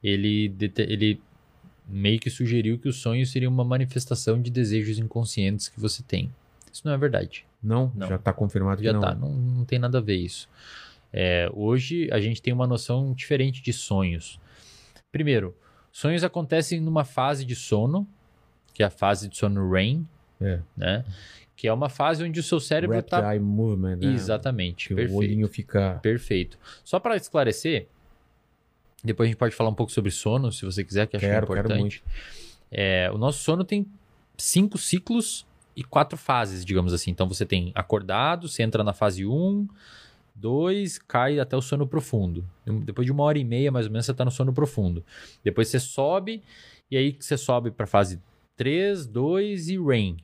ele, 0.02 0.54
ele 0.78 1.20
meio 1.88 2.18
que 2.18 2.30
sugeriu 2.30 2.78
que 2.78 2.88
o 2.88 2.92
sonho 2.92 3.26
seria 3.26 3.48
uma 3.48 3.64
manifestação 3.64 4.40
de 4.40 4.50
desejos 4.50 4.98
inconscientes 4.98 5.68
que 5.68 5.80
você 5.80 6.02
tem. 6.02 6.30
Isso 6.72 6.82
não 6.84 6.92
é 6.94 6.96
verdade. 6.98 7.44
Não? 7.62 7.90
Não. 7.94 8.08
Já 8.08 8.16
está 8.16 8.32
confirmado 8.32 8.78
que 8.78 8.84
Já 8.86 8.92
não. 8.92 9.00
tá, 9.00 9.14
não, 9.14 9.32
não 9.32 9.64
tem 9.64 9.78
nada 9.78 9.98
a 9.98 10.00
ver 10.00 10.16
isso. 10.16 10.48
É, 11.12 11.48
hoje 11.54 12.08
a 12.12 12.20
gente 12.20 12.42
tem 12.42 12.52
uma 12.52 12.66
noção 12.66 13.12
diferente 13.14 13.62
de 13.62 13.72
sonhos. 13.72 14.38
Primeiro, 15.12 15.54
sonhos 15.96 16.24
acontecem 16.24 16.80
numa 16.80 17.04
fase 17.04 17.44
de 17.44 17.54
sono, 17.54 18.06
que 18.74 18.82
é 18.82 18.86
a 18.86 18.90
fase 18.90 19.28
de 19.28 19.36
sono 19.36 19.70
REM, 19.70 20.06
É. 20.40 20.58
né? 20.76 21.04
Que 21.56 21.68
é 21.68 21.72
uma 21.72 21.88
fase 21.88 22.24
onde 22.24 22.40
o 22.40 22.42
seu 22.42 22.58
cérebro 22.58 22.96
Rapid 22.96 23.06
está 23.12 23.32
eye 23.32 23.40
movement, 23.40 23.96
né? 23.96 24.06
exatamente 24.12 24.88
Que 24.88 24.94
o 24.94 24.96
perfeito. 24.96 25.18
olhinho 25.18 25.48
fica. 25.48 26.00
Perfeito. 26.02 26.58
Só 26.82 26.98
para 26.98 27.14
esclarecer, 27.16 27.86
depois 29.04 29.28
a 29.28 29.30
gente 29.30 29.38
pode 29.38 29.54
falar 29.54 29.70
um 29.70 29.74
pouco 29.74 29.92
sobre 29.92 30.10
sono, 30.10 30.50
se 30.50 30.64
você 30.64 30.82
quiser, 30.82 31.06
que 31.06 31.16
acho 31.16 31.24
Quero, 31.24 31.46
que 31.46 31.52
é 31.52 31.56
quero 31.56 31.68
importante. 31.68 32.02
É, 32.72 33.08
o 33.12 33.18
nosso 33.18 33.38
sono 33.44 33.62
tem 33.64 33.86
cinco 34.36 34.76
ciclos 34.76 35.46
e 35.76 35.84
quatro 35.84 36.18
fases, 36.18 36.64
digamos 36.64 36.92
assim. 36.92 37.12
Então 37.12 37.28
você 37.28 37.46
tem 37.46 37.70
acordado, 37.74 38.48
você 38.48 38.64
entra 38.64 38.82
na 38.82 38.92
fase 38.92 39.24
1, 39.24 39.68
2, 40.34 40.98
cai 40.98 41.38
até 41.38 41.56
o 41.56 41.62
sono 41.62 41.86
profundo. 41.86 42.44
Depois 42.84 43.06
de 43.06 43.12
uma 43.12 43.22
hora 43.22 43.38
e 43.38 43.44
meia, 43.44 43.70
mais 43.70 43.86
ou 43.86 43.92
menos, 43.92 44.06
você 44.06 44.12
está 44.12 44.24
no 44.24 44.30
sono 44.30 44.52
profundo. 44.52 45.04
Depois 45.42 45.68
você 45.68 45.78
sobe, 45.78 46.42
e 46.90 46.96
aí 46.96 47.16
você 47.18 47.36
sobe 47.36 47.70
para 47.70 47.86
fase 47.86 48.20
3, 48.56 49.06
2 49.06 49.68
e 49.68 49.78
REM. 49.78 50.16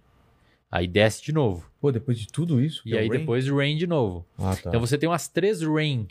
Aí 0.71 0.87
desce 0.87 1.23
de 1.23 1.33
novo. 1.33 1.69
Pô, 1.81 1.91
depois 1.91 2.19
de 2.19 2.29
tudo 2.29 2.61
isso. 2.61 2.83
E 2.87 2.95
é 2.95 3.01
aí 3.01 3.09
rain? 3.09 3.21
depois 3.21 3.49
REM 3.49 3.77
de 3.77 3.87
novo. 3.87 4.25
Ah, 4.39 4.55
tá. 4.55 4.69
Então 4.69 4.81
você 4.81 4.97
tem 4.97 5.09
umas 5.09 5.27
três 5.27 5.63
REM, 5.63 6.07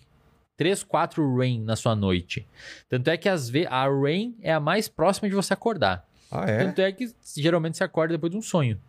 três, 0.58 0.84
quatro 0.84 1.38
REM 1.38 1.62
na 1.62 1.76
sua 1.76 1.96
noite. 1.96 2.46
Tanto 2.90 3.10
é 3.10 3.16
que 3.16 3.30
às 3.30 3.50
vezes 3.50 3.70
a 3.72 3.88
REM 3.88 4.36
é 4.42 4.52
a 4.52 4.60
mais 4.60 4.90
próxima 4.90 5.30
de 5.30 5.36
você 5.36 5.54
acordar. 5.54 6.06
Ah, 6.30 6.46
é? 6.50 6.66
Tanto 6.66 6.82
é 6.82 6.92
que 6.92 7.10
geralmente 7.38 7.78
você 7.78 7.84
acorda 7.84 8.14
depois 8.14 8.32
de 8.32 8.38
um 8.38 8.42
sonho. 8.42 8.80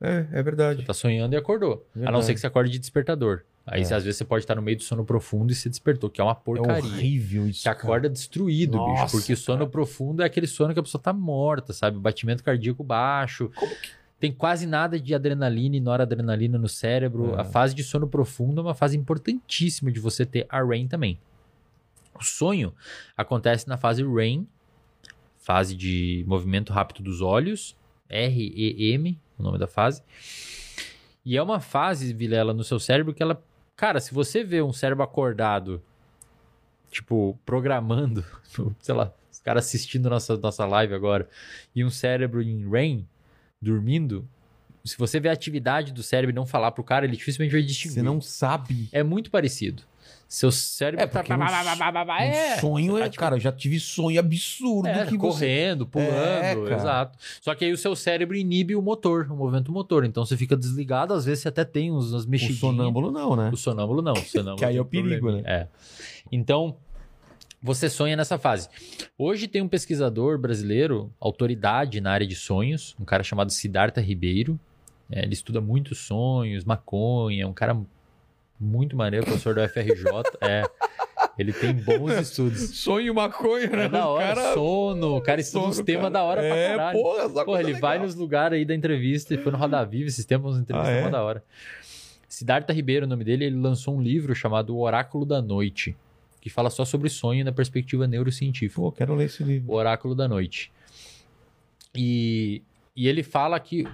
É, 0.00 0.26
é 0.32 0.42
verdade. 0.42 0.80
Você 0.80 0.86
tá 0.86 0.94
sonhando 0.94 1.34
e 1.34 1.36
acordou. 1.36 1.84
A 1.94 1.98
não 1.98 2.02
Verdade. 2.04 2.26
ser 2.26 2.34
que 2.34 2.40
você 2.40 2.46
acorde 2.46 2.70
de 2.70 2.78
despertador. 2.78 3.42
Aí 3.70 3.82
É. 3.82 3.84
às 3.84 4.02
vezes 4.04 4.16
você 4.16 4.24
pode 4.24 4.44
estar 4.44 4.54
no 4.54 4.62
meio 4.62 4.76
do 4.76 4.82
sono 4.82 5.04
profundo 5.04 5.52
e 5.52 5.54
se 5.54 5.68
despertou, 5.68 6.08
que 6.08 6.20
é 6.20 6.24
uma 6.24 6.32
É 6.32 6.34
porcaria. 6.34 6.90
horrível 6.90 7.46
isso. 7.46 7.62
Você 7.62 7.68
acorda 7.68 8.08
destruído, 8.08 8.76
Nossa, 8.78 9.02
bicho. 9.04 9.18
Porque 9.18 9.36
sono 9.36 9.58
cara. 9.58 9.70
profundo 9.70 10.22
é 10.22 10.26
aquele 10.26 10.46
sono 10.46 10.72
que 10.72 10.80
a 10.80 10.82
pessoa 10.82 11.00
tá 11.02 11.12
morta, 11.12 11.72
sabe? 11.72 11.98
Batimento 11.98 12.42
cardíaco 12.42 12.82
baixo. 12.82 13.50
Tem 14.18 14.32
quase 14.32 14.66
nada 14.66 14.98
de 14.98 15.14
adrenalina 15.14 15.76
e 15.76 15.80
noradrenalina 15.80 16.58
no 16.58 16.68
cérebro. 16.68 17.34
É. 17.36 17.40
A 17.40 17.44
fase 17.44 17.74
de 17.74 17.84
sono 17.84 18.08
profundo 18.08 18.60
é 18.60 18.64
uma 18.64 18.74
fase 18.74 18.96
importantíssima 18.96 19.92
de 19.92 20.00
você 20.00 20.24
ter 20.26 20.46
a 20.48 20.62
REM 20.64 20.88
também. 20.88 21.18
O 22.18 22.24
sonho 22.24 22.74
acontece 23.16 23.68
na 23.68 23.76
fase 23.76 24.02
REM, 24.02 24.46
fase 25.36 25.76
de 25.76 26.24
movimento 26.26 26.72
rápido 26.72 27.02
dos 27.02 27.20
olhos, 27.20 27.76
REM, 28.08 29.18
o 29.38 29.42
nome 29.42 29.56
da 29.58 29.68
fase. 29.68 30.02
E 31.24 31.36
é 31.36 31.42
uma 31.42 31.60
fase, 31.60 32.12
Vilela, 32.14 32.52
no 32.54 32.64
seu 32.64 32.80
cérebro 32.80 33.12
que 33.14 33.22
ela. 33.22 33.40
Cara, 33.78 34.00
se 34.00 34.12
você 34.12 34.42
vê 34.42 34.60
um 34.60 34.72
cérebro 34.72 35.04
acordado, 35.04 35.80
tipo, 36.90 37.38
programando, 37.46 38.24
sei 38.82 38.92
lá, 38.92 39.14
os 39.30 39.38
caras 39.38 39.66
assistindo 39.66 40.10
nossa, 40.10 40.36
nossa 40.36 40.66
live 40.66 40.92
agora, 40.94 41.28
e 41.72 41.84
um 41.84 41.88
cérebro 41.88 42.42
em 42.42 42.68
REM, 42.68 43.06
dormindo, 43.62 44.28
se 44.84 44.98
você 44.98 45.20
vê 45.20 45.28
a 45.28 45.32
atividade 45.32 45.92
do 45.92 46.02
cérebro 46.02 46.34
e 46.34 46.34
não 46.34 46.44
falar 46.44 46.72
pro 46.72 46.82
cara, 46.82 47.06
ele 47.06 47.16
dificilmente 47.16 47.52
vai 47.52 47.62
distinguir. 47.62 47.94
Você 47.94 48.02
não 48.02 48.20
sabe. 48.20 48.88
É 48.90 49.04
muito 49.04 49.30
parecido. 49.30 49.84
Seu 50.28 50.52
cérebro 50.52 51.02
É, 51.02 51.06
porque 51.06 51.32
um, 51.32 51.42
é, 51.42 52.56
um 52.56 52.60
sonho 52.60 52.98
é, 52.98 53.04
tá, 53.04 53.08
tipo, 53.08 53.20
cara, 53.20 53.36
eu 53.36 53.40
já 53.40 53.50
tive 53.50 53.80
sonho 53.80 54.20
absurdo 54.20 54.86
é, 54.86 55.06
que 55.06 55.16
você... 55.16 55.16
correndo, 55.16 55.86
pulando, 55.86 56.10
É, 56.12 56.74
exato. 56.74 57.18
Só 57.40 57.54
que 57.54 57.64
aí 57.64 57.72
o 57.72 57.78
seu 57.78 57.96
cérebro 57.96 58.36
inibe 58.36 58.76
o 58.76 58.82
motor, 58.82 59.26
o 59.30 59.34
movimento 59.34 59.72
motor. 59.72 60.04
Então 60.04 60.26
você 60.26 60.36
fica 60.36 60.54
desligado, 60.54 61.14
às 61.14 61.24
vezes 61.24 61.42
você 61.42 61.48
até 61.48 61.64
tem 61.64 61.90
uns, 61.90 62.12
umas 62.12 62.26
O 62.26 62.28
mexidinhas. 62.28 62.60
sonâmbulo 62.60 63.10
não, 63.10 63.34
né? 63.34 63.48
O 63.50 63.56
sonâmbulo 63.56 64.02
não. 64.02 64.12
O 64.12 64.16
sonâmbulo 64.20 64.58
Que 64.58 64.66
aí 64.66 64.76
é 64.76 64.80
o 64.82 64.84
perigo, 64.84 65.08
probleminha. 65.08 65.44
É. 65.46 65.66
Então, 66.30 66.76
você 67.62 67.88
sonha 67.88 68.14
nessa 68.14 68.36
fase. 68.36 68.68
Hoje 69.16 69.48
tem 69.48 69.62
um 69.62 69.68
pesquisador 69.68 70.38
brasileiro, 70.38 71.10
autoridade 71.18 72.02
na 72.02 72.12
área 72.12 72.26
de 72.26 72.36
sonhos, 72.36 72.94
um 73.00 73.04
cara 73.04 73.22
chamado 73.22 73.50
Siddhartha 73.50 74.02
Ribeiro. 74.02 74.60
É, 75.10 75.22
ele 75.22 75.32
estuda 75.32 75.58
muito 75.58 75.94
sonhos, 75.94 76.66
maconha, 76.66 77.44
é 77.44 77.46
um 77.46 77.54
cara 77.54 77.80
muito 78.60 78.96
maneiro, 78.96 79.24
professor 79.26 79.54
da 79.54 79.64
UFRJ. 79.64 80.04
é, 80.40 80.62
ele 81.38 81.52
tem 81.52 81.72
bons 81.74 82.12
estudos. 82.18 82.60
Sonho 82.78 83.14
maconha, 83.14 83.68
né? 83.68 83.84
É 83.84 83.88
da 83.88 84.06
O 84.08 84.10
hora, 84.12 84.34
cara- 84.34 84.54
sono, 84.54 85.16
o 85.16 85.20
cara 85.20 85.40
estuda 85.40 85.66
uns 85.66 85.78
temas 85.80 86.12
da 86.12 86.22
hora 86.22 86.40
pra 86.40 86.56
é, 86.56 86.68
caralho. 86.70 86.98
Porra, 87.00 87.22
essa 87.24 87.44
Porra, 87.44 87.60
ele 87.60 87.72
legal. 87.74 87.80
vai 87.82 87.98
nos 87.98 88.14
lugares 88.14 88.56
aí 88.58 88.64
da 88.64 88.74
entrevista, 88.74 89.32
ele 89.34 89.42
foi 89.42 89.52
no 89.52 89.58
Roda 89.58 89.84
Viva 89.84 90.08
esses 90.08 90.24
tempos, 90.24 90.50
umas 90.52 90.60
entrevistas 90.62 90.96
Ah, 91.04 91.08
é? 91.08 91.10
da 91.10 91.22
hora. 91.22 91.44
Siddhartha 92.28 92.72
Ribeiro, 92.72 93.06
o 93.06 93.08
nome 93.08 93.24
dele, 93.24 93.44
ele 93.46 93.56
lançou 93.56 93.94
um 93.96 94.02
livro 94.02 94.34
chamado 94.34 94.74
O 94.76 94.80
Oráculo 94.80 95.24
da 95.24 95.40
Noite, 95.40 95.96
que 96.40 96.50
fala 96.50 96.70
só 96.70 96.84
sobre 96.84 97.08
sonho 97.08 97.44
na 97.44 97.52
perspectiva 97.52 98.06
neurocientífica. 98.06 98.80
Pô, 98.80 98.92
quero 98.92 99.14
ler 99.14 99.24
esse 99.26 99.42
livro. 99.42 99.72
O 99.72 99.74
Oráculo 99.76 100.14
da 100.14 100.28
Noite. 100.28 100.70
E, 101.94 102.62
e 102.94 103.08
ele 103.08 103.22
fala 103.22 103.58
que 103.58 103.86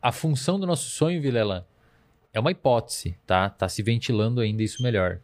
a 0.00 0.12
função 0.12 0.58
do 0.60 0.66
nosso 0.66 0.88
sonho, 0.90 1.20
Vilela, 1.20 1.66
é 2.38 2.40
uma 2.40 2.52
hipótese, 2.52 3.16
tá? 3.26 3.50
Tá 3.50 3.68
se 3.68 3.82
ventilando 3.82 4.40
ainda 4.40 4.62
isso 4.62 4.82
melhor. 4.82 5.20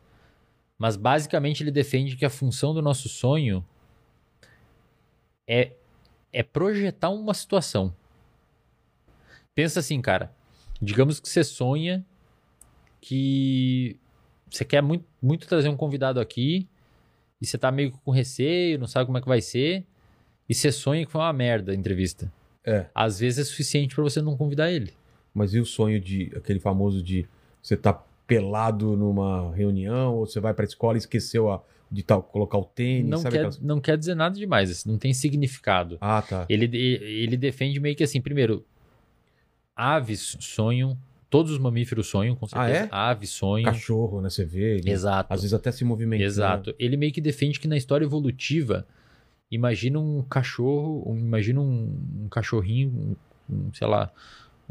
Mas 0.76 0.96
basicamente 0.96 1.62
ele 1.62 1.70
defende 1.70 2.16
que 2.16 2.24
a 2.24 2.30
função 2.30 2.74
do 2.74 2.82
nosso 2.82 3.08
sonho 3.08 3.64
é, 5.46 5.72
é 6.32 6.42
projetar 6.42 7.10
uma 7.10 7.32
situação. 7.32 7.94
Pensa 9.54 9.78
assim, 9.78 10.00
cara. 10.02 10.34
Digamos 10.82 11.20
que 11.20 11.28
você 11.28 11.44
sonha 11.44 12.04
que 13.00 13.96
você 14.50 14.64
quer 14.64 14.82
muito, 14.82 15.06
muito 15.22 15.46
trazer 15.46 15.68
um 15.68 15.76
convidado 15.76 16.18
aqui 16.18 16.68
e 17.40 17.46
você 17.46 17.56
tá 17.56 17.70
meio 17.70 17.92
com 17.92 18.10
receio, 18.10 18.78
não 18.78 18.88
sabe 18.88 19.06
como 19.06 19.18
é 19.18 19.20
que 19.20 19.28
vai 19.28 19.40
ser, 19.40 19.86
e 20.48 20.54
você 20.54 20.72
sonha 20.72 21.06
que 21.06 21.12
foi 21.12 21.20
uma 21.20 21.32
merda 21.32 21.70
a 21.70 21.74
entrevista. 21.74 22.32
É. 22.64 22.86
Às 22.92 23.20
vezes 23.20 23.38
é 23.38 23.44
suficiente 23.44 23.94
pra 23.94 24.02
você 24.02 24.20
não 24.20 24.36
convidar 24.36 24.72
ele. 24.72 24.92
Mas 25.34 25.52
e 25.52 25.58
o 25.58 25.66
sonho 25.66 26.00
de 26.00 26.30
aquele 26.36 26.60
famoso 26.60 27.02
de 27.02 27.26
você 27.60 27.76
tá 27.76 27.92
pelado 28.26 28.96
numa 28.96 29.52
reunião 29.54 30.14
ou 30.14 30.26
você 30.26 30.38
vai 30.40 30.54
pra 30.54 30.64
escola 30.64 30.96
e 30.96 30.98
esqueceu 30.98 31.50
a, 31.50 31.62
de 31.90 32.02
tal, 32.02 32.22
colocar 32.22 32.56
o 32.58 32.64
tênis, 32.64 33.10
Não 33.10 33.20
quer, 33.22 33.28
aquelas- 33.28 33.60
não 33.60 33.80
quer 33.80 33.98
dizer 33.98 34.14
nada 34.14 34.34
demais, 34.38 34.70
assim, 34.70 34.88
não 34.88 34.96
tem 34.98 35.12
significado. 35.12 35.98
Ah, 36.00 36.22
tá. 36.22 36.46
Ele, 36.48 36.64
ele 36.76 37.36
defende 37.36 37.78
meio 37.80 37.96
que 37.96 38.04
assim, 38.04 38.20
primeiro, 38.20 38.64
aves 39.76 40.36
sonham, 40.40 40.96
todos 41.28 41.50
os 41.52 41.58
mamíferos 41.58 42.06
sonham, 42.06 42.34
com 42.36 42.46
Ah, 42.46 42.66
certeza. 42.66 42.84
é? 42.86 42.88
Aves 42.92 43.30
sonham. 43.30 43.64
Cachorro, 43.72 44.20
né? 44.20 44.30
Você 44.30 44.44
vê. 44.44 44.78
ele, 44.78 44.90
Exato. 44.90 45.32
Às 45.32 45.40
vezes 45.40 45.54
até 45.54 45.72
se 45.72 45.84
movimenta. 45.84 46.22
Exato. 46.22 46.74
Ele 46.78 46.96
meio 46.96 47.12
que 47.12 47.20
defende 47.20 47.58
que 47.58 47.66
na 47.68 47.76
história 47.76 48.04
evolutiva, 48.04 48.86
imagina 49.50 49.98
um 49.98 50.22
cachorro, 50.22 51.02
um- 51.06 51.18
imagina 51.18 51.60
um, 51.60 51.98
um 52.24 52.28
cachorrinho, 52.28 52.88
um, 53.50 53.54
um, 53.54 53.72
sei 53.74 53.86
lá, 53.86 54.12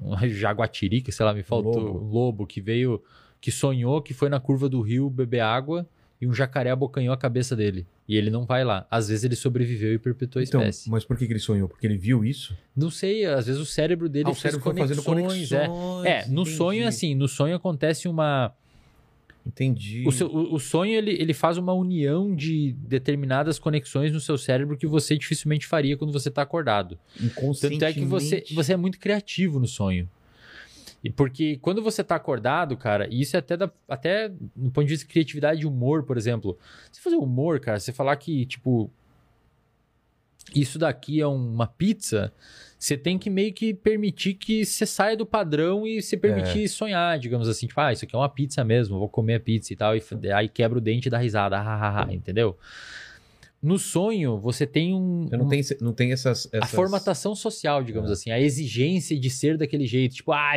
um 0.01 0.15
jaguatirica, 0.27 1.11
sei 1.11 1.25
lá, 1.25 1.33
me 1.33 1.43
faltou, 1.43 1.79
lobo. 1.79 1.99
um 1.99 2.09
lobo 2.09 2.47
que 2.47 2.59
veio, 2.61 3.01
que 3.39 3.51
sonhou 3.51 4.01
que 4.01 4.13
foi 4.13 4.29
na 4.29 4.39
curva 4.39 4.67
do 4.69 4.81
rio 4.81 5.09
beber 5.09 5.41
água 5.41 5.87
e 6.21 6.27
um 6.27 6.33
jacaré 6.33 6.69
abocanhou 6.71 7.13
a 7.13 7.17
cabeça 7.17 7.55
dele. 7.55 7.85
E 8.07 8.15
ele 8.17 8.29
não 8.29 8.45
vai 8.45 8.63
lá. 8.63 8.85
Às 8.91 9.07
vezes 9.09 9.23
ele 9.23 9.35
sobreviveu 9.35 9.93
e 9.93 9.97
perpetuou 9.97 10.41
a 10.41 10.43
Então, 10.43 10.61
espécie. 10.61 10.89
mas 10.89 11.03
por 11.05 11.17
que, 11.17 11.23
ele 11.25 11.39
sonhou? 11.39 11.67
Porque 11.69 11.85
ele 11.87 11.97
viu 11.97 12.23
isso? 12.23 12.55
Não 12.75 12.89
sei, 12.89 13.25
às 13.25 13.45
vezes 13.45 13.61
o 13.61 13.65
cérebro 13.65 14.07
dele 14.09 14.25
Ah, 14.29 14.33
fez 14.33 14.39
cérebro 14.41 14.63
foi 14.63 14.75
fazendo 14.77 15.03
conexões. 15.03 15.51
é. 15.51 15.67
conexões. 15.67 16.05
É, 16.05 16.27
no 16.29 16.45
sonho 16.45 16.77
é 16.77 16.81
entendi. 16.83 16.87
assim, 16.87 17.15
no 17.15 17.27
sonho 17.27 17.55
acontece 17.55 18.07
uma 18.07 18.53
Entendi. 19.45 20.03
O, 20.07 20.11
seu- 20.11 20.27
o- 20.27 20.55
o 20.55 20.59
sonho, 20.59 20.93
ele, 20.93 21.11
ele 21.11 21.33
faz 21.33 21.57
uma 21.57 21.73
união 21.73 22.33
de 22.33 22.73
determinadas 22.79 23.59
conexões 23.59 24.11
no 24.13 24.19
seu 24.19 24.37
cérebro 24.37 24.77
que 24.77 24.87
você 24.87 25.17
dificilmente 25.17 25.67
faria 25.67 25.97
quando 25.97 26.13
você 26.13 26.29
está 26.29 26.41
acordado. 26.41 26.97
Tanto 27.69 27.83
é 27.83 27.91
que 27.93 28.05
você, 28.05 28.43
você 28.55 28.73
é 28.73 28.77
muito 28.77 28.97
criativo 28.99 29.59
no 29.59 29.67
sonho. 29.67 30.09
E 31.03 31.09
porque 31.09 31.57
quando 31.57 31.81
você 31.83 31.99
está 32.01 32.15
acordado, 32.15 32.77
cara, 32.77 33.07
e 33.11 33.19
isso 33.19 33.35
é 33.35 33.39
até, 33.39 33.57
da, 33.57 33.69
até 33.89 34.29
no 34.55 34.71
ponto 34.71 34.85
de 34.85 34.91
vista 34.93 35.05
de 35.05 35.11
criatividade 35.11 35.61
e 35.63 35.65
humor, 35.65 36.03
por 36.03 36.15
exemplo. 36.17 36.57
Você 36.89 37.01
fazer 37.01 37.17
humor, 37.17 37.59
cara, 37.59 37.77
você 37.77 37.91
falar 37.91 38.15
que, 38.15 38.45
tipo... 38.45 38.89
isso 40.55 40.79
daqui 40.79 41.19
é 41.19 41.27
uma 41.27 41.67
pizza, 41.67 42.31
você 42.83 42.97
tem 42.97 43.17
que 43.17 43.29
meio 43.29 43.53
que 43.53 43.73
permitir 43.73 44.33
que 44.33 44.65
você 44.65 44.85
saia 44.85 45.15
do 45.15 45.25
padrão 45.25 45.87
e 45.87 46.01
se 46.01 46.17
permitir 46.17 46.67
sonhar, 46.67 47.17
digamos 47.17 47.47
assim, 47.47 47.65
tipo, 47.65 47.79
ah, 47.79 47.93
isso 47.93 48.03
aqui 48.03 48.13
é 48.13 48.19
uma 48.19 48.27
pizza 48.27 48.61
mesmo, 48.61 48.99
vou 48.99 49.07
comer 49.07 49.35
a 49.35 49.39
pizza 49.39 49.71
e 49.71 49.75
tal, 49.75 49.95
e 49.95 50.01
aí 50.35 50.49
quebra 50.49 50.77
o 50.77 50.81
dente 50.81 51.07
e 51.07 51.09
dá 51.09 51.17
risada, 51.17 51.55
ah, 51.63 52.05
entendeu? 52.11 52.57
No 53.63 53.79
sonho, 53.79 54.37
você 54.41 54.67
tem 54.67 54.93
um, 54.93 55.25
Você 55.29 55.37
não 55.37 55.47
tem, 55.47 55.61
não 55.79 55.93
tem 55.93 56.11
essas, 56.11 56.49
a 56.53 56.57
essas... 56.57 56.71
formatação 56.71 57.33
social, 57.33 57.81
digamos 57.81 58.09
É. 58.09 58.13
assim, 58.13 58.29
a 58.29 58.37
exigência 58.39 59.17
de 59.17 59.29
ser 59.29 59.57
daquele 59.57 59.87
jeito. 59.87 60.15
Tipo, 60.15 60.33
ah, 60.33 60.51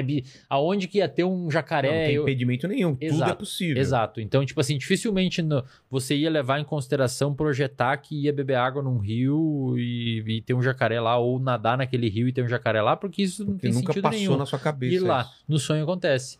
aonde 0.50 0.88
que 0.88 0.98
ia 0.98 1.08
ter 1.08 1.22
um 1.22 1.44
Não, 1.44 1.50
jacaré? 1.50 1.88
não 2.00 2.06
tem 2.06 2.14
Eu- 2.16 2.22
impedimento 2.24 2.66
nenhum. 2.66 2.94
Tudo 2.94 3.04
é 3.04 3.06
Exato, 3.06 3.36
possível. 3.36 3.80
Exato. 3.80 4.20
Então, 4.20 4.44
tipo 4.44 4.60
assim, 4.60 4.76
dificilmente 4.76 5.40
no- 5.40 5.62
você 5.88 6.16
ia 6.16 6.28
levar 6.28 6.58
em 6.58 6.64
consideração 6.64 7.32
projetar 7.32 7.96
que 7.98 8.22
ia 8.24 8.32
beber 8.32 8.56
água 8.56 8.82
num 8.82 8.98
rio 8.98 9.74
e, 9.78 10.24
e 10.26 10.42
ter 10.42 10.54
um 10.54 10.62
jacaré 10.62 11.00
lá, 11.00 11.16
ou 11.16 11.38
nadar 11.38 11.78
naquele 11.78 12.08
rio 12.08 12.26
e 12.26 12.32
ter 12.32 12.42
um 12.42 12.48
jacaré 12.48 12.82
lá, 12.82 12.96
porque 12.96 13.22
isso 13.22 13.44
não 13.44 13.52
Porque 13.52 13.68
tem 13.68 13.72
nunca 13.72 13.92
sentido 13.92 14.02
passou 14.02 14.18
nenhum. 14.18 14.36
na 14.36 14.46
sua 14.46 14.58
cabeça. 14.58 14.94
Ir 14.94 14.98
lá, 14.98 15.20
isso. 15.22 15.44
no 15.48 15.58
sonho 15.60 15.84
acontece. 15.84 16.38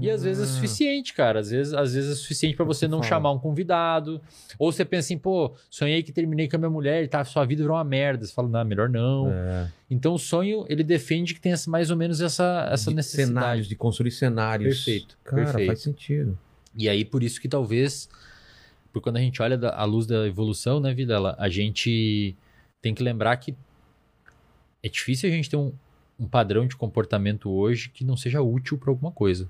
E 0.00 0.10
às 0.10 0.22
vezes 0.22 0.42
é 0.42 0.46
suficiente, 0.46 1.12
cara. 1.14 1.40
Às 1.40 1.50
vezes, 1.50 1.72
às 1.74 1.94
vezes 1.94 2.12
é 2.12 2.14
suficiente 2.14 2.56
que 2.56 2.62
você 2.62 2.86
não 2.86 2.98
fala. 2.98 3.08
chamar 3.08 3.32
um 3.32 3.38
convidado. 3.38 4.20
Ou 4.58 4.70
você 4.72 4.84
pensa 4.84 5.06
assim, 5.06 5.18
pô, 5.18 5.52
sonhei 5.70 6.02
que 6.02 6.12
terminei 6.12 6.48
com 6.48 6.56
a 6.56 6.58
minha 6.58 6.70
mulher 6.70 7.02
e 7.04 7.08
tá, 7.08 7.24
sua 7.24 7.44
vida 7.44 7.62
virou 7.62 7.76
uma 7.76 7.84
merda. 7.84 8.24
Você 8.24 8.32
fala, 8.32 8.48
não, 8.48 8.64
melhor 8.64 8.88
não. 8.88 9.30
É. 9.30 9.70
Então 9.90 10.14
o 10.14 10.18
sonho, 10.18 10.64
ele 10.68 10.82
defende 10.84 11.34
que 11.34 11.40
tem 11.40 11.52
mais 11.68 11.90
ou 11.90 11.96
menos 11.96 12.20
essa, 12.20 12.68
essa 12.70 12.90
De 12.90 12.96
necessidade. 12.96 13.28
Cenários, 13.32 13.66
de 13.68 13.76
construir 13.76 14.10
cenários. 14.10 14.76
Perfeito, 14.84 15.18
Cara, 15.24 15.44
perfeito. 15.44 15.66
faz 15.68 15.80
sentido. 15.80 16.38
E 16.76 16.88
aí, 16.88 17.04
por 17.04 17.22
isso 17.22 17.40
que 17.40 17.48
talvez, 17.48 18.08
por 18.92 19.00
quando 19.00 19.16
a 19.16 19.20
gente 19.20 19.40
olha 19.40 19.56
da- 19.56 19.74
à 19.76 19.84
luz 19.84 20.06
da 20.06 20.26
evolução, 20.26 20.80
né, 20.80 20.92
Videla, 20.92 21.36
a 21.38 21.48
gente 21.48 22.34
tem 22.82 22.92
que 22.94 23.02
lembrar 23.02 23.36
que 23.36 23.54
é 24.82 24.88
difícil 24.88 25.28
a 25.28 25.32
gente 25.32 25.48
ter 25.48 25.56
um, 25.56 25.72
um 26.18 26.26
padrão 26.28 26.66
de 26.66 26.76
comportamento 26.76 27.50
hoje 27.50 27.88
que 27.88 28.04
não 28.04 28.16
seja 28.16 28.42
útil 28.42 28.76
para 28.76 28.90
alguma 28.90 29.10
coisa. 29.10 29.48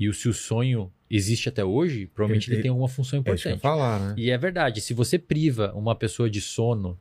E 0.00 0.08
o, 0.08 0.14
se 0.14 0.28
o 0.28 0.32
sonho 0.32 0.90
existe 1.10 1.48
até 1.48 1.62
hoje, 1.62 2.06
provavelmente 2.06 2.48
Ele- 2.48 2.56
ele, 2.56 2.62
tem 2.62 2.70
alguma 2.70 2.88
função 2.88 3.18
É 3.18 3.20
importante. 3.20 3.60
falar, 3.60 4.00
né? 4.00 4.14
E 4.16 4.30
é 4.30 4.38
verdade, 4.38 4.80
se 4.80 4.94
você 4.94 5.18
priva 5.18 5.72
uma 5.74 5.94
pessoa 5.94 6.30
de 6.30 6.40
sono 6.40 6.98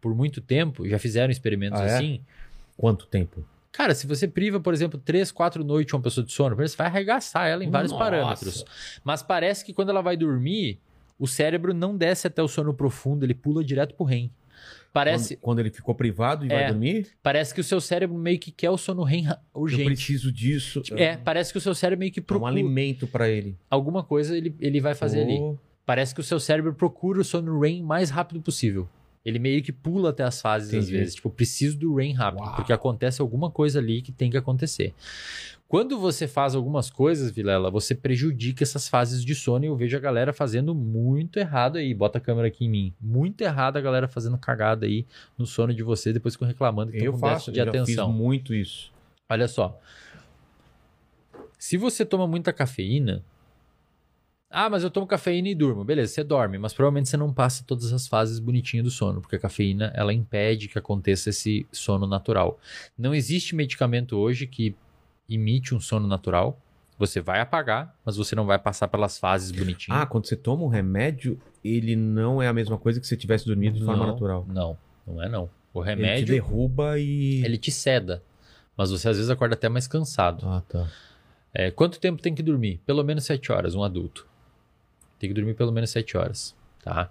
por 0.00 0.14
muito 0.14 0.42
tempo, 0.42 0.86
já 0.86 0.98
fizeram 0.98 1.30
experimentos 1.32 1.80
Ah, 1.80 1.84
é? 1.86 1.94
assim, 1.96 2.20
Quanto 2.76 3.06
tempo? 3.06 3.44
Cara, 3.72 3.94
se 3.94 4.06
você 4.06 4.28
priva, 4.28 4.60
por 4.60 4.74
exemplo, 4.74 5.00
três, 5.02 5.32
quatro 5.32 5.64
noites 5.64 5.94
uma 5.94 6.02
pessoa 6.02 6.26
de 6.26 6.32
sono, 6.32 6.54
você 6.54 6.76
vai 6.76 6.86
arregaçar 6.88 7.46
ela 7.48 7.64
em 7.64 7.70
vários 7.70 7.92
Nossa. 7.92 8.04
parâmetros. 8.04 8.64
Mas 9.02 9.22
parece 9.22 9.64
que 9.64 9.72
quando 9.72 9.88
ela 9.90 10.02
vai 10.02 10.16
dormir, 10.16 10.78
o 11.18 11.26
cérebro 11.26 11.72
não 11.72 11.96
desce 11.96 12.26
até 12.26 12.42
o 12.42 12.48
sono 12.48 12.74
profundo, 12.74 13.24
ele 13.24 13.34
pula 13.34 13.64
direto 13.64 13.94
pro 13.94 14.04
REM. 14.04 14.30
Parece, 14.92 15.36
Quando, 15.36 15.40
quando 15.42 15.58
ele 15.60 15.70
ficou 15.70 15.94
privado 15.94 16.44
e 16.46 16.52
É. 16.52 16.54
vai 16.56 16.68
dormir? 16.68 17.08
parece 17.22 17.52
que 17.52 17.60
o 17.60 17.64
seu 17.64 17.80
cérebro 17.80 18.16
meio 18.16 18.38
que 18.38 18.52
quer 18.52 18.70
o 18.70 18.76
sono 18.76 19.02
REM 19.02 19.22
ra- 19.24 19.40
Eu 19.54 19.60
urgente. 19.62 19.84
preciso 19.84 20.30
disso. 20.32 20.82
É, 20.92 21.16
parece 21.16 21.50
que 21.52 21.58
o 21.58 21.60
seu 21.60 21.74
cérebro 21.74 22.00
meio 22.00 22.12
que 22.12 22.20
É 22.20 22.22
um 22.22 22.26
procura 22.26 22.50
alimento 22.52 23.06
pra 23.06 23.28
ele. 23.28 23.56
alguma 23.68 24.02
coisa 24.04 24.36
ele, 24.36 24.54
ele 24.60 24.80
vai 24.80 24.94
fazer 24.94 25.22
ali. 25.22 25.36
Pô, 25.38 25.58
Parece 25.86 26.14
que 26.14 26.20
o 26.20 26.24
seu 26.24 26.40
cérebro 26.40 26.72
procura 26.72 27.20
o 27.20 27.24
sono 27.24 27.60
REM 27.60 27.82
mais 27.82 28.08
rápido 28.08 28.40
possível. 28.40 28.88
Ele 29.22 29.38
meio 29.38 29.62
que 29.62 29.72
pula 29.72 30.10
até 30.10 30.22
as 30.22 30.40
fases 30.40 30.68
às 30.68 30.74
Entendi. 30.84 30.92
vezes. 30.98 31.14
Tipo, 31.14 31.28
preciso 31.28 31.78
do 31.78 31.94
REM 31.94 32.12
rápido, 32.14 32.42
Uau. 32.44 32.54
porque 32.56 32.72
acontece 32.72 33.20
alguma 33.20 33.50
coisa 33.50 33.78
ali 33.80 34.00
que 34.00 34.12
tem 34.12 34.30
que 34.30 34.36
acontecer. 34.36 34.94
Quando 35.74 35.98
você 35.98 36.28
faz 36.28 36.54
algumas 36.54 36.88
coisas, 36.88 37.32
Vilela, 37.32 37.68
você 37.68 37.96
prejudica 37.96 38.62
essas 38.62 38.88
fases 38.88 39.24
de 39.24 39.34
sono 39.34 39.64
e 39.64 39.66
eu 39.66 39.74
vejo 39.74 39.96
a 39.96 40.00
galera 40.00 40.32
fazendo 40.32 40.72
muito 40.72 41.36
errado 41.36 41.78
aí. 41.78 41.92
Bota 41.92 42.18
a 42.18 42.20
câmera 42.20 42.46
aqui 42.46 42.66
em 42.66 42.68
mim. 42.68 42.94
Muito 43.00 43.40
errado 43.40 43.76
a 43.76 43.80
galera 43.80 44.06
fazendo 44.06 44.38
cagada 44.38 44.86
aí 44.86 45.04
no 45.36 45.44
sono 45.44 45.74
de 45.74 45.82
você, 45.82 46.12
depois 46.12 46.34
ficam 46.34 46.46
reclamando 46.46 46.92
que 46.92 46.98
Eu 47.02 47.14
com 47.14 47.18
faço, 47.18 47.50
de 47.50 47.58
eu 47.58 47.68
atenção. 47.68 48.06
fiz 48.06 48.16
muito 48.16 48.54
isso. 48.54 48.92
Olha 49.28 49.48
só. 49.48 49.76
Se 51.58 51.76
você 51.76 52.04
toma 52.06 52.28
muita 52.28 52.52
cafeína. 52.52 53.24
Ah, 54.48 54.70
mas 54.70 54.84
eu 54.84 54.90
tomo 54.92 55.08
cafeína 55.08 55.48
e 55.48 55.56
durmo. 55.56 55.82
Beleza, 55.82 56.12
você 56.12 56.22
dorme, 56.22 56.56
mas 56.56 56.72
provavelmente 56.72 57.08
você 57.08 57.16
não 57.16 57.34
passa 57.34 57.64
todas 57.66 57.92
as 57.92 58.06
fases 58.06 58.38
bonitinhas 58.38 58.84
do 58.84 58.92
sono, 58.92 59.20
porque 59.20 59.34
a 59.34 59.40
cafeína 59.40 59.90
ela 59.96 60.14
impede 60.14 60.68
que 60.68 60.78
aconteça 60.78 61.30
esse 61.30 61.66
sono 61.72 62.06
natural. 62.06 62.60
Não 62.96 63.12
existe 63.12 63.56
medicamento 63.56 64.16
hoje 64.16 64.46
que 64.46 64.76
imite 65.28 65.74
um 65.74 65.80
sono 65.80 66.06
natural. 66.06 66.60
Você 66.98 67.20
vai 67.20 67.40
apagar, 67.40 67.94
mas 68.04 68.16
você 68.16 68.36
não 68.36 68.46
vai 68.46 68.58
passar 68.58 68.86
pelas 68.86 69.18
fases 69.18 69.50
bonitinhas. 69.50 70.00
Ah, 70.00 70.06
quando 70.06 70.26
você 70.26 70.36
toma 70.36 70.62
um 70.62 70.68
remédio, 70.68 71.40
ele 71.64 71.96
não 71.96 72.40
é 72.40 72.46
a 72.46 72.52
mesma 72.52 72.78
coisa 72.78 73.00
que 73.00 73.06
se 73.06 73.10
você 73.10 73.16
tivesse 73.16 73.46
dormido 73.46 73.78
de 73.78 73.84
forma 73.84 74.06
Não, 74.06 74.12
natural. 74.12 74.46
Não, 74.48 74.78
não 75.06 75.22
é 75.22 75.28
não. 75.28 75.50
O 75.72 75.80
Ele 75.80 75.84
te 75.84 75.88
remédio, 75.96 76.26
derruba 76.26 76.98
e. 77.00 77.44
ele 77.44 77.58
te 77.58 77.72
ceda, 77.72 78.22
mas 78.76 78.92
você 78.92 79.08
às 79.08 79.16
vezes 79.16 79.28
acorda 79.28 79.54
até 79.54 79.68
mais 79.68 79.88
cansado. 79.88 80.46
Ah, 80.46 80.62
tá. 80.68 80.88
É, 81.52 81.70
quanto 81.70 81.98
tempo 81.98 82.22
tem 82.22 82.32
que 82.32 82.42
dormir? 82.42 82.80
Pelo 82.86 83.02
menos 83.02 83.24
7 83.24 83.50
horas, 83.50 83.74
um 83.74 83.82
adulto. 83.82 84.26
Tem 85.18 85.28
que 85.28 85.34
dormir 85.34 85.54
pelo 85.54 85.72
menos 85.72 85.90
7 85.90 86.16
horas, 86.16 86.54
tá? 86.82 87.10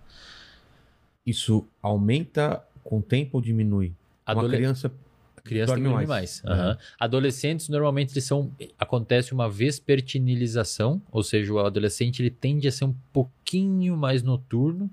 Isso 1.25 1.65
aumenta 1.81 2.63
com 2.83 2.99
o 2.99 3.01
tempo 3.01 3.37
ou 3.37 3.41
diminui? 3.41 3.93
Uma 4.25 4.39
Adole... 4.39 4.55
criança. 4.55 4.87
A 4.87 4.89
criança 4.89 5.03
tem 5.43 5.59
que 5.59 5.65
dorme 5.65 5.83
dormir 5.83 6.07
mais. 6.07 6.41
mais. 6.41 6.43
Aham. 6.45 6.77
Adolescentes, 6.99 7.69
normalmente, 7.69 8.13
eles 8.13 8.23
são... 8.23 8.51
acontece 8.77 9.33
uma 9.33 9.49
vespertinilização, 9.49 11.01
ou 11.11 11.21
seja, 11.21 11.53
o 11.53 11.59
adolescente 11.59 12.21
ele 12.21 12.29
tende 12.29 12.67
a 12.67 12.71
ser 12.71 12.85
um 12.85 12.95
pouquinho 13.11 13.97
mais 13.97 14.23
noturno. 14.23 14.89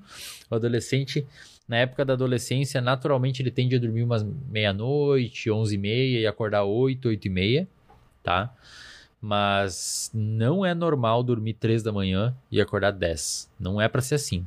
O 0.50 0.54
adolescente, 0.54 1.26
na 1.68 1.76
época 1.76 2.04
da 2.04 2.14
adolescência, 2.14 2.80
naturalmente, 2.80 3.40
ele 3.40 3.50
tende 3.50 3.76
a 3.76 3.78
dormir 3.78 4.02
umas 4.02 4.26
meia-noite, 4.48 5.50
onze 5.50 5.76
e 5.76 5.78
meia, 5.78 6.20
e 6.20 6.26
acordar 6.26 6.64
oito, 6.64 7.08
oito 7.08 7.26
e 7.26 7.30
meia, 7.30 7.68
tá? 8.22 8.52
Mas 9.20 10.10
não 10.14 10.64
é 10.64 10.74
normal 10.74 11.22
dormir 11.22 11.54
três 11.54 11.82
da 11.82 11.92
manhã 11.92 12.34
e 12.50 12.60
acordar 12.60 12.90
10. 12.90 13.50
Não 13.58 13.80
é 13.80 13.86
pra 13.86 14.00
ser 14.00 14.14
assim. 14.14 14.46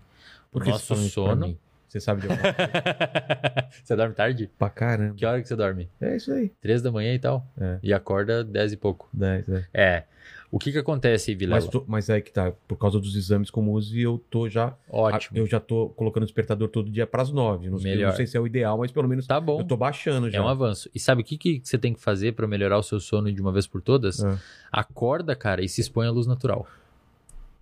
O 0.49 0.53
Por 0.53 0.63
que 0.63 0.69
nosso 0.69 0.87
pra 0.87 0.95
sono... 0.97 1.57
Você 1.93 1.99
sabe 1.99 2.21
de 2.21 2.27
alguma 2.27 2.41
coisa? 2.53 3.69
você 3.83 3.95
dorme 3.95 4.15
tarde? 4.15 4.49
pra 4.57 4.67
caramba. 4.67 5.13
Que 5.15 5.23
hora 5.27 5.39
que 5.39 5.47
você 5.47 5.55
dorme? 5.55 5.87
É 6.01 6.15
isso 6.15 6.31
aí. 6.33 6.49
Três 6.59 6.81
da 6.81 6.91
manhã 6.91 7.13
e 7.13 7.19
tal. 7.19 7.45
É. 7.55 7.77
E 7.83 7.93
acorda 7.93 8.43
dez 8.43 8.73
e 8.73 8.77
pouco. 8.77 9.07
10, 9.13 9.47
é. 9.47 9.65
É. 9.71 10.03
O 10.49 10.57
que 10.57 10.71
que 10.71 10.77
acontece, 10.79 11.35
Vilela? 11.35 11.61
Mas, 11.61 11.67
tô- 11.69 11.83
mas 11.87 12.09
aí 12.09 12.19
que 12.21 12.31
tá, 12.31 12.51
por 12.67 12.77
causa 12.77 12.99
dos 12.99 13.15
exames 13.15 13.51
como 13.51 13.73
uso, 13.73 13.95
eu 13.95 14.17
tô 14.29 14.49
já. 14.49 14.73
Ótimo. 14.89 15.37
Eu 15.37 15.45
já 15.45 15.59
tô 15.59 15.89
colocando 15.89 16.23
despertador 16.25 16.67
todo 16.67 16.89
dia 16.89 17.05
pras 17.05 17.29
9. 17.31 17.69
Não, 17.69 17.77
Melhor. 17.79 18.09
não 18.09 18.15
sei 18.15 18.25
se 18.25 18.35
é 18.37 18.39
o 18.39 18.47
ideal, 18.47 18.75
mas 18.79 18.91
pelo 18.91 19.07
menos 19.07 19.27
Tá 19.27 19.39
bom. 19.39 19.59
eu 19.59 19.63
tô 19.63 19.77
baixando 19.77 20.31
já. 20.31 20.39
É 20.39 20.41
um 20.41 20.47
avanço. 20.47 20.89
E 20.95 20.99
sabe 20.99 21.21
o 21.21 21.25
que, 21.25 21.37
que 21.37 21.61
você 21.63 21.77
tem 21.77 21.93
que 21.93 21.99
fazer 22.01 22.33
pra 22.33 22.47
melhorar 22.47 22.79
o 22.79 22.83
seu 22.83 22.99
sono 22.99 23.31
de 23.31 23.39
uma 23.39 23.51
vez 23.51 23.67
por 23.67 23.81
todas? 23.83 24.23
Ah. 24.23 24.39
Acorda, 24.71 25.35
cara, 25.35 25.63
e 25.63 25.69
se 25.69 25.79
expõe 25.81 26.07
à 26.07 26.11
luz 26.11 26.25
natural. 26.25 26.67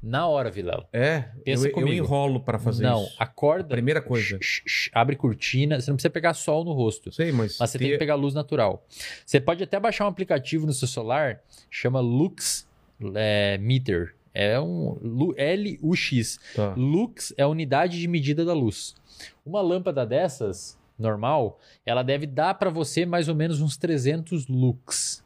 Na 0.02 0.28
hora, 0.28 0.50
Vilela. 0.50 0.88
É, 0.92 1.26
Pensa 1.46 1.66
eu, 1.66 1.70
eu 1.70 1.74
comigo. 1.74 1.92
enrolo 2.04 2.40
pra 2.40 2.58
fazer 2.58 2.84
Não, 2.84 3.04
isso. 3.04 3.16
acorda. 3.20 3.70
Primeira 3.70 4.02
coisa. 4.02 4.38
shh, 4.42 4.44
shh, 4.44 4.64
shh, 4.66 4.90
abre 4.94 5.16
cortina. 5.16 5.80
Você 5.80 5.92
não 5.92 5.96
precisa 5.96 6.10
pegar 6.10 6.34
sol 6.34 6.64
no 6.66 6.74
rosto. 6.74 7.10
Eu 7.10 7.14
sei, 7.14 7.32
mas. 7.32 7.58
Mas 7.60 7.70
você 7.70 7.78
tem 7.78 7.88
ter- 7.88 7.94
que 7.94 8.00
pegar 8.00 8.16
luz 8.16 8.34
natural. 8.34 8.84
Você 9.26 9.40
pode 9.40 9.64
até 9.64 9.80
baixar 9.80 10.06
um 10.06 10.10
aplicativo 10.10 10.66
no 10.66 10.74
seu 10.74 10.88
celular, 10.88 11.40
chama 11.70 12.00
Lux 12.00 12.68
é, 13.16 13.58
Meter. 13.60 14.16
É 14.34 14.60
um 14.60 14.98
Lu- 15.02 15.36
L-U-X. 15.38 16.40
Tá. 16.56 16.74
Lux 16.76 17.34
é 17.38 17.44
a 17.44 17.48
unidade 17.48 18.00
de 18.00 18.08
medida 18.08 18.44
da 18.46 18.54
luz. 18.54 18.96
Uma 19.46 19.62
lâmpada 19.62 20.06
dessas, 20.06 20.80
normal, 20.98 21.60
ela 21.86 22.02
deve 22.02 22.26
dar 22.26 22.56
para 22.56 22.70
você 22.70 23.06
mais 23.06 23.28
ou 23.28 23.36
menos 23.36 23.62
uns 23.62 23.78
300 23.78 24.48
lux. 24.48 25.24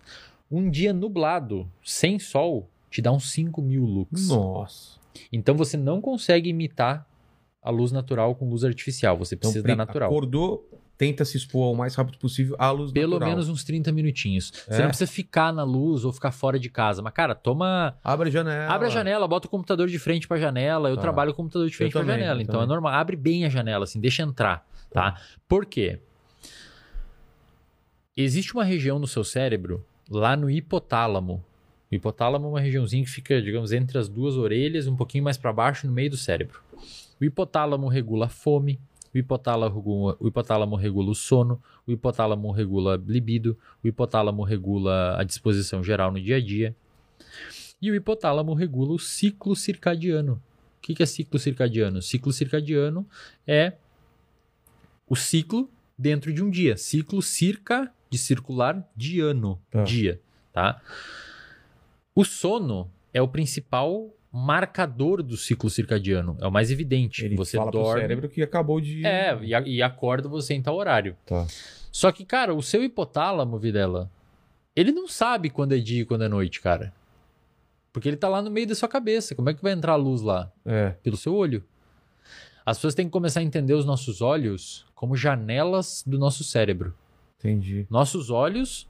Um 0.51 0.69
dia 0.69 0.91
nublado, 0.91 1.69
sem 1.83 2.17
sol, 2.19 2.69
te 2.95 3.01
dá 3.01 3.11
uns 3.11 3.29
5 3.31 3.61
mil 3.61 3.83
lux. 3.83 4.29
Nossa. 4.29 4.97
Então 5.31 5.55
você 5.55 5.75
não 5.75 5.99
consegue 6.01 6.49
imitar 6.49 7.05
a 7.61 7.69
luz 7.69 7.91
natural 7.91 8.33
com 8.35 8.49
luz 8.49 8.63
artificial. 8.63 9.17
Você 9.17 9.35
Então, 9.35 9.49
precisa 9.49 9.63
pri- 9.63 9.71
da 9.73 9.75
natural. 9.75 10.09
acordou, 10.09 10.69
tenta 10.97 11.25
se 11.25 11.35
expor 11.35 11.73
o 11.73 11.75
mais 11.75 11.93
rápido 11.95 12.17
possível 12.17 12.55
à 12.57 12.71
luz 12.71 12.91
Pelo 12.93 13.13
natural. 13.13 13.29
menos 13.29 13.49
uns 13.49 13.63
30 13.65 13.91
minutinhos. 13.91 14.49
Você 14.51 14.75
É? 14.75 14.79
não 14.79 14.87
precisa 14.87 15.11
ficar 15.11 15.51
na 15.51 15.63
luz 15.63 16.05
ou 16.05 16.13
ficar 16.13 16.31
fora 16.31 16.57
de 16.57 16.69
casa. 16.69 17.01
Mas, 17.01 17.11
cara, 17.13 17.35
toma. 17.35 17.97
Abre 18.03 18.29
a 18.29 18.31
janela. 18.31 18.71
Abre 18.73 18.87
a 18.87 18.89
janela, 18.91 19.27
bota 19.27 19.47
o 19.47 19.49
computador 19.49 19.87
de 19.89 19.99
frente 19.99 20.27
pra 20.27 20.37
janela. 20.37 20.89
Eu 20.89 20.95
Tá. 20.95 21.01
trabalho 21.01 21.33
com 21.33 21.41
o 21.41 21.43
computador 21.45 21.69
de 21.69 21.75
frente 21.75 21.91
pra 21.91 22.01
também, 22.01 22.19
janela. 22.19 22.41
Então 22.41 22.55
é 22.55 22.57
também. 22.59 22.69
normal. 22.69 22.93
Abre 22.93 23.15
bem 23.17 23.45
a 23.45 23.49
janela, 23.49 23.83
assim, 23.83 23.99
deixa 23.99 24.23
entrar. 24.23 24.65
Tá? 24.91 25.19
Por 25.49 25.65
quê? 25.65 25.99
Existe 28.15 28.53
uma 28.53 28.63
região 28.63 28.97
no 28.99 29.07
seu 29.07 29.23
cérebro, 29.23 29.85
lá 30.09 30.37
no 30.37 30.49
hipotálamo. 30.49 31.43
O 31.95 31.97
hipotálamo 31.97 32.45
é 32.47 32.49
uma 32.49 32.59
regiãozinha 32.59 33.03
que 33.05 33.09
fica, 33.09 33.41
digamos, 33.41 33.71
entre 33.71 33.97
as 33.97 34.09
duas 34.09 34.35
orelhas, 34.35 34.85
um 34.85 34.97
pouquinho 34.97 35.23
mais 35.23 35.37
para 35.37 35.53
baixo, 35.53 35.87
no 35.87 35.93
meio 35.93 36.09
do 36.09 36.17
cérebro. 36.17 36.59
O 37.21 37.23
hipotálamo 37.23 37.87
regula 37.87 38.25
a 38.25 38.29
fome, 38.29 38.81
o 39.13 39.17
hipotálamo, 39.17 39.73
regula- 39.73 40.17
o 40.19 40.27
hipotálamo 40.27 40.75
regula 40.75 41.11
o 41.11 41.15
sono, 41.15 41.61
o 41.87 41.91
hipotálamo 41.93 42.51
regula 42.51 43.01
libido, 43.07 43.57
o 43.81 43.87
hipotálamo 43.87 44.43
regula 44.43 45.15
a 45.17 45.23
disposição 45.23 45.81
geral 45.81 46.11
no 46.11 46.19
dia 46.21 46.35
a 46.35 46.41
dia. 46.41 46.75
E 47.81 47.89
o 47.89 47.95
hipotálamo 47.95 48.53
regula 48.53 48.91
o 48.93 48.99
ciclo 48.99 49.55
circadiano. 49.55 50.33
O 50.77 50.81
que 50.81 50.95
que 50.95 51.01
é 51.03 51.05
ciclo 51.05 51.39
circadiano? 51.39 52.01
Ciclo 52.01 52.33
circadiano 52.33 53.07
é 53.47 53.73
o 55.07 55.15
ciclo 55.15 55.69
dentro 55.97 56.33
de 56.33 56.43
um 56.43 56.49
dia. 56.49 56.75
Ciclo 56.75 57.21
circa 57.21 57.89
de 58.09 58.17
circular 58.17 58.85
de 58.93 59.21
ano, 59.21 59.57
Tá. 59.71 59.83
dia, 59.83 60.19
tá? 60.51 60.81
O 62.15 62.23
sono 62.23 62.89
é 63.13 63.21
o 63.21 63.27
principal 63.27 64.09
marcador 64.31 65.21
do 65.23 65.37
ciclo 65.37 65.69
circadiano, 65.69 66.37
é 66.41 66.47
o 66.47 66.51
mais 66.51 66.71
evidente. 66.71 67.23
Ele 67.25 67.35
você 67.35 67.57
fala 67.57 67.71
dorme, 67.71 67.91
pro 67.91 68.01
cérebro 68.01 68.29
que 68.29 68.41
acabou 68.41 68.81
de. 68.81 69.05
é, 69.05 69.37
e, 69.41 69.53
a- 69.53 69.61
e 69.61 69.81
acorda 69.81 70.27
você 70.27 70.53
em 70.53 70.61
tal 70.61 70.75
horário. 70.75 71.15
Tá. 71.25 71.45
Só 71.91 72.11
que, 72.11 72.25
cara, 72.25 72.53
o 72.53 72.61
seu 72.61 72.83
hipotálamo, 72.83 73.57
Videla, 73.57 74.09
ele 74.75 74.91
não 74.91 75.07
sabe 75.07 75.49
quando 75.49 75.73
é 75.73 75.77
dia 75.77 76.01
e 76.01 76.05
quando 76.05 76.23
é 76.25 76.27
noite, 76.27 76.59
cara. 76.59 76.93
Porque 77.93 78.09
ele 78.09 78.17
tá 78.17 78.27
lá 78.27 78.41
no 78.41 78.51
meio 78.51 78.67
da 78.67 78.75
sua 78.75 78.89
cabeça. 78.89 79.33
Como 79.33 79.49
é 79.49 79.53
que 79.53 79.63
vai 79.63 79.71
entrar 79.71 79.93
a 79.93 79.97
luz 79.97 80.21
lá? 80.21 80.51
É. 80.65 80.89
Pelo 81.01 81.15
seu 81.15 81.33
olho. 81.33 81.63
As 82.65 82.77
pessoas 82.77 82.93
têm 82.95 83.05
que 83.05 83.11
começar 83.11 83.39
a 83.39 83.43
entender 83.43 83.73
os 83.73 83.85
nossos 83.85 84.21
olhos 84.21 84.85
como 84.93 85.15
janelas 85.15 86.03
do 86.05 86.19
nosso 86.19 86.43
cérebro. 86.43 86.93
Entendi. 87.39 87.87
Nossos 87.89 88.29
olhos. 88.29 88.85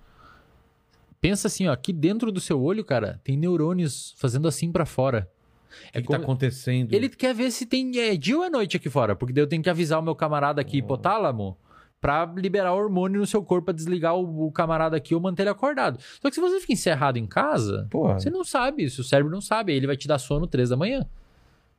Pensa 1.28 1.48
assim, 1.48 1.68
ó, 1.68 1.72
aqui 1.74 1.92
dentro 1.92 2.32
do 2.32 2.40
seu 2.40 2.62
olho, 2.62 2.86
cara, 2.86 3.20
tem 3.24 3.36
neurônios 3.36 4.14
fazendo 4.18 4.48
assim 4.48 4.72
pra 4.72 4.86
fora. 4.86 5.28
O 5.68 5.92
que, 5.92 5.98
É 5.98 6.02
que 6.02 6.08
como- 6.08 6.20
tá 6.20 6.24
acontecendo? 6.24 6.94
Ele 6.94 7.10
quer 7.10 7.34
ver 7.34 7.50
se 7.50 7.66
tem 7.66 7.98
é, 7.98 8.16
dia 8.16 8.38
ou 8.38 8.44
é 8.44 8.50
noite 8.50 8.78
aqui 8.78 8.92
fora, 8.92 9.16
porque 9.16 9.34
daí 9.34 9.42
eu 9.44 9.48
tenho 9.48 9.64
que 9.64 9.70
avisar 9.70 10.00
o 10.00 10.04
meu 10.04 10.14
camarada 10.16 10.62
aqui, 10.62 10.78
hipotálamo, 10.78 11.58
pra 12.00 12.32
liberar 12.38 12.74
hormônio 12.74 13.20
no 13.20 13.26
seu 13.26 13.42
corpo, 13.44 13.66
pra 13.66 13.74
desligar 13.74 14.16
o, 14.16 14.46
o 14.46 14.52
camarada 14.52 14.96
aqui 14.96 15.16
ou 15.16 15.20
manter 15.20 15.42
ele 15.42 15.50
acordado. 15.50 16.00
Só 16.22 16.30
que 16.30 16.36
se 16.36 16.40
você 16.42 16.60
fica 16.60 16.74
encerrado 16.74 17.18
em 17.18 17.26
casa, 17.26 17.88
Porra. 17.90 18.20
você 18.20 18.30
não 18.30 18.44
sabe 18.44 18.84
isso, 18.84 19.02
o 19.02 19.04
cérebro 19.04 19.32
não 19.32 19.42
sabe, 19.42 19.74
ele 19.74 19.88
vai 19.88 19.98
te 19.98 20.08
dar 20.08 20.20
sono 20.20 20.46
três 20.46 20.70
da 20.70 20.78
manhã. 20.78 21.08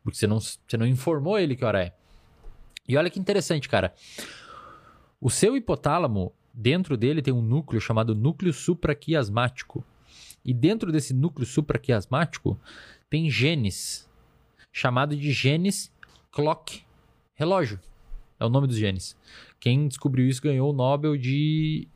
Porque 0.02 0.18
você 0.18 0.26
não, 0.26 0.41
você 0.41 0.76
não 0.76 0.86
informou 0.89 1.39
ele 1.39 1.55
que 1.55 1.65
hora 1.65 1.84
é. 1.84 1.92
E 2.89 2.97
olha 2.97 3.08
que 3.08 3.20
interessante, 3.20 3.68
cara. 3.68 3.94
O 5.20 5.31
seu 5.31 5.57
hipotálamo, 5.57 6.33
dentro 6.57 6.97
dele 6.97 7.20
tem 7.20 7.35
um 7.35 7.43
núcleo 7.43 7.81
chamado 7.81 8.15
núcleo 8.15 8.52
supraquiasmático. 8.52 9.85
E 10.43 10.55
dentro 10.55 10.91
desse 10.91 11.12
núcleo 11.12 11.47
supraquiasmático 11.47 12.59
tem 13.10 13.28
genes, 13.31 14.09
chamado 14.73 15.15
de 15.15 15.33
genes 15.33 15.93
clock, 16.33 16.83
relógio. 17.35 17.78
É 18.41 18.44
o 18.44 18.49
nome 18.49 18.67
dos 18.67 18.76
genes. 18.76 19.17
Quem 19.60 19.86
descobriu 19.86 20.26
isso 20.26 20.43
ganhou 20.43 20.70
o 20.70 20.73
Nobel 20.73 21.17
de 21.17 21.89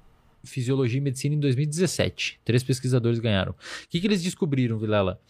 Fisiologia 0.44 0.98
e 0.98 1.02
Medicina 1.02 1.34
em 1.34 1.40
2017. 1.40 2.40
Três 2.44 2.62
pesquisadores 2.62 3.18
ganharam. 3.18 3.52
O 3.52 3.56
que, 3.89 4.00
que 4.00 4.06
eles 4.06 4.22
descobriram, 4.22 4.78
Vilela? 4.78 5.20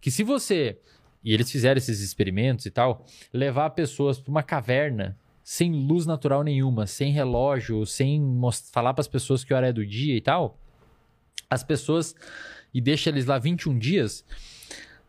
Que 0.00 0.10
se 0.10 0.22
você, 0.22 0.78
e 1.24 1.32
eles 1.32 1.50
fizeram 1.50 1.78
esses 1.78 2.00
experimentos 2.00 2.66
e 2.66 2.70
tal, 2.70 3.06
levar 3.32 3.70
pessoas 3.70 4.18
para 4.18 4.30
uma 4.30 4.42
caverna 4.42 5.16
sem 5.50 5.72
luz 5.84 6.06
natural 6.06 6.44
nenhuma, 6.44 6.86
sem 6.86 7.10
relógio, 7.10 7.84
sem 7.84 8.22
falar 8.72 8.94
para 8.94 9.00
as 9.00 9.08
pessoas 9.08 9.42
que 9.42 9.52
hora 9.52 9.66
é 9.66 9.72
do 9.72 9.84
dia 9.84 10.14
e 10.14 10.20
tal, 10.20 10.56
as 11.50 11.64
pessoas 11.64 12.14
e 12.72 12.80
deixa 12.80 13.10
eles 13.10 13.26
lá 13.26 13.36
21 13.36 13.76
dias, 13.76 14.24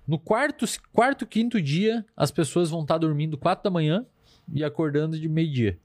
no 0.08 0.18
quarto, 0.18 0.66
quarto 0.92 1.28
quinto 1.28 1.62
dia, 1.62 2.04
as 2.18 2.32
pessoas 2.32 2.72
vão 2.72 2.82
estar 2.82 2.98
dormindo 2.98 3.38
4 3.38 3.64
da 3.64 3.70
manhã 3.70 4.04
e 4.52 4.64
acordando 4.64 5.20
de 5.20 5.30
meio-dia. 5.30 5.78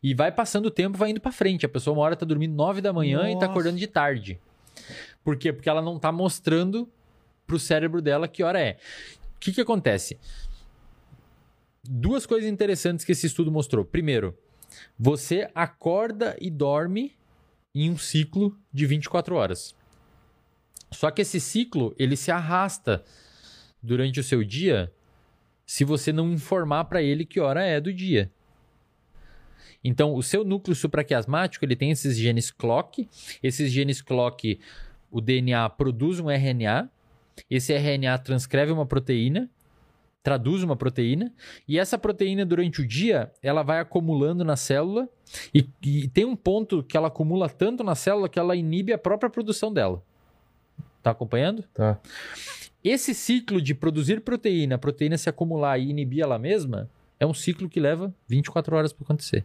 E 0.00 0.14
vai 0.14 0.30
passando 0.30 0.66
o 0.66 0.70
tempo, 0.70 0.96
vai 0.96 1.10
indo 1.10 1.20
pra 1.20 1.32
frente. 1.32 1.66
A 1.66 1.68
pessoa 1.68 1.96
uma 1.96 2.04
hora 2.04 2.14
tá 2.14 2.24
dormindo 2.24 2.54
9 2.54 2.80
da 2.80 2.92
manhã 2.92 3.22
e 3.28 3.32
tá 3.32 3.32
Nossa. 3.32 3.46
acordando 3.46 3.78
de 3.78 3.86
tarde. 3.88 4.38
Por 5.24 5.36
quê? 5.36 5.52
Porque 5.52 5.68
ela 5.68 5.82
não 5.82 5.98
tá 5.98 6.12
mostrando 6.12 6.88
pro 7.48 7.58
cérebro 7.58 8.00
dela 8.00 8.28
que 8.28 8.44
hora 8.44 8.60
é. 8.60 8.78
O 9.34 9.40
que 9.40 9.50
que 9.52 9.60
acontece? 9.60 10.16
Duas 11.90 12.26
coisas 12.26 12.50
interessantes 12.50 13.02
que 13.02 13.12
esse 13.12 13.26
estudo 13.26 13.50
mostrou. 13.50 13.82
Primeiro, 13.82 14.36
você 14.98 15.50
acorda 15.54 16.36
e 16.38 16.50
dorme 16.50 17.16
em 17.74 17.88
um 17.90 17.96
ciclo 17.96 18.54
de 18.70 18.84
24 18.84 19.34
horas. 19.34 19.74
Só 20.92 21.10
que 21.10 21.22
esse 21.22 21.40
ciclo, 21.40 21.94
ele 21.98 22.14
se 22.14 22.30
arrasta 22.30 23.02
durante 23.82 24.20
o 24.20 24.22
seu 24.22 24.44
dia 24.44 24.92
se 25.64 25.82
você 25.82 26.12
não 26.12 26.30
informar 26.30 26.84
para 26.84 27.02
ele 27.02 27.24
que 27.24 27.40
hora 27.40 27.64
é 27.64 27.80
do 27.80 27.90
dia. 27.90 28.30
Então, 29.82 30.14
o 30.14 30.22
seu 30.22 30.44
núcleo 30.44 30.76
supraquiasmático, 30.76 31.64
ele 31.64 31.74
tem 31.74 31.90
esses 31.90 32.18
genes 32.18 32.50
clock. 32.50 33.08
Esses 33.42 33.72
genes 33.72 34.02
clock, 34.02 34.60
o 35.10 35.22
DNA 35.22 35.70
produz 35.70 36.20
um 36.20 36.28
RNA. 36.30 36.90
Esse 37.48 37.72
RNA 37.72 38.18
transcreve 38.18 38.72
uma 38.72 38.84
proteína, 38.84 39.48
traduz 40.22 40.62
uma 40.62 40.76
proteína, 40.76 41.32
e 41.66 41.78
essa 41.78 41.96
proteína 41.96 42.44
durante 42.44 42.80
o 42.80 42.86
dia, 42.86 43.32
ela 43.42 43.62
vai 43.62 43.80
acumulando 43.80 44.44
na 44.44 44.56
célula 44.56 45.08
e, 45.54 45.66
e 45.82 46.08
tem 46.08 46.24
um 46.24 46.36
ponto 46.36 46.82
que 46.82 46.96
ela 46.96 47.08
acumula 47.08 47.48
tanto 47.48 47.82
na 47.82 47.94
célula 47.94 48.28
que 48.28 48.38
ela 48.38 48.56
inibe 48.56 48.92
a 48.92 48.98
própria 48.98 49.30
produção 49.30 49.72
dela. 49.72 50.02
Tá 51.02 51.12
acompanhando? 51.12 51.62
Tá. 51.72 51.98
Esse 52.82 53.14
ciclo 53.14 53.60
de 53.60 53.74
produzir 53.74 54.20
proteína, 54.20 54.74
a 54.74 54.78
proteína 54.78 55.16
se 55.16 55.28
acumular 55.28 55.78
e 55.78 55.90
inibir 55.90 56.22
ela 56.22 56.38
mesma, 56.38 56.90
é 57.18 57.26
um 57.26 57.34
ciclo 57.34 57.68
que 57.68 57.80
leva 57.80 58.14
24 58.28 58.76
horas 58.76 58.92
para 58.92 59.04
acontecer. 59.04 59.44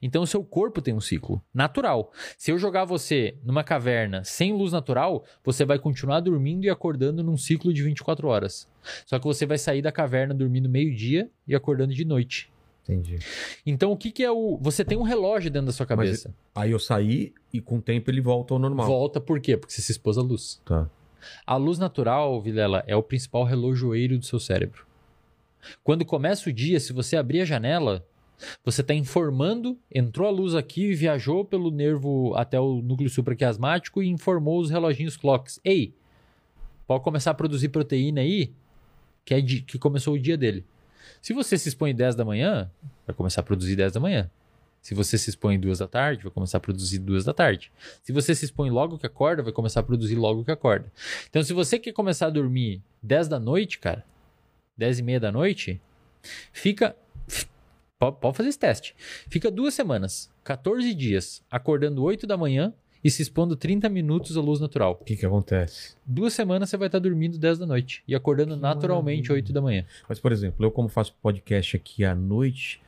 Então, 0.00 0.22
o 0.22 0.26
seu 0.26 0.42
corpo 0.44 0.80
tem 0.80 0.94
um 0.94 1.00
ciclo 1.00 1.42
natural. 1.52 2.12
Se 2.36 2.50
eu 2.50 2.58
jogar 2.58 2.84
você 2.84 3.36
numa 3.44 3.64
caverna 3.64 4.24
sem 4.24 4.52
luz 4.52 4.72
natural, 4.72 5.24
você 5.44 5.64
vai 5.64 5.78
continuar 5.78 6.20
dormindo 6.20 6.64
e 6.64 6.70
acordando 6.70 7.22
num 7.22 7.36
ciclo 7.36 7.72
de 7.72 7.82
24 7.82 8.28
horas. 8.28 8.68
Só 9.06 9.18
que 9.18 9.24
você 9.24 9.46
vai 9.46 9.58
sair 9.58 9.82
da 9.82 9.92
caverna 9.92 10.34
dormindo 10.34 10.68
meio-dia 10.68 11.30
e 11.46 11.54
acordando 11.54 11.94
de 11.94 12.04
noite. 12.04 12.50
Entendi. 12.82 13.18
Então, 13.64 13.92
o 13.92 13.96
que, 13.96 14.10
que 14.10 14.24
é 14.24 14.30
o. 14.30 14.58
Você 14.60 14.84
tem 14.84 14.98
um 14.98 15.02
relógio 15.02 15.50
dentro 15.50 15.66
da 15.66 15.72
sua 15.72 15.86
Mas 15.88 15.96
cabeça. 15.96 16.34
Aí 16.54 16.72
eu 16.72 16.78
saí 16.78 17.32
e 17.52 17.60
com 17.60 17.78
o 17.78 17.82
tempo 17.82 18.10
ele 18.10 18.20
volta 18.20 18.54
ao 18.54 18.58
normal. 18.58 18.86
Volta 18.86 19.20
por 19.20 19.40
quê? 19.40 19.56
Porque 19.56 19.72
você 19.72 19.80
se 19.80 19.92
expôs 19.92 20.18
à 20.18 20.22
luz. 20.22 20.60
Tá. 20.64 20.88
A 21.46 21.56
luz 21.56 21.78
natural, 21.78 22.40
Vilela, 22.40 22.82
é 22.86 22.96
o 22.96 23.02
principal 23.02 23.44
relojoeiro 23.44 24.18
do 24.18 24.24
seu 24.24 24.40
cérebro. 24.40 24.84
Quando 25.84 26.04
começa 26.04 26.50
o 26.50 26.52
dia, 26.52 26.80
se 26.80 26.92
você 26.92 27.16
abrir 27.16 27.42
a 27.42 27.44
janela, 27.44 28.04
você 28.64 28.80
está 28.80 28.94
informando, 28.94 29.78
entrou 29.92 30.28
a 30.28 30.30
luz 30.30 30.54
aqui, 30.54 30.94
viajou 30.94 31.44
pelo 31.44 31.70
nervo 31.70 32.34
até 32.36 32.58
o 32.60 32.82
núcleo 32.82 33.10
supraquiasmático 33.10 34.02
e 34.02 34.08
informou 34.08 34.60
os 34.60 34.70
reloginhos 34.70 35.16
clocks. 35.16 35.60
Ei, 35.64 35.94
pode 36.86 37.04
começar 37.04 37.30
a 37.30 37.34
produzir 37.34 37.68
proteína 37.68 38.20
aí, 38.20 38.52
que, 39.24 39.34
é 39.34 39.40
de, 39.40 39.62
que 39.62 39.78
começou 39.78 40.14
o 40.14 40.18
dia 40.18 40.36
dele. 40.36 40.64
Se 41.20 41.32
você 41.32 41.56
se 41.56 41.68
expõe 41.68 41.94
10 41.94 42.14
da 42.14 42.24
manhã, 42.24 42.70
vai 43.06 43.14
começar 43.14 43.40
a 43.40 43.44
produzir 43.44 43.76
10 43.76 43.92
da 43.92 44.00
manhã. 44.00 44.30
Se 44.82 44.94
você 44.94 45.16
se 45.16 45.30
expõe 45.30 45.58
2 45.60 45.78
da 45.78 45.86
tarde, 45.86 46.24
vai 46.24 46.32
começar 46.32 46.58
a 46.58 46.60
produzir 46.60 46.98
2 46.98 47.24
da 47.24 47.32
tarde. 47.32 47.70
Se 48.02 48.12
você 48.12 48.34
se 48.34 48.44
expõe 48.44 48.68
logo 48.68 48.98
que 48.98 49.06
acorda, 49.06 49.40
vai 49.40 49.52
começar 49.52 49.78
a 49.78 49.82
produzir 49.84 50.16
logo 50.16 50.44
que 50.44 50.50
acorda. 50.50 50.92
Então, 51.30 51.40
se 51.42 51.52
você 51.52 51.78
quer 51.78 51.92
começar 51.92 52.26
a 52.26 52.30
dormir 52.30 52.82
10 53.00 53.28
da 53.28 53.38
noite, 53.38 53.78
cara, 53.78 54.04
10 54.76 54.98
e 54.98 55.02
meia 55.02 55.20
da 55.20 55.30
noite, 55.30 55.80
fica. 56.52 56.96
Pode 58.10 58.36
fazer 58.36 58.48
esse 58.48 58.58
teste. 58.58 58.94
Fica 59.28 59.50
duas 59.50 59.74
semanas, 59.74 60.30
14 60.42 60.92
dias, 60.94 61.44
acordando 61.50 62.02
8 62.02 62.26
da 62.26 62.36
manhã 62.36 62.72
e 63.04 63.10
se 63.10 63.22
expondo 63.22 63.56
30 63.56 63.88
minutos 63.88 64.36
à 64.36 64.40
luz 64.40 64.60
natural. 64.60 64.98
O 65.00 65.04
que 65.04 65.16
que 65.16 65.26
acontece? 65.26 65.94
Duas 66.06 66.32
semanas 66.32 66.70
você 66.70 66.76
vai 66.76 66.88
estar 66.88 66.98
dormindo 66.98 67.38
10 67.38 67.58
da 67.58 67.66
noite 67.66 68.02
e 68.06 68.14
acordando 68.14 68.56
naturalmente 68.56 69.28
maravilha. 69.28 69.44
8 69.44 69.52
da 69.52 69.60
manhã. 69.60 69.84
Mas, 70.08 70.18
por 70.18 70.32
exemplo, 70.32 70.64
eu 70.64 70.70
como 70.70 70.88
faço 70.88 71.14
podcast 71.20 71.76
aqui 71.76 72.04
à 72.04 72.14
noite 72.14 72.80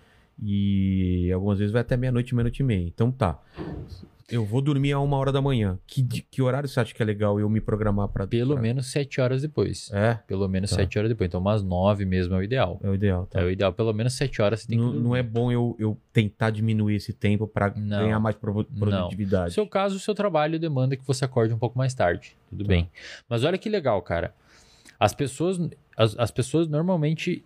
e 0.42 1.30
algumas 1.32 1.58
vezes 1.58 1.72
vai 1.72 1.82
até 1.82 1.96
meia-noite, 1.96 2.34
meia-noite 2.34 2.60
e 2.60 2.64
meia. 2.64 2.86
Então 2.86 3.10
tá. 3.10 3.40
Eu 4.30 4.42
vou 4.44 4.62
dormir 4.62 4.92
a 4.92 4.98
uma 5.00 5.16
hora 5.18 5.30
da 5.30 5.40
manhã. 5.42 5.78
Que, 5.86 6.02
que 6.02 6.40
horário 6.40 6.66
você 6.68 6.80
acha 6.80 6.94
que 6.94 7.02
é 7.02 7.04
legal 7.04 7.38
eu 7.38 7.48
me 7.48 7.60
programar 7.60 8.08
pra... 8.08 8.26
Pelo 8.26 8.54
pra- 8.54 8.62
menos 8.62 8.86
7 8.90 9.20
horas 9.20 9.42
depois. 9.42 9.90
É, 9.92 10.14
Pelo 10.26 10.48
menos 10.48 10.70
Tá. 10.70 10.76
7 10.76 10.98
horas 10.98 11.10
depois. 11.10 11.28
Então, 11.28 11.40
umas 11.40 11.62
9 11.62 12.06
mesmo 12.06 12.34
é 12.34 12.38
o 12.38 12.42
ideal. 12.42 12.80
é 12.82 12.88
o 12.88 12.94
ideal, 12.94 13.26
tá? 13.26 13.40
É 13.40 13.44
o 13.44 13.50
ideal. 13.50 13.72
Pelo 13.74 13.92
menos 13.92 14.14
7 14.14 14.40
horas 14.40 14.60
você 14.62 14.68
tem 14.68 14.78
que 14.78 14.84
Não, 14.84 14.92
dormir. 14.92 15.08
não 15.08 15.14
é 15.16 15.22
bom 15.22 15.52
eu, 15.52 15.76
eu 15.78 15.98
tentar 16.12 16.48
diminuir 16.50 16.96
esse 16.96 17.12
tempo 17.12 17.46
pra 17.46 17.70
Não. 17.76 17.98
ganhar 18.00 18.18
mais 18.18 18.34
Não. 18.42 18.64
produtividade. 18.64 19.44
No 19.46 19.50
seu 19.52 19.66
caso, 19.66 19.96
o 19.96 20.00
seu 20.00 20.14
trabalho 20.14 20.58
demanda 20.58 20.96
que 20.96 21.06
você 21.06 21.24
acorde 21.26 21.52
um 21.52 21.58
pouco 21.58 21.76
mais 21.76 21.92
tarde. 21.92 22.34
Tudo 22.48 22.64
Tá. 22.64 22.68
bem. 22.68 22.90
Mas 23.28 23.44
olha 23.44 23.58
que 23.58 23.68
legal, 23.68 24.00
cara. 24.00 24.34
As 24.98 25.12
pessoas, 25.14 25.58
as, 25.96 26.18
as 26.18 26.30
pessoas 26.30 26.66
normalmente, 26.66 27.44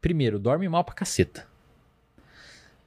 primeiro, 0.00 0.38
dormem 0.38 0.68
mal 0.70 0.84
pra 0.84 0.94
caceta. 0.94 1.46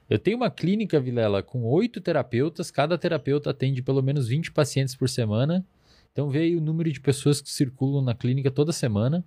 Eu 0.09 0.19
tenho 0.19 0.37
uma 0.37 0.51
clínica, 0.51 0.99
Vilela, 0.99 1.41
com 1.41 1.63
oito 1.63 1.99
terapeutas. 1.99 2.69
Cada 2.69 2.97
terapeuta 2.97 3.49
atende 3.49 3.81
pelo 3.81 4.01
menos 4.03 4.27
20 4.27 4.51
pacientes 4.51 4.95
por 4.95 5.09
semana. 5.09 5.65
Então 6.11 6.29
vê 6.29 6.39
aí 6.39 6.55
o 6.55 6.61
número 6.61 6.91
de 6.91 7.01
pessoas 7.01 7.41
que 7.41 7.49
circulam 7.49 8.03
na 8.03 8.13
clínica 8.13 8.51
toda 8.51 8.71
semana. 8.71 9.23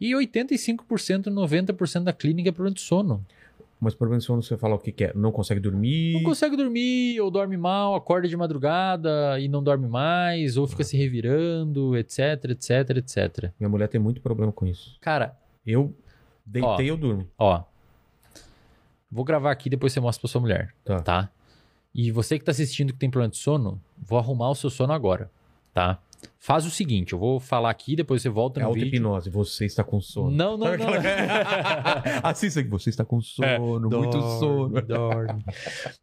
E 0.00 0.12
85%, 0.12 1.24
90% 1.26 2.02
da 2.04 2.12
clínica 2.12 2.50
é 2.50 2.52
problema 2.52 2.74
de 2.74 2.80
sono. 2.82 3.24
Mas 3.80 3.94
por 3.94 4.08
exemplo, 4.08 4.26
quando 4.26 4.42
você 4.44 4.58
fala 4.58 4.74
o 4.74 4.78
que 4.78 4.92
que 4.92 5.04
é, 5.04 5.12
não 5.14 5.32
consegue 5.32 5.58
dormir... 5.58 6.12
Não 6.12 6.22
consegue 6.22 6.54
dormir, 6.54 7.18
ou 7.20 7.30
dorme 7.30 7.56
mal, 7.56 7.94
acorda 7.94 8.28
de 8.28 8.36
madrugada 8.36 9.40
e 9.40 9.48
não 9.48 9.62
dorme 9.62 9.88
mais, 9.88 10.58
ou 10.58 10.66
fica 10.66 10.84
se 10.84 10.98
revirando, 10.98 11.96
etc, 11.96 12.50
etc, 12.50 12.70
etc. 12.98 13.50
Minha 13.58 13.70
mulher 13.70 13.88
tem 13.88 13.98
muito 13.98 14.20
problema 14.20 14.52
com 14.52 14.66
isso. 14.66 14.98
Cara, 15.00 15.34
Eu 15.66 15.94
deitei, 16.44 16.90
eu 16.90 16.96
durmo. 16.96 17.26
ó. 17.38 17.62
Vou 19.10 19.24
gravar 19.24 19.50
aqui, 19.50 19.68
depois 19.68 19.92
você 19.92 20.00
mostra 20.00 20.20
pra 20.22 20.28
sua 20.30 20.40
mulher, 20.40 20.74
Tá. 20.84 21.00
tá? 21.00 21.30
E 21.94 22.10
você 22.12 22.38
que 22.38 22.44
tá 22.44 22.52
assistindo 22.52 22.92
que 22.92 22.98
tem 22.98 23.10
problema 23.10 23.30
de 23.30 23.36
sono, 23.38 23.80
vou 23.98 24.18
arrumar 24.18 24.50
o 24.50 24.54
seu 24.54 24.70
sono 24.70 24.92
agora, 24.92 25.30
tá? 25.74 25.98
Faz 26.38 26.64
o 26.66 26.70
seguinte, 26.70 27.14
eu 27.14 27.18
vou 27.18 27.40
falar 27.40 27.70
aqui, 27.70 27.96
depois 27.96 28.20
você 28.22 28.28
volta 28.28 28.60
É 28.60 28.62
no 28.62 28.72
vídeo. 28.72 28.86
auto-hipnose, 28.86 29.30
você 29.30 29.64
está 29.64 29.82
com 29.82 30.00
sono. 30.00 30.30
Não, 30.30 30.56
não, 30.56 30.66
não. 30.76 30.86
Assista 32.22 32.62
que 32.62 32.68
você 32.68 32.90
está 32.90 33.04
com 33.04 33.20
sono, 33.20 33.46
É, 33.48 33.58
muito 33.58 33.88
dorme, 33.88 34.12
sono. 34.38 34.82
dorme. 34.82 35.44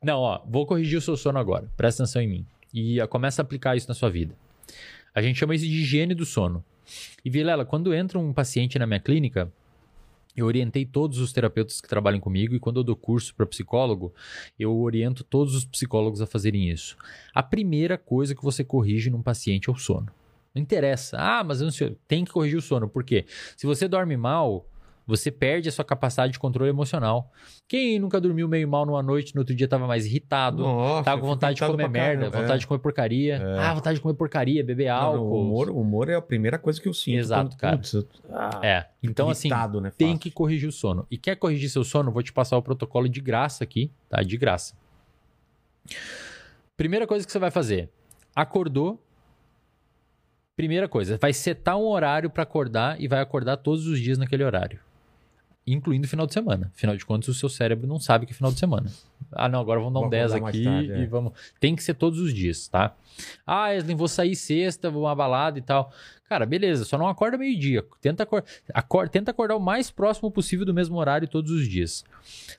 Não, 0.04 0.20
ó, 0.20 0.42
vou 0.46 0.66
corrigir 0.66 0.98
o 0.98 1.02
seu 1.02 1.16
sono 1.16 1.38
agora. 1.40 1.70
Presta 1.78 2.04
atenção 2.04 2.22
em 2.22 2.28
mim. 2.28 2.46
E 2.74 2.98
começa 3.08 3.42
a 3.42 3.44
aplicar 3.44 3.76
isso 3.76 3.88
na 3.88 3.94
sua 3.94 4.10
vida. 4.10 4.36
A 5.14 5.22
gente 5.22 5.38
chama 5.40 5.56
isso 5.56 5.66
de 5.66 5.72
higiene 5.72 6.14
do 6.14 6.26
sono. 6.26 6.64
E 7.24 7.30
Vilela, 7.30 7.66
quando 7.66 7.94
entra 7.94 8.18
um 8.20 8.34
paciente 8.34 8.78
na 8.80 8.86
minha 8.88 9.00
clínica, 9.00 9.52
eu 10.38 10.46
orientei 10.46 10.86
todos 10.86 11.18
os 11.18 11.34
terapeutas 11.34 11.82
que 11.82 11.90
trabalham 11.90 12.20
comigo 12.20 12.54
e 12.54 12.60
quando 12.60 12.80
eu 12.80 12.84
dou 12.84 12.96
curso 12.96 13.34
para 13.34 13.46
psicólogo, 13.48 14.14
eu 14.58 14.78
oriento 14.80 15.24
todos 15.24 15.56
os 15.56 15.66
psicólogos 15.66 16.22
a 16.22 16.28
fazerem 16.28 16.70
isso. 16.70 16.96
A 17.34 17.42
primeira 17.42 17.98
coisa 17.98 18.36
que 18.36 18.44
você 18.44 18.64
corrige 18.64 19.10
num 19.10 19.24
paciente 19.24 19.68
é 19.68 19.74
o 19.74 19.76
sono. 19.76 20.08
Não 20.54 20.62
interessa. 20.62 21.18
Ah, 21.20 21.44
mas 21.44 21.60
eu 21.60 21.66
não 21.66 21.72
sei. 21.72 21.98
Tem 22.08 22.24
que 22.24 22.32
corrigir 22.32 22.60
o 22.60 22.62
sono. 22.62 22.88
Por 22.88 23.04
quê? 23.04 23.26
Se 23.56 23.66
você 23.66 23.88
dorme 23.88 24.16
mal, 24.16 24.66
você 25.08 25.32
perde 25.32 25.70
a 25.70 25.72
sua 25.72 25.86
capacidade 25.86 26.34
de 26.34 26.40
controle 26.40 26.70
emocional. 26.70 27.32
Quem 27.68 27.98
nunca 27.98 28.20
dormiu 28.20 28.46
meio 28.48 28.68
mal 28.68 28.86
numa 28.86 29.02
noite, 29.02 29.34
no 29.34 29.40
outro 29.42 29.56
dia 29.56 29.68
tava 29.68 29.88
mais 29.88 30.06
irritado, 30.06 30.58
Nossa, 30.62 31.04
tava 31.06 31.22
com 31.22 31.28
vontade 31.28 31.56
de 31.56 31.66
comer 31.66 31.88
merda, 31.90 32.26
caramba. 32.26 32.38
vontade 32.42 32.58
É. 32.58 32.60
de 32.60 32.68
comer 32.68 32.80
porcaria. 32.80 33.36
É. 33.38 33.58
Ah, 33.60 33.74
vontade 33.74 33.96
de 33.96 34.02
comer 34.02 34.16
porcaria, 34.16 34.62
beber 34.64 34.90
Não, 34.90 34.96
não, 34.96 35.04
álcool. 35.22 35.24
o 35.38 35.42
humor, 35.42 35.70
o 35.70 35.80
humor 35.80 36.10
é 36.10 36.16
a 36.16 36.22
primeira 36.22 36.60
coisa 36.60 36.82
que 36.82 36.90
eu 36.90 36.94
sinto. 36.94 37.18
Exato, 37.20 37.52
quando, 37.52 37.58
cara. 37.60 37.78
putz, 37.78 37.94
eu- 37.94 38.08
ah, 38.32 38.60
É. 38.62 38.86
Então, 39.02 39.30
assim, 39.30 39.48
irritado, 39.48 39.80
né, 39.80 39.92
tem 39.98 40.18
que 40.18 40.30
corrigir 40.30 40.68
o 40.68 40.72
sono. 40.74 41.08
E 41.10 41.18
quer 41.18 41.38
corrigir 41.38 41.70
seu 41.70 41.86
sono? 41.86 42.12
Vou 42.12 42.22
te 42.22 42.34
passar 42.34 42.58
o 42.58 42.62
protocolo 42.62 43.08
de 43.08 43.22
graça 43.22 43.64
aqui, 43.64 43.90
tá? 44.10 44.22
De 44.22 44.36
graça. 44.38 44.76
Primeira 46.76 47.08
coisa 47.08 47.26
que 47.26 47.32
você 47.32 47.40
vai 47.40 47.50
fazer: 47.50 47.90
acordou. 48.36 49.02
Primeira 50.56 50.88
coisa, 50.88 51.18
vai 51.22 51.34
setar 51.34 51.78
um 51.78 51.86
horário 51.86 52.30
para 52.32 52.42
acordar 52.42 53.00
e 53.00 53.08
vai 53.08 53.20
acordar 53.22 53.58
todos 53.58 53.86
os 53.86 54.00
dias 54.00 54.18
naquele 54.18 54.44
horário. 54.44 54.80
Incluindo 55.68 56.08
final 56.08 56.26
de 56.26 56.34
semana. 56.34 56.72
Afinal 56.74 56.96
de 56.96 57.06
contas, 57.06 57.28
o 57.28 57.34
seu 57.34 57.50
cérebro 57.50 57.86
não 57.86 58.00
sabe 58.00 58.26
que 58.26 58.32
é 58.32 58.36
final 58.36 58.52
de 58.54 58.58
semana. 58.60 58.90
Ah, 59.34 59.50
não, 59.50 59.60
agora 59.60 59.80
vamos 59.82 59.94
dar 59.94 60.00
um 60.00 60.04
Vou 60.04 60.10
10 60.12 60.32
acordar 60.32 60.42
mais 60.44 60.56
aqui 60.56 60.64
tarde, 60.64 60.92
é. 60.94 61.04
e 61.04 61.06
vamos. 61.08 61.34
Tem 61.60 61.76
que 61.76 61.84
ser 61.84 61.94
todos 61.96 62.20
os 62.22 62.34
dias, 62.34 62.70
tá? 62.70 62.96
Ah, 63.46 63.66
Wesley, 63.68 63.94
vou 63.96 64.08
sair 64.08 64.36
sexta, 64.36 64.90
vou 64.90 65.04
uma 65.04 65.14
balada 65.14 65.60
e 65.60 65.62
tal. 65.62 65.92
Cara, 66.30 66.46
beleza, 66.46 66.86
só 66.86 66.98
não 66.98 67.08
acorda 67.10 67.38
meio-dia. 67.38 67.86
Tenta, 68.02 68.24
acor- 68.24 68.44
acor- 68.74 69.10
tenta 69.10 69.32
acordar 69.32 69.56
o 69.58 69.60
mais 69.60 69.92
próximo 69.92 70.32
possível 70.32 70.66
do 70.66 70.74
mesmo 70.74 70.98
horário 70.98 71.28
todos 71.28 71.52
os 71.52 71.68
dias. 71.68 72.06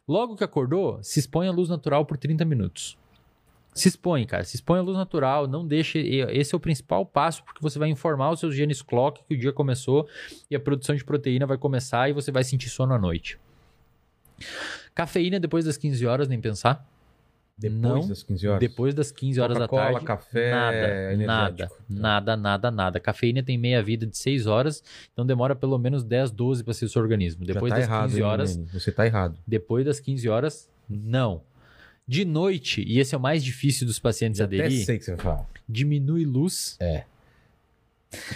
Logo 0.07 0.37
que 0.37 0.45
acordou, 0.45 0.99
se 1.03 1.19
expõe 1.21 1.49
à 1.49 1.51
luz 1.53 1.69
natural 1.71 2.05
por 2.05 2.19
30 2.19 2.45
minutos. 2.45 2.99
Se 3.79 3.89
expõe, 3.89 4.27
cara. 4.27 4.45
Se 4.45 4.57
expõe 4.57 4.79
à 4.79 4.83
luz 4.83 4.97
natural. 4.97 5.47
Não 5.47 5.67
deixe. 5.67 5.99
Esse 5.99 6.55
é 6.55 6.57
o 6.57 6.61
principal 6.61 7.07
passo, 7.07 7.45
porque 7.45 7.61
você 7.61 7.79
vai 7.79 7.89
informar 7.89 8.31
os 8.31 8.41
seus 8.41 8.55
genes 8.55 8.83
clock 8.83 9.23
que 9.27 9.35
o 9.35 9.39
dia 9.39 9.53
começou 9.53 10.09
e 10.51 10.57
a 10.57 10.61
produção 10.61 10.95
de 10.95 11.05
proteína 11.05 11.47
vai 11.47 11.57
começar 11.57 12.09
e 12.09 12.13
você 12.13 12.33
vai 12.33 12.45
sentir 12.45 12.69
sono 12.69 12.95
à 12.95 12.99
noite. 12.99 13.39
Cafeína 14.95 15.39
depois 15.39 15.65
das 15.65 15.77
15 15.77 16.07
horas, 16.07 16.29
nem 16.29 16.41
pensar. 16.41 16.87
Depois 17.57 17.81
Não, 17.81 18.09
das 18.09 18.23
15 18.23 18.47
horas. 18.49 18.61
Depois 18.61 18.95
das 18.95 19.11
15 19.11 19.41
horas 19.41 19.59
da 19.59 19.67
tarde. 19.67 20.05
café, 20.05 20.53
nada, 20.53 21.17
nada, 21.27 21.71
nada, 21.89 22.37
nada, 22.37 22.71
nada. 22.71 23.01
Cafeína 23.01 23.43
tem 23.43 23.59
meia 23.59 23.83
vida 23.83 24.07
de 24.07 24.17
6 24.17 24.47
horas, 24.47 24.83
então 25.13 25.27
demora 25.27 25.57
pelo 25.57 25.77
menos 25.77 26.05
10, 26.05 26.31
12 26.31 26.63
para 26.63 26.73
ser 26.73 26.85
o 26.85 26.89
seu 26.89 27.03
organismo. 27.03 27.45
Já 27.45 27.55
Depois 27.55 27.71
tá 27.73 27.79
das 27.81 27.89
errado, 27.89 28.05
15 28.07 28.17
hein, 28.19 28.25
horas, 28.25 28.57
Nene? 28.57 28.69
Você 28.73 28.93
tá 28.93 29.05
errado. 29.07 29.37
depois 29.45 29.85
das 29.85 29.99
15 29.99 30.29
horas, 30.29 30.71
não. 30.89 31.43
De 32.09 32.25
noite, 32.25 32.83
e 32.89 32.99
esse 32.99 33.15
é 33.15 33.19
o 33.19 33.21
mais 33.21 33.45
difícil 33.45 33.87
dos 33.87 33.99
pacientes 33.99 34.41
até 34.41 34.57
aderir, 34.57 34.83
sei 34.87 34.97
que 34.99 35.05
você 35.05 35.15
vai 35.15 35.21
falar. 35.23 35.47
diminui 35.69 36.25
luz. 36.25 36.79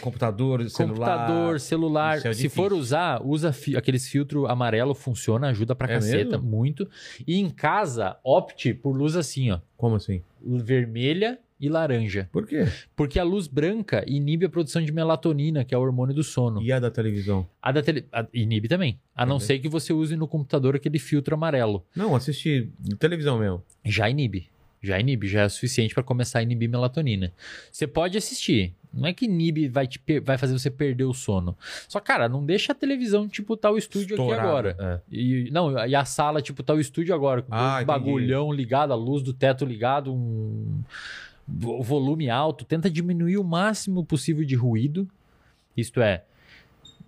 Computador, 0.03 0.69
celular. 0.69 0.89
Computador, 1.29 1.59
celular. 1.61 2.27
É 2.27 2.35
Se 2.35 2.51
for 2.51 2.75
usar, 2.75 3.23
usa 3.25 3.53
fi- 3.55 3.75
aqueles 3.75 4.07
filtros 4.07 4.45
amarelo, 4.51 4.95
funciona, 4.95 5.49
ajuda 5.49 5.75
pra 5.75 5.91
É 5.91 5.95
caceta, 5.95 6.33
mesmo? 6.37 6.47
muito. 6.47 6.87
E 7.27 7.39
em 7.41 7.49
casa, 7.49 8.19
opte 8.23 8.75
por 8.75 8.95
luz 8.95 9.17
assim, 9.17 9.51
ó. 9.51 9.61
Como 9.79 9.97
assim? 9.97 10.21
Vermelha 10.45 11.39
e 11.63 11.69
laranja. 11.69 12.29
Por 12.33 12.45
quê? 12.47 12.67
Porque 12.97 13.19
a 13.21 13.23
luz 13.25 13.47
branca 13.47 14.05
inibe 14.07 14.45
a 14.45 14.49
produção 14.49 14.83
de 14.83 14.91
melatonina, 14.91 15.65
que 15.65 15.73
é 15.73 15.79
o 15.79 15.81
hormônio 15.81 16.13
do 16.15 16.25
sono. 16.25 16.61
E 16.61 16.73
a 16.73 16.81
da 16.81 16.91
televisão? 16.91 17.47
A 17.63 17.71
da 17.71 17.81
tele... 17.83 18.05
a- 18.13 18.27
inibe 18.35 18.67
também. 18.67 18.99
A 19.15 19.25
não 19.25 19.39
ser 19.39 19.61
que 19.61 19.69
você 19.69 19.93
use 19.93 20.17
no 20.17 20.27
computador 20.27 20.75
aquele 20.75 20.99
filtro 20.99 21.35
amarelo. 21.37 21.87
Não, 21.95 22.17
assisti 22.17 22.69
televisão 22.99 23.39
mesmo. 23.39 23.63
Já 23.85 24.11
inibe. 24.11 24.51
Já 24.85 24.99
inibe, 24.99 25.29
já 25.29 25.43
é 25.43 25.49
suficiente 25.49 25.95
para 25.95 26.03
começar 26.03 26.41
a 26.41 26.43
inibir 26.43 26.69
melatonina. 26.69 27.33
Você 27.71 27.87
pode 27.87 28.19
assistir. 28.19 28.75
Não 28.93 29.07
é 29.07 29.13
que 29.15 29.27
inibe 29.27 29.69
vai, 29.69 29.87
te 29.87 29.97
per- 29.99 30.21
vai 30.21 30.37
fazer 30.37 30.59
você 30.59 30.69
perder 30.69 31.05
o 31.05 31.15
sono. 31.15 31.57
Só, 31.89 32.01
cara, 32.01 32.29
não 32.29 32.45
deixa 32.45 32.73
a 32.73 32.75
televisão, 32.75 33.29
tipo, 33.29 33.57
tá 33.57 33.71
o 33.71 33.79
estúdio 33.79 34.17
aqui 34.17 34.23
Estourado. 34.25 34.49
agora. 34.49 34.77
É. 34.79 35.01
E, 35.17 35.49
não, 35.53 35.87
e 35.87 35.95
a 35.95 36.05
sala, 36.05 36.43
tipo, 36.43 36.65
tá 36.65 36.75
o 36.75 36.81
estúdio 36.81 37.15
agora, 37.15 37.43
com 37.43 37.55
Ah, 37.55 37.75
entendi. 37.81 37.85
bagulhão 37.87 38.53
ligado, 38.53 38.93
a 38.93 38.97
luz 38.97 39.23
do 39.23 39.33
teto 39.33 39.65
ligado, 39.65 40.13
um 40.13 40.83
volume 41.47 42.29
alto. 42.31 42.65
Tenta 42.65 42.91
diminuir 42.91 43.39
o 43.39 43.45
máximo 43.45 44.05
possível 44.05 44.45
de 44.45 44.55
ruído. 44.55 45.09
Isto 45.77 46.01
é, 46.01 46.25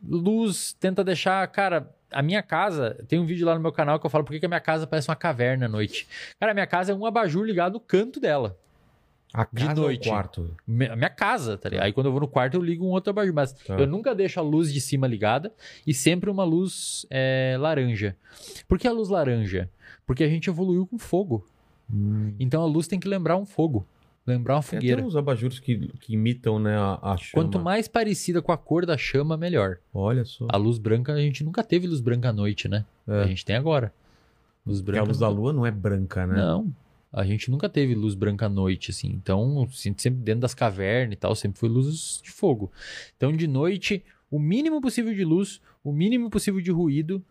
luz, 0.07 0.73
tenta 0.79 1.03
deixar, 1.05 1.47
cara, 1.49 1.89
a 2.11 2.23
minha 2.23 2.43
casa, 2.43 2.97
tem 3.09 3.19
um 3.19 3.27
vídeo 3.27 3.47
lá 3.47 3.55
no 3.55 3.61
meu 3.61 3.73
canal 3.73 3.99
que 3.99 4.07
eu 4.07 4.11
falo 4.11 4.25
por 4.25 4.39
que 4.39 4.45
a 4.47 4.49
minha 4.49 4.61
casa 4.61 4.87
parece 4.87 5.09
uma 5.09 5.17
caverna 5.17 5.67
à 5.67 5.69
noite. 5.69 6.07
Cara, 6.39 6.53
a 6.53 6.55
minha 6.55 6.67
casa 6.67 6.93
é 6.93 6.95
um 6.95 7.05
abajur 7.07 7.45
ligado 7.45 7.75
no 7.75 7.81
canto 7.81 8.21
dela. 8.21 8.57
A 9.33 9.45
De 9.53 9.67
casa 9.67 9.81
ou 9.81 9.89
noite. 9.89 10.09
o 10.09 10.13
quarto? 10.13 10.57
A 10.69 10.95
minha 10.97 11.11
casa, 11.11 11.59
tá 11.59 11.69
ligado? 11.69 11.85
Aí 11.87 11.93
quando 11.93 12.07
eu 12.07 12.13
vou 12.13 12.21
no 12.21 12.29
quarto 12.29 12.55
eu 12.55 12.63
ligo 12.63 12.85
um 12.87 12.91
outro 12.91 13.11
abajur, 13.11 13.35
mas 13.35 13.53
Tá. 13.53 13.75
eu 13.75 13.87
nunca 13.87 14.15
deixo 14.15 14.39
a 14.39 14.43
luz 14.45 14.73
de 14.73 14.81
cima 14.81 15.09
ligada 15.09 15.53
e 15.85 15.93
sempre 15.93 16.31
uma 16.31 16.45
luz 16.45 17.05
é, 17.11 17.57
laranja. 17.59 18.17
Por 18.69 18.79
que 18.79 18.87
a 18.87 18.93
luz 18.93 19.09
laranja? 19.09 19.69
Porque 20.07 20.23
a 20.23 20.29
gente 20.29 20.49
evoluiu 20.49 20.87
com 20.87 20.99
fogo. 20.99 21.45
Então 22.39 22.63
a 22.63 22.67
luz 22.67 22.87
tem 22.87 22.99
que 23.01 23.09
lembrar 23.09 23.37
um 23.37 23.45
fogo, 23.45 23.85
lembrar 24.27 24.57
uma 24.57 24.63
Tem 24.63 24.79
fogueira. 24.79 25.01
até 25.01 25.07
uns 25.09 25.17
abajures 25.17 25.59
que, 25.59 25.89
que 26.01 26.15
imitam, 26.15 26.59
né, 26.59 26.77
a, 26.77 26.99
a 27.03 27.17
chama. 27.17 27.45
Quanto 27.45 27.59
mais 27.59 27.87
parecida 27.89 28.41
com 28.41 28.53
a 28.53 28.57
cor 28.59 28.87
da 28.87 28.97
chama, 28.97 29.37
melhor. 29.37 29.79
Olha 29.93 30.25
só. 30.25 30.47
A 30.49 30.57
luz 30.57 30.79
branca, 30.79 31.13
a 31.13 31.21
gente 31.21 31.45
nunca 31.45 31.63
teve 31.63 31.87
luz 31.87 32.01
branca 32.01 32.31
à 32.31 32.33
noite, 32.33 32.69
né? 32.69 32.85
É. 33.07 33.23
A 33.23 33.27
gente 33.27 33.45
tem 33.45 33.57
agora. 33.57 33.93
Luz 34.67 34.81
Porque 34.81 34.93
branca. 34.93 35.05
a 35.05 35.09
luz 35.09 35.19
da 35.19 35.29
lua 35.29 35.53
não 35.53 35.67
é 35.67 35.71
branca, 35.71 36.27
né? 36.27 36.37
Não. 36.37 36.73
A 37.13 37.25
gente 37.25 37.51
nunca 37.51 37.69
teve 37.69 37.95
luz 37.95 38.15
branca 38.15 38.47
à 38.47 38.49
noite, 38.49 38.91
assim. 38.91 39.09
Então, 39.09 39.63
assim, 39.71 39.95
sempre 39.97 40.21
dentro 40.21 40.41
das 40.41 40.55
cavernas 40.55 41.13
e 41.13 41.17
tal, 41.17 41.35
sempre 41.37 41.61
foi 41.61 41.69
luz 41.69 42.21
de 42.23 42.31
fogo. 42.31 42.73
Então, 43.17 43.33
de 43.33 43.47
noite, 43.47 44.03
o 44.31 44.39
mínimo 44.39 44.81
possível 44.81 45.15
de 45.15 45.25
luz, 45.25 45.61
o 45.85 45.93
mínimo 45.93 46.29
possível 46.29 46.61
de 46.61 46.73
ruído 46.73 47.23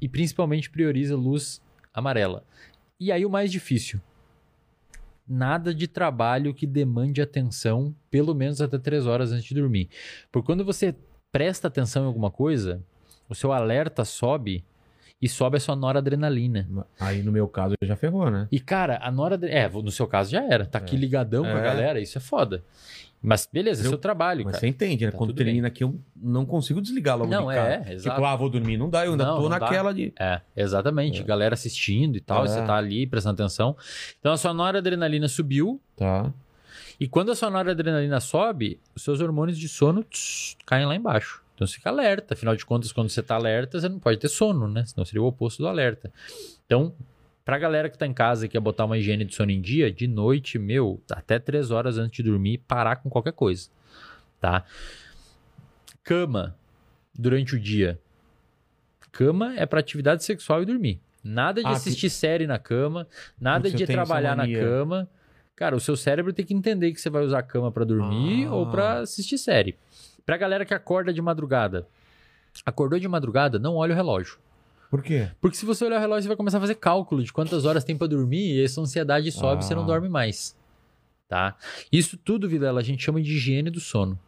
e 0.00 0.08
principalmente 0.08 0.70
prioriza 0.70 1.16
luz 1.16 1.60
amarela. 1.92 2.44
E 3.00 3.10
aí 3.10 3.26
o 3.26 3.30
mais 3.30 3.50
difícil. 3.50 4.00
Nada 5.26 5.74
de 5.74 5.88
trabalho 5.88 6.52
que 6.52 6.66
demande 6.66 7.22
atenção 7.22 7.94
pelo 8.10 8.34
menos 8.34 8.60
até 8.60 8.78
três 8.78 9.06
horas 9.06 9.32
antes 9.32 9.44
de 9.44 9.54
dormir. 9.54 9.88
Porque 10.30 10.46
quando 10.46 10.64
você 10.64 10.94
presta 11.32 11.68
atenção 11.68 12.04
em 12.04 12.06
alguma 12.06 12.30
coisa, 12.30 12.82
o 13.28 13.34
seu 13.34 13.52
alerta 13.52 14.04
sobe 14.04 14.64
e 15.24 15.28
sobe 15.28 15.56
a 15.56 15.60
sua 15.60 15.74
noradrenalina. 15.74 16.68
Aí 17.00 17.22
no 17.22 17.32
meu 17.32 17.48
caso 17.48 17.74
já 17.82 17.96
ferrou, 17.96 18.30
né? 18.30 18.46
E, 18.52 18.60
cara, 18.60 18.98
a 19.02 19.10
noradrenalina. 19.10 19.66
É, 19.66 19.82
no 19.82 19.90
seu 19.90 20.06
caso 20.06 20.30
já 20.30 20.42
era. 20.44 20.66
Tá 20.66 20.78
aqui 20.78 20.96
É. 20.96 20.98
ligadão 20.98 21.42
com 21.42 21.48
a 21.50 21.58
É. 21.58 21.62
galera, 21.62 22.00
isso 22.00 22.18
é 22.18 22.20
foda. 22.20 22.62
Mas 23.26 23.48
beleza, 23.50 23.82
é 23.82 23.86
Eu- 23.86 23.88
seu 23.88 23.98
trabalho, 23.98 24.44
Mas 24.44 24.52
cara. 24.52 24.60
você 24.60 24.66
entende, 24.66 25.06
né? 25.06 25.10
Tá 25.10 25.16
Quando 25.16 25.32
termina 25.32 25.68
aqui, 25.68 25.82
eu 25.82 25.98
não 26.14 26.44
consigo 26.44 26.82
desligar 26.82 27.16
logo 27.16 27.30
Não, 27.30 27.48
de 27.48 27.54
cara. 27.54 27.82
é, 27.88 27.92
exato. 27.94 28.16
Tipo, 28.16 28.26
ah, 28.26 28.36
vou 28.36 28.50
dormir. 28.50 28.76
Não 28.76 28.90
dá, 28.90 29.06
eu 29.06 29.12
ainda 29.12 29.24
Não, 29.24 29.36
tô 29.36 29.42
não 29.44 29.48
dá. 29.48 29.58
naquela 29.60 29.94
de... 29.94 30.12
É, 30.20 30.42
exatamente. 30.54 31.22
É. 31.22 31.24
Galera 31.24 31.54
assistindo 31.54 32.16
e 32.16 32.20
tal, 32.20 32.44
É. 32.44 32.48
você 32.48 32.60
tá 32.66 32.76
ali 32.76 33.06
prestando 33.06 33.40
atenção. 33.42 33.74
Então 34.20 34.30
a 34.30 34.36
sua 34.36 34.52
noradrenalina 34.52 35.26
subiu. 35.26 35.80
Tá. 35.96 36.30
E 37.00 37.08
quando 37.08 37.32
a 37.32 37.34
sua 37.34 37.48
noradrenalina 37.48 38.20
sobe, 38.20 38.78
os 38.94 39.02
seus 39.02 39.20
hormônios 39.22 39.56
de 39.58 39.68
sono 39.70 40.04
tss, 40.04 40.56
caem 40.66 40.84
lá 40.84 40.94
embaixo. 40.94 41.42
Então 41.54 41.66
você 41.66 41.74
fica 41.74 41.88
alerta. 41.90 42.34
Afinal 42.34 42.56
de 42.56 42.64
contas, 42.64 42.90
quando 42.92 43.08
você 43.08 43.22
tá 43.22 43.34
alerta, 43.36 43.80
você 43.80 43.88
não 43.88 43.98
pode 43.98 44.18
ter 44.18 44.28
sono, 44.28 44.66
né? 44.68 44.84
Senão 44.84 45.04
seria 45.04 45.22
o 45.22 45.26
oposto 45.26 45.62
do 45.62 45.68
alerta. 45.68 46.12
Então, 46.66 46.92
pra 47.44 47.58
galera 47.58 47.88
que 47.88 47.96
tá 47.96 48.06
em 48.06 48.12
casa 48.12 48.46
e 48.46 48.48
quer 48.48 48.60
botar 48.60 48.84
uma 48.84 48.98
higiene 48.98 49.24
de 49.24 49.34
sono 49.34 49.50
em 49.52 49.60
dia, 49.60 49.90
de 49.92 50.06
noite, 50.08 50.58
meu, 50.58 51.00
até 51.10 51.38
três 51.38 51.70
horas 51.70 51.96
antes 51.98 52.16
de 52.16 52.22
dormir, 52.30 52.58
parar 52.66 52.96
com 52.96 53.08
qualquer 53.08 53.32
coisa. 53.32 53.68
Tá? 54.40 54.64
Cama 56.02 56.56
durante 57.16 57.54
o 57.54 57.60
dia. 57.60 57.98
Cama 59.12 59.54
é 59.56 59.64
pra 59.64 59.80
atividade 59.80 60.24
sexual 60.24 60.62
e 60.62 60.66
dormir. 60.66 61.00
Nada 61.22 61.62
de 61.62 61.66
Ah, 61.68 61.72
assistir 61.72 62.10
série 62.10 62.46
na 62.46 62.58
cama, 62.58 63.06
nada 63.40 63.70
Putz, 63.70 63.78
de 63.78 63.86
trabalhar 63.86 64.36
na 64.36 64.46
cama. 64.46 65.08
Cara, 65.56 65.76
o 65.76 65.80
seu 65.80 65.96
cérebro 65.96 66.32
tem 66.32 66.44
que 66.44 66.52
entender 66.52 66.92
que 66.92 67.00
você 67.00 67.08
vai 67.08 67.24
usar 67.24 67.38
a 67.38 67.42
cama 67.42 67.70
pra 67.70 67.84
dormir 67.84 68.46
Ah. 68.46 68.52
ou 68.54 68.70
pra 68.70 68.98
assistir 68.98 69.38
série. 69.38 69.76
Pra 70.24 70.36
galera 70.36 70.64
que 70.64 70.74
acorda 70.74 71.12
de 71.12 71.20
madrugada. 71.20 71.86
Acordou 72.64 72.98
de 72.98 73.08
madrugada, 73.08 73.58
não 73.58 73.74
olha 73.76 73.92
o 73.92 73.96
relógio. 73.96 74.38
Por 74.90 75.02
quê? 75.02 75.28
Porque 75.40 75.56
se 75.56 75.66
você 75.66 75.84
olhar 75.84 75.96
o 75.96 76.00
relógio, 76.00 76.22
você 76.22 76.28
vai 76.28 76.36
começar 76.36 76.58
a 76.58 76.60
fazer 76.60 76.76
cálculo 76.76 77.22
de 77.22 77.32
quantas 77.32 77.64
horas 77.64 77.82
tem 77.84 77.96
pra 77.96 78.06
dormir 78.06 78.54
e 78.54 78.62
essa 78.64 78.80
ansiedade 78.80 79.30
sobe 79.32 79.62
e 79.62 79.66
você 79.66 79.74
não 79.74 79.82
Ah. 79.82 79.86
dorme 79.86 80.08
mais. 80.08 80.56
Tá? 81.28 81.56
Isso 81.90 82.16
tudo, 82.16 82.48
Vilela, 82.48 82.80
a 82.80 82.82
gente 82.82 83.02
chama 83.02 83.20
de 83.20 83.32
higiene 83.32 83.70
do 83.70 83.80
sono. 83.80 84.18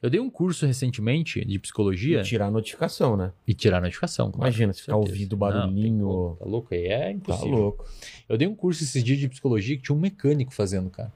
Eu 0.00 0.08
dei 0.08 0.20
um 0.20 0.30
curso 0.30 0.64
recentemente 0.64 1.44
de 1.44 1.58
psicologia 1.58 2.20
E 2.20 2.24
tirar 2.24 2.46
a 2.46 2.50
notificação, 2.50 3.16
né? 3.16 3.32
e 3.46 3.52
tirar 3.52 3.78
a 3.78 3.80
notificação. 3.82 4.30
claro, 4.30 4.44
Imagina, 4.48 4.72
se 4.72 4.80
ficar 4.82 4.96
ouvindo 4.96 5.36
Não, 5.36 5.50
tem 5.50 5.60
barulhinho. 5.60 6.06
como, 6.06 6.36
tá 6.36 6.44
louco? 6.46 6.74
Aí 6.74 6.86
é 6.86 6.98
Tá 7.04 7.10
impossível. 7.10 7.58
louco. 7.58 7.84
Eu 8.28 8.38
dei 8.38 8.46
um 8.48 8.54
curso 8.54 8.82
esses 8.84 9.02
dias 9.04 9.18
de 9.18 9.28
psicologia 9.28 9.76
que 9.76 9.82
tinha 9.82 9.96
um 9.96 10.00
mecânico 10.00 10.54
fazendo, 10.54 10.88
cara. 10.88 11.12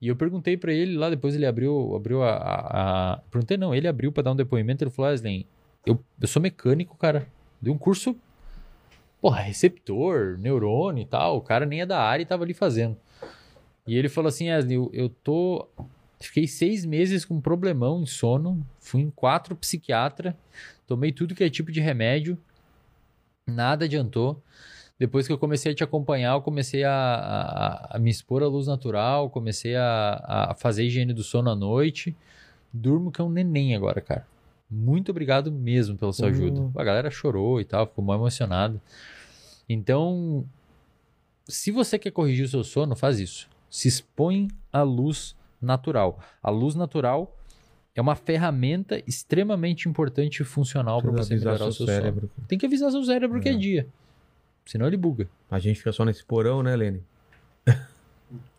E 0.00 0.08
eu 0.08 0.16
perguntei 0.16 0.56
pra 0.56 0.72
ele 0.72 0.96
lá, 0.96 1.10
depois 1.10 1.34
ele 1.34 1.44
abriu, 1.46 1.94
abriu 1.96 2.22
a, 2.22 2.30
a, 2.36 3.12
a- 3.14 3.16
Perguntei 3.30 3.56
não, 3.56 3.74
ele 3.74 3.88
abriu 3.88 4.12
pra 4.12 4.22
dar 4.22 4.32
um 4.32 4.36
depoimento, 4.36 4.84
ele 4.84 4.90
falou, 4.90 5.10
Wesley, 5.10 5.46
eu, 5.84 5.98
eu 6.20 6.28
sou 6.28 6.40
mecânico, 6.40 6.96
cara. 6.96 7.26
Dei 7.60 7.72
um 7.72 7.78
curso, 7.78 8.16
porra, 9.20 9.40
receptor, 9.40 10.38
neurônio 10.38 11.02
e 11.02 11.06
tal, 11.06 11.36
o 11.36 11.40
cara 11.40 11.66
nem 11.66 11.80
é 11.80 11.86
da 11.86 12.00
área 12.00 12.22
e 12.22 12.26
tava 12.26 12.44
ali 12.44 12.54
fazendo. 12.54 12.96
E 13.86 13.96
ele 13.96 14.08
falou 14.08 14.28
assim, 14.28 14.48
Wesley, 14.50 14.76
eu, 14.76 14.90
eu 14.92 15.08
tô... 15.08 15.66
Fiquei 16.20 16.48
seis 16.48 16.84
meses 16.84 17.24
com 17.24 17.34
um 17.34 17.40
problemão 17.40 18.02
em 18.02 18.06
sono, 18.06 18.64
fui 18.80 19.00
em 19.00 19.10
quatro 19.10 19.54
psiquiatra, 19.54 20.36
tomei 20.86 21.12
tudo 21.12 21.32
que 21.34 21.44
é 21.44 21.48
tipo 21.50 21.70
de 21.70 21.80
remédio, 21.80 22.36
nada 23.46 23.84
adiantou. 23.84 24.42
Depois 24.98 25.26
que 25.26 25.32
eu 25.32 25.38
comecei 25.38 25.72
a 25.72 25.74
te 25.74 25.84
acompanhar, 25.84 26.32
eu 26.34 26.42
comecei 26.42 26.82
a, 26.82 26.92
a, 26.92 27.96
a 27.96 27.98
me 27.98 28.10
expor 28.10 28.42
à 28.42 28.46
luz 28.48 28.66
natural, 28.66 29.30
comecei 29.30 29.76
a, 29.76 30.48
a 30.50 30.54
fazer 30.54 30.84
higiene 30.84 31.12
do 31.12 31.22
sono 31.22 31.50
à 31.50 31.54
noite. 31.54 32.16
Durmo 32.72 33.12
que 33.12 33.20
é 33.20 33.24
um 33.24 33.30
neném 33.30 33.76
agora, 33.76 34.00
cara. 34.00 34.26
Muito 34.70 35.10
obrigado 35.10 35.50
mesmo 35.52 35.96
pela 35.96 36.12
sua 36.12 36.26
Uhum. 36.26 36.32
ajuda. 36.32 36.70
A 36.80 36.84
galera 36.84 37.10
chorou 37.10 37.60
e 37.60 37.64
tal, 37.64 37.86
ficou 37.86 38.04
mal 38.04 38.16
emocionado. 38.18 38.80
Então, 39.68 40.44
se 41.46 41.70
você 41.70 41.98
quer 41.98 42.10
corrigir 42.10 42.44
o 42.44 42.48
seu 42.48 42.64
sono, 42.64 42.96
faz 42.96 43.20
isso. 43.20 43.48
Se 43.70 43.86
expõe 43.88 44.48
à 44.72 44.82
luz 44.82 45.36
natural. 45.62 46.18
A 46.42 46.50
luz 46.50 46.74
natural 46.74 47.34
é 47.94 48.00
uma 48.00 48.14
ferramenta 48.14 49.02
extremamente 49.06 49.88
importante 49.88 50.40
e 50.40 50.44
funcional 50.44 51.00
para 51.00 51.10
você 51.12 51.34
melhorar 51.36 51.54
o 51.66 51.72
seu 51.72 51.72
seu 51.72 51.86
sono. 51.86 51.98
cérebro. 51.98 52.30
Tem 52.46 52.58
que 52.58 52.66
avisar 52.66 52.90
seu 52.90 53.02
cérebro 53.04 53.40
que 53.40 53.48
é 53.48 53.52
É. 53.52 53.56
dia. 53.56 53.86
Senão 54.68 54.86
ele 54.86 54.98
buga. 54.98 55.26
A 55.50 55.58
gente 55.58 55.78
fica 55.78 55.90
só 55.92 56.04
nesse 56.04 56.22
porão, 56.22 56.62
né, 56.62 56.76
Lene? 56.76 57.02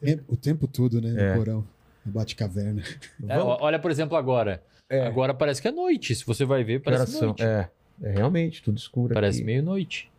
Tempo- 0.02 0.24
O 0.28 0.36
tempo 0.36 0.68
todo, 0.68 1.00
né? 1.00 1.10
É. 1.24 1.30
No 1.34 1.38
porão. 1.38 1.68
Na 2.04 2.12
Bate-caverna. 2.12 2.82
É, 3.30 3.38
olha, 3.38 3.78
por 3.78 3.92
exemplo, 3.92 4.18
agora. 4.18 4.64
É. 4.90 5.06
Agora 5.06 5.36
parece 5.36 5.62
que 5.62 5.68
é 5.68 5.72
noite. 5.72 6.16
Se 6.16 6.26
você 6.26 6.46
vai 6.46 6.64
ver, 6.64 6.80
parece 6.82 7.06
Geração. 7.12 7.28
noite. 7.28 7.44
É, 7.44 7.70
é 8.02 8.10
realmente, 8.12 8.64
tudo 8.64 8.80
escuro 8.80 9.14
Parece 9.14 9.44
meio-noite. 9.44 10.10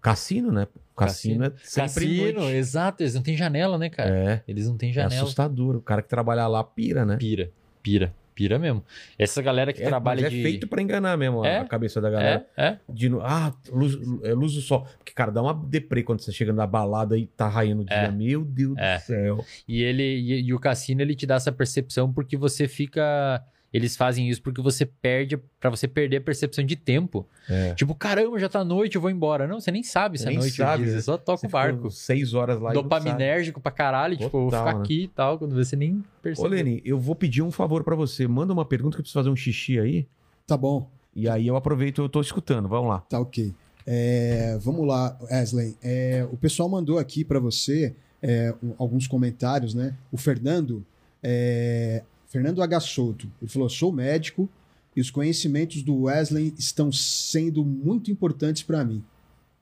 Cassino, 0.00 0.50
né? 0.50 0.66
Cassino, 0.96 1.44
é 1.44 1.52
sempre 1.62 1.92
Cassino, 2.06 2.40
noite. 2.40 2.56
exato. 2.56 3.02
Eles 3.02 3.14
não 3.14 3.22
têm 3.22 3.36
janela, 3.36 3.76
né, 3.76 3.90
cara? 3.90 4.10
É, 4.10 4.42
Eles 4.48 4.66
não 4.66 4.76
têm 4.78 4.88
é 4.88 4.92
janela. 4.94 5.22
assustador. 5.22 5.76
O 5.76 5.82
cara 5.82 6.00
que 6.00 6.08
trabalha 6.08 6.46
lá 6.46 6.64
pira, 6.64 7.04
né? 7.04 7.16
Pira, 7.18 7.50
pira, 7.82 8.14
pira 8.34 8.58
mesmo. 8.58 8.84
Essa 9.18 9.40
galera 9.42 9.72
que 9.72 9.82
É, 9.82 9.86
trabalha 9.86 10.22
mas 10.22 10.30
de... 10.32 10.40
é 10.40 10.42
feito 10.42 10.66
pra 10.66 10.80
enganar 10.82 11.16
mesmo 11.16 11.42
a- 11.42 11.48
É? 11.48 11.58
a 11.58 11.64
cabeça 11.64 12.00
da 12.00 12.10
galera. 12.10 12.46
É, 12.56 12.66
é. 12.66 12.78
De 12.88 13.08
ah, 13.22 13.52
luz, 13.70 13.98
é 14.22 14.32
luz 14.32 14.54
do 14.54 14.60
sol. 14.60 14.86
Porque, 14.98 15.12
cara, 15.12 15.30
dá 15.30 15.42
uma 15.42 15.54
deprê 15.54 16.02
quando 16.02 16.20
você 16.20 16.32
chega 16.32 16.52
na 16.52 16.66
balada 16.66 17.16
e 17.18 17.26
tá 17.26 17.48
raiando 17.48 17.82
o 17.82 17.84
dia. 17.84 17.96
É. 17.96 18.10
Meu 18.10 18.44
Deus 18.44 18.76
É. 18.78 18.96
do 18.96 19.00
céu. 19.02 19.44
E 19.68 19.82
ele 19.82 20.02
e, 20.02 20.42
e 20.42 20.54
o 20.54 20.58
cassino 20.58 21.00
ele 21.02 21.14
te 21.14 21.26
dá 21.26 21.34
essa 21.36 21.52
percepção 21.52 22.12
porque 22.12 22.36
você 22.36 22.66
fica 22.68 23.42
eles 23.72 23.96
fazem 23.96 24.28
isso 24.28 24.42
porque 24.42 24.60
você 24.60 24.84
perde 24.84 25.36
pra 25.60 25.70
você 25.70 25.86
perder 25.86 26.16
a 26.16 26.20
percepção 26.20 26.64
de 26.64 26.74
tempo. 26.76 27.26
É. 27.48 27.72
Tipo, 27.74 27.94
caramba, 27.94 28.38
já 28.38 28.48
tá 28.48 28.64
noite, 28.64 28.96
eu 28.96 29.00
vou 29.00 29.10
embora. 29.10 29.46
Não, 29.46 29.60
você 29.60 29.70
nem 29.70 29.82
sabe 29.82 30.18
se 30.18 30.24
é 30.24 30.30
Nem 30.30 30.38
noite 30.38 30.56
sabe, 30.56 30.70
ou 30.72 30.84
dia, 30.84 30.86
né? 30.94 30.98
você 31.00 31.04
só 31.04 31.16
toca 31.16 31.38
Você 31.38 31.46
o 31.46 31.50
barco. 31.50 31.90
seis 31.90 32.34
horas 32.34 32.60
lá. 32.60 32.72
Dopaminérgico 32.72 33.60
pra 33.60 33.70
caralho, 33.70 34.16
tipo, 34.16 34.26
eu 34.36 34.40
vou 34.42 34.50
Total, 34.50 34.66
ficar 34.66 34.76
né? 34.78 34.82
aqui 34.84 35.02
e 35.04 35.08
tal, 35.08 35.38
quando 35.38 35.54
você 35.54 35.76
nem 35.76 36.04
percebe. 36.22 36.46
Ô, 36.46 36.50
Leni, 36.50 36.82
eu 36.84 36.98
vou 36.98 37.14
pedir 37.14 37.42
um 37.42 37.50
favor 37.50 37.84
pra 37.84 37.94
você. 37.94 38.26
Manda 38.26 38.52
uma 38.52 38.64
pergunta 38.64 38.96
que 38.96 39.00
eu 39.00 39.04
preciso 39.04 39.18
fazer 39.18 39.30
um 39.30 39.36
xixi 39.36 39.78
aí. 39.78 40.06
Tá 40.46 40.56
bom, 40.56 40.88
E 41.14 41.28
aí 41.28 41.46
eu 41.46 41.54
aproveito, 41.56 42.00
eu 42.02 42.08
tô 42.08 42.20
escutando. 42.20 42.68
Vamos 42.68 42.88
lá. 42.90 42.98
tá 43.08 43.20
ok. 43.20 43.52
É, 43.86 44.58
vamos 44.60 44.86
lá, 44.86 45.16
Wesley. 45.22 45.76
É, 45.82 46.26
o 46.30 46.36
pessoal 46.36 46.68
mandou 46.68 46.98
aqui 46.98 47.24
para 47.24 47.38
você 47.40 47.94
é, 48.22 48.54
um- 48.62 48.74
alguns 48.78 49.06
comentários, 49.06 49.74
né? 49.74 49.94
O 50.12 50.16
Fernando, 50.18 50.84
é, 51.22 52.02
Fernando 52.30 52.62
H. 52.62 52.80
Souto, 52.80 53.30
ele 53.42 53.50
falou: 53.50 53.68
sou 53.68 53.92
médico 53.92 54.48
e 54.96 55.00
os 55.00 55.10
conhecimentos 55.10 55.82
do 55.82 56.02
Wesley 56.02 56.54
estão 56.56 56.90
sendo 56.90 57.64
muito 57.64 58.10
importantes 58.10 58.62
para 58.62 58.84
mim. 58.84 59.04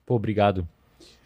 Pô, 0.07 0.15
obrigado. 0.15 0.69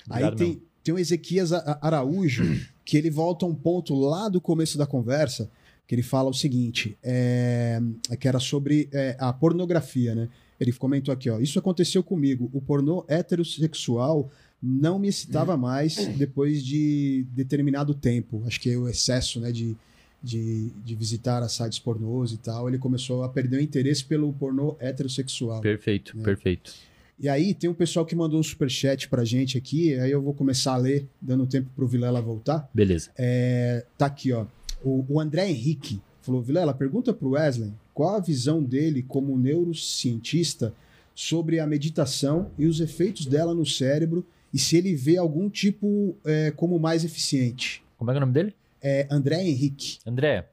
Aí 0.08 0.24
Obrigado 0.24 0.36
tem, 0.36 0.48
mesmo. 0.48 0.62
tem 0.82 0.94
o 0.94 0.98
Ezequias 0.98 1.52
Araújo, 1.52 2.44
que 2.84 2.96
ele 2.96 3.10
volta 3.10 3.44
a 3.44 3.48
um 3.48 3.54
ponto 3.54 3.94
lá 3.94 4.28
do 4.28 4.40
começo 4.40 4.78
da 4.78 4.86
conversa, 4.86 5.50
que 5.86 5.94
ele 5.94 6.02
fala 6.02 6.30
o 6.30 6.34
seguinte, 6.34 6.96
é, 7.02 7.80
que 8.18 8.26
era 8.26 8.38
sobre 8.38 8.88
é, 8.92 9.16
a 9.18 9.32
pornografia, 9.32 10.14
né? 10.14 10.28
Ele 10.60 10.72
comentou 10.72 11.12
aqui, 11.12 11.28
ó, 11.28 11.40
isso 11.40 11.58
aconteceu 11.58 12.04
comigo, 12.04 12.48
o 12.52 12.60
pornô 12.60 13.04
heterossexual 13.08 14.30
não 14.62 14.96
me 14.96 15.08
excitava 15.08 15.56
mais 15.56 15.96
depois 16.16 16.64
de 16.64 17.26
determinado 17.30 17.94
tempo, 17.94 18.44
acho 18.46 18.60
que 18.60 18.70
é 18.70 18.76
o 18.76 18.88
excesso, 18.88 19.40
né, 19.40 19.50
de, 19.50 19.76
de, 20.22 20.70
de 20.84 20.94
visitar 20.94 21.42
as 21.42 21.52
sites 21.52 21.78
pornôs 21.78 22.32
e 22.32 22.36
tal, 22.38 22.68
ele 22.68 22.78
começou 22.78 23.24
a 23.24 23.28
perder 23.28 23.56
o 23.56 23.60
interesse 23.60 24.04
pelo 24.04 24.32
pornô 24.32 24.76
heterossexual. 24.78 25.60
Perfeito, 25.60 26.16
É. 26.20 26.22
perfeito. 26.22 26.72
E 27.18 27.28
aí 27.28 27.54
tem 27.54 27.68
um 27.70 27.74
pessoal 27.74 28.04
que 28.04 28.16
mandou 28.16 28.40
um 28.40 28.42
superchat 28.42 29.08
pra 29.08 29.24
gente 29.24 29.56
aqui, 29.56 29.94
aí 29.94 30.10
eu 30.10 30.20
vou 30.20 30.34
começar 30.34 30.72
a 30.74 30.76
ler, 30.76 31.06
dando 31.20 31.46
tempo 31.46 31.68
pro 31.76 31.86
Vilela 31.86 32.20
voltar. 32.20 32.68
Beleza. 32.74 33.10
É, 33.16 33.84
tá 33.96 34.06
aqui, 34.06 34.32
ó. 34.32 34.46
O, 34.82 35.04
o 35.08 35.20
André 35.20 35.48
Henrique 35.48 36.00
falou, 36.20 36.42
Vilela, 36.42 36.74
pergunta 36.74 37.12
pro 37.12 37.30
Wesley 37.30 37.72
qual 37.94 38.16
a 38.16 38.20
visão 38.20 38.62
dele 38.62 39.02
como 39.06 39.36
neurocientista 39.38 40.74
sobre 41.14 41.60
a 41.60 41.66
meditação 41.66 42.50
e 42.58 42.66
os 42.66 42.80
efeitos 42.80 43.26
dela 43.26 43.54
no 43.54 43.66
cérebro 43.66 44.24
e 44.52 44.58
se 44.58 44.76
ele 44.76 44.94
vê 44.94 45.16
algum 45.16 45.48
tipo 45.48 46.16
é, 46.24 46.50
como 46.52 46.78
mais 46.78 47.04
eficiente. 47.04 47.82
Como 47.98 48.10
é 48.10 48.14
que 48.14 48.16
é 48.16 48.18
o 48.18 48.20
nome 48.20 48.32
dele? 48.32 48.54
É 48.82 49.06
André 49.10 49.42
Henrique. 49.42 49.98
André, 50.04 50.48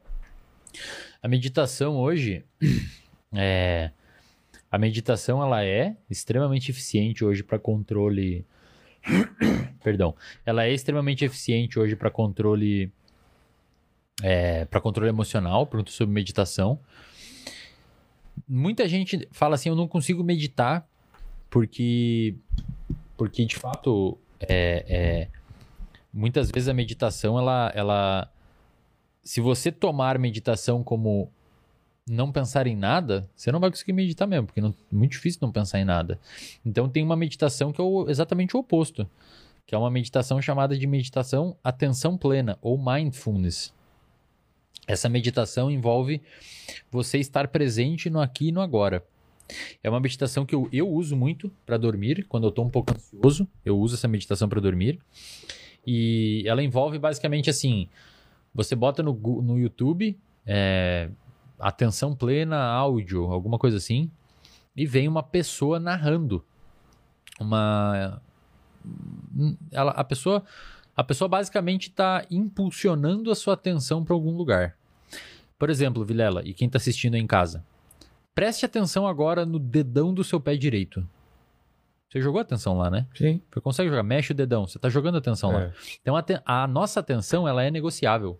a 1.21 1.27
meditação 1.27 1.97
hoje 1.97 2.45
é 3.33 3.91
a 4.71 4.77
meditação 4.77 5.41
ela 5.41 5.65
é 5.65 5.95
extremamente 6.07 6.69
eficiente 6.69 7.25
hoje 7.25 7.41
para 7.41 7.57
controle 7.57 8.45
perdão, 9.83 10.15
ela 10.45 10.65
é 10.65 10.71
extremamente 10.71 11.25
eficiente 11.25 11.79
hoje 11.79 11.95
para 11.95 12.11
controle 12.11 12.91
é, 14.21 14.65
para 14.65 14.81
controle 14.81 15.09
emocional, 15.09 15.65
perguntou 15.65 15.93
sobre 15.93 16.13
meditação. 16.13 16.79
Muita 18.47 18.87
gente 18.87 19.27
fala 19.31 19.55
assim, 19.55 19.69
eu 19.69 19.75
não 19.75 19.87
consigo 19.87 20.23
meditar 20.23 20.87
porque 21.49 22.35
porque 23.17 23.45
de 23.45 23.55
fato 23.55 24.17
é, 24.39 24.85
é, 24.87 25.38
muitas 26.13 26.49
vezes 26.51 26.69
a 26.69 26.73
meditação 26.73 27.37
ela 27.37 27.71
ela 27.75 28.31
se 29.23 29.41
você 29.41 29.71
tomar 29.71 30.17
meditação 30.17 30.83
como 30.83 31.31
não 32.09 32.31
pensar 32.31 32.65
em 32.65 32.75
nada, 32.75 33.29
você 33.35 33.51
não 33.51 33.59
vai 33.59 33.69
conseguir 33.69 33.93
meditar 33.93 34.27
mesmo, 34.27 34.47
porque 34.47 34.61
não, 34.61 34.69
é 34.69 34.95
muito 34.95 35.11
difícil 35.11 35.39
não 35.43 35.51
pensar 35.51 35.79
em 35.79 35.85
nada. 35.85 36.19
Então 36.65 36.89
tem 36.89 37.03
uma 37.03 37.15
meditação 37.15 37.71
que 37.71 37.79
é 37.79 37.83
o- 37.83 38.09
exatamente 38.09 38.57
o 38.57 38.59
oposto, 38.59 39.07
que 39.67 39.75
é 39.75 39.77
uma 39.77 39.91
meditação 39.91 40.41
chamada 40.41 40.75
de 40.75 40.87
meditação 40.87 41.55
atenção 41.63 42.17
plena 42.17 42.57
ou 42.61 42.77
mindfulness. 42.77 43.71
Essa 44.87 45.07
meditação 45.07 45.69
envolve 45.69 46.19
você 46.89 47.19
estar 47.19 47.49
presente 47.49 48.09
no 48.09 48.19
aqui 48.19 48.47
e 48.47 48.51
no 48.51 48.61
agora. 48.61 49.05
É 49.83 49.89
uma 49.89 49.99
meditação 49.99 50.45
que 50.45 50.55
eu, 50.55 50.67
eu 50.71 50.89
uso 50.89 51.15
muito 51.15 51.51
para 51.65 51.77
dormir, 51.77 52.25
quando 52.27 52.45
eu 52.45 52.49
estou 52.49 52.65
um 52.65 52.69
pouco 52.69 52.91
ansioso, 52.95 53.47
eu 53.63 53.77
uso 53.77 53.95
essa 53.95 54.07
meditação 54.07 54.49
para 54.49 54.59
dormir. 54.59 54.99
E 55.91 56.43
ela 56.45 56.61
envolve 56.61 56.99
basicamente 56.99 57.49
assim: 57.49 57.89
você 58.53 58.75
bota 58.75 59.01
no, 59.01 59.11
no 59.11 59.57
YouTube, 59.57 60.15
é, 60.45 61.09
atenção 61.57 62.15
plena, 62.15 62.63
áudio, 62.63 63.23
alguma 63.23 63.57
coisa 63.57 63.77
assim, 63.77 64.11
e 64.77 64.85
vem 64.85 65.07
uma 65.07 65.23
pessoa 65.23 65.79
narrando. 65.79 66.45
Uma. 67.39 68.21
Ela, 69.71 69.89
a 69.91 70.03
pessoa. 70.03 70.43
A 70.95 71.03
pessoa 71.03 71.27
basicamente 71.27 71.89
está 71.89 72.23
impulsionando 72.29 73.31
a 73.31 73.35
sua 73.35 73.55
atenção 73.55 74.03
para 74.03 74.13
algum 74.13 74.35
lugar. 74.35 74.77
Por 75.57 75.71
exemplo, 75.71 76.05
Vilela, 76.05 76.43
e 76.45 76.53
quem 76.53 76.67
está 76.67 76.77
assistindo 76.77 77.15
aí 77.15 77.21
em 77.21 77.25
casa, 77.25 77.65
preste 78.35 78.63
atenção 78.63 79.07
agora 79.07 79.43
no 79.43 79.57
dedão 79.57 80.13
do 80.13 80.23
seu 80.23 80.39
pé 80.39 80.55
direito. 80.55 81.07
Você 82.09 82.19
jogou 82.21 82.41
atenção 82.41 82.77
lá, 82.77 82.89
né? 82.89 83.05
Sim. 83.15 83.41
Você 83.53 83.61
consegue 83.61 83.89
jogar? 83.89 84.03
Mexe 84.03 84.31
o 84.31 84.35
dedão. 84.35 84.65
Você 84.67 84.77
está 84.77 84.89
jogando 84.89 85.17
atenção 85.17 85.51
lá. 85.51 85.63
É. 85.63 85.73
Então 86.01 86.15
a, 86.15 86.23
te- 86.23 86.41
a 86.45 86.65
nossa 86.67 86.99
atenção 86.99 87.47
ela 87.47 87.63
é 87.63 87.69
negociável. 87.69 88.39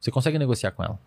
Você 0.00 0.10
consegue 0.10 0.38
negociar 0.38 0.72
com 0.72 0.82
ela. 0.82 0.98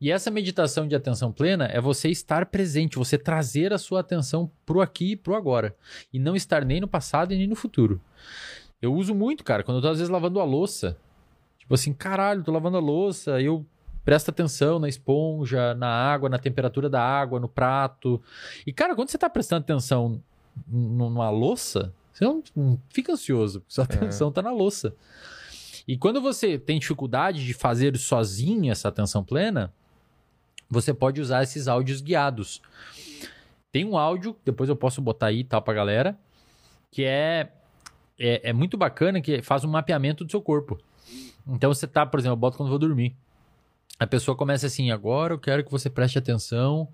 E 0.00 0.10
essa 0.10 0.30
meditação 0.30 0.88
de 0.88 0.96
atenção 0.96 1.30
plena 1.30 1.66
é 1.66 1.78
você 1.78 2.08
estar 2.08 2.46
presente, 2.46 2.96
você 2.96 3.18
trazer 3.18 3.70
a 3.70 3.76
sua 3.76 4.00
atenção 4.00 4.50
pro 4.64 4.80
aqui 4.80 5.12
e 5.12 5.16
pro 5.16 5.34
agora. 5.34 5.76
E 6.10 6.18
não 6.18 6.34
estar 6.34 6.64
nem 6.64 6.80
no 6.80 6.88
passado 6.88 7.34
e 7.34 7.36
nem 7.36 7.46
no 7.46 7.54
futuro. 7.54 8.00
Eu 8.80 8.94
uso 8.94 9.14
muito, 9.14 9.44
cara, 9.44 9.62
quando 9.62 9.76
eu 9.76 9.82
tô 9.82 9.88
às 9.88 9.98
vezes 9.98 10.10
lavando 10.10 10.40
a 10.40 10.44
louça. 10.44 10.96
Tipo 11.58 11.74
assim, 11.74 11.92
caralho, 11.92 12.42
tô 12.42 12.50
lavando 12.50 12.78
a 12.78 12.80
louça, 12.80 13.42
eu 13.42 13.64
presto 14.02 14.30
atenção 14.30 14.78
na 14.78 14.88
esponja, 14.88 15.74
na 15.74 15.88
água, 15.88 16.30
na 16.30 16.38
temperatura 16.38 16.88
da 16.88 17.02
água, 17.02 17.38
no 17.38 17.46
prato. 17.48 18.20
E, 18.66 18.72
cara, 18.72 18.96
quando 18.96 19.10
você 19.10 19.18
tá 19.18 19.28
prestando 19.28 19.60
atenção 19.64 20.22
numa 20.66 21.30
louça, 21.30 21.92
você 22.12 22.24
não, 22.24 22.42
não 22.54 22.80
fica 22.90 23.12
ansioso, 23.12 23.60
porque 23.60 23.74
sua 23.74 23.84
atenção 23.84 24.30
tá 24.30 24.42
na 24.42 24.52
louça. 24.52 24.94
E 25.88 25.96
quando 25.96 26.20
você 26.20 26.58
tem 26.58 26.78
dificuldade 26.78 27.44
de 27.44 27.54
fazer 27.54 27.96
sozinho 27.96 28.70
essa 28.70 28.88
atenção 28.88 29.24
plena, 29.24 29.72
você 30.68 30.94
pode 30.94 31.20
usar 31.20 31.42
esses 31.42 31.66
áudios 31.66 32.00
guiados. 32.00 32.60
Tem 33.72 33.84
um 33.84 33.96
áudio, 33.96 34.36
depois 34.44 34.68
eu 34.68 34.76
posso 34.76 35.00
botar 35.00 35.26
aí 35.26 35.42
tal 35.42 35.62
pra 35.62 35.74
galera, 35.74 36.18
que 36.90 37.04
é, 37.04 37.50
é, 38.18 38.50
é 38.50 38.52
muito 38.52 38.76
bacana, 38.76 39.20
que 39.20 39.42
faz 39.42 39.64
um 39.64 39.68
mapeamento 39.68 40.24
do 40.24 40.30
seu 40.30 40.42
corpo. 40.42 40.78
Então 41.46 41.72
você 41.72 41.86
tá, 41.86 42.04
por 42.04 42.20
exemplo, 42.20 42.34
eu 42.34 42.40
boto 42.40 42.56
quando 42.56 42.68
eu 42.68 42.78
vou 42.78 42.78
dormir. 42.78 43.16
A 43.98 44.06
pessoa 44.06 44.36
começa 44.36 44.66
assim, 44.66 44.90
agora 44.90 45.34
eu 45.34 45.38
quero 45.38 45.64
que 45.64 45.70
você 45.70 45.90
preste 45.90 46.18
atenção 46.18 46.88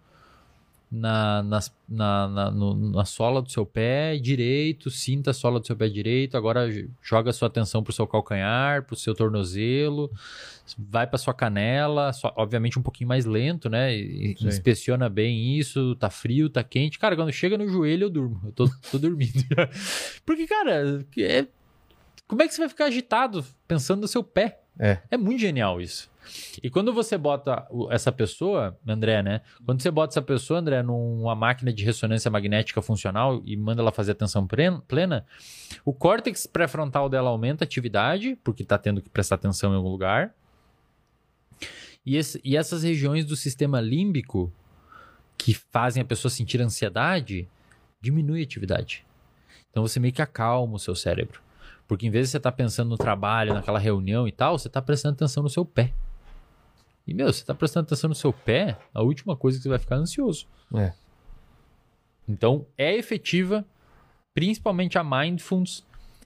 na, 0.91 1.43
na, 1.43 1.61
na, 1.89 2.29
na, 2.29 2.51
no, 2.51 2.75
na 2.75 3.05
sola 3.05 3.43
do 3.43 3.51
seu 3.51 3.67
pé 3.67 4.17
direito, 4.17 4.91
sinta 4.91 5.33
a 5.33 5.35
sola 5.35 5.59
do 5.59 5.67
seu 5.67 5.77
pé 5.77 5.89
direito, 5.89 6.37
agora 6.37 6.69
joga 7.03 7.33
sua 7.33 7.49
atenção 7.49 7.83
para 7.83 7.91
o 7.91 7.95
seu 7.95 8.07
calcanhar, 8.07 8.85
para 8.85 8.95
o 8.95 8.97
seu 8.97 9.15
tornozelo, 9.15 10.11
vai 10.79 11.07
para 11.07 11.19
sua 11.19 11.35
canela, 11.35 12.13
só, 12.13 12.33
obviamente 12.37 12.79
um 12.79 12.83
pouquinho 12.83 13.09
mais 13.09 13.25
lento, 13.25 13.69
né? 13.69 13.97
E, 13.97 14.37
inspeciona 14.41 15.09
bem 15.09 15.59
isso, 15.59 15.97
tá 15.97 16.09
frio, 16.09 16.49
tá 16.49 16.63
quente. 16.63 16.99
Cara, 16.99 17.17
quando 17.17 17.33
chega 17.33 17.59
no 17.59 17.69
joelho 17.69 18.05
eu 18.05 18.11
durmo, 18.11 18.41
eu 18.45 18.53
tô, 18.53 18.71
tô 18.91 18.99
dormindo. 18.99 19.45
Porque, 20.25 20.47
cara, 20.47 21.05
é... 21.19 21.47
como 22.29 22.43
é 22.43 22.49
que 22.49 22.55
você 22.55 22.61
vai 22.61 22.69
ficar 22.69 22.87
agitado 22.87 23.45
pensando 23.67 24.03
no 24.03 24.09
seu 24.09 24.23
pé? 24.23 24.61
É. 24.79 24.99
É 25.11 25.17
muito 25.17 25.41
genial 25.41 25.81
isso. 25.81 26.09
E 26.63 26.71
quando 26.71 26.93
você 26.93 27.17
bota 27.17 27.67
essa 27.91 28.11
pessoa, 28.11 28.79
André, 28.87 29.23
né? 29.23 29.41
Quando 29.65 29.83
você 29.83 29.91
bota 29.91 30.13
essa 30.13 30.23
pessoa, 30.23 30.61
André, 30.61 30.83
numa 30.83 31.35
máquina 31.35 31.73
de 31.73 31.85
ressonância 31.85 32.31
magnética 32.31 32.83
funcional 32.83 33.43
e 33.45 33.57
manda 33.57 33.83
ela 33.83 33.93
fazer 33.93 34.13
atenção 34.13 34.47
plena, 34.47 35.25
o 35.85 35.93
córtex 35.93 36.47
pré-frontal 36.47 37.09
dela 37.09 37.31
aumenta 37.31 37.65
a 37.65 37.67
atividade, 37.67 38.39
porque 38.43 38.63
está 38.63 38.79
tendo 38.79 39.01
que 39.01 39.11
prestar 39.11 39.37
atenção 39.37 39.73
em 39.73 39.77
algum 39.77 39.91
lugar. 39.91 40.35
E, 42.05 42.17
esse, 42.17 42.41
e 42.45 42.57
essas 42.57 42.83
regiões 42.83 43.25
do 43.25 43.37
sistema 43.37 43.81
límbico, 43.81 44.53
que 45.37 45.55
fazem 45.55 46.03
a 46.03 46.07
pessoa 46.07 46.31
sentir 46.31 46.61
ansiedade, 46.61 47.49
diminui 48.01 48.41
a 48.41 48.45
atividade. 48.45 49.05
Então 49.71 49.83
você 49.87 50.01
meio 50.01 50.15
que 50.15 50.23
acalma 50.23 50.77
o 50.77 50.79
seu 50.79 50.95
cérebro. 50.95 51.41
Porque 51.87 52.07
em 52.07 52.11
vez 52.11 52.27
de 52.27 52.31
você 52.33 52.37
estar 52.39 52.51
tá 52.51 52.57
pensando 52.57 52.89
no 52.89 52.97
trabalho, 52.97 53.55
naquela 53.55 53.79
reunião 53.79 54.27
e 54.27 54.33
tal, 54.33 54.59
você 54.59 54.69
está 54.69 54.83
prestando 54.83 55.15
atenção 55.15 55.43
no 55.43 55.49
seu 55.49 55.65
pé. 55.65 55.93
E, 57.07 57.15
meu, 57.15 57.33
você 57.33 57.41
está 57.41 57.55
prestando 57.55 57.87
atenção 57.87 58.09
no 58.09 58.15
seu 58.15 58.33
pé, 58.33 58.77
a 58.93 59.03
última 59.03 59.37
coisa 59.37 59.59
que 59.59 59.63
você 59.63 59.69
vai 59.69 59.79
ficar 59.79 59.97
é 59.97 59.99
ansioso. 59.99 60.47
É. 60.75 60.93
Então, 62.29 62.67
é 62.77 62.97
efetiva, 62.97 63.65
principalmente 64.35 64.99
a 64.99 65.05
Mindfulness, 65.05 65.85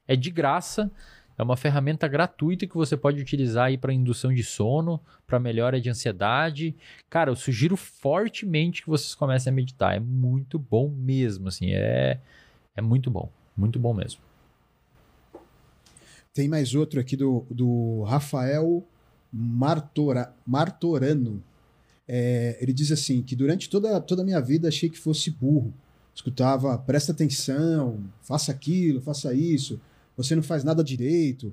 é 0.08 0.16
de 0.16 0.30
graça, 0.30 0.90
é 1.36 1.42
uma 1.42 1.56
ferramenta 1.56 2.08
gratuita 2.08 2.66
que 2.66 2.74
você 2.74 2.96
pode 2.96 3.20
utilizar 3.20 3.66
aí 3.66 3.78
para 3.78 3.92
indução 3.92 4.32
de 4.32 4.42
sono, 4.42 5.00
para 5.26 5.38
melhora 5.38 5.80
de 5.80 5.88
ansiedade. 5.88 6.74
Cara, 7.08 7.30
eu 7.30 7.36
sugiro 7.36 7.76
fortemente 7.76 8.82
que 8.82 8.88
vocês 8.88 9.14
comecem 9.14 9.50
a 9.50 9.54
meditar. 9.54 9.94
É 9.94 10.00
muito 10.00 10.58
bom 10.58 10.90
mesmo, 10.90 11.48
assim, 11.48 11.72
é, 11.72 12.18
é 12.76 12.82
muito 12.82 13.10
bom, 13.10 13.30
muito 13.56 13.78
bom 13.78 13.94
mesmo. 13.94 14.20
Tem 16.34 16.48
mais 16.48 16.74
outro 16.74 17.00
aqui 17.00 17.16
do, 17.16 17.46
do 17.50 18.02
Rafael 18.02 18.86
Martora, 19.32 20.34
Martorano. 20.46 21.42
É, 22.06 22.58
ele 22.60 22.72
diz 22.72 22.90
assim: 22.90 23.22
que 23.22 23.36
durante 23.36 23.68
toda, 23.68 24.00
toda 24.00 24.22
a 24.22 24.24
minha 24.24 24.40
vida 24.40 24.68
achei 24.68 24.88
que 24.88 24.98
fosse 24.98 25.30
burro. 25.30 25.72
Escutava, 26.14 26.76
presta 26.76 27.12
atenção, 27.12 28.00
faça 28.20 28.50
aquilo, 28.50 29.00
faça 29.00 29.32
isso, 29.32 29.80
você 30.16 30.34
não 30.34 30.42
faz 30.42 30.64
nada 30.64 30.82
direito. 30.82 31.52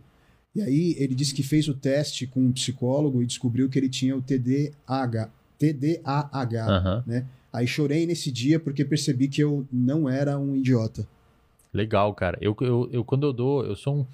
E 0.56 0.62
aí 0.62 0.96
ele 0.98 1.14
disse 1.14 1.34
que 1.34 1.44
fez 1.44 1.68
o 1.68 1.74
teste 1.74 2.26
com 2.26 2.40
um 2.40 2.52
psicólogo 2.52 3.22
e 3.22 3.26
descobriu 3.26 3.70
que 3.70 3.78
ele 3.78 3.88
tinha 3.90 4.18
o 4.18 4.22
TDAH. 4.22 5.30
TDAH, 5.58 6.68
uhum. 6.68 7.04
né? 7.06 7.26
Aí 7.54 7.68
chorei 7.68 8.06
nesse 8.06 8.32
dia 8.32 8.60
porque 8.60 8.84
percebi 8.84 9.28
que 9.28 9.42
eu 9.42 9.68
não 9.72 10.10
era 10.10 10.38
um 10.38 10.56
idiota. 10.56 11.08
Legal, 11.74 12.14
cara. 12.14 12.38
Eu, 12.42 12.56
eu, 12.62 12.90
eu 12.92 13.04
quando 13.04 13.28
eu 13.28 13.34
dou, 13.34 13.66
eu 13.66 13.76
sou 13.76 14.00
um. 14.00 14.06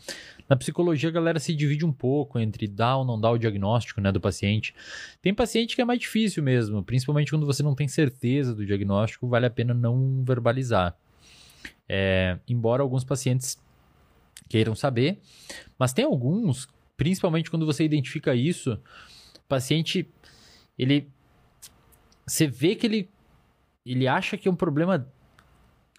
Na 0.54 0.58
psicologia, 0.58 1.10
a 1.10 1.12
galera 1.12 1.40
se 1.40 1.52
divide 1.56 1.84
um 1.84 1.92
pouco 1.92 2.38
entre 2.38 2.68
dar 2.68 2.98
ou 2.98 3.04
não 3.04 3.20
dar 3.20 3.32
o 3.32 3.40
diagnóstico 3.40 4.00
né, 4.00 4.12
do 4.12 4.22
paciente. 4.22 4.76
Tem 5.20 5.34
paciente 5.34 5.76
que 5.76 5.82
é 5.82 5.86
mais 5.86 5.98
difícil 6.00 6.44
mesmo, 6.44 6.84
principalmente 6.84 7.32
quando 7.32 7.44
você 7.44 7.64
não 7.64 7.74
tem 7.74 7.88
certeza 7.88 8.54
do 8.54 8.64
diagnóstico, 8.64 9.28
vale 9.28 9.48
a 9.48 9.50
pena 9.50 9.74
não 9.74 10.24
verbalizar. 10.24 10.96
É, 11.90 12.38
embora 12.48 12.84
alguns 12.84 13.04
pacientes 13.04 13.60
queiram 14.48 14.76
saber, 14.76 15.18
mas 15.76 15.92
tem 15.92 16.06
alguns, 16.06 16.68
principalmente 16.96 17.50
quando 17.50 17.66
você 17.66 17.84
identifica 17.84 18.36
isso, 18.36 18.74
o 18.74 19.48
paciente, 19.50 20.08
ele. 20.78 21.10
Você 22.28 22.46
vê 22.46 22.76
que 22.76 22.86
ele, 22.86 23.10
ele 23.84 24.08
acha 24.08 24.38
que 24.38 24.48
é 24.48 24.52
um 24.52 24.56
problema 24.56 25.12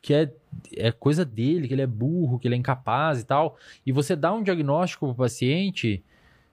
que 0.04 0.12
é, 0.12 0.30
é 0.76 0.92
coisa 0.92 1.24
dele, 1.24 1.66
que 1.66 1.72
ele 1.72 1.80
é 1.80 1.86
burro, 1.86 2.38
que 2.38 2.46
ele 2.46 2.54
é 2.54 2.58
incapaz 2.58 3.22
e 3.22 3.24
tal, 3.24 3.56
e 3.86 3.90
você 3.90 4.14
dá 4.14 4.34
um 4.34 4.42
diagnóstico 4.42 5.06
pro 5.06 5.14
paciente, 5.14 6.04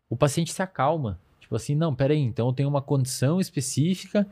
o 0.09 0.15
paciente 0.15 0.53
se 0.53 0.61
acalma. 0.61 1.19
Tipo 1.41 1.57
assim, 1.57 1.75
não, 1.75 1.93
peraí, 1.93 2.19
então 2.19 2.47
eu 2.47 2.53
tenho 2.53 2.69
uma 2.69 2.81
condição 2.81 3.41
específica 3.41 4.25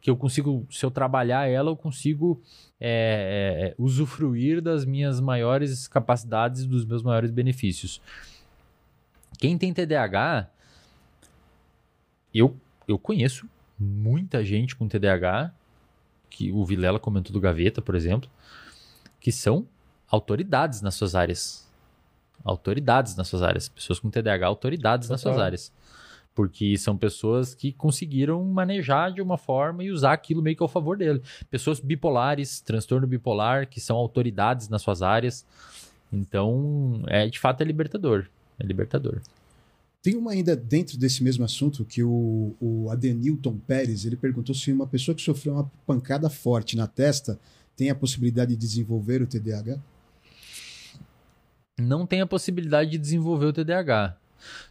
que 0.00 0.08
eu 0.08 0.16
consigo, 0.16 0.66
se 0.70 0.86
eu 0.86 0.90
trabalhar 0.90 1.46
ela, 1.46 1.70
eu 1.70 1.76
consigo 1.76 2.40
é, 2.80 3.60
é, 3.60 3.66
é 3.68 3.74
usufruir 3.76 4.62
das 4.62 4.86
minhas 4.86 5.20
maiores 5.20 5.86
capacidades, 5.86 6.64
dos 6.64 6.86
meus 6.86 7.02
maiores 7.02 7.30
benefícios. 7.30 8.00
Quem 9.38 9.58
tem 9.58 9.74
TDAH, 9.74 10.48
eu, 12.34 12.56
eu 12.88 12.98
conheço 12.98 13.46
muita 13.78 14.42
gente 14.42 14.74
com 14.74 14.88
TDAH, 14.88 15.52
que 16.30 16.50
o 16.50 16.64
Vilela 16.64 16.98
comentou 16.98 17.34
do 17.34 17.38
Gaveta, 17.38 17.82
por 17.82 17.94
exemplo, 17.94 18.30
que 19.22 19.30
são 19.30 19.66
autoridades 20.08 20.82
nas 20.82 20.96
suas 20.96 21.14
áreas. 21.14 21.64
Autoridades 22.44 23.14
nas 23.14 23.28
suas 23.28 23.40
áreas. 23.40 23.68
Pessoas 23.68 24.00
com 24.00 24.10
TDAH, 24.10 24.46
autoridades 24.46 25.06
Total. 25.06 25.14
nas 25.14 25.20
suas 25.20 25.38
áreas. 25.38 25.72
Porque 26.34 26.76
são 26.76 26.96
pessoas 26.96 27.54
que 27.54 27.72
conseguiram 27.72 28.42
manejar 28.44 29.12
de 29.12 29.22
uma 29.22 29.38
forma 29.38 29.84
e 29.84 29.92
usar 29.92 30.12
aquilo 30.12 30.42
meio 30.42 30.56
que 30.56 30.62
ao 30.62 30.68
favor 30.68 30.96
dele. 30.96 31.22
Pessoas 31.48 31.78
bipolares, 31.78 32.60
transtorno 32.60 33.06
bipolar, 33.06 33.68
que 33.68 33.80
são 33.80 33.96
autoridades 33.96 34.68
nas 34.68 34.82
suas 34.82 35.02
áreas. 35.02 35.46
Então, 36.12 37.02
é 37.06 37.28
de 37.28 37.38
fato 37.38 37.60
é 37.60 37.64
libertador. 37.64 38.26
É 38.58 38.66
libertador. 38.66 39.20
Tem 40.02 40.16
uma 40.16 40.32
ainda 40.32 40.56
dentro 40.56 40.98
desse 40.98 41.22
mesmo 41.22 41.44
assunto 41.44 41.84
que 41.84 42.02
o, 42.02 42.56
o 42.60 42.90
Adenilton 42.90 43.56
Pérez 43.56 44.04
ele 44.04 44.16
perguntou 44.16 44.52
se 44.52 44.72
uma 44.72 44.86
pessoa 44.86 45.14
que 45.14 45.22
sofreu 45.22 45.54
uma 45.54 45.70
pancada 45.86 46.28
forte 46.28 46.76
na 46.76 46.88
testa 46.88 47.38
tem 47.76 47.90
a 47.90 47.94
possibilidade 47.94 48.52
de 48.52 48.56
desenvolver 48.56 49.22
o 49.22 49.26
TDAH? 49.26 49.78
Não 51.78 52.06
tem 52.06 52.20
a 52.20 52.26
possibilidade 52.26 52.90
de 52.90 52.98
desenvolver 52.98 53.46
o 53.46 53.52
TDAH. 53.52 54.16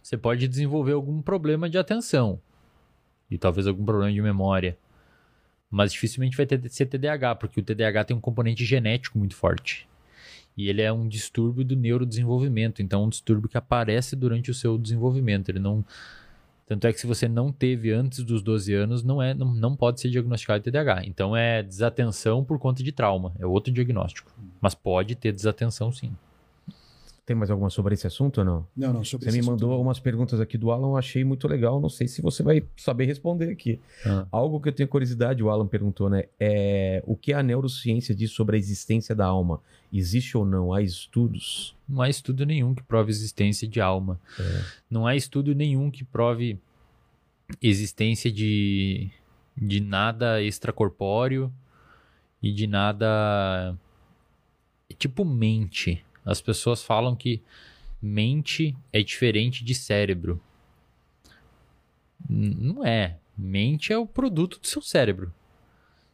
Você 0.02 0.18
pode 0.18 0.48
desenvolver 0.48 0.94
algum 0.94 1.22
problema 1.22 1.70
de 1.70 1.78
atenção 1.78 2.40
e 3.30 3.38
talvez 3.38 3.66
algum 3.66 3.86
problema 3.86 4.12
de 4.12 4.22
memória. 4.22 4.78
Mas 5.70 5.94
dificilmente 5.94 6.36
vai 6.36 6.46
ter, 6.46 6.70
ser 6.70 6.86
TDAH, 6.86 7.36
porque 7.36 7.62
o 7.62 7.64
TDAH 7.64 8.06
tem 8.06 8.18
um 8.18 8.22
componente 8.22 8.66
genético 8.66 9.18
muito 9.18 9.36
forte. 9.36 9.88
E 10.58 10.68
ele 10.70 10.82
é 10.82 10.92
um 10.92 11.08
distúrbio 11.08 11.64
do 11.64 11.78
neurodesenvolvimento, 11.78 12.82
então 12.82 13.04
é 13.04 13.06
um 13.06 13.10
distúrbio 13.10 13.48
que 13.48 13.58
aparece 13.58 14.16
durante 14.18 14.52
o 14.52 14.54
seu 14.54 14.78
desenvolvimento. 14.78 15.48
Ele 15.48 15.60
não 15.60 15.86
tanto 16.66 16.88
é 16.88 16.94
que 16.94 17.00
se 17.00 17.08
você 17.08 17.28
não 17.28 17.52
teve 17.52 17.92
antes 17.92 18.24
dos 18.24 18.42
12 18.42 18.74
anos, 18.74 19.04
não, 19.04 19.22
é, 19.22 19.34
não, 19.34 19.54
não 19.54 19.76
pode 19.76 20.00
ser 20.00 20.10
diagnosticado 20.10 20.64
TDAH. 20.64 21.04
Então 21.06 21.36
é 21.36 21.62
desatenção 21.62 22.44
por 22.44 22.58
conta 22.60 22.82
de 22.84 22.92
trauma. 22.92 23.34
É 23.40 23.46
outro 23.46 23.74
diagnóstico. 23.74 24.32
Mas 24.62 24.74
pode 24.74 25.16
ter 25.16 25.32
desatenção 25.32 25.92
sim. 25.92 26.14
Tem 27.26 27.36
mais 27.36 27.52
alguma 27.52 27.70
sobre 27.70 27.94
esse 27.94 28.08
assunto 28.08 28.40
ou 28.40 28.46
não? 28.46 28.68
Não, 28.76 28.94
não, 28.94 29.04
sobre 29.04 29.30
Você 29.30 29.40
me 29.40 29.46
mandou 29.46 29.72
algumas 29.72 30.00
perguntas 30.00 30.40
aqui 30.40 30.58
do 30.58 30.72
Alan, 30.72 30.88
eu 30.88 30.98
achei 30.98 31.24
muito 31.24 31.48
legal. 31.48 31.80
Não 31.80 31.90
sei 31.90 32.08
se 32.08 32.22
você 32.22 32.42
vai 32.42 32.64
saber 32.76 33.06
responder 33.06 33.50
aqui. 33.50 33.80
Ah. 34.06 34.26
Algo 34.32 34.60
que 34.60 34.70
eu 34.70 34.74
tenho 34.74 34.90
curiosidade, 34.90 35.44
o 35.44 35.50
Alan 35.50 35.68
perguntou, 35.68 36.10
né? 36.10 36.24
É 36.40 37.04
o 37.06 37.16
que 37.16 37.32
a 37.32 37.44
neurociência 37.44 38.16
diz 38.16 38.32
sobre 38.32 38.56
a 38.56 38.60
existência 38.60 39.14
da 39.14 39.28
alma? 39.28 39.62
Existe 39.94 40.36
ou 40.36 40.44
não? 40.44 40.74
Há 40.74 40.82
estudos? 40.82 41.76
Não 41.88 42.02
há 42.02 42.10
estudo 42.10 42.44
nenhum 42.44 42.74
que 42.74 42.82
prove 42.82 43.12
existência 43.12 43.68
de 43.68 43.80
alma. 43.80 44.20
É. 44.40 44.62
Não 44.90 45.06
há 45.06 45.16
estudo 45.16 45.54
nenhum 45.54 45.92
que 45.92 46.04
prove 46.04 46.58
existência 47.62 48.32
de, 48.32 49.12
de 49.56 49.80
nada 49.80 50.42
extracorpóreo 50.42 51.54
e 52.42 52.52
de 52.52 52.66
nada. 52.66 53.78
Tipo 54.98 55.24
mente. 55.24 56.04
As 56.26 56.42
pessoas 56.42 56.84
falam 56.84 57.16
que 57.16 57.42
mente 58.02 58.76
é 58.92 59.02
diferente 59.02 59.64
de 59.64 59.74
cérebro. 59.76 60.42
Não 62.30 62.86
é. 62.86 63.18
Mente 63.38 63.92
é 63.92 63.98
o 63.98 64.06
produto 64.06 64.60
do 64.60 64.68
seu 64.68 64.82
cérebro. 64.82 65.34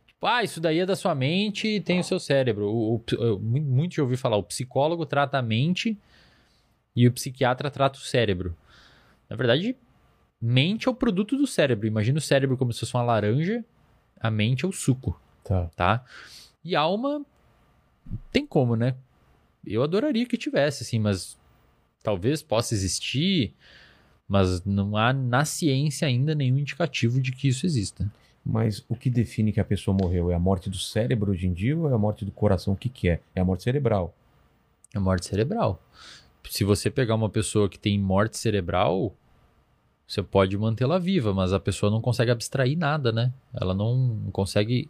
Tipo, 0.08 0.26
ah, 0.28 0.44
isso 0.44 0.60
daí 0.60 0.80
é 0.80 0.86
da 0.86 0.96
sua 0.96 1.14
mente 1.14 1.68
e 1.68 1.82
tem 1.82 2.00
o 2.00 2.04
seu 2.04 2.20
cérebro. 2.20 2.66
O, 2.66 2.96
o, 2.96 3.40
muito 3.40 3.96
já 3.96 4.02
ouvi 4.04 4.18
falar, 4.18 4.38
o 4.38 4.44
psicólogo 4.44 5.06
trata 5.06 5.38
a 5.38 5.42
mente 5.42 5.98
e 6.96 7.08
o 7.08 7.12
psiquiatra 7.12 7.70
trata 7.70 8.00
o 8.00 8.02
cérebro. 8.02 8.56
Na 9.30 9.36
verdade, 9.36 9.76
mente 10.42 10.88
é 10.88 10.92
o 10.92 10.96
produto 10.96 11.38
do 11.38 11.46
cérebro. 11.46 11.86
Imagina 11.86 12.18
o 12.18 12.22
cérebro 12.22 12.58
como 12.58 12.74
se 12.74 12.80
fosse 12.80 12.96
uma 12.96 13.04
laranja, 13.04 13.64
a 14.20 14.32
mente 14.32 14.66
é 14.66 14.68
o 14.68 14.72
suco, 14.72 15.20
Tá. 15.44 15.70
tá? 15.76 16.06
E 16.64 16.76
alma, 16.76 17.24
tem 18.32 18.46
como, 18.46 18.76
né? 18.76 18.96
Eu 19.68 19.84
adoraria 19.84 20.26
que 20.26 20.38
tivesse, 20.38 20.84
assim, 20.84 21.00
mas 21.00 21.38
talvez 22.02 22.42
possa 22.42 22.74
existir, 22.74 23.54
mas 24.28 24.64
não 24.66 24.96
há 24.96 25.14
na 25.14 25.46
ciência 25.46 26.08
ainda 26.08 26.34
nenhum 26.34 26.58
indicativo 26.58 27.22
de 27.22 27.32
que 27.32 27.48
isso 27.48 27.66
exista. 27.66 28.10
Mas 28.46 28.84
o 28.88 28.96
que 28.96 29.10
define 29.10 29.52
que 29.52 29.60
a 29.60 29.66
pessoa 29.66 29.96
morreu? 30.00 30.32
É 30.32 30.36
a 30.36 30.40
morte 30.40 30.70
do 30.70 30.78
cérebro 30.78 31.32
hoje 31.32 31.48
em 31.48 31.54
dia 31.54 31.78
ou 31.78 31.90
é 31.90 31.94
a 31.94 31.98
morte 31.98 32.24
do 32.24 32.32
coração? 32.32 32.74
O 32.74 32.78
que, 32.78 32.88
que 32.88 33.10
é? 33.10 33.20
É 33.36 33.42
a 33.42 33.46
morte 33.46 33.64
cerebral. 33.64 34.16
É 34.96 35.00
morte 35.00 35.26
cerebral. 35.26 35.82
Se 36.50 36.64
você 36.64 36.90
pegar 36.90 37.16
uma 37.16 37.30
pessoa 37.30 37.68
que 37.68 37.78
tem 37.78 38.00
morte 38.00 38.38
cerebral, 38.38 39.14
você 40.08 40.24
pode 40.24 40.58
mantê-la 40.58 40.98
viva, 40.98 41.34
mas 41.34 41.52
a 41.52 41.60
pessoa 41.60 41.92
não 41.92 42.00
consegue 42.00 42.32
abstrair 42.32 42.78
nada, 42.78 43.12
né? 43.12 43.34
Ela 43.54 43.74
não 43.74 44.30
consegue 44.32 44.90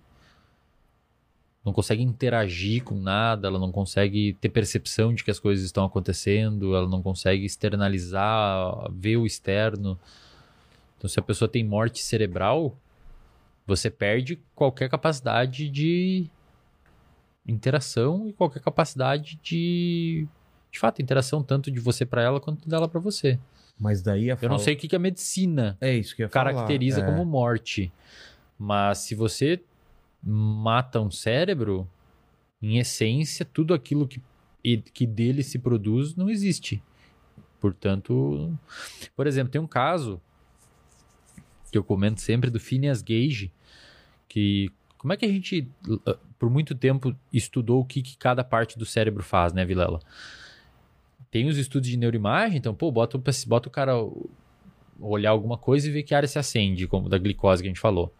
não 1.67 1.73
consegue 1.73 2.01
interagir 2.01 2.81
com 2.81 2.95
nada, 2.95 3.49
ela 3.49 3.59
não 3.59 3.73
consegue 3.73 4.37
ter 4.39 4.47
percepção 4.47 5.13
de 5.13 5.21
que 5.21 5.29
as 5.29 5.37
coisas 5.37 5.65
estão 5.65 5.83
acontecendo, 5.83 6.73
ela 6.73 6.87
não 6.87 7.03
consegue 7.03 7.45
externalizar, 7.45 8.89
ver 8.89 9.17
o 9.17 9.25
externo. 9.25 9.99
Então, 10.97 11.09
se 11.09 11.19
a 11.19 11.21
pessoa 11.21 11.49
tem 11.49 11.65
morte 11.65 12.01
cerebral, 12.01 12.73
você 13.65 13.89
perde 13.89 14.39
qualquer 14.55 14.89
capacidade 14.89 15.67
de 15.67 16.27
interação 17.45 18.29
e 18.29 18.31
qualquer 18.31 18.61
capacidade 18.61 19.37
de 19.43 20.25
de 20.71 20.79
fato, 20.79 21.01
interação 21.01 21.43
tanto 21.43 21.69
de 21.69 21.81
você 21.81 22.05
para 22.05 22.21
ela 22.21 22.39
quanto 22.39 22.69
dela 22.69 22.87
para 22.87 22.99
você. 23.01 23.37
Mas 23.77 24.01
daí 24.01 24.31
a 24.31 24.37
Eu 24.41 24.47
não 24.47 24.57
sei 24.57 24.73
o 24.73 24.77
que, 24.77 24.87
que 24.87 24.95
a 24.95 24.99
medicina 24.99 25.77
É 25.81 25.93
isso 25.93 26.15
que 26.15 26.21
ia 26.21 26.29
falar. 26.29 26.53
caracteriza 26.53 27.01
É. 27.01 27.05
como 27.05 27.25
morte. 27.25 27.91
Mas 28.57 28.99
se 28.99 29.15
você 29.15 29.61
mata 30.27 30.99
um 30.99 31.09
cérebro, 31.09 31.89
em 32.61 32.77
essência, 32.77 33.45
tudo 33.45 33.73
aquilo 33.73 34.07
que, 34.07 34.21
que 34.93 35.07
dele 35.07 35.43
se 35.43 35.57
produz 35.57 36.15
não 36.15 36.29
existe. 36.29 36.81
Portanto, 37.59 38.53
por 39.15 39.25
exemplo, 39.25 39.51
tem 39.51 39.61
um 39.61 39.67
caso 39.67 40.21
que 41.71 41.77
eu 41.77 41.83
comento 41.83 42.21
sempre 42.21 42.49
do 42.49 42.59
Phineas 42.59 43.01
Gage, 43.01 43.51
que 44.27 44.69
como 44.97 45.13
é 45.13 45.17
que 45.17 45.25
a 45.25 45.29
gente 45.29 45.69
uh, 45.87 46.17
por 46.37 46.49
muito 46.49 46.75
tempo 46.75 47.15
estudou 47.31 47.81
o 47.81 47.85
que, 47.85 48.01
que 48.01 48.17
cada 48.17 48.43
parte 48.43 48.77
do 48.77 48.85
cérebro 48.85 49.23
faz, 49.23 49.53
né, 49.53 49.65
Vilela? 49.65 49.99
Tem 51.31 51.47
os 51.47 51.57
estudos 51.57 51.89
de 51.89 51.97
neuroimagem, 51.97 52.57
então, 52.57 52.73
pô, 52.73 52.91
bota, 52.91 53.21
bota 53.47 53.67
o 53.67 53.71
cara 53.71 53.93
olhar 54.99 55.31
alguma 55.31 55.57
coisa 55.57 55.87
e 55.87 55.91
ver 55.91 56.03
que 56.03 56.15
área 56.15 56.27
se 56.27 56.39
acende, 56.39 56.87
como 56.87 57.09
da 57.09 57.17
glicose 57.17 57.61
que 57.61 57.67
a 57.67 57.71
gente 57.71 57.79
falou. 57.79 58.13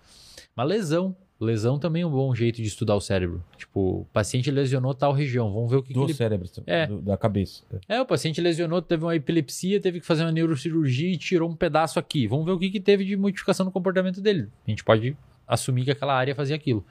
Mas 0.55 0.67
lesão. 0.67 1.15
Lesão 1.39 1.77
também 1.77 2.01
é 2.01 2.05
um 2.07 2.09
bom 2.09 2.33
jeito 2.33 2.55
de 2.61 2.67
estudar 2.67 2.95
o 2.95 2.99
cérebro. 3.01 3.43
Tipo, 3.57 4.01
o 4.01 4.05
paciente 4.11 4.49
lesionou 4.49 4.93
tal 4.95 5.13
região, 5.13 5.53
vamos 5.53 5.69
ver 5.69 5.77
o 5.77 5.81
que, 5.83 5.89
que 5.89 5.93
Do 5.93 6.05
ele 6.05 6.13
cérebro, 6.13 6.49
É. 6.65 6.87
do- 6.87 6.99
da 6.99 7.15
cabeça. 7.15 7.63
é, 7.87 8.01
o 8.01 8.05
paciente 8.07 8.41
lesionou, 8.41 8.81
teve 8.81 9.03
uma 9.05 9.15
epilepsia, 9.15 9.79
teve 9.79 9.99
que 9.99 10.05
fazer 10.05 10.23
uma 10.23 10.31
neurocirurgia 10.31 11.11
e 11.11 11.17
tirou 11.17 11.47
um 11.49 11.55
pedaço 11.55 11.99
aqui. 11.99 12.25
Vamos 12.27 12.45
ver 12.45 12.53
o 12.53 12.59
que, 12.59 12.71
que 12.71 12.79
teve 12.79 13.05
de 13.05 13.15
modificação 13.15 13.65
no 13.65 13.71
comportamento 13.71 14.19
dele. 14.19 14.49
A 14.65 14.69
gente 14.71 14.83
pode 14.83 15.15
assumir 15.47 15.83
que 15.85 15.91
aquela 15.91 16.15
área 16.15 16.33
fazia 16.33 16.55
aquilo. 16.55 16.83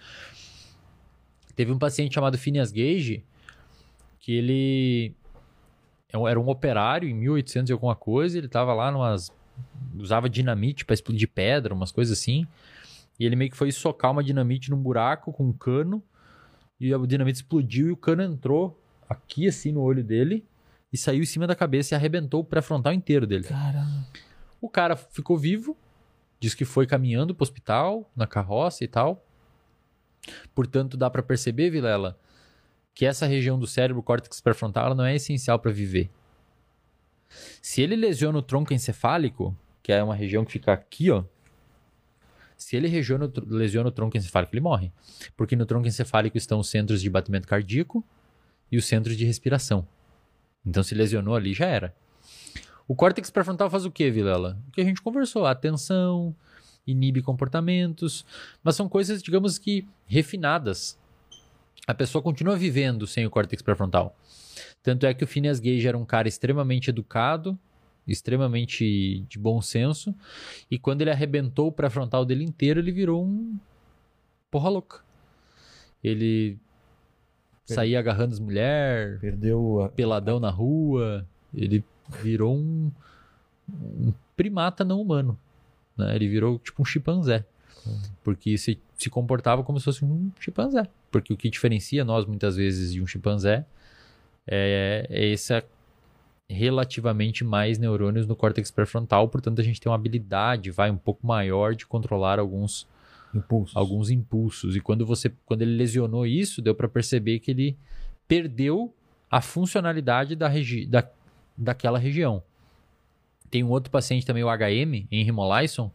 Teve 1.57 1.73
um 1.73 1.79
paciente 1.79 2.15
chamado 2.15 2.39
Phineas 2.39 2.71
Gage, 2.71 3.25
que 4.21 4.33
ele 4.33 5.13
é 6.13 6.31
era 6.31 6.39
um 6.39 6.49
operário 6.49 7.09
em 7.09 7.15
1800 7.15 7.71
e 7.71 7.73
alguma 7.73 7.97
coisa, 7.97 8.39
ele 8.39 8.49
tava 8.49 8.73
lá 8.75 8.93
numas... 8.93 9.33
usava 9.99 10.29
dinamite 10.29 10.85
para 10.85 10.95
explodir 10.95 11.29
pedra, 11.35 11.75
umas 11.75 11.91
coisas 11.91 12.17
assim. 12.19 12.47
E 13.19 13.25
ele 13.25 13.37
meio 13.37 13.51
que 13.51 13.57
foi 13.57 13.73
socar 13.73 14.11
uma 14.11 14.23
dinamite 14.23 14.71
num 14.71 14.77
buraco 14.77 15.33
com 15.33 15.45
um 15.45 15.53
cano, 15.53 16.03
e 16.79 16.93
a 16.93 16.99
dinamite 16.99 17.39
explodiu 17.39 17.89
e 17.89 17.93
o 17.93 17.97
cano 17.97 18.23
entrou 18.23 18.83
aqui 19.09 19.49
assim 19.49 19.73
no 19.73 19.81
olho 19.81 20.05
dele 20.05 20.45
e 20.93 20.99
saiu 20.99 21.23
em 21.23 21.27
cima 21.27 21.47
da 21.47 21.55
cabeça 21.55 21.95
e 21.95 21.97
arrebentou 21.97 22.41
o 22.41 22.45
pré-frontal 22.45 22.93
inteiro 22.93 23.27
dele. 23.27 23.45
Caramba. 23.45 24.07
O 24.61 24.69
cara 24.69 24.97
ficou 24.97 25.39
vivo, 25.39 25.77
diz 26.39 26.55
que 26.55 26.65
foi 26.65 26.87
caminhando 26.87 27.35
pro 27.35 27.43
hospital, 27.43 28.11
na 28.15 28.27
carroça 28.27 28.85
e 28.85 28.89
tal. 28.89 29.25
Portanto, 30.55 30.97
dá 30.97 31.09
pra 31.09 31.23
perceber, 31.23 31.71
Vilela, 31.71 32.19
que 32.95 33.07
essa 33.07 33.27
região 33.27 33.59
do 33.59 33.67
cérebro, 33.67 34.03
córtex 34.03 34.41
pré-frontal, 34.41 34.95
não 34.95 35.05
é 35.05 35.15
essencial 35.15 35.59
pra 35.59 35.71
viver. 35.71 36.11
Se 37.63 37.83
ele 37.83 37.97
lesiona 37.97 38.39
o 38.39 38.43
tronco 38.43 38.73
encefálico, 38.73 39.57
que 39.83 39.93
é 39.93 40.03
uma 40.03 40.15
região 40.15 40.45
que 40.45 40.53
fica 40.53 40.73
aqui, 40.73 41.11
ó. 41.11 41.25
Se 42.57 42.77
ele 42.77 42.89
lesiona 42.89 43.89
o 43.89 43.93
tronco 43.93 44.17
encefálico, 44.17 44.55
ele 44.55 44.63
morre. 44.63 44.91
Porque 45.37 45.55
no 45.55 45.67
tronco 45.67 45.87
encefálico 45.87 46.39
estão 46.39 46.59
os 46.59 46.69
centros 46.69 47.03
de 47.03 47.11
batimento 47.11 47.47
cardíaco 47.47 48.05
e 48.73 48.77
os 48.77 48.87
centros 48.87 49.17
de 49.17 49.25
respiração. 49.25 49.87
Então, 50.65 50.83
se 50.83 50.95
lesionou 50.95 51.35
ali, 51.35 51.53
já 51.53 51.67
era. 51.67 51.95
O 52.89 52.95
córtex 52.95 53.31
pré-frontal 53.31 53.69
faz 53.69 53.85
o 53.85 53.91
que, 53.91 54.11
Vilela? 54.11 54.59
O 54.69 54.71
que 54.73 54.81
a 54.81 54.85
gente 54.85 55.03
conversou, 55.03 55.45
atenção, 55.45 56.35
inibe 56.87 57.21
comportamentos, 57.21 58.25
mas 58.63 58.77
são 58.77 58.89
coisas, 58.89 59.23
digamos 59.23 59.59
que, 59.59 59.87
refinadas. 60.07 60.99
A 61.87 61.95
pessoa 61.95 62.23
continua 62.23 62.57
vivendo 62.57 63.07
sem 63.07 63.27
o 63.27 63.31
córtex 63.31 63.63
pré-frontal. 63.63 64.17
Tanto 64.83 65.05
é 65.05 65.13
que 65.13 65.25
o 65.25 65.27
Phineas 65.27 65.61
Gage 65.61 65.87
era 65.87 65.99
um 65.99 66.05
cara 66.05 66.29
extremamente 66.29 66.91
educado, 66.91 67.59
extremamente 68.07 69.25
de 69.29 69.39
bom 69.39 69.61
senso, 69.61 70.15
e 70.71 70.79
quando 70.79 71.03
ele 71.03 71.11
arrebentou 71.11 71.69
o 71.69 71.73
pré-frontal 71.73 72.25
dele 72.25 72.45
inteiro, 72.45 72.81
ele 72.81 72.93
virou 72.93 73.25
um 73.25 73.59
porra 74.51 74.69
louca. 74.69 75.01
Ele 76.03 76.59
saía 77.65 77.99
agarrando 77.99 78.33
as 78.33 78.39
mulheres, 78.39 79.21
Perdeu 79.21 79.83
a... 79.83 79.89
peladão 79.89 80.39
na 80.39 80.51
rua, 80.51 81.27
ele 81.53 81.85
virou 82.23 82.57
um, 82.57 82.93
um 83.69 84.13
primata 84.37 84.85
não 84.85 85.01
humano. 85.01 85.39
Né? 85.97 86.15
Ele 86.15 86.29
virou 86.29 86.59
tipo 86.59 86.83
um 86.83 86.85
chimpanzé. 86.85 87.45
Porque 88.25 88.59
se, 88.59 88.81
se 88.97 89.09
comportava 89.09 89.63
como 89.63 89.79
se 89.79 89.85
fosse 89.85 90.05
um 90.05 90.31
chimpanzé. 90.41 90.89
Porque 91.11 91.33
o 91.33 91.37
que 91.37 91.49
diferencia 91.49 92.05
nós, 92.05 92.27
muitas 92.27 92.57
vezes, 92.57 92.93
de 92.93 93.01
um 93.01 93.07
chimpanzé 93.07 93.65
é, 94.47 95.07
é 95.09 95.33
essa 95.33 95.65
relativamente 96.49 97.45
mais 97.45 97.79
neurônios 97.79 98.27
no 98.27 98.37
córtex 98.37 98.71
pré-frontal, 98.71 99.29
portanto 99.29 99.61
a 99.61 99.65
gente 99.65 99.81
tem 99.81 99.91
uma 99.91 99.97
habilidade, 99.97 100.71
vai 100.71 100.91
um 100.91 100.97
pouco 100.97 101.27
maior 101.27 101.75
de 101.75 101.87
controlar 101.87 102.39
alguns 102.39 102.87
impulsos. 103.35 103.77
alguns 103.77 104.11
impulsos. 104.11 104.77
E 104.77 104.81
quando 104.81 105.05
você, 105.05 105.33
quando 105.45 105.63
ele 105.63 105.77
lesionou 105.77 106.27
isso, 106.27 106.63
deu 106.63 106.75
para 106.75 106.89
perceber 106.89 107.41
que 107.41 107.51
ele 107.51 107.77
perdeu 108.29 108.95
a 109.31 109.41
funcionalidade 109.41 110.37
da 110.37 110.49
regi 110.49 110.87
da, 110.87 111.09
daquela 111.57 111.99
região. 111.99 112.43
Tem 113.51 113.63
um 113.63 113.71
outro 113.71 113.91
paciente 113.91 114.27
também, 114.27 114.45
o 114.45 114.49
HM, 114.49 115.07
Henry 115.11 115.33
Molaison, 115.33 115.91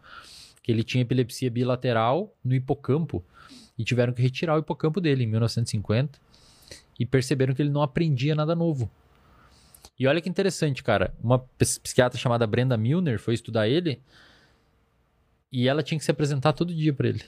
que 0.64 0.72
ele 0.72 0.84
tinha 0.84 1.02
epilepsia 1.02 1.50
bilateral 1.50 2.34
no 2.44 2.54
hipocampo 2.54 3.24
e 3.78 3.84
tiveram 3.84 4.14
que 4.14 4.22
retirar 4.22 4.56
o 4.56 4.60
hipocampo 4.60 5.02
dele 5.02 5.24
em 5.24 5.28
1950 5.28 6.20
e 7.00 7.06
perceberam 7.06 7.54
que 7.54 7.62
ele 7.62 7.70
não 7.70 7.82
aprendia 7.82 8.36
nada 8.36 8.56
novo. 8.56 8.90
E 10.02 10.08
olha 10.08 10.20
que 10.20 10.28
interessante, 10.28 10.82
cara. 10.82 11.14
Uma 11.24 11.38
ps- 11.38 11.78
psiquiatra 11.78 12.18
chamada 12.18 12.48
Brenda 12.48 12.76
Milner 12.76 13.20
foi 13.20 13.36
estudar 13.36 13.68
ele 13.68 14.02
e 15.52 15.68
ela 15.68 15.84
tinha 15.84 15.98
que 16.00 16.04
se 16.06 16.10
apresentar 16.10 16.54
todo 16.54 16.74
dia 16.74 16.92
para 16.92 17.10
ele. 17.10 17.22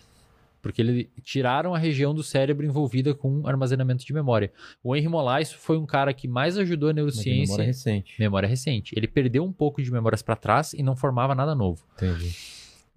Porque 0.59 0.81
ele 0.81 1.09
tiraram 1.21 1.75
a 1.75 1.77
região 1.77 2.15
do 2.15 2.23
cérebro 2.23 2.65
envolvida 2.65 3.13
com 3.13 3.45
armazenamento 3.45 4.03
de 4.05 4.11
memória. 4.13 4.51
O 4.81 4.95
Henry 4.95 5.09
Molaison 5.09 5.55
foi 5.57 5.77
um 5.77 5.85
cara 5.85 6.13
que 6.13 6.27
mais 6.27 6.57
ajudou 6.57 6.89
a 6.89 6.93
neurociência. 6.93 7.41
memória 7.41 7.65
recente. 7.65 8.15
memória 8.17 8.47
recente. 8.49 8.93
Ele 8.97 9.07
perdeu 9.07 9.43
um 9.43 9.51
pouco 9.51 9.83
de 9.83 9.91
memórias 9.91 10.21
para 10.21 10.35
trás 10.35 10.73
e 10.73 10.81
não 10.81 10.95
formava 10.95 11.35
nada 11.35 11.53
novo. 11.53 11.85
Entendi. 11.95 12.33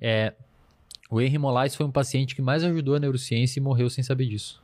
É, 0.01 0.33
o 1.11 1.21
Henry 1.21 1.37
Molaison 1.39 1.77
foi 1.77 1.87
um 1.87 1.91
paciente 1.93 2.35
que 2.35 2.41
mais 2.41 2.65
ajudou 2.65 2.95
a 2.95 3.01
neurociência 3.01 3.59
e 3.59 3.63
morreu 3.63 3.91
sem 3.91 4.03
saber 4.03 4.27
disso. 4.27 4.63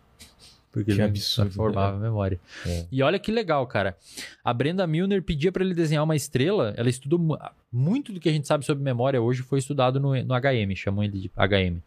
Porque 0.73 0.87
Que 0.87 0.93
ele 0.93 1.03
absurdo, 1.03 1.51
formava 1.53 1.97
a 1.97 2.01
memória. 2.01 2.41
É. 2.67 2.87
E 2.91 3.03
olha 3.03 3.19
que 3.19 3.31
legal, 3.31 3.67
cara. 3.67 3.95
A 4.43 4.55
Brenda 4.55 4.87
Milner 4.87 5.23
pedia 5.23 5.53
para 5.53 5.63
ele 5.63 5.75
desenhar 5.75 6.03
uma 6.03 6.17
estrela. 6.17 6.73
Ela 6.79 6.89
estudou 6.89 7.19
mu- 7.19 7.39
muito 7.71 8.11
do 8.13 8.19
que 8.19 8.29
a 8.29 8.33
gente 8.33 8.47
sabe 8.49 8.65
sobre 8.65 8.83
memória 8.83 9.21
hoje 9.21 9.43
foi 9.43 9.59
estudado 9.59 10.01
no, 10.01 10.15
no 10.25 10.35
HM, 10.35 10.75
chamam 10.75 11.05
ele 11.05 11.19
de 11.21 11.31
HM. 11.37 11.79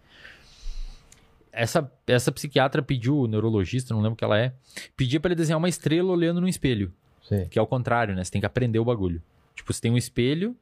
Essa, 1.52 1.90
essa 2.06 2.32
psiquiatra 2.32 2.82
pediu, 2.82 3.18
o 3.18 3.28
neurologista, 3.28 3.94
não 3.94 4.02
lembro 4.02 4.14
o 4.14 4.18
que 4.18 4.24
ela 4.26 4.38
é, 4.38 4.52
pedia 4.96 5.20
para 5.20 5.30
ele 5.30 5.36
desenhar 5.36 5.58
uma 5.58 5.70
estrela 5.70 6.12
olhando 6.12 6.42
no 6.42 6.48
espelho. 6.50 6.92
Sei. 7.24 7.46
Que 7.46 7.58
é 7.58 7.62
o 7.62 7.66
contrário, 7.68 8.14
né? 8.14 8.24
Você 8.24 8.32
tem 8.32 8.42
que 8.42 8.46
aprender 8.46 8.78
o 8.78 8.86
bagulho. 8.86 9.22
Tipo, 9.56 9.74
você 9.74 9.82
tem 9.82 9.90
um 9.92 9.98
espelho, 9.98 10.56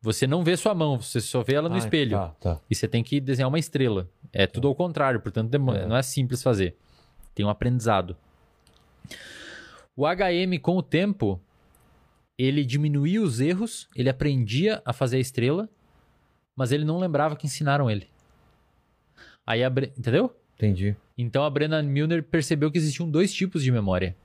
você 0.00 0.26
não 0.26 0.42
vê 0.42 0.56
sua 0.56 0.74
mão, 0.74 0.98
você 1.00 1.20
só 1.20 1.42
vê 1.42 1.54
ela 1.54 1.68
no 1.68 1.74
Ah, 1.74 1.78
espelho. 1.78 2.12
Tá, 2.16 2.28
tá. 2.40 2.60
E 2.70 2.74
você 2.74 2.88
tem 2.88 3.04
que 3.04 3.20
desenhar 3.20 3.48
uma 3.48 3.58
estrela. 3.58 4.08
É 4.32 4.46
tudo 4.46 4.66
ao 4.66 4.74
contrário, 4.74 5.20
portanto 5.20 5.54
É. 5.54 5.58
não 5.86 5.96
é 5.96 6.02
simples 6.02 6.42
fazer. 6.42 6.74
Tem 7.36 7.44
um 7.46 7.50
aprendizado. 7.50 8.16
O 9.94 10.04
HM, 10.06 10.58
com 10.60 10.76
o 10.76 10.82
tempo, 10.82 11.38
ele 12.38 12.64
diminuía 12.64 13.22
os 13.22 13.40
erros, 13.40 13.88
ele 13.94 14.08
aprendia 14.08 14.82
a 14.84 14.92
fazer 14.92 15.18
a 15.18 15.20
estrela, 15.20 15.68
mas 16.56 16.72
ele 16.72 16.84
não 16.84 16.98
lembrava 16.98 17.36
que 17.36 17.46
ensinaram 17.46 17.90
ele. 17.90 18.08
Aí 19.46 19.62
a 19.62 19.70
Bre- 19.70 19.92
Entendeu? 19.96 20.34
Entendi. 20.56 20.96
Então 21.16 21.44
a 21.44 21.50
Brenna 21.50 21.82
Milner 21.82 22.22
percebeu 22.22 22.70
que 22.70 22.78
existiam 22.78 23.08
dois 23.08 23.32
tipos 23.32 23.62
de 23.62 23.70
memória. 23.70 24.16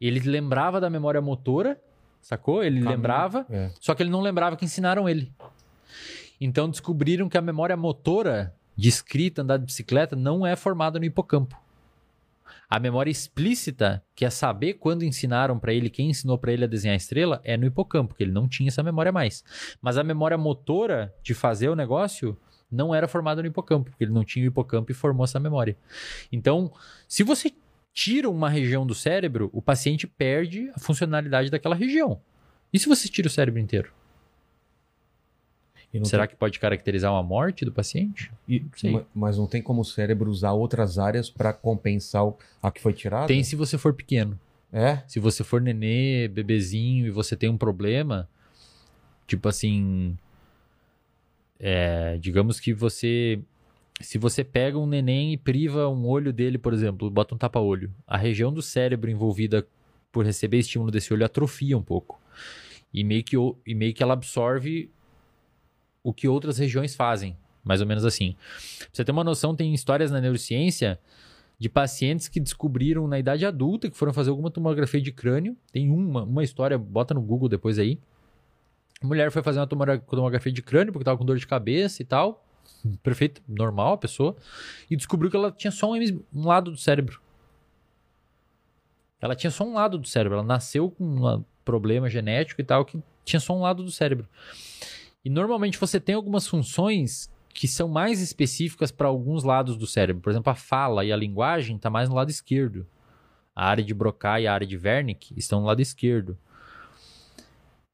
Ele 0.00 0.18
lembrava 0.18 0.80
da 0.80 0.90
memória 0.90 1.20
motora, 1.20 1.80
sacou? 2.20 2.62
Ele 2.64 2.80
Caminho. 2.80 2.90
lembrava, 2.96 3.46
É. 3.48 3.70
só 3.80 3.94
que 3.94 4.02
ele 4.02 4.10
não 4.10 4.20
lembrava 4.20 4.56
que 4.56 4.64
ensinaram 4.64 5.08
ele. 5.08 5.32
Então 6.40 6.68
descobriram 6.68 7.28
que 7.28 7.38
a 7.38 7.40
memória 7.40 7.76
motora 7.76 8.52
de 8.76 8.88
escrita, 8.88 9.42
andar 9.42 9.58
de 9.58 9.64
bicicleta, 9.66 10.16
não 10.16 10.44
é 10.44 10.56
formada 10.56 10.98
no 10.98 11.04
hipocampo. 11.04 11.56
A 12.72 12.78
memória 12.80 13.10
explícita, 13.10 14.02
que 14.16 14.24
é 14.24 14.30
saber 14.30 14.72
quando 14.72 15.04
ensinaram 15.04 15.58
pra 15.58 15.74
ele, 15.74 15.90
quem 15.90 16.08
ensinou 16.08 16.38
pra 16.38 16.54
ele 16.54 16.64
a 16.64 16.66
desenhar 16.66 16.94
a 16.94 16.96
estrela, 16.96 17.38
é 17.44 17.54
no 17.54 17.66
hipocampo, 17.66 18.14
que 18.14 18.22
ele 18.22 18.32
não 18.32 18.48
tinha 18.48 18.68
essa 18.68 18.82
memória 18.82 19.12
mais. 19.12 19.44
Mas 19.82 19.98
a 19.98 20.02
memória 20.02 20.38
motora 20.38 21.14
de 21.22 21.34
fazer 21.34 21.68
o 21.68 21.76
negócio 21.76 22.34
não 22.70 22.94
era 22.94 23.06
formada 23.06 23.42
no 23.42 23.48
hipocampo, 23.48 23.90
porque 23.90 24.04
ele 24.04 24.10
não 24.10 24.24
tinha 24.24 24.46
o 24.46 24.48
hipocampo 24.48 24.90
e 24.90 24.94
formou 24.94 25.24
essa 25.24 25.38
memória. 25.38 25.76
Então, 26.32 26.72
se 27.06 27.22
você 27.22 27.52
tira 27.92 28.30
uma 28.30 28.48
região 28.48 28.86
do 28.86 28.94
cérebro, 28.94 29.50
o 29.52 29.60
paciente 29.60 30.06
perde 30.06 30.70
a 30.74 30.80
funcionalidade 30.80 31.50
daquela 31.50 31.74
região. 31.74 32.22
E 32.72 32.78
se 32.78 32.88
você 32.88 33.06
tira 33.06 33.28
o 33.28 33.30
cérebro 33.30 33.60
inteiro? 33.60 33.92
Será 36.04 36.26
que 36.26 36.34
pode 36.34 36.58
caracterizar 36.58 37.12
uma 37.12 37.22
morte 37.22 37.64
do 37.64 37.72
paciente? 37.72 38.32
tem- 38.80 38.96
e- 38.96 39.02
Mas 39.14 39.36
não 39.36 39.46
tem 39.46 39.60
como 39.60 39.82
o 39.82 39.84
cérebro 39.84 40.30
usar 40.30 40.52
outras 40.52 40.98
áreas 40.98 41.28
pra 41.28 41.52
compensar 41.52 42.22
a 42.62 42.70
que 42.70 42.80
foi 42.80 42.92
tirada? 42.92 43.26
Tem 43.26 43.42
se 43.44 43.54
você 43.56 43.76
for 43.76 43.92
pequeno. 43.92 44.38
É? 44.72 45.02
Se 45.06 45.20
você 45.20 45.44
for 45.44 45.60
nenê, 45.60 46.28
bebezinho 46.28 47.06
e 47.06 47.10
você 47.10 47.36
tem 47.36 47.50
um 47.50 47.58
problema, 47.58 48.26
tipo 49.26 49.46
assim, 49.48 50.16
é, 51.60 52.16
digamos 52.18 52.58
que 52.58 52.72
você, 52.72 53.38
se 54.00 54.16
você 54.18 54.42
pega 54.42 54.78
um 54.78 54.86
neném 54.86 55.32
e 55.34 55.36
priva 55.36 55.88
um 55.88 56.06
olho 56.06 56.32
dele, 56.32 56.56
por 56.58 56.72
exemplo, 56.72 57.10
bota 57.10 57.34
um 57.34 57.38
tapa-olho, 57.38 57.92
a 58.06 58.16
região 58.16 58.52
do 58.52 58.62
cérebro 58.62 59.10
envolvida 59.10 59.66
por 60.10 60.24
receber 60.24 60.58
estímulo 60.58 60.90
desse 60.90 61.12
olho 61.12 61.24
atrofia 61.24 61.76
um 61.76 61.82
pouco 61.82 62.20
e 62.92 63.04
meio 63.04 63.22
que, 63.24 63.36
e 63.66 63.74
meio 63.74 63.94
que 63.94 64.02
ela 64.02 64.12
absorve 64.14 64.90
o 66.02 66.12
que 66.12 66.28
outras 66.28 66.58
regiões 66.58 66.94
fazem, 66.94 67.36
mais 67.62 67.80
ou 67.80 67.86
menos 67.86 68.04
assim. 68.04 68.36
Pra 68.78 68.88
você 68.92 69.04
ter 69.04 69.12
uma 69.12 69.24
noção, 69.24 69.54
tem 69.54 69.72
histórias 69.72 70.10
na 70.10 70.20
neurociência 70.20 70.98
de 71.58 71.68
pacientes 71.68 72.28
que 72.28 72.40
descobriram 72.40 73.06
na 73.06 73.18
idade 73.18 73.46
adulta 73.46 73.88
que 73.88 73.96
foram 73.96 74.12
fazer 74.12 74.30
alguma 74.30 74.50
tomografia 74.50 75.00
de 75.00 75.12
crânio. 75.12 75.56
Tem 75.70 75.88
uma, 75.90 76.24
uma 76.24 76.42
história, 76.42 76.76
bota 76.76 77.14
no 77.14 77.22
Google 77.22 77.48
depois 77.48 77.78
aí. 77.78 78.00
A 79.00 79.06
mulher 79.06 79.30
foi 79.30 79.42
fazer 79.42 79.60
uma 79.60 79.66
tomografia 79.66 80.52
de 80.52 80.62
crânio 80.62 80.92
porque 80.92 81.04
tava 81.04 81.18
com 81.18 81.24
dor 81.24 81.36
de 81.36 81.46
cabeça 81.46 82.02
e 82.02 82.04
tal. 82.04 82.44
Perfeito, 83.02 83.42
normal 83.46 83.94
a 83.94 83.98
pessoa. 83.98 84.36
E 84.90 84.96
descobriu 84.96 85.30
que 85.30 85.36
ela 85.36 85.52
tinha 85.52 85.70
só 85.70 85.92
um, 85.92 85.96
um 86.34 86.46
lado 86.46 86.70
do 86.70 86.76
cérebro. 86.76 87.20
Ela 89.20 89.36
tinha 89.36 89.50
só 89.50 89.64
um 89.64 89.74
lado 89.74 89.98
do 89.98 90.08
cérebro. 90.08 90.38
Ela 90.38 90.46
nasceu 90.46 90.90
com 90.90 91.04
um 91.04 91.44
problema 91.64 92.08
genético 92.08 92.60
e 92.60 92.64
tal 92.64 92.84
que 92.84 93.00
tinha 93.24 93.38
só 93.38 93.56
um 93.56 93.60
lado 93.60 93.84
do 93.84 93.90
cérebro. 93.90 94.28
E 95.24 95.30
normalmente 95.30 95.78
você 95.78 96.00
tem 96.00 96.14
algumas 96.14 96.46
funções 96.46 97.30
que 97.54 97.68
são 97.68 97.88
mais 97.88 98.20
específicas 98.20 98.90
para 98.90 99.08
alguns 99.08 99.44
lados 99.44 99.76
do 99.76 99.86
cérebro. 99.86 100.22
Por 100.22 100.30
exemplo, 100.30 100.50
a 100.50 100.54
fala 100.54 101.04
e 101.04 101.12
a 101.12 101.16
linguagem 101.16 101.76
está 101.76 101.90
mais 101.90 102.08
no 102.08 102.14
lado 102.14 102.30
esquerdo. 102.30 102.86
A 103.54 103.66
área 103.66 103.84
de 103.84 103.92
Broca 103.92 104.40
e 104.40 104.46
a 104.46 104.54
área 104.54 104.66
de 104.66 104.76
Wernicke 104.76 105.34
estão 105.36 105.60
no 105.60 105.66
lado 105.66 105.80
esquerdo. 105.80 106.36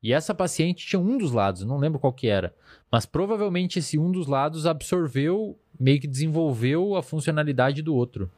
E 0.00 0.12
essa 0.12 0.32
paciente 0.32 0.86
tinha 0.86 1.00
um 1.00 1.18
dos 1.18 1.32
lados, 1.32 1.64
não 1.64 1.76
lembro 1.76 1.98
qual 1.98 2.12
que 2.12 2.28
era, 2.28 2.54
mas 2.90 3.04
provavelmente 3.04 3.80
esse 3.80 3.98
um 3.98 4.12
dos 4.12 4.28
lados 4.28 4.64
absorveu, 4.64 5.58
meio 5.78 6.00
que 6.00 6.06
desenvolveu 6.06 6.94
a 6.94 7.02
funcionalidade 7.02 7.82
do 7.82 7.94
outro. 7.94 8.30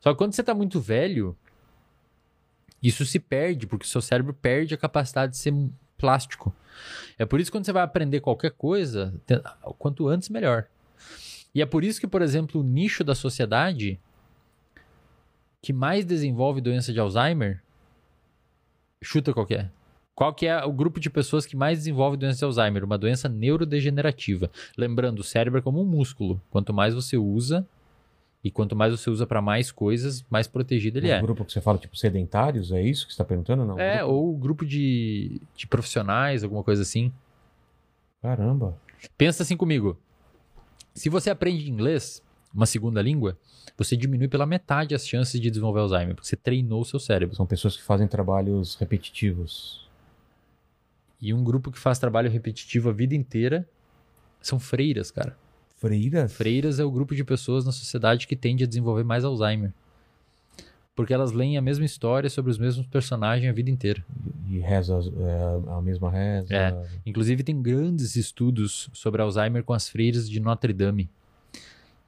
Só 0.00 0.12
que 0.12 0.18
quando 0.18 0.32
você 0.32 0.40
está 0.40 0.54
muito 0.54 0.80
velho, 0.80 1.36
isso 2.82 3.04
se 3.04 3.20
perde, 3.20 3.66
porque 3.66 3.86
seu 3.86 4.00
cérebro 4.00 4.32
perde 4.32 4.72
a 4.72 4.78
capacidade 4.78 5.32
de 5.32 5.38
ser 5.38 5.54
plástico. 5.98 6.54
É 7.18 7.24
por 7.24 7.40
isso 7.40 7.50
que 7.50 7.56
quando 7.56 7.64
você 7.64 7.72
vai 7.72 7.82
aprender 7.82 8.20
qualquer 8.20 8.50
coisa, 8.50 9.14
quanto 9.78 10.08
antes 10.08 10.28
melhor. 10.28 10.66
E 11.54 11.62
é 11.62 11.66
por 11.66 11.84
isso 11.84 12.00
que, 12.00 12.06
por 12.06 12.22
exemplo, 12.22 12.60
o 12.60 12.64
nicho 12.64 13.04
da 13.04 13.14
sociedade 13.14 14.00
que 15.62 15.72
mais 15.72 16.04
desenvolve 16.04 16.60
doença 16.60 16.92
de 16.92 17.00
Alzheimer, 17.00 17.62
chuta 19.02 19.32
qual 19.32 19.46
que 19.46 19.54
é. 19.54 19.70
Qual 20.14 20.32
que 20.32 20.46
é 20.46 20.64
o 20.64 20.72
grupo 20.72 21.00
de 21.00 21.10
pessoas 21.10 21.44
que 21.44 21.56
mais 21.56 21.78
desenvolve 21.78 22.16
doença 22.16 22.38
de 22.38 22.44
Alzheimer? 22.44 22.84
Uma 22.84 22.98
doença 22.98 23.28
neurodegenerativa. 23.28 24.50
Lembrando, 24.76 25.20
o 25.20 25.24
cérebro 25.24 25.58
é 25.58 25.62
como 25.62 25.80
um 25.80 25.84
músculo. 25.84 26.40
Quanto 26.50 26.72
mais 26.72 26.94
você 26.94 27.16
usa 27.16 27.66
e 28.44 28.50
quanto 28.50 28.76
mais 28.76 28.92
você 28.92 29.08
usa 29.08 29.26
para 29.26 29.40
mais 29.40 29.72
coisas, 29.72 30.22
mais 30.28 30.46
protegido 30.46 30.98
ele 30.98 31.08
o 31.08 31.12
é. 31.12 31.20
grupo 31.22 31.46
que 31.46 31.52
você 31.52 31.62
fala, 31.62 31.78
tipo, 31.78 31.96
sedentários, 31.96 32.70
é 32.70 32.82
isso 32.82 33.06
que 33.06 33.12
você 33.14 33.18
tá 33.18 33.24
perguntando? 33.24 33.64
Não. 33.64 33.80
É, 33.80 33.98
Grupo- 33.98 34.12
ou 34.12 34.36
grupo 34.36 34.66
de, 34.66 35.40
de 35.56 35.66
profissionais, 35.66 36.44
alguma 36.44 36.62
coisa 36.62 36.82
assim. 36.82 37.10
Caramba. 38.20 38.76
Pensa 39.16 39.42
assim 39.42 39.56
comigo. 39.56 39.98
Se 40.92 41.08
você 41.08 41.30
aprende 41.30 41.70
inglês, 41.70 42.22
uma 42.54 42.66
segunda 42.66 43.00
língua, 43.00 43.38
você 43.76 43.96
diminui 43.96 44.28
pela 44.28 44.44
metade 44.46 44.94
as 44.94 45.08
chances 45.08 45.40
de 45.40 45.48
desenvolver 45.50 45.80
Alzheimer, 45.80 46.14
porque 46.14 46.28
você 46.28 46.36
treinou 46.36 46.82
o 46.82 46.84
seu 46.84 47.00
cérebro. 47.00 47.34
São 47.34 47.46
pessoas 47.46 47.76
que 47.76 47.82
fazem 47.82 48.06
trabalhos 48.06 48.76
repetitivos. 48.76 49.88
E 51.20 51.32
um 51.32 51.42
grupo 51.42 51.72
que 51.72 51.78
faz 51.78 51.98
trabalho 51.98 52.30
repetitivo 52.30 52.90
a 52.90 52.92
vida 52.92 53.14
inteira 53.14 53.66
são 54.40 54.60
freiras, 54.60 55.10
cara. 55.10 55.36
Freiras? 55.76 56.32
Freiras 56.32 56.78
é 56.78 56.84
o 56.84 56.90
grupo 56.90 57.14
de 57.14 57.24
pessoas 57.24 57.64
na 57.64 57.72
sociedade 57.72 58.26
que 58.26 58.36
tende 58.36 58.64
a 58.64 58.66
desenvolver 58.66 59.04
mais 59.04 59.24
Alzheimer. 59.24 59.72
Porque 60.94 61.12
elas 61.12 61.32
leem 61.32 61.58
a 61.58 61.62
mesma 61.62 61.84
história 61.84 62.30
sobre 62.30 62.50
os 62.50 62.58
mesmos 62.58 62.86
personagens 62.86 63.50
a 63.50 63.52
vida 63.52 63.68
inteira. 63.68 64.04
E 64.48 64.58
reza 64.58 64.94
é, 64.94 65.70
a 65.72 65.82
mesma 65.82 66.10
reza. 66.10 66.54
É. 66.54 66.86
Inclusive, 67.04 67.42
tem 67.42 67.60
grandes 67.60 68.14
estudos 68.14 68.88
sobre 68.92 69.20
Alzheimer 69.20 69.64
com 69.64 69.72
as 69.72 69.88
freiras 69.88 70.30
de 70.30 70.38
Notre 70.38 70.72
Dame. 70.72 71.10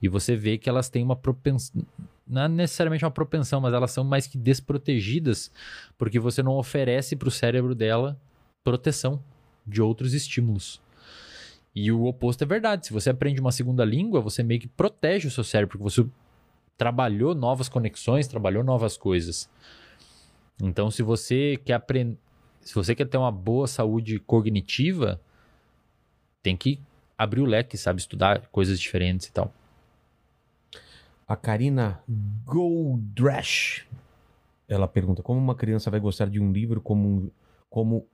E 0.01 0.09
você 0.09 0.36
vê 0.36 0.57
que 0.57 0.69
elas 0.69 0.89
têm 0.89 1.03
uma 1.03 1.17
propensão. 1.17 1.83
Não 2.27 2.43
é 2.43 2.49
necessariamente 2.49 3.05
uma 3.05 3.11
propensão, 3.11 3.61
mas 3.61 3.73
elas 3.73 3.91
são 3.91 4.05
mais 4.05 4.27
que 4.27 4.39
desprotegidas, 4.39 5.51
porque 5.97 6.19
você 6.19 6.43
não 6.43 6.53
oferece 6.53 7.17
para 7.17 7.28
o 7.28 7.31
cérebro 7.31 7.75
dela 7.75 8.19
proteção 8.62 9.23
de 9.67 9.81
outros 9.83 10.12
estímulos. 10.12 10.81
E 11.76 11.92
o 11.92 12.06
oposto 12.06 12.42
é 12.42 12.46
verdade. 12.46 12.86
Se 12.86 12.92
você 12.92 13.10
aprende 13.10 13.38
uma 13.38 13.52
segunda 13.52 13.84
língua, 13.84 14.18
você 14.18 14.42
meio 14.42 14.58
que 14.58 14.66
protege 14.66 15.28
o 15.28 15.30
seu 15.30 15.44
cérebro, 15.44 15.78
porque 15.78 15.94
você 15.94 16.08
trabalhou 16.78 17.34
novas 17.34 17.68
conexões, 17.68 18.26
trabalhou 18.26 18.64
novas 18.64 18.96
coisas. 18.96 19.46
Então, 20.62 20.90
se 20.90 21.02
você 21.02 21.60
quer 21.62 21.74
aprender. 21.74 22.16
Se 22.62 22.74
você 22.74 22.94
quer 22.94 23.05
ter 23.05 23.18
uma 23.18 23.30
boa 23.30 23.68
saúde 23.68 24.18
cognitiva, 24.18 25.20
tem 26.42 26.56
que 26.56 26.80
abrir 27.16 27.42
o 27.42 27.44
leque, 27.44 27.76
sabe? 27.76 28.00
Estudar 28.00 28.46
coisas 28.48 28.80
diferentes 28.80 29.26
e 29.26 29.32
tal. 29.32 29.52
A 31.28 31.36
Karina 31.36 32.00
Goldrash. 32.44 33.86
Ela 34.66 34.88
pergunta: 34.88 35.22
como 35.22 35.38
uma 35.38 35.55
criança 35.55 35.90
vai 35.90 36.00
gostar 36.00 36.30
de 36.30 36.40
um 36.40 36.50
livro 36.50 36.80
como 36.80 37.30
como, 37.68 38.06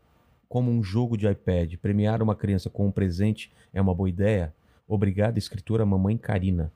como 0.52 0.70
um 0.70 0.82
jogo 0.84 1.16
de 1.16 1.26
iPad? 1.26 1.76
Premiar 1.76 2.22
uma 2.22 2.34
criança 2.36 2.68
com 2.68 2.86
um 2.86 2.90
presente 2.90 3.50
é 3.72 3.80
uma 3.80 3.94
boa 3.94 4.06
ideia? 4.06 4.52
Obrigada, 4.86 5.38
escritora 5.38 5.86
Mamãe 5.86 6.18
Karina. 6.18 6.70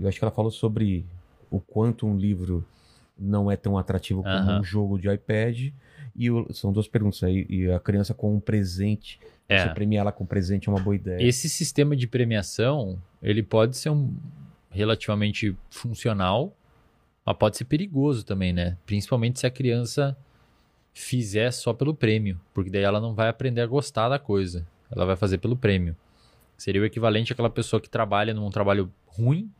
Eu 0.00 0.08
acho 0.08 0.18
que 0.18 0.24
ela 0.24 0.32
falou 0.32 0.50
sobre 0.50 1.04
o 1.50 1.60
quanto 1.60 2.06
um 2.06 2.16
livro 2.16 2.64
não 3.18 3.50
é 3.50 3.56
tão 3.56 3.76
atrativo 3.76 4.22
como 4.22 4.34
um 4.60 4.64
jogo 4.64 4.98
de 4.98 5.06
iPad. 5.12 5.70
E 6.16 6.30
o- 6.30 6.50
são 6.54 6.72
duas 6.72 6.88
perguntas 6.88 7.22
aí. 7.22 7.44
E 7.46 7.70
a 7.70 7.78
criança 7.78 8.14
com 8.14 8.34
um 8.34 8.40
presente, 8.40 9.20
você 9.68 9.74
premiar 9.74 10.00
ela 10.00 10.12
com 10.12 10.24
presente 10.24 10.70
é 10.70 10.72
uma 10.72 10.80
boa 10.80 10.96
ideia. 10.96 11.22
Esse 11.22 11.46
sistema 11.46 11.94
de 11.94 12.06
premiação, 12.06 12.98
ele 13.22 13.42
pode 13.42 13.76
ser 13.76 13.90
um, 13.90 14.14
relativamente 14.70 15.54
funcional, 15.68 16.56
mas 17.24 17.36
pode 17.36 17.58
ser 17.58 17.66
perigoso 17.66 18.24
também, 18.24 18.50
né? 18.50 18.78
Principalmente 18.86 19.40
se 19.40 19.46
a 19.46 19.50
criança 19.50 20.16
fizer 20.92 21.50
só 21.50 21.72
pelo 21.72 21.94
prêmio, 21.94 22.40
porque 22.52 22.70
daí 22.70 22.82
ela 22.82 23.00
não 23.00 23.14
vai 23.14 23.28
aprender 23.28 23.60
a 23.60 23.66
gostar 23.66 24.08
da 24.08 24.18
coisa. 24.18 24.66
Ela 24.90 25.06
vai 25.06 25.16
fazer 25.16 25.38
pelo 25.38 25.56
prêmio. 25.56 25.96
Seria 26.56 26.82
o 26.82 26.84
equivalente 26.84 27.32
àquela 27.32 27.50
pessoa 27.50 27.80
que 27.80 27.88
trabalha 27.88 28.34
num 28.34 28.50
trabalho 28.50 28.92
ruim, 29.06 29.50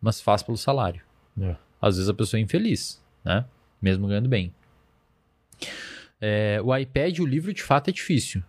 mas 0.00 0.20
faz 0.20 0.42
pelo 0.42 0.56
salário. 0.56 1.02
É. 1.40 1.56
Às 1.80 1.96
vezes 1.96 2.08
a 2.08 2.14
pessoa 2.14 2.38
é 2.38 2.42
infeliz, 2.42 3.02
né? 3.24 3.44
Mesmo 3.80 4.06
ganhando 4.06 4.28
bem. 4.28 4.54
É, 6.20 6.60
o 6.62 6.74
iPad, 6.76 7.18
o 7.18 7.26
livro 7.26 7.52
de 7.52 7.62
fato 7.62 7.88
é 7.88 7.92
difícil. 7.92 8.42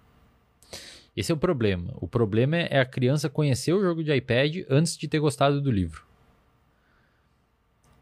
Esse 1.16 1.32
é 1.32 1.36
o 1.36 1.38
problema. 1.38 1.94
O 1.96 2.08
problema 2.08 2.58
é 2.58 2.80
a 2.80 2.86
criança 2.86 3.30
conhecer 3.30 3.74
o 3.74 3.82
jogo 3.82 4.04
de 4.04 4.14
iPad 4.14 4.66
antes 4.70 4.98
de 4.98 5.08
ter 5.08 5.20
gostado 5.20 5.62
do 5.62 5.72
livro. 5.72 6.06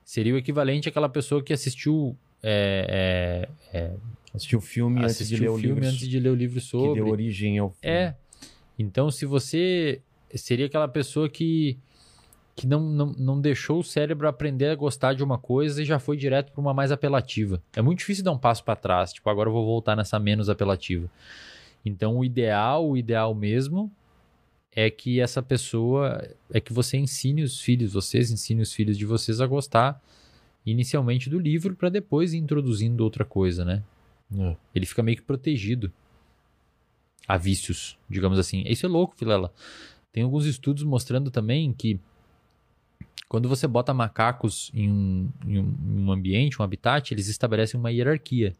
Seria 0.04 0.34
o 0.34 0.38
equivalente 0.38 0.90
àquela 0.90 1.08
pessoa 1.08 1.44
que 1.44 1.54
assistiu. 1.54 2.18
É, 2.42 3.48
é, 3.72 3.78
é, 3.78 3.96
Assistiu 4.34 4.60
o 4.60 4.62
filme 4.62 5.04
antes 5.04 5.28
de 5.28 5.38
ler 5.38 5.50
o 5.50 5.54
o 5.54 5.58
filme 5.58 5.76
livro 5.76 5.90
antes 5.90 6.10
de 6.10 6.20
ler 6.20 6.30
o 6.30 6.36
livro 6.36 6.60
que 6.60 6.66
sobre. 6.66 7.02
deu 7.02 7.08
origem 7.08 7.60
ao 7.60 7.70
filme. 7.70 7.96
É. 7.96 8.16
Então, 8.78 9.12
se 9.12 9.26
você. 9.26 10.02
Seria 10.36 10.66
aquela 10.66 10.88
pessoa 10.88 11.30
que. 11.30 11.78
Que 12.56 12.68
não, 12.68 12.82
não, 12.82 13.14
não 13.14 13.42
deixou 13.42 13.80
o 13.80 13.84
cérebro 13.84 14.28
aprender 14.28 14.68
a 14.68 14.76
gostar 14.76 15.14
de 15.14 15.24
uma 15.24 15.40
coisa 15.40 15.82
e 15.82 15.86
já 15.86 15.98
foi 15.98 16.16
direto 16.16 16.52
para 16.52 16.62
uma 16.62 16.74
mais 16.74 16.92
apelativa. 16.92 17.62
É 17.76 17.82
muito 17.82 18.00
difícil 18.00 18.24
dar 18.24 18.32
um 18.32 18.38
passo 18.38 18.64
para 18.64 18.76
trás. 18.76 19.12
Tipo, 19.12 19.28
agora 19.30 19.50
eu 19.50 19.54
vou 19.54 19.66
voltar 19.66 19.96
nessa 19.96 20.20
menos 20.20 20.50
apelativa. 20.50 21.10
Então, 21.84 22.18
o 22.18 22.24
ideal, 22.24 22.88
o 22.88 22.96
ideal 22.96 23.34
mesmo, 23.34 23.92
é 24.72 24.90
que 24.90 25.20
essa 25.20 25.42
pessoa. 25.42 26.28
É 26.52 26.60
que 26.60 26.74
você 26.74 26.98
ensine 26.98 27.44
os 27.44 27.60
filhos, 27.60 27.94
vocês 27.94 28.32
ensinem 28.32 28.62
os 28.62 28.74
filhos 28.74 28.98
de 28.98 29.06
vocês 29.06 29.42
a 29.42 29.48
gostar 29.48 30.02
inicialmente 30.66 31.30
do 31.30 31.40
livro 31.40 31.76
para 31.76 31.90
depois 31.90 32.34
ir 32.34 32.38
introduzindo 32.38 33.04
outra 33.04 33.26
coisa, 33.26 33.66
né? 33.66 33.84
É. 34.40 34.56
Ele 34.74 34.86
fica 34.86 35.04
meio 35.04 35.18
que 35.18 35.24
protegido 35.24 35.92
a 37.28 37.38
vícios, 37.38 37.98
digamos 38.10 38.38
assim. 38.40 38.64
Isso 38.66 38.86
é 38.86 38.90
louco, 38.90 39.16
Filela. 39.16 39.54
Tem 40.12 40.24
alguns 40.24 40.46
estudos 40.46 40.84
mostrando 40.84 41.32
também 41.32 41.74
que 41.74 42.00
quando 43.28 43.50
você 43.50 43.68
bota 43.68 43.94
macacos 43.94 44.70
em 44.76 44.92
um, 44.92 45.30
em 45.48 45.60
um- 45.60 46.12
ambiente, 46.12 46.62
um 46.62 46.64
habitat, 46.64 47.12
eles 47.12 47.28
estabelecem 47.28 47.80
uma 47.80 47.92
hierarquia. 47.92 48.54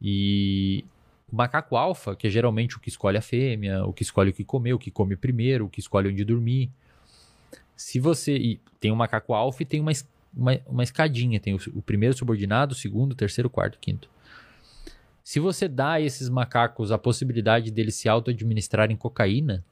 E 0.00 0.84
o 1.30 1.36
macaco 1.36 1.76
alfa, 1.76 2.14
que 2.14 2.26
é 2.26 2.30
geralmente 2.30 2.76
o 2.76 2.80
que 2.80 2.88
escolhe 2.88 3.16
a 3.16 3.22
fêmea, 3.22 3.84
o 3.84 3.92
que 3.92 4.02
escolhe 4.02 4.30
o 4.30 4.32
que 4.32 4.44
comer, 4.44 4.74
o 4.74 4.78
que 4.78 4.90
come 4.90 5.16
primeiro, 5.16 5.66
o 5.66 5.70
que 5.70 5.80
escolhe 5.80 6.08
onde 6.08 6.24
dormir. 6.24 6.70
Se 7.76 7.98
você. 7.98 8.36
E 8.36 8.60
tem 8.78 8.92
um 8.92 8.96
macaco 8.96 9.32
alfa 9.32 9.62
e 9.62 9.66
tem 9.66 9.80
uma, 9.80 9.92
uma, 10.34 10.60
uma 10.66 10.82
escadinha. 10.82 11.40
Tem 11.40 11.54
o, 11.54 11.58
o 11.74 11.80
primeiro 11.80 12.14
subordinado, 12.14 12.72
o 12.72 12.76
segundo, 12.76 13.12
o 13.12 13.16
terceiro, 13.16 13.46
o 13.46 13.50
quarto, 13.50 13.76
o 13.76 13.78
quinto. 13.78 14.10
Se 15.30 15.38
você 15.38 15.68
dá 15.68 15.92
a 15.92 16.00
esses 16.00 16.28
macacos 16.28 16.90
a 16.90 16.98
possibilidade 16.98 17.70
deles 17.70 17.94
se 17.94 18.08
auto-administrarem 18.08 18.96
cocaína, 18.96 19.64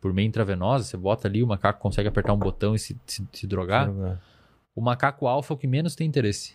por 0.00 0.14
meio 0.14 0.26
intravenosa, 0.26 0.84
você 0.84 0.96
bota 0.96 1.28
ali, 1.28 1.42
o 1.42 1.46
macaco 1.46 1.78
consegue 1.78 2.08
apertar 2.08 2.32
um 2.32 2.38
botão 2.38 2.74
e 2.74 2.78
se, 2.78 2.98
se, 3.06 3.22
se 3.30 3.46
drogar, 3.46 3.90
o 4.74 4.80
macaco 4.80 5.26
alfa 5.26 5.52
é 5.52 5.54
o 5.54 5.58
que 5.58 5.66
menos 5.66 5.94
tem 5.94 6.06
interesse. 6.06 6.54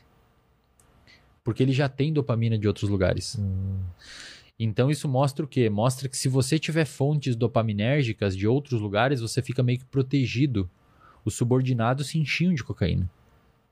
Porque 1.43 1.61
ele 1.61 1.71
já 1.71 1.87
tem 1.87 2.11
dopamina 2.11 2.57
de 2.57 2.67
outros 2.67 2.89
lugares. 2.89 3.37
Hum. 3.37 3.83
Então 4.57 4.89
isso 4.89 5.07
mostra 5.07 5.45
o 5.45 5.47
quê? 5.47 5.69
Mostra 5.69 6.09
que 6.09 6.17
se 6.17 6.27
você 6.27 6.57
tiver 6.57 6.85
fontes 6.85 7.35
dopaminérgicas 7.35 8.35
de 8.35 8.47
outros 8.47 8.81
lugares, 8.81 9.21
você 9.21 9.43
fica 9.43 9.61
meio 9.61 9.77
que 9.77 9.85
protegido. 9.85 10.67
Os 11.23 11.35
subordinados 11.35 12.07
se 12.07 12.17
enchiam 12.17 12.51
de 12.51 12.63
cocaína. 12.63 13.07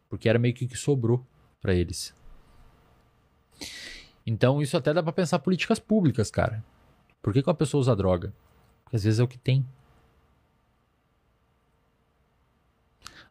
Porque 0.07 0.29
era 0.29 0.37
meio 0.37 0.53
que 0.53 0.65
o 0.65 0.67
que 0.67 0.77
sobrou 0.77 1.25
para 1.59 1.73
eles. 1.73 2.13
Então 4.25 4.61
isso 4.61 4.75
até 4.75 4.93
dá 4.93 5.03
pra 5.03 5.11
pensar 5.13 5.39
políticas 5.39 5.79
públicas, 5.79 6.31
cara. 6.31 6.63
Por 7.21 7.31
que, 7.33 7.41
que 7.43 7.49
uma 7.49 7.55
pessoa 7.55 7.81
usa 7.81 7.95
droga? 7.95 8.33
Porque 8.83 8.95
às 8.95 9.03
vezes 9.03 9.19
é 9.19 9.23
o 9.23 9.27
que 9.27 9.37
tem. 9.37 9.65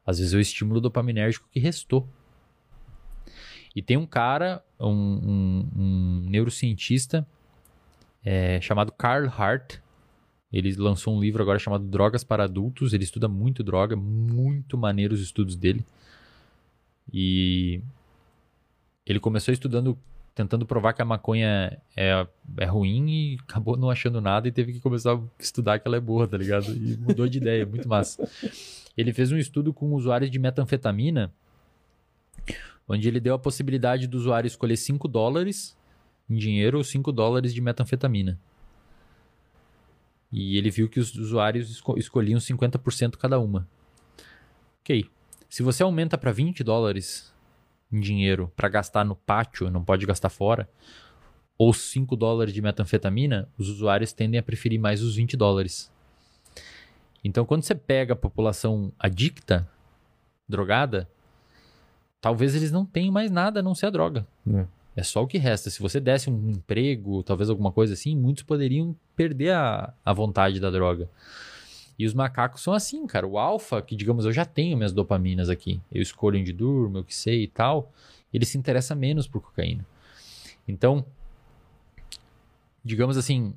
Às 0.06 0.18
vezes 0.18 0.34
é 0.34 0.36
o 0.36 0.40
estímulo 0.40 0.80
dopaminérgico 0.80 1.48
que 1.50 1.58
restou. 1.58 2.06
E 3.74 3.82
tem 3.82 3.96
um 3.96 4.06
cara, 4.06 4.62
um, 4.78 4.88
um- 4.90 5.68
um 5.76 6.20
neurocientista 6.28 7.26
é, 8.24 8.60
chamado 8.60 8.92
Carl 8.92 9.26
Hart. 9.28 9.78
Ele 10.52 10.72
lançou 10.76 11.16
um 11.16 11.20
livro 11.20 11.42
agora 11.42 11.58
chamado 11.58 11.84
Drogas 11.84 12.22
para 12.22 12.44
Adultos. 12.44 12.92
Ele 12.92 13.02
estuda 13.04 13.26
muito 13.28 13.64
droga, 13.64 13.96
muito 13.96 14.78
maneiro 14.78 15.14
os 15.14 15.20
estudos 15.20 15.56
dele. 15.56 15.84
E 17.12 17.80
ele 19.04 19.18
começou 19.18 19.52
estudando, 19.52 19.98
tentando 20.34 20.66
provar 20.66 20.92
que 20.92 21.00
a 21.00 21.04
maconha 21.04 21.80
é, 21.96 22.26
é 22.58 22.64
ruim 22.64 23.08
e 23.08 23.38
acabou 23.48 23.76
não 23.76 23.88
achando 23.90 24.20
nada 24.20 24.48
e 24.48 24.52
teve 24.52 24.72
que 24.72 24.80
começar 24.80 25.14
a 25.14 25.20
estudar 25.38 25.78
que 25.78 25.86
ela 25.86 25.96
é 25.96 26.00
boa, 26.00 26.26
tá 26.26 26.36
ligado? 26.36 26.72
E 26.74 26.96
mudou 26.96 27.28
de 27.28 27.38
ideia, 27.38 27.64
muito 27.64 27.88
massa. 27.88 28.28
Ele 28.96 29.12
fez 29.12 29.30
um 29.30 29.36
estudo 29.38 29.72
com 29.72 29.92
usuários 29.94 30.30
de 30.30 30.38
metanfetamina, 30.38 31.32
onde 32.88 33.06
ele 33.08 33.20
deu 33.20 33.34
a 33.34 33.38
possibilidade 33.38 34.06
do 34.06 34.16
usuário 34.16 34.46
escolher 34.46 34.76
5 34.76 35.06
dólares 35.08 35.76
em 36.28 36.36
dinheiro 36.36 36.78
ou 36.78 36.84
5 36.84 37.12
dólares 37.12 37.52
de 37.54 37.60
metanfetamina. 37.60 38.38
E 40.32 40.56
ele 40.58 40.70
viu 40.70 40.88
que 40.88 40.98
os 40.98 41.14
usuários 41.14 41.70
esco- 41.70 41.98
escolhiam 41.98 42.38
50% 42.40 43.16
cada 43.16 43.38
uma. 43.38 43.68
Ok. 44.82 45.08
Se 45.48 45.62
você 45.62 45.82
aumenta 45.82 46.18
para 46.18 46.32
20 46.32 46.64
dólares 46.64 47.32
em 47.94 48.00
dinheiro 48.00 48.52
para 48.56 48.68
gastar 48.68 49.04
no 49.04 49.14
pátio, 49.14 49.70
não 49.70 49.84
pode 49.84 50.04
gastar 50.04 50.28
fora, 50.28 50.68
ou 51.56 51.72
5 51.72 52.16
dólares 52.16 52.52
de 52.52 52.60
metanfetamina, 52.60 53.48
os 53.56 53.68
usuários 53.68 54.12
tendem 54.12 54.38
a 54.38 54.42
preferir 54.42 54.80
mais 54.80 55.02
os 55.02 55.14
20 55.16 55.36
dólares. 55.36 55.90
Então, 57.22 57.46
quando 57.46 57.62
você 57.62 57.74
pega 57.74 58.12
a 58.12 58.16
população 58.16 58.92
adicta, 58.98 59.68
drogada, 60.48 61.08
talvez 62.20 62.54
eles 62.54 62.72
não 62.72 62.84
tenham 62.84 63.12
mais 63.12 63.30
nada 63.30 63.60
a 63.60 63.62
não 63.62 63.74
ser 63.74 63.86
a 63.86 63.90
droga. 63.90 64.26
É. 64.52 64.66
É 64.96 65.02
só 65.02 65.22
o 65.22 65.26
que 65.26 65.38
resta. 65.38 65.70
Se 65.70 65.80
você 65.80 65.98
desse 65.98 66.30
um 66.30 66.50
emprego, 66.50 67.22
talvez 67.22 67.50
alguma 67.50 67.72
coisa 67.72 67.94
assim, 67.94 68.16
muitos 68.16 68.44
poderiam 68.44 68.94
perder 69.16 69.52
a, 69.52 69.92
a 70.04 70.12
vontade 70.12 70.60
da 70.60 70.70
droga. 70.70 71.08
E 71.98 72.06
os 72.06 72.14
macacos 72.14 72.62
são 72.62 72.72
assim, 72.72 73.06
cara. 73.06 73.26
O 73.26 73.38
alfa, 73.38 73.80
que 73.80 73.94
digamos, 73.94 74.24
eu 74.24 74.32
já 74.32 74.44
tenho 74.44 74.76
minhas 74.76 74.92
dopaminas 74.92 75.48
aqui. 75.48 75.80
Eu 75.92 76.02
escolho 76.02 76.40
onde 76.40 76.52
durmo, 76.52 76.98
eu 76.98 77.04
que 77.04 77.14
sei 77.14 77.44
e 77.44 77.48
tal. 77.48 77.92
Ele 78.32 78.44
se 78.44 78.58
interessa 78.58 78.94
menos 78.94 79.28
por 79.28 79.40
cocaína. 79.40 79.86
Então, 80.66 81.04
digamos 82.84 83.16
assim, 83.16 83.54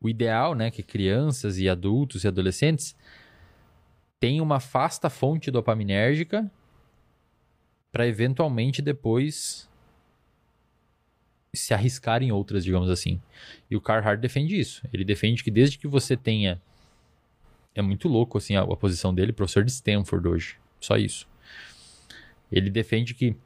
o 0.00 0.08
ideal, 0.08 0.54
né, 0.54 0.70
que 0.70 0.82
crianças 0.82 1.58
e 1.58 1.68
adultos 1.68 2.24
e 2.24 2.28
adolescentes 2.28 2.96
tenham 4.18 4.44
uma 4.44 4.58
vasta 4.58 5.10
fonte 5.10 5.50
dopaminérgica 5.50 6.50
para 7.92 8.06
eventualmente 8.06 8.80
depois 8.80 9.68
se 11.54 11.72
arriscar 11.72 12.22
em 12.22 12.32
outras, 12.32 12.64
digamos 12.64 12.90
assim. 12.90 13.20
E 13.70 13.76
o 13.76 13.80
Carhart 13.80 14.18
defende 14.18 14.58
isso. 14.58 14.82
Ele 14.92 15.04
defende 15.04 15.44
que 15.44 15.50
desde 15.50 15.78
que 15.78 15.86
você 15.86 16.16
tenha 16.16 16.60
é 17.74 17.82
muito 17.82 18.08
louco 18.08 18.38
assim 18.38 18.56
a, 18.56 18.62
a 18.62 18.76
posição 18.76 19.14
dele, 19.14 19.32
professor 19.32 19.64
de 19.64 19.70
Stanford 19.70 20.26
hoje. 20.28 20.56
Só 20.80 20.96
isso. 20.96 21.28
Ele 22.50 22.70
defende 22.70 23.14
que 23.14 23.36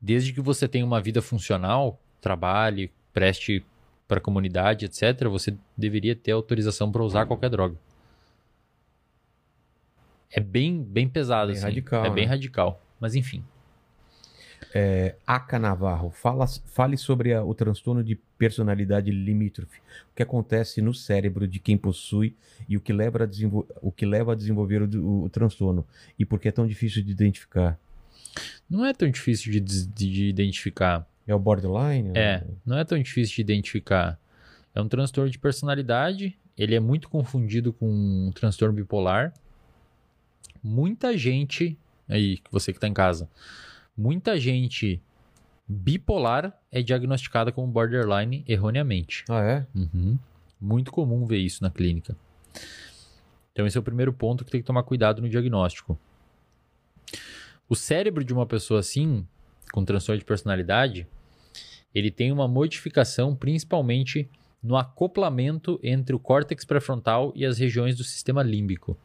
desde 0.00 0.32
que 0.32 0.40
você 0.40 0.68
tenha 0.68 0.84
uma 0.84 1.00
vida 1.00 1.22
funcional, 1.22 1.98
trabalhe, 2.20 2.92
preste 3.12 3.64
para 4.06 4.18
a 4.18 4.20
comunidade, 4.20 4.84
etc., 4.84 5.26
você 5.28 5.56
deveria 5.76 6.14
ter 6.14 6.32
autorização 6.32 6.92
para 6.92 7.02
usar 7.02 7.26
qualquer 7.26 7.50
droga. 7.50 7.76
É 10.30 10.40
bem, 10.40 10.82
bem 10.82 11.08
pesado, 11.08 11.48
Bem 11.48 11.56
assim. 11.56 11.64
radical, 11.66 12.04
É 12.04 12.10
bem 12.10 12.24
né? 12.24 12.30
radical. 12.30 12.80
Mas 13.00 13.14
enfim. 13.14 13.44
Aca 15.26 15.58
Navarro, 15.58 16.10
fala, 16.10 16.46
fale 16.46 16.96
sobre 16.96 17.32
a- 17.32 17.42
o 17.44 17.54
transtorno 17.54 18.02
de 18.04 18.14
personalidade 18.38 19.10
limítrofe. 19.10 19.78
O 20.12 20.14
que 20.14 20.22
acontece 20.22 20.80
no 20.82 20.92
cérebro 20.92 21.46
de 21.48 21.58
quem 21.58 21.76
possui 21.76 22.34
e 22.68 22.76
o 22.76 22.80
que 22.80 22.92
leva 22.92 23.22
a, 23.22 23.26
desenvol- 23.26 23.66
o 23.80 23.90
que 23.90 24.04
leva 24.04 24.32
a 24.32 24.34
desenvolver 24.34 24.82
o, 24.82 25.24
o 25.24 25.28
transtorno. 25.30 25.86
E 26.18 26.24
por 26.24 26.38
que 26.40 26.48
é 26.48 26.52
tão 26.52 26.66
difícil 26.66 27.02
de 27.02 27.10
identificar? 27.10 27.78
Não 28.68 28.84
é 28.84 28.92
tão 28.92 29.08
difícil 29.10 29.50
de, 29.52 29.60
des- 29.60 29.86
de 29.86 30.28
identificar. 30.28 31.08
É 31.26 31.34
o 31.34 31.38
borderline? 31.38 32.10
É, 32.16 32.44
não 32.64 32.78
é 32.78 32.84
tão 32.84 32.98
difícil 33.00 33.36
de 33.36 33.40
identificar. 33.42 34.18
É 34.74 34.80
um 34.80 34.88
transtorno 34.88 35.30
de 35.30 35.38
personalidade. 35.38 36.36
Ele 36.56 36.74
é 36.74 36.80
muito 36.80 37.08
confundido 37.08 37.72
com 37.72 37.88
um 37.88 38.30
transtorno 38.32 38.74
bipolar. 38.74 39.32
Muita 40.62 41.16
gente, 41.16 41.78
aí, 42.08 42.38
você 42.50 42.72
que 42.72 42.80
tá 42.80 42.88
em 42.88 42.94
casa, 42.94 43.28
muita 43.96 44.38
gente 44.38 45.00
bipolar 45.68 46.56
é 46.70 46.82
diagnosticada 46.82 47.50
como 47.50 47.66
borderline 47.66 48.44
erroneamente. 48.46 49.24
Ah, 49.28 49.42
é? 49.42 49.66
Uhum. 49.74 50.18
Muito 50.60 50.92
comum 50.92 51.26
ver 51.26 51.38
isso 51.38 51.62
na 51.62 51.70
clínica. 51.70 52.16
Então, 53.52 53.66
esse 53.66 53.76
é 53.76 53.80
o 53.80 53.82
primeiro 53.82 54.12
ponto 54.12 54.44
que 54.44 54.50
tem 54.50 54.60
que 54.60 54.66
tomar 54.66 54.82
cuidado 54.82 55.22
no 55.22 55.28
diagnóstico. 55.28 55.98
O 57.68 57.74
cérebro 57.74 58.22
de 58.22 58.32
uma 58.32 58.46
pessoa 58.46 58.80
assim, 58.80 59.26
com 59.72 59.84
transtorno 59.84 60.18
de 60.18 60.24
personalidade, 60.24 61.06
ele 61.94 62.10
tem 62.10 62.30
uma 62.30 62.46
modificação 62.46 63.34
principalmente 63.34 64.28
no 64.62 64.76
acoplamento 64.76 65.80
entre 65.82 66.14
o 66.14 66.18
córtex 66.18 66.64
pré-frontal 66.64 67.32
e 67.34 67.44
as 67.46 67.58
regiões 67.58 67.96
do 67.96 68.04
sistema 68.04 68.42
límbico. 68.42 68.96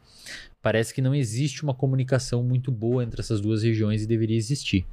Parece 0.62 0.94
que 0.94 1.02
não 1.02 1.14
existe 1.14 1.64
uma 1.64 1.74
comunicação 1.74 2.42
muito 2.42 2.70
boa 2.70 3.02
entre 3.02 3.20
essas 3.20 3.40
duas 3.40 3.62
regiões 3.64 4.02
e 4.02 4.06
deveria 4.06 4.36
existir. 4.36 4.86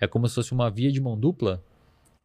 É 0.00 0.06
como 0.06 0.28
se 0.28 0.36
fosse 0.36 0.52
uma 0.52 0.70
via 0.70 0.90
de 0.90 1.00
mão 1.00 1.18
dupla, 1.18 1.62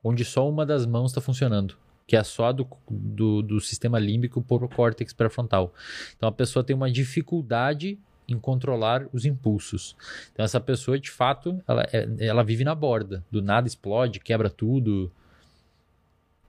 onde 0.04 0.24
só 0.24 0.48
uma 0.48 0.66
das 0.66 0.86
mãos 0.86 1.12
está 1.12 1.20
funcionando, 1.20 1.76
que 2.06 2.16
é 2.16 2.24
só 2.24 2.46
a 2.46 2.52
do, 2.52 2.68
do, 2.90 3.42
do 3.42 3.60
sistema 3.60 3.98
límbico 3.98 4.42
por 4.42 4.68
córtex 4.70 5.14
pré-frontal. 5.14 5.74
Então 6.16 6.30
a 6.30 6.32
pessoa 6.32 6.64
tem 6.64 6.76
uma 6.76 6.92
dificuldade 6.92 7.98
em 8.28 8.38
controlar 8.38 9.08
os 9.12 9.26
impulsos. 9.26 9.96
Então 10.32 10.46
essa 10.46 10.60
pessoa, 10.60 11.00
de 11.00 11.10
fato, 11.10 11.60
ela, 11.68 11.88
é, 11.92 12.08
ela 12.20 12.44
vive 12.44 12.64
na 12.64 12.76
borda, 12.76 13.24
do 13.32 13.42
nada 13.42 13.68
explode, 13.68 14.20
quebra 14.20 14.50
tudo, 14.50 15.12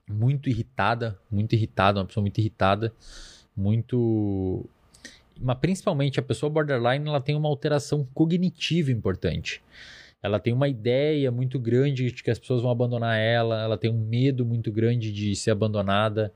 muito 0.07 0.49
irritada, 0.49 1.19
muito 1.29 1.53
irritada, 1.53 1.99
uma 1.99 2.05
pessoa 2.05 2.21
muito 2.21 2.39
irritada, 2.39 2.93
muito 3.55 4.69
mas 5.41 5.57
principalmente 5.59 6.19
a 6.19 6.23
pessoa 6.23 6.49
borderline, 6.49 7.07
ela 7.07 7.21
tem 7.21 7.35
uma 7.35 7.49
alteração 7.49 8.07
cognitiva 8.13 8.91
importante. 8.91 9.61
Ela 10.21 10.39
tem 10.39 10.51
uma 10.51 10.67
ideia 10.67 11.31
muito 11.31 11.59
grande 11.59 12.11
de 12.11 12.23
que 12.23 12.31
as 12.31 12.39
pessoas 12.39 12.61
vão 12.61 12.71
abandonar 12.71 13.17
ela, 13.17 13.61
ela 13.61 13.77
tem 13.77 13.91
um 13.91 13.99
medo 13.99 14.45
muito 14.45 14.71
grande 14.71 15.11
de 15.11 15.35
ser 15.35 15.51
abandonada, 15.51 16.33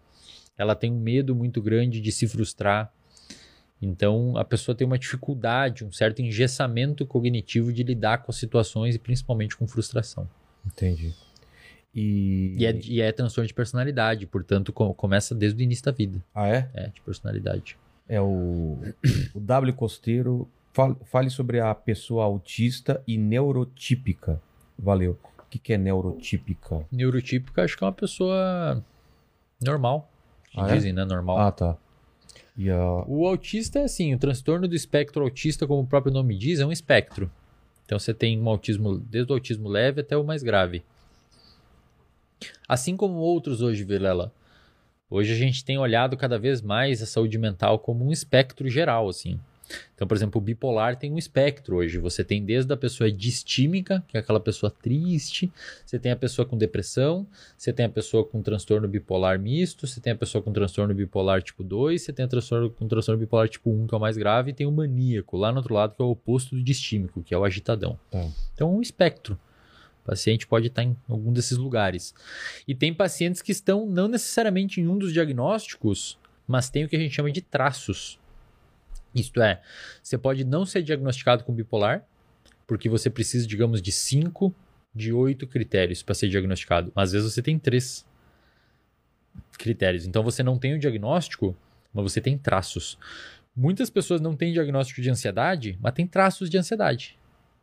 ela 0.57 0.75
tem 0.75 0.91
um 0.91 0.99
medo 0.99 1.35
muito 1.35 1.61
grande 1.61 1.99
de 1.99 2.11
se 2.11 2.27
frustrar. 2.27 2.93
Então, 3.81 4.37
a 4.37 4.45
pessoa 4.45 4.75
tem 4.75 4.85
uma 4.85 4.99
dificuldade, 4.99 5.83
um 5.83 5.91
certo 5.91 6.21
engessamento 6.21 7.05
cognitivo 7.05 7.73
de 7.73 7.81
lidar 7.81 8.19
com 8.19 8.31
as 8.31 8.37
situações 8.37 8.93
e 8.93 8.99
principalmente 8.99 9.57
com 9.57 9.67
frustração. 9.67 10.29
Entendi. 10.63 11.15
E, 11.93 12.55
e, 12.59 12.65
é, 12.65 12.79
e 12.83 13.01
é 13.01 13.11
transtorno 13.11 13.47
de 13.47 13.53
personalidade, 13.53 14.25
portanto, 14.27 14.71
co 14.71 14.93
começa 14.93 15.35
desde 15.35 15.61
o 15.61 15.63
início 15.63 15.83
da 15.83 15.91
vida. 15.91 16.23
Ah, 16.33 16.47
é? 16.47 16.69
É, 16.73 16.87
de 16.87 17.01
personalidade. 17.01 17.77
É 18.07 18.19
o, 18.19 18.79
o 19.33 19.39
W 19.39 19.73
Costeiro. 19.73 20.47
Fale, 20.73 20.95
fale 21.05 21.29
sobre 21.29 21.59
a 21.59 21.73
pessoa 21.75 22.25
autista 22.25 23.03
e 23.07 23.17
neurotípica. 23.17 24.41
Valeu. 24.77 25.17
O 25.39 25.49
que, 25.49 25.59
que 25.59 25.73
é 25.73 25.77
neurotípica? 25.77 26.85
Neurotípica, 26.91 27.63
acho 27.63 27.77
que 27.77 27.83
é 27.83 27.87
uma 27.87 27.93
pessoa 27.93 28.83
normal. 29.61 30.09
Ah, 30.55 30.69
é? 30.69 30.75
dizem, 30.75 30.93
né? 30.93 31.03
Normal. 31.03 31.37
Ah, 31.37 31.51
tá. 31.51 31.77
E 32.57 32.69
a... 32.69 33.03
O 33.07 33.27
autista 33.27 33.79
é 33.79 33.83
assim, 33.83 34.13
o 34.13 34.19
transtorno 34.19 34.67
do 34.67 34.75
espectro 34.75 35.23
autista, 35.23 35.67
como 35.67 35.81
o 35.81 35.87
próprio 35.87 36.13
nome 36.13 36.37
diz, 36.37 36.59
é 36.59 36.65
um 36.65 36.71
espectro. 36.71 37.29
Então 37.85 37.99
você 37.99 38.13
tem 38.13 38.39
um 38.39 38.47
autismo, 38.47 38.97
desde 38.97 39.31
o 39.31 39.35
autismo 39.35 39.67
leve 39.67 40.01
até 40.01 40.15
o 40.15 40.23
mais 40.23 40.43
grave. 40.43 40.83
Assim 42.67 42.95
como 42.95 43.15
outros 43.15 43.61
hoje, 43.61 43.83
Vilela. 43.83 44.31
Hoje 45.13 45.33
a 45.33 45.35
gente 45.35 45.65
tem 45.65 45.77
olhado 45.77 46.15
cada 46.15 46.39
vez 46.39 46.61
mais 46.61 47.01
a 47.01 47.05
saúde 47.05 47.37
mental 47.37 47.77
como 47.77 48.05
um 48.05 48.13
espectro 48.13 48.69
geral, 48.69 49.09
assim. 49.09 49.37
Então, 49.93 50.07
por 50.07 50.15
exemplo, 50.15 50.39
o 50.39 50.43
bipolar 50.43 50.95
tem 50.95 51.11
um 51.11 51.17
espectro 51.17 51.75
hoje. 51.75 51.97
Você 51.97 52.23
tem 52.23 52.45
desde 52.45 52.71
a 52.71 52.77
pessoa 52.77 53.11
distímica, 53.11 54.01
que 54.07 54.15
é 54.15 54.21
aquela 54.21 54.39
pessoa 54.39 54.71
triste, 54.71 55.51
você 55.85 55.99
tem 55.99 56.13
a 56.13 56.15
pessoa 56.15 56.45
com 56.45 56.57
depressão, 56.57 57.27
você 57.57 57.73
tem 57.73 57.85
a 57.85 57.89
pessoa 57.89 58.25
com 58.25 58.41
transtorno 58.41 58.87
bipolar 58.87 59.37
misto, 59.37 59.85
você 59.85 59.99
tem 59.99 60.13
a 60.13 60.15
pessoa 60.15 60.41
com 60.41 60.53
transtorno 60.53 60.93
bipolar 60.93 61.41
tipo 61.41 61.61
2, 61.61 62.01
você 62.01 62.13
tem 62.13 62.23
a 62.23 62.27
transtorno 62.29 62.69
com 62.69 62.87
transtorno 62.87 63.19
bipolar 63.19 63.49
tipo 63.49 63.69
1, 63.69 63.87
que 63.87 63.93
é 63.93 63.97
o 63.97 64.01
mais 64.01 64.15
grave, 64.15 64.51
e 64.51 64.53
tem 64.53 64.65
o 64.65 64.71
maníaco, 64.71 65.35
lá 65.35 65.51
no 65.51 65.57
outro 65.57 65.73
lado, 65.73 65.93
que 65.93 66.01
é 66.01 66.05
o 66.05 66.11
oposto 66.11 66.55
do 66.55 66.63
distímico, 66.63 67.21
que 67.21 67.33
é 67.33 67.37
o 67.37 67.43
agitadão. 67.43 67.99
Tá. 68.09 68.25
Então, 68.53 68.69
é 68.69 68.71
um 68.71 68.81
espectro. 68.81 69.37
O 70.03 70.07
paciente 70.07 70.47
pode 70.47 70.67
estar 70.67 70.83
em 70.83 70.95
algum 71.07 71.31
desses 71.31 71.57
lugares. 71.57 72.13
E 72.67 72.73
tem 72.73 72.93
pacientes 72.93 73.41
que 73.41 73.51
estão 73.51 73.85
não 73.85 74.07
necessariamente 74.07 74.81
em 74.81 74.87
um 74.87 74.97
dos 74.97 75.13
diagnósticos, 75.13 76.17
mas 76.47 76.69
tem 76.69 76.83
o 76.83 76.89
que 76.89 76.95
a 76.95 76.99
gente 76.99 77.15
chama 77.15 77.31
de 77.31 77.41
traços. 77.41 78.19
Isto 79.13 79.41
é, 79.41 79.61
você 80.01 80.17
pode 80.17 80.43
não 80.43 80.65
ser 80.65 80.81
diagnosticado 80.81 81.43
com 81.43 81.53
bipolar, 81.53 82.05
porque 82.65 82.89
você 82.89 83.09
precisa, 83.09 83.45
digamos, 83.45 83.81
de 83.81 83.91
5 83.91 84.53
de 84.93 85.13
8 85.13 85.45
critérios 85.47 86.01
para 86.01 86.15
ser 86.15 86.29
diagnosticado. 86.29 86.91
Às 86.95 87.11
vezes 87.11 87.33
você 87.33 87.41
tem 87.41 87.59
3 87.59 88.05
critérios. 89.57 90.05
Então 90.05 90.23
você 90.23 90.41
não 90.41 90.57
tem 90.57 90.73
o 90.73 90.79
diagnóstico, 90.79 91.55
mas 91.93 92.03
você 92.03 92.21
tem 92.21 92.37
traços. 92.37 92.97
Muitas 93.55 93.89
pessoas 93.89 94.21
não 94.21 94.35
têm 94.35 94.53
diagnóstico 94.53 95.01
de 95.01 95.09
ansiedade, 95.09 95.77
mas 95.81 95.93
tem 95.93 96.07
traços 96.07 96.49
de 96.49 96.57
ansiedade. 96.57 97.17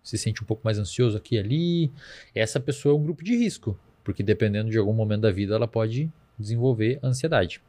Se 0.09 0.17
sente 0.17 0.43
um 0.43 0.47
pouco 0.47 0.63
mais 0.65 0.79
ansioso 0.79 1.19
aqui 1.19 1.35
e 1.35 1.39
ali. 1.39 1.93
Essa 2.35 2.59
pessoa 2.59 2.95
é 2.95 2.99
um 2.99 3.03
grupo 3.03 3.23
de 3.23 3.37
risco, 3.37 3.79
porque 4.03 4.23
dependendo 4.23 4.71
de 4.71 4.79
algum 4.79 4.95
momento 4.95 5.21
da 5.21 5.31
vida 5.31 5.55
ela 5.55 5.69
pode 5.69 6.11
desenvolver 6.39 6.99
ansiedade. 7.03 7.61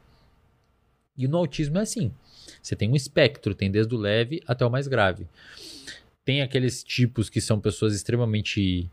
E 1.17 1.27
no 1.27 1.35
autismo 1.35 1.77
é 1.79 1.81
assim. 1.81 2.13
Você 2.63 2.77
tem 2.77 2.89
um 2.89 2.95
espectro, 2.95 3.53
tem 3.53 3.69
desde 3.69 3.93
o 3.93 3.97
leve 3.97 4.41
até 4.47 4.65
o 4.65 4.71
mais 4.71 4.87
grave. 4.87 5.27
Tem 6.23 6.41
aqueles 6.41 6.81
tipos 6.81 7.29
que 7.29 7.41
são 7.41 7.59
pessoas 7.59 7.93
extremamente 7.93 8.89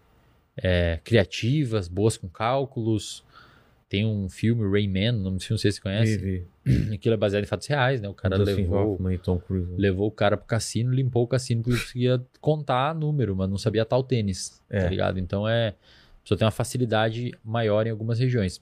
é, 0.57 0.99
criativas, 1.05 1.87
boas 1.87 2.17
com 2.17 2.29
cálculos. 2.29 3.25
Tem 3.89 4.05
um 4.05 4.29
filme, 4.29 4.69
Rayman, 4.69 5.13
não 5.13 5.39
sei 5.39 5.57
se 5.57 5.71
você 5.71 5.81
conhece. 5.81 6.19
Vive. 6.19 6.47
Aquilo 6.93 7.15
é 7.15 7.17
baseado 7.17 7.45
em 7.45 7.47
fatos 7.47 7.67
reais, 7.69 8.01
né? 8.01 8.09
O 8.09 8.15
cara 8.15 8.37
Dustin 8.39 8.63
levou, 8.63 8.95
Hoffman 8.95 9.19
Tom 9.19 9.39
Cruise. 9.39 9.73
levou 9.77 10.09
o 10.09 10.11
cara 10.11 10.37
pro 10.37 10.47
cassino, 10.47 10.93
limpou 10.93 11.23
o 11.23 11.27
cassino 11.29 11.63
porque 11.63 11.77
ele 11.77 11.81
conseguia 11.83 12.27
contar 12.41 12.95
número, 12.95 13.37
mas 13.37 13.49
não 13.49 13.57
sabia 13.59 13.85
tal 13.85 14.03
tênis, 14.03 14.61
É. 14.69 14.81
tá 14.83 14.89
ligado? 14.89 15.19
Então 15.19 15.49
é. 15.49 15.69
A 15.69 16.23
pessoa 16.23 16.37
tem 16.39 16.45
uma 16.45 16.51
facilidade 16.51 17.33
maior 17.45 17.87
em 17.87 17.91
algumas 17.91 18.19
regiões. 18.19 18.61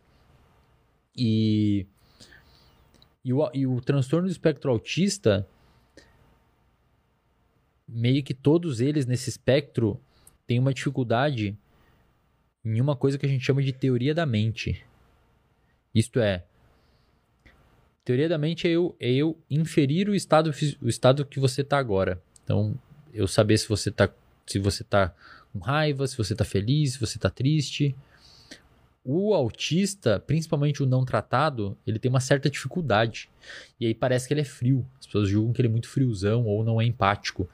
E. 1.17 1.87
E 3.25 3.33
o, 3.33 3.51
e 3.55 3.67
o 3.67 3.81
transtorno 3.81 4.29
do 4.29 4.31
espectro 4.31 4.71
autista, 4.71 5.47
meio 7.89 8.23
que 8.23 8.35
todos 8.35 8.81
eles 8.83 9.07
nesse 9.07 9.31
espectro 9.31 9.99
têm 10.47 10.59
uma 10.59 10.75
dificuldade 10.75 11.57
em 12.63 12.81
uma 12.83 12.95
coisa 12.95 13.17
que 13.17 13.25
a 13.25 13.29
gente 13.29 13.45
chama 13.45 13.63
de 13.63 13.73
teoria 13.73 14.15
da 14.15 14.27
mente. 14.27 14.85
Isto 15.95 16.19
é, 16.21 16.45
teoria 18.05 18.29
da 18.29 18.39
mente 18.39 18.67
é 18.67 18.71
eu, 18.71 18.95
é 19.01 19.11
eu 19.11 19.39
inferir 19.51 20.09
o 20.09 20.15
estado, 20.15 20.51
o 20.81 20.89
estado 20.89 21.25
que 21.25 21.41
você 21.41 21.63
está 21.63 21.79
agora. 21.79 22.23
Então, 22.43 22.79
eu 23.13 23.27
saber 23.27 23.59
se 23.59 23.69
você 23.69 23.89
está 23.89 24.09
se 24.47 24.59
você 24.59 24.85
tá 24.85 25.15
com 25.53 25.59
raiva, 25.59 26.07
se 26.07 26.17
você 26.17 26.35
está 26.35 26.45
feliz, 26.45 26.95
se 26.95 27.01
você 27.01 27.17
está 27.17 27.31
triste. 27.31 27.95
O 29.05 29.35
autista, 29.35 30.19
principalmente 30.19 30.83
o 30.83 30.87
não 30.87 31.05
tratado, 31.05 31.77
ele 31.87 31.99
tem 31.99 32.11
uma 32.11 32.21
certa 32.21 32.49
dificuldade. 32.49 33.31
E 33.79 33.87
aí 33.87 33.95
parece 33.95 34.27
que 34.27 34.35
ele 34.35 34.41
é 34.41 34.45
frio. 34.45 34.87
As 34.99 35.07
pessoas 35.07 35.29
julgam 35.29 35.53
que 35.53 35.61
ele 35.61 35.69
é 35.69 35.71
muito 35.71 35.89
friozão 35.89 36.45
ou 36.45 36.65
não 36.65 36.81
é 36.81 36.85
empático. 36.85 37.49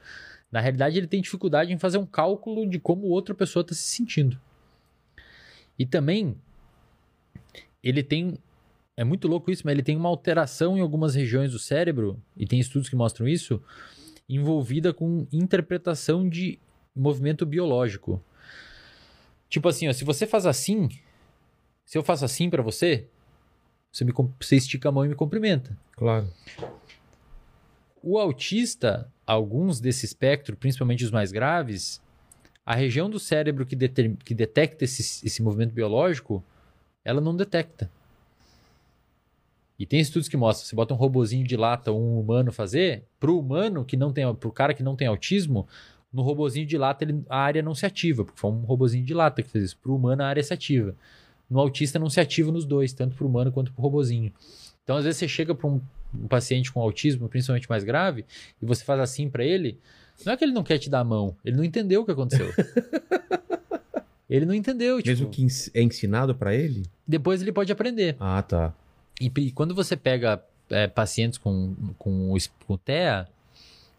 Na 0.51 0.61
realidade, 0.61 0.97
ele 0.99 1.07
tem 1.07 1.20
dificuldade 1.20 1.73
em 1.73 1.79
fazer 1.79 1.99
um 1.99 2.07
cálculo 2.07 2.69
de 2.69 2.79
como 2.79 3.07
outra 3.07 3.35
pessoa 3.35 3.62
está 3.62 3.75
se 3.75 3.83
sentindo. 3.83 4.41
E 5.79 5.87
também, 5.87 6.37
ele 7.83 8.03
tem. 8.03 8.37
É 9.01 9.05
muito 9.05 9.27
louco 9.27 9.51
isso, 9.51 9.62
mas 9.65 9.73
ele 9.73 9.83
tem 9.83 9.97
uma 9.97 10.11
alteração 10.11 10.77
em 10.77 10.83
algumas 10.83 11.15
regiões 11.15 11.53
do 11.53 11.59
cérebro, 11.59 12.23
e 12.37 12.47
tem 12.47 12.61
estudos 12.61 12.87
que 12.87 12.95
mostram 12.95 13.27
isso, 13.27 13.59
envolvida 14.29 14.93
com 14.93 15.27
interpretação 15.33 16.29
de 16.29 16.59
movimento 16.95 17.47
biológico. 17.47 18.23
Tipo 19.49 19.70
assim, 19.70 19.89
ó, 19.89 19.93
se 19.95 20.05
você 20.05 20.27
faz 20.27 20.45
assim, 20.45 20.91
se 21.83 21.97
eu 21.97 22.03
faço 22.03 22.27
assim 22.27 22.51
pra 22.51 22.62
você, 22.62 23.07
você, 23.91 24.05
me, 24.05 24.12
você 24.39 24.57
estica 24.57 24.91
a 24.91 24.93
mão 24.93 25.07
e 25.07 25.09
me 25.09 25.15
cumprimenta. 25.15 25.75
Claro. 25.93 26.31
O 28.03 28.19
autista, 28.19 29.11
alguns 29.27 29.81
desse 29.81 30.05
espectro, 30.05 30.59
principalmente 30.59 31.07
os 31.07 31.11
mais 31.11 31.33
graves, 31.33 32.03
a 32.67 32.75
região 32.75 33.09
do 33.09 33.19
cérebro 33.19 33.65
que, 33.65 33.75
deter- 33.75 34.15
que 34.23 34.35
detecta 34.35 34.85
esse, 34.85 35.27
esse 35.27 35.43
movimento 35.43 35.73
biológico, 35.73 36.45
ela 37.03 37.23
não 37.23 37.35
detecta. 37.35 37.91
E 39.81 39.86
tem 39.86 39.99
estudos 39.99 40.28
que 40.28 40.36
mostram, 40.36 40.67
você 40.68 40.76
bota 40.76 40.92
um 40.92 40.97
robozinho 40.99 41.47
de 41.47 41.57
lata 41.57 41.91
ou 41.91 41.99
um 41.99 42.20
humano 42.20 42.52
fazer, 42.52 43.02
pro 43.18 43.39
humano 43.39 43.83
que 43.83 43.97
não 43.97 44.12
tem, 44.12 44.33
pro 44.34 44.52
cara 44.52 44.75
que 44.75 44.83
não 44.83 44.94
tem 44.94 45.09
autismo, 45.09 45.67
no 46.12 46.20
robozinho 46.20 46.67
de 46.67 46.76
lata 46.76 47.02
ele- 47.02 47.25
a 47.31 47.39
área 47.39 47.62
não 47.62 47.75
se 47.75 47.86
ativa, 47.86 48.23
porque 48.23 48.39
foi 48.39 48.50
um 48.50 48.60
robozinho 48.60 49.02
de 49.07 49.15
lata 49.15 49.42
que 49.42 49.49
fez 49.49 49.65
isso. 49.65 49.78
Pro 49.78 49.97
humano 49.97 50.23
a 50.23 50.26
área 50.26 50.42
se 50.42 50.52
ativa. 50.52 50.94
No 51.49 51.59
autista 51.59 51.99
não 51.99 52.10
se 52.10 52.20
ativa 52.20 52.52
nos 52.52 52.67
dois, 52.67 52.92
tanto 52.92 53.17
pro 53.17 53.26
humano 53.26 53.50
quanto 53.50 53.73
pro 53.73 53.81
robozinho. 53.83 54.31
Então 54.84 54.97
às 54.99 55.05
vezes 55.05 55.18
você 55.18 55.26
chega 55.26 55.55
para 55.55 55.67
um, 55.67 55.81
um 56.15 56.28
paciente 56.28 56.70
com 56.70 56.81
autismo, 56.83 57.26
principalmente 57.28 57.68
mais 57.70 57.83
grave, 57.83 58.26
e 58.60 58.67
você 58.67 58.84
faz 58.84 59.00
assim 59.00 59.31
para 59.31 59.44
ele, 59.44 59.78
não 60.26 60.34
é 60.34 60.36
que 60.36 60.44
ele 60.44 60.52
não 60.52 60.62
quer 60.62 60.76
te 60.78 60.91
dar 60.91 61.00
a 61.00 61.05
mão, 61.05 61.34
ele 61.42 61.57
não 61.57 61.65
entendeu 61.65 62.02
o 62.02 62.05
que 62.05 62.10
aconteceu. 62.12 62.50
ele 64.28 64.44
não 64.44 64.55
entendeu, 64.55 64.99
tipo, 64.99 65.09
Mesmo 65.09 65.28
que 65.31 65.47
é 65.75 65.83
ensinado 65.83 66.34
pra 66.34 66.55
ele? 66.55 66.83
depois 67.07 67.41
ele 67.41 67.50
pode 67.52 67.73
aprender. 67.73 68.17
Ah, 68.20 68.42
tá. 68.42 68.75
E, 69.20 69.31
e 69.36 69.52
quando 69.52 69.74
você 69.74 69.97
pega 69.97 70.42
é, 70.70 70.86
pacientes 70.86 71.39
com, 71.39 71.74
com, 71.99 72.34
com 72.66 72.76
TEA, 72.76 73.28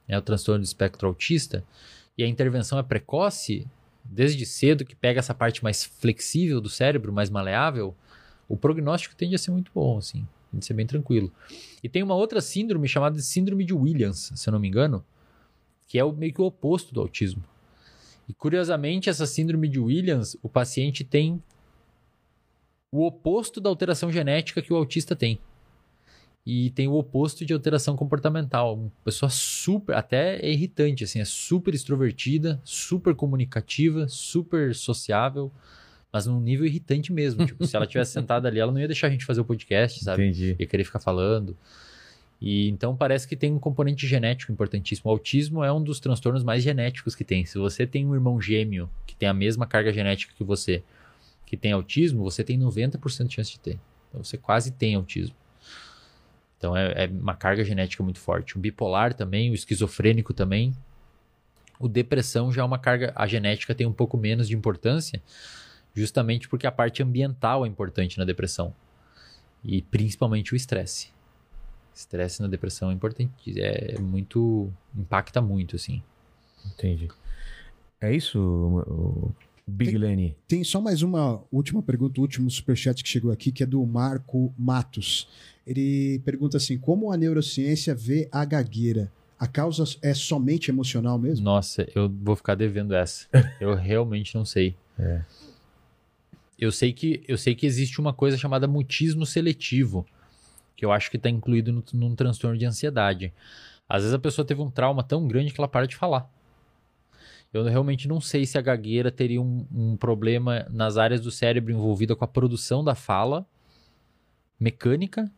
é 0.07 0.17
o 0.17 0.21
transtorno 0.21 0.61
do 0.61 0.65
espectro 0.65 1.07
autista, 1.07 1.63
e 2.17 2.23
a 2.23 2.27
intervenção 2.27 2.79
é 2.79 2.83
precoce, 2.83 3.67
desde 4.03 4.45
cedo, 4.45 4.83
que 4.83 4.95
pega 4.95 5.19
essa 5.19 5.33
parte 5.33 5.63
mais 5.63 5.83
flexível 5.83 6.59
do 6.59 6.69
cérebro, 6.69 7.13
mais 7.13 7.29
maleável, 7.29 7.95
o 8.49 8.57
prognóstico 8.57 9.15
tende 9.15 9.35
a 9.35 9.37
ser 9.37 9.51
muito 9.51 9.71
bom, 9.73 9.97
assim, 9.97 10.27
tende 10.51 10.63
a 10.63 10.67
ser 10.67 10.73
bem 10.73 10.85
tranquilo. 10.85 11.31
E 11.83 11.87
tem 11.87 12.03
uma 12.03 12.15
outra 12.15 12.41
síndrome 12.41 12.87
chamada 12.87 13.15
de 13.15 13.23
síndrome 13.23 13.63
de 13.63 13.73
Williams, 13.73 14.31
se 14.35 14.49
eu 14.49 14.51
não 14.51 14.59
me 14.59 14.67
engano, 14.67 15.05
que 15.87 15.97
é 15.97 16.03
o, 16.03 16.11
meio 16.11 16.33
que 16.33 16.41
o 16.41 16.45
oposto 16.45 16.93
do 16.93 16.99
autismo. 16.99 17.43
E 18.27 18.33
curiosamente, 18.33 19.09
essa 19.09 19.25
síndrome 19.25 19.67
de 19.67 19.79
Williams, 19.79 20.37
o 20.41 20.49
paciente 20.49 21.03
tem 21.03 21.41
o 22.91 23.05
oposto 23.05 23.61
da 23.61 23.69
alteração 23.69 24.11
genética 24.11 24.61
que 24.61 24.73
o 24.73 24.75
autista 24.75 25.15
tem. 25.15 25.39
E 26.45 26.71
tem 26.71 26.87
o 26.87 26.95
oposto 26.95 27.45
de 27.45 27.53
alteração 27.53 27.95
comportamental. 27.95 28.75
Uma 28.75 28.91
pessoa 29.05 29.29
super, 29.29 29.95
até 29.95 30.37
é 30.39 30.51
irritante, 30.51 31.03
assim, 31.03 31.19
é 31.19 31.25
super 31.25 31.73
extrovertida, 31.73 32.59
super 32.63 33.13
comunicativa, 33.13 34.07
super 34.09 34.73
sociável, 34.73 35.51
mas 36.11 36.25
num 36.25 36.41
nível 36.41 36.65
irritante 36.65 37.13
mesmo. 37.13 37.45
tipo, 37.45 37.65
se 37.65 37.75
ela 37.75 37.85
tivesse 37.85 38.11
sentada 38.11 38.47
ali, 38.47 38.59
ela 38.59 38.71
não 38.71 38.79
ia 38.79 38.87
deixar 38.87 39.07
a 39.07 39.09
gente 39.11 39.23
fazer 39.23 39.41
o 39.41 39.45
podcast, 39.45 40.03
sabe? 40.03 40.23
Entendi. 40.23 40.55
Ia 40.59 40.67
querer 40.67 40.83
ficar 40.83 40.99
falando. 40.99 41.55
E 42.41 42.67
então 42.69 42.95
parece 42.95 43.27
que 43.27 43.35
tem 43.35 43.53
um 43.53 43.59
componente 43.59 44.07
genético 44.07 44.51
importantíssimo. 44.51 45.11
O 45.11 45.13
autismo 45.13 45.63
é 45.63 45.71
um 45.71 45.81
dos 45.81 45.99
transtornos 45.99 46.43
mais 46.43 46.63
genéticos 46.63 47.13
que 47.13 47.23
tem. 47.23 47.45
Se 47.45 47.59
você 47.59 47.85
tem 47.85 48.03
um 48.05 48.15
irmão 48.15 48.41
gêmeo 48.41 48.89
que 49.05 49.15
tem 49.15 49.29
a 49.29 49.33
mesma 49.33 49.67
carga 49.67 49.93
genética 49.93 50.33
que 50.35 50.43
você, 50.43 50.83
que 51.51 51.57
tem 51.57 51.73
autismo, 51.73 52.23
você 52.23 52.45
tem 52.45 52.57
90% 52.57 53.27
de 53.27 53.35
chance 53.35 53.51
de 53.51 53.59
ter. 53.59 53.77
Então 54.07 54.23
você 54.23 54.37
quase 54.37 54.71
tem 54.71 54.95
autismo. 54.95 55.35
Então 56.57 56.77
é, 56.77 57.03
é 57.03 57.07
uma 57.07 57.35
carga 57.35 57.61
genética 57.65 58.01
muito 58.01 58.19
forte. 58.19 58.55
O 58.55 58.59
bipolar 58.59 59.13
também, 59.13 59.51
o 59.51 59.53
esquizofrênico 59.53 60.33
também. 60.33 60.73
O 61.77 61.89
depressão 61.89 62.53
já 62.53 62.61
é 62.61 62.65
uma 62.65 62.79
carga, 62.79 63.11
a 63.17 63.27
genética 63.27 63.75
tem 63.75 63.85
um 63.85 63.91
pouco 63.91 64.15
menos 64.15 64.47
de 64.47 64.55
importância, 64.55 65.21
justamente 65.93 66.47
porque 66.47 66.65
a 66.65 66.71
parte 66.71 67.03
ambiental 67.03 67.65
é 67.65 67.67
importante 67.67 68.17
na 68.17 68.23
depressão. 68.23 68.73
E 69.61 69.81
principalmente 69.81 70.53
o 70.53 70.55
estresse. 70.55 71.09
Estresse 71.93 72.41
na 72.41 72.47
depressão 72.47 72.91
é 72.91 72.93
importante, 72.93 73.61
é 73.61 73.99
muito 73.99 74.71
impacta 74.95 75.41
muito 75.41 75.75
assim. 75.75 76.01
Entendi. 76.65 77.09
É 77.99 78.15
isso, 78.15 79.19
Big 79.71 79.97
Lenny? 79.97 80.35
Tem 80.47 80.63
só 80.63 80.81
mais 80.81 81.01
uma 81.01 81.41
última 81.51 81.81
pergunta, 81.81 82.19
o 82.19 82.23
último 82.23 82.49
superchat 82.49 83.03
que 83.03 83.09
chegou 83.09 83.31
aqui, 83.31 83.51
que 83.51 83.63
é 83.63 83.65
do 83.65 83.85
Marco 83.85 84.53
Matos. 84.57 85.27
Ele 85.65 86.19
pergunta 86.25 86.57
assim: 86.57 86.77
como 86.77 87.11
a 87.11 87.17
neurociência 87.17 87.95
vê 87.95 88.27
a 88.31 88.43
gagueira? 88.43 89.11
A 89.39 89.47
causa 89.47 89.83
é 90.03 90.13
somente 90.13 90.69
emocional 90.69 91.17
mesmo? 91.17 91.43
Nossa, 91.43 91.87
eu 91.95 92.07
vou 92.07 92.35
ficar 92.35 92.53
devendo 92.53 92.93
essa. 92.93 93.27
Eu 93.59 93.73
realmente 93.73 94.35
não 94.35 94.45
sei. 94.45 94.75
É. 94.99 95.23
Eu 96.59 96.71
sei 96.71 96.93
que 96.93 97.23
eu 97.27 97.39
sei 97.39 97.55
que 97.55 97.65
existe 97.65 97.99
uma 97.99 98.13
coisa 98.13 98.37
chamada 98.37 98.67
mutismo 98.67 99.25
seletivo, 99.25 100.05
que 100.77 100.85
eu 100.85 100.91
acho 100.91 101.09
que 101.09 101.17
está 101.17 101.27
incluído 101.27 101.71
no, 101.71 101.83
num 101.91 102.13
transtorno 102.13 102.55
de 102.55 102.65
ansiedade. 102.67 103.33
Às 103.89 104.03
vezes 104.03 104.13
a 104.13 104.19
pessoa 104.19 104.45
teve 104.45 104.61
um 104.61 104.69
trauma 104.69 105.01
tão 105.01 105.27
grande 105.27 105.51
que 105.51 105.59
ela 105.59 105.67
para 105.67 105.87
de 105.87 105.95
falar. 105.95 106.31
Eu 107.53 107.63
realmente 107.65 108.07
não 108.07 108.21
sei 108.21 108.45
se 108.45 108.57
a 108.57 108.61
gagueira 108.61 109.11
teria 109.11 109.41
um, 109.41 109.65
um 109.73 109.97
problema 109.97 110.65
nas 110.69 110.97
áreas 110.97 111.19
do 111.21 111.29
cérebro 111.31 111.71
envolvida 111.73 112.15
com 112.15 112.23
a 112.23 112.27
produção 112.27 112.83
da 112.83 112.95
fala 112.95 113.45
mecânica 114.59 115.29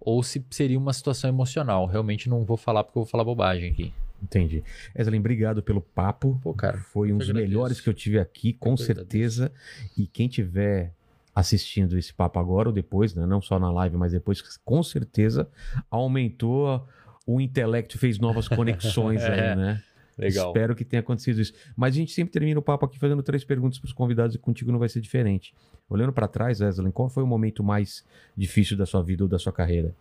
ou 0.00 0.22
se 0.22 0.44
seria 0.50 0.78
uma 0.78 0.92
situação 0.92 1.28
emocional. 1.28 1.86
Realmente 1.86 2.28
não 2.28 2.44
vou 2.44 2.56
falar 2.56 2.84
porque 2.84 2.98
eu 2.98 3.02
vou 3.02 3.10
falar 3.10 3.24
bobagem 3.24 3.70
aqui. 3.70 3.92
Entendi. 4.22 4.64
Eslin, 4.94 5.18
obrigado 5.18 5.62
pelo 5.62 5.80
papo. 5.80 6.40
Pô, 6.42 6.54
cara, 6.54 6.78
Foi 6.78 7.12
um 7.12 7.18
dos 7.18 7.28
agradeço. 7.28 7.50
melhores 7.50 7.80
que 7.80 7.88
eu 7.88 7.94
tive 7.94 8.18
aqui, 8.18 8.52
com 8.52 8.70
Eu 8.72 8.76
certeza. 8.76 9.52
E 9.96 10.06
quem 10.06 10.26
tiver 10.26 10.92
assistindo 11.34 11.98
esse 11.98 12.14
papo 12.14 12.38
agora 12.38 12.70
ou 12.70 12.74
depois, 12.74 13.14
né? 13.14 13.26
não 13.26 13.42
só 13.42 13.58
na 13.58 13.70
live, 13.70 13.96
mas 13.96 14.12
depois, 14.12 14.40
com 14.64 14.82
certeza 14.82 15.46
aumentou 15.90 16.86
o 17.26 17.40
intelecto, 17.40 17.98
fez 17.98 18.18
novas 18.18 18.48
conexões 18.48 19.22
É. 19.22 19.50
aí, 19.50 19.54
né? 19.56 19.82
Legal. 20.16 20.48
Espero 20.48 20.74
que 20.74 20.84
tenha 20.84 21.00
acontecido 21.00 21.40
isso. 21.40 21.52
Mas 21.76 21.94
a 21.94 21.98
gente 21.98 22.12
sempre 22.12 22.32
termina 22.32 22.58
o 22.58 22.62
papo 22.62 22.86
aqui 22.86 22.98
fazendo 22.98 23.22
três 23.22 23.44
perguntas 23.44 23.78
para 23.78 23.86
os 23.86 23.92
convidados 23.92 24.34
e 24.34 24.38
contigo 24.38 24.72
não 24.72 24.78
vai 24.78 24.88
ser 24.88 25.00
diferente. 25.00 25.54
Olhando 25.88 26.12
para 26.12 26.26
trás, 26.26 26.60
Wesley, 26.60 26.90
qual 26.90 27.08
foi 27.08 27.22
o 27.22 27.26
momento 27.26 27.62
mais 27.62 28.04
difícil 28.36 28.76
da 28.76 28.86
sua 28.86 29.02
vida 29.02 29.24
ou 29.24 29.28
da 29.28 29.38
sua 29.38 29.52
carreira? 29.52 29.94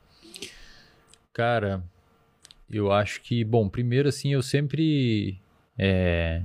Cara, 1.33 1.83
eu 2.69 2.91
acho 2.91 3.21
que, 3.21 3.43
bom, 3.43 3.67
primeiro 3.67 4.07
assim, 4.07 4.33
eu 4.33 4.41
sempre. 4.41 5.37
é, 5.77 6.43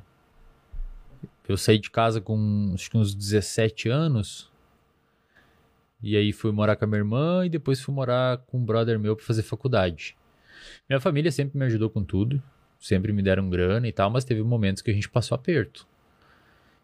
eu 1.48 1.56
saí 1.56 1.78
de 1.78 1.90
casa 1.90 2.20
com 2.20 2.72
acho 2.74 2.90
que 2.90 2.96
uns 2.96 3.14
17 3.14 3.88
anos. 3.88 4.50
E 6.02 6.16
aí 6.16 6.32
fui 6.32 6.50
morar 6.52 6.76
com 6.76 6.84
a 6.84 6.88
minha 6.88 6.98
irmã 6.98 7.44
e 7.44 7.48
depois 7.48 7.80
fui 7.80 7.94
morar 7.94 8.38
com 8.38 8.58
um 8.58 8.64
brother 8.64 8.98
meu 8.98 9.16
pra 9.16 9.24
fazer 9.24 9.42
faculdade. 9.42 10.16
Minha 10.88 11.00
família 11.00 11.30
sempre 11.30 11.58
me 11.58 11.64
ajudou 11.66 11.90
com 11.90 12.02
tudo, 12.04 12.42
sempre 12.80 13.12
me 13.12 13.22
deram 13.22 13.48
grana 13.50 13.86
e 13.86 13.92
tal, 13.92 14.10
mas 14.10 14.24
teve 14.24 14.42
momentos 14.42 14.82
que 14.82 14.90
a 14.90 14.94
gente 14.94 15.08
passou 15.08 15.34
aperto. 15.36 15.86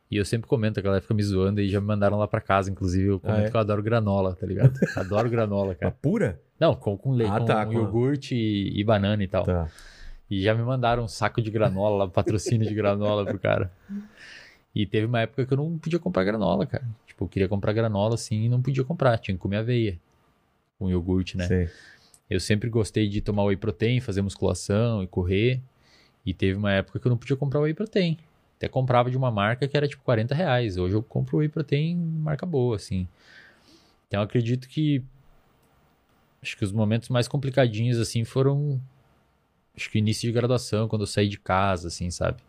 E 0.09 0.17
eu 0.17 0.25
sempre 0.25 0.47
comento, 0.47 0.79
a 0.79 0.83
galera 0.83 1.01
fica 1.03 1.15
me 1.15 1.23
zoando 1.23 1.61
e 1.61 1.69
já 1.69 1.81
me 1.81 1.87
mandaram 1.87 2.17
lá 2.17 2.29
pra 2.29 2.41
casa, 2.41 2.71
inclusive. 2.71 3.09
Eu 3.09 3.19
comento 3.19 3.49
é? 3.49 3.51
que 3.51 3.57
eu 3.57 3.61
adoro 3.61 3.83
granola, 3.83 4.37
tá 4.37 4.47
ligado? 4.47 4.79
Adoro 4.95 5.29
granola, 5.29 5.73
A 5.73 5.75
cara. 5.75 5.91
pura? 6.01 6.41
Não, 6.61 6.77
com, 6.77 6.97
com 6.97 7.11
leite, 7.11 7.33
Ah, 7.33 7.41
com 7.41 7.45
tá, 7.45 7.67
com- 7.67 7.73
iogurte 7.73 8.37
e, 8.37 8.79
e 8.79 8.85
banana 8.85 9.23
e 9.25 9.27
tal. 9.27 9.45
Tá. 9.45 9.69
E 10.31 10.41
já 10.43 10.55
me 10.55 10.63
mandaram 10.63 11.05
um 11.05 11.09
saco 11.09 11.43
de 11.43 11.51
granola, 11.51 12.05
lá, 12.05 12.09
patrocínio 12.09 12.69
de 12.69 12.75
granola 12.75 13.25
pro 13.25 13.39
cara. 13.39 13.73
E 14.75 14.87
teve 14.87 15.07
uma 15.07 15.21
época 15.21 15.45
que 15.47 15.53
eu 15.53 15.57
não 15.57 15.77
podia 15.79 15.99
comprar 15.99 16.23
granola, 16.23 16.67
cara. 16.67 16.85
Tipo, 17.07 17.25
eu 17.25 17.29
queria 17.29 17.49
comprar 17.49 17.73
granola 17.73 18.15
assim 18.15 18.45
e 18.45 18.49
não 18.49 18.61
podia 18.63 18.85
comprar, 18.85 19.19
tinha 19.19 19.35
que 19.35 19.41
comer 19.41 19.57
aveia. 19.57 19.99
Com 20.79 20.91
iogurte, 20.91 21.37
né? 21.37 21.47
Sei. 21.47 21.71
Eu 22.29 22.39
sempre 22.39 22.69
gostei 22.69 23.09
de 23.09 23.21
tomar 23.21 23.45
whey 23.45 23.57
protein, 23.57 24.01
fazer 24.01 24.21
musculação 24.23 25.03
e 25.03 25.07
correr. 25.07 25.61
E 26.27 26.35
teve 26.35 26.59
uma 26.59 26.73
época 26.73 26.99
que 26.99 27.07
eu 27.07 27.11
não 27.11 27.17
podia 27.17 27.37
comprar 27.37 27.61
whey 27.61 27.73
protein. 27.73 28.19
Até 28.57 28.69
comprava 28.69 29.11
de 29.11 29.17
uma 29.17 29.31
marca 29.31 29.69
que 29.69 29.77
era 29.77 29.87
tipo 29.87 30.03
40 30.03 30.35
reais. 30.35 30.77
Hoje 30.77 30.95
eu 30.95 31.03
compro 31.03 31.39
whey 31.39 31.49
protein 31.49 31.97
marca 31.97 32.45
boa, 32.45 32.75
assim. 32.75 33.07
Então 34.09 34.21
eu 34.21 34.25
acredito 34.25 34.69
que. 34.69 35.03
Acho 36.43 36.57
que 36.57 36.65
os 36.65 36.73
momentos 36.73 37.09
mais 37.09 37.29
complicadinhos, 37.29 37.99
assim, 37.99 38.25
foram. 38.25 38.81
Acho 39.77 39.91
que 39.91 39.99
início 39.99 40.27
de 40.27 40.33
graduação, 40.33 40.89
quando 40.89 41.03
eu 41.03 41.07
saí 41.07 41.29
de 41.29 41.39
casa, 41.39 41.89
assim, 41.89 42.11
sabe? 42.11 42.43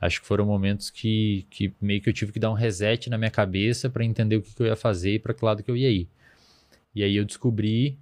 Acho 0.00 0.20
que 0.20 0.26
foram 0.26 0.46
momentos 0.46 0.90
que, 0.90 1.46
que 1.50 1.72
meio 1.80 2.00
que 2.00 2.08
eu 2.08 2.12
tive 2.12 2.32
que 2.32 2.40
dar 2.40 2.50
um 2.50 2.54
reset 2.54 3.08
na 3.08 3.16
minha 3.18 3.30
cabeça 3.30 3.88
para 3.88 4.04
entender 4.04 4.36
o 4.36 4.42
que, 4.42 4.54
que 4.54 4.62
eu 4.62 4.66
ia 4.66 4.76
fazer 4.76 5.14
e 5.14 5.18
para 5.18 5.32
que 5.32 5.44
lado 5.44 5.62
que 5.62 5.70
eu 5.70 5.76
ia 5.76 5.90
ir. 5.90 6.08
E 6.94 7.04
aí 7.04 7.14
eu 7.14 7.24
descobri 7.24 7.98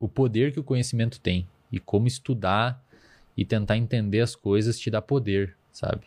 o 0.00 0.08
poder 0.08 0.52
que 0.52 0.58
o 0.58 0.64
conhecimento 0.64 1.20
tem 1.20 1.46
e 1.70 1.78
como 1.78 2.08
estudar 2.08 2.81
e 3.36 3.44
tentar 3.44 3.76
entender 3.76 4.20
as 4.20 4.34
coisas 4.34 4.78
te 4.78 4.90
dá 4.90 5.00
poder, 5.00 5.56
sabe? 5.72 6.02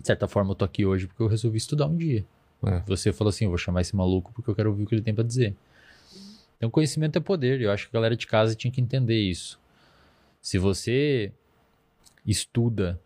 De 0.00 0.06
certa 0.06 0.28
forma 0.28 0.52
eu 0.52 0.54
tô 0.54 0.64
aqui 0.64 0.84
hoje 0.84 1.06
porque 1.06 1.22
eu 1.22 1.26
resolvi 1.26 1.58
estudar 1.58 1.86
um 1.86 1.96
dia. 1.96 2.24
É. 2.64 2.80
Você 2.86 3.12
falou 3.12 3.30
assim, 3.30 3.44
eu 3.44 3.50
vou 3.50 3.58
chamar 3.58 3.82
esse 3.82 3.94
maluco 3.94 4.32
porque 4.32 4.50
eu 4.50 4.54
quero 4.54 4.70
ouvir 4.70 4.84
o 4.84 4.86
que 4.86 4.94
ele 4.94 5.02
tem 5.02 5.14
pra 5.14 5.24
dizer. 5.24 5.54
Então 6.56 6.70
conhecimento 6.70 7.16
é 7.16 7.20
poder, 7.20 7.60
e 7.60 7.64
eu 7.64 7.70
acho 7.70 7.88
que 7.88 7.96
a 7.96 7.98
galera 7.98 8.16
de 8.16 8.26
casa 8.26 8.54
tinha 8.54 8.70
que 8.70 8.80
entender 8.80 9.18
isso. 9.18 9.60
Se 10.42 10.58
você 10.58 11.32
estuda, 12.26 13.00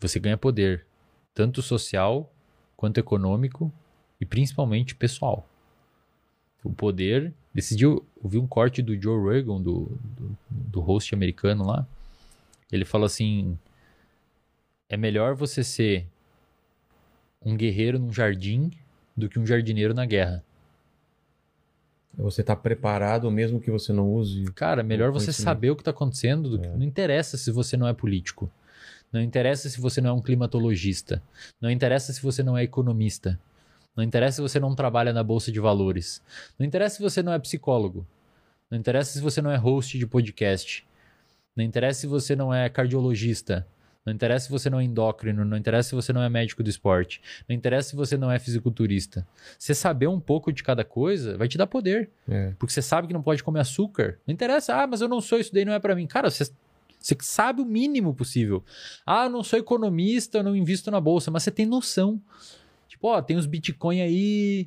você 0.00 0.18
ganha 0.18 0.36
poder, 0.36 0.86
tanto 1.32 1.62
social 1.62 2.32
quanto 2.76 2.98
econômico 2.98 3.72
e 4.20 4.26
principalmente 4.26 4.94
pessoal. 4.94 5.48
O 6.64 6.72
poder. 6.72 7.32
Dia 7.76 7.86
eu 7.86 8.04
ouvi 8.22 8.38
um 8.38 8.46
corte 8.46 8.82
do 8.82 9.00
Joe 9.00 9.16
Rogan, 9.22 9.60
do, 9.62 9.96
do, 10.02 10.38
do 10.50 10.80
host 10.80 11.14
americano 11.14 11.66
lá. 11.66 11.86
Ele 12.72 12.84
falou 12.84 13.04
assim: 13.06 13.56
é 14.88 14.96
melhor 14.96 15.34
você 15.36 15.62
ser 15.62 16.06
um 17.44 17.56
guerreiro 17.56 17.98
num 17.98 18.12
jardim 18.12 18.70
do 19.16 19.28
que 19.28 19.38
um 19.38 19.46
jardineiro 19.46 19.92
na 19.94 20.06
guerra. 20.06 20.42
Você 22.16 22.42
tá 22.44 22.54
preparado 22.54 23.30
mesmo 23.30 23.60
que 23.60 23.70
você 23.70 23.92
não 23.92 24.12
use. 24.12 24.44
Cara, 24.54 24.80
é 24.80 24.84
melhor 24.84 25.10
você 25.10 25.26
saber 25.42 25.70
o 25.70 25.76
que 25.76 25.82
está 25.82 25.90
acontecendo. 25.90 26.48
do 26.50 26.58
que- 26.58 26.68
Não 26.68 26.82
interessa 26.84 27.36
se 27.36 27.50
você 27.50 27.76
não 27.76 27.86
é 27.88 27.92
político. 27.92 28.50
Não 29.12 29.20
interessa 29.20 29.68
se 29.68 29.80
você 29.80 30.00
não 30.00 30.10
é 30.10 30.12
um 30.12 30.22
climatologista. 30.22 31.22
Não 31.60 31.70
interessa 31.70 32.12
se 32.12 32.22
você 32.22 32.42
não 32.42 32.56
é 32.56 32.62
economista. 32.62 33.38
Não 33.96 34.02
interessa 34.02 34.36
se 34.36 34.42
você 34.42 34.58
não 34.58 34.74
trabalha 34.74 35.12
na 35.12 35.22
bolsa 35.22 35.52
de 35.52 35.60
valores. 35.60 36.22
Não 36.58 36.66
interessa 36.66 36.96
se 36.96 37.02
você 37.02 37.22
não 37.22 37.32
é 37.32 37.38
psicólogo. 37.38 38.06
Não 38.70 38.78
interessa 38.78 39.12
se 39.12 39.20
você 39.20 39.40
não 39.40 39.50
é 39.50 39.56
host 39.56 39.98
de 39.98 40.06
podcast. 40.06 40.86
Não 41.56 41.64
interessa 41.64 42.00
se 42.00 42.06
você 42.06 42.34
não 42.34 42.52
é 42.52 42.68
cardiologista. 42.68 43.66
Não 44.04 44.12
interessa 44.12 44.46
se 44.46 44.52
você 44.52 44.68
não 44.68 44.78
é 44.78 44.84
endócrino, 44.84 45.44
não 45.46 45.56
interessa 45.56 45.88
se 45.88 45.94
você 45.94 46.12
não 46.12 46.22
é 46.22 46.28
médico 46.28 46.62
do 46.62 46.68
esporte, 46.68 47.22
não 47.48 47.56
interessa 47.56 47.90
se 47.90 47.96
você 47.96 48.18
não 48.18 48.30
é 48.30 48.38
fisiculturista. 48.38 49.26
Você 49.58 49.74
saber 49.74 50.08
um 50.08 50.20
pouco 50.20 50.52
de 50.52 50.62
cada 50.62 50.84
coisa 50.84 51.38
vai 51.38 51.48
te 51.48 51.56
dar 51.56 51.66
poder. 51.66 52.10
É. 52.28 52.52
Porque 52.58 52.72
você 52.72 52.82
sabe 52.82 53.08
que 53.08 53.14
não 53.14 53.22
pode 53.22 53.42
comer 53.42 53.60
açúcar. 53.60 54.18
Não 54.26 54.34
interessa, 54.34 54.74
ah, 54.74 54.86
mas 54.86 55.00
eu 55.00 55.08
não 55.08 55.22
sou, 55.22 55.38
isso 55.38 55.54
daí 55.54 55.64
não 55.64 55.72
é 55.72 55.78
pra 55.78 55.94
mim. 55.94 56.06
Cara, 56.06 56.30
você, 56.30 56.44
você 57.00 57.16
sabe 57.20 57.62
o 57.62 57.64
mínimo 57.64 58.14
possível. 58.14 58.62
Ah, 59.06 59.24
eu 59.24 59.30
não 59.30 59.42
sou 59.42 59.58
economista, 59.58 60.38
eu 60.38 60.42
não 60.42 60.54
invisto 60.54 60.90
na 60.90 61.00
bolsa, 61.00 61.30
mas 61.30 61.42
você 61.42 61.50
tem 61.50 61.64
noção. 61.64 62.20
Tipo, 62.94 63.08
ó, 63.08 63.20
tem 63.20 63.36
os 63.36 63.46
Bitcoin 63.46 64.00
aí, 64.00 64.66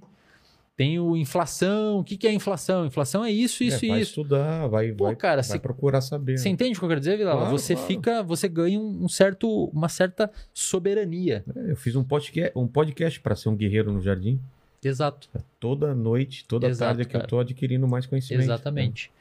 tem 0.75 0.99
o 0.99 1.15
inflação. 1.15 1.99
O 1.99 2.03
que, 2.03 2.17
que 2.17 2.27
é 2.27 2.33
inflação? 2.33 2.85
Inflação 2.85 3.23
é 3.25 3.31
isso, 3.31 3.63
isso 3.63 3.83
É, 3.83 3.87
e 3.87 3.89
vai 3.91 4.01
isso. 4.01 4.09
estudar, 4.11 4.67
vai, 4.67 4.91
Pô, 4.91 5.05
vai, 5.05 5.15
cara, 5.15 5.41
vai 5.41 5.59
procurar 5.59 6.01
saber. 6.01 6.37
você 6.37 6.49
né? 6.49 6.53
entende 6.53 6.75
o 6.77 6.79
que 6.79 6.85
eu 6.85 6.89
quero 6.89 6.99
dizer, 6.99 7.17
Vilela? 7.17 7.39
Claro, 7.39 7.57
você 7.57 7.73
claro. 7.73 7.87
fica, 7.87 8.21
você 8.23 8.47
ganha 8.47 8.79
um 8.79 9.07
certo, 9.09 9.65
uma 9.73 9.89
certa 9.89 10.29
soberania. 10.53 11.43
É, 11.55 11.71
Eu 11.71 11.75
fiz 11.75 11.95
um 11.95 12.03
podcast, 12.03 12.51
um 12.55 12.67
podcast 12.67 13.19
para 13.21 13.35
ser 13.35 13.49
um 13.49 13.55
guerreiro 13.55 13.91
no 13.91 14.01
jardim. 14.01 14.39
Exato. 14.83 15.27
Toda 15.59 15.95
noite, 15.95 16.45
toda 16.45 16.67
Exato, 16.67 16.89
tarde 16.89 17.01
é 17.01 17.05
que 17.05 17.15
eu 17.15 17.19
cara. 17.21 17.29
tô 17.29 17.39
adquirindo 17.39 17.87
mais 17.87 18.05
conhecimento. 18.05 18.43
Exatamente. 18.43 19.11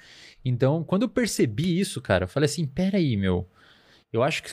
Então, 0.44 0.84
quando 0.84 1.02
eu 1.02 1.08
percebi 1.08 1.80
isso, 1.80 2.00
cara, 2.00 2.24
eu 2.24 2.28
falei 2.28 2.44
assim: 2.44 2.66
peraí, 2.66 3.16
meu. 3.16 3.46
Eu 4.12 4.22
acho 4.22 4.42
que 4.42 4.50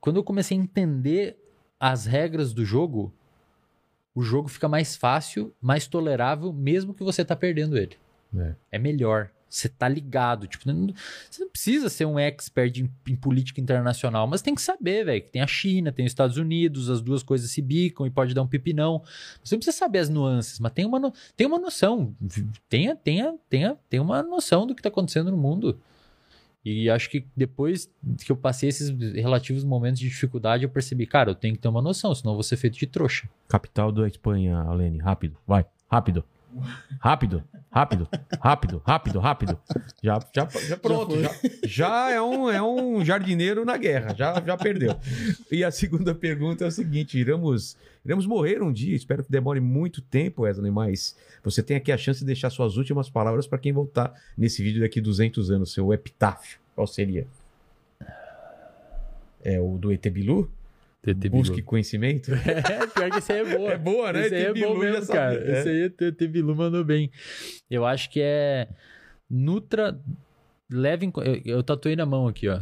quando 0.00 0.16
eu 0.16 0.22
comecei 0.24 0.56
a 0.56 0.60
entender 0.60 1.36
as 1.80 2.04
regras 2.06 2.52
do 2.52 2.64
jogo, 2.64 3.12
o 4.14 4.22
jogo 4.22 4.48
fica 4.48 4.68
mais 4.68 4.96
fácil, 4.96 5.52
mais 5.60 5.86
tolerável, 5.86 6.52
mesmo 6.52 6.92
que 6.94 7.02
você 7.04 7.24
tá 7.24 7.34
perdendo 7.36 7.76
ele. 7.76 7.96
É. 8.36 8.54
É 8.72 8.78
melhor. 8.78 9.30
Você 9.48 9.68
tá 9.68 9.86
ligado. 9.86 10.46
Tipo, 10.46 10.72
não- 10.72 10.94
você 11.30 11.42
não 11.44 11.50
precisa 11.50 11.90
ser 11.90 12.06
um 12.06 12.18
expert 12.18 12.74
em, 12.78 12.90
em 13.06 13.14
política 13.14 13.60
internacional, 13.60 14.26
mas 14.26 14.40
tem 14.40 14.54
que 14.54 14.62
saber, 14.62 15.04
velho, 15.04 15.22
que 15.22 15.30
tem 15.30 15.42
a 15.42 15.46
China, 15.46 15.92
tem 15.92 16.06
os 16.06 16.10
Estados 16.12 16.38
Unidos, 16.38 16.88
as 16.88 17.02
duas 17.02 17.22
coisas 17.22 17.50
se 17.50 17.60
bicam 17.60 18.06
e 18.06 18.10
pode 18.10 18.32
dar 18.32 18.40
um 18.42 18.46
pipinão. 18.46 19.02
Você 19.44 19.54
não 19.54 19.58
precisa 19.60 19.76
saber 19.76 19.98
as 19.98 20.08
nuances, 20.08 20.58
mas 20.58 20.72
tem 20.72 20.86
uma, 20.86 21.12
tem 21.36 21.46
uma 21.46 21.58
noção. 21.58 22.14
Tenha, 22.68 22.96
tenha, 22.96 23.34
tenha, 23.50 23.76
tenha 23.90 24.02
uma 24.02 24.22
noção 24.22 24.66
do 24.66 24.74
que 24.74 24.80
tá 24.82 24.88
acontecendo 24.88 25.30
no 25.30 25.36
mundo. 25.36 25.78
E 26.64 26.88
acho 26.88 27.10
que 27.10 27.26
depois 27.36 27.90
que 28.24 28.30
eu 28.30 28.36
passei 28.36 28.68
esses 28.68 28.90
relativos 29.14 29.64
momentos 29.64 29.98
de 29.98 30.08
dificuldade, 30.08 30.62
eu 30.62 30.70
percebi, 30.70 31.06
cara, 31.06 31.30
eu 31.30 31.34
tenho 31.34 31.54
que 31.54 31.60
ter 31.60 31.68
uma 31.68 31.82
noção, 31.82 32.14
senão 32.14 32.32
eu 32.32 32.36
vou 32.36 32.42
ser 32.42 32.56
feito 32.56 32.78
de 32.78 32.86
trouxa. 32.86 33.28
Capital 33.48 33.90
da 33.90 34.06
Espanha, 34.06 34.58
Alene. 34.58 34.98
Rápido, 34.98 35.36
vai. 35.46 35.66
Rápido. 35.90 36.24
Rápido, 37.00 37.42
rápido, 37.70 38.08
rápido, 38.40 38.82
rápido, 38.84 39.18
rápido. 39.18 39.58
Já, 40.02 40.20
já, 40.34 40.48
já 40.68 40.76
pronto. 40.76 41.20
Já, 41.20 41.30
já 41.64 42.10
é, 42.10 42.20
um, 42.20 42.50
é 42.50 42.62
um 42.62 43.04
jardineiro 43.04 43.64
na 43.64 43.76
guerra. 43.76 44.14
Já, 44.14 44.40
já 44.40 44.56
perdeu. 44.56 44.94
E 45.50 45.64
a 45.64 45.70
segunda 45.70 46.14
pergunta 46.14 46.64
é 46.64 46.68
o 46.68 46.70
seguinte: 46.70 47.18
iremos, 47.18 47.76
iremos 48.04 48.26
morrer 48.26 48.62
um 48.62 48.72
dia. 48.72 48.94
Espero 48.94 49.24
que 49.24 49.30
demore 49.30 49.60
muito 49.60 50.00
tempo, 50.02 50.42
Wesley, 50.42 50.70
mas 50.70 51.16
você 51.42 51.62
tem 51.62 51.76
aqui 51.76 51.90
a 51.90 51.98
chance 51.98 52.20
de 52.20 52.26
deixar 52.26 52.50
suas 52.50 52.76
últimas 52.76 53.08
palavras 53.08 53.46
para 53.46 53.58
quem 53.58 53.72
voltar 53.72 54.12
nesse 54.36 54.62
vídeo 54.62 54.80
daqui 54.82 55.00
200 55.00 55.50
anos, 55.50 55.72
seu 55.72 55.92
epitáfio. 55.92 56.58
Qual 56.74 56.86
seria? 56.86 57.26
É 59.44 59.58
o 59.58 59.76
do 59.76 59.92
ET 59.92 60.06
Bilu? 60.08 60.50
Busque 61.30 61.62
conhecimento? 61.62 62.30
É, 62.46 62.86
pior 62.86 63.10
que 63.10 63.18
esse 63.18 63.32
aí 63.32 63.40
é 63.40 63.56
boa. 63.56 63.72
É 63.72 63.78
boa, 63.78 64.12
né? 64.12 64.26
Esse 64.26 64.34
aí 64.36 64.42
é 64.44 64.48
ET 64.48 64.54
Bilu, 64.54 64.68
bom 64.74 64.78
mesmo, 64.78 65.02
sabia, 65.02 65.20
cara. 65.20 65.34
é. 65.50 65.58
Esse 65.58 65.68
aí 65.68 65.82
o 65.82 66.04
ET 66.08 66.28
Bilu 66.30 66.54
mandou 66.54 66.84
bem. 66.84 67.10
Eu 67.70 67.84
acho 67.84 68.08
que 68.10 68.20
é 68.22 68.68
Nutra... 69.28 69.98
Leve 70.70 71.06
em... 71.06 71.12
Eu, 71.16 71.56
eu 71.56 71.62
tatuei 71.62 71.96
na 71.96 72.06
mão 72.06 72.26
aqui, 72.28 72.48
ó. 72.48 72.60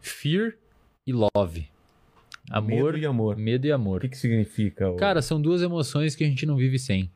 Fear 0.00 0.54
e 1.06 1.12
Love. 1.12 1.68
Amor, 2.50 2.92
Medo 2.94 2.98
e 2.98 3.06
amor. 3.06 3.36
medo 3.36 3.66
e 3.66 3.70
O 3.70 3.74
amor. 3.74 4.00
que, 4.00 4.08
que 4.08 4.18
significa? 4.18 4.90
o- 4.90 4.96
Cara, 4.96 5.22
são 5.22 5.40
duas 5.40 5.62
emoções 5.62 6.16
que 6.16 6.24
a 6.24 6.26
gente 6.26 6.44
não 6.44 6.56
vive 6.56 6.78
sem. 6.78 7.10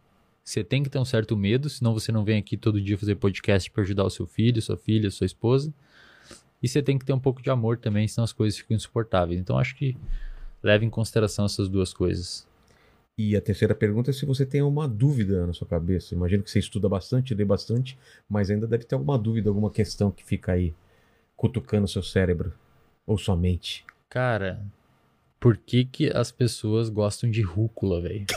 Você 0.45 0.63
tem 0.63 0.83
que 0.83 0.89
ter 0.91 0.99
um 0.99 1.05
certo 1.05 1.37
medo, 1.37 1.69
senão 1.69 1.93
você 1.93 2.13
não 2.13 2.25
vem 2.25 2.39
aqui 2.39 2.57
todo 2.57 2.81
dia 2.81 2.97
fazer 2.97 3.17
podcast 3.17 3.71
para 3.71 3.83
ajudar 3.83 4.05
o 4.05 4.11
seu 4.11 4.27
filho, 4.27 4.61
sua 4.63 4.77
filha, 4.77 5.11
sua 5.11 5.25
esposa. 5.27 5.75
E 6.63 6.69
você 6.69 6.81
tem 6.83 6.99
que 6.99 7.05
ter 7.05 7.13
um 7.13 7.19
pouco 7.19 7.43
de 7.43 7.51
amor 7.51 7.79
também, 7.79 8.07
senão 8.07 8.25
as 8.25 8.33
coisas 8.33 8.59
ficam 8.59 8.77
insuportáveis. 8.77 9.41
Então 9.41 9.59
acho 9.59 9.75
que 9.75 9.97
leve 10.65 10.87
em 10.87 10.91
consideração 10.91 11.45
essas 11.45 11.69
duas 11.69 11.93
coisas. 11.93 12.47
E 13.17 13.37
a 13.37 13.41
terceira 13.41 13.75
pergunta 13.75 14.11
é 14.11 14.15
se 14.15 14.27
você 14.27 14.45
tem 14.45 14.63
uma 14.63 14.89
dúvida 14.89 15.47
na 15.47 15.53
sua 15.53 15.69
cabeça. 15.69 16.15
Imagino 16.15 16.43
que 16.43 16.51
você 16.51 16.59
estuda 16.59 16.89
bastante, 16.89 17.35
lê 17.35 17.45
bastante, 17.45 17.97
mas 18.29 18.51
ainda 18.51 18.67
deve 18.67 18.85
ter 18.85 18.97
alguma 18.97 19.17
dúvida, 19.17 19.51
alguma 19.51 19.71
questão 19.71 20.11
que 20.11 20.25
fica 20.25 20.53
aí 20.53 20.75
cutucando 21.37 21.85
o 21.85 21.89
seu 21.89 22.03
cérebro 22.03 22.53
ou 23.07 23.17
sua 23.17 23.37
mente. 23.37 23.85
Cara, 24.09 24.61
por 25.39 25.57
que 25.57 25.85
que 25.85 26.11
as 26.11 26.33
pessoas 26.33 26.89
gostam 26.89 27.31
de 27.31 27.43
rúcula, 27.43 28.01
velho? 28.01 28.27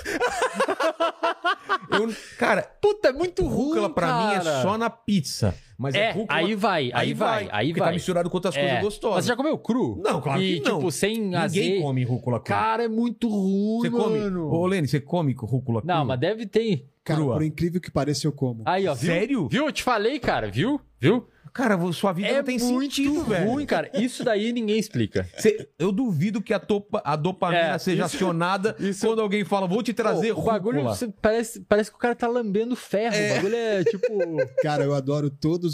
Eu, 1.90 2.14
cara, 2.38 2.62
Puta, 2.62 3.08
é 3.08 3.14
muito 3.14 3.46
rúcula 3.46 3.90
pra 3.90 4.18
mim 4.20 4.34
é 4.34 4.42
só 4.62 4.78
na 4.78 4.90
pizza. 4.90 5.56
Mas 5.78 5.94
é, 5.96 6.10
É, 6.10 6.12
rúcula... 6.12 6.40
aí 6.40 6.56
vai, 6.56 6.92
aí, 6.94 7.14
vai, 7.14 7.48
aí 7.52 7.68
porque 7.68 7.80
vai. 7.80 7.90
tá 7.90 7.94
misturado 7.94 8.30
com 8.30 8.38
outras 8.38 8.56
É. 8.56 8.60
coisas 8.60 8.76
Mas 8.76 8.84
gostosas. 8.84 9.24
você 9.26 9.28
já 9.28 9.36
comeu 9.36 9.58
cru? 9.60 10.02
Não, 10.04 10.20
claro 10.20 10.42
e, 10.42 10.60
que 10.60 10.68
não. 10.70 10.78
tipo, 10.78 10.92
sem 10.92 11.20
Ninguém 11.20 11.36
azeite. 11.36 11.82
come 11.82 12.04
rúcula 12.04 12.40
crua. 12.40 12.58
Cara, 12.58 12.84
é 12.86 12.88
muito 12.88 13.30
ruim, 13.30 13.80
você 13.82 13.90
come... 13.92 14.20
mano. 14.20 14.50
Ô, 14.52 14.66
Lene, 14.66 14.88
você 14.88 15.00
come 15.00 15.34
rúcula 15.34 15.82
crua? 15.82 15.94
Não, 15.96 16.06
mas 16.06 16.20
deve 16.20 16.46
ter. 16.48 16.88
Cara, 17.04 17.20
Crua. 17.22 17.36
por 17.36 17.44
incrível 17.44 17.80
que 17.80 17.90
pareça, 17.90 18.28
eu 18.28 18.34
como. 18.34 18.64
Aí, 18.66 18.86
ó, 18.86 18.94
viu? 18.94 19.12
Sério? 19.14 19.48
Viu? 19.48 19.66
Eu 19.68 19.72
te 19.72 19.82
falei, 19.82 20.20
cara, 20.20 20.50
viu? 20.52 20.82
Viu? 21.00 21.26
Cara, 21.58 21.92
sua 21.92 22.14
vida 22.14 22.28
é 22.28 22.36
não 22.38 22.44
tem 22.44 22.60
muito 22.60 22.96
sentido, 22.96 23.24
velho. 23.24 23.50
ruim, 23.50 23.66
cara. 23.66 23.90
Isso 23.96 24.24
daí 24.24 24.54
ninguém 24.54 24.78
explica. 24.78 25.28
Cê- 25.40 25.68
eu 25.80 25.92
duvido 25.92 26.40
que 26.40 26.54
a, 26.54 26.60
topa- 26.60 27.02
a 27.04 27.16
dopamina 27.16 27.74
É, 27.74 27.78
seja 27.80 28.06
isso- 28.06 28.16
acionada 28.16 28.76
isso- 28.80 29.08
quando 29.08 29.22
alguém 29.24 29.44
fala, 29.44 29.66
vou 29.68 29.82
te 29.82 29.92
trazer 29.92 30.36
Pô, 30.36 30.42
o 30.42 30.44
bagulho 30.46 30.84
parece, 31.20 31.60
parece 31.68 31.90
que 31.90 31.98
o 31.98 32.00
cara 32.00 32.14
tá 32.14 32.28
lambendo 32.28 32.76
ferro. 32.76 33.16
O 33.16 33.36
bagulho 33.36 33.56
é 33.56 33.84
tipo. 33.84 34.08
Cara, 34.62 34.84
eu 34.84 34.94
adoro 34.94 35.32
todas 35.32 35.74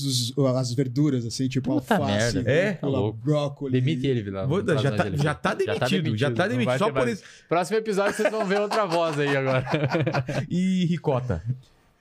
as 0.58 0.74
verduras, 0.74 1.26
assim, 1.26 1.50
tipo 1.50 1.74
Puta 1.74 1.96
alface, 1.98 2.36
merda. 2.38 2.50
É? 2.52 2.72
rúcula, 2.82 3.12
Tá 3.12 3.18
brócolis. 3.22 3.74
Demite 3.74 4.08
ele, 4.08 4.24
Vilar. 4.24 4.48
Vou- 4.48 4.60
Não 4.60 4.66
traz 4.66 4.82
já, 4.82 4.92
tá, 4.92 5.06
ele 5.08 5.18
já 5.18 5.36
tá 5.36 5.54
demitido, 5.54 6.16
já 6.18 6.32
tá 6.32 6.48
demitido. 6.48 6.78
Só 6.80 6.86
por 6.92 7.04
mais. 7.06 7.20
isso. 7.20 7.24
Próximo 7.50 7.78
episódio 7.78 8.14
vocês 8.16 8.32
vão 8.32 8.46
ver 8.46 8.62
outra 8.62 8.86
voz 8.86 9.20
aí 9.20 9.36
agora. 9.36 9.66
E 10.50 10.86
ricota. 10.86 11.44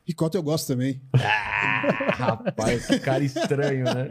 Ricota 0.06 0.36
eu 0.36 0.42
gosto 0.42 0.66
também. 0.66 1.00
Rapaz, 1.14 2.86
que 2.86 2.98
cara 2.98 3.22
estranho, 3.22 3.84
né? 3.84 4.10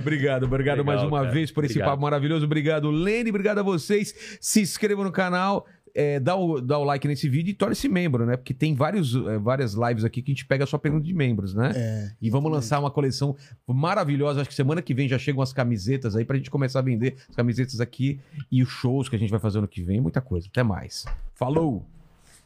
Obrigado, 0.00 0.44
obrigado 0.44 0.78
Legal, 0.78 0.96
mais 0.96 1.02
uma 1.02 1.20
cara. 1.20 1.32
vez 1.32 1.50
por 1.50 1.64
esse 1.64 1.72
Obrigado. 1.74 1.90
papo 1.90 2.02
maravilhoso. 2.02 2.44
Obrigado, 2.44 2.90
Lene, 2.90 3.30
obrigado 3.30 3.58
a 3.58 3.62
vocês. 3.62 4.14
Se 4.40 4.60
inscrevam 4.60 5.04
no 5.04 5.12
canal. 5.12 5.66
é, 5.94 6.20
dá, 6.20 6.36
o, 6.36 6.60
dá 6.60 6.78
o 6.78 6.84
like 6.84 7.08
nesse 7.08 7.28
vídeo 7.28 7.50
e 7.50 7.54
torne-se 7.54 7.88
membro, 7.88 8.24
né? 8.26 8.36
Porque 8.36 8.54
tem 8.54 8.74
vários, 8.74 9.14
é, 9.14 9.38
várias 9.38 9.74
lives 9.74 10.04
aqui 10.04 10.22
que 10.22 10.30
a 10.30 10.34
gente 10.34 10.46
pega 10.46 10.64
só 10.66 10.78
pergunta 10.78 11.04
de 11.04 11.12
membros, 11.14 11.54
né? 11.54 11.72
É. 11.74 12.10
E 12.20 12.30
vamos 12.30 12.52
lançar 12.52 12.78
uma 12.78 12.90
coleção 12.90 13.34
maravilhosa. 13.66 14.40
Acho 14.40 14.50
que 14.50 14.54
semana 14.54 14.80
que 14.82 14.94
vem 14.94 15.08
já 15.08 15.18
chegam 15.18 15.42
as 15.42 15.52
camisetas 15.52 16.14
aí 16.14 16.24
pra 16.24 16.36
gente 16.36 16.50
começar 16.50 16.78
a 16.80 16.82
vender 16.82 17.16
as 17.28 17.34
camisetas 17.34 17.80
aqui 17.80 18.20
e 18.52 18.62
os 18.62 18.68
shows 18.68 19.08
que 19.08 19.16
a 19.16 19.18
gente 19.18 19.30
vai 19.30 19.40
fazer 19.40 19.58
ano 19.58 19.66
que 19.68 19.82
vem. 19.82 20.00
Muita 20.00 20.20
coisa. 20.20 20.46
Até 20.48 20.62
mais. 20.62 21.04
Falou! 21.34 21.84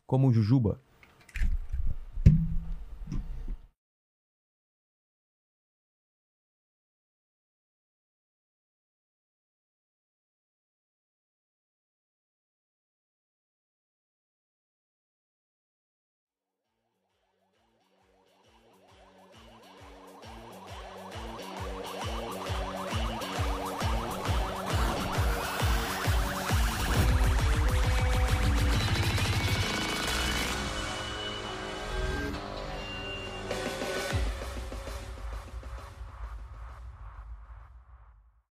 Como 0.06 0.28
o 0.28 0.32
Jujuba. 0.32 0.80